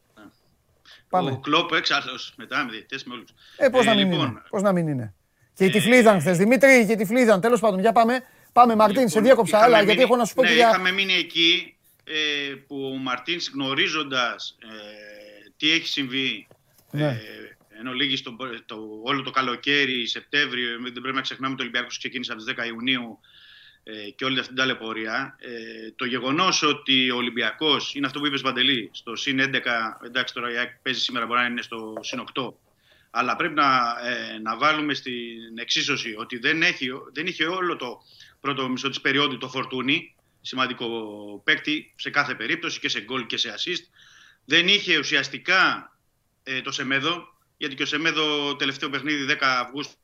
Πάμε. 1.10 1.32
Ο 1.32 1.38
Κλόπ 1.38 1.74
έξαλλο 1.74 2.20
μετά 2.36 2.64
με 2.64 2.72
διαιτητέ 2.72 3.00
με 3.06 3.14
όλους. 3.14 3.30
Ε, 3.58 3.70
πώς 3.70 3.86
να, 3.86 3.96
μην 3.96 4.12
λοιπόν, 4.12 4.28
είναι. 4.28 4.42
Πώς 4.50 4.62
να 4.62 4.72
μην 4.72 4.88
είναι. 4.88 5.14
Και 5.54 5.66
η 5.66 5.70
Τυφλή 5.70 5.98
ήταν 5.98 6.20
χθες. 6.20 6.38
Δημήτρη 6.38 6.86
και 6.86 6.92
η 6.92 6.96
Τυφλή 6.96 7.22
ήταν. 7.22 7.42
Τέλος 7.42 7.60
πάντων, 7.60 7.80
για 7.80 7.92
πάμε. 7.92 8.24
Πάμε, 8.54 8.76
Μαρτίν, 8.76 8.96
λοιπόν, 8.96 9.12
σε 9.12 9.20
διέκοψα 9.20 9.60
άλλα 9.60 9.82
γιατί 9.82 10.02
έχω 10.02 10.16
να 10.16 10.26
σου 10.26 10.34
πω 10.34 10.42
ναι, 10.42 10.48
και 10.48 10.54
για. 10.54 10.70
Είχαμε 10.70 10.92
μείνει 10.92 11.14
εκεί 11.14 11.76
ε, 12.04 12.54
που 12.68 12.92
ο 12.94 12.98
Μαρτίν 12.98 13.38
γνωρίζοντας 13.54 14.58
ε, 14.62 15.50
τι 15.58 15.72
έχει 15.72 15.88
συμβεί. 15.88 16.48
Ναι. 16.92 17.08
Ε, 17.08 17.58
ενώ 17.80 17.94
λίγη 17.94 18.22
το, 18.22 18.36
το, 18.66 18.76
όλο 19.04 19.22
το 19.22 19.32
καλοκαίρι, 19.32 20.08
Σεπτέμβριο, 20.08 20.70
δεν 20.82 21.02
πρέπει 21.02 21.16
να 21.16 21.22
ξεχνάμε 21.22 21.56
το 21.56 21.62
Ολυμπιακός 21.62 21.98
ξεκίνησε 21.98 22.32
από 22.32 22.44
τις 22.44 22.54
10 22.58 22.68
Ιουνίου 22.68 23.20
ε, 23.22 23.30
και 24.16 24.26
όλη 24.26 24.36
αυτή 24.40 24.48
την 24.48 24.58
ταλαιπωρία. 24.58 25.36
Ε, 25.40 25.92
το 25.96 26.06
γεγονός 26.06 26.64
ότι 26.64 27.12
ο 27.12 27.16
Ολυμπιακός 27.16 27.96
είναι 27.96 28.06
αυτό 28.06 28.20
που 28.20 28.26
είπες 28.26 28.42
Παντελή, 28.42 28.90
στο 28.94 29.16
συν 29.16 29.40
11, 29.40 29.46
εντάξει 30.06 30.34
τώρα 30.34 30.52
η 30.52 30.58
ΑΕΚ 30.58 30.70
παίζει 30.82 31.00
σήμερα, 31.00 31.26
μπορεί 31.26 31.40
να 31.40 31.46
είναι 31.46 31.62
στο 31.62 31.94
συν 32.00 32.24
8. 32.34 32.54
Αλλά 33.12 33.36
πρέπει 33.36 33.54
να, 33.54 33.96
ε, 34.04 34.40
να 34.40 34.58
βάλουμε 34.58 34.94
στην 34.94 35.58
εξίσωση 35.58 36.16
ότι 36.18 36.38
δεν, 36.38 36.62
έχει, 36.62 36.90
δεν 37.14 37.28
είχε 37.28 37.46
όλο 37.46 37.76
το 37.76 38.02
πρώτο 38.40 38.70
μισό 38.70 38.90
της 38.90 39.02
περίοδου 39.02 39.38
το 39.38 39.50
φορτούνι, 39.50 40.16
σημαντικό 40.42 40.88
παίκτη 41.44 41.94
σε 41.96 42.10
κάθε 42.10 42.36
περίπτωση 42.36 42.80
και 42.80 42.90
σε 42.90 43.02
γκολ 43.02 43.26
και 43.26 43.38
σε 43.38 43.54
assist. 43.58 43.84
Δεν 44.46 44.68
είχε 44.68 44.98
ουσιαστικά 44.98 45.92
ε, 46.44 46.62
το 46.62 46.72
Σεμέδο, 46.72 47.38
γιατί 47.58 47.76
και 47.76 47.84
ο 47.84 47.86
Σεμέδο 47.86 48.56
τελευταίο 48.56 48.90
παιχνίδι 48.90 49.26
10 49.30 49.38
Αυγούστου 49.42 49.96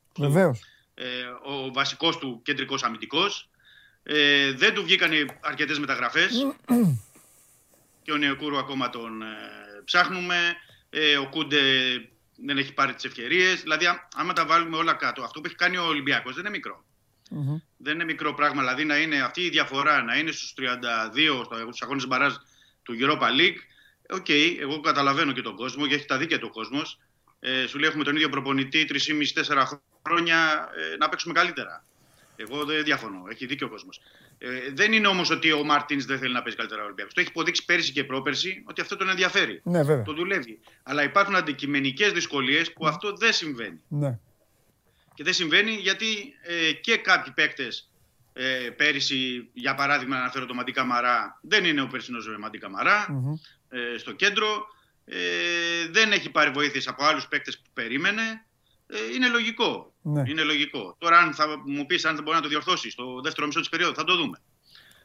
Ε, 0.94 1.04
ο 1.42 1.72
βασικός 1.72 2.18
του 2.18 2.40
κεντρικός 2.44 2.82
αμυντικός. 2.82 3.50
Ε, 4.08 4.52
δεν 4.52 4.74
του 4.74 4.82
βγήκαν 4.82 5.10
αρκετές 5.40 5.78
μεταγραφές. 5.78 6.46
και 8.02 8.12
ο 8.12 8.16
Νεοκούρου 8.16 8.58
ακόμα 8.58 8.90
τον 8.90 9.22
ε, 9.22 9.26
ψάχνουμε. 9.84 10.56
Ε, 10.90 11.16
ο 11.16 11.28
Κούντε 11.28 11.60
δεν 12.36 12.58
έχει 12.58 12.72
πάρει 12.72 12.94
τις 12.94 13.04
ευκαιρίες. 13.04 13.62
Δηλαδή, 13.62 13.86
άμα 14.14 14.32
τα 14.32 14.46
βάλουμε 14.46 14.76
όλα 14.76 14.94
κάτω, 14.94 15.22
αυτό 15.22 15.40
που 15.40 15.46
έχει 15.46 15.54
κάνει 15.54 15.76
ο 15.76 15.84
Ολυμπιακός 15.84 16.34
δεν 16.34 16.44
είναι 16.44 16.56
μικρό. 16.56 16.84
Δεν 17.76 17.94
είναι 17.94 18.04
μικρό 18.04 18.34
πράγμα. 18.34 18.60
Δηλαδή, 18.60 18.84
να 18.84 18.96
είναι 18.96 19.20
αυτή 19.20 19.40
η 19.40 19.48
διαφορά 19.48 20.02
να 20.02 20.16
είναι 20.16 20.30
στους 20.30 20.54
32 20.56 21.44
στους 21.62 21.82
αγώνες 21.82 22.06
μπαράζ 22.06 22.34
του 22.82 22.96
Europa 23.00 23.28
League. 23.40 23.58
OK, 24.10 24.24
okay, 24.28 24.56
εγώ 24.60 24.80
καταλαβαίνω 24.80 25.32
και 25.32 25.42
τον 25.42 25.56
κόσμο 25.56 25.86
και 25.86 25.94
έχει 25.94 26.06
τα 26.06 26.18
δίκια 26.18 26.38
του 26.38 26.47
ο 26.47 26.50
κόσμος. 26.50 26.98
Ε, 27.40 27.66
σου 27.66 27.78
λέει 27.78 27.88
έχουμε 27.88 28.04
τον 28.04 28.14
ίδιο 28.16 28.28
προπονητή 28.28 28.86
3,5-4 28.88 29.64
χρόνια 30.06 30.68
ε, 30.76 30.96
να 30.96 31.08
παίξουμε 31.08 31.34
καλύτερα. 31.34 31.84
Εγώ 32.36 32.64
δεν 32.64 32.84
διαφωνώ. 32.84 33.24
Έχει 33.30 33.46
δίκιο 33.46 33.66
ο 33.66 33.70
κόσμος. 33.70 34.00
Ε, 34.38 34.48
δεν 34.72 34.92
είναι 34.92 35.06
όμως 35.06 35.30
ότι 35.30 35.52
ο 35.52 35.64
Μαρτίν 35.64 36.00
δεν 36.06 36.18
θέλει 36.18 36.32
να 36.32 36.42
παίζει 36.42 36.56
καλύτερα 36.56 36.82
ο 36.82 36.84
Ολυμπιακός. 36.84 37.14
Το 37.14 37.20
έχει 37.20 37.28
υποδείξει 37.28 37.64
πέρσι 37.64 37.92
και 37.92 38.04
πρόπερσι 38.04 38.62
ότι 38.66 38.80
αυτό 38.80 38.96
τον 38.96 39.08
ενδιαφέρει. 39.08 39.60
Ναι, 39.64 39.82
βέβαια. 39.82 40.02
Το 40.02 40.12
δουλεύει. 40.12 40.58
Αλλά 40.82 41.02
υπάρχουν 41.02 41.36
αντικειμενικές 41.36 42.12
δυσκολίες 42.12 42.72
που 42.72 42.84
ναι. 42.84 42.90
αυτό 42.90 43.12
δεν 43.12 43.32
συμβαίνει. 43.32 43.80
Ναι. 43.88 44.18
Και 45.14 45.24
δεν 45.24 45.32
συμβαίνει 45.32 45.72
γιατί 45.72 46.34
ε, 46.42 46.72
και 46.72 46.96
κάποιοι 46.96 47.32
παίκτες 47.32 47.90
ε, 48.32 48.70
πέρυσι, 48.76 49.48
για 49.52 49.74
παράδειγμα, 49.74 50.16
αναφέρω 50.16 50.46
το 50.46 50.54
Μαντίκα 50.54 50.84
Μαρά, 50.84 51.38
δεν 51.40 51.64
είναι 51.64 51.82
ο 51.82 51.86
περσινός 51.86 52.36
Μαντίκα 52.38 52.70
Μαρά 52.70 53.06
ε, 53.68 53.98
στο 53.98 54.12
κέντρο. 54.12 54.66
Ε, 55.04 55.16
δεν 55.90 56.12
έχει 56.12 56.30
πάρει 56.30 56.50
βοήθειες 56.50 56.88
από 56.88 57.04
άλλους 57.04 57.28
παίκτες 57.28 57.58
που 57.58 57.70
περίμενε. 57.74 58.45
Ε, 58.86 59.14
είναι 59.14 59.28
λογικό. 59.28 59.94
Ναι. 60.02 60.22
Είναι 60.26 60.42
λογικό. 60.42 60.96
Τώρα, 60.98 61.18
αν 61.18 61.34
θα 61.34 61.62
μου 61.66 61.86
πεις 61.86 62.04
αν 62.04 62.16
θα 62.16 62.22
μπορεί 62.22 62.36
να 62.36 62.42
το 62.42 62.48
διορθώσεις 62.48 62.92
στο 62.92 63.20
δεύτερο 63.20 63.46
μισό 63.46 63.60
της 63.60 63.68
περίοδου, 63.68 63.94
θα 63.94 64.04
το 64.04 64.16
δούμε. 64.16 64.40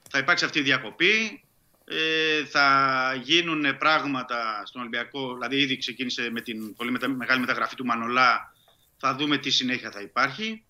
Θα 0.10 0.18
υπάρξει 0.18 0.46
αυτή 0.46 0.60
η 0.60 0.62
διακοπή. 0.62 1.44
Ε, 1.86 2.46
θα 2.46 3.20
γίνουν 3.24 3.78
πράγματα 3.78 4.64
στον 4.66 4.82
Ολυμπιακό. 4.82 5.34
Δηλαδή, 5.34 5.58
ήδη 5.58 5.78
ξεκίνησε 5.78 6.30
με 6.32 6.42
την 6.42 6.76
πολύ 6.76 6.92
μεγάλη 6.92 7.40
μεταγραφή 7.40 7.76
του 7.76 7.86
Μανολά. 7.86 8.54
Θα 8.98 9.16
δούμε 9.16 9.38
τι 9.38 9.50
συνέχεια 9.50 9.92
θα 9.92 10.02
υπάρχει. 10.02 10.64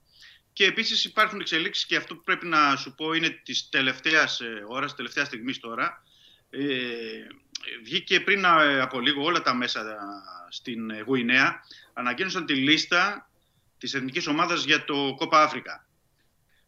Και 0.53 0.65
επίσης 0.65 1.05
υπάρχουν 1.05 1.39
εξελίξεις 1.39 1.85
και 1.85 1.95
αυτό 1.95 2.15
που 2.15 2.23
πρέπει 2.23 2.45
να 2.47 2.75
σου 2.75 2.95
πω 2.95 3.13
είναι 3.13 3.29
της 3.43 3.69
τελευταίας 3.69 4.39
ε, 4.39 4.63
ώρας, 4.67 4.95
τελευταίας 4.95 5.27
στιγμής 5.27 5.59
τώρα. 5.59 6.03
Ε, 6.49 6.59
βγήκε 7.83 8.19
πριν 8.19 8.45
από 8.81 8.99
λίγο 8.99 9.23
όλα 9.23 9.41
τα 9.41 9.53
μέσα 9.53 9.83
στην 10.49 11.01
Γουινέα, 11.05 11.61
ανακοίνωσαν 11.93 12.45
τη 12.45 12.53
λίστα 12.53 13.29
της 13.77 13.93
εθνικής 13.93 14.27
ομάδας 14.27 14.63
για 14.63 14.85
το 14.85 15.15
Κόπα 15.17 15.43
Αφρικα. 15.43 15.85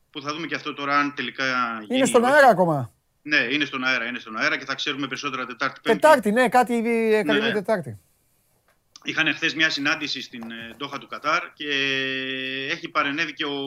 Που 0.10 0.22
θα 0.22 0.34
δούμε 0.34 0.48
και 0.48 0.56
αυτό 0.56 0.74
τώρα 0.74 1.00
αν 1.00 1.14
τελικά 1.16 1.44
γίνει. 1.82 1.98
Είναι 1.98 2.06
στον 2.06 2.26
αέρα 2.26 2.48
ακόμα. 2.48 2.94
Ναι, 3.22 3.38
είναι 3.38 3.66
στον 3.66 3.84
αέρα, 3.84 4.06
είναι 4.06 4.20
στον 4.20 4.38
αέρα 4.38 4.58
και 4.58 4.66
θα 4.66 4.76
ξέρουμε 4.76 5.08
περισσότερα 5.08 5.46
Τετάρτη. 5.46 5.80
Τετάρτη, 5.82 6.32
ναι, 6.32 6.50
κάτι 6.50 6.74
ήδη 6.74 7.14
έκανε 7.14 7.40
ναι. 7.40 7.52
Τετάρτη. 7.52 8.00
Είχαν 9.04 9.34
χθες 9.34 9.56
μια 9.56 9.70
συνάντηση 9.70 10.22
στην 10.22 10.52
ε, 10.52 10.74
Ντόχα 10.78 10.98
του 10.98 11.08
Κατάρ 11.08 11.54
και 11.54 11.70
έχει 12.72 12.90
παρενέβη 12.90 13.34
και 13.34 13.46
ο 13.46 13.60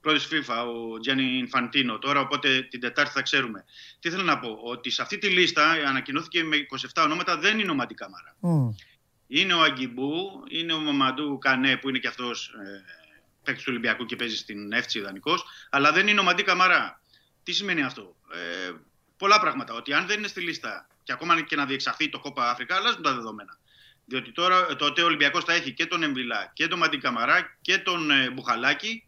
πρόεδρος 0.00 0.28
FIFA, 0.32 0.66
ο 0.66 0.98
Τζιάννη 0.98 1.38
Ινφαντίνο 1.38 1.98
τώρα, 1.98 2.20
οπότε 2.20 2.62
την 2.62 2.80
Τετάρτη 2.80 3.12
θα 3.12 3.22
ξέρουμε. 3.22 3.64
Τι 4.00 4.10
θέλω 4.10 4.22
να 4.22 4.38
πω, 4.38 4.58
ότι 4.62 4.90
σε 4.90 5.02
αυτή 5.02 5.18
τη 5.18 5.28
λίστα 5.28 5.70
ανακοινώθηκε 5.70 6.44
με 6.44 6.56
27 6.94 7.02
ονόματα, 7.04 7.38
δεν 7.38 7.58
είναι 7.58 7.70
ο 7.70 7.74
Μαντί 7.74 7.94
Καμάρα. 7.94 8.36
Mm. 8.42 8.74
Είναι 9.34 9.54
ο 9.54 9.62
Αγκιμπού, 9.62 10.44
είναι 10.48 10.72
ο 10.72 10.80
Μαμαντού 10.80 11.38
Κανέ 11.38 11.76
που 11.76 11.88
είναι 11.88 11.98
και 11.98 12.08
αυτός 12.08 12.48
ε, 12.48 12.84
παίκτης 13.42 13.64
του 13.64 13.70
Ολυμπιακού 13.72 14.04
και 14.04 14.16
παίζει 14.16 14.36
στην 14.36 14.72
Εύτσι 14.72 14.98
ιδανικός, 14.98 15.44
αλλά 15.70 15.92
δεν 15.92 16.06
είναι 16.08 16.20
ο 16.20 16.22
Μαντί 16.22 16.42
Καμαρά. 16.42 17.00
Τι 17.42 17.52
σημαίνει 17.52 17.82
αυτό; 17.82 18.16
Ε, 18.32 18.72
πολλά 19.16 19.40
πράγματα. 19.40 19.74
Ότι 19.74 19.92
αν 19.92 20.06
δεν 20.06 20.18
είναι 20.18 20.28
στη 20.28 20.40
λίστα 20.40 20.86
και 21.02 21.12
ακόμα 21.12 21.40
και 21.40 21.56
να 21.56 21.66
διεξαχθεί 21.66 22.08
το 22.08 22.18
κόπα 22.18 22.50
Αφρικά, 22.50 22.76
αλλάζουν 22.76 23.02
τα 23.02 23.14
δεδομένα. 23.14 23.58
Διότι 24.04 24.32
τώρα, 24.32 24.76
τότε 24.76 25.02
ο 25.02 25.04
Ολυμπιακός 25.04 25.44
θα 25.44 25.52
έχει 25.52 25.72
και 25.72 25.86
τον 25.86 26.02
Εμβιλά 26.02 26.50
και 26.52 26.68
τον 26.68 26.78
Μαντί 26.78 26.98
Καμαρά 26.98 27.58
και 27.60 27.78
τον 27.78 28.10
ε, 28.10 28.30
Μπουχαλάκη. 28.30 29.06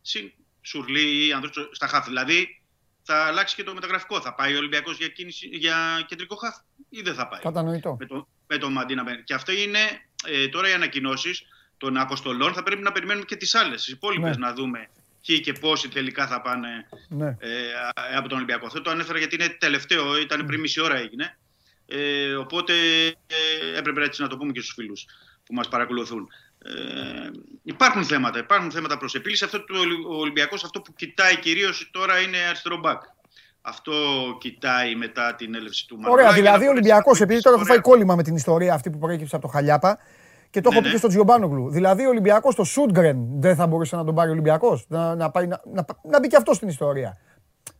Συν 0.00 0.32
Σουρλί 0.62 1.26
ή 1.26 1.32
Ανδρούτσο 1.32 1.68
στα 1.72 1.86
χάφη. 1.86 2.08
Δηλαδή 2.08 2.62
θα 3.02 3.24
αλλάξει 3.24 3.54
και 3.54 3.64
το 3.64 3.74
μεταγραφικό. 3.74 4.20
Θα 4.20 4.34
πάει 4.34 4.54
ο 4.54 4.58
Ολυμπιακός 4.58 4.96
για, 4.96 5.12
για 5.50 6.04
κεντρικό 6.08 6.36
χάφ 6.36 6.56
ή 6.88 7.02
δεν 7.02 7.14
θα 7.14 7.28
πάει; 7.28 7.40
Κατανοητό. 7.40 7.96
Με 7.98 8.06
το, 8.06 8.28
με 8.54 8.60
το 8.60 8.70
Μαντί 8.70 8.94
να 8.94 9.14
Και 9.24 9.34
αυτό 9.34 9.52
είναι 9.52 9.78
ε, 10.24 10.48
τώρα 10.48 10.68
οι 10.68 10.72
ανακοινώσεις 10.72 11.42
των 11.76 11.96
αποστολών. 11.96 12.52
Θα 12.52 12.62
πρέπει 12.62 12.82
να 12.82 12.92
περιμένουμε 12.92 13.24
και 13.24 13.36
τις 13.36 13.54
άλλες, 13.54 13.84
τις 13.84 13.92
υπόλοιπες 13.92 14.36
ναι. 14.36 14.46
να 14.46 14.52
δούμε 14.52 14.88
ποιοι 15.26 15.40
και 15.40 15.52
πόσοι 15.52 15.88
τελικά 15.88 16.26
θα 16.26 16.40
πάνε 16.40 16.88
ναι. 17.08 17.26
ε, 17.26 17.50
από 18.16 18.28
τον 18.28 18.36
Ολυμπιακό. 18.36 18.66
Αυτό 18.66 18.80
το 18.80 18.90
ανέφερα 18.90 19.18
γιατί 19.18 19.34
είναι 19.34 19.56
τελευταίο, 19.58 20.20
ήταν 20.20 20.46
πριν 20.46 20.60
μισή 20.60 20.80
ώρα 20.80 20.96
έγινε. 20.96 21.38
Ε, 21.86 22.34
οπότε 22.34 22.72
ε, 23.06 23.78
έπρεπε 23.78 24.04
έτσι 24.04 24.22
να 24.22 24.28
το 24.28 24.36
πούμε 24.36 24.52
και 24.52 24.60
στους 24.60 24.74
φίλους 24.74 25.04
που 25.44 25.54
μας 25.54 25.68
παρακολουθούν. 25.68 26.28
Ε, 26.58 27.30
υπάρχουν 27.62 28.04
θέματα, 28.04 28.38
υπάρχουν 28.38 28.70
θέματα 28.70 28.96
προς 28.96 29.14
επίλυση. 29.14 29.44
Αυτό 29.44 29.64
το, 29.64 29.74
ο 30.08 30.16
Ολυμπιακός 30.16 30.64
αυτό 30.64 30.80
που 30.80 30.94
κοιτάει 30.94 31.38
κυρίως 31.38 31.90
τώρα 31.92 32.20
είναι 32.20 32.38
αριστερό 32.38 32.76
μπακ. 32.76 33.02
Αυτό 33.66 33.92
κοιτάει 34.40 34.94
μετά 34.94 35.34
την 35.34 35.54
έλευση 35.54 35.86
του 35.86 35.96
Μαρκάκη. 35.96 36.20
Ωραία, 36.20 36.32
δηλαδή 36.32 36.66
ο 36.66 36.70
Ολυμπιακός, 36.70 37.20
επειδή 37.20 37.40
τώρα 37.40 37.56
έχω 37.56 37.64
φάει 37.64 37.80
κόλλημα 37.80 38.14
με 38.14 38.22
την 38.22 38.34
ιστορία 38.36 38.74
αυτή 38.74 38.90
που 38.90 38.98
προέκυψε 38.98 39.36
από 39.36 39.46
το 39.46 39.50
Χαλιάπα, 39.50 39.98
και 40.50 40.60
το 40.60 40.68
έχω 40.72 40.80
ναι, 40.80 40.80
πει 40.80 40.86
και 40.86 40.92
ναι. 40.92 40.98
στον 40.98 41.10
Τζιομπάνογλου. 41.10 41.70
Δηλαδή 41.70 42.04
ο 42.04 42.08
Ολυμπιακός, 42.08 42.54
το 42.54 42.64
Σούντγκρεν, 42.64 43.40
δεν 43.40 43.56
θα 43.56 43.66
μπορούσε 43.66 43.96
να 43.96 44.04
τον 44.04 44.14
πάρει 44.14 44.28
ο 44.28 44.32
Ολυμπιακός; 44.32 44.84
Να, 44.88 45.14
να, 45.14 45.30
να, 45.34 45.60
να, 45.72 45.84
να 46.10 46.18
μπει 46.18 46.28
και 46.28 46.36
αυτό 46.36 46.54
στην 46.54 46.68
ιστορία. 46.68 47.18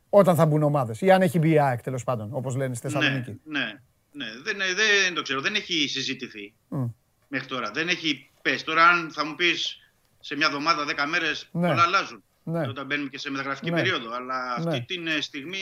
Όταν 0.08 0.34
θα 0.36 0.46
μπουν 0.46 0.62
ομάδες. 0.62 1.00
Ή 1.00 1.10
αν 1.10 1.22
έχει 1.22 1.38
μπει 1.38 1.50
η 1.50 1.60
ΑΕΚ 1.60 1.82
τέλος 1.82 2.04
πάντων, 2.04 2.28
όπως 2.32 2.56
λένε 2.56 2.74
στη 2.74 2.88
Θεσσαλονίκη. 2.88 3.40
Ναι, 3.44 3.58
ναι, 3.58 3.66
ναι. 4.12 4.26
Δεν, 4.42 4.56
δεν 4.56 5.14
το 5.14 5.22
ξέρω. 5.22 5.40
Δεν 5.40 5.54
έχει 5.54 5.88
συζητηθεί 5.88 6.54
mm. 6.70 6.90
μέχρι 7.28 7.46
τώρα. 7.46 7.70
Δεν 7.70 7.88
έχει 7.88 8.30
πέσει. 8.42 8.64
Τώρα, 8.64 8.86
αν 8.88 9.10
θα 9.12 9.26
μου 9.26 9.34
πεις 9.34 9.78
σε 10.20 10.36
μια 10.36 10.46
εβδομάδα, 10.46 10.84
δέκα 10.84 11.06
μέρες, 11.06 11.48
ναι. 11.52 11.68
όλα 11.68 11.82
αλλάζουν. 11.82 12.24
Ναι. 12.44 12.68
Όταν 12.68 12.86
μπαίνουμε 12.86 13.08
και 13.08 13.18
σε 13.18 13.30
μεταγραφική 13.30 13.70
ναι. 13.70 13.76
περίοδο. 13.76 14.14
Αλλά 14.14 14.54
αυτή 14.54 14.98
ναι. 14.98 15.14
τη 15.14 15.22
στιγμή 15.22 15.58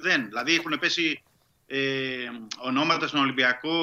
δεν. 0.00 0.26
Δηλαδή 0.26 0.54
έχουν 0.54 0.76
πέσει 0.80 1.22
ε, 1.66 1.78
ονόματα 2.58 3.06
στον 3.06 3.20
Ολυμπιακό. 3.20 3.78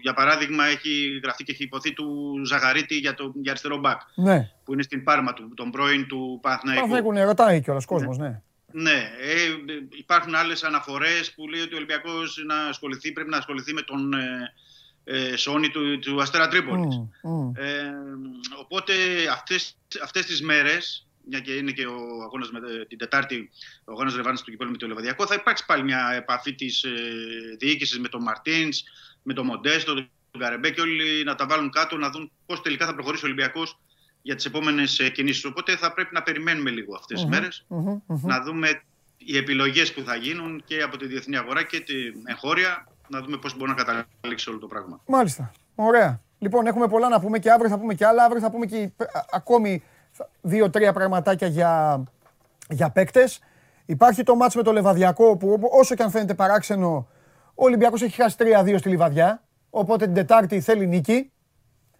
Για 0.00 0.14
παράδειγμα, 0.14 0.64
έχει 0.64 1.20
γραφτεί 1.22 1.44
και 1.44 1.52
έχει 1.52 1.62
υποθεί 1.62 1.92
του 1.92 2.40
Ζαγαρίτη 2.44 2.94
για, 2.94 3.14
το, 3.14 3.32
για 3.34 3.50
αριστερό 3.50 3.76
μπακ. 3.76 4.00
Ναι. 4.14 4.50
Που 4.64 4.72
είναι 4.72 4.82
στην 4.82 5.04
Πάρμα 5.04 5.32
του, 5.32 5.52
τον 5.54 5.70
πρώην 5.70 6.06
του 6.06 6.38
Παναθηναϊκού. 6.42 6.80
Παναθηναϊκού, 6.80 7.12
ναι, 7.12 7.24
ρωτάει 7.24 7.62
κιόλας 7.62 7.84
κόσμος, 7.84 8.18
ναι. 8.18 8.28
ναι. 8.28 8.42
Ναι, 8.74 9.10
ε, 9.20 9.74
υπάρχουν 9.98 10.34
άλλες 10.34 10.64
αναφορές 10.64 11.32
που 11.34 11.48
λέει 11.48 11.60
ότι 11.60 11.74
ο 11.74 11.76
Ολυμπιακός 11.76 12.44
να 12.46 12.56
ασχοληθεί, 12.56 13.12
πρέπει 13.12 13.30
να 13.30 13.36
ασχοληθεί 13.36 13.72
με 13.72 13.82
τον 13.82 14.12
ε, 14.12 14.52
ε 15.04 15.36
Σόνι 15.36 15.68
του, 15.68 15.98
του 15.98 16.22
Αστέρα 16.22 16.48
Τρίπολης. 16.48 17.00
Mm, 17.00 17.30
mm. 17.30 17.52
ε, 17.54 17.92
οπότε 18.60 18.92
αυτές, 19.32 19.76
αυτές 20.02 20.26
τις 20.26 20.42
μέρες 20.42 21.06
μια 21.28 21.40
και 21.40 21.52
είναι 21.52 21.70
και 21.70 21.86
ο 21.86 22.22
αγώνας 22.22 22.50
την 22.88 22.98
Τετάρτη, 22.98 23.50
ο 23.84 23.92
αγώνας 23.92 24.14
Ρεβάνη 24.14 24.36
του 24.36 24.50
Κυπέλου 24.50 24.70
με 24.70 24.76
το 24.76 24.86
Λεβαδιακό, 24.86 25.26
θα 25.26 25.34
υπάρξει 25.34 25.64
πάλι 25.66 25.82
μια 25.82 26.12
επαφή 26.12 26.54
της 26.54 26.82
ε, 26.82 26.90
διοίκησης 27.58 28.00
με 28.00 28.08
τον 28.08 28.22
Μαρτίνς, 28.22 28.82
με 29.22 29.34
τον 29.34 29.46
Μοντέστο, 29.46 29.94
τον 29.94 30.08
Καρεμπέ 30.38 30.70
και 30.70 30.80
όλοι 30.80 31.24
να 31.24 31.34
τα 31.34 31.46
βάλουν 31.46 31.70
κάτω 31.70 31.96
να 31.96 32.10
δουν 32.10 32.30
πώς 32.46 32.62
τελικά 32.62 32.86
θα 32.86 32.94
προχωρήσει 32.94 33.24
ο 33.24 33.26
Ολυμπιακός 33.26 33.78
για 34.22 34.34
τις 34.34 34.44
επόμενες 34.44 35.10
κινήσεις. 35.12 35.44
Οπότε 35.44 35.76
θα 35.76 35.92
πρέπει 35.92 36.14
να 36.14 36.22
περιμένουμε 36.22 36.70
λίγο 36.70 36.94
αυτές 36.94 37.20
τις 37.20 37.30
μέρες, 37.30 37.64
να 38.06 38.42
δούμε 38.42 38.82
οι 39.18 39.36
επιλογές 39.36 39.92
που 39.92 40.02
θα 40.02 40.16
γίνουν 40.16 40.62
και 40.66 40.82
από 40.82 40.96
τη 40.96 41.06
διεθνή 41.06 41.36
αγορά 41.36 41.62
και 41.62 41.80
την 41.80 42.22
εγχώρια, 42.24 42.91
να 43.12 43.20
δούμε 43.20 43.36
πώς 43.36 43.56
μπορεί 43.56 43.70
να 43.70 43.76
καταλήξει 43.76 44.50
όλο 44.50 44.58
το 44.58 44.66
πράγμα. 44.66 45.00
Μάλιστα. 45.06 45.52
Ωραία. 45.74 46.20
Λοιπόν, 46.38 46.66
έχουμε 46.66 46.88
πολλά 46.88 47.08
να 47.08 47.20
πούμε 47.20 47.38
και 47.38 47.50
αύριο 47.50 47.70
θα 47.70 47.78
πούμε 47.78 47.94
και 47.94 48.06
άλλα. 48.06 48.24
Αύριο 48.24 48.40
θα 48.40 48.50
πούμε 48.50 48.66
και 48.66 48.90
ακόμη 49.30 49.82
δύο-τρία 50.40 50.92
πραγματάκια 50.92 51.46
για, 51.46 52.02
για 52.68 52.90
παίκτες. 52.90 53.40
Υπάρχει 53.86 54.22
το 54.22 54.34
μάτς 54.34 54.54
με 54.54 54.62
το 54.62 54.72
Λεβαδιακό 54.72 55.36
που 55.36 55.68
όσο 55.70 55.94
και 55.94 56.02
αν 56.02 56.10
φαίνεται 56.10 56.34
παράξενο, 56.34 57.08
ο 57.54 57.64
Ολυμπιακός 57.64 58.02
έχει 58.02 58.22
χάσει 58.22 58.36
3-2 58.38 58.74
στη 58.78 58.88
Λιβαδιά. 58.88 59.42
Οπότε 59.70 60.04
την 60.04 60.14
Τετάρτη 60.14 60.60
θέλει 60.60 60.86
νίκη. 60.86 61.32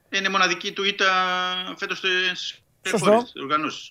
Είναι 0.08 0.28
μοναδική 0.28 0.72
του 0.72 0.84
ήττα 0.84 1.04
φέτος 1.76 1.98
στις 1.98 2.62
Σωστό. 2.88 3.22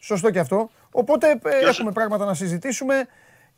Σωστό 0.01 0.31
και 0.31 0.39
αυτό. 0.39 0.69
Οπότε 0.91 1.39
ε, 1.43 1.67
έχουμε 1.67 1.91
πράγματα 1.91 2.25
να 2.25 2.33
συζητήσουμε 2.33 3.07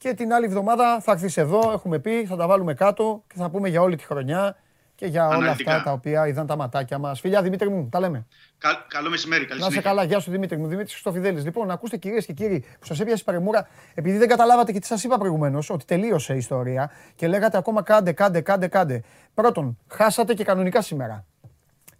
και 0.03 0.13
την 0.13 0.33
άλλη 0.33 0.45
εβδομάδα 0.45 0.99
θα 1.01 1.11
έρθεις 1.11 1.37
εδώ, 1.37 1.71
έχουμε 1.71 1.99
πει, 1.99 2.25
θα 2.25 2.35
τα 2.35 2.47
βάλουμε 2.47 2.73
κάτω 2.73 3.23
και 3.27 3.33
θα 3.37 3.49
πούμε 3.49 3.69
για 3.69 3.81
όλη 3.81 3.95
τη 3.95 4.03
χρονιά 4.03 4.55
και 4.95 5.05
για 5.05 5.27
όλα 5.27 5.51
αυτά 5.51 5.83
τα 5.83 5.91
οποία 5.91 6.27
είδαν 6.27 6.47
τα 6.47 6.55
ματάκια 6.55 6.97
μας. 6.97 7.19
Φιλιά 7.19 7.41
Δημήτρη 7.41 7.69
μου, 7.69 7.89
τα 7.91 7.99
λέμε. 7.99 8.25
Κα, 8.57 8.85
καλό 8.87 9.09
μεσημέρι, 9.09 9.45
καλή 9.45 9.61
Να 9.61 9.69
σε 9.69 9.81
καλά, 9.81 10.03
γεια 10.03 10.19
σου 10.19 10.31
Δημήτρη 10.31 10.57
μου. 10.57 10.67
Δημήτρης 10.67 10.91
Χρυστοφιδέλη. 10.91 11.41
Λοιπόν, 11.41 11.71
ακούστε 11.71 11.97
κυρίες 11.97 12.25
και 12.25 12.33
κύριοι 12.33 12.65
που 12.79 12.85
σας 12.85 12.99
έπιασε 12.99 13.23
παρεμούρα, 13.23 13.67
επειδή 13.93 14.17
δεν 14.17 14.27
καταλάβατε 14.27 14.71
και 14.71 14.79
τι 14.79 14.85
σας 14.85 15.03
είπα 15.03 15.17
προηγουμένως, 15.17 15.69
ότι 15.69 15.85
τελείωσε 15.85 16.33
η 16.33 16.37
ιστορία 16.37 16.91
και 17.15 17.27
λέγατε 17.27 17.57
ακόμα 17.57 17.83
κάντε, 17.83 18.11
κάντε, 18.11 18.41
κάντε, 18.41 18.67
κάντε. 18.67 19.01
Πρώτον, 19.33 19.77
χάσατε 19.87 20.33
και 20.33 20.43
κανονικά 20.43 20.81
σήμερα. 20.81 21.25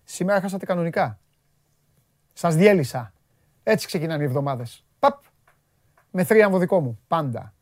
Σήμερα 0.04 0.42
χάσατε 0.42 0.66
κανονικά. 0.66 1.20
Σας 2.34 2.56
διέλυσα. 2.56 3.14
Έτσι 3.64 3.88
ξεκινάνε 3.88 4.24
οι 4.24 4.26
εβδομάδες. 4.26 4.86
Παπ! 5.00 5.24
Με 6.12 6.24
θρίαμβο 6.24 6.58
δικό 6.58 6.80
μου. 6.80 7.00
Πάντα. 7.08 7.54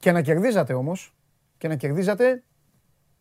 Και 0.00 0.12
να 0.12 0.22
κερδίζατε 0.22 0.72
όμως, 0.72 1.14
και 1.58 1.68
να 1.68 1.74
κερδίζατε 1.74 2.42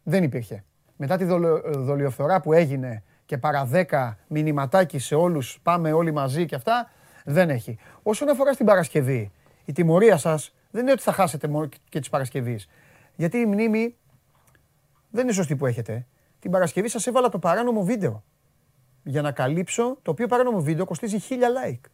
δεν 0.03 0.23
υπήρχε. 0.23 0.63
Μετά 0.95 1.17
τη 1.17 1.25
δολιοφθορά 1.63 2.41
που 2.41 2.53
έγινε 2.53 3.03
και 3.25 3.37
παρά 3.37 3.65
δέκα 3.65 4.17
μηνυματάκι 4.27 4.99
σε 4.99 5.15
όλους, 5.15 5.59
πάμε 5.63 5.91
όλοι 5.91 6.11
μαζί 6.11 6.45
και 6.45 6.55
αυτά, 6.55 6.91
δεν 7.25 7.49
έχει. 7.49 7.77
Όσον 8.03 8.29
αφορά 8.29 8.53
στην 8.53 8.65
Παρασκευή, 8.65 9.31
η 9.65 9.71
τιμωρία 9.71 10.17
σας 10.17 10.55
δεν 10.71 10.81
είναι 10.81 10.91
ότι 10.91 11.01
θα 11.01 11.11
χάσετε 11.11 11.47
μόνο 11.47 11.69
και 11.89 11.99
της 11.99 12.09
Παρασκευής. 12.09 12.69
Γιατί 13.15 13.37
η 13.37 13.45
μνήμη 13.45 13.95
δεν 15.09 15.23
είναι 15.23 15.33
σωστή 15.33 15.55
που 15.55 15.65
έχετε. 15.65 16.07
Την 16.39 16.51
Παρασκευή 16.51 16.87
σας 16.87 17.07
έβαλα 17.07 17.29
το 17.29 17.39
παράνομο 17.39 17.83
βίντεο 17.83 18.23
για 19.03 19.21
να 19.21 19.31
καλύψω 19.31 19.97
το 20.01 20.11
οποίο 20.11 20.27
παράνομο 20.27 20.61
βίντεο 20.61 20.85
κοστίζει 20.85 21.19
χίλια 21.19 21.49
like. 21.49 21.89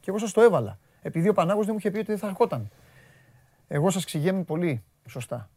Και 0.00 0.10
εγώ 0.10 0.18
σας 0.18 0.32
το 0.32 0.40
έβαλα. 0.40 0.78
Επειδή 1.02 1.28
ο 1.28 1.32
Πανάγος 1.32 1.64
δεν 1.64 1.72
μου 1.72 1.78
είχε 1.78 1.90
πει 1.90 1.98
ότι 1.98 2.06
δεν 2.06 2.18
θα 2.18 2.26
ερχόταν. 2.26 2.70
Εγώ 3.68 3.90
σας 3.90 4.04
ξηγέμαι 4.04 4.42
πολύ 4.42 4.84
σωστά. 5.08 5.50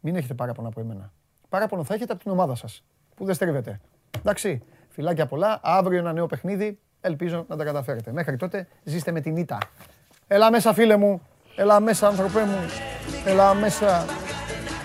Μην 0.00 0.16
έχετε 0.16 0.34
παράπονα 0.34 0.68
από 0.68 0.80
εμένα. 0.80 1.12
Παράπονο 1.48 1.84
θα 1.84 1.94
έχετε 1.94 2.12
από 2.12 2.22
την 2.22 2.30
ομάδα 2.30 2.54
σας 2.54 2.84
που 3.14 3.24
δεν 3.24 3.34
στρίβετε. 3.34 3.80
Εντάξει, 4.18 4.62
φιλάκια 4.88 5.26
πολλά. 5.26 5.60
Αύριο 5.62 5.98
ένα 5.98 6.12
νέο 6.12 6.26
παιχνίδι. 6.26 6.78
Ελπίζω 7.00 7.44
να 7.48 7.56
τα 7.56 7.64
καταφέρετε. 7.64 8.12
Μέχρι 8.12 8.36
τότε 8.36 8.68
ζήστε 8.84 9.12
με 9.12 9.20
την 9.20 9.36
ήττα. 9.36 9.58
Έλα 10.26 10.50
μέσα 10.50 10.72
φίλε 10.72 10.96
μου. 10.96 11.22
Έλα 11.56 11.80
μέσα 11.80 12.06
άνθρωπέ 12.06 12.44
μου. 12.44 12.58
Έλα 13.24 13.54
μέσα 13.54 14.04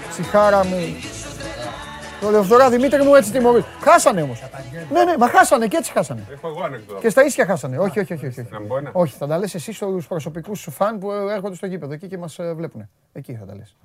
ψυχάρα 0.09 0.65
μου. 0.65 1.08
Το 2.21 2.29
Λεωθωρά 2.29 2.69
Δημήτρη 2.69 3.03
μου 3.03 3.15
έτσι 3.15 3.31
τιμωρεί. 3.31 3.65
Χάσανε 3.81 4.21
όμως. 4.21 4.43
Ναι, 4.91 5.03
ναι, 5.03 5.17
μα 5.17 5.27
χάσανε 5.27 5.67
και 5.67 5.77
έτσι 5.77 5.91
χάσανε. 5.91 6.23
Έχω 6.31 6.47
εγώ 6.47 6.63
ανεκδότα. 6.63 6.99
Και 6.99 7.09
στα 7.09 7.25
ίσια 7.25 7.45
χάσανε. 7.45 7.77
Όχι, 7.77 7.99
όχι, 7.99 8.13
όχι. 8.13 8.25
όχι. 8.25 8.47
Να 8.51 8.59
μπω 8.59 8.77
ένα. 8.77 8.89
Όχι, 8.93 9.15
θα 9.17 9.27
τα 9.27 9.37
λες 9.37 9.55
εσύ 9.55 9.73
στους 9.73 10.07
προσωπικούς 10.07 10.59
σου 10.59 10.71
φαν 10.71 10.99
που 10.99 11.11
έρχονται 11.11 11.55
στο 11.55 11.65
γήπεδο 11.65 11.93
εκεί 11.93 12.07
και 12.07 12.17
μας 12.17 12.39
ε, 12.39 12.53
βλέπουν. 12.53 12.89
Εκεί 13.13 13.33
θα 13.33 13.45
τα 13.45 13.55
λες. 13.55 13.75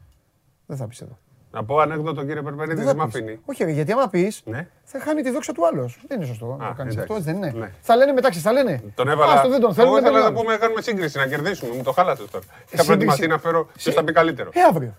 Δεν 0.66 0.76
θα 0.76 0.86
πεις 0.86 1.00
εδώ. 1.00 1.18
Να 1.50 1.64
πω 1.64 1.78
ανέκδοτο 1.78 2.24
κύριε 2.24 2.42
Περπερίδη, 2.42 2.76
δεν, 2.76 2.84
δεν 2.84 2.96
με 2.96 3.02
αφήνει. 3.02 3.40
Όχι, 3.44 3.72
γιατί 3.72 3.92
άμα 3.92 4.08
πεις, 4.08 4.42
ναι. 4.44 4.68
θα 4.84 5.00
χάνει 5.00 5.22
τη 5.22 5.30
δόξα 5.30 5.52
του 5.52 5.66
άλλου. 5.66 5.94
Δεν 6.08 6.16
είναι 6.16 6.26
σωστό 6.26 6.56
να 6.60 6.68
το 6.68 6.74
κάνεις 6.76 6.96
αυτό, 6.96 7.20
δεν 7.20 7.36
είναι. 7.36 7.52
Ναι. 7.56 7.70
Θα 7.80 7.96
λένε 7.96 8.12
μεταξύ, 8.12 8.38
θα 8.38 8.52
λένε. 8.52 8.82
Τον 8.94 9.08
έβαλα. 9.08 9.32
Άστο, 9.32 9.48
δεν 9.48 9.60
τον 9.60 9.74
θέλουμε. 9.74 9.98
Εγώ 9.98 10.06
ήθελα 10.06 10.22
να 10.30 10.32
πούμε 10.32 10.52
να 10.52 10.58
κάνουμε 10.58 10.80
σύγκριση, 10.80 11.18
να 11.18 11.26
κερδίσουμε. 11.26 11.74
Μου 11.76 11.82
το 11.82 11.92
χάλασες 11.92 12.30
τώρα. 12.30 12.44
Είχα 12.70 12.84
προετοιμαστεί 12.84 13.26
να 13.26 13.38
φέρω 13.38 13.68
ποιος 13.76 13.94
θα 13.94 14.04
πει 14.04 14.12
καλύτερο. 14.12 14.50
Ε, 14.52 14.60
αύριο. 14.60 14.94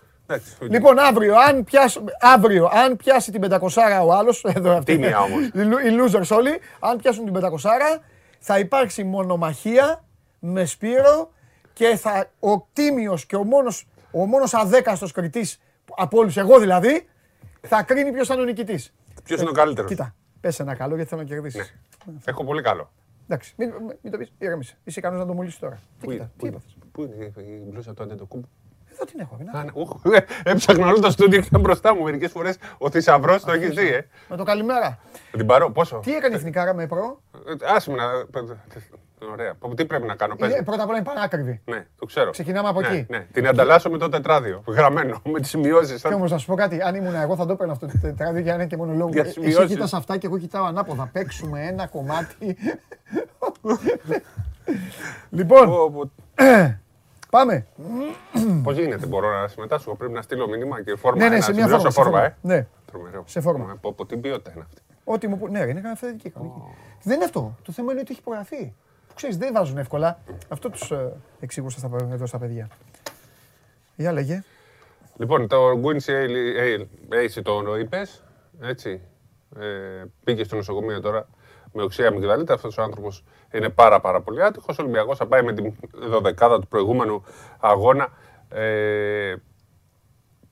Λοιπόν, 0.60 1.00
αύριο, 1.00 1.36
αν 1.36 1.64
πιάσει, 1.64 2.00
αύριο, 2.20 2.70
αν 2.74 2.96
πιάσει 2.96 3.32
την 3.32 3.42
500 3.50 4.06
ο 4.06 4.14
άλλος. 4.14 4.44
Εδώ 4.56 4.72
αυτή. 4.78 4.94
Τίμια 4.94 5.20
όμως. 5.20 5.42
Οι 5.86 5.98
losers 6.00 6.38
όλοι, 6.38 6.60
αν 6.80 6.98
πιάσουν 6.98 7.26
την 7.26 7.34
500 7.36 7.50
θα 8.40 8.60
υπάρξει 8.60 9.04
μονομαχία 9.04 10.04
με 10.40 10.66
Σπύρο 10.66 11.32
και 11.74 11.96
θα, 11.96 12.30
ο 12.40 12.68
τίμιος 12.74 13.26
και 13.26 13.36
ο 13.36 13.44
μόνος, 13.44 13.88
ο 14.12 14.26
μόνος 14.26 14.54
αδέκαστος 14.54 15.12
κριτής 15.12 15.60
από 15.96 16.18
όλους, 16.18 16.38
εγώ 16.38 16.60
δηλαδή, 16.60 17.08
θα 17.62 17.84
κρίνει 17.84 18.12
ποιος 18.12 18.28
θα 18.28 18.34
είναι 18.34 18.44
ο 18.44 18.46
νικητής. 18.46 18.94
Ποιος 19.24 19.40
είναι 19.40 19.50
ο 19.50 19.54
καλύτερος; 19.54 19.90
Κοίτα, 19.90 20.16
πες 20.42 20.60
ένα 20.60 20.76
καλό 20.76 20.96
γιατί 20.96 21.10
θέλω 21.10 21.22
να 21.22 21.28
κερδίσεις. 21.28 21.74
Ναι. 22.06 22.14
Έχω 22.26 22.44
πολύ 22.44 22.62
καλό. 22.62 22.92
Εντάξει, 23.28 23.54
μην, 23.58 23.74
μην 24.02 24.12
το 24.12 24.18
πεις, 24.18 24.32
ήρεμησε. 24.38 24.78
Είσαι 24.84 25.00
ικανός 25.00 25.20
να 25.20 25.26
το 25.26 25.34
μολύσεις 25.34 25.60
τώρα. 25.60 25.80
Πού, 26.00 26.12
κοίτα, 26.12 26.32
πού, 26.38 26.62
πού 26.92 27.04
είναι 27.04 27.34
η 27.38 27.64
μπλούζα 27.68 27.94
του 27.94 28.04
Αντετοκούμπου. 28.04 28.50
Εδώ 29.06 29.38
την 29.38 29.72
έχω. 29.76 30.02
Ε, 30.14 30.49
έψαχνα 30.52 30.88
όλο 30.88 30.99
το 30.99 31.11
στούντιο 31.11 31.40
και 31.40 31.45
ήταν 31.48 31.61
μπροστά 31.61 31.95
μου. 31.95 32.03
Μερικές 32.03 32.32
φορές 32.32 32.57
ο 32.77 32.90
θησαυρός 32.90 33.44
το 33.44 33.52
έχει 33.52 33.69
δει. 33.69 33.88
Ε. 33.88 34.07
Με 34.30 34.38
το 34.38 34.44
καλημέρα. 34.44 34.99
Την 35.32 35.45
παρώ, 35.45 35.72
πόσο; 35.72 35.99
Τι 36.03 36.15
έκανε 36.15 36.34
η 36.36 36.38
εθνικά 36.38 36.73
με 36.73 36.88
προ; 36.88 37.22
Άσε 37.76 37.91
με 37.91 37.98
να. 37.98 38.03
Ωραία. 39.32 39.56
Τι 39.76 39.86
πρέπει 39.86 40.07
να 40.07 40.15
κάνω, 40.15 40.36
πες. 40.36 40.61
Πρώτα 40.65 40.84
απ' 40.84 40.90
όλα 40.90 40.98
είναι 40.98 41.06
πανάκριβη. 41.06 41.61
Ναι, 41.65 41.86
το 41.99 42.06
ξέρω. 42.06 42.30
Ξεκινάμε 42.30 42.69
από 42.69 42.82
ναι, 42.82 42.88
εκεί. 42.88 43.06
Ναι. 43.10 43.27
Την 43.32 43.48
ανταλλάσσω 43.48 43.90
με 43.90 43.98
το 43.98 44.10
τετράδιο. 44.10 44.64
Γραμμένο, 44.68 45.22
με 45.23 45.40
τις 45.40 45.49
σημειώσεις. 45.49 46.02
Και 46.02 46.14
όμως 46.14 46.32
να 46.32 46.38
σου 46.38 46.45
πω 46.45 46.56
κάτι, 46.56 46.82
αν 46.82 46.95
ήμουν 46.95 47.15
εγώ 47.15 47.36
θα 47.36 47.45
το 47.45 47.52
έπαιρνα 47.52 47.73
αυτό 47.73 47.88
το 47.88 47.94
τετράδιο 48.02 48.41
για 48.41 48.52
να 48.52 48.57
είναι 48.57 48.68
και 48.68 48.77
μόνο 48.77 48.94
λόγο. 48.94 49.11
Εσύ 49.15 49.65
κοιτάς 49.65 49.94
αυτά 49.94 50.18
και 50.18 50.27
εγώ 50.27 50.38
κοιτάω 50.38 50.65
ανάποδα. 50.65 51.10
Παίξουμε 51.14 51.65
ένα 51.65 51.88
κομμάτι. 51.88 52.57
λοιπόν. 55.38 56.11
Πάμε. 57.36 57.66
Πώς 58.64 58.78
γίνεται, 58.78 59.06
μπορώ 59.06 59.41
να 59.41 59.48
συμμετάσχω; 59.48 59.95
Πρέπει 59.95 60.14
να 60.14 60.22
στείλω 60.22 60.48
μήνυμα 60.48 60.84
και 60.84 60.95
φόρμα. 60.95 61.24
Ναι, 61.24 61.30
ναι, 61.30 61.41
σε 61.41 61.53
μια 61.53 61.68
φόρμα. 61.68 61.91
φόρμα, 61.91 62.24
ε. 62.24 62.36
Ναι. 62.41 62.68
Τρομερό. 62.91 63.24
Σε 63.28 63.41
φόρμα. 63.41 63.72
Από, 63.72 63.90
από 63.90 64.06
την 64.06 64.22
ποιότητα 64.22 64.52
είναι 64.52 64.64
αυτή. 64.68 64.82
Ό,τι 65.03 65.28
μου 65.28 65.48
Ναι, 65.49 65.60
είναι 65.60 65.82
κανονική. 65.82 66.34
Δεν 67.03 67.16
είναι 67.16 67.24
αυτό. 67.24 67.57
Το 67.64 67.72
θέμα 67.72 67.91
είναι 67.91 68.02
ότι 68.02 68.12
έχει 68.12 68.20
υπογραφεί. 68.20 68.74
Που 69.07 69.14
ξέρεις, 69.14 69.38
δεν 69.38 69.53
βάζουν 69.53 69.78
εύκολα. 69.78 70.20
Αυτό 70.48 70.70
τους 70.70 70.91
εξήγουσα 71.40 71.90
εδώ 72.12 72.26
στα 72.26 72.38
παιδιά. 72.38 72.68
Για 73.95 74.12
λέγε. 74.12 74.44
Λοιπόν, 75.18 75.48
το 75.48 75.82
Quincy 75.84 76.12
Ace 77.10 77.41
το 77.44 77.78
είπες. 77.78 78.24
Έτσι. 78.62 79.02
Ε, 79.60 80.03
πήγε 80.24 80.44
στο 80.44 80.56
νοσοκομείο 80.56 81.02
τώρα 81.02 81.28
με 81.76 81.84
οξία 81.84 82.08
αμυγδαλίτα. 82.08 82.54
Αυτός 82.54 82.78
ο 82.78 82.82
άνθρωπος 82.82 83.24
είναι 83.52 83.70
πάρα, 83.70 84.00
πάρα 84.00 84.22
πολύ 84.22 84.44
άτυχος. 84.44 84.80
Ο 84.80 84.82
Ολυμπιακός 84.82 85.18
θα 85.18 85.26
πάει 85.26 85.44
με 85.44 85.54
την 85.54 85.74
δωδεκάδα 85.94 86.60
του 86.60 86.68
προηγούμενου 86.68 87.24
αγώνα. 87.60 88.08
Ε, 88.50 89.36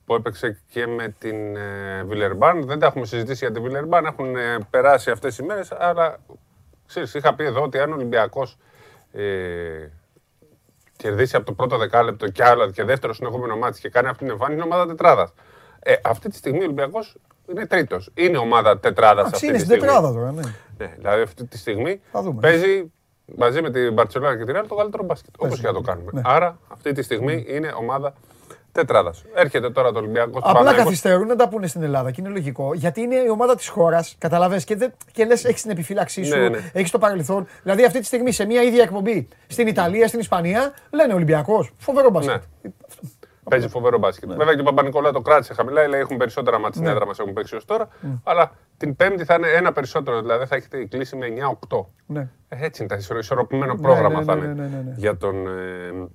που 0.05 0.15
έπαιξε 0.15 0.61
και 0.69 0.87
με 0.87 1.15
την 1.19 1.55
ε, 1.55 2.03
Βιλερμπάν. 2.03 2.65
Δεν 2.65 2.79
τα 2.79 2.85
έχουμε 2.85 3.05
συζητήσει 3.05 3.45
για 3.45 3.53
την 3.53 3.63
Βιλερμπάν, 3.63 4.05
έχουν 4.05 4.35
ε, 4.35 4.57
περάσει 4.69 5.11
αυτές 5.11 5.37
οι 5.37 5.43
μέρες, 5.43 5.71
αλλά 5.71 6.19
ξέρεις, 6.87 7.13
είχα 7.13 7.35
πει 7.35 7.43
εδώ 7.43 7.61
ότι 7.61 7.79
αν 7.79 7.91
ο 7.91 7.93
Ολυμπιακός 7.93 8.57
ε, 9.11 9.87
κερδίσει 10.95 11.35
από 11.35 11.45
το 11.45 11.53
πρώτο 11.53 11.77
δεκάλεπτο 11.77 12.29
και 12.29 12.43
άλλο 12.43 12.71
και 12.71 12.83
δεύτερο 12.83 13.13
συνεχόμενο 13.13 13.57
μάτι 13.57 13.79
και 13.79 13.89
κάνει 13.89 14.07
αυτή 14.07 14.23
την 14.23 14.29
εμφάνιση, 14.33 14.55
είναι 14.55 14.73
ομάδα 14.73 14.87
τετράδας. 14.87 15.33
Ε, 15.79 15.95
αυτή 16.03 16.29
τη 16.29 16.35
στιγμή 16.35 16.59
ο 16.59 16.63
Ολυμπιακός 16.63 17.17
είναι 17.49 17.65
τρίτος. 17.65 18.09
Είναι 18.13 18.37
ομάδα 18.37 18.79
τετράδας 18.79 19.31
αυτή 19.31 19.45
είναι 19.45 19.57
τη 19.57 19.63
στιγμή. 19.63 19.83
Είναι 19.83 19.91
στην 19.91 20.01
τετράδα 20.01 20.19
τώρα, 20.19 20.31
ναι. 20.31 20.41
ναι. 20.77 20.93
Δηλαδή 20.97 21.21
αυτή 21.21 21.45
τη 21.45 21.57
στιγμή 21.57 22.01
παίζει 22.39 22.91
μαζί 23.37 23.61
με 23.61 23.71
την 23.71 23.93
Μπαρτσελόνα 23.93 24.37
και 24.37 24.43
την 24.43 24.53
Ρεάλ 24.53 24.67
το 24.67 24.75
καλύτερο 24.75 25.03
μπάσκετ. 25.03 25.33
Όπως 25.37 25.59
και 25.59 25.67
να 25.67 25.73
το 25.73 25.81
κάνουμε. 25.81 26.11
Ναι. 26.13 26.21
Άρα 26.23 26.57
αυτή 26.67 26.91
τη 26.91 27.01
στιγμή 27.01 27.45
είναι 27.47 27.73
ομάδα 27.77 28.13
τετράδας. 28.71 29.23
Έρχεται 29.33 29.69
τώρα 29.69 29.91
το 29.91 29.99
Ολυμπιακό 29.99 30.39
στο 30.39 30.49
Απλά 30.49 30.73
καθυστερούν 30.73 31.27
να 31.27 31.35
τα 31.35 31.49
πούνε 31.49 31.67
στην 31.67 31.83
Ελλάδα 31.83 32.11
και 32.11 32.21
είναι 32.21 32.29
λογικό. 32.29 32.73
Γιατί 32.73 33.01
είναι 33.01 33.15
η 33.15 33.29
ομάδα 33.29 33.55
της 33.55 33.67
χώρας, 33.67 34.15
καταλαβέ 34.17 34.59
και, 34.59 34.91
και 35.11 35.25
λες, 35.25 35.45
έχεις 35.45 35.61
την 35.61 35.71
επιφύλαξή 35.71 36.23
σου, 36.23 36.37
ναι, 36.37 36.49
ναι. 36.49 36.71
έχεις 36.73 36.91
το 36.91 36.97
παρελθόν. 36.99 37.47
Δηλαδή 37.63 37.85
αυτή 37.85 37.99
τη 37.99 38.05
στιγμή 38.05 38.31
σε 38.31 38.45
μια 38.45 38.61
ίδια 38.61 38.83
εκπομπή 38.83 39.27
στην 39.47 39.67
Ιταλία, 39.67 40.07
στην 40.07 40.19
Ισπανία, 40.19 40.73
λένε 40.91 41.13
Ολυμπιακός. 41.13 41.71
Φοβερό 41.77 42.09
μπάσκετ. 42.09 42.41
Ναι. 42.61 42.71
Παίζει 43.49 43.67
φοβερό 43.67 43.97
μπάσκετ. 43.97 44.29
Ναι. 44.29 44.35
Βέβαια 44.35 44.53
και 44.53 44.59
ο 44.59 44.63
Παπα-Νικολά 44.63 45.11
το 45.11 45.21
κράτησε 45.21 45.53
χαμηλά, 45.53 45.87
λέει 45.87 45.99
έχουν 45.99 46.17
περισσότερα 46.17 46.57
μάτια 46.57 46.73
στην 46.73 46.83
ναι. 46.83 46.91
έδρα 46.91 47.05
μας 47.05 47.19
έχουν 47.19 47.33
παίξει 47.33 47.55
ως 47.55 47.65
τώρα. 47.65 47.87
Ναι. 48.01 48.11
Αλλά 48.23 48.51
την 48.77 48.95
Πέμπτη 48.95 49.25
θα 49.25 49.33
είναι 49.33 49.47
ένα 49.47 49.71
περισσότερο, 49.71 50.21
δηλαδή 50.21 50.45
θα 50.45 50.55
έχετε 50.55 50.85
κλείσει 50.85 51.15
με 51.15 51.27
9-8. 51.69 51.85
Ναι. 52.05 52.29
Ε, 52.49 52.65
έτσι 52.65 52.83
είναι 52.83 52.97
τα 52.97 53.17
ισορροπημένο 53.17 53.75
πρόγραμμα 53.75 54.23
θα 54.23 54.33
είναι 54.33 54.93
για 54.95 55.17
τον 55.17 55.47
ε, 55.47 56.07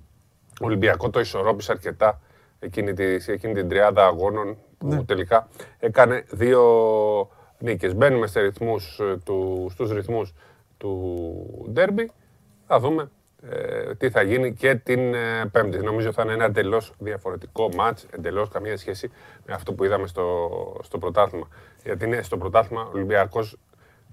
Ολυμπιακό. 0.61 1.11
Το 1.11 1.21
ισορρόπησε 1.21 1.73
αρκετά 1.73 2.21
εκείνη, 2.59 2.93
τη, 2.93 3.05
εκείνη 3.05 3.55
την 3.55 3.69
τριάδα 3.69 4.07
αγώνων 4.07 4.57
που 4.79 4.87
ναι. 4.87 5.05
τελικά 5.05 5.49
έκανε 5.79 6.25
δύο 6.31 6.63
νίκες. 7.59 7.95
Μπαίνουμε 7.95 8.27
σε 8.27 8.41
ρυθμούς, 8.41 8.99
ε, 9.01 9.17
του, 9.25 9.69
στους 9.71 9.93
ρυθμούς 9.93 10.35
του 10.79 11.71
ντέρμπι. 11.71 12.11
Θα 12.67 12.81
δούμε 12.81 13.11
ε, 13.43 13.95
τι 13.95 14.11
θα 14.11 14.23
γίνει 14.23 14.55
και 14.55 14.75
την 14.75 15.15
ε, 15.15 15.47
Πέμπτη. 15.53 15.79
Νομίζω 15.79 16.13
θα 16.13 16.23
είναι 16.23 16.33
ένα 16.33 16.45
εντελώς 16.45 16.93
διαφορετικό 16.99 17.69
μάτς, 17.77 18.07
εντελώς 18.11 18.49
καμία 18.49 18.77
σχέση 18.77 19.11
με 19.47 19.55
αυτό 19.55 19.73
που 19.73 19.85
είδαμε 19.85 20.07
στο, 20.07 20.51
στο 20.83 20.99
πρωτάθλημα. 20.99 21.49
Γιατί 21.85 22.05
είναι 22.05 22.23
στο 22.23 22.37
πρωτάθλημα 22.37 22.83
ο 22.83 22.91
Ολυμπιακός 22.93 23.57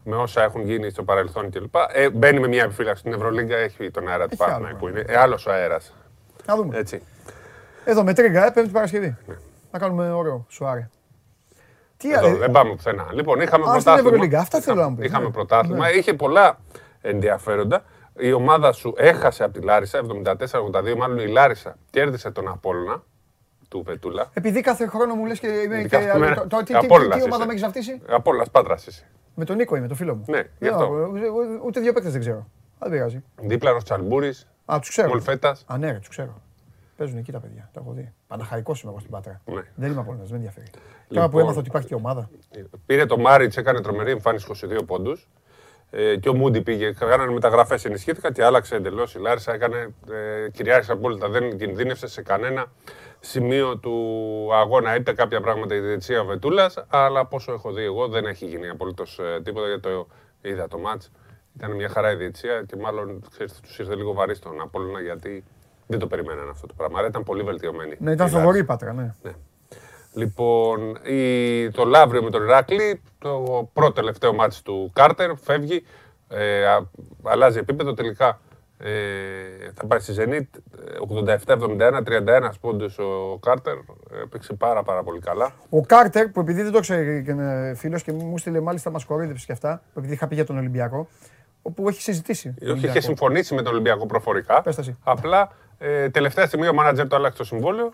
με 0.03 0.15
όσα 0.15 0.43
έχουν 0.43 0.61
γίνει 0.61 0.89
στο 0.89 1.03
παρελθόν 1.03 1.49
κλπ. 1.49 1.75
Ε, 1.93 2.09
μπαίνει 2.09 2.39
με 2.39 2.47
μια 2.47 2.63
επιφύλαξη. 2.63 2.99
Στην 2.99 3.13
Ευρωλίγκα 3.13 3.57
έχει 3.57 3.91
τον 3.91 4.07
αέρα 4.07 4.27
του 4.27 4.35
Πάθνα 4.37 4.75
που 4.79 4.87
είναι. 4.87 5.03
Ε, 5.07 5.17
άλλος 5.17 5.45
ο 5.45 5.51
αέρας. 5.51 5.93
Θα 6.43 6.55
δούμε. 6.55 6.77
Έτσι. 6.77 7.01
Εδώ 7.85 8.03
με 8.03 8.13
τρίγκα, 8.13 8.45
ε, 8.45 8.49
πέμπτη 8.49 8.69
Παρασκευή. 8.69 9.17
Ναι. 9.27 9.35
Να 9.71 9.79
κάνουμε 9.79 10.11
ωραίο, 10.11 10.45
σουάρε. 10.49 10.89
Τι 11.97 12.13
Εδώ, 12.13 12.27
ε... 12.27 12.35
δεν 12.35 12.51
πάμε 12.51 12.75
πουθενά. 12.75 13.07
Λοιπόν, 13.11 13.41
είχαμε 13.41 13.65
Α, 13.67 13.71
πρωτάθλημα. 13.71 14.39
Αυτά 14.39 14.61
θέλω 14.61 14.81
να 14.81 14.89
μου 14.89 14.95
πεις. 14.95 15.05
Είχαμε 15.05 15.25
ναι. 15.25 15.31
πρωτάθλημα. 15.31 15.87
Ναι. 15.87 15.91
Είχε 15.91 16.13
πολλά 16.13 16.59
ενδιαφέροντα. 17.01 17.83
Η 18.17 18.31
ομάδα 18.31 18.71
σου 18.71 18.93
έχασε 18.97 19.43
από 19.43 19.53
τη 19.53 19.65
Λάρισα, 19.65 20.01
74-82, 20.23 20.95
μάλλον 20.97 21.17
η 21.19 21.27
Λάρισα 21.27 21.77
κέρδισε 21.89 22.31
τον 22.31 22.47
Απόλλωνα 22.47 23.03
του 23.69 23.83
Βετούλα. 23.85 24.29
Επειδή 24.33 24.61
κάθε 24.61 24.87
χρόνο 24.87 25.15
μου 25.15 25.25
λες 25.25 25.39
και 25.39 25.47
είμαι 25.47 25.83
και... 25.83 25.97
Το, 26.47 26.57
τι, 26.57 26.77
τι, 26.77 27.23
ομάδα 27.23 27.45
με 27.45 27.49
έχεις 27.49 27.61
βαφτίσει; 27.61 28.01
Απόλλωνας 28.07 28.49
Πάτρας 28.49 28.87
είσαι. 28.87 29.09
Με 29.35 29.45
τον 29.45 29.55
Νίκο 29.55 29.75
είμαι, 29.75 29.87
το 29.87 29.95
φίλο 29.95 30.15
μου. 30.15 30.23
Ναι, 30.27 30.41
γι' 30.59 30.67
αυτό. 30.67 31.09
Ούτε 31.65 31.79
δύο 31.79 31.93
παίκτες 31.93 32.11
δεν 32.11 32.21
ξέρω. 32.21 32.47
Δεν 32.79 32.91
πειράζει. 32.91 33.23
Δίπλανος 33.35 33.83
Τσαλμπούρης, 33.83 34.47
Α, 34.65 34.77
τους 34.79 34.89
ξέρω. 34.89 35.07
Μολφέτας. 35.07 35.65
Α, 35.67 35.77
ναι, 35.77 35.99
τους 35.99 36.07
ξέρω. 36.07 36.41
Παίζουν 36.97 37.17
εκεί 37.17 37.31
τα 37.31 37.39
παιδιά. 37.39 37.69
Τα 37.73 37.79
έχω 37.79 37.91
δει. 37.91 38.13
Παναχαρικό 38.27 38.75
είμαι 38.83 38.91
εγώ 38.91 38.99
στην 38.99 39.11
Πάτρα. 39.11 39.41
Ναι. 39.45 39.61
Δεν 39.75 39.91
είμαι 39.91 39.99
από 39.99 40.11
δεν 40.11 40.27
με 40.29 40.35
ενδιαφέρει. 40.35 40.65
Λοιπόν, 40.65 41.15
Τώρα 41.15 41.29
που 41.29 41.39
έμαθα 41.39 41.59
ότι 41.59 41.67
υπάρχει 41.67 41.87
και 41.87 41.95
ομάδα. 41.95 42.29
Πήρε 42.85 43.05
το 43.05 43.17
Μάριτ, 43.17 43.57
έκανε 43.57 43.81
τρομερή 43.81 44.11
εμφάνιση 44.11 44.47
22 44.63 44.85
πόντους. 44.85 45.29
Ε, 45.97 46.17
και 46.17 46.29
ο 46.29 46.35
Μούντι 46.35 46.61
πήγε, 46.61 46.91
κάνανε 46.91 47.31
μεταγραφές, 47.31 47.85
ενισχύθηκαν 47.85 48.33
και 48.33 48.43
άλλαξε 48.43 48.75
εντελώς. 48.75 49.15
Η 49.15 49.19
Λάρισα 49.19 49.53
έκανε, 49.53 49.93
ε, 50.11 50.49
κυριάρχησε 50.49 50.91
απόλυτα. 50.91 51.29
Δεν 51.29 51.57
κινδύνευσε 51.57 52.07
σε 52.07 52.21
κανένα 52.21 52.65
σημείο 53.19 53.77
του 53.77 53.95
αγώνα. 54.53 54.95
Είτε 54.95 55.13
κάποια 55.13 55.41
πράγματα 55.41 55.75
η 55.75 55.79
διετησία 55.79 56.23
Βετούλας, 56.23 56.85
αλλά 56.87 57.19
από 57.19 57.35
όσο 57.35 57.53
έχω 57.53 57.71
δει 57.71 57.83
εγώ 57.83 58.07
δεν 58.07 58.25
έχει 58.25 58.45
γίνει 58.45 58.69
απολύτως 58.69 59.19
ε, 59.19 59.41
τίποτα 59.41 59.67
γιατί 59.67 59.81
το 59.81 60.07
είδα 60.41 60.67
το 60.67 60.77
μάτς. 60.77 61.11
Ήταν 61.55 61.71
μια 61.71 61.89
χαρά 61.89 62.11
η 62.11 62.15
διετησία 62.15 62.63
και 62.67 62.75
μάλλον 62.75 63.23
τους 63.61 63.79
ήρθε 63.79 63.95
λίγο 63.95 64.13
βαρύ 64.13 64.35
στον 64.35 64.61
Απόλυνα 64.61 65.01
γιατί 65.01 65.43
δεν 65.87 65.99
το 65.99 66.07
περιμέναν 66.07 66.49
αυτό 66.49 66.67
το 66.67 66.73
πράγμα. 66.77 66.99
Αλλά 66.99 67.07
ήταν 67.07 67.23
πολύ 67.23 67.43
βελτιωμένη. 67.43 67.95
Ναι, 67.99 68.11
ήταν 68.11 68.29
φοβορή 68.29 68.63
πατρά, 68.63 68.93
ναι. 68.93 69.13
ναι. 69.21 69.31
Λοιπόν, 70.15 70.97
η, 71.03 71.69
το 71.71 71.85
Λαύριο 71.85 72.23
με 72.23 72.29
τον 72.29 72.43
Ηράκλη, 72.43 73.01
το 73.19 73.69
πρώτο 73.73 73.91
τελευταίο 73.91 74.33
μάτι 74.33 74.61
του 74.63 74.91
Κάρτερ, 74.93 75.35
φεύγει, 75.37 75.85
ε, 76.27 76.65
α, 76.65 76.89
αλλάζει 77.23 77.57
επίπεδο, 77.57 77.93
τελικά 77.93 78.39
ε, 78.77 78.91
θα 79.73 79.87
πάει 79.87 79.99
στη 79.99 80.13
Zenit, 80.17 80.59
87-71, 81.25 81.37
31 82.47 82.49
πόντους 82.61 82.97
ο 82.97 83.37
Κάρτερ, 83.41 83.77
έπαιξε 84.23 84.53
πάρα 84.53 84.83
πάρα 84.83 85.03
πολύ 85.03 85.19
καλά. 85.19 85.51
Ο 85.69 85.81
Κάρτερ, 85.81 86.27
που 86.27 86.39
επειδή 86.39 86.61
δεν 86.61 86.71
το 86.71 86.79
ξέρει 86.79 87.23
και 87.23 87.31
είναι 87.31 87.73
φίλος 87.75 88.03
και 88.03 88.11
μου 88.11 88.37
στείλε 88.37 88.59
μάλιστα 88.59 88.89
μας 88.89 89.05
κοροϊδεύσε 89.05 89.45
και 89.45 89.51
αυτά, 89.51 89.81
που 89.93 89.99
επειδή 89.99 90.13
είχα 90.13 90.27
πει 90.27 90.35
για 90.35 90.45
τον 90.45 90.57
Ολυμπιακό, 90.57 91.07
όπου 91.61 91.89
έχει 91.89 92.01
συζητήσει. 92.01 92.53
Όχι, 92.71 92.85
είχε 92.85 92.99
συμφωνήσει 92.99 93.55
με 93.55 93.61
τον 93.61 93.73
Ολυμπιακό 93.73 94.05
προφορικά. 94.05 94.61
Πέσταση. 94.61 94.97
Απλά 95.03 95.51
ε, 95.77 96.09
τελευταία 96.09 96.45
στιγμή 96.45 96.67
ο 96.67 96.73
μάνατζερ 96.73 97.07
το 97.07 97.15
άλλαξε 97.15 97.37
το 97.37 97.43
συμβόλαιο 97.43 97.93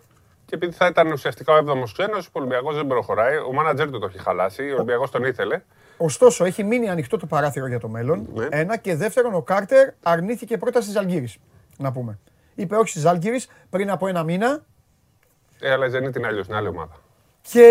και 0.52 0.58
επειδή 0.58 0.76
θα 0.76 0.86
ήταν 0.86 1.12
ουσιαστικά 1.12 1.54
ο 1.54 1.58
7ο 1.58 1.84
ξένος, 1.94 2.28
ο 2.28 2.30
Ολυμπιακός 2.32 2.76
δεν 2.76 2.88
προχωράει. 2.88 3.38
Ο 3.38 3.54
μάνατζερ 3.54 3.90
του 3.90 4.00
το 4.00 4.06
έχει 4.06 4.20
χαλάσει. 4.20 4.72
Ο 4.72 4.76
Ολυμπιακός 4.76 5.12
τον 5.12 5.24
ήθελε. 5.24 5.62
Ωστόσο, 5.98 6.46
έχει 6.46 6.64
μείνει 6.64 6.90
ανοιχτό 6.90 7.18
το 7.18 7.26
παράθυρο 7.26 7.68
για 7.68 7.80
το 7.80 7.88
μέλλον. 7.88 8.28
Ναι. 8.34 8.48
Ένα. 8.50 8.78
Και 8.78 8.96
δεύτερον, 8.96 9.34
ο 9.34 9.42
Κάρτερ 9.42 9.90
αρνήθηκε 10.04 10.58
πρώτα 10.58 10.82
στι 10.82 10.92
Ζαλγκύρης. 10.92 11.38
Να 11.78 11.92
πούμε. 11.92 12.20
Είπε 12.56 12.76
όχι 12.76 12.90
στι 12.90 13.00
Ζαλγκύρης 13.00 13.48
πριν 13.70 13.90
από 13.92 14.08
ένα 14.08 14.24
μήνα. 14.24 14.66
Ε, 15.60 15.72
αλλά 15.72 15.90
δεν 15.90 16.02
είναι 16.02 16.12
την 16.12 16.26
άλλη, 16.26 16.44
άλλη 16.50 16.68
ομάδα. 16.68 17.02
Και 17.42 17.68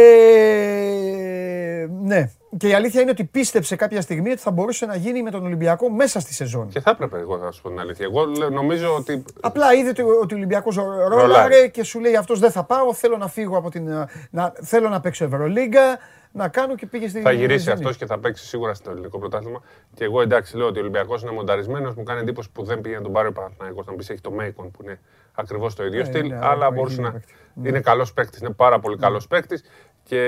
ναι, 2.02 2.31
και 2.56 2.68
η 2.68 2.74
αλήθεια 2.74 3.01
είναι 3.01 3.10
ότι 3.10 3.24
πίστεψε 3.24 3.77
κάποια 3.77 4.01
στιγμή 4.01 4.31
ότι 4.31 4.40
θα 4.40 4.51
μπορούσε 4.51 4.86
να 4.86 4.97
γίνει 4.97 5.22
με 5.22 5.31
τον 5.31 5.44
Ολυμπιακό 5.44 5.90
μέσα 5.90 6.20
στη 6.20 6.35
σεζόν. 6.35 6.68
Και 6.68 6.81
θα 6.81 6.90
έπρεπε, 6.90 7.18
εγώ 7.18 7.36
να 7.36 7.51
σου 7.51 7.62
πω 7.62 7.68
την 7.68 7.81
αλήθεια. 7.81 8.06
Εγώ 8.06 8.27
νομίζω 8.51 8.94
ότι. 8.94 9.24
Απλά 9.40 9.74
είδε 9.74 9.89
ότι 9.89 10.02
ο 10.02 10.27
Ολυμπιακός 10.32 10.77
ρόλαρε 11.09 11.68
και 11.68 11.85
σου 11.85 12.01
λέει 12.01 12.16
αυτός 12.16 12.39
δεν 12.39 12.51
θα 12.51 12.64
πάω. 12.64 12.94
Θέλω 12.94 13.16
να 13.16 13.28
φύγω 13.28 13.56
από 13.56 13.70
την. 13.70 14.09
Να, 14.31 14.52
θέλω 14.62 14.89
να 14.89 15.01
παίξω 15.01 15.24
Ευρωλίγκα 15.24 15.98
να 16.32 16.48
κάνω 16.48 16.74
και 16.74 16.86
πήγε 16.86 17.09
στην. 17.09 17.22
Θα 17.22 17.32
γυρίσει 17.32 17.70
αυτός 17.70 17.97
και 17.97 18.06
θα 18.06 18.18
παίξει 18.18 18.47
σίγουρα 18.47 18.74
στο 18.74 18.90
ελληνικό 18.90 19.18
πρωτάθλημα. 19.18 19.62
Και 19.94 20.05
εγώ 20.05 20.20
εντάξει 20.20 20.56
λέω 20.56 20.66
ότι 20.66 20.78
ο 20.78 20.81
Ολυμπιακός 20.81 21.22
είναι 21.22 21.32
μονταρισμένος. 21.32 21.94
Μου 21.94 22.02
κάνει 22.02 22.20
εντύπωση 22.20 22.51
που 22.52 22.64
δεν 22.64 22.81
πήγε 22.81 22.94
να 22.94 23.02
τον 23.02 23.12
πάρει 23.12 23.28
ο 23.28 23.32
Παναθηναϊκός 23.32 23.86
να 23.86 23.93
πεις 23.93 24.10
έχει 24.10 24.20
το 24.20 24.31
Μέικον 24.31 24.70
που 24.70 24.82
είναι 24.82 25.01
ακριβώς 25.35 25.74
το 25.74 25.85
ίδιο 25.85 26.01
ε, 26.01 26.05
στυλ. 26.05 26.32
αλλά 26.32 26.70
μπορούσε 26.70 27.01
να. 27.01 27.20
Είναι 27.62 27.81
καλός 27.81 28.12
παίκτης, 28.12 28.40
είναι 28.40 28.51
πάρα 28.51 28.81
πολύ 28.81 28.97
καλός 28.97 29.28
ναι. 29.31 29.36
παίκτης 29.36 29.62
και 30.02 30.20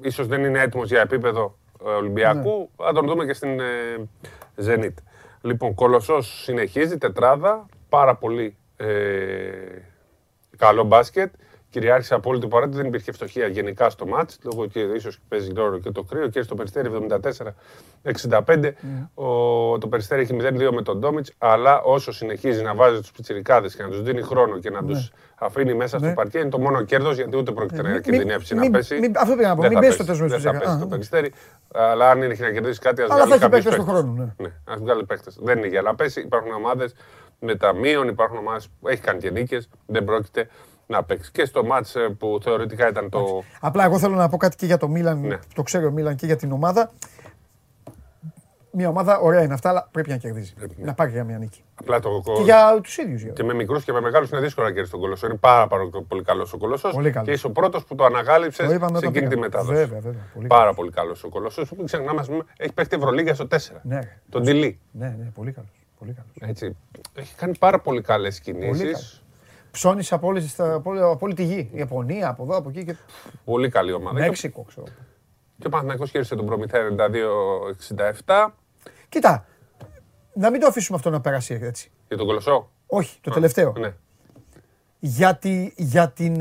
ίσως 0.00 0.26
δεν 0.26 0.44
είναι 0.44 0.60
έτοιμος 0.60 0.88
για 0.90 1.00
επίπεδο 1.00 1.58
ε, 1.86 1.88
Ολυμπιακού. 1.88 2.70
Θα 2.76 2.92
τον 2.92 3.06
δούμε 3.06 3.24
και 3.26 3.32
στην 3.32 3.60
Zenit. 4.66 4.94
Λοιπόν, 5.40 5.74
Κολοσσός 5.74 6.42
συνεχίζει, 6.42 6.98
τετράδα, 6.98 7.66
πάρα 7.88 8.16
πολύ 8.16 8.56
ε, 8.76 8.86
καλό 10.56 10.84
μπάσκετ 10.84 11.32
κυριάρχησε 11.76 12.14
απόλυτη 12.14 12.46
παράδειγμα, 12.46 12.80
δεν 12.80 12.88
υπήρχε 12.88 13.12
φτωχία 13.12 13.46
γενικά 13.46 13.90
στο 13.90 14.06
μάτς. 14.06 14.38
Λόγω 14.42 14.66
και 14.66 14.80
ίσως 14.80 15.18
παίζει 15.28 15.52
ρόλο 15.54 15.78
και 15.78 15.90
το 15.90 16.02
κρύο. 16.02 16.28
Και 16.28 16.42
στο 16.42 16.54
περιστέρι 16.54 16.90
74-65. 18.02 18.40
Mm. 18.40 18.72
Ο, 19.14 19.78
το 19.78 19.88
περιστέρι 19.88 20.22
έχει 20.22 20.36
0-2 20.40 20.70
με 20.72 20.82
τον 20.82 20.98
Ντόμιτς. 20.98 21.32
Αλλά 21.38 21.80
όσο 21.80 22.12
συνεχίζει 22.12 22.62
να 22.62 22.74
βάζει 22.74 23.00
τους 23.00 23.10
πιτσιρικάδες 23.10 23.76
και 23.76 23.82
να 23.82 23.88
τους 23.88 24.02
δίνει 24.02 24.22
χρόνο 24.22 24.58
και 24.58 24.70
να 24.70 24.84
τους 24.84 24.98
ναι. 24.98 25.18
αφήνει 25.34 25.74
μέσα 25.74 25.98
στο 25.98 26.06
ναι. 26.06 26.14
παρκέ, 26.14 26.38
είναι 26.38 26.48
το 26.48 26.58
μόνο 26.58 26.82
κέρδος 26.82 27.16
γιατί 27.16 27.36
ούτε 27.36 27.52
πρόκειται 27.52 27.82
να 27.82 28.00
κινδυνεύσει 28.00 28.54
να 28.54 28.70
πέσει. 28.70 29.10
Αυτό 29.16 29.34
πήγα 29.36 29.48
να 29.48 29.56
πω. 29.56 29.66
Μην 29.66 29.78
πέσει 29.78 29.98
το 29.98 30.04
τέλο 30.04 30.28
Δεν 30.28 30.40
θα 30.40 30.58
πέσει 30.58 30.78
το 30.78 30.86
περιστέρι. 30.86 31.32
Αλλά 31.72 32.10
αν 32.10 32.22
έχει 32.22 32.42
να 32.42 32.50
κερδίσει 32.50 32.80
κάτι, 32.80 33.02
ας 33.02 33.08
βγάλει. 33.08 33.22
Αλλά 33.22 33.38
θα 33.38 33.56
έχει 33.56 33.68
του 33.68 33.84
χρόνου. 33.84 34.34
Ναι, 34.36 34.52
ας 34.64 34.80
βγάλει 34.80 35.04
παίχτε. 35.04 35.30
Δεν 35.36 35.58
είναι 35.58 35.66
για 35.66 35.82
να 35.82 35.94
πέσει. 35.94 36.20
Υπάρχουν 36.20 36.52
ομάδες 36.52 36.94
με 37.40 37.54
ταμείων, 37.54 38.08
υπάρχουν 38.08 38.38
ομάδες 38.38 38.68
που 38.80 38.88
έχει 38.88 39.00
κάνει 39.00 39.20
και 39.20 39.30
νίκες. 39.30 39.68
Δεν 39.86 40.04
πρόκειται 40.04 40.48
να 40.86 41.04
παίξει. 41.04 41.30
Και 41.32 41.44
στο 41.44 41.64
μάτς 41.64 41.96
ε, 41.96 42.08
που 42.18 42.38
θεωρητικά 42.42 42.88
ήταν 42.88 43.08
το. 43.08 43.42
Απλά 43.60 43.84
εγώ 43.84 43.98
θέλω 43.98 44.14
να 44.14 44.28
πω 44.28 44.36
κάτι 44.36 44.56
και 44.56 44.66
για 44.66 44.76
το 44.76 44.88
Μίλαν. 44.88 45.20
Ναι. 45.20 45.38
Το 45.54 45.62
ξέρει 45.62 45.84
ο 45.84 45.90
Μίλαν 45.90 46.16
και 46.16 46.26
για 46.26 46.36
την 46.36 46.52
ομάδα. 46.52 46.90
Μια 48.78 48.88
ομάδα 48.88 49.18
ωραία 49.18 49.42
είναι 49.42 49.54
αυτά, 49.54 49.68
αλλά 49.68 49.88
πρέπει 49.90 50.08
να 50.08 50.16
κερδίζει. 50.16 50.54
Πρέπει, 50.54 50.74
ναι. 50.78 50.84
Να 50.84 50.94
πάρει 50.94 51.10
για 51.10 51.24
μια 51.24 51.38
νίκη. 51.38 51.64
Απλά 51.74 52.00
το... 52.00 52.22
Και 52.36 52.42
για 52.42 52.78
τους 52.82 52.96
ίδιους. 52.96 53.32
Και 53.32 53.44
με 53.44 53.54
μικρούς 53.54 53.84
και 53.84 53.92
με 53.92 54.00
μεγάλους 54.00 54.30
είναι 54.30 54.40
δύσκολο 54.40 54.66
να 54.66 54.72
κερδίσει 54.72 54.92
τον 54.92 55.00
κολοσσός. 55.00 55.28
Είναι 55.28 55.38
πάρα, 55.38 55.66
πάρα 55.66 55.88
πολύ 56.08 56.22
καλός 56.22 56.52
ο 56.52 56.58
κολοσσός. 56.58 56.96
Και 57.24 57.30
είσαι 57.30 57.46
ο 57.46 57.50
πρώτος 57.50 57.84
που 57.84 57.94
το 57.94 58.04
αναγάλυψες 58.04 58.68
σε 58.68 59.06
εκείνη 59.06 59.28
τη 59.28 59.38
μετάδοση. 59.38 59.72
Βέβαια, 59.72 60.00
βέβαια. 60.00 60.22
Πολύ 60.34 60.46
πάρα 60.46 60.74
πολύ 60.74 60.90
καλός 60.90 61.24
ο 61.24 61.28
κολοσσός. 61.28 61.68
Που 61.68 61.84
ξεχνάμε, 61.84 62.22
έχει 62.56 62.72
παίχει 62.72 62.88
Ευρωλίγα 62.92 63.34
στο 63.34 63.46
4. 63.50 63.56
Ναι. 63.82 64.00
Τον 64.28 64.42
Τιλί. 64.44 64.78
Ναι, 64.90 65.06
ναι, 65.18 65.30
πολύ 65.34 65.52
καλός. 65.52 65.70
Πολύ 65.98 66.16
καλός. 66.38 66.74
Έχει 67.14 67.34
κάνει 67.34 67.56
πάρα 67.58 67.80
πολύ 67.80 68.00
καλές 68.00 68.40
κινήσεις 68.40 69.22
ψώνει 69.76 70.06
από, 70.10 70.32
από, 70.84 71.18
όλη 71.20 71.34
τη 71.34 71.44
γη. 71.44 71.70
Η 71.72 71.78
Ιαπωνία, 71.78 72.28
από 72.28 72.42
εδώ, 72.42 72.56
από 72.56 72.68
εκεί. 72.68 72.84
Και... 72.84 72.96
Πολύ 73.44 73.68
καλή 73.68 73.92
ομάδα. 73.92 74.18
Μέξικο, 74.18 74.62
ξέρω. 74.62 74.86
Και 75.58 75.66
ο 75.66 75.70
Παναθηναϊκός 75.70 76.10
κέρδισε 76.10 76.36
τον 76.36 76.46
Προμηθέα 76.46 76.82
92-67. 78.24 78.48
Κοίτα, 79.08 79.46
να 80.32 80.50
μην 80.50 80.60
το 80.60 80.66
αφήσουμε 80.66 80.96
αυτό 80.96 81.10
να 81.10 81.20
περάσει 81.20 81.58
έτσι. 81.62 81.90
Για 82.08 82.16
τον 82.16 82.26
Κολοσσό; 82.26 82.70
Όχι, 82.86 83.18
το 83.20 83.30
τελευταίο. 83.30 83.72
Ναι. 83.78 83.94
Για, 84.98 85.38
για 85.76 86.10
την 86.10 86.38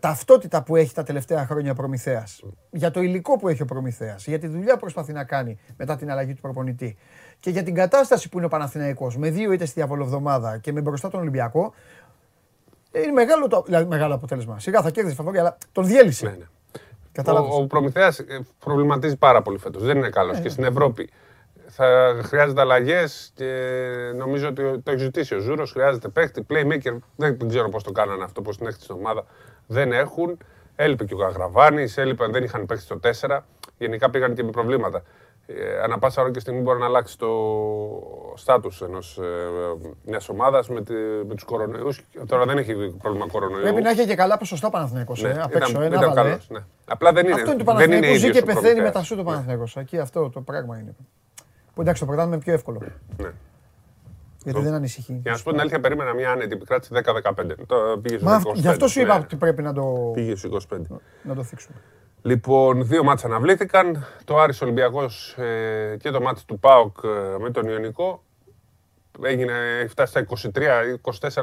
ταυτότητα 0.00 0.62
που 0.62 0.76
έχει 0.76 0.94
τα 0.94 1.02
τελευταία 1.02 1.46
χρόνια 1.46 1.74
Προμηθέας, 1.74 2.42
για 2.70 2.90
το 2.90 3.00
υλικό 3.00 3.38
που 3.38 3.48
έχει 3.48 3.62
ο 3.62 3.64
Προμηθέας, 3.64 4.26
για 4.26 4.38
τη 4.38 4.46
δουλειά 4.46 4.72
που 4.72 4.80
προσπαθεί 4.80 5.12
να 5.12 5.24
κάνει 5.24 5.58
μετά 5.76 5.96
την 5.96 6.10
αλλαγή 6.10 6.34
του 6.34 6.40
προπονητή 6.40 6.96
και 7.40 7.50
για 7.50 7.62
την 7.62 7.74
κατάσταση 7.74 8.28
που 8.28 8.36
είναι 8.36 8.46
ο 8.46 8.48
Παναθηναϊκός 8.48 9.16
με 9.16 9.30
δύο 9.30 9.52
είτε 9.52 9.64
στη 9.64 9.74
διαβολοβδομάδα 9.74 10.58
και 10.58 10.72
με 10.72 10.80
μπροστά 10.80 11.10
τον 11.10 11.20
Ολυμπιακό, 11.20 11.74
είναι 13.02 13.12
μεγάλο, 13.12 13.48
το, 13.48 13.62
δηλαδή 13.66 13.86
μεγάλο 13.86 14.14
αποτέλεσμα. 14.14 14.58
Σιγά 14.58 14.82
θα 14.82 14.90
κέρδισε 14.90 15.16
φαβόρια, 15.16 15.40
αλλά 15.40 15.56
τον 15.72 15.86
διέλυσε. 15.86 16.26
Ναι, 16.26 16.36
ναι. 16.38 16.44
Ο, 17.32 17.56
ο 17.56 17.66
Προμηθέας 17.66 18.18
ε, 18.18 18.46
προβληματίζει 18.58 19.16
πάρα 19.16 19.42
πολύ 19.42 19.58
φέτος. 19.58 19.82
Δεν 19.82 19.96
είναι 19.96 20.08
καλός. 20.08 20.36
Ναι, 20.36 20.42
και 20.42 20.48
στην 20.48 20.64
Ευρώπη 20.64 21.10
θα 21.68 22.20
χρειάζεται 22.22 22.60
αλλαγές 22.60 23.30
και 23.34 23.50
νομίζω 24.16 24.48
ότι 24.48 24.80
το 24.82 24.90
έχει 24.90 25.00
ζητήσει 25.00 25.34
ο 25.34 25.38
Ζούρος. 25.38 25.72
Χρειάζεται 25.72 26.08
παίχτη, 26.08 26.46
playmaker. 26.50 26.96
Δεν 27.16 27.48
ξέρω 27.48 27.68
πώς 27.68 27.82
το 27.82 27.92
κάνανε 27.92 28.24
αυτό, 28.24 28.42
πώς 28.42 28.56
την 28.56 28.66
έχει 28.66 28.80
στην 28.80 28.94
ομάδα. 28.94 29.24
Δεν 29.66 29.92
έχουν. 29.92 30.38
Έλειπε 30.76 31.04
και 31.04 31.14
ο 31.14 31.16
Γαγραβάνης, 31.16 31.96
έλειπε, 31.96 32.26
δεν 32.26 32.44
είχαν 32.44 32.66
παίχτη 32.66 32.84
στο 32.84 33.00
4. 33.28 33.38
Γενικά 33.78 34.10
πήγαν 34.10 34.34
και 34.34 34.42
με 34.42 34.50
προβλήματα 34.50 35.02
ε, 35.46 35.82
ανά 35.82 35.98
πάσα 35.98 36.22
ώρα 36.22 36.30
και 36.30 36.40
στιγμή 36.40 36.60
μπορεί 36.60 36.78
να 36.78 36.86
αλλάξει 36.86 37.18
το 37.18 37.28
στάτους 38.34 38.82
ενός, 38.82 39.18
ε, 39.18 39.24
μιας 40.04 40.28
ομάδας 40.28 40.68
με, 40.68 40.82
τη, 40.82 40.92
με 41.26 41.34
τους 41.34 41.44
κορονοϊούς. 41.44 42.04
Τώρα 42.26 42.44
δεν 42.44 42.58
έχει 42.58 42.74
πρόβλημα 43.02 43.26
κορονοϊού. 43.28 43.62
Πρέπει 43.62 43.82
να 43.82 43.90
έχει 43.90 44.06
και 44.06 44.14
καλά 44.14 44.38
ποσοστά 44.38 44.70
Παναθηναίκος. 44.70 45.22
Ναι, 45.22 45.28
ε, 45.28 45.40
απ' 45.40 45.54
έξω, 45.54 45.70
ήταν, 45.70 45.92
ήταν 45.92 46.14
καλός, 46.14 46.48
ναι. 46.48 46.60
Απλά 46.86 47.12
δεν 47.12 47.24
είναι. 47.24 47.34
Αυτό 47.34 47.50
είναι 47.50 47.58
το 47.58 47.64
Παναθηναϊκός, 47.64 48.18
ζει 48.18 48.30
και 48.30 48.42
πεθαίνει 48.42 48.80
μετά 48.80 49.02
σου 49.02 49.16
το 49.16 49.22
ναι. 49.22 49.28
Παναθηναϊκός. 49.28 49.76
Εκεί 49.76 49.98
αυτό 49.98 50.30
το 50.30 50.40
πράγμα 50.40 50.78
είναι. 50.78 50.94
Που 51.74 51.80
εντάξει 51.80 52.00
το 52.00 52.06
πρωτάθλημα 52.06 52.36
είναι 52.36 52.44
πιο 52.44 52.52
εύκολο. 52.52 52.80
Ναι. 53.16 53.32
Γιατί 54.44 54.60
δεν 54.60 54.72
ανησυχεί. 54.72 55.18
Για 55.22 55.30
να 55.30 55.36
σου 55.36 55.44
πω 55.44 55.50
την 55.50 55.60
αλήθεια, 55.60 55.80
περίμενα 55.80 56.14
μια 56.14 56.30
άνετη 56.30 56.54
επικράτηση 56.54 56.92
10-15. 57.04 57.32
Γι' 58.54 58.68
αυτό 58.68 58.88
σου 58.88 59.00
είπα 59.00 59.16
ότι 59.18 59.36
πρέπει 59.36 59.62
να 59.62 59.72
το. 59.72 60.10
Πήγε 60.14 60.34
25. 60.50 60.78
Να 61.22 61.34
το 61.34 61.42
θίξουμε. 61.42 61.76
Λοιπόν, 62.26 62.86
δύο 62.86 63.04
μάτς 63.04 63.24
αναβλήθηκαν. 63.24 64.06
Το 64.24 64.38
Άρης 64.38 64.62
Ολυμπιακός 64.62 65.36
ε, 65.38 65.96
και 65.96 66.10
το 66.10 66.20
μάτς 66.20 66.44
του 66.44 66.58
ΠΑΟΚ 66.58 66.96
ε, 67.04 67.38
με 67.38 67.50
τον 67.50 67.68
Ιωνικό. 67.68 68.22
Έγινε, 69.22 69.52
φτάσει 69.88 70.10
στα 70.10 70.26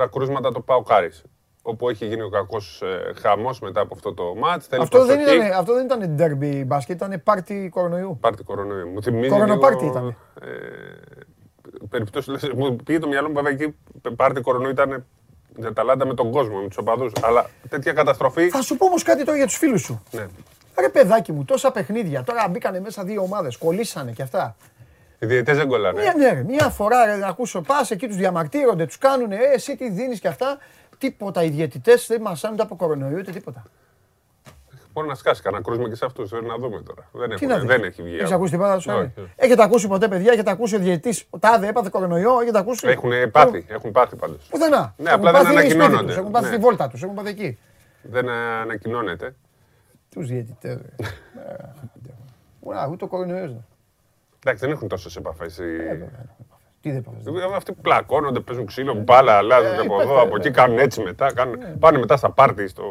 23-24 0.02 0.08
κρούσματα 0.12 0.52
το 0.52 0.62
ΠΑΟΚ 0.62 0.92
Άρης. 0.92 1.24
Όπου 1.62 1.90
έχει 1.90 2.06
γίνει 2.06 2.22
ο 2.22 2.30
κακός 2.30 2.82
ε, 2.82 3.14
χαμός 3.20 3.60
μετά 3.60 3.82
από 3.82 3.94
αυτό 3.94 4.14
το 4.14 4.36
μάτς. 4.36 4.68
Αυτό 4.80 5.06
δεν, 5.06 5.20
ήταν, 5.20 5.52
αυτό 5.52 5.74
δεν 5.74 5.86
ήταν 5.86 6.16
derby 6.20 6.64
μπάσκετ, 6.66 6.96
ήταν 6.96 7.22
πάρτι 7.24 7.70
κορονοϊού. 7.74 8.18
Πάρτι 8.22 8.44
κορονοϊού. 8.44 8.88
Μου 8.88 9.02
θυμίζει 9.04 9.30
Κορονοπάρτι 9.30 9.86
ήταν. 9.86 10.08
Ε, 10.42 10.48
περιπτώσει, 11.90 12.32
μου 12.56 12.76
πήγε 12.76 13.00
το 13.00 13.08
μυαλό 13.08 13.28
μου 13.28 13.34
βέβαια 13.34 13.52
εκεί 13.52 13.76
πάρτι 14.16 14.42
κορονοϊού 14.42 14.72
ήταν 14.72 15.06
για 15.58 15.74
τα 15.74 15.84
λάντα 15.84 16.06
με 16.06 16.14
τον 16.14 16.32
κόσμο, 16.32 16.58
με 16.62 16.68
τους 16.68 16.78
οπαδούς. 16.78 17.12
Αλλά 17.22 17.50
τέτοια 17.70 17.94
καταστροφή. 17.94 18.50
Θα 18.50 18.62
σου 18.62 18.78
πω 18.78 18.86
όμως 18.86 19.04
κάτι 19.04 19.24
τώρα 19.24 19.38
για 19.38 19.46
τους 19.46 19.58
φίλους 19.58 19.82
σου. 19.82 20.04
Ναι. 20.12 20.28
Ρε 20.80 20.90
παιδάκι 20.90 21.32
μου, 21.32 21.46
τόσα 21.46 21.72
παιχνίδια. 21.72 22.24
Τώρα 22.24 22.48
μπήκανε 22.48 22.80
μέσα 22.80 23.04
δύο 23.04 23.22
ομάδες, 23.22 23.58
κολλήσανε 23.58 24.12
και 24.12 24.22
αυτά. 24.22 24.56
Οι 25.20 25.26
διαιτητές 25.26 25.58
δεν 25.58 25.68
κολλάνε. 25.68 26.02
Μια, 26.02 26.14
ναι, 26.18 26.44
μια 26.44 26.70
φορά 26.70 27.06
ρε, 27.06 27.16
να 27.16 27.28
ακούσω, 27.28 27.62
πας 27.62 27.92
εκεί 27.92 28.08
τους 28.08 28.16
διαμαρτύρονται, 28.16 28.86
τους 28.86 28.98
κάνουν, 28.98 29.32
ε, 29.32 29.38
εσύ 29.54 29.76
τι 29.76 29.90
δίνεις 29.90 30.20
και 30.20 30.28
αυτά. 30.28 30.58
Τίποτα. 30.98 31.44
Οι 31.44 31.50
διαιτητές 31.50 32.08
δεν 32.08 32.22
μασάνονται 32.22 32.62
από 32.62 32.76
κορονοϊό 32.76 33.18
ούτε 33.18 33.32
τίποτα. 33.32 33.64
Μπορεί 34.94 35.08
να 35.08 35.16
σκάσει 35.16 35.42
κανένα 35.42 35.64
κρούσμα 35.64 35.90
και 35.90 35.96
σε 35.96 36.06
αυτούς. 36.06 36.30
Πρέπει 36.30 36.46
να 36.46 36.58
δούμε 36.58 36.82
τώρα. 36.82 37.10
Δεν, 37.12 37.32
έχουμε, 37.32 37.60
δεν 37.60 37.84
έχει 37.84 38.02
βγει. 38.02 38.16
Έχεις 38.16 38.32
ακούσει 38.32 38.52
τίποτα, 38.52 38.80
σου 38.80 39.12
Έχετε 39.36 39.64
ακούσει 39.64 39.88
ποτέ, 39.88 40.08
παιδιά, 40.08 40.32
έχετε 40.32 40.52
ακούσει 40.52 40.76
ο 40.76 40.80
διαιτητής, 40.80 41.26
ο 41.30 41.40
τάδε 41.40 41.68
έπαθε 41.68 41.90
κορονοϊό, 41.92 42.40
έχετε 42.42 42.58
ακούσει; 42.58 42.88
Έχουν 42.88 43.12
πάθει, 43.32 43.66
έχουν 43.68 43.92
πάθει 43.92 44.16
πάντως. 44.16 44.48
Πουθενά. 44.50 44.94
Ναι, 44.98 45.12
απλά 45.12 45.32
δεν 45.32 45.48
ανακοινώνονται. 45.48 46.14
Έχουν 46.14 46.32
πάθει 46.32 46.46
τη 46.46 46.52
ναι. 46.52 46.58
βόλτα 46.58 46.88
τους, 46.88 47.04
έχουν 47.04 47.16
πάθει 47.16 47.30
εκεί. 47.30 47.58
Δεν 48.02 48.30
ανακοινώνεται. 48.30 49.36
Τους 50.10 50.28
διαιτητές. 50.28 50.80
Ουρα, 52.60 52.88
ούτε 52.92 53.04
ο 53.04 53.08
κορονοϊός. 53.08 53.56
Εντάξει, 54.44 54.66
δεν 54.66 54.72
έχουν 54.72 54.88
τόσες 54.88 55.16
επαφές. 55.16 55.60
Ε, 55.60 56.10
τι 56.82 56.90
δεν 56.90 56.98
επαφές. 56.98 57.26
Ε, 57.26 57.56
αυτοί 57.56 57.74
πλακώνονται, 57.74 58.40
παίζουν 58.40 58.66
ξύλο, 58.66 58.94
μπάλα, 58.94 59.34
αλλάζουν 59.34 59.74
ε, 59.74 59.78
από 59.78 60.02
εδώ, 60.02 60.22
από 60.22 60.36
εκεί, 60.36 60.52
κάνουν 60.52 60.78
έτσι 60.78 61.02
μετά. 61.02 61.32
Πάνε 61.80 61.98
μετά 61.98 62.18
στα 62.18 62.32
πάρτι, 62.32 62.68
στο. 62.68 62.84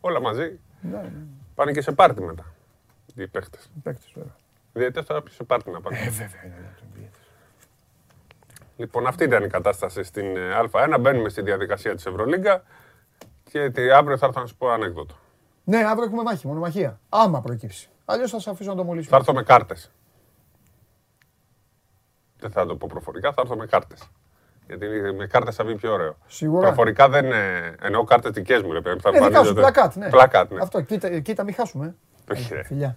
όλα 0.00 0.20
μαζί. 0.20 0.58
Ναι, 0.80 0.96
ναι. 0.98 1.10
Πάνε 1.54 1.72
και 1.72 1.80
σε 1.80 1.92
πάρτι 1.92 2.22
μετά. 2.22 2.44
Οι 3.14 3.26
παίχτε. 3.26 3.58
Οι 3.76 3.80
παίχτε, 3.82 4.04
βέβαια. 4.14 4.36
Διαιτητές 4.72 5.04
τώρα 5.06 5.22
σε 5.30 5.44
πάρτι 5.44 5.70
να 5.70 5.80
πάνε. 5.80 5.98
Ε, 5.98 6.10
βέβαια. 6.10 6.40
Λοιπόν, 8.76 9.06
αυτή 9.06 9.24
ήταν 9.24 9.44
η 9.44 9.48
κατάσταση 9.48 10.02
στην 10.02 10.36
Α1. 10.72 10.96
Μπαίνουμε 11.00 11.28
στη 11.28 11.42
διαδικασία 11.42 11.94
της 11.94 12.06
Ευρωλίγκα 12.06 12.62
και 13.42 13.92
αύριο 13.94 14.18
θα 14.18 14.26
έρθω 14.26 14.40
να 14.40 14.46
σου 14.46 14.56
πω 14.56 14.68
ανέκδοτο. 14.68 15.14
Ναι, 15.64 15.84
αύριο 15.84 16.04
έχουμε 16.04 16.22
μάχη, 16.22 16.46
μονομαχία. 16.46 17.00
Άμα 17.08 17.40
προκύψει. 17.40 17.88
Αλλιώς 18.04 18.30
θα 18.30 18.38
σε 18.40 18.50
αφήσω 18.50 18.70
να 18.70 18.76
το 18.76 18.84
μολύσω. 18.84 19.08
Θα 19.08 19.16
έρθω 19.16 19.32
με 19.32 19.42
κάρτες. 19.42 19.90
Δεν 22.38 22.50
θα 22.50 22.66
το 22.66 22.76
πω 22.76 22.86
προφορικά, 22.90 23.32
θα 23.32 23.40
έρθω 23.40 23.56
με 23.56 23.66
κάρτες. 23.66 24.10
Γιατί 24.70 24.86
με 25.16 25.26
κάρτες 25.26 25.54
θα 25.54 25.64
βγει 25.64 25.74
πιο 25.74 25.92
ωραίο. 25.92 26.16
Σίγουρα. 26.26 26.66
Προφορικά 26.66 27.08
δεν 27.08 27.24
είναι. 27.24 27.74
Εννοώ 27.82 28.04
κάρτες 28.04 28.30
δικές 28.30 28.62
μου, 28.62 28.72
ρε 28.72 28.80
παιδί. 28.80 29.00
Θα 29.00 29.10
ε, 29.14 29.20
δικά 29.26 29.44
σου, 29.44 29.54
πλακάτ, 29.54 29.94
ναι. 29.94 30.08
Πλακάτ, 30.08 30.52
ναι. 30.52 30.58
Αυτό, 30.62 30.80
κοίτα, 30.80 31.20
κοίτα 31.20 31.44
μην 31.44 31.54
χάσουμε. 31.54 31.94
Όχι, 32.32 32.54
ρε. 32.54 32.62
Φιλιά. 32.62 32.96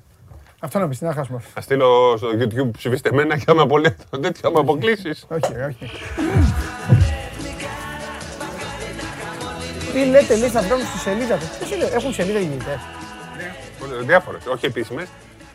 Αυτό 0.60 0.80
να 0.80 0.88
πεις, 0.88 0.98
τι 1.00 1.06
να 1.06 1.14
χάσουμε. 1.14 1.40
Θα 1.54 1.62
στείλω 1.62 2.18
στο 2.18 2.28
YouTube 2.32 2.70
ψηφίστε 2.72 3.10
εμένα 3.10 3.38
και 3.38 3.44
άμα 3.48 3.66
πολύ 3.66 3.96
τέτοιο, 4.22 4.50
άμα 4.50 4.60
αποκλείσεις. 4.60 5.26
Όχι, 5.30 5.62
όχι. 5.62 5.92
Τι 9.94 10.06
λέτε, 10.06 10.36
λέει, 10.36 10.50
θα 10.50 10.62
βγάλουν 10.62 10.86
στη 10.86 10.98
σελίδα 10.98 11.38
τους; 11.38 11.94
Έχουν 11.94 12.14
σελίδα 12.14 12.40
οι 12.40 12.58
Διάφορες. 14.02 14.46
Όχι 14.46 14.66
επίσημες. 14.66 15.08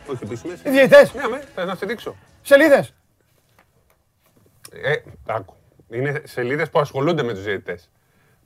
Όχι 0.05 0.23
επίσημες. 0.23 0.59
Οι 0.63 0.69
διαιτητές. 0.69 1.13
Ναι, 1.13 1.27
με, 1.27 1.43
θα 1.55 1.65
να 1.65 1.75
σε 1.75 1.85
δείξω. 1.85 2.15
Σελίδες. 2.41 2.93
Ε, 4.71 4.93
άκου. 5.25 5.53
Είναι 5.89 6.21
σελίδες 6.25 6.69
που 6.69 6.79
ασχολούνται 6.79 7.23
με 7.23 7.33
τους 7.33 7.43
διαιτητές. 7.43 7.89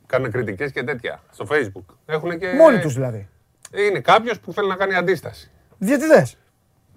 Κάνουν 0.05 0.31
κριτικές 0.31 0.71
και 0.71 0.83
τέτοια. 0.83 1.23
Στο 1.31 1.47
Facebook. 1.49 1.95
Έχουν 2.05 2.39
και... 2.39 2.53
Μόνοι 2.53 2.79
τους 2.79 2.93
δηλαδή. 2.93 3.29
Είναι 3.71 3.99
κάποιος 3.99 4.39
που 4.39 4.53
θέλει 4.53 4.67
να 4.67 4.75
κάνει 4.75 4.95
αντίσταση. 4.95 5.51
Διαιτητές. 5.77 6.37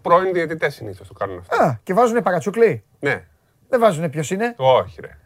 Πρώην 0.02 0.32
διαιτητές 0.32 0.74
συνήθως 0.74 1.08
το 1.08 1.14
κάνουν 1.14 1.38
αυτό. 1.38 1.62
Α, 1.62 1.78
και 1.82 1.94
βάζουν 1.94 2.22
παρατσούκλι. 2.22 2.84
Ναι. 3.00 3.24
Δεν 3.68 3.80
βάζουν 3.80 4.10
ποιος 4.10 4.30
είναι; 4.30 4.54
Όχι, 4.56 5.00
ρε. 5.00 5.18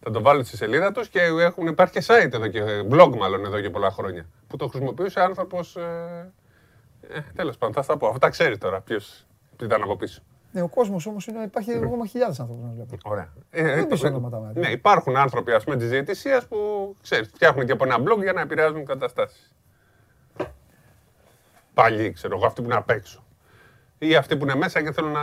Θα 0.00 0.10
το 0.10 0.22
βάλουν 0.22 0.44
στη 0.44 0.56
σελίδα 0.56 0.92
τους 0.92 1.08
και 1.08 1.20
έχουν, 1.20 1.66
υπάρχει 1.66 1.92
και 1.92 2.04
site 2.06 2.32
εδώ 2.32 2.46
και 2.46 2.62
blog 2.90 3.16
μάλλον 3.16 3.44
εδώ 3.44 3.60
και 3.60 3.70
πολλά 3.70 3.90
χρόνια. 3.90 4.26
Που 4.46 4.56
το 4.56 4.68
χρησιμοποιούσε 4.68 5.20
άνθρωπος. 5.20 5.76
Ε, 5.76 6.32
ε, 7.08 7.20
Τέλος 7.34 7.56
πάντων, 7.56 7.74
θα 7.74 7.82
στα 7.82 7.96
πω. 7.96 8.08
Αυτά 8.08 8.28
ξέρεις 8.28 8.58
τώρα 8.58 8.80
ποιο 8.80 9.00
ήταν 9.62 9.82
από 9.82 9.96
πίσω. 9.96 10.22
Ναι, 10.52 10.62
ο 10.62 10.68
κόσμος 10.68 11.06
όμως 11.06 11.26
υπάρχει 11.26 11.74
ακόμα 11.74 12.06
χιλιάδες 12.06 12.40
άνθρωποι 12.40 12.62
να 12.62 12.70
βλέπουν. 12.70 12.98
Ωραία. 13.04 13.32
Ε, 13.50 13.74
Δεν 13.74 13.86
πεις 13.86 14.02
ονόματα 14.04 14.52
Ναι, 14.54 14.68
υπάρχουν 14.68 15.16
άνθρωποι 15.16 15.52
ας 15.52 15.64
πούμε, 15.64 15.76
της 15.76 15.88
διαιτησίας 15.88 16.46
που 16.46 16.56
ξέρεις, 17.02 17.28
φτιάχνουν 17.28 17.66
και 17.66 17.72
από 17.72 17.84
ένα 17.84 17.96
blog 17.98 18.22
για 18.22 18.32
να 18.32 18.40
επηρεάζουν 18.40 18.84
καταστάσεις. 18.84 19.52
Παλιοί, 21.74 22.12
ξέρω 22.12 22.36
εγώ, 22.36 22.46
αυτοί 22.46 22.60
που 22.60 22.66
είναι 22.66 22.76
απ' 22.76 22.90
έξω. 22.90 23.24
Ή 23.98 24.16
αυτοί 24.16 24.36
που 24.36 24.44
είναι 24.44 24.54
μέσα 24.54 24.82
και 24.82 24.92
θέλουν 24.92 25.12
να. 25.12 25.20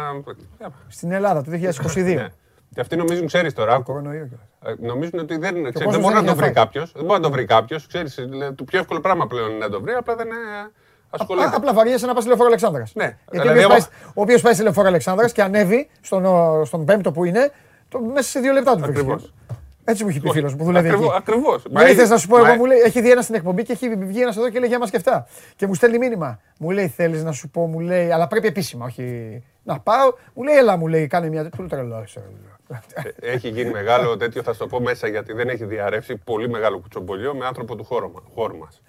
Στην 0.87 1.11
Ελλάδα 1.11 1.43
το 1.43 1.51
2022. 1.51 2.15
ναι. 2.15 2.27
Και 2.73 2.79
αυτοί 2.81 2.95
νομίζουν, 2.95 3.25
ξέρεις 3.25 3.53
τώρα. 3.53 3.83
Ε, 4.63 4.73
νομίζουν 4.79 5.19
ότι 5.19 5.37
δεν, 5.37 5.73
ξέρεις, 5.73 5.91
δεν 5.91 5.99
μπορεί 5.99 6.13
να 6.15 6.23
το 6.23 6.35
βρει 6.35 6.51
κάποιος. 6.51 6.91
Δεν 6.91 7.05
μπορεί 7.05 7.19
να 7.19 7.25
το 7.25 7.31
βρει 7.31 7.45
κάποιος. 7.45 7.87
Το 8.55 8.63
πιο 8.63 8.79
εύκολο 8.79 8.99
πράγμα 8.99 9.27
πλέον 9.27 9.49
είναι 9.49 9.57
να 9.57 9.69
το 9.69 9.81
βρει, 9.81 9.93
απλά 9.93 10.15
δεν 10.15 10.27
είναι 10.27 10.71
ασχολείται. 11.09 11.49
Απλά 11.53 11.73
βαριέσαι 11.73 12.05
να 12.05 12.13
πας 12.13 12.19
στη 12.19 12.27
λεωφόρο 12.27 12.49
Αλεξάνδρας. 12.49 12.91
Ναι. 12.95 13.17
Γιατί 13.31 13.49
δηλαδή, 13.49 13.73
ο 14.07 14.21
οποίος 14.21 14.41
πάει 14.41 14.53
στη 14.53 14.63
λεωφόρο 14.63 14.87
Αλεξάνδρας 14.87 15.31
και 15.31 15.41
ανέβει 15.41 15.89
στον, 16.01 16.25
στον 16.65 16.85
πέμπτο 16.85 17.11
που 17.11 17.23
είναι, 17.23 17.51
το, 17.89 17.99
μέσα 17.99 18.29
σε 18.29 18.39
δύο 18.39 18.53
λεπτά 18.53 18.75
του 18.75 18.91
βρίσκει. 18.91 19.31
Έτσι 19.89 20.03
μου 20.03 20.09
έχει 20.09 20.19
πει 20.19 20.29
φίλος 20.29 20.55
που 20.55 20.63
δουλεύει 20.63 20.87
εκεί. 20.87 21.09
Ακριβώς. 21.15 21.63
Μα 21.71 21.81
θε 21.81 22.07
να 22.07 22.17
σου 22.17 22.27
πω, 22.27 22.45
εγώ 22.45 22.55
μου 22.55 22.65
λέει, 22.65 22.77
έχει 22.77 23.01
δει 23.01 23.11
ένας 23.11 23.23
στην 23.23 23.35
εκπομπή 23.35 23.63
και 23.63 23.71
έχει 23.71 23.95
βγει 23.95 24.21
ένας 24.21 24.37
εδώ 24.37 24.49
και 24.49 24.59
λέει 24.59 24.69
για 24.69 24.79
μας 24.79 24.89
και 24.89 24.97
αυτά. 24.97 25.27
Και 25.55 25.67
μου 25.67 25.73
στέλνει 25.73 25.97
μήνυμα. 25.97 26.39
Μου 26.59 26.69
λέει, 26.69 26.87
θέλεις 26.87 27.23
να 27.23 27.31
σου 27.31 27.49
πω, 27.49 27.67
μου 27.67 27.79
λέει, 27.79 28.11
αλλά 28.11 28.27
πρέπει 28.27 28.47
επίσημα, 28.47 28.85
όχι. 28.85 29.43
Να 29.63 29.79
πάω, 29.79 30.13
μου 30.33 30.43
λέει, 30.43 30.55
έλα, 30.55 30.77
μου 30.77 30.87
λέει, 30.87 31.07
κάνε 31.07 31.29
μια. 31.29 31.49
Του 31.49 31.65
τρελό. 31.65 32.05
Ε, 32.93 33.31
έχει 33.31 33.49
γίνει 33.49 33.69
μεγάλο 33.69 34.17
τέτοιο, 34.17 34.43
θα 34.43 34.53
σου 34.53 34.59
το 34.59 34.67
πω 34.67 34.79
μέσα 34.79 35.07
γιατί 35.07 35.33
δεν 35.33 35.49
έχει 35.49 35.65
διαρρεύσει 35.65 36.15
πολύ 36.15 36.49
μεγάλο 36.49 36.79
κουτσομπολιό 36.79 37.35
με 37.35 37.45
άνθρωπο 37.45 37.75
του 37.75 37.83
χώρου 38.33 38.57
μας. 38.57 38.81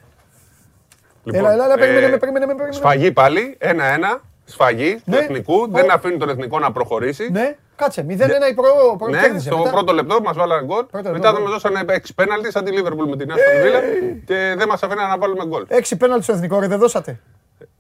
Λοιπόν, 1.33 1.51
έλα, 1.51 1.65
έλα, 1.65 1.75
περίμενε, 1.75 2.07
ε, 2.07 2.17
περίμενε, 2.17 2.47
περίμενε. 2.47 2.73
Σφαγή 2.73 3.13
πάλι, 3.13 3.57
ένα-ένα. 3.59 4.21
Σφαγή 4.45 5.03
ναι. 5.05 5.17
του 5.17 5.23
εθνικού. 5.23 5.71
Δεν 5.71 5.91
αφήνει 5.91 6.17
τον 6.17 6.29
εθνικό 6.29 6.59
να 6.59 6.73
προχωρήσει. 6.73 7.29
Ναι, 7.33 7.57
κάτσε. 7.77 8.07
0-1 8.09 8.13
η 8.51 8.55
προ... 8.55 8.97
προ... 8.99 9.09
Ναι, 9.09 9.39
στο 9.39 9.59
μετά... 9.59 9.71
πρώτο 9.71 9.93
λεπτό 9.93 10.21
μας 10.21 10.37
βάλανε 10.37 10.65
γκολ. 10.65 10.85
Μετά 10.93 11.33
δεν 11.33 11.43
μας 11.43 11.51
δώσανε 11.51 11.81
6 11.87 11.97
πέναλτις 12.15 12.53
σαν 12.53 12.65
τη 12.65 12.73
Λίβερπουλ 12.73 13.09
με 13.09 13.17
την 13.17 13.33
Άστον 13.33 13.63
Βίλα 13.63 13.81
και 14.25 14.55
δεν 14.59 14.69
μας 14.69 14.83
αφήνανε 14.83 15.09
να 15.09 15.19
βάλουμε 15.19 15.47
γκολ. 15.47 15.67
6 15.69 15.83
πέναλτις 15.99 16.25
στο 16.25 16.35
εθνικό, 16.35 16.61
ρε, 16.61 16.67
δεν 16.67 16.79
δώσατε. 16.79 17.21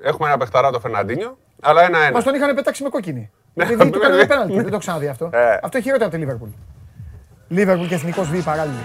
Έχουμε 0.02 0.28
ένα 0.28 0.36
παιχταρά 0.36 0.70
το 0.70 0.80
Φερναντίνιο, 0.80 1.38
αλλά 1.60 1.84
ένα-ένα. 1.84 2.12
Μας 2.12 2.24
τον 2.24 2.34
είχαν 2.34 2.54
πετάξει 2.54 2.82
με 2.82 2.88
κόκκινη. 2.88 3.30
Ναι, 3.54 3.64
Επειδή 3.64 3.90
του 3.90 3.98
κάνανε 3.98 4.26
πέναλτι. 4.26 4.54
Δεν 4.54 4.70
το 4.70 4.78
ξαναδεί 4.78 5.08
αυτό. 5.08 5.30
Ε. 5.32 5.58
Αυτό 5.62 5.80
χειρότερο 5.80 6.06
από 6.06 6.14
τη 6.14 6.20
Λίβερπουλ. 6.20 6.48
Λίβερπουλ 7.48 7.86
και 7.86 7.94
εθνικός 7.94 8.28
β 8.28 8.44
παράλληλο. 8.44 8.78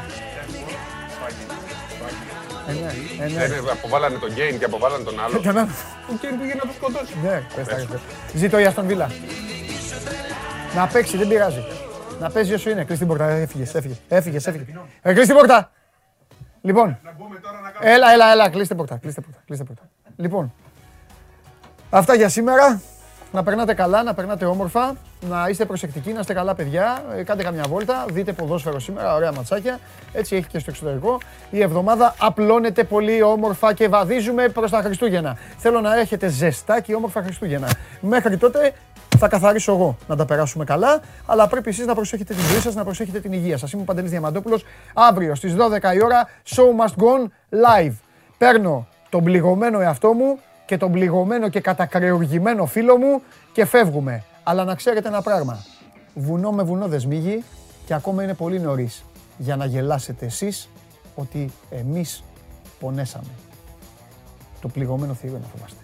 Ε, 3.20 3.28
ναι, 3.28 3.44
ε, 3.44 3.48
ναι. 3.48 3.56
Ε, 3.56 3.60
αποβάλανε 3.72 4.18
τον 4.18 4.32
Γκέιν 4.34 4.60
και 4.60 4.66
αποβάλανε 4.66 5.04
τον 5.04 5.20
άλλο. 5.24 5.40
Τον 5.40 5.58
άλλο. 5.58 5.70
Ο 6.10 6.14
Γκέιν 6.20 6.40
πήγε 6.40 6.54
να 6.54 6.62
το 6.62 6.74
σκοτώσει. 6.76 7.14
Ναι, 7.24 7.44
Ζήτω 8.34 8.60
η 8.60 8.66
Αστον 8.66 8.86
Βίλα. 8.86 9.12
Να 10.76 10.88
παίξει, 10.88 11.18
δεν 11.18 11.28
πειράζει. 11.28 11.64
Να 12.20 12.30
παίζει 12.30 12.54
όσο 12.54 12.70
είναι. 12.70 12.84
Κλείς 12.84 12.98
την 12.98 13.08
πόρτα, 13.08 13.30
έφυγες, 13.30 13.76
έφυγες. 13.76 13.98
Έφυγες, 14.08 14.48
έφυγες. 14.48 14.68
Ε, 15.02 15.14
κλείς 15.14 15.26
την 15.26 15.36
πόρτα. 15.36 15.72
Λοιπόν, 16.62 17.00
έλα, 17.82 18.14
έλα, 18.14 18.32
έλα, 18.32 18.50
κλείς 18.50 18.68
την 18.68 18.78
πόρτα, 18.78 18.98
κλείς 18.98 19.14
την 19.58 19.66
πόρτα. 19.66 19.90
Λοιπόν, 20.16 20.54
αυτά 21.90 22.16
για 22.16 22.30
σήμερα. 22.30 22.82
Να 23.32 23.44
περνάτε 23.44 23.74
καλά, 23.74 24.04
να 24.04 24.14
περνάτε 24.14 24.46
όμορφα, 24.46 24.96
να 25.30 25.48
είστε 25.50 25.66
προσεκτικοί, 25.66 26.12
να 26.12 26.20
είστε 26.20 26.34
καλά 26.34 26.56
παιδιά. 26.56 27.04
Ε, 27.18 27.24
κάντε 27.24 27.44
καμιά 27.44 27.64
βόλτα, 27.70 28.06
δείτε 28.12 28.34
ποδόσφαιρο 28.34 28.80
σήμερα, 28.80 29.16
ωραία 29.16 29.32
ματσάκια. 29.32 29.80
Έτσι 30.14 30.36
έχει 30.36 30.48
και 30.48 30.60
στο 30.60 30.70
εξωτερικό. 30.70 31.18
Η 31.50 31.62
εβδομάδα 31.62 32.16
απλώνεται 32.20 32.84
πολύ 32.84 33.22
όμορφα 33.22 33.74
και 33.74 33.88
βαδίζουμε 33.88 34.50
προς 34.50 34.72
τα 34.72 34.82
Χριστούγεννα. 34.82 35.38
Θέλω 35.58 35.82
να 35.82 36.00
έχετε 36.00 36.28
ζεστά 36.28 36.80
και 36.80 36.96
όμορφα 36.96 37.24
Χριστούγεννα. 37.24 37.70
Μέχρι 38.02 38.38
τότε 38.38 38.74
θα 39.18 39.28
καθαρίσω 39.28 39.72
εγώ 39.72 39.98
να 40.08 40.16
τα 40.16 40.26
περάσουμε 40.26 40.64
καλά, 40.64 41.02
αλλά 41.26 41.48
πρέπει 41.48 41.70
εσείς 41.70 41.86
να 41.86 41.96
προσέχετε 41.96 42.34
την 42.34 42.44
ζωή 42.44 42.60
σας, 42.60 42.76
να 42.76 42.84
προσέχετε 42.84 43.20
την 43.20 43.34
υγεία 43.34 43.58
σας. 43.58 43.72
Είμαι 43.72 43.82
ο 43.82 43.86
Παντελής 43.86 44.10
Διαμαντόπουλος. 44.10 44.66
Αύριο 44.94 45.36
στις 45.36 45.56
12 45.56 45.94
η 45.94 46.04
ώρα, 46.04 46.30
show 46.56 46.86
must 46.86 47.04
go 47.04 47.08
on 47.08 47.22
live. 47.68 47.94
Παίρνω 48.38 48.88
τον 49.10 49.24
πληγωμένο 49.24 49.80
εαυτό 49.80 50.14
μου 50.14 50.40
και 50.66 50.78
τον 50.78 50.92
πληγωμένο 50.92 51.50
και 51.50 51.60
κατακρεουργημένο 51.60 52.66
φίλο 52.66 52.98
μου 52.98 53.22
και 53.52 53.66
φεύγουμε. 53.66 54.24
Αλλά 54.44 54.64
να 54.64 54.76
ξέρετε 54.76 55.08
ένα 55.08 55.22
πράγμα. 55.22 55.66
Βουνό 56.14 56.52
με 56.52 56.64
βουνό 56.64 56.88
δεν 56.88 57.00
σμίγει 57.00 57.44
και 57.86 57.94
ακόμα 57.94 58.24
είναι 58.24 58.34
πολύ 58.34 58.60
νωρίς 58.60 59.04
για 59.38 59.56
να 59.56 59.66
γελάσετε 59.66 60.26
εσείς 60.26 60.70
ότι 61.16 61.52
εμείς 61.70 62.24
πονέσαμε. 62.80 63.30
Το 64.62 64.68
πληγωμένο 64.68 65.14
θηρίο 65.14 65.38
να 65.38 65.48
φοβάστε. 65.48 65.83